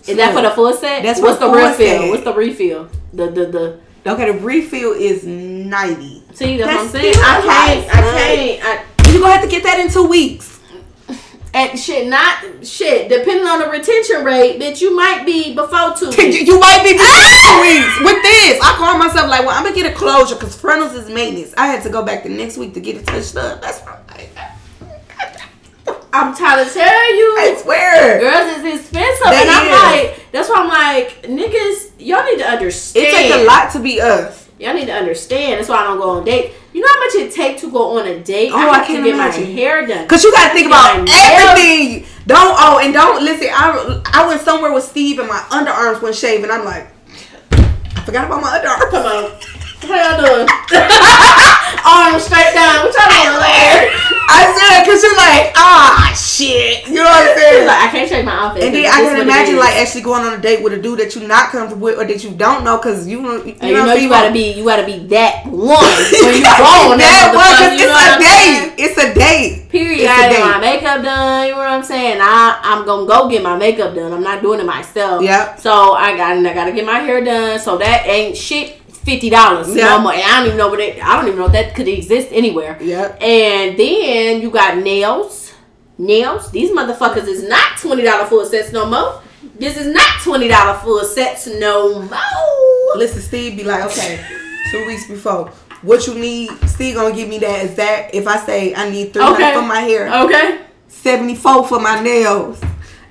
Is 0.07 0.17
that 0.17 0.35
for 0.35 0.43
the 0.43 0.51
full 0.51 0.73
set? 0.73 1.03
That's 1.03 1.21
What's 1.21 1.39
for 1.39 1.49
the 1.51 1.57
refill? 1.57 1.77
set. 1.77 2.11
What's 2.11 2.25
the 2.25 2.33
refill? 2.35 2.89
The 3.13 3.27
the 3.31 3.47
the. 3.47 3.81
Okay, 4.07 4.33
the 4.33 4.39
refill 4.39 4.93
is 4.93 5.27
ninety. 5.27 6.23
See, 6.33 6.57
that's, 6.57 6.73
what 6.75 6.81
I'm 6.87 6.89
saying. 6.89 7.15
I 7.19 7.41
can't. 7.43 7.95
I 7.95 8.01
can't. 8.01 8.65
I, 8.65 9.13
You 9.13 9.21
gonna 9.21 9.33
have 9.35 9.43
to 9.45 9.49
get 9.51 9.63
that 9.65 9.79
in 9.81 9.91
two 9.91 10.07
weeks. 10.07 10.60
And 11.53 11.79
shit, 11.79 12.07
not 12.07 12.65
shit. 12.65 13.09
Depending 13.09 13.47
on 13.47 13.59
the 13.61 13.69
retention 13.69 14.25
rate, 14.25 14.61
bitch, 14.61 14.81
you 14.81 14.95
might 14.95 15.27
be 15.27 15.55
before 15.55 15.95
two. 15.97 16.07
You, 16.07 16.29
weeks. 16.29 16.47
you 16.47 16.61
might 16.61 16.83
be 16.85 16.93
before 16.93 17.07
ah! 17.09 17.43
two 17.43 17.61
weeks 17.67 18.13
with 18.13 18.23
this. 18.23 18.61
I 18.63 18.75
call 18.77 18.99
myself 18.99 19.29
like, 19.29 19.41
well, 19.41 19.57
I'm 19.57 19.65
gonna 19.65 19.75
get 19.75 19.91
a 19.91 19.95
closure 19.95 20.37
because 20.37 20.57
frontals 20.57 20.95
is 20.95 21.09
maintenance. 21.09 21.53
I 21.57 21.67
had 21.67 21.83
to 21.83 21.91
go 21.91 22.05
back 22.05 22.23
the 22.23 22.29
next 22.29 22.57
week 22.57 22.75
to 22.75 22.81
get 22.81 22.97
it 22.97 23.07
touched 23.07 23.37
up. 23.37 23.61
That's 23.61 23.81
what 23.81 23.99
I'm 23.99 24.17
like. 24.17 24.31
I'm 26.13 26.37
trying 26.37 26.65
to 26.65 26.73
tell 26.73 27.15
you. 27.15 27.37
I 27.39 27.61
swear. 27.63 28.21
Girls 28.21 28.59
is 28.59 28.81
expensive, 28.81 29.27
They 29.27 29.43
and 29.43 29.51
I'm 29.51 29.71
like, 29.71 30.27
that's 30.33 30.49
why 30.49 30.57
I'm 30.57 30.69
like, 30.69 31.23
niggas, 31.23 31.93
y'all 31.99 32.25
need 32.25 32.39
to 32.39 32.49
understand. 32.49 33.07
It 33.07 33.11
takes 33.11 33.35
a 33.35 33.45
lot 33.45 33.73
to 33.73 33.79
be 33.81 34.01
us. 34.01 34.40
Y'all 34.61 34.75
need 34.75 34.87
to 34.87 34.93
understand. 34.93 35.59
That's 35.59 35.69
why 35.71 35.79
I 35.79 35.85
don't 35.85 35.99
go 35.99 36.11
on 36.11 36.25
date. 36.25 36.53
You 36.75 36.83
know 36.83 36.89
how 36.89 36.99
much 37.01 37.15
it 37.15 37.33
take 37.33 37.59
to 37.61 37.71
go 37.73 37.99
on 37.99 38.07
a 38.07 38.21
date? 38.23 38.53
Oh, 38.53 38.59
I 38.59 38.81
I 38.81 38.85
can't 38.85 38.99
to 38.99 39.05
get 39.05 39.15
imagine. 39.15 39.45
my 39.45 39.51
hair 39.51 39.87
done. 39.87 40.07
Cause 40.07 40.23
you 40.23 40.31
gotta 40.33 40.53
think 40.55 40.67
about 40.67 41.09
Yeah, 41.09 41.15
I 41.15 41.45
know. 41.45 41.51
everything. 41.53 42.07
Don't 42.27 42.55
oh 42.59 42.79
and 42.83 42.93
don't 42.93 43.25
listen. 43.25 43.49
I 43.51 44.03
I 44.13 44.27
went 44.29 44.43
somewhere 44.43 44.73
with 44.73 44.85
Steve 44.85 45.19
and 45.19 45.29
my 45.29 45.39
underarms 45.51 46.03
went 46.03 46.15
shaved 46.15 46.43
and 46.45 46.53
I'm 46.53 46.65
like, 46.67 46.89
I 47.53 48.03
forgot 48.05 48.27
about 48.27 48.43
my 48.43 48.59
underarms. 48.59 48.91
Come 48.91 49.07
on. 49.07 49.41
How 49.81 49.97
y'all 49.97 50.21
doing? 50.21 50.49
Arms 51.89 52.23
straight 52.25 52.53
down. 52.53 52.85
What 52.85 52.95
y'all 52.95 53.09
doing 53.09 54.10
I 54.31 54.43
said, 54.55 54.87
cause 54.87 55.03
you're 55.03 55.17
like, 55.17 55.53
ah, 55.57 56.15
shit. 56.15 56.87
You 56.87 57.03
know 57.03 57.05
what 57.05 57.31
I'm 57.31 57.39
saying? 57.39 57.67
Like, 57.67 57.81
I 57.83 57.89
can't 57.91 58.09
change 58.09 58.25
my 58.25 58.33
outfit. 58.33 58.65
And 58.65 58.75
then 58.75 58.87
I 58.87 59.03
can 59.03 59.21
imagine 59.21 59.57
like 59.57 59.77
actually 59.77 60.03
going 60.03 60.25
on 60.25 60.39
a 60.39 60.41
date 60.41 60.63
with 60.63 60.73
a 60.73 60.81
dude 60.81 60.99
that 61.01 61.15
you're 61.15 61.27
not 61.27 61.51
comfortable 61.51 61.83
with 61.83 61.99
or 61.99 62.05
that 62.07 62.23
you 62.25 62.31
don't 62.31 62.65
know 62.65 62.79
because 62.79 63.07
you, 63.07 63.21
you, 63.21 63.57
And 63.61 63.71
you 63.71 63.75
know, 63.75 63.87
know 63.87 63.95
you 63.95 64.09
gotta 64.09 64.33
be 64.33 64.53
you 64.53 64.65
gotta 64.65 64.87
be 64.87 65.07
that 65.09 65.47
one 65.47 65.79
when 66.23 66.35
you 66.35 66.47
go 66.47 66.95
on 66.95 66.99
that 66.99 67.11
that 67.11 67.35
one 67.35 67.51
because 67.53 67.75
you 67.81 67.87
know 67.87 67.99
it's 67.99 68.17
a 68.17 68.19
date. 68.23 68.75
It's 68.79 68.99
a 68.99 69.09
date. 69.15 69.69
Period. 69.69 70.01
It's 70.01 70.11
I 70.11 70.27
a 70.27 70.31
gotta 70.31 70.37
get 70.37 70.45
my 70.45 70.61
makeup 70.61 71.03
done. 71.03 71.47
You 71.47 71.53
know 71.53 71.59
what 71.59 71.69
I'm 71.69 71.85
saying? 71.85 72.19
I 72.21 72.59
I'm 72.63 72.87
gonna 72.87 73.07
go 73.07 73.29
get 73.29 73.43
my 73.43 73.57
makeup 73.57 73.95
done. 73.95 74.13
I'm 74.13 74.23
not 74.23 74.43
doing 74.43 74.61
it 74.61 74.67
myself. 74.67 75.23
Yep. 75.23 75.61
So 75.61 75.93
I 75.93 76.17
got 76.17 76.37
I 76.37 76.55
gotta 76.55 76.73
get 76.73 76.87
my 76.87 76.99
hair 76.99 77.25
done. 77.25 77.59
So 77.59 77.79
that 77.79 78.07
ain't 78.07 78.37
shit. 78.37 78.80
Fifty 79.05 79.31
dollars 79.31 79.75
Yep. 79.75 79.77
no 79.89 79.99
more. 80.01 80.13
And 80.13 80.23
I 80.23 80.39
don't 80.39 80.47
even 80.47 80.59
know 80.59 80.69
what 80.69 80.81
it. 80.81 81.03
I 81.03 81.17
don't 81.17 81.27
even 81.27 81.39
know 81.39 81.47
if 81.47 81.53
that 81.53 81.75
could 81.75 81.89
exist 81.89 82.29
anywhere. 82.33 82.79
Yep. 82.83 83.23
And 83.23 83.79
then 83.79 84.41
you 84.43 84.51
got 84.51 84.77
nails. 84.79 85.53
Nails. 85.99 86.51
These 86.51 86.71
motherfuckers 86.71 87.27
is 87.27 87.43
not 87.43 87.79
twenty 87.79 88.03
dollar 88.03 88.27
full 88.27 88.45
sets 88.45 88.73
no 88.73 88.87
more. 88.87 89.23
This 89.59 89.77
is 89.79 89.87
not 89.93 90.21
twenty 90.23 90.49
dollar 90.49 90.79
full 90.79 91.03
sets 91.05 91.47
no 91.47 92.01
more. 92.03 92.97
Listen, 92.97 93.21
Steve 93.23 93.57
be 93.57 93.65
like, 93.65 93.85
okay, 93.85 94.25
two 94.71 94.87
weeks 94.87 95.07
before. 95.09 95.49
What 95.83 96.07
you 96.07 96.15
need, 96.15 96.51
Steve 96.69 96.95
gonna 96.97 97.15
give 97.15 97.29
me 97.29 97.39
that 97.39 97.65
exact. 97.65 98.15
If 98.15 98.27
I 98.29 98.37
say 98.45 98.75
I 98.75 98.91
need 98.91 99.13
three 99.15 99.23
hundred 99.23 99.37
Okay. 99.43 99.55
for 99.55 99.63
my 99.63 99.81
hair, 99.81 100.25
Okay. 100.25 100.61
seventy 100.89 101.35
four 101.35 101.67
for 101.67 101.81
my 101.81 102.01
nails, 102.03 102.61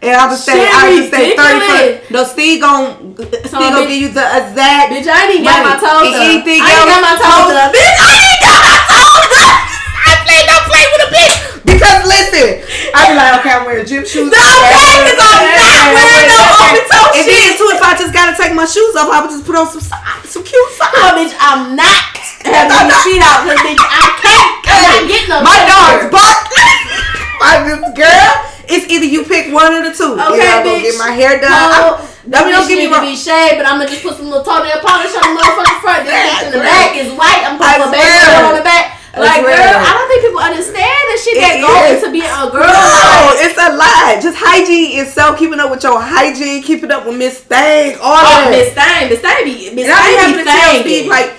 and 0.02 0.16
I 0.16 0.24
would 0.32 0.40
say 0.40 0.56
I 0.64 0.96
would 0.96 1.12
say 1.12 1.36
thirty 1.36 1.60
for. 1.60 2.14
No, 2.14 2.24
Steve 2.24 2.62
gon' 2.64 3.16
Steve 3.20 3.52
gonna 3.52 3.84
give 3.84 4.00
you 4.00 4.12
the 4.16 4.24
exact. 4.24 4.96
Bitch, 4.96 5.08
I 5.12 5.28
ain't 5.28 5.44
even 5.44 5.46
got 5.46 5.60
my 5.68 5.76
toes 5.76 6.08
done. 6.08 6.24
Anything 6.24 6.60
I 6.64 6.72
ain't 6.72 6.88
got 6.88 7.02
my 7.04 7.16
toes 7.20 7.52
done. 7.52 7.70
Bitch, 7.76 7.94
I 8.00 8.12
ain't 8.16 8.40
got 8.40 8.60
my 8.64 8.78
toes 8.88 9.28
done. 9.28 9.56
I 10.00 10.12
play 10.24 10.40
don't 10.48 10.66
play 10.72 10.86
with 10.96 11.04
a 11.04 11.10
bitch 11.12 11.36
because 11.68 12.00
listen, 12.08 12.48
I 12.96 13.00
be 13.12 13.14
like, 13.20 13.34
okay, 13.44 13.52
I'm 13.52 13.64
wearing 13.68 13.84
gym 13.86 14.08
shoes. 14.08 14.32
No, 14.32 14.40
okay, 14.40 15.12
I'm 15.12 15.20
not 15.20 15.92
wearing 15.92 16.28
no 16.32 16.40
open 16.64 16.84
toe 16.88 17.20
And 17.20 17.24
then 17.28 17.50
too, 17.60 17.70
if 17.76 17.82
I 17.84 17.92
just 18.00 18.16
gotta 18.16 18.34
take 18.40 18.56
my 18.56 18.64
shoes 18.66 18.96
off, 18.96 19.12
I 19.12 19.20
would 19.20 19.30
just 19.36 19.44
put 19.44 19.60
on 19.60 19.68
some 19.68 19.84
so- 19.84 20.00
some 20.24 20.44
cute 20.48 20.70
socks. 20.80 20.96
bitch, 21.20 21.36
I'm 21.44 21.76
not 21.76 22.00
having 22.48 22.72
not- 22.72 23.04
feet 23.04 23.20
out 23.20 23.44
because 23.44 23.60
bitch, 23.68 23.84
I 23.84 24.04
can't. 24.24 24.52
I'm 24.64 24.80
not 24.88 25.02
getting 25.12 25.28
no 25.30 25.38
my 25.44 25.60
dogs 25.68 26.08
butt. 26.08 26.40
my 27.44 27.54
this 27.68 27.84
girl, 28.00 28.32
it's 28.70 28.86
either 28.88 29.06
you 29.06 29.26
pick 29.26 29.52
one 29.54 29.74
of 29.74 29.84
the 29.84 29.92
two. 29.92 30.14
Okay, 30.14 30.22
Either 30.22 30.42
I'm 30.42 30.64
gonna 30.64 30.82
get 30.82 30.98
my 30.98 31.12
hair 31.12 31.42
done. 31.42 31.52
No, 31.52 31.58
I'm- 31.58 32.10
I 32.30 32.46
mean, 32.46 32.54
don't 32.54 32.68
get 32.68 32.78
me 32.78 32.86
need 32.86 32.94
to 32.94 33.02
be 33.02 33.16
shaved, 33.18 33.58
but 33.58 33.66
I'm 33.66 33.82
gonna 33.82 33.90
just 33.90 34.04
put 34.04 34.18
some 34.18 34.30
little 34.30 34.46
toenail 34.46 34.86
polish 34.86 35.16
on 35.18 35.34
the 35.34 35.42
motherfucking 35.42 35.82
front. 35.82 36.06
This 36.06 36.44
in 36.46 36.52
the 36.54 36.62
back 36.62 36.94
is 36.94 37.10
white. 37.18 37.42
I'm 37.42 37.58
putting 37.58 37.82
a 37.82 37.90
baby 37.90 38.46
on 38.46 38.54
the 38.54 38.62
back. 38.62 39.00
Like, 39.18 39.42
girl. 39.42 39.50
I 39.50 39.90
don't 39.98 40.08
think 40.08 40.22
people 40.22 40.40
understand 40.40 40.86
that 40.86 41.18
shit 41.18 41.36
that 41.42 41.58
goes 41.58 41.98
into 41.98 42.12
being 42.14 42.30
a 42.30 42.46
girl. 42.54 42.70
No, 42.70 43.34
it's 43.42 43.58
a 43.58 43.74
lot. 43.74 44.22
Just 44.22 44.38
hygiene 44.38 45.02
itself, 45.02 45.40
keeping 45.40 45.60
up 45.60 45.72
with 45.72 45.82
your 45.82 46.00
hygiene, 46.00 46.62
keeping 46.62 46.92
up 46.92 47.08
with 47.08 47.18
Miss 47.18 47.42
Thang, 47.42 47.98
all 47.98 48.14
oh, 48.14 48.22
that. 48.22 48.52
Miss 48.54 48.70
Thang, 48.78 49.10
Miss 49.10 49.20
Thang 49.20 49.44
be, 49.44 49.74
Miss 49.74 49.90
And 49.90 49.98
I 49.98 50.06
be 50.06 50.16
Thang 50.16 50.38
to 50.38 50.44
tell. 50.46 50.82
Steve 50.82 51.10
like, 51.10 51.34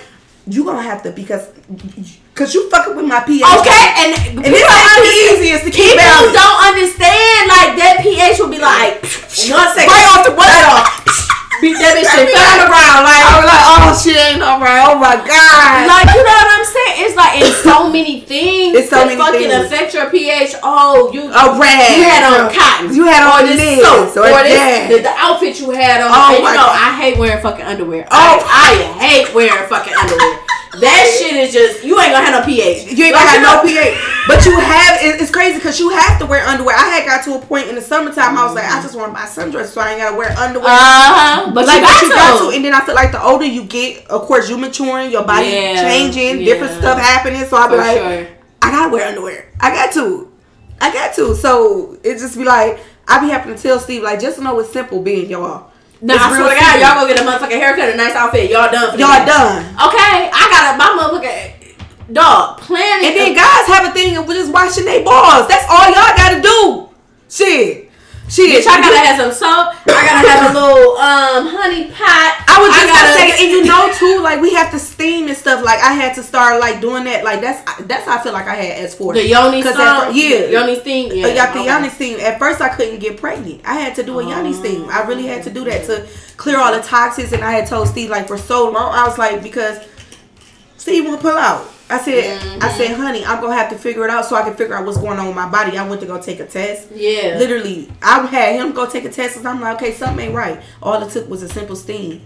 you 0.49 0.65
gonna 0.65 0.83
have 0.83 1.03
to 1.05 1.13
because, 1.13 1.47
cause 2.41 2.57
you 2.57 2.65
fucking 2.73 2.97
with 2.97 3.05
my 3.05 3.21
pH. 3.21 3.45
Okay, 3.45 3.85
and, 4.01 4.17
and 4.17 4.49
people 4.49 4.57
this 4.57 4.65
don't 4.65 5.05
the 5.05 5.13
easiest 5.37 5.65
to 5.69 5.71
keep 5.71 5.93
People 5.93 6.09
balance. 6.09 6.33
don't 6.33 6.61
understand 6.73 7.41
like 7.53 7.71
that 7.77 8.01
pH 8.01 8.41
will 8.41 8.49
be 8.49 8.57
like 8.57 8.97
one 9.53 9.69
second 9.77 9.93
Right 9.93 10.09
off 10.09 10.25
the 10.25 10.33
right 10.33 10.65
off. 10.73 10.89
Beat 11.61 11.77
that 11.77 11.93
bitch 11.93 12.09
shit 12.09 12.33
turn 12.33 12.73
around 12.73 13.05
like 13.05 13.21
I 13.21 13.37
was 13.37 13.45
like, 13.45 13.65
oh, 13.69 13.85
oh 13.85 13.93
shit, 13.93 14.17
ain't 14.17 14.41
alright. 14.41 14.81
Oh 14.81 14.97
my 14.97 15.21
god. 15.21 15.85
like 15.85 16.09
you 16.17 16.25
know 16.25 16.33
what 16.41 16.49
I'm 16.57 16.65
saying? 16.65 16.95
It's 17.05 17.17
like 17.21 17.33
in 17.37 17.53
so 17.61 17.93
many 17.93 18.25
things. 18.25 18.81
It's 18.81 18.89
so 18.89 19.05
that 19.05 19.13
many 19.13 19.21
fucking 19.21 19.53
things. 19.53 19.69
affect 19.69 19.93
your 19.93 20.09
pH. 20.09 20.57
Oh, 20.65 21.13
you 21.13 21.29
a 21.29 21.45
rag. 21.61 22.01
you 22.01 22.09
had 22.09 22.25
on 22.25 22.49
cotton. 22.49 22.97
You 22.97 23.05
had 23.05 23.21
on 23.21 23.45
this 23.45 23.61
this, 23.61 23.85
soap, 23.85 24.25
or 24.25 24.33
or 24.33 24.41
this, 24.41 24.57
that. 24.57 24.89
the, 24.89 25.05
the 25.05 25.13
outfit 25.21 25.61
you 25.61 25.77
had 25.77 26.01
on. 26.01 26.09
Oh 26.09 26.33
and 26.33 26.41
you 26.41 26.49
know, 26.49 26.65
God. 26.65 26.81
I 26.81 26.97
hate 26.97 27.21
wearing 27.21 27.45
fucking 27.45 27.69
underwear. 27.69 28.09
Oh. 28.09 28.17
I, 28.17 28.81
I 28.81 29.05
hate 29.05 29.29
wearing 29.37 29.69
fucking 29.69 29.93
underwear. 29.93 30.41
That 30.79 31.19
shit 31.19 31.35
is 31.35 31.53
just 31.53 31.85
you 31.85 31.99
ain't 31.99 32.13
gonna 32.13 32.25
have 32.25 32.41
no 32.41 32.47
pH. 32.47 32.93
You 32.93 33.05
ain't 33.07 33.15
gonna 33.15 33.31
have 33.31 33.43
no 33.43 33.63
pH. 33.67 33.99
But 34.29 34.47
you 34.47 34.59
have 34.59 34.99
it's 35.03 35.31
crazy 35.31 35.57
because 35.59 35.81
you 35.81 35.91
have 35.91 36.19
to 36.21 36.27
wear 36.27 36.47
underwear. 36.47 36.77
I 36.77 36.89
had 36.89 37.07
got 37.07 37.25
to 37.25 37.35
a 37.35 37.41
point 37.41 37.69
in 37.69 37.75
the 37.75 37.81
summertime. 37.81 38.39
I 38.39 38.45
was 38.47 38.55
like, 38.55 38.65
I 38.65 38.81
just 38.81 38.95
want 38.95 39.11
to 39.11 39.15
buy 39.15 39.27
sundress 39.27 39.67
so 39.67 39.81
I 39.81 39.91
ain't 39.91 39.99
gotta 39.99 40.17
wear 40.17 40.31
underwear. 40.39 40.69
Uh 40.69 40.77
huh. 40.77 41.53
But 41.53 41.67
like 41.67 41.81
you 41.81 41.83
got, 41.83 42.01
but 42.01 42.07
you 42.07 42.15
got 42.15 42.51
to. 42.51 42.57
and 42.57 42.65
then 42.65 42.75
I 42.75 42.81
feel 42.85 42.95
like 42.95 43.13
the 43.13 43.23
older 43.23 43.45
you 43.45 43.65
get, 43.65 44.07
of 44.09 44.23
course, 44.23 44.49
you 44.49 44.57
maturing, 44.59 45.11
your 45.11 45.25
body 45.25 45.49
Yeah, 45.49 45.83
changing, 45.83 46.45
different 46.45 46.75
stuff 46.75 46.99
happening. 46.99 47.45
So 47.47 47.57
I 47.57 47.67
be 47.67 47.71
For 47.73 47.77
like, 47.79 47.97
sure. 47.99 48.37
I 48.63 48.71
gotta 48.71 48.93
wear 48.93 49.09
underwear. 49.09 49.53
I 49.59 49.71
got 49.75 49.93
to. 49.95 50.33
I 50.81 50.93
got 50.93 51.15
to. 51.17 51.35
So 51.35 51.99
it 52.05 52.19
just 52.19 52.37
be 52.39 52.45
like, 52.45 52.79
I 53.09 53.21
be 53.21 53.29
having 53.29 53.55
to 53.57 53.61
tell 53.61 53.79
Steve, 53.81 54.03
like, 54.03 54.21
just 54.21 54.39
know 54.41 54.59
it's 54.61 54.73
simple 54.73 55.03
being 55.03 55.29
y'all. 55.29 55.70
Nah, 56.03 56.15
It's 56.15 56.25
I 56.25 56.33
real 56.33 56.47
swear 56.49 56.55
to 56.55 56.61
God, 56.61 56.81
y'all 56.81 56.97
go 56.97 57.13
get 57.13 57.21
a 57.21 57.25
motherfucking 57.29 57.61
haircut, 57.61 57.93
a 57.93 57.97
nice 57.97 58.15
outfit. 58.15 58.51
Y'all 58.51 58.73
done. 58.73 58.93
For 58.93 58.99
Y'all 58.99 59.21
done. 59.27 59.69
Okay, 59.77 60.31
I 60.33 60.43
got 60.49 60.75
a 60.75 60.79
my 60.81 60.97
motherfucking 60.97 62.13
dog 62.13 62.59
planning. 62.59 63.07
And 63.07 63.17
then 63.17 63.35
guys 63.35 63.67
have 63.69 63.91
a 63.91 63.93
thing 63.93 64.17
of 64.17 64.27
just 64.27 64.53
washing 64.53 64.85
their 64.85 65.05
balls. 65.05 65.47
That's 65.49 65.67
all 65.69 65.87
y'all 65.93 66.17
gotta 66.17 66.41
do. 66.41 66.89
Shit. 67.29 67.90
Shit. 68.31 68.63
Bitch, 68.63 68.71
I 68.71 68.81
gotta 68.81 68.99
have 68.99 69.19
some 69.19 69.33
soap. 69.33 69.75
I 69.91 70.07
gotta 70.07 70.29
have 70.31 70.51
a 70.51 70.55
little 70.59 70.97
um 70.97 71.51
honey 71.51 71.91
pot. 71.91 72.45
I 72.47 72.63
was 72.63 72.71
just 72.71 72.87
gotta 72.87 73.19
gonna 73.19 73.37
say, 73.37 73.43
and 73.43 73.51
you 73.51 73.65
know 73.65 73.91
too, 73.93 74.23
like 74.23 74.41
we 74.41 74.55
have 74.55 74.71
to 74.71 74.79
steam 74.79 75.27
and 75.27 75.37
stuff. 75.37 75.65
Like 75.65 75.81
I 75.81 75.93
had 75.93 76.15
to 76.15 76.23
start 76.23 76.61
like 76.61 76.81
doing 76.81 77.03
that. 77.05 77.25
Like 77.25 77.41
that's 77.41 77.61
that's 77.87 78.05
how 78.05 78.19
I 78.19 78.23
feel 78.23 78.33
like 78.33 78.47
I 78.47 78.55
had 78.55 78.85
S 78.85 78.95
four. 78.95 79.15
the 79.15 79.27
yoni 79.27 79.63
steam. 79.63 79.75
yeah. 80.15 80.47
yoni 80.47 80.79
steam. 80.79 81.13
Yeah, 81.13 81.27
I 81.27 81.35
got 81.35 81.55
the 81.55 81.61
okay. 81.61 81.75
yoni 81.75 81.89
steam. 81.89 82.21
At 82.21 82.39
first, 82.39 82.61
I 82.61 82.69
couldn't 82.69 83.01
get 83.01 83.17
pregnant. 83.17 83.63
I 83.65 83.75
had 83.75 83.97
to 83.97 84.05
do 84.05 84.21
a 84.21 84.29
yoni 84.29 84.53
steam. 84.53 84.89
I 84.89 85.03
really 85.03 85.27
had 85.27 85.43
to 85.45 85.51
do 85.51 85.65
that 85.65 85.87
to 85.87 86.07
clear 86.37 86.59
all 86.59 86.73
the 86.73 86.83
toxins. 86.83 87.33
And 87.33 87.43
I 87.43 87.51
had 87.51 87.67
told 87.67 87.89
Steve 87.89 88.11
like 88.11 88.29
for 88.29 88.39
so 88.39 88.71
long, 88.71 88.95
I 88.95 89.09
was 89.09 89.19
like 89.19 89.43
because 89.43 89.85
Steve 90.77 91.05
won't 91.05 91.21
pull 91.21 91.37
out. 91.37 91.67
I 91.91 91.99
said, 91.99 92.41
Mm-hmm. 92.41 92.63
I 92.63 92.73
said, 92.73 92.97
honey, 92.97 93.25
I'm 93.25 93.41
gonna 93.41 93.55
have 93.55 93.71
to 93.71 93.77
figure 93.79 94.05
it 94.05 94.11
out 94.11 94.25
so 94.25 94.37
I 94.37 94.43
can 94.43 94.55
figure 94.55 94.75
out 94.75 94.85
what's 94.85 94.99
going 94.99 95.19
on 95.19 95.27
with 95.27 95.37
my 95.37 95.49
body. 95.49 95.77
I 95.79 95.89
went 95.89 96.01
to 96.03 96.07
go 96.07 96.21
take 96.21 96.41
a 96.41 96.47
test. 96.47 96.89
Yeah. 96.95 97.37
Literally, 97.39 97.91
I 98.03 98.25
had 98.27 98.57
him 98.57 98.73
go 98.73 98.89
take 98.89 99.05
a 99.05 99.11
test, 99.11 99.37
and 99.37 99.47
I'm 99.49 99.61
like, 99.61 99.77
okay, 99.77 99.93
something 99.93 100.27
ain't 100.27 100.35
right. 100.35 100.61
All 100.83 101.03
it 101.03 101.11
took 101.11 101.29
was 101.29 101.43
a 101.43 101.49
simple 101.49 101.77
steam. 101.77 102.23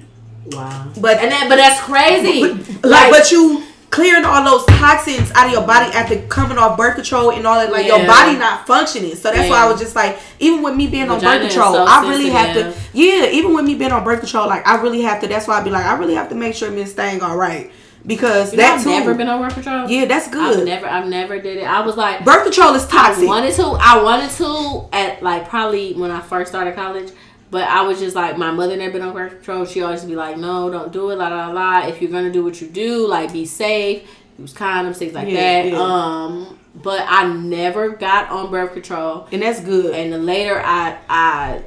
Wow. 0.46 0.88
But 1.00 1.18
And 1.18 1.30
that, 1.30 1.46
but 1.48 1.56
that's 1.56 1.80
crazy. 1.80 2.52
but, 2.80 2.90
like, 2.90 3.10
but 3.10 3.30
you 3.30 3.62
clearing 3.90 4.24
all 4.24 4.42
those 4.44 4.66
toxins 4.78 5.30
out 5.32 5.46
of 5.46 5.52
your 5.52 5.64
body 5.64 5.86
after 5.94 6.20
coming 6.26 6.58
off 6.58 6.76
birth 6.76 6.96
control 6.96 7.30
and 7.30 7.46
all 7.46 7.54
that, 7.54 7.70
like 7.70 7.86
your 7.86 8.04
body 8.06 8.36
not 8.36 8.66
functioning. 8.66 9.14
So 9.14 9.30
that's 9.30 9.48
why 9.48 9.64
I 9.64 9.70
was 9.70 9.80
just 9.80 9.94
like, 9.94 10.18
even 10.40 10.62
with 10.62 10.74
me 10.74 10.88
being 10.88 11.08
on 11.08 11.20
Vagina 11.20 11.44
birth 11.44 11.52
control, 11.52 11.74
so 11.74 11.84
I 11.88 12.08
really 12.08 12.28
have 12.30 12.54
to. 12.54 12.74
Yeah, 12.92 13.30
even 13.30 13.54
with 13.54 13.64
me 13.64 13.76
being 13.76 13.92
on 13.92 14.02
birth 14.02 14.18
control, 14.20 14.48
like 14.48 14.66
I 14.66 14.82
really 14.82 15.02
have 15.02 15.20
to. 15.20 15.28
That's 15.28 15.46
why 15.46 15.58
I'd 15.58 15.64
be 15.64 15.70
like, 15.70 15.86
I 15.86 15.96
really 15.96 16.14
have 16.14 16.28
to 16.30 16.34
make 16.34 16.54
sure 16.54 16.70
Miss 16.72 16.92
Thing 16.92 17.22
all 17.22 17.36
right 17.36 17.70
because 18.06 18.52
You 18.52 18.58
know, 18.58 18.62
that 18.64 18.78
I've 18.78 18.82
too. 18.84 18.90
never 18.90 19.14
been 19.14 19.28
on 19.28 19.40
birth 19.42 19.54
control. 19.54 19.88
yeah, 19.88 20.04
that's 20.04 20.26
I've 20.26 20.32
good. 20.32 20.64
never, 20.66 20.86
I've 20.86 21.06
never 21.08 21.38
did 21.40 21.58
it. 21.58 21.64
I 21.64 21.80
was 21.80 21.96
like, 21.96 22.24
birth 22.24 22.44
control 22.44 22.74
is 22.74 22.86
toxic. 22.86 23.24
I 23.24 23.26
wanted 23.26 23.54
to. 23.54 23.62
I 23.80 24.02
wanted 24.02 24.30
to 24.32 24.88
at 24.96 25.22
like 25.22 25.48
probably 25.48 25.94
when 25.94 26.10
I 26.10 26.20
first 26.20 26.50
started 26.50 26.74
college, 26.74 27.10
but 27.50 27.68
I 27.68 27.82
was 27.82 27.98
just 27.98 28.14
like 28.16 28.36
my 28.36 28.50
mother 28.50 28.76
never 28.76 28.92
been 28.92 29.02
on 29.02 29.12
birth 29.14 29.32
control. 29.32 29.64
She 29.64 29.82
always 29.82 30.04
be 30.04 30.16
like, 30.16 30.36
"No, 30.36 30.70
don't 30.70 30.92
do 30.92 31.10
it." 31.10 31.16
La 31.16 31.28
la 31.28 31.48
la. 31.48 31.86
If 31.86 32.02
you're 32.02 32.10
gonna 32.10 32.32
do 32.32 32.44
what 32.44 32.60
you 32.60 32.68
do, 32.68 33.06
like 33.06 33.32
be 33.32 33.44
safe, 33.46 34.02
use 34.38 34.52
condoms, 34.52 34.96
things 34.96 35.14
like 35.14 35.28
Yeah, 35.28 35.62
that. 35.62 35.72
yeah. 35.72 35.78
Um, 35.78 36.58
but 36.74 37.04
I 37.08 37.26
never 37.32 37.90
got 37.90 38.28
on 38.30 38.50
birth 38.50 38.72
control, 38.72 39.28
and 39.32 39.40
that's 39.42 39.60
good. 39.60 39.94
and 39.94 40.12
the 40.12 40.18
later 40.18 40.60
I 40.62 40.98
I. 41.08 41.62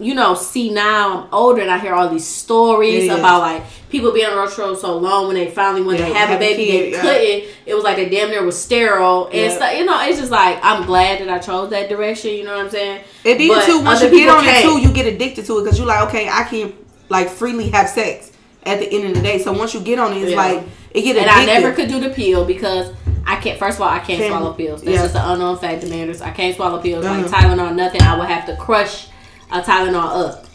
You 0.00 0.14
know, 0.14 0.34
see 0.34 0.70
now 0.70 1.24
I'm 1.24 1.28
older 1.34 1.60
and 1.60 1.70
I 1.70 1.78
hear 1.78 1.92
all 1.94 2.08
these 2.08 2.26
stories 2.26 3.04
Yeah, 3.04 3.12
yeah. 3.14 3.18
about 3.18 3.40
like 3.42 3.62
people 3.90 4.12
being 4.12 4.26
on 4.26 4.32
birth 4.32 4.54
control 4.54 4.74
so 4.74 4.96
long 4.96 5.26
when 5.26 5.36
they 5.36 5.50
finally 5.50 5.82
wanted 5.82 6.00
Yeah, 6.00 6.08
to 6.08 6.14
have, 6.14 6.30
a 6.30 6.36
a 6.36 6.38
baby, 6.38 6.64
kid, 6.64 6.94
they 6.94 6.98
couldn't. 7.00 7.54
It 7.66 7.74
was 7.74 7.84
like 7.84 7.96
they 7.96 8.08
damn 8.08 8.30
near 8.30 8.42
was 8.42 8.58
sterile, 8.60 9.28
and 9.32 9.52
stuff. 9.52 9.76
You 9.76 9.84
know, 9.84 10.00
it's 10.08 10.18
just 10.18 10.30
like 10.32 10.58
I'm 10.62 10.86
glad 10.86 11.20
that 11.20 11.28
I 11.28 11.38
chose 11.38 11.68
that 11.70 11.88
direction. 11.90 12.32
You 12.32 12.44
know 12.44 12.56
what 12.56 12.64
I'm 12.64 12.70
saying? 12.70 13.04
And 13.26 13.38
then 13.40 13.48
But 13.48 13.66
too, 13.66 13.80
once 13.84 14.00
you 14.02 14.10
get 14.10 14.28
on 14.30 14.44
it 14.46 14.62
too, 14.62 14.80
you 14.80 14.90
get 14.92 15.06
addicted 15.06 15.44
to 15.46 15.58
it 15.58 15.64
because 15.64 15.78
you're 15.78 15.86
like, 15.86 16.08
okay, 16.08 16.28
I 16.30 16.44
can 16.44 16.72
like 17.10 17.28
freely 17.28 17.68
have 17.70 17.88
sex 17.88 18.32
at 18.64 18.78
the 18.78 18.90
end 18.90 19.04
of 19.04 19.14
the 19.14 19.20
day. 19.20 19.38
So 19.38 19.52
once 19.52 19.74
you 19.74 19.80
get 19.80 19.98
on 19.98 20.12
it, 20.14 20.22
it's 20.22 20.34
like 20.36 20.64
it 20.92 21.02
get 21.02 21.16
And. 21.18 21.28
I 21.28 21.44
never 21.44 21.72
could 21.74 21.88
do 21.88 22.00
the 22.00 22.08
pill 22.10 22.46
because 22.46 22.90
I 23.26 23.36
can't. 23.36 23.58
First 23.58 23.76
of 23.76 23.82
all, 23.82 23.88
I 23.90 23.98
can't 23.98 24.18
Can't- 24.18 24.30
swallow 24.32 24.54
pills. 24.54 24.80
That's 24.82 25.02
just 25.02 25.14
an 25.14 25.22
unknown 25.32 25.58
fact, 25.58 25.82
Demanders. 25.82 26.22
I 26.22 26.30
can't 26.30 26.56
swallow 26.56 26.80
pills 26.80 27.04
like 27.04 27.22
Uh-huh. 27.26 27.36
Tylenol, 27.54 27.74
nothing. 27.74 28.00
I 28.00 28.16
would 28.18 28.28
have 28.28 28.46
to 28.46 28.56
crush 28.56 29.08
a 29.52 29.60
Tylenol 29.62 30.28
up. 30.28 30.46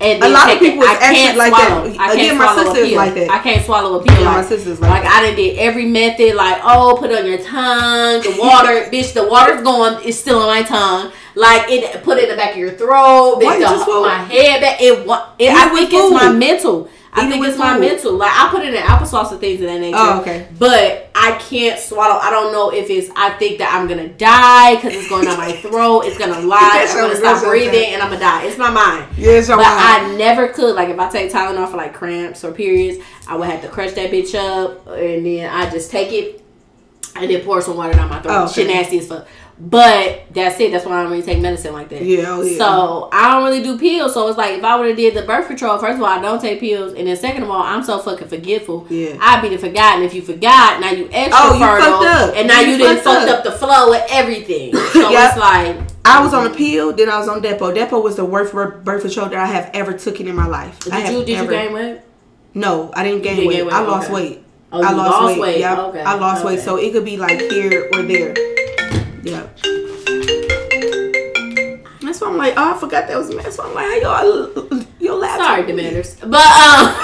And 0.00 0.22
A 0.24 0.28
lot 0.28 0.50
of 0.50 0.56
it. 0.56 0.58
people 0.58 0.82
is 0.82 0.88
I 0.88 0.96
can't 1.14 1.38
like 1.38 1.54
swallow. 1.54 1.88
that. 1.88 2.00
I 2.00 2.06
can't 2.08 2.14
Again, 2.14 2.38
my 2.38 2.44
swallow 2.46 2.62
a 2.62 2.64
sister 2.66 2.80
is 2.80 2.88
pill. 2.88 2.96
like 2.98 3.14
that. 3.14 3.30
I 3.30 3.38
can't 3.38 3.64
swallow 3.64 4.00
a 4.00 4.04
pill. 4.04 4.24
My 4.24 4.42
sister's 4.42 4.80
like 4.80 4.90
like 4.90 5.02
that. 5.04 5.22
I 5.22 5.26
done 5.28 5.36
did 5.36 5.56
every 5.58 5.86
method. 5.86 6.34
Like 6.34 6.60
oh, 6.64 6.96
put 6.98 7.10
it 7.12 7.18
on 7.20 7.26
your 7.26 7.38
tongue. 7.38 8.20
The 8.22 8.36
water, 8.38 8.90
bitch. 8.92 9.14
The 9.14 9.24
water's 9.26 9.62
going. 9.62 10.06
It's 10.06 10.18
still 10.18 10.40
on 10.40 10.48
my 10.48 10.62
tongue. 10.64 11.12
Like 11.36 11.70
it. 11.70 12.02
Put 12.02 12.18
it 12.18 12.24
in 12.24 12.30
the 12.30 12.36
back 12.36 12.52
of 12.52 12.56
your 12.58 12.72
throat. 12.72 13.36
Why 13.38 13.56
Bitch, 13.56 13.84
the, 13.86 14.00
my 14.00 14.18
head 14.24 14.60
back. 14.62 14.80
It. 14.80 15.06
wa- 15.06 15.28
it 15.38 15.50
I 15.52 15.68
think 15.72 15.90
it's 15.92 16.12
my 16.12 16.32
mental. 16.32 16.88
I 17.16 17.30
think 17.30 17.44
it's 17.46 17.56
my 17.56 17.74
food. 17.74 17.80
mental. 17.80 18.12
Like 18.14 18.32
I 18.34 18.50
put 18.50 18.62
it 18.64 18.74
in 18.74 18.82
applesauce 18.82 19.30
and 19.30 19.40
things 19.40 19.60
of 19.60 19.68
that 19.68 19.80
nature. 19.80 19.96
Oh, 19.98 20.20
okay. 20.20 20.48
But 20.58 21.10
I 21.14 21.38
can't 21.38 21.78
swallow. 21.78 22.18
I 22.20 22.30
don't 22.30 22.52
know 22.52 22.70
if 22.72 22.90
it's. 22.90 23.08
I 23.16 23.30
think 23.38 23.58
that 23.58 23.72
I'm 23.72 23.86
gonna 23.86 24.08
die 24.08 24.74
because 24.74 24.94
it's 24.94 25.08
going 25.08 25.24
down 25.26 25.38
my 25.38 25.52
throat. 25.52 26.02
It's 26.06 26.18
gonna 26.18 26.40
lie. 26.46 26.86
I'm 26.90 26.96
gonna 26.96 27.16
stop 27.16 27.44
breathing 27.44 27.70
thing. 27.70 27.94
and 27.94 28.02
I'm 28.02 28.08
gonna 28.08 28.20
die. 28.20 28.44
It's 28.46 28.58
my 28.58 28.70
mind. 28.70 29.16
Yeah, 29.16 29.32
it's 29.32 29.48
your 29.48 29.56
But 29.56 29.64
mind. 29.64 30.12
I 30.12 30.16
never 30.16 30.48
could. 30.48 30.74
Like 30.74 30.88
if 30.88 30.98
I 30.98 31.08
take 31.08 31.30
Tylenol 31.30 31.70
for 31.70 31.76
like 31.76 31.94
cramps 31.94 32.42
or 32.44 32.52
periods, 32.52 33.04
I 33.28 33.36
would 33.36 33.48
have 33.48 33.62
to 33.62 33.68
crush 33.68 33.92
that 33.92 34.10
bitch 34.10 34.34
up 34.34 34.86
and 34.88 35.24
then 35.24 35.48
I 35.50 35.70
just 35.70 35.90
take 35.90 36.12
it 36.12 36.42
and 37.16 37.30
then 37.30 37.42
pour 37.44 37.60
some 37.60 37.76
water 37.76 37.92
down 37.92 38.08
my 38.10 38.20
throat. 38.20 38.34
Oh, 38.34 38.44
okay. 38.46 38.52
Shit 38.54 38.66
nasty 38.66 38.98
as 38.98 39.06
fuck. 39.06 39.28
But 39.56 40.24
that's 40.32 40.58
it. 40.58 40.72
That's 40.72 40.84
why 40.84 40.98
I 40.98 41.02
don't 41.02 41.12
really 41.12 41.22
take 41.22 41.40
medicine 41.40 41.72
like 41.72 41.88
that. 41.90 42.02
Yeah, 42.02 42.24
oh, 42.28 42.42
yeah. 42.42 42.58
So 42.58 43.08
I 43.12 43.30
don't 43.30 43.44
really 43.44 43.62
do 43.62 43.78
pills. 43.78 44.12
So 44.14 44.26
it's 44.26 44.36
like 44.36 44.58
if 44.58 44.64
I 44.64 44.76
would 44.76 44.88
have 44.88 44.96
did 44.96 45.14
the 45.14 45.22
birth 45.22 45.46
control, 45.46 45.78
first 45.78 45.94
of 45.96 46.00
all, 46.02 46.08
I 46.08 46.20
don't 46.20 46.40
take 46.40 46.58
pills, 46.58 46.92
and 46.94 47.06
then 47.06 47.16
second 47.16 47.44
of 47.44 47.50
all, 47.50 47.62
I'm 47.62 47.84
so 47.84 48.00
fucking 48.00 48.26
forgetful. 48.26 48.86
Yeah. 48.90 49.16
I'd 49.20 49.42
be 49.42 49.50
the 49.50 49.58
forgotten. 49.58 50.02
If 50.02 50.12
you 50.12 50.22
forgot, 50.22 50.80
now 50.80 50.90
you 50.90 51.08
extra 51.12 51.38
Oh, 51.40 51.52
you 51.54 51.60
fertile, 51.60 51.92
fucked 52.02 52.04
up. 52.30 52.36
and 52.36 52.48
now 52.48 52.60
You 52.60 52.72
you, 52.72 52.78
didn't 52.78 53.04
fucked 53.04 53.28
fucked 53.28 53.30
up. 53.30 53.38
up. 53.38 53.44
the 53.44 53.52
flow 53.52 53.90
with 53.90 54.04
everything. 54.10 54.74
So 54.94 55.10
Yep. 55.10 55.28
it's 55.30 55.38
like 55.38 55.76
I 56.04 56.22
was 56.24 56.34
on 56.34 56.46
a 56.46 56.50
pill, 56.54 56.92
then 56.92 57.08
I 57.08 57.18
was 57.18 57.28
on 57.28 57.40
Depo. 57.40 57.72
Depo 57.74 58.02
was 58.02 58.16
the 58.16 58.24
worst 58.24 58.52
birth 58.52 59.02
control 59.02 59.28
that 59.28 59.38
I 59.38 59.46
have 59.46 59.70
ever 59.72 59.92
taken 59.92 60.26
in 60.28 60.34
my 60.36 60.46
life. 60.46 60.80
Did 60.80 60.94
you 61.12 61.24
did 61.24 61.36
ever, 61.38 61.52
you 61.52 61.58
gain 61.58 61.72
weight? 61.72 62.00
No, 62.54 62.90
I 62.94 63.04
didn't 63.04 63.22
gain 63.22 63.36
didn't 63.36 63.48
weight. 63.48 63.56
gain 63.58 63.66
weight, 63.66 63.72
I 63.74 63.80
lost 63.82 64.10
okay. 64.10 64.14
weight. 64.14 64.44
Oh, 64.72 64.82
I 64.82 64.90
you 64.90 64.96
lost, 64.96 65.10
lost 65.10 65.32
weight. 65.34 65.40
weight. 65.40 65.60
Yeah, 65.60 65.80
Okay, 65.82 66.00
I 66.02 66.14
lost 66.14 66.44
weight. 66.44 66.60
So 66.60 66.76
it 66.76 66.92
could 66.92 67.04
be 67.04 67.16
like 67.16 67.40
here 67.40 67.88
or 67.94 68.02
there. 68.02 68.34
Yeah. 69.24 69.46
That's 72.02 72.20
why 72.20 72.28
I'm 72.28 72.36
like, 72.36 72.54
oh, 72.56 72.74
I 72.74 72.78
forgot 72.78 73.08
that 73.08 73.16
was 73.16 73.30
me. 73.30 73.42
That's 73.42 73.56
why 73.56 73.64
I'm 73.64 73.74
like, 73.74 74.02
y'all, 74.02 74.84
your 75.00 75.16
laptop. 75.16 75.46
Sorry, 75.46 75.62
Demanders. 75.62 76.20
But 76.20 76.46
um 76.46 76.94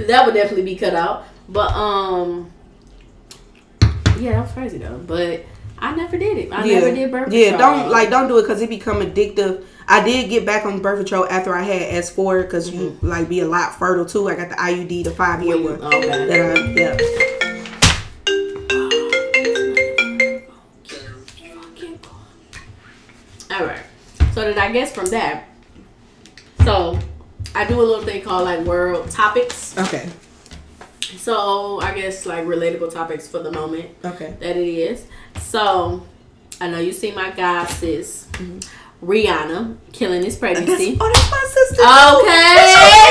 that 0.08 0.22
would 0.26 0.34
definitely 0.34 0.64
be 0.64 0.76
cut 0.76 0.94
out. 0.94 1.26
But 1.48 1.70
um 1.72 2.50
yeah, 4.18 4.32
that 4.32 4.42
was 4.42 4.52
crazy 4.52 4.78
though. 4.78 4.98
But 4.98 5.44
I 5.78 5.94
never 5.94 6.18
did 6.18 6.38
it. 6.38 6.52
I 6.52 6.66
never 6.66 6.90
did 6.92 7.10
birth 7.10 7.24
control. 7.24 7.42
Yeah, 7.42 7.56
don't 7.56 7.88
like 7.88 8.10
don't 8.10 8.26
do 8.28 8.38
it 8.38 8.42
because 8.42 8.60
it 8.60 8.68
become 8.68 9.00
addictive. 9.00 9.64
I 9.86 10.02
did 10.04 10.28
get 10.28 10.44
back 10.44 10.66
on 10.66 10.82
birth 10.82 10.98
control 10.98 11.26
after 11.28 11.54
I 11.54 11.62
had 11.62 11.82
S 11.82 12.10
four 12.10 12.42
because 12.42 12.70
you 12.70 12.98
like 13.02 13.28
be 13.28 13.40
a 13.40 13.46
lot 13.46 13.78
fertile 13.78 14.04
too. 14.04 14.28
I 14.28 14.34
got 14.34 14.48
the 14.50 14.56
IUD, 14.56 15.04
the 15.04 15.10
five 15.12 15.42
year 15.42 15.56
one. 15.62 15.80
okay. 15.82 16.26
That 16.26 16.58
I, 16.58 16.70
yeah. 16.72 17.49
All 23.60 23.66
right. 23.66 23.82
So 24.32 24.40
then 24.40 24.58
I 24.58 24.72
guess 24.72 24.94
from 24.94 25.06
that, 25.06 25.44
so 26.64 26.98
I 27.54 27.66
do 27.66 27.78
a 27.78 27.84
little 27.84 28.02
thing 28.02 28.22
called 28.22 28.44
like 28.44 28.60
world 28.60 29.10
topics. 29.10 29.76
Okay. 29.76 30.08
So 31.18 31.78
I 31.82 31.92
guess 31.94 32.24
like 32.24 32.46
relatable 32.46 32.90
topics 32.90 33.28
for 33.28 33.40
the 33.40 33.52
moment 33.52 33.90
Okay. 34.02 34.34
that 34.40 34.56
it 34.56 34.66
is. 34.66 35.06
So 35.40 36.06
I 36.58 36.70
know 36.70 36.78
you 36.78 36.92
see 36.92 37.12
my 37.12 37.32
god 37.32 37.66
sis 37.66 38.28
mm-hmm. 38.32 38.60
Rihanna 39.04 39.76
killing 39.92 40.22
That's, 40.22 40.36
pregnancy. 40.36 40.96
oh, 41.00 41.10
that's 41.12 41.30
my 41.30 41.44
sister. 41.52 41.82
Okay. 41.82 42.56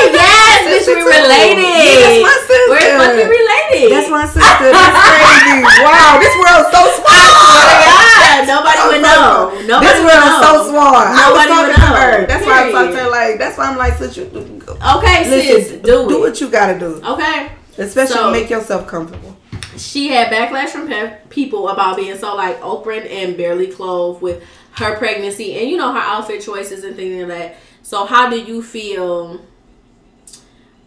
Yes, 0.19 0.87
bitch, 0.87 0.95
we 0.95 1.01
related. 1.01 1.61
Yeah, 1.61 1.99
that's 2.01 2.23
my 2.25 2.37
sister. 2.47 2.69
We're 2.69 2.97
fucking 2.97 3.29
related. 3.29 3.91
That's 3.91 4.09
my 4.09 4.25
sister. 4.25 4.71
That's 4.71 4.97
crazy. 4.97 5.61
wow, 5.85 6.17
this 6.17 6.33
world's 6.41 6.69
so 6.73 6.81
small. 6.97 7.05
Oh 7.05 7.98
Yeah, 8.29 8.45
nobody 8.45 8.79
would 8.87 9.01
know. 9.01 9.51
Nobody 9.67 9.85
this 9.87 9.99
would 9.99 10.13
know. 10.13 10.41
so 10.41 10.69
small. 10.69 10.91
Nobody 11.15 11.49
talking 11.49 11.67
would 11.67 11.75
to 11.75 11.81
know. 11.81 11.95
her. 11.95 12.25
That's 12.27 12.45
why 12.45 12.67
I 12.67 12.71
talked 12.71 12.91
to 12.93 12.99
her 13.03 13.09
like. 13.09 13.37
That's 13.39 13.57
why 13.57 13.65
I'm 13.65 13.77
like, 13.77 13.93
sis, 13.97 14.17
you, 14.17 14.23
Okay, 14.25 15.29
listen, 15.29 15.61
sis, 15.63 15.71
do, 15.81 16.07
do 16.07 16.17
it. 16.17 16.19
what 16.19 16.39
you 16.41 16.49
gotta 16.49 16.77
do, 16.79 17.01
Okay. 17.03 17.51
especially 17.77 18.13
So- 18.15 18.31
make 18.31 18.49
yourself 18.49 18.87
comfortable. 18.87 19.35
she 19.77 20.09
had 20.09 20.27
backlash 20.31 20.69
from 20.69 20.89
people 21.29 21.69
about 21.69 21.95
being 21.97 22.17
so 22.17 22.35
like 22.35 22.63
open 22.63 23.03
and 23.07 23.35
barely 23.37 23.67
clothed 23.67 24.21
with 24.21 24.43
her 24.73 24.95
pregnancy 24.97 25.57
and 25.59 25.69
you 25.69 25.77
know 25.77 25.91
her 25.93 25.99
outfit 25.99 26.41
choices 26.41 26.83
and 26.83 26.95
things 26.95 27.17
like 27.19 27.27
that. 27.37 27.55
So 27.81 28.05
how 28.05 28.29
do 28.29 28.39
you 28.39 28.61
feel 28.61 29.39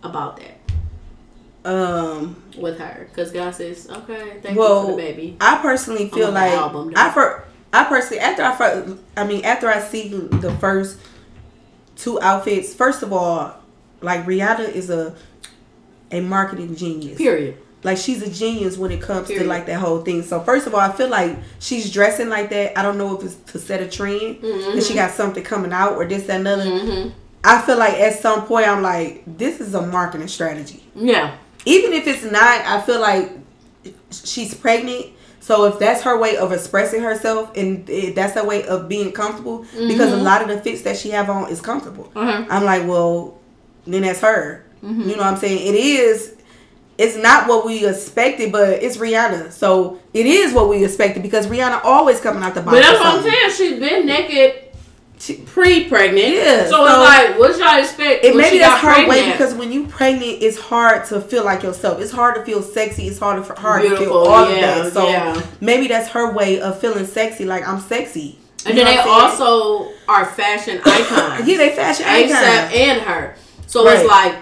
about 0.03 0.37
that? 0.39 0.52
Um, 1.65 2.43
with 2.59 2.79
her 2.81 3.07
because 3.09 3.31
God 3.31 3.55
says, 3.55 3.89
"Okay, 3.89 4.39
thank 4.43 4.59
well, 4.59 4.81
you 4.83 4.87
for 4.87 4.91
the 4.93 4.97
baby." 5.03 5.37
I 5.41 5.59
personally 5.59 6.09
feel 6.11 6.27
the 6.27 6.33
like 6.33 6.53
album. 6.53 6.93
I 6.97 7.11
for 7.11 7.45
I 7.73 7.85
personally 7.85 8.19
after 8.21 8.43
I 8.43 8.57
fir- 8.57 8.99
I 9.17 9.25
mean 9.25 9.45
after 9.45 9.69
I 9.69 9.81
see 9.81 10.09
the 10.09 10.53
first 10.57 10.99
two 11.97 12.21
outfits. 12.21 12.75
First 12.75 13.03
of 13.05 13.13
all, 13.13 13.55
like 14.01 14.25
Rihanna 14.27 14.71
is 14.73 14.91
a 14.91 15.15
a 16.11 16.21
marketing 16.21 16.75
genius. 16.75 17.19
Period. 17.19 17.57
Like 17.85 17.97
she's 17.99 18.23
a 18.23 18.31
genius 18.31 18.77
when 18.77 18.91
it 18.93 19.01
comes 19.01 19.29
Period. 19.29 19.45
to 19.45 19.49
like 19.49 19.67
that 19.67 19.79
whole 19.81 20.03
thing. 20.03 20.23
So 20.23 20.41
first 20.41 20.67
of 20.67 20.75
all, 20.75 20.81
I 20.81 20.91
feel 20.93 21.09
like 21.09 21.37
she's 21.61 21.93
dressing 21.93 22.29
like 22.29 22.51
that. 22.51 22.77
I 22.79 22.83
don't 22.83 22.99
know 22.99 23.17
if 23.19 23.25
it's 23.25 23.35
to 23.53 23.59
set 23.61 23.81
a 23.81 23.89
trend 23.89 24.41
Mm-hmm. 24.43 24.77
that 24.77 24.85
she 24.85 24.95
got 24.95 25.13
something 25.13 25.43
coming 25.45 25.73
out 25.73 25.93
or 25.95 26.07
this 26.07 26.25
that 26.27 26.41
another. 26.41 27.13
I 27.45 27.61
feel 27.63 27.77
like 27.79 27.95
at 27.95 28.21
some 28.21 28.47
point 28.47 28.67
I'm 28.69 28.83
like 28.83 29.23
this 29.27 29.61
is 29.61 29.75
a 29.75 29.83
marketing 29.87 30.29
strategy. 30.29 30.83
Yeah. 30.95 31.37
Even 31.65 31.93
if 31.93 32.07
it's 32.07 32.25
not, 32.25 32.61
I 32.63 32.81
feel 32.83 33.01
like 33.01 33.31
she's 34.11 34.55
pregnant. 34.55 35.07
So 35.41 35.65
if 35.65 35.79
that's 35.79 36.03
her 36.03 36.17
way 36.19 36.37
of 36.37 36.53
expressing 36.53 37.03
herself 37.03 37.57
and 37.57 37.87
that's 38.15 38.35
her 38.35 38.45
way 38.45 38.65
of 38.67 38.89
being 38.89 39.13
comfortable, 39.13 39.65
because 39.73 40.13
a 40.13 40.17
lot 40.17 40.43
of 40.43 40.49
the 40.49 40.61
fits 40.61 40.83
that 40.83 40.97
she 40.97 41.11
have 41.11 41.29
on 41.29 41.51
is 41.51 41.61
comfortable. 41.61 42.13
Uh-huh. 42.15 42.47
I'm 42.49 42.65
like, 42.65 42.87
well, 42.87 43.39
then 43.87 44.03
that's 44.03 44.21
her. 44.21 44.65
Mm-hmm. 44.85 45.03
You 45.03 45.17
know 45.17 45.23
what 45.23 45.35
I'm 45.35 45.39
saying? 45.39 45.67
It 45.67 45.77
is. 45.77 46.37
It's 46.99 47.17
not 47.17 47.49
what 47.49 47.65
we 47.65 47.87
expected, 47.87 48.53
but 48.53 48.69
it's 48.69 48.99
Rihanna, 48.99 49.51
so 49.51 49.99
it 50.13 50.27
is 50.27 50.53
what 50.53 50.69
we 50.69 50.85
expected 50.85 51.23
because 51.23 51.47
Rihanna 51.47 51.81
always 51.85 52.21
coming 52.21 52.43
out 52.43 52.55
the 52.55 52.61
box. 52.61 52.77
But 52.77 52.83
that's 52.83 52.99
what 53.01 53.17
I'm 53.17 53.23
saying. 53.23 53.51
She's 53.51 53.81
been 53.81 54.07
naked 54.07 54.72
pre-pregnant. 55.47 56.35
Yeah, 56.35 56.65
So, 56.65 56.71
so- 56.71 56.85
it's 56.87 56.97
like, 56.99 57.39
what 57.39 57.59
y'all 57.59 57.79
expect? 57.79 58.25
It 58.25 58.35
maybe 58.37 58.59
that's 58.59 58.81
her 58.83 59.09
way 59.09 59.31
because 59.33 59.55
when 59.55 59.71
you 59.73 59.87
pregnant, 59.87 60.43
it's 60.43 60.59
hard 60.59 61.05
to 61.07 61.21
feel 61.21 61.45
like 61.45 61.63
yourself. 61.63 62.01
It's 62.01 62.11
hard 62.13 62.35
to 62.37 62.45
feel 62.45 62.63
sexy. 62.63 63.07
It's 63.07 63.19
hard 63.19 63.45
to 63.45 63.55
hard 63.55 63.83
to 63.83 63.89
feel 63.89 63.97
Beautiful, 63.99 64.27
all 64.27 64.51
yeah, 64.51 64.77
of 64.79 64.85
that. 64.85 64.93
So 64.93 65.09
yeah. 65.09 65.43
maybe 65.61 65.87
that's 65.89 66.09
her 66.11 66.33
way 66.33 66.61
of 66.61 66.81
feeling 66.81 67.07
sexy. 67.07 67.45
Like 67.45 67.67
I'm 67.67 67.81
sexy. 67.81 68.39
and 68.67 68.77
then 68.77 68.85
they 68.87 68.97
what 68.97 69.09
I'm 69.25 69.31
saying? 69.37 69.41
also 69.49 69.93
are 70.09 70.25
fashion 70.25 70.81
icons. 70.85 71.47
yeah, 71.49 71.57
they 71.57 71.71
fashion 71.77 72.05
ASAP 72.07 72.67
icon. 72.67 72.73
and 72.75 73.01
her. 73.03 73.37
So 73.67 73.85
Right. 73.85 73.99
it's 74.01 74.09
like 74.09 74.35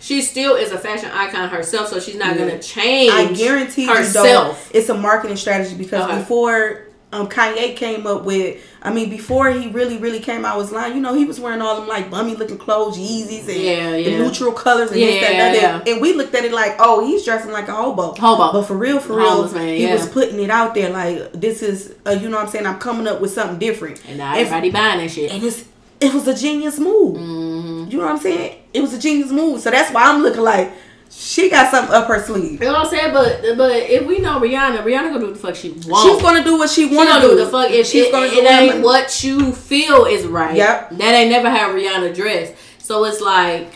she 0.00 0.22
still 0.22 0.54
is 0.56 0.70
a 0.72 0.78
fashion 0.78 1.10
icon 1.12 1.48
herself. 1.48 1.88
So 1.88 1.98
she's 2.00 2.16
not 2.16 2.34
Yeah. 2.36 2.46
gonna 2.46 2.58
change. 2.62 3.12
I 3.12 3.32
guarantee 3.32 3.82
you, 3.82 3.88
though, 3.88 3.94
herself. 3.94 4.70
it's 4.74 4.88
a 4.90 4.94
marketing 4.94 5.36
strategy 5.36 5.74
because 5.74 6.04
Okay. 6.04 6.18
before 6.18 6.82
um, 7.10 7.26
Kanye 7.28 7.74
came 7.74 8.06
up 8.06 8.24
with, 8.24 8.62
I 8.82 8.92
mean, 8.92 9.08
before 9.08 9.50
he 9.50 9.68
really, 9.68 9.96
really 9.96 10.20
came 10.20 10.44
out 10.44 10.58
with 10.58 10.66
his 10.66 10.74
line, 10.74 10.94
you 10.94 11.00
know, 11.00 11.14
he 11.14 11.24
was 11.24 11.40
wearing 11.40 11.62
all 11.62 11.76
them 11.76 11.88
like 11.88 12.10
bummy 12.10 12.34
looking 12.34 12.58
clothes, 12.58 12.98
Yeezys, 12.98 13.48
and 13.48 13.62
Yeah, 13.62 13.90
the 13.92 14.18
neutral 14.18 14.52
colors 14.52 14.90
and 14.90 15.00
this, 15.00 15.20
that, 15.22 15.30
and 15.32 15.56
Yeah, 15.56 15.78
that. 15.78 15.88
And 15.88 16.02
we 16.02 16.12
looked 16.12 16.34
at 16.34 16.44
it 16.44 16.52
like, 16.52 16.76
oh, 16.78 17.06
he's 17.06 17.24
dressing 17.24 17.50
like 17.50 17.68
a 17.68 17.74
hobo. 17.74 18.14
Hobo. 18.14 18.52
But 18.52 18.62
for 18.66 18.76
real, 18.76 19.00
for 19.00 19.16
real, 19.16 19.50
man, 19.52 19.68
he 19.68 19.84
yeah. 19.84 19.94
was 19.94 20.06
putting 20.08 20.38
it 20.38 20.50
out 20.50 20.74
there 20.74 20.90
like, 20.90 21.32
this 21.32 21.62
is, 21.62 21.94
uh, 22.06 22.10
you 22.10 22.28
know 22.28 22.36
what 22.36 22.44
I'm 22.46 22.50
saying? 22.50 22.66
I'm 22.66 22.78
coming 22.78 23.06
up 23.06 23.22
with 23.22 23.32
something 23.32 23.58
different. 23.58 24.02
and 24.06 24.18
now 24.18 24.32
And- 24.32 24.40
everybody 24.40 24.70
buying 24.70 24.98
that 25.00 25.10
shit. 25.10 25.32
and 25.32 25.42
it's 25.42 25.64
it 26.00 26.14
was 26.14 26.28
a 26.28 26.34
genius 26.34 26.78
move. 26.78 27.16
Mm-hmm. 27.16 27.90
You 27.90 27.98
know 27.98 28.04
what 28.04 28.12
I'm 28.12 28.18
saying? 28.18 28.56
It 28.72 28.80
was 28.80 28.92
a 28.94 28.98
genius 29.00 29.32
move. 29.32 29.60
So 29.60 29.70
that's 29.70 29.92
why 29.92 30.04
I'm 30.04 30.22
looking 30.22 30.42
like 30.42 30.70
she 31.10 31.48
got 31.50 31.70
something 31.70 31.94
up 31.94 32.06
her 32.08 32.22
sleeve. 32.22 32.60
You 32.60 32.66
know 32.66 32.72
what 32.74 32.84
I'm 32.86 32.90
saying? 32.90 33.12
But 33.12 33.56
but 33.56 33.72
if 33.76 34.06
we 34.06 34.18
know 34.18 34.38
Rihanna, 34.40 34.78
Rihanna 34.82 35.08
gonna 35.10 35.20
do 35.20 35.26
what 35.26 35.34
the 35.34 35.40
fuck 35.40 35.54
she 35.56 35.70
wants. 35.70 36.02
She's 36.02 36.22
gonna 36.22 36.44
do 36.44 36.58
what 36.58 36.70
she 36.70 36.88
She 36.88 36.96
want 36.96 37.08
gonna 37.08 37.20
do 37.22 37.28
do. 37.30 37.36
what 37.36 37.44
the 37.44 37.50
fuck 37.50 37.70
if 37.70 37.86
She's 37.86 38.06
it, 38.06 38.12
gonna 38.12 38.26
it 38.26 38.34
do 38.34 38.42
what 38.42 38.52
ain't 38.52 38.84
what 38.84 39.24
you 39.24 39.52
feel 39.52 40.04
is 40.04 40.26
right. 40.26 40.56
Yep. 40.56 40.90
That 40.98 41.14
ain't 41.14 41.30
never 41.30 41.50
how 41.50 41.70
Rihanna 41.72 42.14
dressed. 42.14 42.54
So 42.78 43.04
it's 43.04 43.20
like 43.20 43.68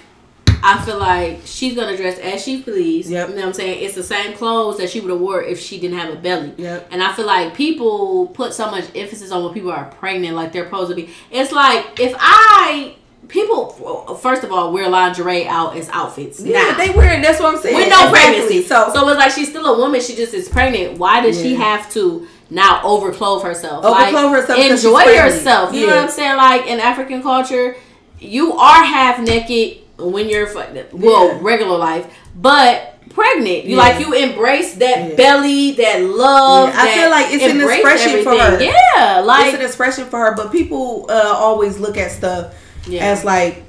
I 0.64 0.80
feel 0.84 0.98
like 0.98 1.40
she's 1.44 1.74
gonna 1.74 1.96
dress 1.96 2.18
as 2.20 2.42
she 2.44 2.62
please. 2.62 3.10
Yep. 3.10 3.30
You 3.30 3.34
know 3.34 3.40
what 3.40 3.46
I'm 3.48 3.52
saying? 3.54 3.82
It's 3.84 3.94
the 3.96 4.02
same 4.04 4.34
clothes 4.36 4.78
that 4.78 4.90
she 4.90 5.00
would 5.00 5.10
have 5.10 5.18
wore 5.20 5.42
if 5.42 5.59
she 5.59 5.80
didn't 5.80 5.98
have 5.98 6.14
a 6.14 6.16
belly. 6.16 6.52
Yep. 6.56 6.88
And 6.92 7.02
I 7.02 7.12
feel 7.14 7.26
like 7.26 7.54
people 7.54 8.28
put 8.28 8.52
so 8.54 8.70
much 8.70 8.84
emphasis 8.94 9.32
on 9.32 9.42
when 9.44 9.54
people 9.54 9.72
are 9.72 9.86
pregnant, 9.86 10.36
like 10.36 10.52
they're 10.52 10.64
supposed 10.64 10.90
to 10.90 10.94
be. 10.94 11.10
It's 11.32 11.50
like 11.50 11.98
if 11.98 12.14
I 12.18 12.94
people 13.28 14.16
first 14.20 14.43
of 14.44 14.53
all 14.53 14.73
wear 14.73 14.89
lingerie 14.89 15.47
out 15.47 15.77
as 15.77 15.89
outfits. 15.90 16.40
Yeah, 16.40 16.62
now. 16.62 16.77
they 16.78 16.90
wear 16.90 17.12
it. 17.19 17.23
That's 17.23 17.40
what 17.40 17.55
I'm 17.55 17.61
saying. 17.61 17.77
with 17.77 17.89
no 17.89 18.09
Exactly. 18.09 18.20
pregnancy. 18.20 18.62
So, 18.62 18.90
so 18.93 19.09
it's 19.09 19.19
like 19.19 19.32
she's 19.32 19.49
still 19.49 19.66
a 19.66 19.78
woman. 19.78 20.01
She 20.01 20.15
just 20.15 20.35
is 20.35 20.49
pregnant. 20.49 20.99
Why 20.99 21.20
does 21.20 21.40
she 21.40 21.55
have 21.55 21.90
to 21.93 22.27
now 22.51 22.82
overclothe 22.82 23.43
herself? 23.44 23.85
Overclothe 23.85 24.32
herself 24.32 24.59
'cause 24.59 24.66
she's 24.70 24.85
Enjoy 24.85 25.03
yourself. 25.05 25.73
You 25.74 25.86
know 25.86 25.97
what 25.97 26.05
I'm 26.05 26.11
saying? 26.11 26.36
Like 26.36 26.66
in 26.66 26.81
African 26.81 27.23
culture, 27.23 27.77
you 28.19 28.53
are 28.55 28.82
half 28.85 29.19
naked 29.20 29.78
when 29.99 30.28
you're 30.28 30.53
well 30.93 31.28
Yeah. 31.28 31.39
regular 31.40 31.78
life, 31.78 32.07
but 32.35 32.89
pregnant. 33.11 33.65
You 33.65 33.77
Yeah. 33.77 33.82
like 33.82 34.01
you 34.01 34.12
embrace 34.15 34.74
that 34.74 35.11
Yeah. 35.11 35.15
belly, 35.16 35.73
that 35.73 36.03
love. 36.03 36.69
Yeah, 36.70 36.81
I 36.81 36.85
that 36.86 36.94
feel 36.94 37.11
like 37.11 37.27
it's 37.32 37.44
an 37.44 37.61
expression 37.61 38.24
for 38.24 38.36
her. 38.36 38.61
Yeah, 38.62 39.20
like 39.24 39.47
it's 39.47 39.59
an 39.59 39.65
expression 39.65 40.07
for 40.07 40.19
her, 40.19 40.35
but 40.36 40.51
people 40.51 41.07
uh, 41.09 41.35
always 41.36 41.78
look 41.78 41.97
at 41.99 42.11
stuff 42.11 42.47
Yeah. 42.86 43.04
as 43.04 43.24
like 43.24 43.62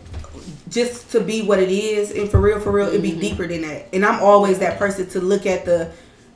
just 0.69 1.11
to 1.11 1.19
be 1.19 1.43
what 1.43 1.59
it 1.59 1.69
is, 1.69 2.11
and 2.11 2.29
for 2.29 2.39
real, 2.41 2.59
for 2.59 2.71
real, 2.71 2.87
it'd 2.87 3.01
be 3.01 3.11
Mm-hmm. 3.11 3.19
deeper 3.19 3.47
than 3.47 3.61
that. 3.61 3.87
And 3.93 4.03
I'm 4.05 4.21
always 4.23 4.59
that 4.59 4.79
person 4.79 5.07
to 5.09 5.21
look 5.21 5.45
at 5.45 5.65
the 5.65 5.91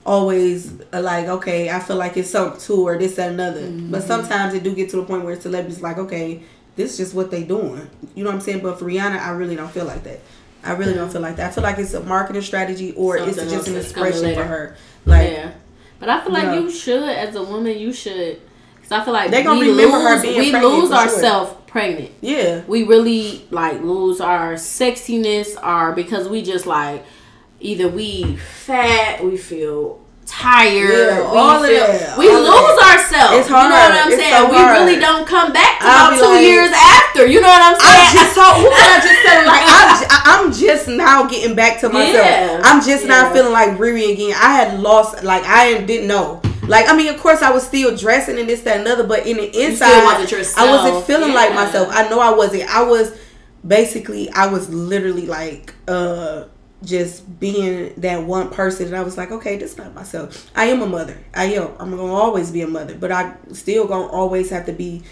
always 0.06 0.74
uh, 0.94 1.02
like, 1.02 1.28
okay, 1.28 1.70
I 1.70 1.80
feel 1.80 1.96
like 1.98 2.16
it's 2.18 2.30
something 2.30 2.60
to 2.62 2.88
or 2.88 2.98
this 2.98 3.16
that 3.16 3.32
another. 3.32 3.62
Mm-hmm. 3.62 3.92
But 3.92 4.04
sometimes 4.04 4.54
it 4.54 4.64
do 4.64 4.74
get 4.76 4.90
to 4.92 4.98
the 4.98 5.04
point 5.04 5.26
where 5.26 5.40
celebrities 5.40 5.82
like, 5.82 5.98
okay, 5.98 6.42
this 6.76 6.92
is 6.92 6.98
just 6.98 7.14
what 7.16 7.32
they 7.32 7.44
doing. 7.44 7.90
You 8.16 8.24
know 8.24 8.30
what 8.30 8.36
I'm 8.36 8.42
saying? 8.42 8.62
But 8.62 8.80
for 8.80 8.86
Rihanna, 8.86 9.20
I 9.20 9.32
really 9.32 9.56
don't 9.56 9.72
feel 9.72 9.86
like 9.86 10.04
that. 10.04 10.20
I 10.64 10.74
really 10.74 10.94
don't 10.94 11.12
feel 11.12 11.22
like 11.22 11.36
that. 11.38 11.52
I 11.52 11.54
feel 11.54 11.64
like 11.64 11.78
it's 11.80 11.94
a 11.94 12.04
marketing 12.04 12.42
strategy 12.42 12.94
or 12.96 13.18
Something 13.18 13.44
it's 13.44 13.52
just 13.52 13.68
an 13.68 13.76
else 13.76 13.86
that's 13.86 13.92
coming 13.94 14.10
expression 14.12 14.36
for 14.36 14.48
her. 14.48 14.76
Like 15.06 15.32
yeah. 15.32 15.52
But 16.00 16.10
I 16.10 16.22
feel 16.24 16.32
like 16.34 16.44
Yeah. 16.44 16.60
you 16.60 16.70
should, 16.72 17.04
as 17.10 17.36
a 17.36 17.42
woman, 17.44 17.78
you 17.78 17.92
should. 17.92 18.40
Because 18.76 18.92
I 18.92 19.04
feel 19.04 19.14
like 19.14 19.32
They 19.32 19.44
gonna 19.44 19.60
we 19.60 19.70
remember 19.72 20.00
her 20.00 20.14
lose, 20.14 20.22
being 20.22 20.40
we 20.54 20.60
lose 20.60 20.90
for 20.90 21.10
sure. 21.10 21.20
Pregnant. 21.78 22.12
yeah. 22.22 22.64
We 22.68 22.84
really 22.84 23.46
like 23.52 23.82
lose 23.82 24.20
our 24.20 24.54
sexiness, 24.56 25.50
or 25.64 25.94
because 25.94 26.28
we 26.28 26.42
just 26.42 26.66
like 26.66 27.06
either 27.60 27.88
we 27.88 28.36
fat, 28.38 29.24
we 29.24 29.38
feel 29.38 30.00
tired, 30.26 30.92
Yeah, 30.92 31.32
we 31.32 31.38
all 31.38 31.64
of 31.64 31.70
that, 31.70 32.18
we 32.18 32.28
all 32.30 32.42
lose 32.42 32.78
ourselves. 32.84 33.38
It's 33.40 33.50
You 33.50 33.56
know 33.56 33.70
what. 33.70 33.92
I'm 33.96 34.12
It's 34.12 34.22
saying? 34.22 34.36
so 34.36 34.50
we 34.52 34.58
hard. 34.58 34.78
really 34.78 35.00
don't 35.00 35.26
come 35.26 35.54
back 35.54 35.80
I'll 35.82 36.10
about 36.10 36.20
two 36.20 36.26
like- 36.34 36.44
years 36.44 36.70
after. 36.74 37.26
You 37.26 37.40
know 37.42 37.48
what 37.48 37.62
I'm 37.64 37.80
saying? 37.80 38.06
I 38.06 38.14
just 38.14 38.36
told 38.36 38.54
who 38.60 38.68
I 38.74 39.00
just 39.08 39.22
said 39.24 39.42
like 39.48 39.64
I'm, 39.66 40.46
I'm 40.46 40.54
just 40.54 40.88
now 40.90 41.28
getting 41.28 41.56
back 41.56 41.80
to 41.82 41.90
myself. 41.90 42.26
Yeah. 42.26 42.62
I'm 42.64 42.84
just 42.84 43.06
now 43.06 43.32
feeling 43.34 43.54
like 43.54 43.70
Riri 43.80 44.12
again. 44.14 44.34
I 44.36 44.54
had 44.54 44.80
lost 44.82 45.24
like 45.24 45.44
I 45.46 45.82
didn't 45.82 46.08
know. 46.08 46.42
Like 46.68 46.90
I 46.90 46.96
mean, 46.96 47.14
of 47.14 47.20
course, 47.20 47.42
I 47.42 47.52
was 47.52 47.66
still 47.66 47.96
dressing 47.96 48.38
and 48.40 48.48
this 48.50 48.62
that 48.62 48.78
and 48.78 48.88
another, 48.88 49.06
but 49.08 49.26
in 49.26 49.38
the 49.38 49.46
inside, 49.66 50.04
wasn't. 50.04 50.58
I 50.58 50.70
wasn't 50.70 51.06
feeling 51.06 51.34
like 51.34 51.54
myself. 51.54 51.90
I 51.92 52.08
know 52.10 52.20
I 52.20 52.32
wasn't. 52.32 52.64
I 52.74 52.84
was 52.84 53.18
basically, 53.66 54.30
I 54.32 54.48
was 54.48 54.70
literally 54.70 55.26
like, 55.26 55.74
uh, 55.88 56.46
just 56.84 57.40
being 57.40 57.94
that 57.98 58.24
one 58.24 58.50
person, 58.52 58.88
and 58.88 58.96
I 58.96 59.02
was 59.02 59.18
like, 59.18 59.32
okay, 59.32 59.58
this 59.58 59.72
is 59.72 59.78
not 59.78 59.96
myself. 59.96 60.50
I 60.56 60.66
am 60.66 60.82
a 60.82 60.88
mother. 60.88 61.18
I 61.34 61.46
am. 61.46 61.72
I'm 61.80 61.90
gonna 61.92 62.14
always 62.14 62.52
be 62.52 62.62
a 62.62 62.68
mother, 62.68 62.96
but 62.96 63.12
I 63.12 63.36
still 63.52 63.88
gonna 63.88 64.08
always 64.08 64.50
have 64.52 64.66
to 64.68 64.74
be 64.74 65.04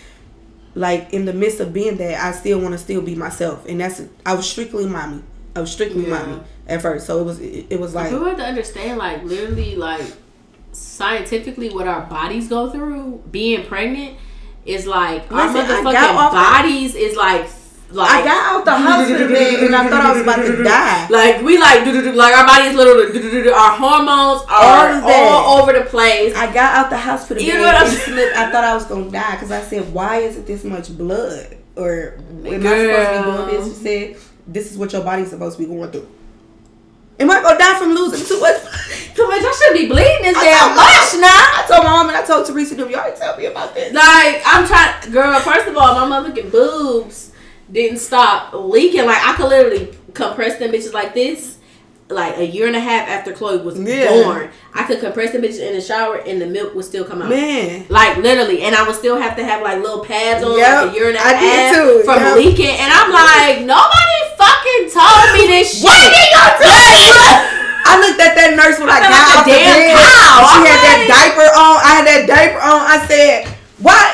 like 0.75 1.13
in 1.13 1.25
the 1.25 1.33
midst 1.33 1.59
of 1.61 1.73
being 1.73 1.97
that, 1.97 2.21
I 2.21 2.31
still 2.33 2.59
want 2.59 2.73
to 2.73 2.77
still 2.77 3.01
be 3.01 3.15
myself, 3.15 3.65
and 3.67 3.79
that's 3.79 4.01
I 4.25 4.33
was 4.35 4.49
strictly 4.49 4.85
mommy. 4.85 5.23
I 5.55 5.61
was 5.61 5.71
strictly 5.71 6.03
Yeah. 6.03 6.19
mommy 6.19 6.41
at 6.67 6.81
first, 6.81 7.07
so 7.07 7.19
it 7.19 7.23
was 7.23 7.39
it, 7.39 7.67
it 7.69 7.79
was 7.79 7.95
like 7.95 8.09
People 8.09 8.25
have 8.25 8.37
to 8.37 8.43
understand, 8.45 8.97
like, 8.97 9.23
literally, 9.23 9.75
like, 9.75 10.05
scientifically, 10.75 11.69
what 11.69 11.87
our 11.87 12.01
bodies 12.05 12.47
go 12.47 12.69
through 12.69 13.23
being 13.31 13.65
pregnant 13.65 14.17
is 14.65 14.85
like 14.85 15.31
our 15.31 15.47
Listen, 15.47 15.71
I 15.71 15.81
motherfucking 15.81 16.31
bodies 16.31 16.95
is 16.95 17.15
like, 17.15 17.47
like 17.91 18.09
I 18.09 18.23
got 18.23 18.53
out 18.53 18.65
the 18.65 18.75
hospital 18.75 19.27
bed 19.27 19.63
and 19.63 19.75
I 19.75 19.87
thought 19.89 20.05
I 20.05 20.13
was 20.13 20.21
about 20.23 20.45
to 20.45 20.63
die. 20.63 21.07
Like 21.09 21.41
we 21.43 21.57
like 21.57 21.85
do 21.85 21.91
do 21.91 22.01
do 22.01 22.11
like 22.13 22.35
our 22.35 22.45
bodies 22.47 22.75
literally 22.75 23.51
our 23.51 23.77
hormones 23.77 24.41
are 24.49 25.01
All 25.01 25.11
all 25.11 25.61
over 25.61 25.73
the 25.73 25.85
place. 25.85 26.35
I 26.35 26.51
got 26.51 26.75
out 26.75 26.89
the 26.89 26.97
hospital 26.97 27.41
You 27.43 27.53
bed 27.53 27.57
know 27.59 27.65
what 27.65 27.75
I'm 27.75 27.87
slipped. 27.87 28.35
I 28.35 28.51
thought 28.51 28.63
I 28.63 28.73
was 28.73 28.85
gonna 28.85 29.11
die 29.11 29.35
because 29.35 29.51
I 29.51 29.61
said, 29.61 29.93
"Why 29.93 30.17
is 30.17 30.35
it 30.35 30.47
this 30.47 30.63
much 30.63 30.95
blood?" 30.97 31.57
Or 31.75 32.17
am 32.17 32.45
I 32.45 32.49
supposed 32.49 32.55
to 32.55 32.57
be 32.57 32.59
Girl. 32.59 33.47
doing 33.47 33.47
this? 33.47 33.77
She 33.77 33.83
said, 33.83 34.17
"This 34.47 34.71
is 34.71 34.77
what 34.77 34.93
your 34.93 35.03
body's 35.03 35.29
supposed 35.29 35.57
to 35.57 35.63
be 35.63 35.69
going 35.69 35.91
through." 35.91 36.07
Am 37.19 37.31
I 37.31 37.41
gonna 37.41 37.57
die 37.57 37.79
from 37.79 37.93
losing 37.93 38.25
too 38.25 38.39
much? 38.41 38.61
Too 39.15 39.27
much. 39.27 39.41
I 39.41 39.51
should 39.57 39.73
be 39.73 39.87
bleeding 39.87 40.23
this 40.23 40.33
damn 40.35 40.75
much 40.75 41.15
now. 41.21 41.29
I 41.31 41.65
told 41.67 41.83
my 41.85 41.89
mom 41.91 42.07
and 42.09 42.17
I 42.17 42.23
told 42.25 42.45
Teresa, 42.45 42.75
"Them 42.75 42.89
y'all 42.89 43.15
tell 43.15 43.37
me 43.37 43.45
about 43.45 43.73
this." 43.73 43.93
Like 43.93 44.41
I'm 44.45 44.67
trying, 44.67 45.11
girl. 45.11 45.39
First 45.39 45.67
of 45.67 45.77
all, 45.77 46.05
my 46.07 46.19
motherfucking 46.19 46.51
boobs 46.51 47.31
didn't 47.71 47.99
stop 47.99 48.53
leaking. 48.53 49.05
Like 49.05 49.25
I 49.25 49.33
could 49.37 49.47
literally 49.47 49.97
compress 50.13 50.57
them 50.59 50.71
bitches 50.71 50.91
like 50.93 51.13
this. 51.13 51.53
Like 52.07 52.37
a 52.37 52.45
year 52.45 52.67
and 52.67 52.75
a 52.75 52.79
half 52.79 53.07
after 53.07 53.31
Chloe 53.33 53.57
was 53.57 53.79
Yeah. 53.79 54.21
born, 54.23 54.49
I 54.75 54.83
could 54.83 54.99
compress 54.99 55.31
them 55.31 55.41
bitches 55.41 55.59
in 55.67 55.73
the 55.73 55.81
shower 55.81 56.17
and 56.17 56.39
the 56.39 56.45
milk 56.45 56.75
would 56.75 56.85
still 56.85 57.03
come 57.03 57.21
out. 57.23 57.29
Man, 57.29 57.85
Like 57.89 58.17
literally, 58.17 58.61
and 58.61 58.75
I 58.75 58.85
would 58.85 58.95
still 58.95 59.17
have 59.17 59.35
to 59.37 59.43
have 59.43 59.63
like 59.63 59.81
little 59.81 60.05
pads 60.05 60.43
on 60.45 60.55
Yep, 60.55 60.83
like 60.85 60.91
a 60.91 60.95
year 60.95 61.07
and 61.07 61.17
a 61.17 61.21
I 61.21 61.33
half 61.33 61.75
from 62.03 62.19
yep. 62.21 62.35
leaking. 62.35 62.67
And 62.77 62.93
I'm 62.93 63.11
like, 63.11 63.61
nobody 63.65 64.24
fucking 64.45 64.83
told 64.93 65.25
me 65.33 65.43
this 65.49 65.81
shit. 65.81 65.89
Why 65.89 65.97
did 66.05 66.27
y'all 66.29 66.53
tell 66.61 66.69
me? 66.69 67.05
I 67.85 67.93
looked 68.01 68.17
at 68.21 68.33
that 68.37 68.53
nurse 68.57 68.77
when 68.81 68.89
I, 68.89 68.97
felt 69.01 69.13
got 69.13 69.25
like 69.25 69.29
a 69.29 69.37
off 69.41 69.45
the 69.45 69.53
damn 69.57 69.77
bed. 69.77 69.93
cow. 69.93 70.41
She 70.41 70.57
I'm 70.57 70.65
had 70.65 70.81
that 70.85 70.99
diaper 71.05 71.47
on. 71.53 71.75
I 71.81 71.89
had 71.97 72.05
that 72.09 72.21
diaper 72.25 72.61
on. 72.65 72.79
I 72.81 72.97
said, 73.05 73.45
"What? 73.81 74.09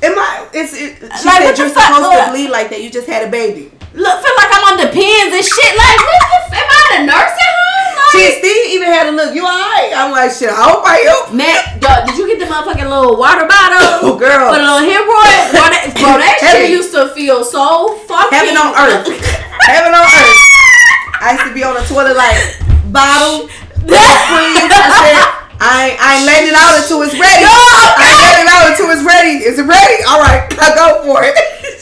Am 0.00 0.16
I?" 0.16 0.48
It's. 0.56 0.72
It, 0.72 0.96
she 1.20 1.28
Like, 1.28 1.44
said 1.44 1.56
you're 1.60 1.68
fuck? 1.72 1.92
supposed 1.92 2.08
to 2.08 2.16
Look. 2.24 2.32
bleed 2.32 2.48
like 2.52 2.68
that. 2.72 2.80
You 2.80 2.88
just 2.88 3.04
had 3.08 3.24
a 3.24 3.30
baby. 3.30 3.68
Look, 3.92 4.16
feel 4.24 4.36
like 4.40 4.52
I'm 4.52 4.64
on 4.72 4.76
the 4.80 4.88
pins 4.92 5.32
and 5.32 5.44
shit. 5.44 5.72
Like, 5.76 5.96
what 6.00 6.20
the 6.24 6.28
f- 6.48 6.56
am 6.56 6.68
I 6.68 6.82
the 6.96 7.00
nurse 7.08 7.36
home? 8.16 8.38
Steve 8.40 8.64
even 8.72 8.88
had 8.88 9.04
to 9.10 9.12
look. 9.12 9.34
You 9.34 9.44
alright? 9.44 9.92
I'm 9.92 10.12
like, 10.12 10.32
shit. 10.32 10.48
I 10.48 10.62
hope 10.64 10.84
I 10.86 11.04
help. 11.04 11.34
Man, 11.34 11.56
dog, 11.80 12.06
did 12.08 12.16
you 12.16 12.24
get 12.26 12.38
the 12.40 12.48
motherfucking 12.48 12.88
little 12.88 13.16
water 13.16 13.44
bottle? 13.44 13.84
Oh, 14.06 14.14
girl. 14.16 14.52
For 14.52 14.60
the 14.60 14.66
little 14.66 14.84
hemorrhoid? 14.86 15.50
Bro, 15.50 15.64
that, 15.72 15.90
bro, 15.96 16.20
that 16.20 16.36
shit 16.38 16.70
used 16.70 16.92
to 16.92 17.08
feel 17.16 17.42
so 17.42 17.96
fucking. 18.06 18.38
Heaven 18.38 18.54
on 18.54 18.70
earth. 18.76 19.08
Heaven 19.66 19.90
on 19.96 20.04
earth. 20.04 20.38
I 21.18 21.32
used 21.32 21.48
to 21.48 21.54
be 21.54 21.64
on 21.64 21.74
the 21.74 21.82
toilet 21.88 22.14
like 22.14 22.36
bottle. 22.92 23.48
Please. 23.88 24.68
I 24.68 24.88
said, 25.00 25.45
I 25.58 25.96
I 25.96 26.08
ain't 26.20 26.26
letting 26.28 26.48
it 26.52 26.56
out 26.56 26.76
until 26.76 27.00
it's 27.02 27.16
ready. 27.16 27.40
Yo, 27.42 27.48
I 27.48 28.04
ain't 28.12 28.22
letting 28.28 28.44
it 28.44 28.50
out 28.52 28.64
until 28.72 28.88
it's 28.92 29.04
ready. 29.04 29.34
Is 29.40 29.56
it 29.56 29.64
ready? 29.64 29.98
All 30.04 30.20
right, 30.20 30.44
I 30.60 30.68
go 30.76 31.00
for 31.08 31.24
it. 31.24 31.32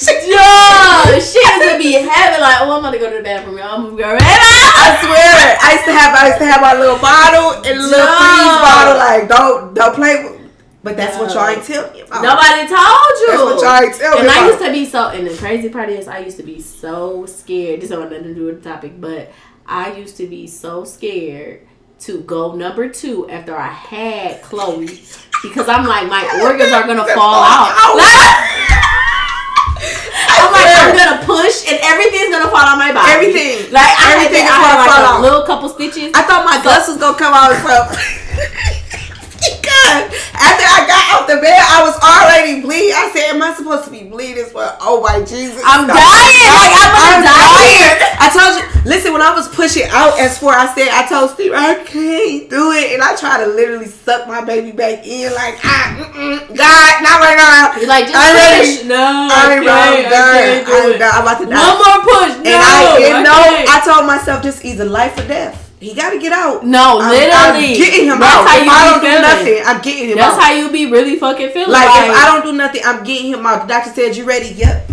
Yo, 0.05 1.19
shit 1.19 1.43
is 1.43 1.59
gonna 1.59 1.79
be 1.79 1.93
heavy. 1.99 2.39
Like, 2.41 2.63
oh, 2.63 2.71
I'm 2.71 2.83
gonna 2.83 2.99
go 2.99 3.11
to 3.11 3.17
the 3.19 3.23
bathroom, 3.23 3.59
y'all. 3.59 3.75
I'm 3.75 3.85
gonna 3.91 3.97
go 3.97 4.13
right 4.15 4.23
I 4.23 4.99
swear, 5.03 5.59
I 5.59 5.69
used 5.75 5.87
to 5.87 5.95
have, 5.95 6.11
I 6.15 6.23
used 6.29 6.39
to 6.39 6.47
have 6.47 6.61
my 6.61 6.75
little 6.75 6.99
bottle 6.99 7.63
and 7.67 7.79
little 7.79 7.99
Yo. 7.99 8.19
freeze 8.19 8.59
bottle. 8.63 8.97
Like, 8.99 9.29
don't, 9.29 9.75
don't 9.75 9.95
play 9.95 10.23
with. 10.23 10.41
But 10.83 10.97
that's 10.99 11.17
what 11.19 11.33
y'all 11.33 11.49
ain't 11.49 11.65
tell 11.65 11.91
me 11.93 12.03
about. 12.03 12.23
Nobody 12.23 12.69
told 12.69 13.15
you. 13.23 13.27
That's 13.33 13.43
what 13.43 13.63
y'all 13.63 13.83
ain't 13.83 13.95
tell 13.97 14.15
me 14.15 14.21
And 14.21 14.29
I 14.29 14.39
about. 14.39 14.47
used 14.53 14.65
to 14.65 14.73
be 14.73 14.85
so. 14.85 15.09
And 15.09 15.27
the 15.27 15.35
crazy 15.37 15.69
part 15.71 15.89
is, 15.89 16.07
I 16.09 16.19
used 16.19 16.37
to 16.37 16.43
be 16.43 16.61
so 16.61 17.25
scared. 17.27 17.81
This 17.81 17.91
has 17.91 17.99
nothing 17.99 18.25
to 18.25 18.35
do 18.35 18.47
with 18.47 18.63
the 18.63 18.69
topic, 18.69 19.01
but 19.01 19.33
I 19.67 19.97
used 19.97 20.17
to 20.19 20.27
be 20.27 20.47
so 20.47 20.85
scared 20.85 21.67
to 22.05 22.21
go 22.21 22.53
number 22.55 22.89
two 22.89 23.29
after 23.31 23.57
I 23.57 23.69
had 23.69 24.43
Chloe 24.43 25.01
because 25.43 25.69
I'm 25.69 25.87
like, 25.87 26.09
my 26.09 26.25
organs 26.43 26.73
are 26.73 26.87
gonna 26.87 27.07
fall 27.15 27.41
out. 27.45 27.73
I'm 30.37 30.53
like, 30.53 30.69
I'm 30.69 30.97
gonna 30.97 31.25
push 31.25 31.65
and 31.69 31.81
everything's 31.83 32.29
gonna 32.29 32.51
fall 32.51 32.67
on 32.69 32.79
my 32.79 32.93
body. 32.93 33.11
Everything. 33.13 33.73
Like 33.73 33.89
I 33.89 34.21
Everything 34.21 34.45
had, 34.45 34.53
to, 34.53 34.61
I 34.61 34.69
had 34.69 34.85
like 34.85 35.01
a 35.01 35.17
out. 35.17 35.21
little 35.23 35.43
couple 35.49 35.69
stitches. 35.69 36.13
I 36.15 36.23
thought 36.29 36.45
my 36.45 36.61
guts 36.63 36.89
was 36.89 36.99
gonna 36.99 37.17
come 37.17 37.33
out 37.33 37.57
from. 37.65 37.89
God, 39.85 40.09
after 40.49 40.65
I 40.65 40.81
got 40.89 41.03
off 41.21 41.25
the 41.29 41.37
bed, 41.45 41.61
I 41.61 41.85
was 41.85 41.97
already 42.01 42.61
bleeding. 42.65 42.97
I 42.97 43.11
said, 43.13 43.37
"Am 43.37 43.43
I 43.43 43.53
supposed 43.55 43.85
to 43.85 43.91
be 43.91 44.05
bleeding?" 44.05 44.45
As 44.45 44.53
well, 44.55 44.77
oh 44.81 45.01
my 45.05 45.21
Jesus! 45.25 45.61
I'm 45.65 45.87
No. 45.87 45.95
dying. 45.95 46.53
Like 46.57 46.73
I'm, 46.73 46.91
gonna 46.97 47.27
die. 47.29 48.17
I 48.21 48.29
told 48.33 48.57
you. 48.57 48.65
Listen, 48.85 49.15
when 49.15 49.23
I 49.23 49.33
was 49.33 49.49
pushing 49.49 49.89
out 49.97 50.21
as 50.21 50.37
for, 50.39 50.53
I 50.53 50.69
said, 50.75 50.89
I 50.93 51.09
told 51.09 51.31
Steve, 51.31 51.53
I 51.57 51.81
can't 51.89 52.51
do 52.53 52.73
it, 52.77 52.93
and 52.93 53.01
I 53.03 53.17
tried 53.17 53.41
to 53.43 53.49
literally 53.49 53.87
suck 53.89 54.29
my 54.29 54.45
baby 54.45 54.73
back 54.73 55.07
in, 55.07 55.33
like, 55.33 55.57
ah, 55.65 55.97
God, 56.53 56.93
not 57.01 57.17
right 57.25 57.33
now. 57.33 57.81
You're 57.81 57.89
like, 57.89 58.05
just 58.13 58.13
I'm 58.21 58.37
ready. 58.37 58.77
push. 58.77 58.85
No, 58.85 59.01
I'm, 59.01 59.33
I 59.33 59.57
I'm 59.57 59.65
can't, 59.65 60.07
I 60.07 60.11
done. 60.13 60.37
can't 60.37 60.67
do 60.67 60.73
I'm 60.93 60.99
done. 61.01 61.13
I'm 61.17 61.23
about 61.25 61.39
to 61.41 61.47
die. 61.49 61.65
One 61.65 61.77
more 61.81 62.01
push. 62.05 62.33
No, 62.45 62.53
And 62.53 62.61
I, 62.61 63.01
and 63.09 63.25
no, 63.25 63.33
can't. 63.33 63.69
I 63.73 63.81
told 63.89 64.07
myself 64.07 64.43
this 64.43 64.63
either 64.63 64.85
life 64.85 65.17
or 65.17 65.27
death. 65.29 65.64
He 65.85 65.93
got 65.95 66.11
to 66.11 66.19
get 66.19 66.33
out. 66.33 66.65
No, 66.65 66.99
I'm, 67.01 67.11
literally. 67.11 67.77
I'm 67.77 67.77
getting 67.77 68.07
him 68.09 68.19
That's 68.19 68.35
out. 68.41 68.49
how 68.49 68.57
If 68.57 68.65
you 68.65 68.71
I 68.73 68.91
don't 68.91 69.03
do 69.05 69.21
nothing, 69.21 69.63
I'm 69.67 69.83
getting 69.83 70.09
him 70.09 70.19
out. 70.19 70.21
That's 70.25 70.37
out. 70.37 70.43
how 70.43 70.53
you 70.55 70.73
be 70.73 70.87
really 70.91 71.17
fucking 71.17 71.51
feeling. 71.51 71.71
like, 71.71 71.89
if 71.89 72.17
I 72.17 72.25
don't 72.33 72.45
do 72.45 72.53
nothing, 72.57 72.81
I'm 72.85 73.05
getting 73.05 73.31
him 73.33 73.45
out. 73.45 73.63
The 73.69 73.75
doctor 73.75 73.91
said, 73.93 74.17
"You 74.17 74.25
ready?" 74.25 74.49
Yep. 74.55 74.91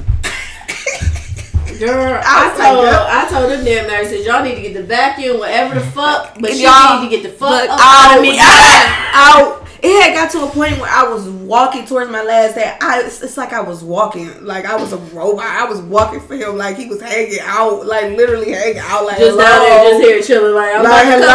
Girl, 1.79 2.21
I 2.23 2.27
I, 2.27 2.49
was 2.49 2.59
like, 2.59 2.73
told. 2.73 2.85
I 2.87 3.27
told 3.29 3.51
them 3.51 3.63
damn 3.65 3.87
nurses, 3.87 4.25
y'all 4.25 4.43
need 4.43 4.55
to 4.55 4.61
get 4.61 4.73
the 4.73 4.83
vacuum, 4.83 5.39
whatever 5.39 5.75
the 5.75 5.85
fuck, 5.91 6.35
but 6.39 6.53
you 6.53 6.63
Y'all 6.67 6.99
need 7.01 7.09
to 7.09 7.15
get 7.15 7.23
the 7.23 7.29
fuck 7.37 7.69
out, 7.69 7.79
out 7.79 8.17
of 8.17 8.21
me. 8.21 8.37
out. 8.37 9.60
It 9.83 10.03
had 10.03 10.13
got 10.13 10.31
to 10.33 10.45
a 10.45 10.49
point 10.49 10.79
where 10.79 10.89
I 10.89 11.07
was 11.07 11.27
walking 11.27 11.87
towards 11.87 12.11
my 12.11 12.21
last 12.21 12.53
day. 12.53 12.77
I 12.79 13.01
it's, 13.01 13.21
it's 13.23 13.35
like 13.35 13.51
I 13.51 13.61
was 13.61 13.83
walking, 13.83 14.45
like 14.45 14.65
I 14.65 14.75
was 14.75 14.93
a 14.93 14.97
robot. 14.97 15.43
I 15.45 15.65
was 15.65 15.81
walking 15.81 16.19
for 16.19 16.35
him, 16.35 16.55
like 16.55 16.77
he 16.77 16.85
was 16.85 17.01
hanging 17.01 17.39
out, 17.41 17.87
like 17.87 18.15
literally 18.15 18.51
hanging 18.51 18.77
out, 18.77 19.05
like 19.05 19.17
Just 19.17 19.31
hello. 19.31 19.43
down 19.43 19.59
there, 19.63 19.89
just 19.89 20.01
here 20.03 20.21
chilling, 20.21 20.53
like 20.53 20.75
I'm 20.75 20.83
like 20.83 20.91
like, 20.91 21.05
hello. 21.05 21.25
Can 21.25 21.31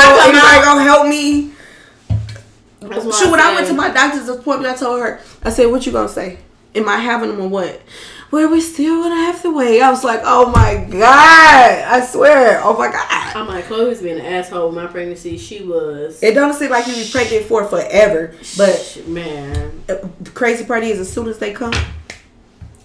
I 0.00 0.22
come 0.26 0.36
out? 0.36 0.64
gonna 0.64 0.82
help 0.82 1.08
me? 1.08 1.52
Shoot, 2.80 3.30
when 3.30 3.40
I 3.40 3.54
went 3.54 3.66
to 3.68 3.74
my 3.74 3.90
doctor's 3.90 4.28
appointment, 4.28 4.74
I 4.74 4.76
told 4.76 5.00
her, 5.00 5.20
I 5.42 5.50
said, 5.50 5.66
"What 5.66 5.84
you 5.86 5.92
gonna 5.92 6.08
say? 6.08 6.38
Am 6.74 6.88
I 6.88 6.96
having 6.96 7.30
them 7.30 7.40
or 7.40 7.48
what?" 7.48 7.80
Well, 8.30 8.50
we 8.50 8.60
still 8.60 9.02
gonna 9.02 9.14
have 9.16 9.40
to 9.42 9.50
wait. 9.54 9.80
I 9.80 9.90
was 9.90 10.04
like, 10.04 10.20
"Oh 10.22 10.50
my 10.50 10.84
god!" 10.90 11.84
I 11.88 12.04
swear, 12.04 12.60
"Oh 12.62 12.76
my 12.76 12.90
god!" 12.92 13.36
I'm 13.36 13.46
like, 13.48 13.64
Chloe's 13.66 14.02
being 14.02 14.18
an 14.20 14.26
asshole 14.26 14.66
with 14.68 14.76
my 14.76 14.86
pregnancy. 14.86 15.38
She 15.38 15.62
was. 15.62 16.22
It 16.22 16.34
don't 16.34 16.52
seem 16.52 16.70
like 16.70 16.86
you 16.86 16.94
be 16.94 17.08
pregnant 17.10 17.46
for 17.46 17.64
forever, 17.64 18.34
but 18.58 19.02
man, 19.06 19.82
uh, 19.88 19.96
the 20.20 20.30
crazy 20.30 20.64
part 20.66 20.84
is, 20.84 21.00
as 21.00 21.10
soon 21.10 21.26
as 21.28 21.38
they 21.38 21.52
come, 21.54 21.72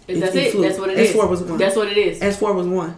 that's 0.07 0.33
it. 0.35 0.51
flew. 0.53 0.61
That's 0.61 0.79
what 0.79 0.89
it 0.91 0.97
is. 0.97 1.13
S4 1.13 1.29
was 1.29 1.41
one. 1.43 1.57
That's 1.57 1.75
what 1.75 1.87
it 1.89 1.97
is. 1.97 2.21
S 2.21 2.39
four 2.39 2.53
was 2.53 2.67
one. 2.67 2.95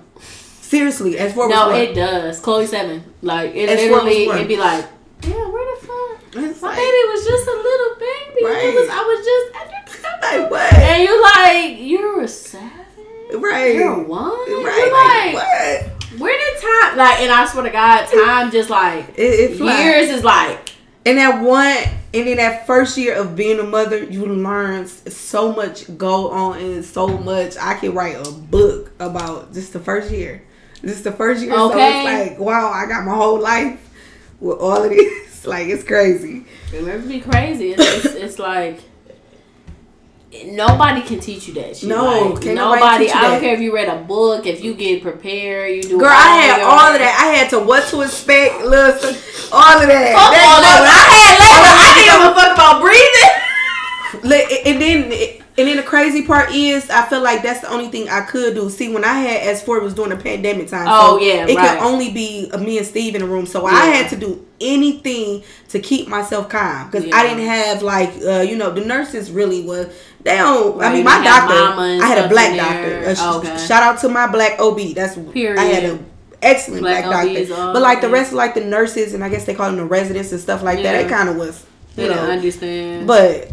Seriously, 0.62 1.18
S 1.18 1.34
four 1.34 1.48
was 1.48 1.56
No, 1.56 1.68
one. 1.70 1.76
it 1.82 1.94
does. 1.96 2.40
Chloe 2.42 2.68
seven. 2.68 3.04
Like 3.24 3.56
it 3.56 3.70
S4 3.70 3.92
was 3.92 4.04
literally, 4.04 4.30
it'd 4.36 4.48
be 4.48 4.58
like, 4.58 4.86
yeah, 5.24 5.48
where 5.50 5.76
the 5.80 5.86
fuck? 5.88 6.44
It's 6.44 6.62
My 6.62 6.68
like- 6.70 6.78
baby 6.78 7.08
was 7.10 7.26
just 7.26 7.48
a 7.48 7.52
little 7.58 7.96
baby. 7.96 8.46
Right. 8.46 8.66
It 8.66 8.76
was, 8.76 8.90
I 8.92 9.02
was 9.02 9.26
just. 9.26 9.72
Like 10.22 10.52
what? 10.52 10.74
And 10.74 11.04
you're 11.04 11.22
like, 11.22 11.78
you're 11.80 12.22
a 12.22 12.28
seven. 12.28 12.72
Right. 13.34 13.76
You're 13.76 14.04
one. 14.04 14.30
Right. 14.32 14.46
You're 14.48 14.64
Like, 14.64 15.34
like, 15.34 15.94
what? 16.14 16.20
where 16.22 16.38
did 16.38 16.62
time? 16.62 16.98
Like, 16.98 17.20
and 17.22 17.32
I 17.32 17.46
swear 17.48 17.64
to 17.64 17.70
God, 17.72 18.06
time 18.06 18.52
just 18.52 18.70
like 18.70 19.10
It, 19.18 19.52
it 19.52 19.60
years 19.60 20.10
is 20.10 20.24
like. 20.24 20.70
And 21.08 21.18
that 21.20 21.42
one, 21.44 21.78
and 22.16 22.28
in 22.30 22.38
that 22.38 22.66
first 22.66 22.98
year 22.98 23.16
of 23.16 23.36
being 23.36 23.60
a 23.60 23.64
mother, 23.64 24.04
you 24.04 24.26
learn 24.26 24.88
so 24.88 25.54
much 25.54 25.96
go 25.98 26.30
on 26.32 26.60
and 26.60 26.84
so 26.86 27.08
much. 27.08 27.58
I 27.58 27.76
can 27.76 27.94
write 27.94 28.16
a 28.26 28.32
book 28.32 28.92
about 29.00 29.54
just 29.54 29.74
the 29.74 29.80
first 29.80 30.12
year. 30.12 30.44
Just 30.82 31.04
the 31.04 31.12
first 31.12 31.44
year. 31.44 31.52
So 31.54 31.72
Okay. 31.72 32.26
it's 32.26 32.30
like, 32.32 32.40
wow, 32.40 32.72
I 32.72 32.88
got 32.88 33.06
my 33.06 33.14
whole 33.14 33.40
life 33.40 33.80
with 34.40 34.58
all 34.60 34.84
of 34.84 34.90
this. 34.90 35.24
Like, 35.46 35.68
it's 35.68 35.84
crazy. 35.84 36.44
Remember, 36.74 37.08
be 37.08 37.20
crazy. 37.20 37.74
It's, 37.74 38.04
it's, 38.06 38.16
it's 38.16 38.40
like 38.40 38.80
nobody 40.46 41.02
can 41.02 41.20
teach 41.20 41.48
you 41.48 41.54
that. 41.56 41.78
Shit. 41.78 41.90
No, 41.90 42.06
like, 42.32 42.44
nobody 42.44 42.54
nobody. 42.56 43.06
teach 43.06 43.14
you 43.14 43.20
I 43.20 43.24
don't 43.32 43.40
care 43.42 43.54
if 43.54 43.62
you 43.62 43.74
read 43.74 43.88
a 43.90 44.04
book, 44.04 44.46
if 44.46 44.64
you 44.64 44.74
get 44.74 45.02
prepared, 45.02 45.72
you 45.76 45.82
do. 45.84 45.98
Girl, 46.00 46.10
I 46.10 46.36
had 46.38 46.62
all 46.62 46.94
of 46.94 47.00
that. 47.00 47.18
I 47.22 47.38
had 47.38 47.50
to 47.52 47.60
what 47.60 47.88
to 47.90 48.02
expect, 48.02 48.64
listen, 48.64 49.16
all 49.52 49.82
of 49.82 49.88
that. 49.88 50.14
Fuck 50.16 50.32
That- 50.34 50.46
all 50.48 50.62
that. 50.62 50.82
I 51.12 51.18
had 51.24 51.36
labor, 51.40 51.72
I 51.72 51.88
didn't 51.96 52.06
give 52.12 52.32
a 52.32 52.36
fuck 52.36 52.54
about 52.56 52.82
breathing. 52.82 53.42
And 54.66 54.82
then 54.82 55.42
and 55.58 55.68
then 55.70 55.78
the 55.78 55.84
crazy 55.84 56.26
part 56.26 56.54
is 56.54 56.90
I 56.90 57.06
feel 57.08 57.22
like 57.22 57.42
that's 57.42 57.62
the 57.62 57.70
only 57.70 57.88
thing 57.90 58.10
I 58.10 58.22
could 58.22 58.56
do. 58.56 58.70
See, 58.70 58.94
when 58.94 59.06
I 59.06 59.14
had 59.14 59.56
S4 59.56 59.78
it 59.78 59.84
was 59.84 59.94
during 59.94 60.10
the 60.10 60.18
pandemic 60.18 60.68
time. 60.68 60.86
Oh, 60.90 61.18
so 61.18 61.26
yeah, 61.26 61.46
it 61.48 61.56
right. 61.56 61.78
could 61.78 61.80
only 61.86 62.12
be 62.12 62.50
me 62.60 62.78
and 62.78 62.86
Steve 62.88 63.16
in 63.16 63.22
the 63.22 63.28
room. 63.28 63.46
So 63.46 63.66
I 63.66 63.86
had 63.86 64.10
to 64.10 64.16
do 64.18 64.46
anything 64.60 65.44
to 65.70 65.80
keep 65.80 66.08
myself 66.08 66.50
calm 66.50 66.90
because 66.90 67.06
Yeah. 67.06 67.16
I 67.16 67.24
didn't 67.24 67.46
have 67.46 67.82
like 67.82 68.12
uh, 68.26 68.42
you 68.42 68.56
know 68.58 68.72
the 68.72 68.84
nurses 68.84 69.32
really 69.32 69.62
was 69.62 69.88
they 70.26 70.36
don't. 70.38 70.82
I 70.82 70.92
mean 70.94 71.04
my 71.06 71.24
doctor 71.24 71.54
I 72.04 72.06
had 72.08 72.26
a 72.26 72.28
black 72.28 72.56
doctor. 72.58 73.06
Uh, 73.22 73.38
Okay. 73.40 73.58
Shout 73.66 73.82
out 73.84 74.00
to 74.02 74.10
my 74.10 74.28
black 74.28 74.60
OB. 74.60 74.94
That's 74.94 75.16
Period. 75.16 75.58
I 75.58 75.64
had 75.66 75.84
a 75.86 76.00
excellent 76.42 76.82
Black 76.82 77.06
black, 77.06 77.26
doctor. 77.28 77.72
But 77.74 77.82
like 77.82 78.02
the 78.02 78.10
rest 78.10 78.32
of 78.32 78.36
like 78.38 78.54
the 78.56 78.66
nurses 78.66 79.14
and 79.14 79.24
I 79.24 79.30
guess 79.30 79.46
they 79.46 79.56
call 79.56 79.68
them 79.68 79.78
the 79.78 79.86
residents 79.86 80.32
and 80.34 80.42
stuff 80.42 80.62
like 80.64 80.78
that. 80.84 80.96
Yeah. 80.96 81.00
It 81.06 81.10
kind 81.10 81.30
of 81.30 81.38
was 81.38 81.66
you 81.96 82.04
didn't 82.04 82.18
know 82.18 82.32
understand. 82.32 83.08
but 83.08 83.52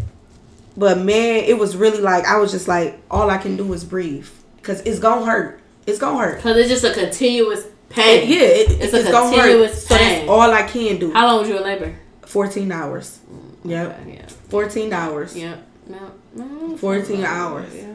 but 0.75 0.97
man, 0.97 1.43
it 1.45 1.57
was 1.57 1.75
really 1.77 2.01
like 2.01 2.25
I 2.25 2.37
was 2.39 2.51
just 2.51 2.67
like 2.67 2.99
all 3.09 3.29
I 3.29 3.37
can 3.37 3.55
do 3.55 3.71
is 3.73 3.83
breathe 3.83 4.27
because 4.57 4.81
it's 4.81 4.99
gonna 4.99 5.25
hurt. 5.25 5.59
It's 5.85 5.99
gonna 5.99 6.17
hurt. 6.17 6.35
Because 6.37 6.57
it's 6.57 6.69
just 6.69 6.83
a 6.83 6.93
continuous 6.99 7.65
pain. 7.89 8.23
It- 8.23 8.29
yeah, 8.29 8.37
it, 8.41 8.71
It's 8.81 8.93
it's, 8.93 9.07
a 9.07 9.11
continuous 9.11 9.85
So 9.87 9.95
pain. 9.97 10.17
that's 10.19 10.29
all 10.29 10.51
I 10.51 10.63
can 10.63 10.97
do. 10.99 11.13
How 11.13 11.27
long 11.27 11.39
was 11.41 11.49
you 11.49 11.57
in 11.57 11.63
labor? 11.63 11.95
Fourteen 12.25 12.71
hours. 12.71 13.19
Yep, 13.63 13.99
Okay, 14.01 14.13
yeah. 14.15 14.25
fourteen 14.49 14.91
hours. 14.91 15.37
Yeah. 15.37 15.57
No, 15.87 15.99
no, 16.35 16.77
14 16.77 17.21
no, 17.21 17.27
hours. 17.27 17.73
Yeah. 17.75 17.87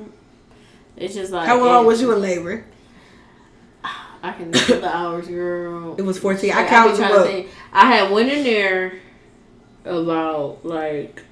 It's 0.97 1.15
just 1.15 1.33
like 1.33 1.47
How 1.47 1.63
long 1.65 1.87
was 1.87 2.01
you 2.01 2.13
in 2.13 2.21
labor? 2.21 2.65
I 4.21 4.33
can 4.33 4.53
feel 4.53 4.81
the 4.81 4.89
hours, 4.95 5.29
girl. 5.29 5.95
It 5.97 6.03
was 6.03 6.19
fourteen. 6.19 6.51
Shit, 6.51 6.59
I 6.59 6.67
counted 6.67 6.97
trying 6.97 7.13
them 7.13 7.19
to 7.23 7.25
up. 7.25 7.27
think. 7.29 7.49
I 7.73 7.87
had 7.87 8.11
went 8.11 8.29
in 8.29 8.43
there 8.43 8.95
about 9.85 10.65
like 10.65 11.23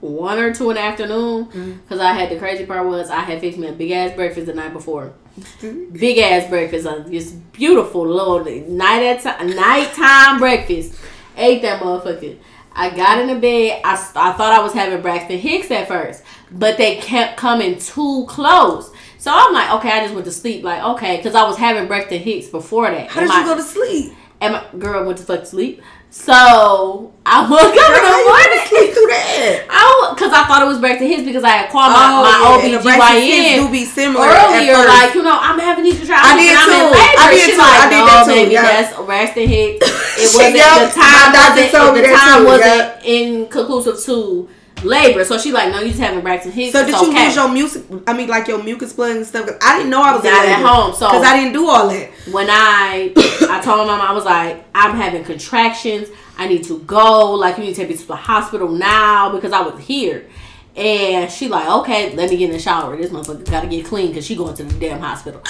one 0.00 0.38
or 0.38 0.54
two 0.54 0.70
in 0.70 0.76
the 0.76 0.82
afternoon 0.82 1.46
Mm. 1.46 1.78
because 1.82 2.00
I 2.00 2.12
had 2.12 2.30
the 2.30 2.38
crazy 2.38 2.64
part 2.66 2.86
was 2.86 3.10
I 3.10 3.20
had 3.20 3.40
fixed 3.40 3.58
me 3.58 3.68
a 3.68 3.72
big 3.72 3.90
ass 3.90 4.14
breakfast 4.14 4.46
the 4.46 4.54
night 4.54 4.72
before. 4.72 5.12
big 5.92 6.18
ass 6.18 6.48
breakfast, 6.48 6.86
uh, 6.86 7.00
this 7.00 7.32
beautiful 7.32 8.06
little 8.06 8.42
night 8.68 9.02
at 9.02 9.20
time, 9.22 9.50
nighttime 9.54 10.38
breakfast. 10.38 10.94
Ate 11.36 11.60
that 11.62 11.82
motherfucker. 11.82 12.38
I 12.76 12.94
got 12.94 13.18
in 13.18 13.26
the 13.26 13.34
bed. 13.34 13.80
I, 13.84 13.94
I 13.94 14.32
thought 14.32 14.52
I 14.52 14.62
was 14.62 14.74
having 14.74 15.00
Braxton 15.00 15.38
Hicks 15.38 15.70
at 15.70 15.88
first, 15.88 16.22
but 16.52 16.76
they 16.76 16.96
kept 16.96 17.36
coming 17.36 17.78
too 17.78 18.26
close. 18.28 18.92
So 19.18 19.32
I'm 19.34 19.52
like, 19.52 19.72
okay, 19.72 19.90
I 19.90 20.00
just 20.02 20.14
went 20.14 20.26
to 20.26 20.32
sleep. 20.32 20.62
Like, 20.62 20.82
okay, 20.82 21.16
because 21.16 21.34
I 21.34 21.44
was 21.44 21.56
having 21.56 21.88
Braxton 21.88 22.20
Hicks 22.20 22.48
before 22.48 22.90
that. 22.90 23.08
How 23.08 23.20
did 23.22 23.30
And 23.30 23.46
you 23.46 23.54
go 23.54 23.56
to 23.56 23.62
sleep? 23.62 24.12
And 24.40 24.52
my 24.52 24.64
girl 24.78 25.04
went 25.06 25.18
to 25.18 25.24
fuck 25.24 25.46
sleep. 25.46 25.82
So 26.10 27.12
I 27.26 27.42
woke 27.44 27.60
up 27.60 27.70
in 27.70 27.76
Girl, 27.76 27.92
the 27.92 28.08
how 28.08 28.18
you 28.18 28.28
morning. 28.30 28.56
to 28.56 28.68
sleep 28.70 28.90
through 28.96 29.10
that? 29.12 29.66
I 29.70 30.14
because 30.14 30.32
I 30.32 30.46
thought 30.48 30.62
it 30.64 30.70
was 30.70 30.78
Braxton 30.80 31.06
Hicks 31.12 31.22
because 31.28 31.44
I 31.44 31.60
had 31.60 31.68
called 31.68 31.92
my, 31.92 32.08
Oh, 32.08 32.24
my 32.24 32.32
yeah, 32.32 32.64
and 32.64 32.72
the 32.72 32.80
Braxton 32.80 33.20
Hicks 33.20 33.46
OBGYN 33.52 33.66
do 33.66 33.72
be 33.72 33.84
similar 33.84 34.26
earlier, 34.26 34.80
like 34.88 35.12
you 35.12 35.22
know, 35.22 35.36
I'm 35.36 35.58
having 35.60 35.84
these 35.84 35.98
contractions. 36.00 36.32
I 36.32 36.40
did 36.40 36.54
and 36.54 36.62
I'm 36.62 36.70
in 36.72 36.80
too. 36.80 36.94
labor. 36.96 37.20
I 37.20 37.26
did 37.30 37.42
She's 37.44 37.54
too. 37.54 37.66
like, 37.66 37.78
I 37.78 37.88
did 37.92 38.00
no, 38.00 38.06
that 38.06 38.24
too, 38.24 38.32
baby, 38.32 38.54
yeah. 38.56 38.62
that's 38.64 38.90
Braxton 38.96 39.46
Hicks. 39.46 39.86
It 40.16 40.28
wasn't 40.38 40.56
yeah, 40.56 40.72
the 40.80 40.88
time. 40.96 41.28
wasn't, 41.36 41.96
the 42.00 42.02
time 42.16 42.38
too, 42.40 42.48
wasn't 42.48 42.86
yeah. 43.04 43.12
inconclusive 43.12 43.98
to 44.08 44.48
labor. 44.84 45.24
So 45.24 45.38
she 45.38 45.52
like, 45.52 45.72
no, 45.72 45.80
you 45.80 45.88
just 45.88 46.00
having 46.00 46.20
Braxton 46.20 46.52
Hicks. 46.52 46.72
So 46.72 46.84
did 46.84 46.94
you 47.00 47.08
okay. 47.10 47.26
lose 47.26 47.34
your 47.36 47.48
music? 47.52 47.84
I 48.06 48.12
mean, 48.12 48.28
like 48.28 48.46
your 48.48 48.62
mucus 48.62 48.92
plug 48.92 49.16
and 49.16 49.26
stuff. 49.26 49.46
'Cause 49.46 49.56
I 49.62 49.78
didn't 49.78 49.90
know 49.90 50.02
I 50.02 50.14
was 50.14 50.24
Not 50.24 50.44
at 50.46 50.64
home, 50.64 50.94
so- 50.94 51.06
because 51.08 51.24
I 51.24 51.36
didn't 51.38 51.52
do 51.52 51.68
all 51.68 51.88
that. 51.88 52.10
when 52.30 52.46
I 52.50 53.12
I 53.50 53.60
told 53.62 53.78
my 53.86 53.96
mom 53.96 54.00
I 54.00 54.12
was 54.12 54.24
like, 54.24 54.64
I'm 54.74 54.96
having 54.96 55.24
contractions. 55.24 56.08
I 56.38 56.46
need 56.48 56.64
to 56.64 56.78
go. 56.80 57.32
Like 57.32 57.56
you 57.58 57.64
need 57.64 57.74
to 57.74 57.80
take 57.80 57.88
me 57.90 57.96
to 57.96 58.06
the 58.06 58.16
hospital 58.16 58.68
now 58.68 59.30
because 59.30 59.52
I 59.52 59.60
was 59.62 59.80
here. 59.82 60.28
And 60.76 61.30
she 61.32 61.48
like, 61.48 61.66
okay, 61.66 62.14
let 62.14 62.28
me 62.28 62.36
get 62.36 62.50
in 62.50 62.52
the 62.56 62.58
shower. 62.60 62.94
This 62.96 63.10
motherfucker 63.10 63.50
gotta 63.50 63.66
get 63.66 63.86
clean 63.86 64.08
because 64.08 64.26
she 64.26 64.36
going 64.36 64.54
to 64.56 64.64
the 64.64 64.78
damn 64.78 65.00
hospital. 65.00 65.40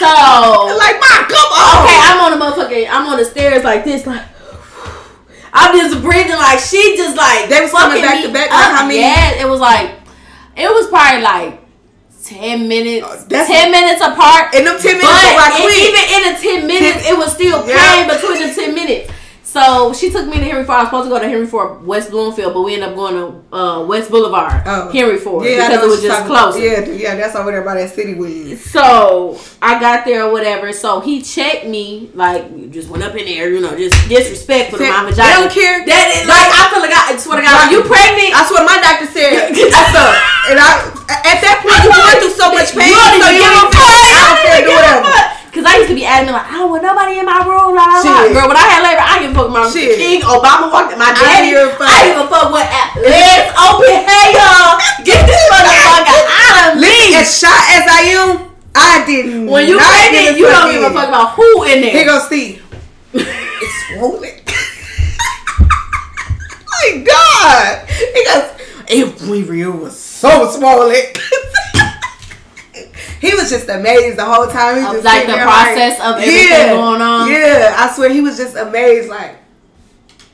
So 0.00 0.04
Like, 0.76 0.96
mom, 0.98 1.24
come 1.28 1.52
on. 1.52 1.84
okay, 1.84 1.98
I'm 2.02 2.20
on 2.32 2.38
the 2.38 2.44
motherfucking 2.44 2.88
I'm 2.90 3.06
on 3.06 3.16
the 3.18 3.24
stairs 3.24 3.62
like 3.62 3.84
this, 3.84 4.04
like 4.04 4.22
I'm 5.56 5.78
just 5.78 6.02
breathing 6.02 6.34
like 6.36 6.58
she 6.58 6.96
just 6.96 7.16
like 7.16 7.48
They 7.48 7.60
was 7.60 7.70
coming 7.70 8.02
back 8.02 8.22
to 8.24 8.32
back, 8.32 8.50
like, 8.50 8.70
how 8.74 8.86
many- 8.86 8.98
Yeah, 9.00 9.42
it 9.42 9.48
was 9.48 9.60
like 9.60 9.90
it 10.56 10.68
was 10.68 10.88
probably 10.88 11.22
like 11.22 11.60
ten 12.24 12.66
minutes, 12.68 13.06
Uh, 13.06 13.24
that's- 13.28 13.48
ten 13.48 13.70
minutes 13.70 14.00
apart. 14.00 14.54
In 14.54 14.64
them 14.64 14.78
10 14.80 14.96
minutes, 14.98 15.34
But 15.36 15.52
it- 15.60 15.88
even 15.88 16.04
in 16.16 16.22
the 16.34 16.40
ten 16.40 16.66
minutes, 16.66 17.06
it 17.08 17.16
was 17.16 17.32
still 17.32 17.62
Yeah. 17.68 17.76
pain 17.78 18.08
between 18.08 18.48
the 18.48 18.54
ten 18.54 18.74
minutes. 18.74 19.10
So 19.54 19.92
she 19.94 20.10
took 20.10 20.26
me 20.26 20.38
to 20.42 20.42
Henry 20.50 20.64
Ford. 20.66 20.78
I 20.78 20.82
was 20.82 20.88
supposed 20.90 21.06
to 21.06 21.10
go 21.14 21.20
to 21.22 21.28
Henry 21.30 21.46
Ford, 21.46 21.86
West 21.86 22.10
Bloomfield, 22.10 22.54
but 22.58 22.62
we 22.66 22.74
ended 22.74 22.88
up 22.90 22.96
going 22.98 23.14
to 23.14 23.54
uh, 23.54 23.86
West 23.86 24.10
Boulevard, 24.10 24.66
Oh. 24.66 24.90
Henry 24.90 25.14
Ford, 25.14 25.46
I 25.46 25.70
know 25.70 25.78
because 25.78 25.84
it 25.86 25.90
was 25.94 26.02
just 26.02 26.26
about. 26.26 26.58
Yeah, 26.58 26.82
yeah, 26.90 27.14
that's 27.14 27.38
over 27.38 27.54
there 27.54 27.62
by 27.62 27.78
that 27.78 27.94
city 27.94 28.14
with. 28.18 28.58
So 28.74 29.38
I 29.62 29.78
got 29.78 30.02
there 30.04 30.26
or 30.26 30.32
whatever. 30.34 30.72
So 30.74 30.98
he 30.98 31.22
checked 31.22 31.70
me, 31.70 32.10
like 32.18 32.50
just 32.74 32.90
went 32.90 33.04
up 33.06 33.14
in 33.14 33.26
there, 33.30 33.46
you 33.54 33.60
know, 33.62 33.78
just 33.78 33.94
disrespectful 34.10 34.78
to 34.82 34.90
my 34.90 35.04
They 35.06 35.10
vagina. 35.14 35.46
don't 35.46 35.52
care. 35.54 35.86
That 35.86 36.06
is 36.18 36.26
like 36.26 36.50
I 36.50 36.62
feel 36.74 36.82
like 36.82 36.90
I, 36.90 37.14
I 37.14 37.16
swear 37.22 37.38
to 37.38 37.46
God, 37.46 37.70
you 37.70 37.86
pregnant? 37.86 38.34
That's 38.34 38.50
what 38.50 38.66
my 38.66 38.82
doctor 38.82 39.06
said. 39.06 39.54
And 40.44 40.60
I, 40.60 40.76
at 41.24 41.40
that 41.40 41.64
point, 41.64 41.78
you 41.80 41.88
going 41.88 42.20
through 42.20 42.36
so 42.36 42.52
much 42.52 42.76
pain, 42.76 42.92
You 42.92 43.00
don't 43.00 43.16
so 43.16 43.32
you 43.32 43.48
don't 43.48 43.72
fuck. 43.72 43.80
I 43.80 44.20
don't 44.28 44.40
care, 44.44 44.60
do 44.60 44.72
whatever. 44.76 45.33
Cause 45.54 45.62
I 45.62 45.78
used 45.78 45.86
to 45.86 45.94
be 45.94 46.02
adamant 46.02 46.34
like 46.34 46.50
I 46.50 46.58
don't 46.58 46.66
want 46.66 46.82
nobody 46.82 47.22
in 47.22 47.26
my 47.30 47.38
room. 47.46 47.78
La, 47.78 47.86
la, 47.86 48.02
la. 48.02 48.26
Girl, 48.26 48.50
when 48.50 48.58
I 48.58 48.66
had 48.74 48.82
labor, 48.82 49.06
I 49.06 49.22
didn't 49.22 49.38
fuck 49.38 49.54
my 49.54 49.70
Shit. 49.70 50.02
King 50.02 50.26
Obama 50.26 50.66
walked 50.66 50.90
in 50.90 50.98
my 50.98 51.14
daddy. 51.14 51.54
give 51.54 51.70
a 51.70 51.78
fuck. 51.78 51.86
I 51.86 52.10
didn't 52.10 52.18
give 52.18 52.26
a 52.26 52.34
fuck 52.34 52.50
what 52.50 52.66
legs 52.98 53.54
open. 53.54 54.02
Hey 54.02 54.34
y'all, 54.34 54.82
get 55.06 55.22
this 55.22 55.38
motherfucker 55.46 56.26
out 56.26 56.74
of 56.74 56.82
me. 56.82 57.14
as 57.14 57.30
shot 57.30 57.54
as 57.70 57.86
I 57.86 58.18
am, 58.18 58.50
I 58.74 59.06
didn't. 59.06 59.46
When 59.46 59.70
you 59.70 59.78
pregnant, 59.78 60.34
give 60.34 60.42
you 60.42 60.50
don't 60.50 60.74
give 60.74 60.82
a 60.82 60.90
fuck 60.90 61.06
about 61.06 61.38
who 61.38 61.62
in 61.70 61.86
there. 61.86 62.02
Here 62.02 62.10
goes 62.10 62.26
Steve. 62.26 62.58
it's 63.14 63.78
swollen. 63.94 64.34
My 66.66 66.98
God. 67.06 67.86
He 67.86 68.26
goes, 68.26 68.50
it 68.90 69.46
real 69.46 69.70
was 69.70 69.94
so 69.94 70.50
swollen. 70.50 70.98
he 73.24 73.34
was 73.34 73.48
just 73.48 73.68
amazed 73.68 74.18
the 74.18 74.24
whole 74.24 74.46
time. 74.46 74.80
He 74.80 74.84
Of, 74.84 74.92
just 74.92 75.04
like, 75.04 75.26
the 75.26 75.32
process 75.32 75.98
of 75.98 76.16
everything 76.16 76.76
going 76.76 77.00
on? 77.00 77.30
Yeah, 77.30 77.74
I 77.78 77.90
swear 77.94 78.10
he 78.10 78.20
was 78.20 78.36
just 78.36 78.54
amazed. 78.54 79.08
Like, 79.08 79.36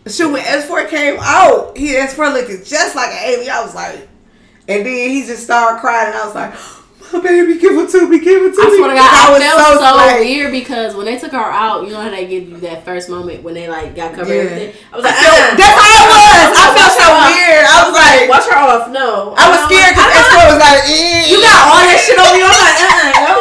shoot, 0.09 0.33
when 0.33 0.43
S4 0.43 0.89
came 0.89 1.17
out, 1.21 1.77
he 1.77 1.95
S4 1.95 2.33
looked 2.35 2.67
just 2.67 2.97
like 2.97 3.11
an 3.11 3.23
alien. 3.25 3.51
I 3.51 3.63
was 3.63 3.75
like, 3.75 4.09
and 4.67 4.85
then 4.85 5.11
he 5.11 5.25
just 5.25 5.45
started 5.45 5.81
crying, 5.81 6.09
and 6.09 6.17
I 6.17 6.27
was 6.27 6.35
like, 6.35 6.55
my 7.13 7.21
baby, 7.25 7.59
give 7.59 7.75
it 7.79 7.91
to 7.91 8.09
me, 8.09 8.19
give 8.21 8.43
it 8.45 8.55
to 8.55 8.61
I 8.63 8.67
me. 8.71 8.77
swear 8.79 8.89
to 8.91 8.97
God, 8.97 9.11
I, 9.11 9.31
was 9.35 9.43
felt 9.43 9.79
so, 9.83 9.91
like, 9.97 10.21
weird 10.21 10.51
because 10.53 10.95
when 10.95 11.07
they 11.07 11.19
took 11.19 11.33
her 11.33 11.39
out, 11.51 11.85
you 11.87 11.91
know 11.93 12.01
how 12.01 12.11
they 12.11 12.27
give 12.27 12.49
you 12.49 12.57
that 12.69 12.85
first 12.85 13.09
moment 13.11 13.43
when 13.43 13.55
they 13.55 13.69
like 13.69 13.95
got 13.95 14.15
covered 14.15 14.33
Yeah. 14.35 14.47
everything. 14.51 14.71
I 14.93 14.97
was 14.97 15.05
like, 15.05 15.15
I 15.15 15.23
felt- 15.25 15.41
uh, 15.41 15.57
that's 15.59 15.77
how 15.79 15.91
it 15.91 16.07
was. 16.11 16.49
I 16.55 16.67
felt 16.77 16.93
so 16.95 17.01
Wash 17.01 17.01
her 17.01 17.11
off. 17.11 17.31
weird. 17.35 17.65
I 17.67 17.79
was 17.87 17.95
like, 17.97 18.21
wash 18.31 18.47
her 18.51 18.59
off. 18.59 18.83
No, 18.95 19.35
I 19.39 19.45
was 19.51 19.61
scared 19.67 19.93
because 19.97 20.07
I- 20.07 20.19
S4 20.31 20.45
was 20.55 20.61
like, 20.61 20.83
eh. 20.87 21.23
You 21.31 21.37
got 21.43 21.59
all 21.67 21.83
that 21.83 21.99
shit 22.01 22.19
on 22.21 22.33
you. 22.39 22.45
I'm 22.47 22.61
like, 22.61 22.79
uh, 22.79 23.27
no. 23.27 23.35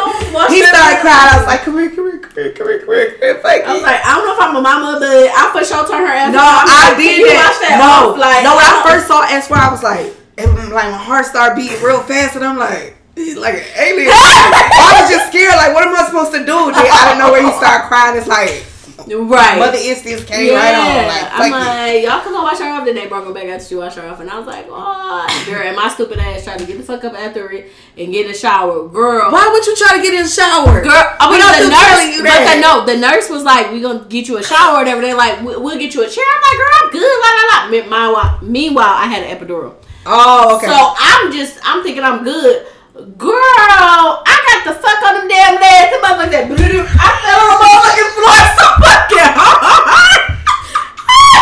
He 0.50 0.62
started 0.62 0.98
crying. 1.02 1.28
I 1.30 1.36
was 1.38 1.46
like, 1.46 1.62
come 1.66 1.76
here, 1.78 1.90
come 1.90 2.06
here, 2.10 2.18
come 2.22 2.34
here, 2.38 2.52
come 2.54 2.66
here, 2.70 2.78
come 2.80 2.94
here, 2.94 3.10
here, 3.18 3.40
I 3.66 3.74
was 3.74 3.82
like, 3.82 4.00
I 4.06 4.10
don't 4.14 4.24
know 4.26 4.34
if 4.34 4.40
I'm 4.40 4.54
a 4.56 4.62
mama, 4.62 4.98
but 4.98 5.10
I 5.30 5.42
for 5.54 5.62
sure 5.66 5.82
turn 5.86 6.06
her 6.06 6.10
ass. 6.14 6.30
No. 6.32 6.42
Like, 6.42 6.96
did 6.98 7.22
can 7.22 7.26
that. 7.34 7.54
That 7.60 7.76
no, 7.82 8.14
off? 8.14 8.18
Like, 8.18 8.42
no. 8.46 8.54
When 8.56 8.64
I 8.66 8.78
first 8.86 9.06
saw 9.06 9.26
S4, 9.26 9.58
I 9.58 9.70
was 9.70 9.82
like, 9.82 10.10
and 10.38 10.50
like 10.72 10.90
my 10.90 10.96
heart 10.96 11.26
started 11.26 11.54
beating 11.56 11.82
real 11.82 12.00
fast, 12.00 12.36
and 12.36 12.44
I'm 12.44 12.56
like, 12.56 12.96
he's 13.14 13.36
like 13.36 13.54
an 13.54 13.64
alien. 13.76 14.10
I 14.12 15.02
was 15.02 15.10
just 15.10 15.28
scared. 15.28 15.54
Like, 15.56 15.74
what 15.74 15.86
am 15.86 15.94
I 15.94 16.04
supposed 16.06 16.32
to 16.32 16.40
do? 16.40 16.46
don't 16.46 17.18
know 17.18 17.32
where 17.32 17.42
he 17.44 17.52
started 17.58 17.88
crying. 17.88 18.16
It's 18.16 18.26
like 18.28 18.66
right. 19.08 19.58
mother 19.58 19.78
instincts 19.80 20.24
came 20.24 20.48
yeah, 20.48 20.54
right 20.54 20.74
on. 20.74 21.06
Like, 21.08 21.32
I'm 21.32 21.50
fuck 21.50 21.66
like, 21.66 22.02
y'all 22.04 22.20
can 22.20 22.32
go 22.32 22.42
wash 22.42 22.58
her 22.58 22.68
off. 22.68 22.84
Then 22.84 22.94
they 22.94 23.06
brought 23.06 23.26
her 23.26 23.32
back 23.32 23.46
after 23.46 23.66
she 23.66 23.74
washed 23.76 23.96
her 23.96 24.08
off, 24.08 24.20
and 24.20 24.30
I 24.30 24.38
was 24.38 24.46
like, 24.46 24.66
oh, 24.68 25.44
girl, 25.46 25.62
and 25.62 25.76
my 25.76 25.88
stupid 25.88 26.18
ass 26.18 26.44
tried 26.44 26.58
to 26.58 26.66
get 26.66 26.76
the 26.76 26.82
fuck 26.82 27.04
up 27.04 27.14
after 27.14 27.50
it 27.52 27.70
and 27.96 28.12
get 28.12 28.26
in 28.26 28.32
the 28.32 28.36
shower, 28.38 28.88
girl. 28.88 29.30
Why 29.30 29.48
would 29.52 29.66
you 29.66 29.76
try 29.76 29.96
to 29.96 30.02
get 30.02 30.14
in 30.14 30.24
the 30.24 30.28
shower? 30.28 30.82
Girl, 30.82 30.92
I 30.92 31.30
mean, 31.30 31.38
Without 31.38 31.58
the 31.58 31.68
nurse, 31.68 31.88
telling 31.88 32.12
you 32.12 32.22
but 32.22 32.28
that. 32.30 32.54
the, 32.54 32.60
no, 32.60 32.86
the 32.86 32.96
nurse 33.00 33.30
was 33.30 33.42
like, 33.44 33.72
"We 33.72 33.80
gonna 33.80 34.04
get 34.08 34.28
you 34.28 34.38
a 34.38 34.42
shower 34.42 34.76
or 34.76 34.78
whatever." 34.78 35.00
They're 35.00 35.16
like, 35.16 35.40
"We- 35.40 35.56
"We'll 35.56 35.78
get 35.78 35.94
you 35.94 36.04
a 36.04 36.08
chair." 36.08 36.24
I'm 36.24 36.42
like, 36.42 36.58
"Girl, 36.58 36.74
I'm 36.82 36.90
good." 36.90 37.20
La 37.20 37.30
la 37.30 37.44
la. 37.50 37.70
Meanwhile, 37.70 38.38
meanwhile, 38.42 38.94
I 38.96 39.06
had 39.06 39.22
an 39.24 39.36
epidural, 39.36 39.74
Oh, 40.06 40.56
okay. 40.56 40.66
so 40.66 40.94
I'm 40.98 41.32
just, 41.32 41.58
I'm 41.62 41.82
thinking 41.82 42.02
I'm 42.02 42.24
good. 42.24 42.66
Girl, 43.00 43.32
I 43.32 44.36
got 44.44 44.60
the 44.68 44.74
fuck 44.76 45.00
on 45.08 45.14
them 45.14 45.28
damn 45.28 45.56
legs. 45.56 45.88
The 45.88 46.04
motherfucker 46.04 46.36
that 46.36 46.52
I 46.52 47.08
fell 47.24 47.40
on 47.40 47.48
the 47.48 47.64
motherfucking 47.64 48.12
floor 48.12 48.40
so 48.60 48.66
fucking 48.76 49.32
hard. 49.40 50.19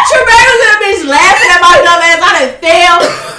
Tremaine 0.08 0.48
was 0.48 0.60
in 0.64 0.68
the 0.72 0.78
bitch 0.84 1.02
laughing 1.08 1.50
at 1.52 1.60
my 1.60 1.74
dumb 1.84 2.00
ass. 2.00 2.20
I 2.24 2.30
done 2.40 2.52
fell. 2.64 2.98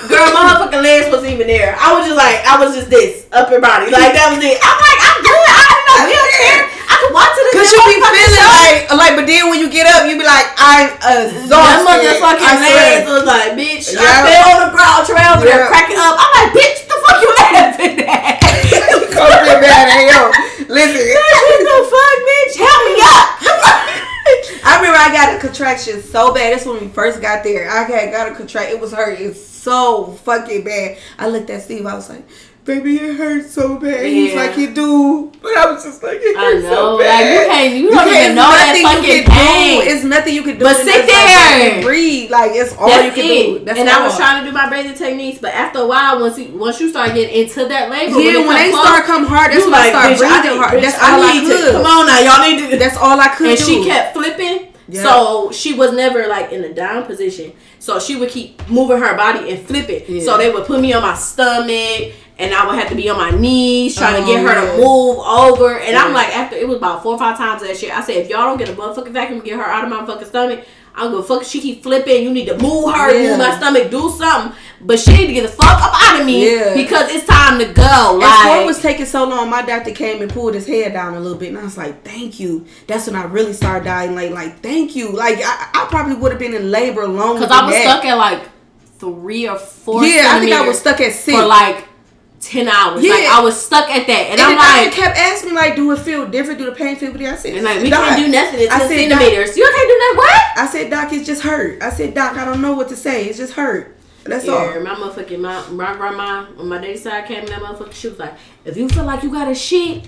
Girl, 0.10 0.28
my 0.34 0.42
motherfucking 0.54 0.82
legs 0.82 1.08
wasn't 1.10 1.34
even 1.34 1.48
there. 1.48 1.74
I 1.78 1.94
was 1.98 2.06
just 2.06 2.18
like, 2.18 2.42
I 2.46 2.58
was 2.62 2.74
just 2.78 2.90
this 2.90 3.26
upper 3.34 3.58
body. 3.62 3.90
Like 3.94 4.14
that 4.18 4.30
was 4.34 4.42
it. 4.42 4.58
I'm 4.62 4.78
like, 4.78 5.00
I'm 5.06 5.20
good. 5.22 5.46
I 5.50 5.62
don't 5.70 5.86
know 5.86 5.98
wheelchair. 6.10 6.60
I 6.90 6.94
could 7.02 7.14
walk 7.14 7.30
to 7.30 7.42
the 7.46 7.52
Cause 7.58 7.70
gym 7.70 7.78
you 7.78 7.86
be 7.86 8.02
motherfucking 8.02 8.26
feeling 8.26 8.42
show. 8.42 8.50
like, 8.50 8.78
like, 8.98 9.14
but 9.18 9.26
then 9.30 9.44
when 9.54 9.60
you 9.62 9.70
get 9.70 9.86
up, 9.90 10.10
you 10.10 10.18
be 10.18 10.26
like, 10.26 10.50
I'm 10.58 10.90
That 10.98 11.30
exhausted. 11.30 11.86
motherfucking 11.86 12.50
I 12.50 12.54
swear. 12.58 12.74
legs 12.74 13.06
was 13.10 13.26
like, 13.30 13.50
bitch, 13.58 13.86
I 13.94 14.02
Yeah. 14.02 14.26
fell 14.26 14.48
on 14.50 14.60
the 14.66 14.72
ground, 14.74 15.02
trail 15.06 15.30
over 15.38 15.46
there 15.46 15.62
Yeah. 15.66 15.70
cracking 15.70 15.98
up. 16.02 16.18
I'm 16.18 16.32
like, 16.38 16.50
bitch, 16.58 16.80
the 16.90 16.98
fuck 17.06 17.18
you 17.22 17.30
laughing 17.38 17.96
at? 18.10 18.42
Come 19.14 19.30
feel 19.46 19.60
bad, 19.62 19.86
hey 19.94 20.06
yo. 20.10 20.22
Listen, 20.70 21.02
what 21.02 21.60
the 21.66 21.78
fuck, 21.90 22.18
bitch? 22.26 22.54
Help 22.62 22.82
me 22.90 22.96
up. 23.02 23.26
I 24.64 24.78
remember 24.78 24.98
I 24.98 25.12
got 25.14 25.36
a 25.36 25.40
contraction 25.40 26.02
so 26.02 26.34
bad. 26.34 26.54
That's 26.54 26.66
when 26.66 26.80
we 26.82 26.88
first 26.88 27.22
got 27.22 27.44
there. 27.44 27.70
I 27.70 27.84
had 27.84 28.12
got 28.12 28.32
a 28.32 28.36
contraction. 28.36 28.76
It 28.76 28.82
was 28.82 28.94
hurting 28.94 29.34
so 29.34 30.14
fucking 30.24 30.64
bad. 30.64 30.98
I 31.18 31.30
looked 31.30 31.50
at 31.50 31.64
Steve. 31.64 31.86
I 31.86 31.96
was 31.96 32.10
like, 32.10 32.24
"Baby, 32.66 32.98
it 32.98 33.16
hurts 33.16 33.52
so 33.54 33.78
bad." 33.78 34.06
Yeah. 34.06 34.36
like, 34.36 34.58
"You 34.58 34.68
do," 34.72 35.32
but 35.42 35.58
I 35.58 35.72
was 35.72 35.84
just 35.84 36.04
like, 36.04 36.20
"It 36.22 36.38
I 36.38 36.40
hurts 36.42 36.64
know, 36.64 36.70
so 36.76 36.96
like, 36.96 37.06
bad." 37.08 37.34
you 37.34 37.48
can't- 37.50 37.74
you 37.76 37.90
don't 37.90 38.08
even 38.08 38.36
know 38.36 38.50
that 38.52 38.80
fucking 38.84 39.24
can 39.24 39.26
pain. 39.26 39.82
Do. 39.82 39.88
It's 39.90 40.04
nothing 40.04 40.34
you 40.36 40.44
can 40.44 40.58
do. 40.60 40.64
But 40.66 40.76
sit 40.78 40.86
just 40.86 41.08
like 41.08 41.08
there. 41.08 41.82
breathe. 41.84 42.30
Like 42.32 42.52
it's 42.54 42.76
all 42.78 42.88
That's 42.88 43.06
you 43.06 43.12
can 43.24 43.32
it. 43.32 43.60
do. 43.60 43.66
That's 43.66 43.80
and 43.80 43.90
all. 43.90 44.02
I 44.02 44.06
was 44.06 44.18
trying 44.18 44.44
to 44.44 44.50
do 44.50 44.54
my 44.54 44.70
breathing 44.70 44.94
techniques, 44.94 45.40
but 45.40 45.54
after 45.54 45.80
a 45.80 45.88
while, 45.88 46.20
once 46.20 46.38
you, 46.38 46.56
once 46.58 46.80
you 46.80 46.90
start 46.90 47.14
getting 47.14 47.34
into 47.34 47.66
that 47.66 47.90
labor, 47.90 48.20
Yeah, 48.20 48.40
it 48.42 48.48
when 48.48 48.56
they 48.56 48.70
close, 48.72 48.86
start 48.86 49.06
come 49.06 49.26
hard, 49.26 49.52
that's 49.52 49.66
when 49.66 49.74
I 49.74 49.90
start 49.90 50.18
breathing 50.18 50.52
need- 50.52 50.58
hard. 50.58 50.74
bitch, 50.78 50.82
That's 50.82 51.02
all 51.02 51.22
I 51.24 51.34
need 51.34 51.48
could. 51.48 51.66
To, 51.66 51.72
come 51.72 51.86
on 51.86 52.06
now, 52.08 52.20
y'all 52.20 52.50
need 52.50 52.70
to. 52.72 52.78
That's 52.78 52.98
all 52.98 53.20
I 53.20 53.28
could 53.30 53.50
and 53.50 53.58
do. 53.58 53.64
she 53.66 53.84
kept 53.86 54.14
flipping. 54.16 54.68
Yeah. 54.92 55.04
So 55.04 55.52
she 55.52 55.74
was 55.74 55.92
never 55.94 56.28
like 56.28 56.52
in 56.52 56.64
a 56.64 56.74
down 56.74 57.04
position. 57.06 57.52
So 57.78 58.00
she 58.00 58.16
would 58.16 58.30
keep 58.30 58.68
moving 58.68 58.98
her 58.98 59.16
body 59.16 59.52
and 59.52 59.60
flipping. 59.66 60.02
Yeah. 60.08 60.24
So 60.24 60.38
they 60.38 60.50
would 60.52 60.66
put 60.66 60.82
me 60.82 60.94
on 60.94 61.04
my 61.04 61.14
stomach 61.16 62.14
and 62.40 62.54
I 62.54 62.66
would 62.66 62.76
have 62.80 62.90
to 62.90 62.96
be 62.96 63.10
on 63.10 63.18
my 63.18 63.32
knees 63.32 63.96
trying 63.96 64.20
to 64.22 64.26
get 64.26 64.40
Oh, 64.44 64.48
her 64.48 64.54
yeah. 64.54 64.72
to 64.72 64.78
move 64.78 65.18
over. 65.20 65.78
And 65.78 65.96
I'm 65.98 66.14
like, 66.14 66.30
after 66.36 66.56
it 66.56 66.68
was 66.68 66.78
about 66.78 67.04
four 67.04 67.14
or 67.14 67.20
five 67.20 67.38
times 67.38 67.62
that 67.62 67.78
shit, 67.78 67.92
I 67.96 68.02
said, 68.02 68.16
if 68.16 68.30
y'all 68.30 68.46
don't 68.46 68.58
get 68.58 68.70
a 68.70 68.74
motherfucking 68.74 69.12
vacuum 69.12 69.40
and 69.40 69.44
get 69.44 69.58
her 69.58 69.64
out 69.64 69.84
of 69.84 69.90
my 69.90 70.06
fucking 70.06 70.28
stomach, 70.28 70.66
I'm 70.96 71.12
gonna 71.12 71.24
fuck. 71.24 71.44
She 71.44 71.62
keep 71.62 71.84
flipping. 71.84 72.24
You 72.24 72.32
need 72.32 72.48
to 72.48 72.58
move 72.58 72.94
her, 72.94 73.14
Yeah. 73.14 73.30
move 73.30 73.38
my 73.40 73.56
stomach, 73.58 73.90
do 73.92 74.10
something. 74.18 74.54
But 74.82 75.00
she 75.00 75.12
need 75.12 75.28
to 75.28 75.34
get 75.34 75.44
the 75.44 75.50
fuck 75.50 75.82
up 75.82 75.92
out 75.94 76.20
of 76.22 76.26
me 76.26 76.56
Yeah. 76.56 76.74
because 76.74 77.14
it's 77.14 77.26
time 77.28 77.60
to 77.60 77.66
go. 77.66 78.12
And 78.14 78.20
Like, 78.20 78.46
what 78.46 78.66
was 78.66 78.82
taking 78.82 79.06
so 79.06 79.24
long, 79.26 79.50
my 79.50 79.62
doctor 79.62 79.92
came 79.92 80.22
and 80.22 80.32
pulled 80.32 80.56
his 80.56 80.66
head 80.66 80.94
down 80.94 81.14
a 81.16 81.20
little 81.20 81.38
bit, 81.38 81.50
and 81.50 81.58
I 81.58 81.64
was 81.64 81.78
like, 81.78 82.04
"Thank 82.04 82.40
you." 82.40 82.66
That's 82.88 83.06
when 83.08 83.16
I 83.16 83.24
really 83.26 83.54
started 83.54 83.86
dying. 83.86 84.16
Like, 84.16 84.32
like, 84.32 84.62
thank 84.62 84.96
you. 84.96 85.12
Like, 85.12 85.38
I, 85.44 85.68
I 85.74 85.88
probably 85.90 86.16
would 86.16 86.32
have 86.32 86.40
been 86.40 86.54
in 86.56 86.72
labor 86.72 87.08
longer. 87.08 87.42
because 87.42 87.52
I 87.58 87.66
was 87.66 87.76
than 87.76 87.84
stuck 87.84 88.06
at 88.06 88.18
like 88.18 88.42
three 89.00 89.48
or 89.48 89.58
four. 89.58 90.04
Yeah, 90.04 90.32
I 90.36 90.40
think 90.40 90.54
I 90.54 90.68
was 90.68 90.80
stuck 90.80 91.00
at 91.02 91.14
six. 91.14 91.38
for 91.38 91.46
like 91.46 91.86
ten 92.40 92.68
hours. 92.68 93.04
Yeah. 93.04 93.14
Like 93.14 93.26
I 93.28 93.42
was 93.42 93.60
stuck 93.62 93.90
at 93.90 94.08
that, 94.08 94.22
and, 94.32 94.40
And 94.40 94.42
I'm 94.42 94.58
like, 94.58 94.94
kept 94.94 95.18
asking 95.18 95.50
me 95.52 95.56
like, 95.56 95.76
do 95.76 95.92
it 95.92 96.00
feel 96.00 96.28
different? 96.28 96.60
Do 96.60 96.66
the 96.66 96.72
pain 96.72 96.96
feel 96.96 97.12
different? 97.12 97.34
I 97.34 97.36
said, 97.38 97.54
and 97.56 97.64
like 97.66 97.82
we 97.82 97.90
"Doc." 97.90 98.00
can't 98.08 98.26
do 98.26 98.32
nothing 98.32 98.60
I 98.62 98.64
until 98.64 98.88
said, 98.88 99.10
Doc- 99.10 99.20
centimeters. 99.20 99.58
You 99.58 99.64
can't 99.66 99.88
do 99.90 99.98
that. 100.00 100.14
What? 100.18 100.64
I 100.64 100.68
said, 100.72 100.90
Doc, 100.90 101.14
it's 101.14 101.26
just 101.26 101.42
hurt. 101.44 101.82
I 101.84 101.90
said, 101.90 102.14
Doc, 102.14 102.38
I 102.38 102.46
don't 102.46 102.62
know 102.62 102.74
what 102.74 102.90
to 102.90 102.96
say. 102.96 103.26
It's 103.26 103.38
just 103.38 103.54
hurt. 103.54 103.96
That's 104.24 104.46
Yeah, 104.46 104.54
all. 104.54 104.80
my 104.82 104.94
motherfucking 104.96 105.40
my, 105.40 105.68
my 105.70 105.96
grandma 105.96 106.46
on 106.58 106.68
my 106.68 106.78
daddy's 106.78 107.04
side 107.04 107.26
came 107.26 107.40
in 107.40 107.46
that 107.48 107.62
motherfucker. 107.62 107.94
She 107.94 108.10
was 108.10 108.20
like, 108.20 108.34
if 108.66 108.78
you 108.78 108.88
feel 108.90 109.06
like 109.06 109.24
you 109.24 109.32
got 109.32 109.48
a 109.50 109.56
shit, 109.56 110.08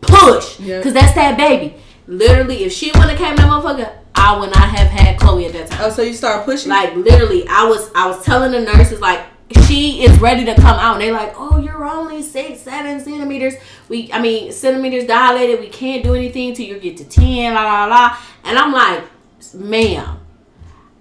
push, 0.00 0.60
Yeah. 0.60 0.82
cause 0.82 0.92
that's 0.92 1.14
that 1.14 1.36
baby. 1.38 1.76
Literally, 2.06 2.64
if 2.64 2.72
she 2.72 2.88
wouldn't 2.88 3.10
have 3.10 3.18
came 3.18 3.30
in 3.30 3.36
that 3.36 3.48
motherfucker, 3.48 3.92
I 4.14 4.36
would 4.38 4.50
not 4.50 4.68
have 4.68 4.88
had 4.88 5.18
Chloe 5.18 5.46
at 5.46 5.52
that 5.54 5.68
time. 5.70 5.80
Oh, 5.82 5.90
so 5.90 6.02
you 6.02 6.12
start 6.12 6.44
pushing? 6.44 6.68
Like 6.70 6.94
literally, 6.96 7.46
I 7.48 7.64
was 7.64 7.90
I 7.94 8.06
was 8.08 8.22
telling 8.24 8.52
the 8.52 8.60
nurses 8.60 9.00
like 9.00 9.20
she 9.66 10.04
is 10.04 10.18
ready 10.20 10.44
to 10.44 10.54
come 10.54 10.78
out, 10.78 10.94
and 10.94 11.02
they 11.02 11.10
like, 11.12 11.34
oh, 11.36 11.58
you're 11.58 11.84
only 11.84 12.22
six, 12.22 12.60
seven 12.60 13.00
centimeters. 13.00 13.54
We, 13.88 14.10
I 14.12 14.20
mean, 14.20 14.52
centimeters 14.52 15.04
dilated. 15.06 15.60
We 15.60 15.68
can't 15.68 16.02
do 16.04 16.14
anything 16.14 16.54
till 16.54 16.66
you 16.66 16.78
get 16.78 16.96
to 16.98 17.04
ten, 17.04 17.54
la 17.54 17.62
la 17.62 17.84
la. 17.86 18.16
And 18.44 18.58
I'm 18.58 18.72
like, 18.72 19.04
ma'am. 19.54 20.18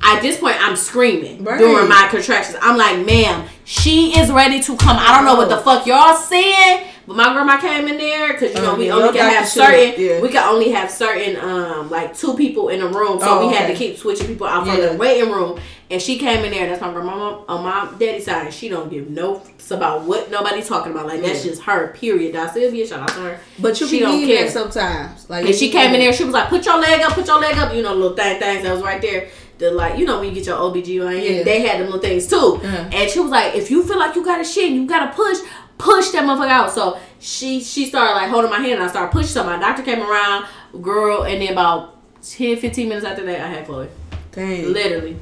At 0.03 0.22
this 0.22 0.40
point, 0.40 0.57
I'm 0.60 0.76
screaming 0.76 1.44
Right. 1.44 1.60
during 1.60 1.88
my 1.88 2.07
contractions. 2.10 2.57
I'm 2.60 2.76
like, 2.76 3.06
ma'am, 3.06 3.48
she 3.65 4.18
is 4.19 4.32
ready 4.32 4.60
to 4.61 4.76
come. 4.76 4.98
I 4.99 5.15
don't 5.15 5.26
know 5.26 5.36
what 5.36 5.48
the 5.48 5.57
fuck 5.57 5.86
y'all 5.86 6.15
saying, 6.15 6.88
but 7.06 7.15
my 7.15 7.32
grandma 7.32 7.60
came 7.61 7.88
in 7.88 7.98
there 7.98 8.34
because 8.34 8.56
you 8.56 8.61
know 8.64 8.72
Oh, 8.72 8.76
we 8.78 8.90
only 8.90 9.15
can 9.15 9.32
have 9.32 9.48
certain. 9.48 9.94
yeah. 10.03 10.19
We 10.19 10.30
can 10.30 10.44
only 10.44 10.72
have 10.72 10.90
certain 10.90 11.36
um 11.38 11.91
like 11.91 12.18
two 12.18 12.34
people 12.34 12.69
in 12.69 12.82
a 12.82 12.88
room, 12.88 13.19
so 13.19 13.41
Oh, 13.41 13.48
we 13.48 13.53
had 13.53 13.68
to 13.68 13.76
keep 13.76 13.95
switching 13.95 14.26
people 14.26 14.48
out 14.48 14.65
from 14.65 14.76
Yeah. 14.80 14.88
the 14.90 14.98
waiting 14.98 15.32
room. 15.32 15.60
And 15.92 16.02
she 16.02 16.18
came 16.18 16.44
in 16.46 16.52
there. 16.52 16.68
That's 16.70 16.82
my 16.82 16.92
grandma 16.92 17.44
on 17.48 17.64
my 17.64 17.92
daddy's 18.00 18.26
side. 18.26 18.46
And 18.46 18.54
she 18.54 18.70
don't 18.70 18.90
give 18.90 19.10
no 19.10 19.36
fucks 19.40 19.72
about 19.72 20.04
what 20.04 20.32
nobody's 20.32 20.68
talking 20.68 20.92
about. 20.94 21.06
Like 21.08 21.22
that's 21.22 21.44
just 21.44 21.62
her. 21.64 21.90
Period. 21.90 22.34
That's 22.34 22.54
Sylvia. 22.54 22.88
Shout 22.88 23.02
out 23.02 23.10
to 23.10 23.22
her. 23.22 23.40
but 23.60 23.80
you 23.80 23.88
she 23.88 24.00
be 24.00 24.06
don't 24.06 24.26
care. 24.26 24.50
sometimes. 24.50 25.30
Like 25.30 25.46
And 25.46 25.54
she 25.56 25.70
came 25.70 25.94
in 25.94 26.00
there. 26.00 26.14
She 26.14 26.24
was 26.24 26.34
like, 26.34 26.48
"Put 26.50 26.66
your 26.66 26.80
leg 26.80 27.02
up. 27.02 27.14
Put 27.14 27.28
your 27.28 27.40
leg 27.40 27.58
up." 27.58 27.74
You 27.76 27.82
know, 27.82 27.94
little 27.94 28.16
thing 28.16 28.40
things 28.40 28.64
that 28.64 28.74
was 28.74 28.82
right 28.82 29.02
there. 29.02 29.30
The 29.58 29.70
like, 29.72 30.00
you 30.00 30.06
know, 30.06 30.20
when 30.20 30.30
you 30.30 30.34
get 30.36 30.46
your 30.48 30.58
OBGYN, 30.58 31.38
Yeah. 31.38 31.44
they 31.44 31.62
had 31.62 31.80
them 31.80 31.86
little 31.88 32.00
things 32.02 32.26
too. 32.26 32.60
Uh-huh. 32.64 32.90
And 32.92 33.10
she 33.10 33.20
was 33.20 33.30
like, 33.30 33.54
"If 33.56 33.70
you 33.70 33.84
feel 33.84 34.00
like 34.00 34.16
you 34.16 34.24
got 34.26 34.40
a 34.42 34.44
shit, 34.46 34.68
and 34.72 34.76
you 34.76 34.88
gotta 34.88 35.14
push." 35.14 35.38
Push 35.78 36.10
that 36.12 36.24
motherfucker 36.26 36.48
out. 36.48 36.72
So 36.72 37.00
she 37.20 37.60
she 37.60 37.88
started 37.88 38.14
like 38.14 38.30
holding 38.30 38.52
my 38.52 38.60
hand 38.60 38.74
and 38.74 38.84
I 38.84 38.88
started 38.88 39.12
pushing. 39.12 39.30
So 39.32 39.44
my 39.44 39.58
doctor 39.58 39.82
came 39.82 40.00
around, 40.00 40.46
girl, 40.80 41.24
and 41.24 41.42
then 41.42 41.52
about 41.54 41.98
10, 42.22 42.58
15 42.58 42.88
minutes 42.88 43.04
after 43.04 43.26
that, 43.26 43.42
I 43.42 43.48
had 43.48 43.66
Chloe. 43.66 43.88
Dang. 44.32 44.72
Literally. 44.72 45.18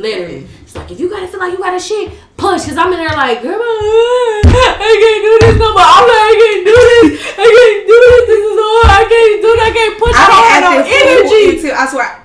Literally. 0.00 0.46
It's 0.62 0.74
like, 0.74 0.90
if 0.90 1.00
you 1.00 1.10
gotta 1.10 1.28
feel 1.28 1.40
like 1.40 1.52
you 1.52 1.58
got 1.58 1.74
a 1.74 1.80
shit, 1.80 2.12
push. 2.36 2.64
Cause 2.64 2.76
I'm 2.76 2.92
in 2.92 2.98
there 2.98 3.16
like, 3.16 3.42
girl, 3.42 3.60
I 3.60 4.42
can't 4.44 5.22
do 5.22 5.32
this 5.44 5.58
no 5.58 5.72
more. 5.72 5.84
I'm 5.84 6.04
like, 6.08 6.22
I 6.22 6.34
can't 6.40 6.64
do 6.64 6.76
this. 6.76 7.06
I 7.36 7.46
can't 7.48 7.82
do 7.86 7.96
this. 8.00 8.22
This 8.28 8.42
is 8.42 8.56
hard. 8.56 8.88
I 8.88 9.02
can't 9.08 9.42
do 9.42 9.50
that. 9.52 9.66
I 9.66 9.72
can't 9.72 9.96
push. 9.98 10.16
I, 10.16 10.24
don't 10.28 10.48
have 10.48 10.62
no 10.62 10.72
didn't 10.82 10.88
act 10.88 10.88
a 10.88 10.92
fool 10.92 11.12
energy. 11.12 11.56
Until, 11.56 11.74
I 11.76 11.86
swear, 11.86 12.21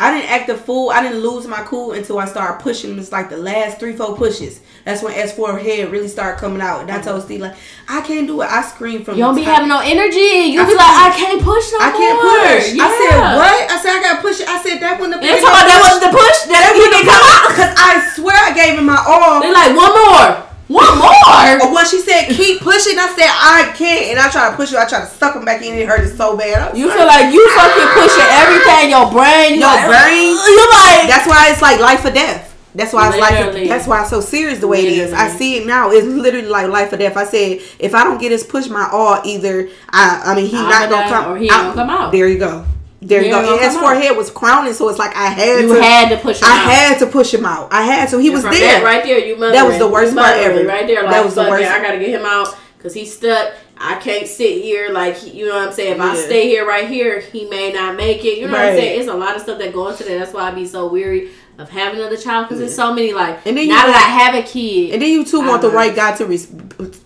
I 0.00 0.14
didn't 0.14 0.30
act 0.30 0.48
a 0.48 0.56
fool. 0.56 0.90
I 0.90 1.02
didn't 1.02 1.18
lose 1.26 1.46
my 1.48 1.62
cool 1.64 1.90
until 1.90 2.18
I 2.18 2.26
started 2.26 2.62
pushing. 2.62 2.96
It's 2.98 3.10
like 3.10 3.28
the 3.30 3.36
last 3.36 3.80
three, 3.80 3.96
four 3.96 4.16
pushes. 4.16 4.60
That's 4.84 5.02
when 5.02 5.12
S4 5.12 5.60
head 5.60 5.90
really 5.90 6.06
started 6.06 6.38
coming 6.38 6.60
out. 6.62 6.82
And 6.82 6.90
I 6.90 7.02
told 7.02 7.24
Steve, 7.24 7.40
like, 7.40 7.56
I 7.88 8.00
can't 8.02 8.28
do 8.28 8.40
it. 8.42 8.46
I 8.46 8.62
screamed 8.62 9.04
from 9.04 9.18
You 9.18 9.24
don't 9.24 9.34
be 9.34 9.42
top. 9.44 9.54
having 9.56 9.68
no 9.68 9.80
energy. 9.82 10.54
You 10.54 10.62
I 10.62 10.66
be 10.70 10.78
like, 10.78 10.86
I 10.86 11.10
can't 11.18 11.42
push 11.42 11.66
no 11.74 11.78
I 11.82 11.90
can't 11.90 12.18
push. 12.22 12.78
Yeah. 12.78 12.86
I 12.86 12.90
said, 12.94 13.18
what? 13.42 13.70
I 13.70 13.76
said, 13.82 13.92
I 13.98 14.02
got 14.02 14.14
to 14.16 14.22
push 14.22 14.38
it. 14.40 14.48
I 14.48 14.62
said, 14.62 14.78
that 14.78 15.00
when 15.00 15.10
the 15.10 15.18
they 15.18 15.42
talking 15.42 15.50
about 15.50 15.66
that 15.66 15.80
wasn't 15.82 16.04
the 16.06 16.14
push. 16.14 16.38
That 16.46 16.62
he 16.78 16.78
didn't 16.78 17.10
come 17.10 17.24
out. 17.34 17.46
Because 17.50 17.72
I 17.74 17.90
swear 18.14 18.38
I 18.38 18.54
gave 18.54 18.78
him 18.78 18.86
my 18.86 19.02
all. 19.02 19.42
They're 19.42 19.52
like, 19.52 19.74
one 19.74 19.92
more. 19.98 20.47
One 20.68 20.98
more. 20.98 21.08
Oh, 21.08 21.58
or 21.64 21.74
when 21.74 21.86
she 21.86 21.98
said 22.00 22.28
keep 22.28 22.60
pushing, 22.60 22.98
I 22.98 23.08
said 23.16 23.28
I 23.32 23.72
can't, 23.74 24.10
and 24.12 24.18
I 24.20 24.28
try 24.30 24.50
to 24.50 24.56
push 24.56 24.70
it. 24.72 24.76
I 24.78 24.86
try 24.86 25.00
to 25.00 25.06
suck 25.06 25.34
him 25.34 25.44
back 25.44 25.62
in. 25.62 25.74
It 25.74 25.88
hurted 25.88 26.14
so 26.16 26.36
bad. 26.36 26.76
You 26.76 26.88
like- 26.88 26.96
feel 26.96 27.06
like 27.06 27.32
you 27.32 27.40
fucking 27.56 27.88
pushing 27.96 28.28
ah. 28.28 28.44
everything, 28.44 28.90
your 28.90 29.08
brain, 29.10 29.58
Your 29.58 29.68
like, 29.68 29.86
brain? 29.88 30.36
Uh, 30.36 30.46
you 30.46 30.64
like, 30.76 31.08
That's 31.08 31.26
why 31.26 31.48
it's 31.50 31.62
like 31.62 31.80
life 31.80 32.04
or 32.04 32.10
death. 32.10 32.54
That's 32.74 32.92
why 32.92 33.08
it's 33.08 33.16
Literally. 33.16 33.60
life. 33.60 33.68
That's 33.70 33.86
why 33.88 34.02
it's 34.02 34.10
so 34.10 34.20
serious 34.20 34.58
the 34.60 34.68
way 34.68 34.86
it 34.86 34.92
is. 34.98 35.12
I 35.14 35.28
see 35.28 35.56
it 35.56 35.66
now. 35.66 35.90
It's 35.90 36.06
literally 36.06 36.46
like 36.48 36.68
life 36.68 36.92
or 36.92 36.98
death. 36.98 37.16
I 37.16 37.24
said 37.24 37.60
if 37.78 37.94
I 37.94 38.04
don't 38.04 38.20
get 38.20 38.30
his 38.30 38.44
push 38.44 38.68
my 38.68 38.88
all, 38.92 39.20
either 39.24 39.68
I, 39.88 40.20
I 40.26 40.34
mean 40.36 40.46
he 40.46 40.56
I'ma 40.58 40.68
not 40.68 40.90
gonna 40.90 41.08
come. 41.08 41.32
or 41.32 41.38
he 41.38 41.48
I- 41.50 41.62
gonna 41.62 41.74
come 41.74 41.90
out. 41.90 42.12
There 42.12 42.28
you 42.28 42.38
go. 42.38 42.66
There 43.00 43.22
you 43.22 43.30
go. 43.30 43.36
ain't 43.38 43.46
And 43.46 43.56
gonna 43.58 43.62
his 43.64 43.74
come 43.76 43.84
out. 44.10 44.16
was 44.16 44.30
crowning, 44.30 44.72
so 44.72 44.88
it's 44.88 44.98
like 44.98 45.14
I 45.16 45.26
had 45.28 45.60
you 45.62 45.74
to. 45.74 45.82
had 45.82 46.08
to 46.10 46.16
push 46.16 46.38
him 46.40 46.44
out. 46.48 46.50
I 46.50 46.62
out. 46.64 46.70
had 46.70 46.98
to 46.98 47.06
push 47.06 47.32
him 47.34 47.46
out. 47.46 47.72
I 47.72 47.82
had 47.82 48.08
to. 48.10 48.18
He 48.18 48.30
was 48.30 48.42
there. 48.42 48.52
that 48.52 48.82
right 48.84 49.04
there. 49.04 49.18
You 49.18 49.36
mother. 49.36 49.52
That 49.52 49.66
was 49.66 49.78
the 49.78 49.86
worst 49.88 50.16
part 50.16 50.36
ever. 50.36 50.64
Right 50.66 50.86
there, 50.86 51.02
like 51.02 51.12
That 51.12 51.24
was 51.24 51.34
the 51.36 51.42
worst. 51.42 51.70
I 51.70 51.80
gotta 51.80 51.98
get 51.98 52.08
him 52.10 52.24
out 52.24 52.56
because 52.76 52.94
he's 52.94 53.14
stuck. 53.16 53.52
I 53.80 53.94
can't 54.00 54.26
sit 54.26 54.60
here 54.62 54.90
like 54.90 55.32
you 55.32 55.46
know 55.48 55.54
what 55.54 55.68
I'm 55.68 55.72
saying. 55.72 55.92
If 55.94 56.00
I 56.00 56.16
Yeah. 56.16 56.22
stay 56.22 56.48
here 56.48 56.66
right 56.66 56.88
here, 56.88 57.20
he 57.20 57.48
may 57.48 57.72
not 57.72 57.94
make 57.94 58.24
it. 58.24 58.38
You 58.38 58.46
know 58.48 58.52
what 58.54 58.62
I'm 58.62 58.74
saying? 58.76 58.98
It's 59.00 59.08
a 59.08 59.14
lot 59.14 59.36
of 59.36 59.42
stuff 59.42 59.58
that 59.60 59.72
goes 59.72 60.00
into 60.00 60.12
that. 60.12 60.18
That's 60.18 60.32
why 60.32 60.48
I 60.48 60.50
be 60.50 60.66
so 60.66 60.88
weary 60.88 61.28
of 61.58 61.68
having 61.70 62.00
another 62.00 62.16
child 62.16 62.46
because 62.48 62.58
there's 62.58 62.74
so 62.74 62.92
many 62.92 63.12
like. 63.12 63.46
And 63.46 63.56
then 63.56 63.64
you 63.68 63.70
now 63.74 63.82
want- 63.84 63.92
that 63.94 64.06
I 64.06 64.24
have 64.24 64.34
a 64.34 64.46
kid, 64.46 64.92
And 64.94 65.02
then 65.02 65.08
you 65.10 65.24
too 65.24 65.40
want 65.40 65.62
the 65.62 65.70
right 65.70 65.94
guy 65.94 66.16
to 66.16 66.26
res- 66.26 66.48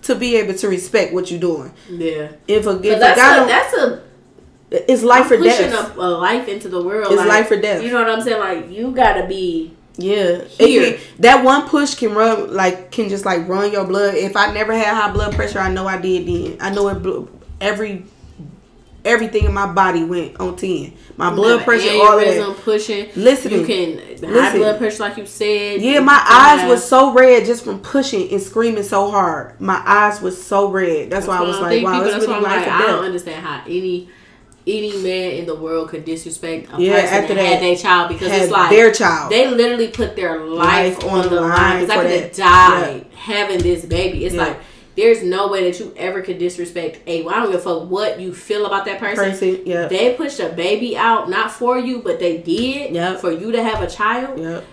to 0.05 0.15
be 0.15 0.37
able 0.37 0.55
to 0.55 0.69
respect 0.69 1.13
what 1.13 1.31
you're 1.31 1.41
doing. 1.41 1.73
yeah, 1.91 2.29
If 2.49 2.67
a, 2.67 2.71
if 2.83 2.97
a 2.97 3.01
guy 3.01 3.45
a, 3.45 3.47
that's 3.47 3.75
a 3.75 4.01
it's 4.73 5.03
life 5.03 5.31
or 5.31 5.37
pushing 5.37 5.71
death. 5.71 5.89
Pushing 5.89 6.01
a, 6.01 6.05
a 6.05 6.09
life 6.09 6.49
into 6.49 6.69
the 6.69 6.83
world. 6.83 7.09
It's 7.09 7.17
like, 7.17 7.29
life 7.29 7.51
or 7.51 7.61
death. 7.61 7.83
You 7.83 7.91
know 7.91 8.01
what 8.03 8.11
I'm 8.11 8.23
saying? 8.23 8.41
Like 8.41 8.71
you 8.71 8.93
gotta 8.93 9.27
be. 9.27 9.75
Yeah, 9.99 10.45
Here. 10.45 10.93
can- 10.95 11.01
that 11.19 11.45
one 11.45 11.69
push 11.69 11.95
can 11.95 12.15
run 12.15 12.55
like 12.55 12.91
can 12.91 13.11
just 13.11 13.27
like 13.27 13.47
run 13.47 13.71
your 13.73 13.87
blood. 13.87 14.15
If 14.15 14.37
I 14.37 14.53
never 14.53 14.73
had 14.73 14.95
high 14.95 15.13
blood 15.13 15.35
pressure, 15.35 15.59
I 15.59 15.71
know 15.71 15.87
I 15.87 16.01
did 16.01 16.27
then. 16.27 16.57
I 16.61 16.71
know 16.75 16.89
it. 16.89 17.03
Blew, 17.03 17.29
every 17.61 18.05
everything 19.05 19.45
in 19.45 19.53
my 19.53 19.71
body 19.71 20.05
went 20.05 20.41
on 20.41 20.57
ten. 20.57 20.95
My 21.17 21.35
blood 21.35 21.65
pressure, 21.65 21.91
all 21.91 22.19
of 22.19 22.25
that. 22.25 22.57
pushing. 22.65 23.11
Listening. 23.17 23.61
You 23.61 23.67
can 23.67 23.99
high 23.99 24.33
Listen. 24.33 24.59
blood 24.61 24.79
pressure, 24.79 25.03
like 25.03 25.17
you 25.19 25.27
said. 25.27 25.83
Yeah, 25.83 26.01
my 26.01 26.25
eyes 26.27 26.69
was 26.69 26.87
so 26.87 27.13
red 27.13 27.45
just 27.45 27.65
from 27.65 27.81
pushing 27.81 28.31
and 28.31 28.41
screaming 28.41 28.83
so 28.83 29.11
hard. 29.11 29.61
My 29.61 29.83
eyes 29.85 30.21
was 30.21 30.43
so 30.43 30.71
red. 30.71 31.11
That's 31.11 31.27
why 31.27 31.39
I 31.39 31.43
was 31.43 31.59
like, 31.61 31.83
wow, 31.83 32.03
that's 32.03 32.15
really 32.15 32.29
why 32.29 32.37
I'm 32.37 32.43
like, 32.43 32.69
I 32.69 32.87
don't 32.87 33.05
understand 33.05 33.45
how 33.45 33.63
any 33.67 34.09
any 34.67 34.97
man 35.03 35.33
in 35.33 35.47
the 35.47 35.55
world 35.55 35.89
could 35.89 36.05
disrespect 36.05 36.69
a 36.73 36.81
Yeah, 36.81 37.01
person 37.01 37.15
after 37.23 37.35
that 37.35 37.45
had 37.45 37.63
their 37.63 37.77
child 37.77 38.09
because 38.11 38.31
it's 38.33 38.51
like 38.51 38.71
their 38.71 38.93
child. 38.93 39.33
they 39.33 39.49
literally 39.49 39.89
put 39.89 40.15
their 40.17 40.39
life, 40.45 41.03
Life 41.03 41.13
on 41.13 41.29
the 41.29 41.41
line 41.41 41.81
because 41.81 41.91
I 41.91 42.03
could 42.03 42.11
have 42.23 42.33
died 42.33 43.07
having 43.15 43.59
this 43.59 43.85
baby. 43.85 44.25
It's 44.25 44.35
Yeah. 44.35 44.43
like 44.47 44.57
there's 44.95 45.23
no 45.23 45.49
way 45.49 45.71
that 45.71 45.81
you 45.81 45.93
ever 45.97 46.21
could 46.21 46.39
disrespect 46.39 47.01
a. 47.07 47.23
Well, 47.23 47.35
I 47.35 47.41
don't 47.41 47.51
give 47.53 47.61
a 47.61 47.65
fuck 47.65 47.91
what 47.91 48.21
you 48.21 48.35
feel 48.35 48.67
about 48.67 48.85
that 48.85 48.99
person. 49.01 49.31
Person, 49.31 49.61
yeah. 49.65 49.89
They 49.89 50.13
pushed 50.15 50.39
a 50.39 50.51
baby 50.51 50.97
out 50.97 51.31
not 51.31 51.51
for 51.51 51.79
you, 51.79 52.01
but 52.01 52.19
they 52.21 52.37
did 52.39 52.95
Yep. 52.95 53.21
for 53.21 53.33
you 53.33 53.53
to 53.53 53.63
have 53.63 53.83
a 53.83 53.87
child. 53.89 54.39
Yep. 54.39 54.65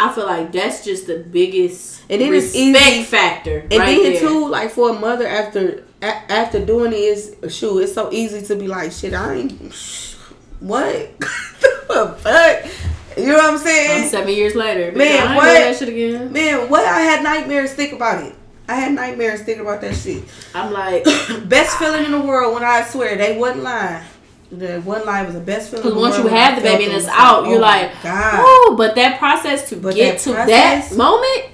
I 0.00 0.12
feel 0.12 0.26
like 0.26 0.52
that's 0.52 0.84
just 0.84 1.06
the 1.08 1.18
biggest 1.18 2.02
And 2.08 2.20
then 2.20 2.32
it's 2.32 2.46
respect 2.54 2.56
easy- 2.56 3.02
factor. 3.02 3.58
And 3.70 3.80
right 3.80 4.00
then 4.02 4.12
there. 4.12 4.20
too, 4.20 4.48
like 4.48 4.70
for 4.70 4.90
a 4.90 4.92
mother 4.92 5.26
after 5.26 5.84
a- 6.02 6.32
after 6.32 6.64
doing 6.64 6.92
it 6.92 6.98
is 6.98 7.36
shoot, 7.48 7.78
it's 7.80 7.94
so 7.94 8.10
easy 8.12 8.42
to 8.46 8.56
be 8.56 8.66
like, 8.68 8.92
shit, 8.92 9.14
I 9.14 9.34
ain't 9.34 10.14
what 10.60 11.18
the 11.20 12.16
fuck. 12.18 12.70
You 13.16 13.26
know 13.26 13.34
what 13.34 13.44
I'm 13.44 13.54
I'm 13.54 13.58
saying? 13.58 14.08
seven 14.10 14.32
years 14.32 14.54
later. 14.54 14.96
Man, 14.96 15.34
what? 15.34 15.44
that 15.44 15.76
shit 15.76 15.88
again. 15.88 16.32
Man, 16.32 16.68
what 16.68 16.84
I 16.84 17.00
had 17.00 17.22
nightmares 17.24 17.72
think 17.74 17.92
about 17.92 18.22
it. 18.24 18.34
I 18.68 18.74
had 18.74 18.92
nightmares 18.92 19.42
thinking 19.42 19.62
about 19.64 19.80
that 19.80 19.94
shit. 19.96 20.22
I'm 20.54 20.72
like, 20.72 21.04
best 21.48 21.78
feeling 21.78 22.04
in 22.04 22.12
the 22.12 22.20
world 22.20 22.54
when 22.54 22.62
I 22.62 22.82
swear 22.82 23.16
they 23.16 23.36
wasn't 23.36 23.62
lying. 23.64 24.04
They 24.52 24.78
wasn't 24.78 25.06
lying. 25.06 25.24
It 25.24 25.26
was 25.28 25.34
the 25.36 25.40
best 25.40 25.70
feeling. 25.70 25.84
because 25.84 26.00
once 26.00 26.18
you 26.18 26.26
have 26.28 26.56
the 26.56 26.62
baby 26.62 26.84
and 26.84 26.92
it's 26.92 27.06
out, 27.08 27.44
oh 27.46 27.50
you're 27.50 27.60
my 27.60 27.82
like, 27.86 28.02
God. 28.02 28.34
oh, 28.38 28.74
but 28.78 28.94
that 28.96 29.18
process 29.18 29.68
to 29.70 29.76
But 29.76 29.94
get 29.94 30.18
to 30.20 30.32
process- 30.34 30.90
that 30.90 30.96
moment, 30.96 31.44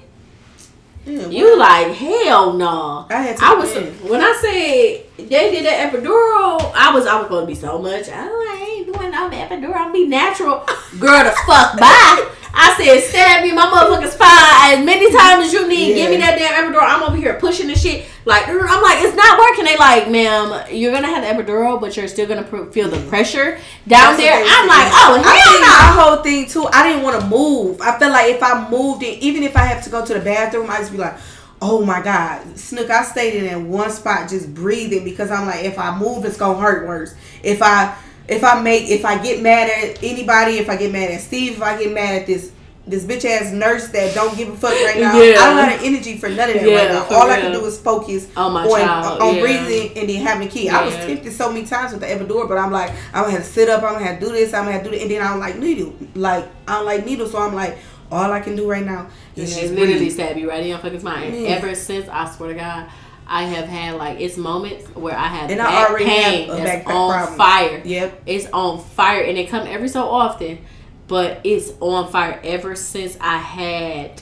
Yeah, 1.05 1.27
you 1.27 1.57
like, 1.57 1.93
hell 1.93 2.53
no. 2.53 3.05
I 3.09 3.21
had 3.21 3.37
to 3.37 3.45
I 3.45 3.53
was 3.53 3.73
when 4.09 4.21
I 4.21 4.33
said 4.41 5.27
they 5.29 5.51
did 5.51 5.65
that 5.65 5.91
epidural, 5.93 6.71
I 6.73 6.91
was 6.93 7.05
I 7.05 7.19
was 7.19 7.29
gonna 7.29 7.45
be 7.45 7.53
so 7.53 7.77
much. 7.77 8.09
I, 8.09 8.23
like, 8.23 8.59
I 8.59 8.75
ain't 8.77 8.93
doing 8.93 9.11
no 9.11 9.29
epidural. 9.29 9.75
I'm 9.75 9.93
be 9.93 10.07
natural, 10.07 10.65
girl. 10.99 11.23
The 11.23 11.31
fuck 11.45 11.79
bye. 11.79 12.29
I 12.57 12.73
said, 12.77 13.01
stab 13.01 13.43
me 13.43 13.51
my 13.51 13.65
motherfucking 13.67 14.11
spine 14.11 14.79
as 14.79 14.85
many 14.85 15.11
times 15.11 15.47
as 15.47 15.53
you 15.53 15.67
need. 15.67 15.93
Give 15.95 16.09
me 16.09 16.17
that 16.17 16.39
damn 16.39 16.53
epidural. 16.55 16.83
I'm 16.83 17.03
over 17.03 17.17
here 17.17 17.37
pushing 17.37 17.67
the 17.67 17.75
shit. 17.75 18.05
Like 18.23 18.47
I'm 18.47 18.81
like, 18.81 19.03
it's 19.03 19.15
not 19.15 19.37
working. 19.37 19.65
They 19.65 19.77
like, 19.77 20.09
ma'am, 20.09 20.65
you're 20.71 20.93
gonna 20.93 21.07
have 21.07 21.21
the 21.23 21.43
epidural, 21.43 21.79
but 21.79 21.95
you're 21.97 22.07
still 22.07 22.27
gonna 22.27 22.43
pr- 22.43 22.71
feel 22.71 22.87
the 22.89 22.99
pressure 23.09 23.59
down 23.87 24.15
That's 24.15 24.19
there. 24.19 24.43
I'm 24.43 24.67
like, 24.67 24.87
oh 24.87 25.21
I 25.23 25.35
hell 25.37 25.59
no. 25.59 25.67
my 25.67 26.01
whole 26.01 26.23
thing 26.23 26.47
too. 26.47 26.65
I 26.71 26.87
didn't 26.87 27.03
want 27.03 27.19
to 27.19 27.27
move. 27.27 27.81
I 27.81 27.99
felt 27.99 28.13
like 28.13 28.33
if 28.33 28.41
I 28.41 28.69
moved 28.69 29.03
it, 29.03 29.19
even 29.21 29.43
if 29.43 29.57
I 29.57 29.65
have 29.65 29.83
to 29.83 29.89
go 29.89 30.05
to 30.05 30.13
the 30.13 30.21
bathroom, 30.21 30.69
I 30.69 30.77
just 30.77 30.91
be 30.93 30.97
like, 30.97 31.17
"Oh 31.61 31.85
my 31.85 32.01
god, 32.01 32.57
Snook!" 32.57 32.89
I 32.89 33.03
stayed 33.03 33.35
in 33.35 33.45
that 33.47 33.61
one 33.61 33.91
spot 33.91 34.29
just 34.29 34.53
breathing 34.53 35.03
because 35.03 35.29
I'm 35.29 35.45
like, 35.45 35.65
if 35.65 35.77
I 35.77 35.97
move, 35.97 36.23
it's 36.23 36.37
gonna 36.37 36.57
hurt 36.57 36.87
worse. 36.87 37.13
If 37.43 37.61
I 37.61 37.95
if 38.27 38.43
I 38.43 38.61
make 38.61 38.89
if 38.89 39.05
I 39.05 39.21
get 39.21 39.41
mad 39.41 39.69
at 39.69 40.03
anybody, 40.03 40.57
if 40.57 40.69
I 40.69 40.77
get 40.77 40.91
mad 40.91 41.11
at 41.11 41.21
Steve, 41.21 41.53
if 41.53 41.61
I 41.61 41.77
get 41.81 41.93
mad 41.93 42.21
at 42.21 42.27
this 42.27 42.51
this 42.87 43.03
bitch 43.03 43.25
ass 43.25 43.51
nurse 43.51 43.87
that 43.89 44.13
don't 44.13 44.37
give 44.37 44.47
a 44.49 44.55
fuck 44.55 44.71
right 44.71 44.99
now. 44.99 45.19
Yeah. 45.19 45.39
I 45.39 45.49
don't 45.49 45.69
have 45.69 45.79
the 45.79 45.85
energy 45.87 46.17
for 46.17 46.29
none 46.29 46.49
of 46.49 46.55
that 46.55 46.69
Yeah, 46.69 46.75
right 46.75 47.09
now. 47.09 47.17
All 47.17 47.29
I 47.29 47.41
can 47.41 47.51
do 47.51 47.65
is 47.65 47.79
focus 47.79 48.27
On 48.37 48.53
my 48.53 48.63
on, 48.63 48.79
child, 48.79 49.21
on 49.21 49.35
yeah. 49.35 49.41
breathing 49.41 49.97
and 49.97 50.09
then 50.09 50.21
having 50.23 50.47
a 50.47 50.51
kid. 50.51 50.69
I 50.69 50.85
was 50.85 50.93
tempted 50.95 51.33
so 51.33 51.51
many 51.51 51.65
times 51.65 51.93
with 51.93 52.01
the 52.01 52.07
epidural, 52.07 52.47
but 52.47 52.59
I'm 52.59 52.71
like, 52.71 52.91
I'm 53.11 53.23
gonna 53.23 53.31
have 53.31 53.43
to 53.43 53.47
sit 53.47 53.69
up, 53.69 53.81
I'm 53.81 53.93
gonna 53.93 54.05
have 54.05 54.19
to 54.19 54.25
do 54.27 54.31
this, 54.31 54.53
I'm 54.53 54.65
gonna 54.65 54.73
have 54.73 54.83
to 54.83 54.91
do 54.91 54.95
that, 54.95 55.01
and 55.01 55.11
then 55.11 55.21
I 55.21 55.29
don't 55.29 55.39
like 55.39 55.57
needle. 55.57 55.95
Like 56.13 56.47
I 56.67 56.73
don't 56.73 56.85
like 56.85 57.05
needles, 57.05 57.31
so 57.31 57.39
I'm 57.39 57.55
like, 57.55 57.77
all 58.11 58.31
I 58.31 58.39
can 58.39 58.55
do 58.55 58.69
right 58.69 58.85
now 58.85 59.07
And 59.35 59.47
just 59.47 59.73
literally 59.73 60.11
stab 60.11 60.37
you 60.37 60.49
right 60.49 60.61
in 60.61 60.69
your 60.69 60.77
fucking 60.77 60.99
spine. 60.99 61.33
Ever 61.45 61.73
since, 61.73 62.07
I 62.07 62.29
swear 62.29 62.49
to 62.49 62.55
God, 62.55 62.87
I 63.27 63.43
have 63.43 63.65
had 63.65 63.95
like 63.95 64.19
it's 64.19 64.37
moments 64.37 64.87
where 64.95 65.15
I 65.17 65.27
have 65.27 65.49
And 65.49 65.61
I 65.61 65.65
back 65.65 65.89
already 65.89 66.05
pain 66.05 66.47
have 66.49 66.57
a 66.59 66.61
that's 66.61 66.85
back 66.85 66.95
on 66.95 67.11
problem. 67.11 67.37
fire. 67.37 67.81
Yep. 67.83 68.21
It's 68.25 68.47
on 68.53 68.79
fire, 68.83 69.21
and 69.23 69.37
it 69.37 69.49
come 69.49 69.67
every 69.67 69.87
so 69.87 70.03
often, 70.03 70.59
but 71.07 71.41
it's 71.43 71.71
on 71.79 72.11
fire 72.11 72.39
ever 72.43 72.75
since 72.75 73.17
I 73.19 73.37
had 73.37 74.21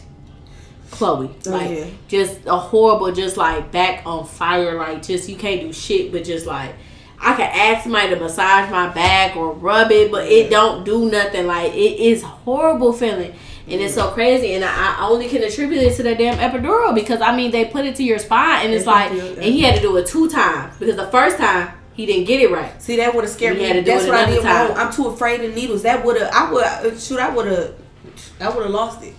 Chloe. 0.91 1.29
Oh, 1.47 1.49
Like 1.51 1.69
yeah. 1.71 1.85
just 2.07 2.39
a 2.45 2.55
horrible, 2.57 3.11
just 3.11 3.35
like 3.37 3.71
back 3.71 4.05
on 4.05 4.25
fire. 4.25 4.77
Like 4.77 5.01
just 5.03 5.27
you 5.27 5.35
can't 5.35 5.61
do 5.61 5.73
shit, 5.73 6.11
but 6.11 6.23
just 6.23 6.45
like. 6.45 6.73
I 7.25 7.35
can 7.35 7.49
ask 7.53 7.83
somebody 7.83 8.09
to 8.09 8.17
massage 8.19 8.69
my 8.69 8.89
back 8.89 9.37
or 9.37 9.53
rub 9.53 9.93
it, 9.93 10.11
but 10.11 10.27
it 10.29 10.49
don't 10.49 10.83
do 10.83 11.09
nothing. 11.09 11.47
Like 11.47 11.71
it 11.73 11.97
is 11.97 12.21
horrible 12.21 12.91
feeling, 12.91 13.33
and 13.67 13.79
it's 13.81 13.93
so 13.93 14.11
crazy. 14.11 14.53
And 14.53 14.63
I, 14.65 14.95
I 14.99 15.07
only 15.07 15.27
can 15.29 15.43
attribute 15.43 15.81
it 15.83 15.95
to 15.97 16.03
that 16.03 16.17
damn 16.17 16.37
epidural 16.37 16.93
because 16.93 17.21
I 17.21 17.35
mean 17.35 17.51
they 17.51 17.65
put 17.65 17.85
it 17.85 17.95
to 17.97 18.03
your 18.03 18.19
spine, 18.19 18.65
and 18.65 18.73
it's 18.73 18.85
They 18.85 18.91
like, 18.91 19.11
and 19.11 19.43
he 19.43 19.61
had 19.61 19.75
to 19.75 19.81
do 19.81 19.95
it 19.97 20.07
two 20.07 20.29
times 20.29 20.77
because 20.77 20.95
the 20.95 21.07
first 21.07 21.37
time 21.37 21.73
he 21.93 22.05
didn't 22.05 22.25
get 22.25 22.41
it 22.41 22.49
right. 22.51 22.81
See, 22.81 22.95
that 22.97 23.13
would 23.13 23.23
have 23.23 23.31
scared 23.33 23.55
You 23.57 23.61
me. 23.63 23.67
had 23.67 23.73
to 23.75 23.81
do 23.83 23.91
That's 23.91 24.05
it 24.05 24.09
what 24.09 24.17
I 24.17 24.25
did 24.29 24.43
wrong. 24.43 24.77
I'm 24.77 24.91
too 24.91 25.07
afraid 25.07 25.41
of 25.41 25.53
needles. 25.53 25.83
That 25.83 26.03
would 26.03 26.19
have, 26.19 26.31
I 26.33 26.51
would, 26.51 26.63
uh, 26.63 26.97
shoot, 26.97 27.19
I 27.19 27.29
would 27.29 27.45
have, 27.45 27.75
I 28.41 28.49
would 28.49 28.63
have 28.63 28.71
lost 28.71 29.03
it. 29.03 29.13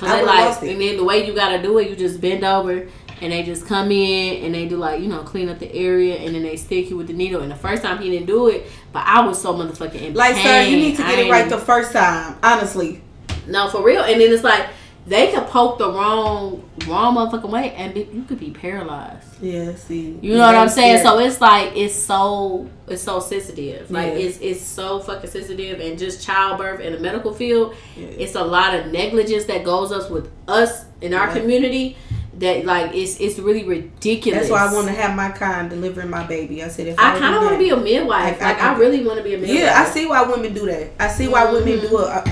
I 0.00 0.16
would 0.16 0.26
like, 0.26 0.44
lost 0.46 0.62
and 0.62 0.80
then 0.80 0.96
the 0.96 1.04
way 1.04 1.24
you 1.26 1.34
gotta 1.34 1.62
do 1.62 1.78
it, 1.78 1.88
you 1.88 1.96
just 1.96 2.20
bend 2.20 2.44
over 2.44 2.88
and 3.22 3.32
they 3.32 3.42
just 3.44 3.66
come 3.66 3.90
in 3.90 4.44
and 4.44 4.54
they 4.54 4.68
do 4.68 4.76
like 4.76 5.00
you 5.00 5.08
know 5.08 5.22
clean 5.22 5.48
up 5.48 5.58
the 5.58 5.72
area 5.72 6.16
and 6.16 6.34
then 6.34 6.42
they 6.42 6.54
stick 6.56 6.90
you 6.90 6.96
with 6.98 7.06
the 7.06 7.14
needle. 7.14 7.40
And 7.40 7.50
the 7.50 7.56
first 7.56 7.82
time 7.82 8.02
he 8.02 8.10
didn't 8.10 8.26
do 8.26 8.48
it, 8.48 8.66
but 8.92 9.04
I 9.06 9.24
was 9.26 9.40
so 9.40 9.54
motherfucking 9.54 9.94
in 9.94 10.12
Like, 10.14 10.34
pain. 10.34 10.44
sir, 10.44 10.62
you 10.70 10.76
need 10.76 10.96
to 10.96 11.04
I 11.04 11.10
get 11.10 11.18
it 11.20 11.22
ain't- 11.22 11.30
right 11.30 11.48
the 11.48 11.56
first 11.58 11.92
time. 11.92 12.36
Honestly, 12.42 13.00
No, 13.46 13.68
for 13.68 13.82
real. 13.82 14.02
And 14.02 14.20
then 14.20 14.32
it's 14.32 14.44
like 14.44 14.66
they 15.06 15.30
could 15.32 15.46
poke 15.46 15.78
the 15.78 15.88
wrong 15.88 16.68
wrong 16.88 17.14
motherfucking 17.16 17.48
way 17.50 17.72
and 17.74 17.94
be, 17.94 18.08
you 18.12 18.22
could 18.24 18.40
be 18.40 18.50
paralyzed. 18.50 19.40
yeah. 19.42 19.74
See, 19.74 20.18
You 20.20 20.34
know 20.34 20.46
what 20.46 20.54
I'm 20.56 20.68
saying? 20.68 20.98
scared. 20.98 21.14
So 21.16 21.18
it's 21.24 21.40
like 21.40 21.76
it's 21.76 21.94
so 21.94 22.68
it's 22.88 23.02
so 23.02 23.20
sensitive. 23.20 23.90
Like 23.90 24.14
Yeah. 24.14 24.18
it's 24.26 24.38
it's 24.38 24.60
so 24.62 24.98
fucking 25.00 25.30
sensitive 25.30 25.80
and 25.80 25.98
just 25.98 26.24
childbirth 26.26 26.80
in 26.80 26.92
the 26.92 26.98
medical 26.98 27.32
field, 27.34 27.74
Yeah. 27.96 28.06
it's 28.18 28.34
a 28.34 28.42
lot 28.44 28.74
of 28.74 28.86
negligence 28.92 29.44
that 29.44 29.64
goes 29.64 29.92
up 29.92 30.10
with 30.10 30.28
us 30.48 30.84
in 31.00 31.14
our 31.14 31.28
Yeah. 31.28 31.34
community 31.40 31.96
that 32.38 32.66
like 32.66 32.94
it's 32.94 33.18
it's 33.20 33.38
really 33.38 33.64
ridiculous. 33.64 34.40
That's 34.48 34.50
why 34.50 34.66
I 34.68 34.74
want 34.74 34.88
to 34.88 34.92
have 34.92 35.14
my 35.16 35.30
kind 35.30 35.70
delivering 35.70 36.10
my 36.10 36.24
baby. 36.24 36.62
I 36.64 36.68
said 36.68 36.88
if 36.88 36.98
I 36.98 37.16
I, 37.16 37.18
kind 37.18 37.34
of 37.36 37.42
want 37.42 37.54
to 37.54 37.58
be 37.58 37.70
a 37.70 37.76
midwife. 37.76 38.40
Like, 38.40 38.42
I- 38.42 38.48
Like 38.54 38.62
I, 38.62 38.74
I- 38.74 38.78
really 38.78 39.04
want 39.06 39.18
to 39.18 39.24
be 39.24 39.34
a 39.34 39.38
midwife. 39.38 39.56
Yeah, 39.58 39.80
I 39.80 39.84
see 39.88 40.04
why 40.06 40.22
women 40.22 40.52
do 40.52 40.66
that. 40.66 40.90
I 40.98 41.08
see 41.08 41.28
why 41.28 41.50
women 41.50 41.78
Mhm. 41.78 41.88
do 41.88 41.98
it 42.00 42.28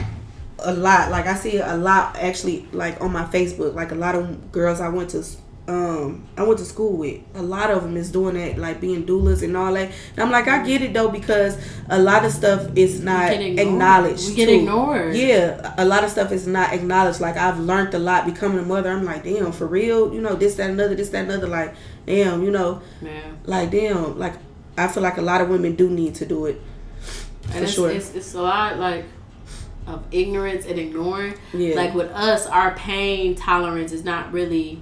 a, 0.65 0.73
lot. 0.73 1.11
Like 1.11 1.27
I 1.27 1.35
see 1.35 1.59
a 1.59 1.77
lot 1.77 2.17
actually. 2.17 2.67
Like 2.73 3.01
on 3.01 3.13
my 3.13 3.25
Facebook, 3.25 3.75
like 3.75 3.93
a 3.93 3.97
lot 3.97 4.15
of 4.15 4.53
girls 4.53 4.81
I 4.81 4.89
went 4.89 5.11
to, 5.11 5.25
um, 5.67 6.27
I 6.37 6.43
went 6.43 6.59
to 6.59 6.65
school 6.65 6.93
with. 6.97 7.21
A 7.35 7.43
lot 7.43 7.71
of 7.71 7.83
them 7.83 7.97
is 7.97 8.11
doing 8.11 8.35
that, 8.35 8.59
like 8.59 8.81
being 8.81 9.07
doulas 9.07 9.43
and 9.43 9.57
all 9.57 9.73
that. 9.75 9.91
And 10.13 10.19
I'm 10.21 10.31
like, 10.31 10.47
I 10.49 10.65
get 10.65 10.83
it 10.83 10.93
though 10.93 11.09
because 11.09 11.57
a 11.89 11.99
lot 11.99 12.25
of 12.25 12.33
stuff 12.33 12.69
is 12.77 13.01
not 13.03 13.33
acknowledged. 13.33 14.29
We 14.29 14.35
get 14.35 14.47
too. 14.47 14.53
ignored. 14.57 15.15
Yeah, 15.17 15.75
a 15.79 15.85
lot 15.85 16.05
of 16.05 16.11
stuff 16.11 16.33
is 16.33 16.47
not 16.47 16.73
acknowledged. 16.73 17.21
Like 17.21 17.37
I've 17.37 17.59
learned 17.59 17.95
a 17.95 17.99
lot 17.99 18.27
becoming 18.27 18.59
a 18.59 18.63
mother. 18.63 18.91
I'm 18.91 19.05
like, 19.05 19.25
damn, 19.25 19.53
for 19.53 19.67
real. 19.67 20.13
You 20.13 20.21
know, 20.21 20.35
this, 20.35 20.57
that, 20.57 20.71
another, 20.71 20.95
this, 20.95 21.11
that, 21.11 21.25
another. 21.25 21.47
Like, 21.47 21.75
damn, 22.07 22.43
you 22.43 22.51
know, 22.51 22.83
Yeah. 23.01 23.23
like 23.45 23.71
damn, 23.71 24.19
like 24.19 24.35
I 24.77 24.89
feel 24.89 25.03
like 25.03 25.17
a 25.19 25.23
lot 25.23 25.41
of 25.41 25.49
women 25.49 25.77
do 25.77 25.89
need 25.89 26.15
to 26.17 26.27
do 26.27 26.47
it. 26.47 26.61
And 27.45 27.53
For 27.53 27.63
it's, 27.65 27.73
sure. 27.73 27.91
it's, 27.91 28.15
it's 28.15 28.35
a 28.35 28.43
lot 28.43 28.79
like 28.79 29.05
of 29.87 30.05
ignorance 30.11 30.67
and 30.67 30.79
ignoring. 30.79 31.35
Yeah. 31.53 31.75
Like 31.77 31.95
with 31.95 32.11
us, 32.11 32.47
our 32.47 32.75
pain 32.75 33.35
tolerance 33.35 33.93
is 33.93 34.05
not 34.05 34.33
really 34.33 34.81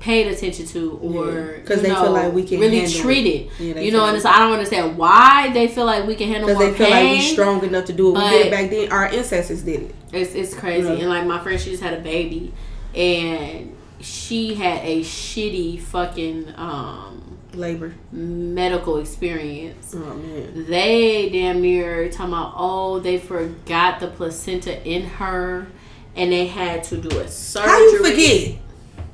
paid 0.00 0.26
attention 0.28 0.64
to 0.64 0.92
or 1.02 1.58
because 1.58 1.82
you 1.82 1.88
they 1.88 1.94
feel 1.94 2.10
like 2.10 2.32
we 2.32 2.42
can 2.42 2.58
really 2.58 2.78
handle 2.80 2.98
it. 2.98 3.02
treated. 3.02 3.50
Yeah, 3.58 3.80
you 3.80 3.92
know, 3.92 3.98
and 4.04 4.12
like- 4.12 4.16
it's, 4.16 4.24
I 4.24 4.38
don't 4.38 4.52
understand 4.52 4.96
why 4.96 5.50
they 5.52 5.68
feel 5.68 5.84
like 5.84 6.06
we 6.06 6.14
can 6.14 6.28
handle 6.28 6.48
Because 6.48 6.58
they 6.72 6.72
feel 6.78 6.86
pain. 6.86 7.16
like 7.16 7.22
we're 7.22 7.32
strong 7.32 7.64
enough 7.64 7.84
to 7.86 7.92
do 7.92 8.08
it. 8.08 8.18
we 8.18 8.30
did 8.30 8.46
it 8.46 8.50
back 8.50 8.70
then. 8.70 8.90
Our 8.90 9.06
ancestors 9.06 9.62
did 9.62 9.82
it. 9.82 9.94
It's 10.12 10.34
it's 10.34 10.54
crazy. 10.54 10.88
Yeah. 10.88 10.94
And 11.00 11.08
like 11.10 11.26
my 11.26 11.38
friend, 11.42 11.60
she 11.60 11.70
just 11.70 11.82
had 11.82 11.92
a 11.92 12.00
baby, 12.00 12.52
and 12.94 13.76
she 14.00 14.54
had 14.54 14.82
a 14.84 15.00
shitty 15.02 15.80
fucking 15.82 16.54
um 16.56 17.09
Labor. 17.54 17.94
medical 18.12 18.98
experience. 18.98 19.94
Oh 19.96 20.14
man. 20.14 20.66
they 20.66 21.28
damn 21.30 21.60
near 21.60 22.08
talking 22.10 22.32
about 22.32 22.54
oh 22.56 22.98
they 23.00 23.18
forgot 23.18 24.00
the 24.00 24.08
placenta 24.08 24.82
in 24.88 25.02
her 25.04 25.66
and 26.16 26.32
they 26.32 26.46
had 26.46 26.84
to 26.84 26.96
do 26.96 27.18
a 27.18 27.28
surgery. 27.28 27.70
How 27.70 27.78
you 27.78 27.98
forget? 28.04 28.58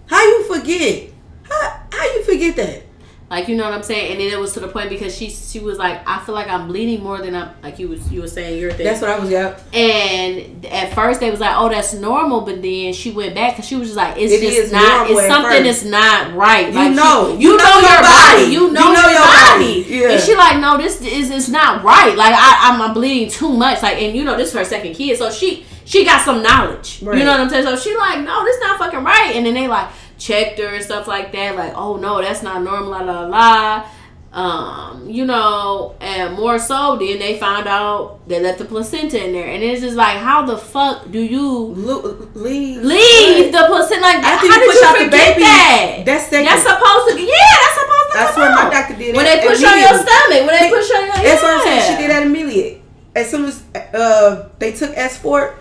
How 0.07 0.23
you 0.25 0.43
forget? 0.45 1.11
How 1.49 1.81
how 1.93 2.05
you 2.05 2.23
forget 2.25 2.57
that? 2.57 2.86
Like 3.29 3.49
you 3.49 3.57
know 3.57 3.65
what 3.65 3.73
I'm 3.73 3.83
saying? 3.83 4.13
And 4.13 4.21
then 4.21 4.33
it 4.33 4.39
was 4.39 4.53
to 4.53 4.61
the 4.61 4.69
point 4.69 4.89
because 4.89 5.13
she 5.17 5.31
she 5.31 5.59
was 5.59 5.79
like, 5.79 6.01
I 6.07 6.21
feel 6.25 6.35
like 6.35 6.47
I'm 6.49 6.69
bleeding 6.69 7.03
more 7.03 7.19
than 7.19 7.35
I'm 7.35 7.51
like 7.61 7.77
you 7.81 7.89
was 7.89 8.13
you 8.13 8.21
were 8.21 8.29
saying 8.29 8.61
your 8.61 8.71
thing. 8.73 8.87
That's 8.87 9.01
what 9.01 9.11
I 9.11 9.19
was. 9.19 9.29
Yeah. 9.31 9.59
and 9.73 10.65
at 10.67 10.95
first 10.95 11.19
they 11.19 11.31
was 11.31 11.41
like, 11.41 11.55
oh 11.57 11.69
that's 11.69 11.93
normal, 11.95 12.43
but 12.43 12.63
then 12.63 12.93
she 12.93 13.11
went 13.11 13.35
back 13.35 13.55
because 13.55 13.67
she 13.67 13.75
was 13.75 13.89
just 13.89 13.97
like, 13.97 14.17
it's 14.17 14.33
It 14.33 14.41
just 14.55 14.73
not. 14.73 15.11
It's 15.11 15.27
something 15.27 15.65
that's 15.65 15.83
not 15.85 16.35
right. 16.35 16.69
You 16.69 16.75
Like, 16.75 16.91
she- 16.91 16.95
know. 16.95 17.37
you, 17.37 17.51
You 17.51 17.57
know, 17.57 17.65
know 17.65 17.81
your 17.81 18.03
body. 18.03 18.43
body. 18.43 18.53
You 18.53 18.73
know, 18.73 18.81
You 18.81 18.93
know 18.95 19.09
your, 19.09 19.21
body. 19.21 19.83
body. 19.83 19.87
Yeah. 19.89 20.11
And 20.11 20.21
she 20.23 20.35
like, 20.37 20.61
no, 20.61 20.77
this 20.79 21.01
is 21.03 21.31
it's 21.31 21.49
not 21.49 21.83
right. 21.83 22.17
Like 22.17 22.33
I, 22.33 22.71
I'm, 22.73 22.81
I'm 22.81 22.95
bleeding 22.95 23.29
too 23.29 23.53
much. 23.53 23.83
Like, 23.83 23.97
and 24.01 24.17
you 24.17 24.23
know, 24.23 24.37
this 24.37 24.51
is 24.51 24.55
her 24.55 24.65
second 24.65 24.95
kid, 24.95 25.19
so 25.19 25.31
she 25.33 25.67
she 25.85 26.05
got 26.05 26.23
some 26.23 26.43
knowledge. 26.45 27.03
Right. 27.03 27.19
You 27.19 27.25
know 27.25 27.33
what 27.33 27.41
I'm 27.41 27.49
saying? 27.51 27.65
So 27.65 27.77
she 27.77 27.97
like, 27.97 28.21
no, 28.21 28.45
this 28.45 28.55
is 28.57 28.63
not 28.63 28.79
fucking 28.79 29.03
right. 29.03 29.33
And 29.35 29.47
then 29.47 29.55
they 29.55 29.67
like 29.67 29.89
checked 30.27 30.59
her 30.59 30.69
and 30.75 30.85
stuff 30.85 31.07
like 31.07 31.33
that. 31.33 31.57
Like, 31.57 31.73
oh 31.77 31.97
no, 31.97 32.21
that's 32.21 32.43
not 32.43 32.63
normal. 32.63 32.91
La 32.91 33.01
la 33.01 33.21
la. 33.27 33.87
Um, 34.33 35.09
you 35.09 35.25
know, 35.25 35.95
and 35.99 36.35
more 36.37 36.59
so, 36.59 36.99
then 37.01 37.19
they 37.19 37.39
found 37.39 37.67
out 37.67 38.21
they 38.29 38.39
left 38.39 38.59
the 38.59 38.67
placenta 38.67 39.17
in 39.25 39.33
there, 39.33 39.47
and 39.49 39.63
it's 39.63 39.81
just 39.81 39.97
like, 39.97 40.19
how 40.19 40.45
the 40.45 40.59
fuck 40.59 41.11
do 41.11 41.21
you 41.21 41.41
Lo- 41.73 42.29
leave. 42.35 42.83
leave 42.83 43.51
the 43.51 43.65
placenta? 43.67 44.03
Like, 44.03 44.17
After 44.17 44.47
how 44.49 44.55
you 44.55 44.61
did 44.61 44.69
push 44.69 44.77
you 44.83 44.87
out 44.89 44.93
the 44.99 45.05
forget 45.05 45.29
baby, 45.37 45.41
that? 45.41 46.03
that's 46.05 46.25
second. 46.29 46.45
That's 46.53 46.63
supposed 46.69 47.17
to, 47.17 47.23
yeah, 47.23 47.33
that's 47.33 47.77
supposed 47.81 48.09
to. 48.13 48.15
That's 48.19 48.37
what 48.37 48.51
my 48.53 48.69
doctor 48.69 48.97
did. 49.01 49.17
When 49.17 49.25
they 49.25 49.41
push 49.41 49.65
on 49.65 49.79
your 49.79 49.97
stomach, 50.05 50.43
when 50.45 50.55
they 50.61 50.69
push 50.69 50.89
on 50.93 51.01
your, 51.07 51.17
That's 51.17 51.43
what 51.43 51.53
I'm 51.57 51.63
saying. 51.65 51.85
She 51.89 52.03
did 52.03 52.11
that 52.11 52.23
immediately. 52.27 52.83
As 53.15 53.31
soon 53.31 53.47
as 53.47 53.65
uh, 53.75 54.51
they 54.59 54.73
took 54.73 54.93
S 54.99 55.17
four, 55.17 55.57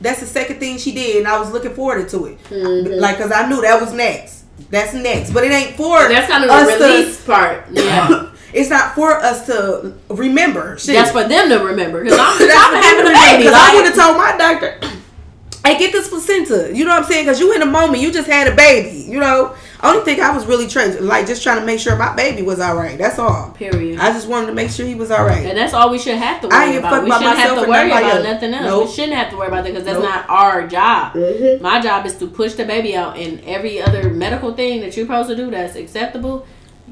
that's 0.00 0.20
the 0.20 0.26
second 0.26 0.58
thing 0.58 0.78
she 0.78 0.92
did, 0.92 1.16
and 1.16 1.28
I 1.28 1.38
was 1.38 1.50
looking 1.52 1.74
forward 1.74 2.08
to 2.10 2.26
it. 2.26 2.42
Mhm. 2.44 3.00
Like, 3.00 3.18
cause 3.18 3.32
I 3.32 3.48
knew 3.48 3.60
that 3.62 3.80
was 3.80 3.92
next. 3.92 4.40
That's 4.70 4.94
next, 4.94 5.32
but 5.32 5.44
it 5.44 5.52
ain't 5.52 5.76
for 5.76 6.08
That's 6.08 6.30
kind 6.30 6.44
of 6.44 6.50
us 6.50 6.72
the 6.72 6.78
to- 6.78 6.84
release 6.84 7.20
part. 7.24 7.64
Yeah. 7.70 8.26
it's 8.54 8.70
not 8.70 8.94
for 8.94 9.12
us 9.12 9.46
to 9.46 9.92
remember. 10.08 10.78
Shit. 10.78 10.94
That's 10.94 11.10
for 11.10 11.24
them 11.24 11.48
to 11.50 11.58
remember. 11.58 12.02
Because 12.02 12.18
I'm, 12.18 12.34
I'm 12.40 12.82
having 12.82 13.06
a 13.06 13.08
to 13.08 13.42
do. 13.42 13.50
I 13.54 13.74
would 13.74 13.84
have 13.86 13.94
told 13.94 14.16
my 14.16 14.34
doctor, 14.38 14.78
"Hey, 15.66 15.78
get 15.78 15.92
this 15.92 16.08
placenta." 16.08 16.70
You 16.74 16.84
know 16.84 16.90
what 16.92 17.02
I'm 17.04 17.08
saying? 17.10 17.26
Because 17.26 17.40
you 17.40 17.52
in 17.54 17.62
a 17.62 17.66
moment, 17.66 18.02
you 18.02 18.10
just 18.12 18.28
had 18.28 18.46
a 18.48 18.54
baby. 18.54 19.00
You 19.10 19.20
know, 19.20 19.54
only 19.82 20.04
thing 20.04 20.20
I 20.20 20.30
was 20.34 20.46
really 20.46 20.68
trying, 20.68 21.04
like, 21.04 21.26
just 21.26 21.42
trying 21.42 21.58
to 21.58 21.66
make 21.66 21.80
sure 21.80 21.96
my 21.96 22.14
baby 22.14 22.42
was 22.42 22.60
all 22.60 22.76
right. 22.76 22.96
That's 22.96 23.18
all. 23.18 23.50
period. 23.50 23.98
I 23.98 24.12
just 24.12 24.28
wanted 24.28 24.46
to 24.46 24.52
make 24.52 24.70
sure 24.70 24.86
he 24.86 24.94
was 24.94 25.10
all 25.10 25.24
right. 25.24 25.44
And 25.46 25.58
that's 25.58 25.74
all 25.74 25.90
we 25.90 25.98
should 25.98 26.16
have 26.16 26.40
to 26.42 26.48
I 26.48 26.50
worry 26.66 26.68
ain't 26.70 26.78
about. 26.78 26.90
fuck 26.92 27.02
We 27.02 27.06
about 27.08 27.20
shouldn't 27.22 27.38
have 27.38 27.62
to 27.64 27.68
worry 27.68 27.86
about 27.90 28.02
else. 28.04 28.24
nothing 28.24 28.54
else. 28.54 28.64
Nope. 28.66 28.86
We 28.88 28.92
shouldn't 28.94 29.14
have 29.14 29.30
to 29.30 29.36
worry 29.36 29.48
about 29.48 29.64
that 29.64 29.70
because 29.70 29.84
that's 29.84 29.98
Nope. 29.98 30.08
not 30.08 30.24
our 30.28 30.66
job. 30.68 31.14
Mhm. 31.14 31.60
My 31.60 31.80
job 31.80 32.06
is 32.06 32.14
to 32.18 32.26
push 32.28 32.52
the 32.54 32.64
baby 32.64 32.94
out, 32.94 33.16
and 33.18 33.40
every 33.46 33.80
other 33.82 34.10
medical 34.10 34.54
thing 34.54 34.80
that 34.82 34.96
you're 34.96 35.06
supposed 35.06 35.28
to 35.30 35.36
do 35.36 35.50
that's 35.50 35.74
acceptable, 35.76 36.46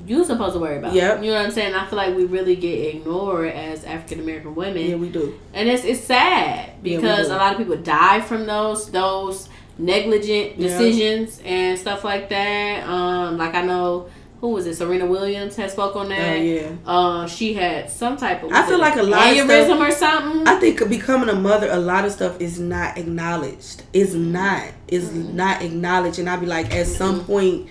you're 0.07 0.25
supposed 0.25 0.55
to 0.55 0.59
worry 0.61 0.79
about. 0.79 0.93
Yep. 0.95 1.23
You 1.23 1.31
know 1.31 1.37
what 1.37 1.45
I'm 1.47 1.51
saying? 1.53 1.75
I 1.75 1.85
feel 1.87 1.97
like 1.97 2.17
we 2.17 2.25
really 2.25 2.57
get 2.57 2.95
ignored 2.97 3.53
as 3.53 3.85
African 3.85 4.21
American 4.21 4.55
women, 4.55 4.79
Yeah, 4.89 4.97
we 4.97 5.11
do. 5.11 5.35
and 5.55 5.69
it's 5.69 5.85
it's 5.85 6.01
sad 6.01 6.83
because 6.83 7.29
do. 7.29 7.35
a 7.35 7.37
lot 7.37 7.53
of 7.53 7.59
people 7.59 7.77
die 7.77 8.21
from 8.21 8.47
those 8.47 8.91
those 8.91 9.49
negligent 9.81 10.59
Yeah. 10.59 10.69
decisions 10.69 11.41
and 11.45 11.79
stuff 11.79 12.05
like 12.05 12.29
that. 12.29 12.87
Um, 12.89 13.37
like 13.39 13.55
I 13.55 13.63
know 13.63 14.09
who 14.41 14.49
was 14.49 14.67
it? 14.67 14.75
Serena 14.77 15.05
Williams 15.05 15.55
had 15.57 15.71
spoke 15.71 15.97
on 15.97 16.07
Oh 16.07 16.09
that. 16.09 16.37
yeah. 16.37 16.71
Uh, 16.87 17.27
she 17.27 17.53
had 17.53 17.91
some 17.91 18.17
type 18.17 18.43
of. 18.43 18.51
I 18.53 18.67
feel 18.67 18.79
like 18.79 18.97
a 18.97 19.03
lot 19.03 19.31
of 19.37 19.37
stuff- 19.45 19.81
or 19.81 19.91
something. 19.91 20.49
I 20.49 20.59
think 20.59 20.89
becoming 20.89 21.29
a 21.29 21.35
mother, 21.35 21.69
a 21.71 21.77
lot 21.79 22.05
of 22.07 22.13
stuff 22.13 22.41
is 22.41 22.59
not 22.59 22.97
acknowledged. 22.97 23.83
It's 23.93 24.15
not. 24.15 24.65
It's 24.89 25.07
Mm-hmm. 25.07 25.37
not 25.37 25.63
acknowledged, 25.63 26.19
and 26.19 26.29
I'd 26.31 26.41
be 26.41 26.47
like, 26.47 26.75
at 26.75 26.87
some 26.87 27.23
point, 27.25 27.69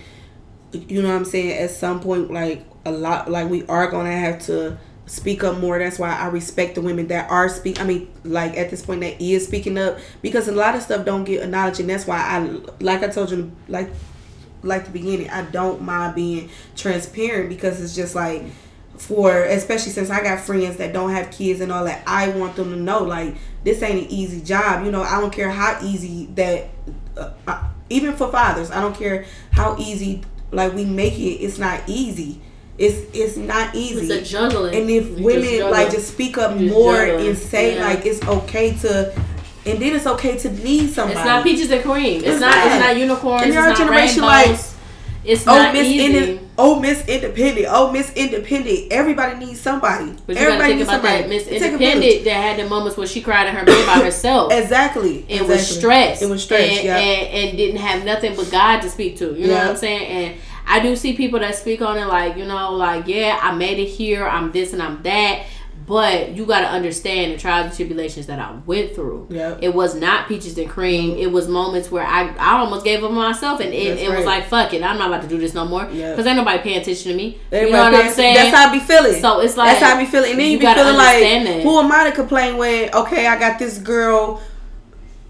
you 0.72 1.02
know 1.02 1.08
what 1.08 1.16
I'm 1.16 1.24
saying? 1.24 1.58
At 1.58 1.70
some 1.70 1.98
point, 2.00 2.30
like 2.32 2.64
a 2.84 2.92
lot, 2.92 3.28
like 3.30 3.50
we 3.50 3.66
are 3.66 3.90
gonna 3.90 4.12
have 4.16 4.38
to 4.46 4.78
speak 5.10 5.42
up 5.42 5.58
more. 5.58 5.76
That's 5.76 5.98
why 5.98 6.14
I 6.14 6.28
respect 6.28 6.76
the 6.76 6.80
women 6.80 7.08
that 7.08 7.28
are 7.30 7.48
speak. 7.48 7.80
I 7.80 7.84
mean, 7.84 8.08
like 8.22 8.56
at 8.56 8.70
this 8.70 8.80
point 8.80 9.00
that 9.00 9.20
is 9.20 9.44
speaking 9.44 9.76
up 9.76 9.98
because 10.22 10.46
a 10.46 10.52
lot 10.52 10.76
of 10.76 10.82
stuff 10.82 11.04
don't 11.04 11.24
get 11.24 11.42
acknowledged, 11.42 11.80
and 11.80 11.90
that's 11.90 12.06
why 12.06 12.18
I, 12.18 12.38
like 12.78 13.02
I 13.02 13.08
told 13.08 13.32
you, 13.32 13.50
like, 13.66 13.90
like 14.62 14.84
the 14.84 14.92
beginning, 14.92 15.28
I 15.28 15.42
don't 15.42 15.82
mind 15.82 16.14
being 16.14 16.48
transparent 16.76 17.48
because 17.48 17.80
it's 17.82 17.94
just 17.94 18.14
like 18.14 18.44
for 18.98 19.44
especially 19.44 19.90
since 19.90 20.10
I 20.10 20.22
got 20.22 20.40
friends 20.40 20.76
that 20.76 20.92
don't 20.92 21.10
have 21.10 21.32
kids 21.32 21.60
and 21.60 21.72
all 21.72 21.84
that, 21.86 22.04
I 22.06 22.28
want 22.28 22.54
them 22.54 22.70
to 22.70 22.76
know 22.76 23.02
like 23.02 23.34
this 23.64 23.82
ain't 23.82 24.04
an 24.04 24.10
easy 24.10 24.40
job. 24.40 24.84
You 24.84 24.92
know, 24.92 25.02
I 25.02 25.20
don't 25.20 25.32
care 25.32 25.50
how 25.50 25.82
easy 25.82 26.26
that. 26.36 26.68
Uh, 27.16 27.64
even 27.88 28.14
for 28.14 28.30
fathers, 28.30 28.70
I 28.70 28.80
don't 28.80 28.96
care 28.96 29.24
how 29.50 29.76
easy 29.76 30.22
like 30.52 30.72
we 30.72 30.84
make 30.84 31.18
it. 31.18 31.42
It's 31.42 31.58
not 31.58 31.80
easy. 31.88 32.40
It's 32.80 32.98
it's 33.14 33.36
not 33.36 33.74
easy. 33.74 34.00
It's 34.06 34.10
a 34.10 34.32
juggling. 34.32 34.74
And 34.74 34.88
if 34.90 35.18
You 35.18 35.24
women 35.24 35.42
just 35.44 35.70
like 35.70 35.90
just 35.90 36.08
speak 36.14 36.38
up 36.38 36.56
just 36.58 36.72
more 36.72 36.96
juggle. 36.96 37.26
and 37.28 37.36
say 37.38 37.74
Yeah. 37.76 37.84
like 37.86 38.06
it's 38.06 38.22
okay 38.26 38.72
to, 38.78 39.12
and 39.66 39.78
then 39.82 39.94
it's 39.96 40.06
okay 40.06 40.38
to 40.38 40.50
need 40.50 40.88
somebody. 40.90 41.18
It's 41.18 41.26
not 41.26 41.44
peaches 41.44 41.70
and 41.70 41.82
cream. 41.84 42.20
It's, 42.20 42.26
It's 42.26 42.40
not. 42.40 42.50
not. 42.56 42.66
It's 42.66 42.84
not 42.86 42.96
unicorns. 42.96 43.42
And 43.42 43.50
It's 43.50 43.54
your 43.54 43.68
not 43.68 43.76
generation, 43.76 44.22
rainbows. 44.22 44.48
like, 44.48 44.60
it's 45.22 45.46
Oh 45.46 45.54
not 45.54 45.74
Miss 45.74 45.86
easy. 45.86 46.16
Inde- 46.16 46.40
Oh 46.56 46.80
Miss 46.80 47.06
Independent. 47.06 47.66
Oh 47.70 47.92
Miss 47.92 48.10
Independent. 48.14 48.90
Everybody 48.90 49.44
needs 49.44 49.60
somebody. 49.60 50.14
But 50.26 50.36
you 50.36 50.42
Everybody 50.42 50.74
needs 50.76 50.88
about 50.88 51.02
somebody. 51.02 51.22
that 51.22 51.28
Miss 51.28 51.46
a 51.48 51.56
Independent 51.56 52.24
that 52.24 52.32
had 52.32 52.58
the 52.58 52.68
moments 52.70 52.96
where 52.96 53.06
she 53.06 53.20
cried 53.20 53.46
in 53.48 53.54
her 53.54 53.64
bed 53.66 53.84
by 53.86 54.02
herself. 54.02 54.50
Exactly. 54.60 55.26
It 55.28 55.42
was 55.42 55.50
exactly. 55.60 55.78
stress. 55.80 56.22
It 56.22 56.30
was 56.30 56.42
stress. 56.42 56.70
And, 56.78 56.84
yeah. 56.84 56.96
and, 56.96 57.48
and 57.50 57.58
didn't 57.58 57.76
have 57.80 58.04
nothing 58.06 58.34
but 58.36 58.50
God 58.50 58.80
to 58.80 58.88
speak 58.88 59.18
to. 59.18 59.34
You 59.34 59.48
know 59.48 59.54
what 59.56 59.66
I'm 59.68 59.76
saying? 59.76 60.06
And 60.06 60.40
I 60.70 60.78
do 60.78 60.94
see 60.94 61.14
people 61.14 61.40
that 61.40 61.56
speak 61.56 61.82
on 61.82 61.98
it 61.98 62.06
like, 62.06 62.36
you 62.36 62.46
know, 62.46 62.72
like, 62.72 63.08
yeah, 63.08 63.40
I 63.42 63.52
made 63.52 63.80
it 63.80 63.88
here, 63.88 64.24
I'm 64.24 64.52
this 64.52 64.72
and 64.72 64.80
I'm 64.80 65.02
that. 65.02 65.44
But 65.84 66.36
you 66.36 66.46
gotta 66.46 66.68
understand 66.68 67.32
the 67.32 67.38
trials 67.38 67.66
and 67.66 67.74
tribulations 67.74 68.26
that 68.26 68.38
I 68.38 68.52
went 68.64 68.94
through. 68.94 69.26
Yep. 69.30 69.58
It 69.62 69.74
was 69.74 69.96
not 69.96 70.28
peaches 70.28 70.56
and 70.56 70.70
cream. 70.70 71.16
It 71.16 71.32
was 71.32 71.48
moments 71.48 71.90
where 71.90 72.06
I, 72.06 72.28
I 72.36 72.60
almost 72.60 72.84
gave 72.84 73.02
up 73.02 73.10
on 73.10 73.16
myself 73.16 73.58
and 73.58 73.74
it, 73.74 73.98
it 73.98 74.08
was 74.08 74.24
like, 74.24 74.46
fuck 74.46 74.72
it, 74.72 74.84
I'm 74.84 74.98
not 74.98 75.08
about 75.08 75.22
to 75.22 75.28
do 75.28 75.38
this 75.38 75.52
no 75.52 75.64
more. 75.64 75.90
Yep. 75.90 76.12
Because 76.12 76.26
ain't 76.26 76.36
nobody 76.36 76.62
paying 76.62 76.80
attention 76.80 77.10
to 77.10 77.16
me. 77.16 77.40
you 77.50 77.70
know 77.72 77.90
what 77.90 77.94
I'm 77.94 78.12
saying? 78.12 78.36
That's 78.36 78.54
how 78.54 78.68
I 78.68 78.72
be 78.72 78.78
feeling. 78.78 79.20
So 79.20 79.40
it's 79.40 79.56
like 79.56 79.70
that's 79.70 79.84
how 79.84 79.96
I 79.96 80.04
be 80.04 80.08
feeling. 80.08 80.30
And 80.30 80.38
then 80.38 80.46
you, 80.46 80.52
you 80.52 80.58
be 80.60 80.72
feeling 80.72 80.96
like, 80.96 81.18
that. 81.18 81.62
who 81.62 81.80
am 81.80 81.90
I 81.90 82.04
to 82.04 82.12
complain 82.12 82.56
when, 82.56 82.94
okay, 82.94 83.26
I 83.26 83.36
got 83.36 83.58
this 83.58 83.78
girl 83.78 84.40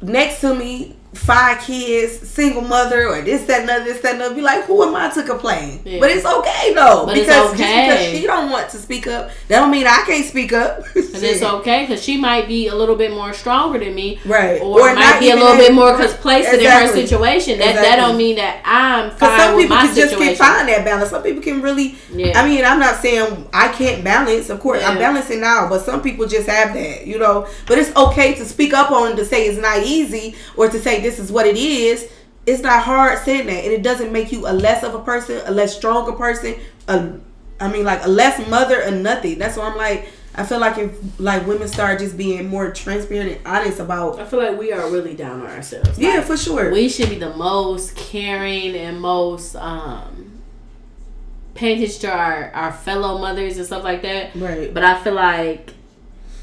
next 0.02 0.42
to 0.42 0.54
me, 0.54 0.96
five 1.14 1.60
kids, 1.62 2.28
single 2.28 2.62
mother, 2.62 3.08
or 3.08 3.20
this, 3.20 3.44
that, 3.46 3.62
and 3.62 3.70
other, 3.70 3.84
this, 3.84 4.00
that, 4.00 4.14
and 4.14 4.22
other. 4.22 4.34
Be 4.34 4.42
like, 4.42 4.64
who 4.64 4.82
am 4.84 4.94
I 4.94 5.10
to 5.10 5.22
complain? 5.24 5.80
Yeah. 5.84 5.98
But 5.98 6.10
it's 6.10 6.24
okay 6.24 6.72
though. 6.74 7.04
But 7.06 7.14
because 7.16 7.52
okay. 7.54 7.58
just 7.58 8.00
because 8.00 8.20
she 8.20 8.26
don't 8.26 8.50
want 8.50 8.70
to 8.70 8.78
speak 8.78 9.06
up, 9.06 9.30
that 9.48 9.60
don't 9.60 9.70
mean 9.70 9.86
I 9.86 10.02
can't 10.06 10.24
speak 10.24 10.52
up. 10.52 10.84
And 11.10 11.24
it's 11.24 11.42
okay 11.42 11.82
because 11.82 12.02
she 12.02 12.16
might 12.16 12.46
be 12.48 12.68
a 12.68 12.74
little 12.74 12.94
bit 12.94 13.10
more 13.10 13.34
stronger 13.34 13.78
than 13.78 13.94
me, 13.94 14.20
Right. 14.24 14.60
Or, 14.62 14.80
Or 14.80 14.94
might 14.94 15.18
be 15.20 15.30
a 15.30 15.34
little 15.34 15.48
that- 15.48 15.58
bit 15.58 15.74
more 15.74 15.96
complacent 15.98 16.62
in 16.62 16.70
her 16.70 16.86
situation. 16.86 17.58
That 17.58 17.74
that 17.74 17.96
don't 17.96 18.16
mean 18.16 18.36
that 18.36 18.62
I'm 18.64 19.10
fine 19.10 19.40
some 19.40 19.58
people 19.58 19.76
can 19.76 19.94
just 19.94 20.10
situation. 20.10 20.36
can't 20.36 20.38
find 20.38 20.68
that 20.68 20.84
balance. 20.84 21.10
Some 21.10 21.22
people 21.22 21.42
can 21.42 21.60
really. 21.60 21.96
Yeah. 22.12 22.40
I 22.40 22.46
mean, 22.48 22.64
I'm 22.64 22.78
not 22.78 22.96
saying 23.02 23.48
I 23.52 23.68
can't 23.68 24.04
balance. 24.04 24.48
Of 24.50 24.60
course, 24.60 24.82
I'm 24.82 24.96
balancing 24.98 25.40
now, 25.40 25.68
but 25.68 25.80
some 25.82 26.00
people 26.00 26.26
just 26.26 26.48
have 26.48 26.72
that, 26.74 27.06
you 27.06 27.18
know. 27.18 27.46
But 27.66 27.78
it's 27.78 27.94
okay 27.96 28.34
to 28.34 28.44
speak 28.44 28.72
up 28.72 28.90
on 28.90 29.16
to 29.16 29.24
say 29.24 29.46
it's 29.46 29.58
not 29.60 29.82
easy 29.84 30.36
or 30.56 30.68
to 30.68 30.78
say 30.78 30.99
this 31.02 31.18
is 31.18 31.30
what 31.32 31.46
it 31.46 31.56
is. 31.56 32.08
It's 32.46 32.62
not 32.62 32.82
hard 32.82 33.18
saying 33.20 33.46
that, 33.46 33.64
and 33.64 33.72
it 33.72 33.82
doesn't 33.82 34.12
make 34.12 34.32
you 34.32 34.46
a 34.46 34.52
less 34.52 34.82
of 34.82 34.94
a 34.94 35.00
person, 35.00 35.40
a 35.46 35.50
less 35.50 35.76
stronger 35.76 36.12
person. 36.12 36.54
A, 36.88 37.12
I 37.60 37.68
mean, 37.70 37.84
like 37.84 38.04
a 38.04 38.08
less 38.08 38.48
mother 38.48 38.82
or 38.82 38.90
nothing. 38.90 39.38
That's 39.38 39.56
why 39.56 39.68
I'm 39.68 39.76
like. 39.76 40.08
I 40.32 40.44
feel 40.44 40.60
like 40.60 40.78
if 40.78 40.96
like 41.18 41.44
women 41.44 41.66
start 41.66 41.98
just 41.98 42.16
being 42.16 42.46
more 42.48 42.70
transparent 42.70 43.38
and 43.38 43.46
honest 43.46 43.80
about. 43.80 44.20
I 44.20 44.24
feel 44.24 44.38
like 44.38 44.56
we 44.56 44.70
are 44.72 44.88
really 44.88 45.14
down 45.16 45.40
on 45.40 45.48
ourselves. 45.48 45.98
Yeah, 45.98 46.18
Like, 46.18 46.24
for 46.24 46.36
sure. 46.36 46.70
we 46.70 46.88
should 46.88 47.10
be 47.10 47.16
the 47.18 47.34
most 47.34 47.96
caring 47.96 48.76
and 48.76 49.00
most 49.00 49.56
um 49.56 50.40
paying 51.54 51.78
attention 51.82 52.00
to 52.02 52.10
our, 52.16 52.52
our 52.52 52.72
fellow 52.72 53.18
mothers 53.18 53.56
and 53.56 53.66
stuff 53.66 53.82
like 53.82 54.02
that. 54.02 54.34
right. 54.36 54.72
But 54.72 54.84
I 54.84 55.02
feel 55.02 55.14
like, 55.14 55.74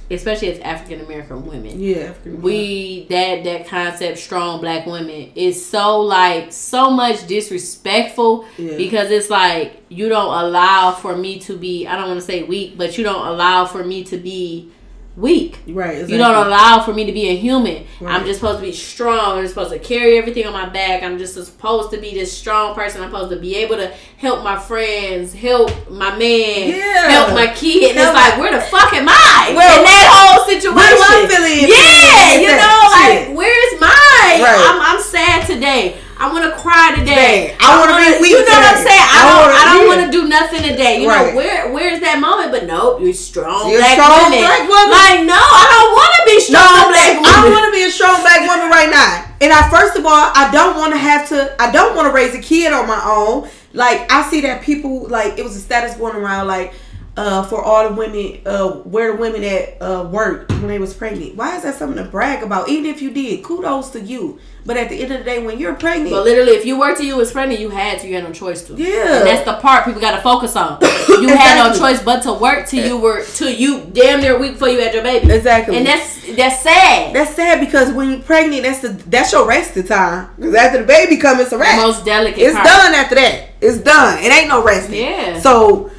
especially 0.09 0.51
as 0.51 0.59
African 0.59 1.01
American 1.01 1.45
women, 1.45 1.79
Yeah. 1.79 2.13
we 2.25 3.05
that 3.09 3.43
that 3.43 3.67
concept 3.67 4.17
strong 4.19 4.61
black 4.61 4.85
women 4.85 5.31
is 5.35 5.63
so 5.65 5.99
like 6.01 6.51
so 6.53 6.89
much 6.89 7.27
disrespectful 7.27 8.45
Yeah. 8.57 8.77
because 8.77 9.11
it's 9.11 9.29
like 9.29 9.83
you 9.89 10.09
don't 10.09 10.33
allow 10.45 10.91
for 10.91 11.15
me 11.15 11.39
to 11.39 11.57
be 11.57 11.85
I 11.87 11.95
don't 11.97 12.07
want 12.07 12.19
to 12.19 12.25
say 12.25 12.43
weak 12.43 12.77
but 12.77 12.97
you 12.97 13.03
don't 13.03 13.25
allow 13.27 13.65
for 13.65 13.83
me 13.83 14.03
to 14.05 14.17
be 14.17 14.71
weak 15.17 15.59
Right. 15.67 15.95
Exactly. 15.95 16.13
you 16.13 16.19
don't 16.21 16.45
allow 16.47 16.83
for 16.85 16.93
me 16.93 17.05
to 17.05 17.11
be 17.11 17.27
a 17.29 17.35
human 17.35 17.85
Right. 17.99 18.13
I'm 18.13 18.25
just 18.25 18.39
supposed 18.39 18.59
to 18.59 18.65
be 18.65 18.71
strong 18.71 19.39
I'm 19.39 19.47
supposed 19.47 19.71
to 19.71 19.79
carry 19.79 20.17
everything 20.17 20.45
on 20.45 20.53
my 20.53 20.69
back 20.69 21.01
I'm 21.03 21.17
just 21.17 21.33
supposed 21.33 21.89
to 21.91 21.97
be 21.97 22.13
this 22.13 22.31
strong 22.31 22.75
person 22.75 23.01
I'm 23.01 23.09
supposed 23.09 23.31
to 23.31 23.39
be 23.39 23.55
able 23.55 23.77
to 23.77 23.87
help 24.17 24.43
my 24.43 24.57
friends 24.59 25.33
help 25.33 25.71
my 25.89 26.11
man 26.17 26.69
Yeah. 26.69 27.09
help 27.09 27.33
my 27.33 27.47
kid 27.53 27.89
and 27.91 27.99
Help 27.99 28.15
it's 28.15 28.29
like 28.29 28.39
where 28.39 28.53
the 28.53 28.61
fuck 28.61 28.93
am 28.93 29.07
I 29.09 29.53
Well, 29.55 29.79
in 29.79 29.85
that 29.85 30.07
whole 30.13 30.45
situation 30.45 30.75
Where 30.75 31.27
do 31.27 31.35
I 31.35 31.67
yeah, 31.67 32.39
you 32.39 32.53
know, 32.55 32.79
like 33.27 33.37
where's 33.37 33.81
mine? 33.81 34.41
Right. 34.41 34.65
I'm, 34.69 34.95
I'm 34.97 35.01
sad 35.01 35.45
today. 35.47 35.97
I 36.19 36.31
want 36.33 36.45
to 36.45 36.51
cry 36.59 36.91
today. 36.97 37.53
Today. 37.53 37.55
I 37.59 37.77
wanna 37.79 37.93
be 37.97 38.21
weak 38.21 38.31
You 38.33 38.41
know 38.45 38.57
what 38.57 38.73
I'm 38.73 38.81
saying? 38.83 39.05
I 39.05 39.17
I 39.17 39.21
don't. 39.23 39.37
wanna- 39.37 39.57
I 39.57 39.63
don't 39.77 39.87
want 39.87 40.01
to 40.05 40.09
do 40.11 40.21
nothing 40.27 40.61
today. 40.63 41.01
You 41.01 41.09
Right. 41.09 41.29
know 41.29 41.37
where? 41.37 41.67
Where's 41.69 41.99
that 42.01 42.19
moment? 42.19 42.51
But 42.51 42.65
nope, 42.65 42.99
you're 43.01 43.13
strong 43.13 43.69
You're 43.69 43.79
black 43.79 43.93
strong 44.01 44.23
woman. 44.23 44.39
black 44.39 44.63
woman. 44.67 44.89
Like 44.97 45.19
no, 45.29 45.37
I 45.37 45.63
don't 45.71 45.91
want 45.93 46.11
to 46.17 46.23
be 46.25 46.37
strong 46.41 46.73
No, 46.75 46.87
black 46.89 47.13
woman. 47.21 47.31
I 47.31 47.49
want 47.53 47.65
to 47.65 47.71
be 47.71 47.83
a 47.83 47.91
strong 47.91 48.21
black 48.21 48.41
woman 48.49 48.69
right 48.69 48.89
now. 48.89 49.23
And 49.41 49.53
I 49.53 49.69
first 49.69 49.95
of 49.95 50.05
all, 50.05 50.31
I 50.33 50.49
don't 50.51 50.75
want 50.75 50.91
to 50.93 50.97
have 50.97 51.29
to. 51.29 51.53
I 51.61 51.69
don't 51.71 51.95
want 51.95 52.07
to 52.07 52.13
raise 52.13 52.33
a 52.33 52.39
kid 52.41 52.73
on 52.73 52.87
my 52.87 53.01
own. 53.05 53.47
Like 53.73 54.11
I 54.11 54.27
see 54.29 54.41
that 54.41 54.63
people 54.63 55.05
like 55.09 55.37
it 55.37 55.43
was 55.43 55.55
a 55.55 55.59
status 55.59 55.93
going 55.95 56.15
around 56.15 56.47
like. 56.47 56.73
Uh, 57.17 57.41
for 57.41 57.63
all 57.63 57.89
the 57.89 57.95
women, 57.95 58.39
uh, 58.45 58.69
where 58.69 59.11
the 59.11 59.17
women 59.17 59.43
at 59.43 59.81
uh, 59.81 60.07
work 60.11 60.47
when 60.49 60.67
they 60.67 60.77
was 60.77 60.93
pregnant. 60.93 61.35
Why 61.35 61.57
is 61.57 61.63
that 61.63 61.73
something 61.73 62.03
to 62.03 62.07
brag 62.09 62.43
about? 62.43 62.69
Even 62.69 62.85
if 62.85 63.01
you 63.01 63.09
did, 63.09 63.43
kudos 63.43 63.89
to 63.91 63.99
you. 63.99 64.39
But 64.67 64.77
at 64.77 64.89
the 64.89 65.01
end 65.01 65.13
of 65.13 65.19
the 65.19 65.23
day, 65.23 65.43
when 65.43 65.57
you're 65.57 65.73
pregnant, 65.73 66.11
But 66.11 66.25
literally, 66.25 66.51
if 66.51 66.65
you 66.65 66.77
worked 66.77 66.97
till 66.97 67.07
you 67.07 67.15
was 67.15 67.31
pregnant, 67.31 67.61
you 67.61 67.69
had 67.69 68.01
to. 68.01 68.07
You 68.07 68.15
had 68.15 68.25
no 68.25 68.33
choice 68.33 68.63
to. 68.67 68.75
Yeah. 68.75 69.19
And 69.19 69.27
that's 69.27 69.45
the 69.45 69.53
part 69.53 69.85
people 69.85 70.01
got 70.01 70.15
to 70.15 70.21
focus 70.21 70.55
on. 70.55 70.79
You 71.07 71.29
had 71.29 71.57
no 71.57 71.77
choice 71.77 72.03
but 72.03 72.21
to 72.23 72.33
work 72.33 72.67
till 72.67 72.85
you 72.85 72.97
were 72.97 73.23
till 73.23 73.49
you 73.49 73.89
damn 73.93 74.19
near 74.19 74.35
a 74.35 74.39
week 74.39 74.53
before 74.53 74.69
you 74.69 74.79
had 74.79 74.93
your 74.93 75.03
baby. 75.03 75.31
Exactly. 75.33 75.77
And 75.77 75.85
that's 75.85 76.35
that's 76.35 76.61
sad. 76.61 77.15
that's 77.15 77.33
sad 77.33 77.59
because 77.59 77.91
when 77.93 78.11
you're 78.11 78.19
pregnant, 78.19 78.63
that's 78.63 78.81
the 78.81 78.89
that's 78.89 79.31
your 79.31 79.47
resting 79.47 79.87
time. 79.87 80.29
Because 80.35 80.53
after 80.53 80.79
the 80.79 80.83
baby 80.85 81.17
comes, 81.17 81.39
it's 81.39 81.53
a 81.53 81.57
the 81.57 81.63
most 81.63 82.05
delicate. 82.05 82.39
It's 82.39 82.53
part. 82.53 82.67
done 82.67 82.93
after 82.93 83.15
that. 83.15 83.49
It's 83.61 83.79
done. 83.79 84.19
It 84.23 84.31
ain't 84.31 84.49
no 84.49 84.63
resting. 84.63 85.01
Yeah. 85.01 85.39
So, 85.39 85.89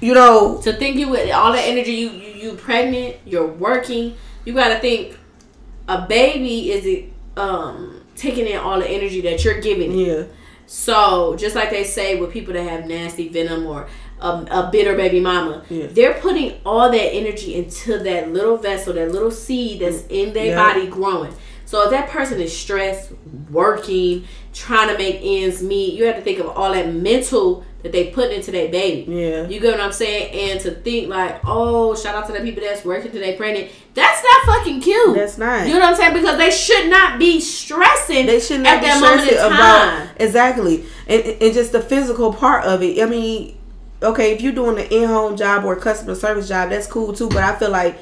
you 0.00 0.14
know, 0.14 0.60
to 0.62 0.72
think 0.72 0.96
you 0.96 1.08
with 1.08 1.30
all 1.32 1.52
that 1.52 1.64
energy 1.66 1.92
you 1.92 2.10
you, 2.10 2.32
you 2.50 2.52
pregnant 2.54 3.16
you're 3.24 3.46
working 3.46 4.14
you 4.44 4.52
got 4.54 4.68
to 4.68 4.78
think 4.78 5.18
a 5.88 6.06
baby 6.06 6.70
is 6.72 6.84
it 6.86 7.12
um 7.36 8.02
taking 8.14 8.46
in 8.46 8.56
all 8.58 8.78
the 8.80 8.88
energy 8.88 9.20
that 9.22 9.44
you're 9.44 9.60
giving 9.60 9.92
it. 9.98 10.06
yeah, 10.06 10.22
so 10.66 11.36
just 11.36 11.54
like 11.54 11.70
they 11.70 11.84
say 11.84 12.18
with 12.20 12.32
people 12.32 12.52
that 12.54 12.62
have 12.62 12.86
nasty 12.86 13.28
venom 13.28 13.66
or 13.66 13.88
a, 14.20 14.28
a 14.50 14.68
bitter 14.72 14.96
baby 14.96 15.20
mama 15.20 15.62
Yeah. 15.68 15.86
they're 15.88 16.14
putting 16.14 16.58
all 16.64 16.90
that 16.90 17.14
energy 17.14 17.54
into 17.54 17.98
that 17.98 18.30
little 18.32 18.56
vessel 18.56 18.94
that 18.94 19.10
little 19.12 19.30
seed 19.30 19.80
that's 19.80 20.04
in 20.08 20.32
their 20.32 20.46
Yeah. 20.46 20.56
body 20.72 20.86
growing 20.86 21.34
so 21.66 21.82
if 21.84 21.90
that 21.90 22.08
person 22.10 22.40
is 22.40 22.56
stressed 22.56 23.12
working 23.50 24.24
trying 24.56 24.88
to 24.88 24.96
make 24.96 25.20
ends 25.22 25.62
meet 25.62 25.92
you 25.92 26.06
have 26.06 26.16
to 26.16 26.22
think 26.22 26.38
of 26.38 26.46
all 26.46 26.72
that 26.72 26.90
mental 26.90 27.62
that 27.82 27.92
they 27.92 28.08
put 28.10 28.32
into 28.32 28.50
that 28.50 28.70
baby 28.72 29.12
yeah, 29.12 29.46
you 29.46 29.60
get 29.60 29.72
what 29.72 29.80
I'm 29.80 29.92
saying? 29.92 30.32
And 30.52 30.60
to 30.62 30.70
think 30.70 31.10
like, 31.10 31.40
oh, 31.44 31.94
shout 31.94 32.14
out 32.14 32.26
to 32.28 32.32
the 32.32 32.40
people 32.40 32.62
that's 32.62 32.82
working 32.82 33.12
today 33.12 33.36
pregnant. 33.36 33.70
That's 33.92 34.24
not 34.24 34.56
fucking 34.56 34.80
cute. 34.80 35.14
that's 35.14 35.36
not. 35.36 35.66
you 35.66 35.74
know 35.74 35.80
what 35.80 35.90
I'm 35.90 35.94
saying? 35.96 36.14
Because 36.14 36.38
they 36.38 36.50
should 36.50 36.88
not 36.88 37.18
be 37.18 37.38
stressing 37.38 38.24
they 38.26 38.40
should 38.40 38.62
not 38.62 38.78
at 38.78 38.80
be 38.80 38.86
that 38.86 39.00
moment 39.00 39.30
in 39.30 39.38
time. 39.38 39.52
about 39.52 40.08
exactly, 40.20 40.84
and 41.06 41.22
and 41.22 41.54
just 41.54 41.72
the 41.72 41.82
physical 41.82 42.32
part 42.32 42.64
of 42.64 42.82
it. 42.82 43.00
I 43.00 43.04
mean, 43.04 43.58
okay, 44.02 44.32
if 44.32 44.40
you're 44.40 44.52
doing 44.54 44.78
an 44.78 44.90
in-home 44.90 45.36
job 45.36 45.64
or 45.66 45.76
customer 45.76 46.14
service 46.14 46.48
job, 46.48 46.70
that's 46.70 46.86
cool 46.86 47.12
too. 47.12 47.28
But 47.28 47.44
I 47.44 47.56
feel 47.56 47.70
like. 47.70 47.98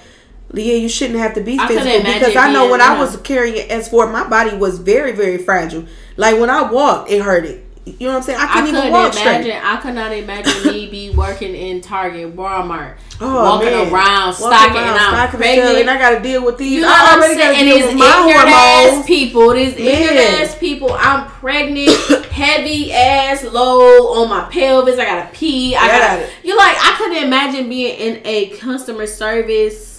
Yeah, 0.52 0.74
you 0.74 0.88
shouldn't 0.88 1.18
have 1.18 1.34
to 1.34 1.40
be 1.40 1.58
I 1.58 1.66
physical 1.66 1.98
because 2.12 2.36
I 2.36 2.52
know 2.52 2.70
when 2.70 2.80
I 2.80 2.98
was 2.98 3.16
carrying 3.18 3.56
it 3.56 3.70
as 3.70 3.88
for 3.88 4.06
my 4.12 4.28
body 4.28 4.56
was 4.56 4.78
very 4.78 5.12
very 5.12 5.38
fragile. 5.38 5.86
Like 6.16 6.38
when 6.38 6.50
I 6.50 6.70
walked, 6.70 7.10
it 7.10 7.22
hurted. 7.22 7.62
You 7.86 8.06
know 8.06 8.12
what 8.12 8.16
I'm 8.16 8.22
saying? 8.22 8.38
I 8.38 8.44
I 8.44 8.46
couldn't 8.46 8.64
couldn't 8.66 8.80
even 8.80 8.92
walk 8.92 9.12
imagine. 9.12 9.42
straight. 9.42 9.60
I 9.62 9.76
could 9.76 9.94
not 9.94 10.10
imagine 10.12 10.72
me 10.72 10.86
be 10.88 11.10
working 11.10 11.54
in 11.54 11.82
Target, 11.82 12.34
Walmart, 12.34 12.94
Oh, 13.20 13.42
walking 13.44 13.68
man. 13.72 13.92
around, 13.92 14.26
Walking 14.28 14.34
stocking, 14.36 14.76
around, 14.76 14.88
and 14.88 14.98
I'm 14.98 15.12
stocking 15.12 15.40
pregnant. 15.40 15.78
and 15.80 15.90
I 15.90 15.98
got 15.98 16.10
to 16.16 16.20
deal 16.22 16.42
with 16.46 16.56
these. 16.56 16.72
You 16.76 16.80
know 16.80 16.88
I 16.88 17.08
I'm 17.10 17.18
already 17.18 17.34
saying? 17.34 17.56
And 17.58 17.68
deal 17.78 17.86
with 17.88 17.96
my 17.98 18.06
hormones. 18.10 19.00
ass 19.00 19.06
people, 19.06 19.52
these 19.52 19.76
ignorant 19.76 20.40
ass 20.40 20.56
people. 20.58 20.96
I'm 20.98 21.26
pregnant, 21.28 21.90
heavy 22.30 22.90
ass 22.90 23.44
load 23.44 24.16
on 24.22 24.30
my 24.30 24.44
pelvis. 24.50 24.98
I 24.98 25.04
gotta 25.04 25.28
pee. 25.34 25.74
I 25.76 25.86
Yeah. 25.86 25.98
gotta. 26.16 26.30
You're 26.42 26.56
like, 26.56 26.76
I 26.78 26.94
couldn't 26.96 27.22
imagine 27.22 27.68
being 27.68 27.98
in 27.98 28.22
a 28.24 28.46
customer 28.56 29.06
service 29.06 29.93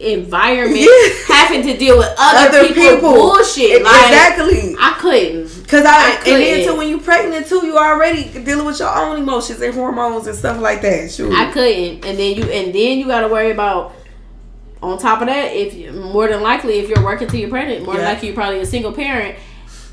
environment, 0.00 0.80
Yeah. 0.80 1.34
having 1.34 1.62
to 1.62 1.76
deal 1.76 1.98
with 1.98 2.08
other, 2.18 2.48
Other 2.58 2.68
people, 2.68 2.82
people. 2.94 3.12
bullshit. 3.12 3.82
Like, 3.82 4.06
exactly. 4.06 4.74
I 4.80 4.96
couldn't. 4.98 5.68
Cause 5.68 5.84
I 5.84 5.90
I, 5.90 6.10
and 6.16 6.24
then 6.26 6.54
couldn't. 6.56 6.64
too 6.72 6.76
when 6.78 6.88
you're 6.88 7.00
pregnant 7.00 7.46
too, 7.46 7.64
you 7.66 7.76
already 7.78 8.24
dealing 8.44 8.64
with 8.66 8.78
your 8.80 8.88
own 8.88 9.18
emotions 9.18 9.60
and 9.60 9.74
hormones 9.74 10.26
and 10.26 10.36
stuff 10.36 10.58
like 10.60 10.80
that. 10.82 11.10
Shoot. 11.12 11.32
I 11.32 11.52
couldn't. 11.52 12.04
And 12.04 12.18
then 12.18 12.34
you 12.36 12.44
and 12.44 12.74
then 12.74 12.98
you 12.98 13.06
got 13.06 13.20
to 13.20 13.28
worry 13.28 13.50
about. 13.50 13.94
On 14.82 14.96
top 14.98 15.20
of 15.20 15.26
that, 15.26 15.52
if 15.54 15.74
you, 15.74 15.92
more 15.92 16.26
than 16.26 16.40
likely, 16.40 16.78
if 16.78 16.88
you're 16.88 17.04
working 17.04 17.28
till 17.28 17.38
you're 17.38 17.50
pregnant, 17.50 17.84
more 17.84 17.96
than 17.96 18.04
likely 18.06 18.28
you're 18.28 18.34
probably 18.34 18.60
a 18.60 18.64
single 18.64 18.92
parent, 18.94 19.36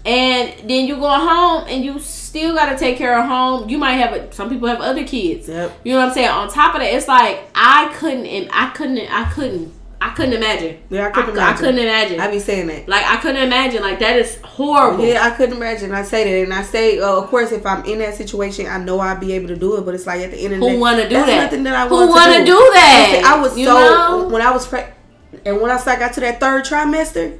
and 0.05 0.53
then 0.69 0.85
you 0.87 0.95
go 0.95 1.09
home 1.09 1.65
and 1.67 1.83
you 1.83 1.99
still 1.99 2.55
got 2.55 2.71
to 2.71 2.77
take 2.77 2.97
care 2.97 3.19
of 3.19 3.25
home. 3.25 3.67
You 3.67 3.77
might 3.77 3.95
have 3.95 4.13
a, 4.13 4.31
some 4.31 4.49
people 4.49 4.69
have 4.69 4.79
other 4.79 5.03
kids. 5.05 5.49
Yep. 5.49 5.79
You 5.83 5.91
know 5.93 5.99
what 5.99 6.07
I'm 6.07 6.13
saying? 6.13 6.29
On 6.29 6.49
top 6.49 6.73
of 6.73 6.79
that, 6.79 6.93
it's 6.93 7.05
like 7.09 7.41
I 7.53 7.93
couldn't, 7.97 8.27
and 8.27 8.49
I 8.53 8.69
couldn't, 8.69 8.99
I 9.13 9.29
couldn't, 9.29 9.73
I 9.99 10.09
couldn't 10.11 10.33
imagine. 10.33 10.77
Yeah, 10.89 11.07
I 11.07 11.11
couldn't 11.11 11.31
I, 11.31 11.33
imagine. 11.33 11.57
couldn't 11.57 11.79
imagine. 11.79 12.19
I 12.19 12.29
be 12.31 12.39
saying 12.39 12.67
that. 12.67 12.87
like 12.87 13.05
I 13.05 13.17
couldn't 13.17 13.41
imagine. 13.41 13.81
Like 13.81 13.99
that 13.99 14.15
is 14.17 14.39
horrible. 14.41 15.03
Yeah, 15.05 15.23
I 15.25 15.31
couldn't 15.31 15.57
imagine. 15.57 15.91
I 15.91 16.03
say 16.03 16.23
that, 16.23 16.43
and 16.43 16.53
I 16.53 16.61
say, 16.63 16.99
uh, 16.99 17.17
of 17.17 17.27
course, 17.29 17.51
if 17.51 17.65
I'm 17.65 17.83
in 17.85 17.99
that 17.99 18.15
situation, 18.15 18.67
I 18.67 18.77
know 18.77 18.99
I'll 18.99 19.19
be 19.19 19.33
able 19.33 19.47
to 19.47 19.55
do 19.55 19.75
it. 19.77 19.85
But 19.85 19.95
it's 19.95 20.05
like 20.05 20.21
at 20.21 20.31
the 20.31 20.37
end 20.37 20.53
of 20.55 20.59
the 20.59 20.65
Who 20.67 20.73
day, 20.73 20.79
wanna 20.79 21.09
do 21.09 21.15
that? 21.15 21.43
Nothing 21.43 21.63
that 21.63 21.75
I 21.75 21.87
Who 21.87 21.95
want 22.07 22.33
to 22.35 22.45
do 22.45 22.53
that? 22.73 23.21
I 23.25 23.41
was 23.41 23.57
You 23.57 23.65
so 23.65 23.73
know? 23.73 24.27
when 24.29 24.41
I 24.41 24.51
was 24.51 24.67
pregnant, 24.67 24.95
and 25.45 25.61
when 25.61 25.71
I 25.71 25.77
got 25.83 26.13
to 26.13 26.19
that 26.21 26.39
third 26.39 26.63
trimester, 26.65 27.37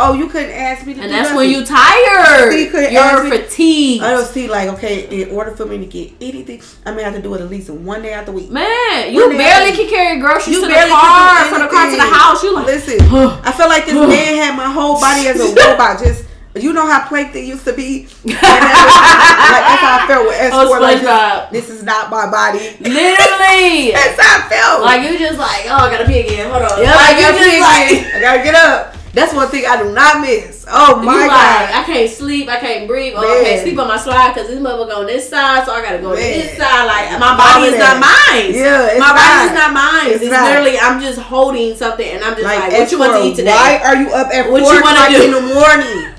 oh, 0.00 0.14
you 0.14 0.26
couldn't 0.28 0.50
ask 0.50 0.86
me 0.86 0.94
to. 0.94 1.00
and 1.00 1.10
that's 1.10 1.30
nothing. 1.30 1.36
when 1.36 1.50
you 1.50 1.64
tired. 1.64 2.52
See, 2.52 2.64
you 2.66 2.90
You're 2.90 3.30
fatigued. 3.30 4.02
I 4.02 4.10
don't 4.12 4.26
see 4.26 4.48
like 4.48 4.68
okay. 4.70 5.22
In 5.22 5.30
order 5.30 5.52
for 5.52 5.66
me 5.66 5.78
to 5.78 5.86
get 5.86 6.12
anything, 6.20 6.62
I 6.86 6.92
may 6.92 7.02
have 7.02 7.14
to 7.14 7.22
do 7.22 7.34
it 7.34 7.40
at 7.40 7.48
least 7.48 7.70
one 7.70 8.02
day 8.02 8.14
out 8.14 8.26
the 8.26 8.32
week. 8.32 8.50
Man, 8.50 9.12
you 9.12 9.28
barely 9.30 9.72
can 9.76 9.88
carry 9.88 10.18
groceries 10.20 10.56
You 10.56 10.62
to 10.62 10.66
the 10.68 10.74
car, 10.74 11.44
from 11.46 11.60
the 11.62 11.68
car 11.68 11.90
to 11.90 11.96
the 11.96 12.02
house. 12.02 12.42
You 12.42 12.54
like, 12.54 12.66
Listen, 12.66 13.00
I 13.44 13.52
feel 13.52 13.68
like 13.68 13.86
this 13.86 13.94
man 14.08 14.36
had 14.36 14.56
my 14.56 14.70
whole 14.70 15.00
body 15.00 15.28
as 15.28 15.40
a 15.40 15.54
robot. 15.70 16.00
Just 16.00 16.26
you 16.56 16.72
know 16.72 16.84
how 16.84 17.06
Plankton 17.06 17.44
used 17.46 17.64
to 17.64 17.72
be. 17.72 18.08
And 18.24 18.32
that's, 18.34 18.42
like, 18.42 19.64
that's 19.70 19.82
how 19.82 19.98
I 20.02 20.06
felt 20.08 20.26
with 20.26 20.36
S4. 20.36 20.50
Oh, 20.52 20.80
like 20.80 20.98
SpongeBob. 20.98 21.50
this, 21.52 21.68
this 21.68 21.78
is 21.78 21.84
not 21.84 22.10
my 22.10 22.28
body. 22.28 22.58
literally. 22.80 23.92
That's 23.94 24.20
how 24.20 24.38
I 24.38 24.48
felt. 24.48 24.82
like 24.82 25.08
you 25.08 25.16
just 25.18 25.38
like, 25.38 25.66
oh, 25.66 25.86
I 25.86 25.90
gotta 25.90 26.06
pee 26.06 26.20
again. 26.20 26.50
Hold 26.50 26.62
on. 26.64 26.82
yeah, 26.82 26.94
like, 26.94 27.14
I 27.14 27.16
you 27.16 27.22
gotta 27.22 27.38
just 27.38 27.50
pee 27.50 27.60
like, 27.60 27.90
again. 27.90 28.16
I 28.16 28.20
gotta 28.20 28.42
get 28.42 28.54
up. 28.56 28.96
That's 29.12 29.34
one 29.34 29.48
thing 29.48 29.64
I 29.66 29.82
do 29.82 29.92
not 29.92 30.20
miss. 30.20 30.64
Oh 30.70 31.00
you 31.00 31.06
my 31.06 31.26
like, 31.26 31.28
god. 31.28 31.70
I 31.74 31.82
can't 31.84 32.08
sleep. 32.10 32.48
I 32.48 32.60
can't 32.60 32.86
breathe. 32.86 33.14
Oh, 33.16 33.26
I 33.26 33.42
can't 33.42 33.62
sleep 33.62 33.78
on 33.78 33.88
my 33.88 33.98
slide 33.98 34.34
because 34.34 34.46
this 34.48 34.60
motherfucker 34.60 34.96
on 34.98 35.06
this 35.06 35.28
side, 35.28 35.66
so 35.66 35.72
I 35.72 35.82
gotta 35.82 35.98
go 35.98 36.14
to 36.14 36.20
Man. 36.20 36.38
this 36.38 36.56
side. 36.56 36.86
Like 36.86 37.18
my 37.18 37.36
body 37.36 37.74
is 37.74 37.78
not 37.78 37.98
mine. 37.98 38.54
Yeah, 38.54 38.98
my 39.02 39.10
body 39.10 39.50
is 39.50 39.54
not 39.58 39.72
mine. 39.74 40.10
It's, 40.14 40.22
It's 40.22 40.30
not. 40.30 40.46
literally 40.46 40.78
I'm 40.78 41.00
just 41.00 41.18
holding 41.18 41.74
something, 41.74 42.06
and 42.06 42.22
I'm 42.22 42.34
just 42.34 42.44
like, 42.44 42.70
what 42.70 42.92
you 42.92 42.98
want 42.98 43.12
to 43.18 43.28
eat 43.28 43.34
today? 43.34 43.50
Why 43.50 43.80
are 43.82 43.96
you 43.96 44.10
up 44.14 44.28
at 44.32 44.50
What 44.50 44.62
four 44.62 44.74
you 44.74 44.78
o'clock 44.78 45.10
in 45.10 45.30
the 45.32 45.42
morning? 45.42 46.14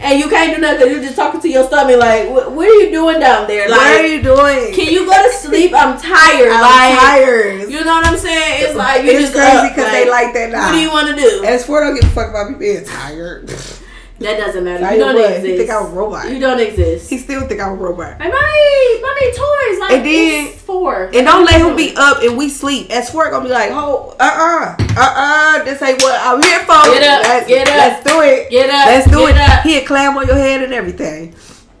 And 0.00 0.18
you 0.18 0.30
can't 0.30 0.54
do 0.54 0.60
nothing. 0.60 0.90
You're 0.90 1.02
just 1.02 1.14
talking 1.14 1.40
to 1.42 1.48
your 1.48 1.66
stomach. 1.66 1.98
Like, 1.98 2.30
what, 2.30 2.52
what 2.52 2.66
are 2.66 2.72
you 2.72 2.90
doing 2.90 3.20
down 3.20 3.46
there? 3.46 3.68
Like, 3.68 3.78
what 3.78 4.00
are 4.00 4.06
you 4.06 4.22
doing? 4.22 4.72
Can 4.74 4.92
you 4.92 5.04
go 5.04 5.12
to 5.12 5.32
sleep? 5.36 5.72
I'm 5.74 6.00
tired. 6.00 6.50
I'm 6.50 6.60
like, 6.62 6.98
tired. 6.98 7.70
You 7.70 7.84
know 7.84 7.92
what 7.92 8.06
I'm 8.06 8.16
saying? 8.16 8.64
It's 8.64 8.74
like 8.74 9.04
you 9.04 9.10
it's 9.10 9.30
just 9.30 9.34
crazy 9.34 9.68
because 9.68 9.92
they 9.92 10.08
like 10.08 10.32
that 10.32 10.50
now. 10.50 10.66
What 10.66 10.72
do 10.72 10.80
you 10.80 10.90
want 10.90 11.08
to 11.08 11.16
do? 11.16 11.42
S4 11.42 11.80
don't 11.80 11.94
give 12.00 12.04
a 12.04 12.14
fuck 12.14 12.30
about 12.30 12.50
me 12.50 12.56
being 12.56 12.84
tired. 12.84 13.52
That 14.20 14.36
doesn't 14.36 14.62
matter. 14.64 14.84
You 14.92 15.00
don't 15.00 15.14
what, 15.14 15.30
exist. 15.30 15.46
he 15.46 15.56
think 15.56 15.70
I'm 15.70 15.86
a 15.86 15.88
robot. 15.88 16.30
You 16.30 16.38
don't 16.38 16.60
exist. 16.60 17.08
He 17.08 17.16
still 17.16 17.46
think 17.48 17.58
I'm 17.58 17.72
a 17.72 17.74
robot. 17.74 18.20
Like, 18.20 18.30
mommy, 18.30 19.00
mommy, 19.00 19.26
toys. 19.32 19.78
Like, 19.80 19.92
And 19.92 20.04
then- 20.04 20.46
it's 20.48 20.60
four. 20.60 21.04
And 21.14 21.24
don't 21.26 21.46
let 21.46 21.58
him 21.62 21.74
be 21.74 21.94
up 21.96 22.22
and 22.22 22.36
we 22.36 22.50
sleep. 22.50 22.90
S4 22.90 23.30
gonna 23.30 23.44
be 23.46 23.50
like, 23.50 23.70
oh, 23.72 24.14
uh 24.20 24.22
uh, 24.22 24.76
uh 24.78 25.14
uh, 25.16 25.64
this 25.64 25.80
ain't 25.80 26.02
what 26.02 26.20
I'm 26.22 26.42
here 26.42 26.60
for. 26.60 26.92
Get 26.92 27.02
up, 27.02 27.22
let's, 27.24 27.46
get 27.48 27.66
up, 27.68 27.74
Let's 27.76 28.04
do 28.04 28.20
it. 28.20 28.50
Get 28.50 28.68
up. 28.68 28.86
Let's 28.86 29.10
do 29.10 29.26
it. 29.26 29.36
Up. 29.38 29.62
He'll 29.62 29.86
clam 29.86 30.18
on 30.18 30.26
your 30.26 30.36
head 30.36 30.62
and 30.62 30.74
everything. 30.74 31.34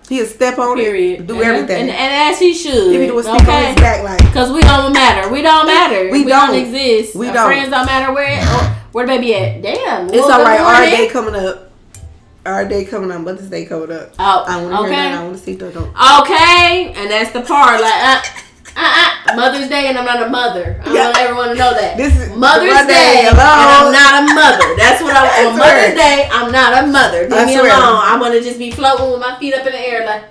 He'll 0.08 0.26
step 0.26 0.58
on 0.58 0.76
Period. 0.76 1.20
it, 1.20 1.26
do 1.26 1.34
and, 1.34 1.42
everything. 1.44 1.82
And, 1.82 1.90
and 1.90 2.32
as 2.34 2.40
he 2.40 2.54
should. 2.54 2.90
He 2.90 2.98
be 2.98 3.06
doing 3.06 3.22
stick 3.22 3.46
on 3.46 3.64
his 3.66 3.76
back 3.76 4.02
like, 4.02 4.18
Because 4.18 4.50
we 4.50 4.62
don't 4.62 4.92
matter. 4.94 5.30
We 5.30 5.42
don't 5.42 5.66
matter. 5.66 6.04
We 6.10 6.24
We, 6.24 6.24
don't. 6.24 6.48
don't. 6.48 6.56
exist. 6.56 7.14
We 7.14 7.28
Our 7.28 7.34
don't. 7.34 7.46
friends 7.46 7.70
don't 7.70 7.86
matter 7.86 8.12
where 8.14 8.40
or, 8.40 8.62
where 8.92 9.06
the 9.06 9.12
baby 9.12 9.34
at. 9.36 9.62
Damn. 9.62 10.08
it's 10.08 10.24
all 10.26 10.42
right. 10.42 10.58
Our 10.58 10.86
day 10.86 11.08
coming 11.10 11.34
up. 11.36 11.69
Our 12.46 12.66
day 12.66 12.84
coming 12.86 13.10
up. 13.10 13.20
Mother's 13.20 13.50
Day 13.50 13.66
coming 13.66 13.92
up. 13.92 14.12
Oh, 14.18 14.44
I 14.48 14.62
want 14.62 14.72
to 14.72 14.78
hear 14.80 14.88
that. 14.90 15.18
I 15.18 15.22
want 15.24 15.36
to 15.36 15.42
see 15.42 15.54
that. 15.56 15.74
Don't. 15.74 15.88
Okay, 15.92 16.92
and 16.96 17.10
that's 17.10 17.32
the 17.32 17.42
part. 17.42 17.80
Like, 17.82 17.92
uh, 17.92 18.22
uh, 18.76 19.10
uh, 19.28 19.36
Mother's 19.36 19.68
Day, 19.68 19.88
and 19.88 19.98
I'm 19.98 20.06
not 20.06 20.22
a 20.26 20.30
mother. 20.30 20.80
I 20.86 20.92
Yeah. 20.94 21.04
want 21.06 21.18
everyone 21.18 21.48
to 21.50 21.54
know 21.56 21.72
that. 21.74 21.98
This 21.98 22.16
is 22.16 22.34
Mother's 22.34 22.86
day, 22.86 23.26
Day, 23.26 23.28
and. 23.28 23.36
I'm 23.38 23.92
not 23.92 24.22
a 24.24 24.34
mother. 24.34 24.74
That's 24.76 25.02
what 25.02 25.14
I'm. 25.14 25.48
On. 25.52 25.58
Mother's 25.58 25.94
Day, 25.94 26.28
I'm 26.32 26.50
not 26.50 26.82
a 26.84 26.86
mother. 26.86 27.28
Leave 27.28 27.46
me 27.46 27.56
alone. 27.58 27.68
I 28.08 28.16
want 28.18 28.32
to 28.32 28.40
just 28.40 28.58
be 28.58 28.70
floating 28.70 29.10
with 29.10 29.20
my 29.20 29.38
feet 29.38 29.52
up 29.54 29.66
in 29.66 29.72
the 29.72 29.78
air, 29.78 30.06
like. 30.06 30.24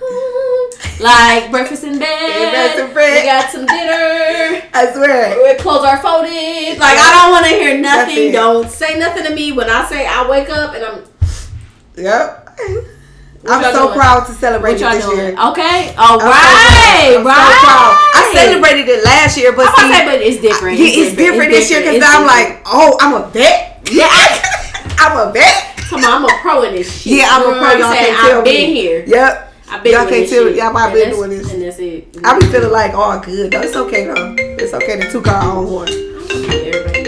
Like 1.00 1.50
breakfast 1.50 1.84
in 1.84 1.98
bed. 1.98 2.08
Breakfast 2.08 2.78
in 2.88 2.94
bed. 2.94 3.22
We 3.22 3.28
got 3.28 3.50
some 3.50 3.66
dinner. 3.66 4.62
I 4.72 4.90
swear. 4.94 5.36
We 5.42 5.54
clothes 5.58 5.84
are 5.84 5.98
folded. 5.98 6.78
Like 6.78 6.96
I 6.96 7.20
don't 7.20 7.32
want 7.32 7.44
to 7.44 7.50
hear 7.50 7.78
nothing. 7.78 8.32
Don't 8.32 8.70
say 8.70 8.98
nothing 8.98 9.24
to 9.24 9.34
me 9.34 9.52
when 9.52 9.68
I 9.68 9.84
say 9.86 10.06
I 10.06 10.26
wake 10.28 10.48
up 10.48 10.74
and 10.74 10.84
I'm. 10.84 11.02
Yep. 11.96 12.42
What 13.42 13.64
I'm 13.64 13.72
so 13.72 13.86
doing? 13.86 13.98
proud 13.98 14.26
to 14.26 14.32
celebrate 14.32 14.74
it 14.74 14.80
this 14.80 15.04
doing? 15.04 15.16
year. 15.18 15.28
Okay. 15.32 15.94
All 15.96 16.18
right. 16.18 17.14
So 17.14 17.22
right. 17.22 17.22
proud. 17.22 17.24
I'm 17.24 17.24
right. 17.24 18.10
so. 18.12 18.18
I 18.18 18.32
celebrated 18.34 18.88
it 18.88 19.04
last 19.04 19.36
year, 19.38 19.52
but 19.54 19.72
see, 19.76 19.92
say, 19.92 20.04
but 20.04 20.20
it's 20.20 20.40
different. 20.40 20.78
yeah, 20.78 20.86
it's 21.06 21.16
different 21.16 21.50
this 21.52 21.70
year 21.70 21.80
because 21.80 22.02
I'm 22.02 22.26
different. 22.26 22.26
like, 22.26 22.62
oh, 22.66 22.96
I'm 23.00 23.14
a 23.22 23.28
vet. 23.30 23.86
yeah. 23.92 24.08
I'm 24.98 25.28
a 25.28 25.32
vet. 25.32 25.76
Come 25.88 26.02
on, 26.04 26.12
I'm 26.12 26.24
a 26.24 26.38
pro 26.42 26.62
in 26.64 26.74
this 26.74 26.90
shit. 27.02 27.18
Yeah, 27.18 27.28
I'm 27.30 27.42
You 27.42 27.54
a 27.54 27.58
pro. 27.58 27.70
Y'all 27.78 27.94
can't 27.94 28.18
tell 28.18 28.38
I've 28.38 28.44
been 28.44 28.70
me. 28.70 28.74
here. 28.74 29.04
Yep. 29.06 29.54
I've 29.68 29.82
been 29.82 29.92
Y'all 29.92 30.08
can't 30.08 30.28
tell 30.28 30.44
me. 30.46 30.58
Y'all 30.58 30.72
might 30.72 30.84
And 30.86 30.94
been 30.94 31.10
doing 31.10 31.30
this. 31.30 31.52
And 31.52 31.62
that's 31.62 31.78
it. 31.78 32.16
I 32.24 32.38
be 32.38 32.46
feeling 32.46 32.72
like, 32.72 32.92
oh, 32.94 33.20
good. 33.24 33.52
No, 33.52 33.60
it's 33.60 33.76
okay 33.76 34.04
though. 34.06 34.34
It's 34.38 34.74
okay 34.74 35.00
to 35.00 35.10
took 35.10 35.28
our 35.28 35.42
own 35.56 35.70
one. 35.72 35.88
Everybody 35.88 37.05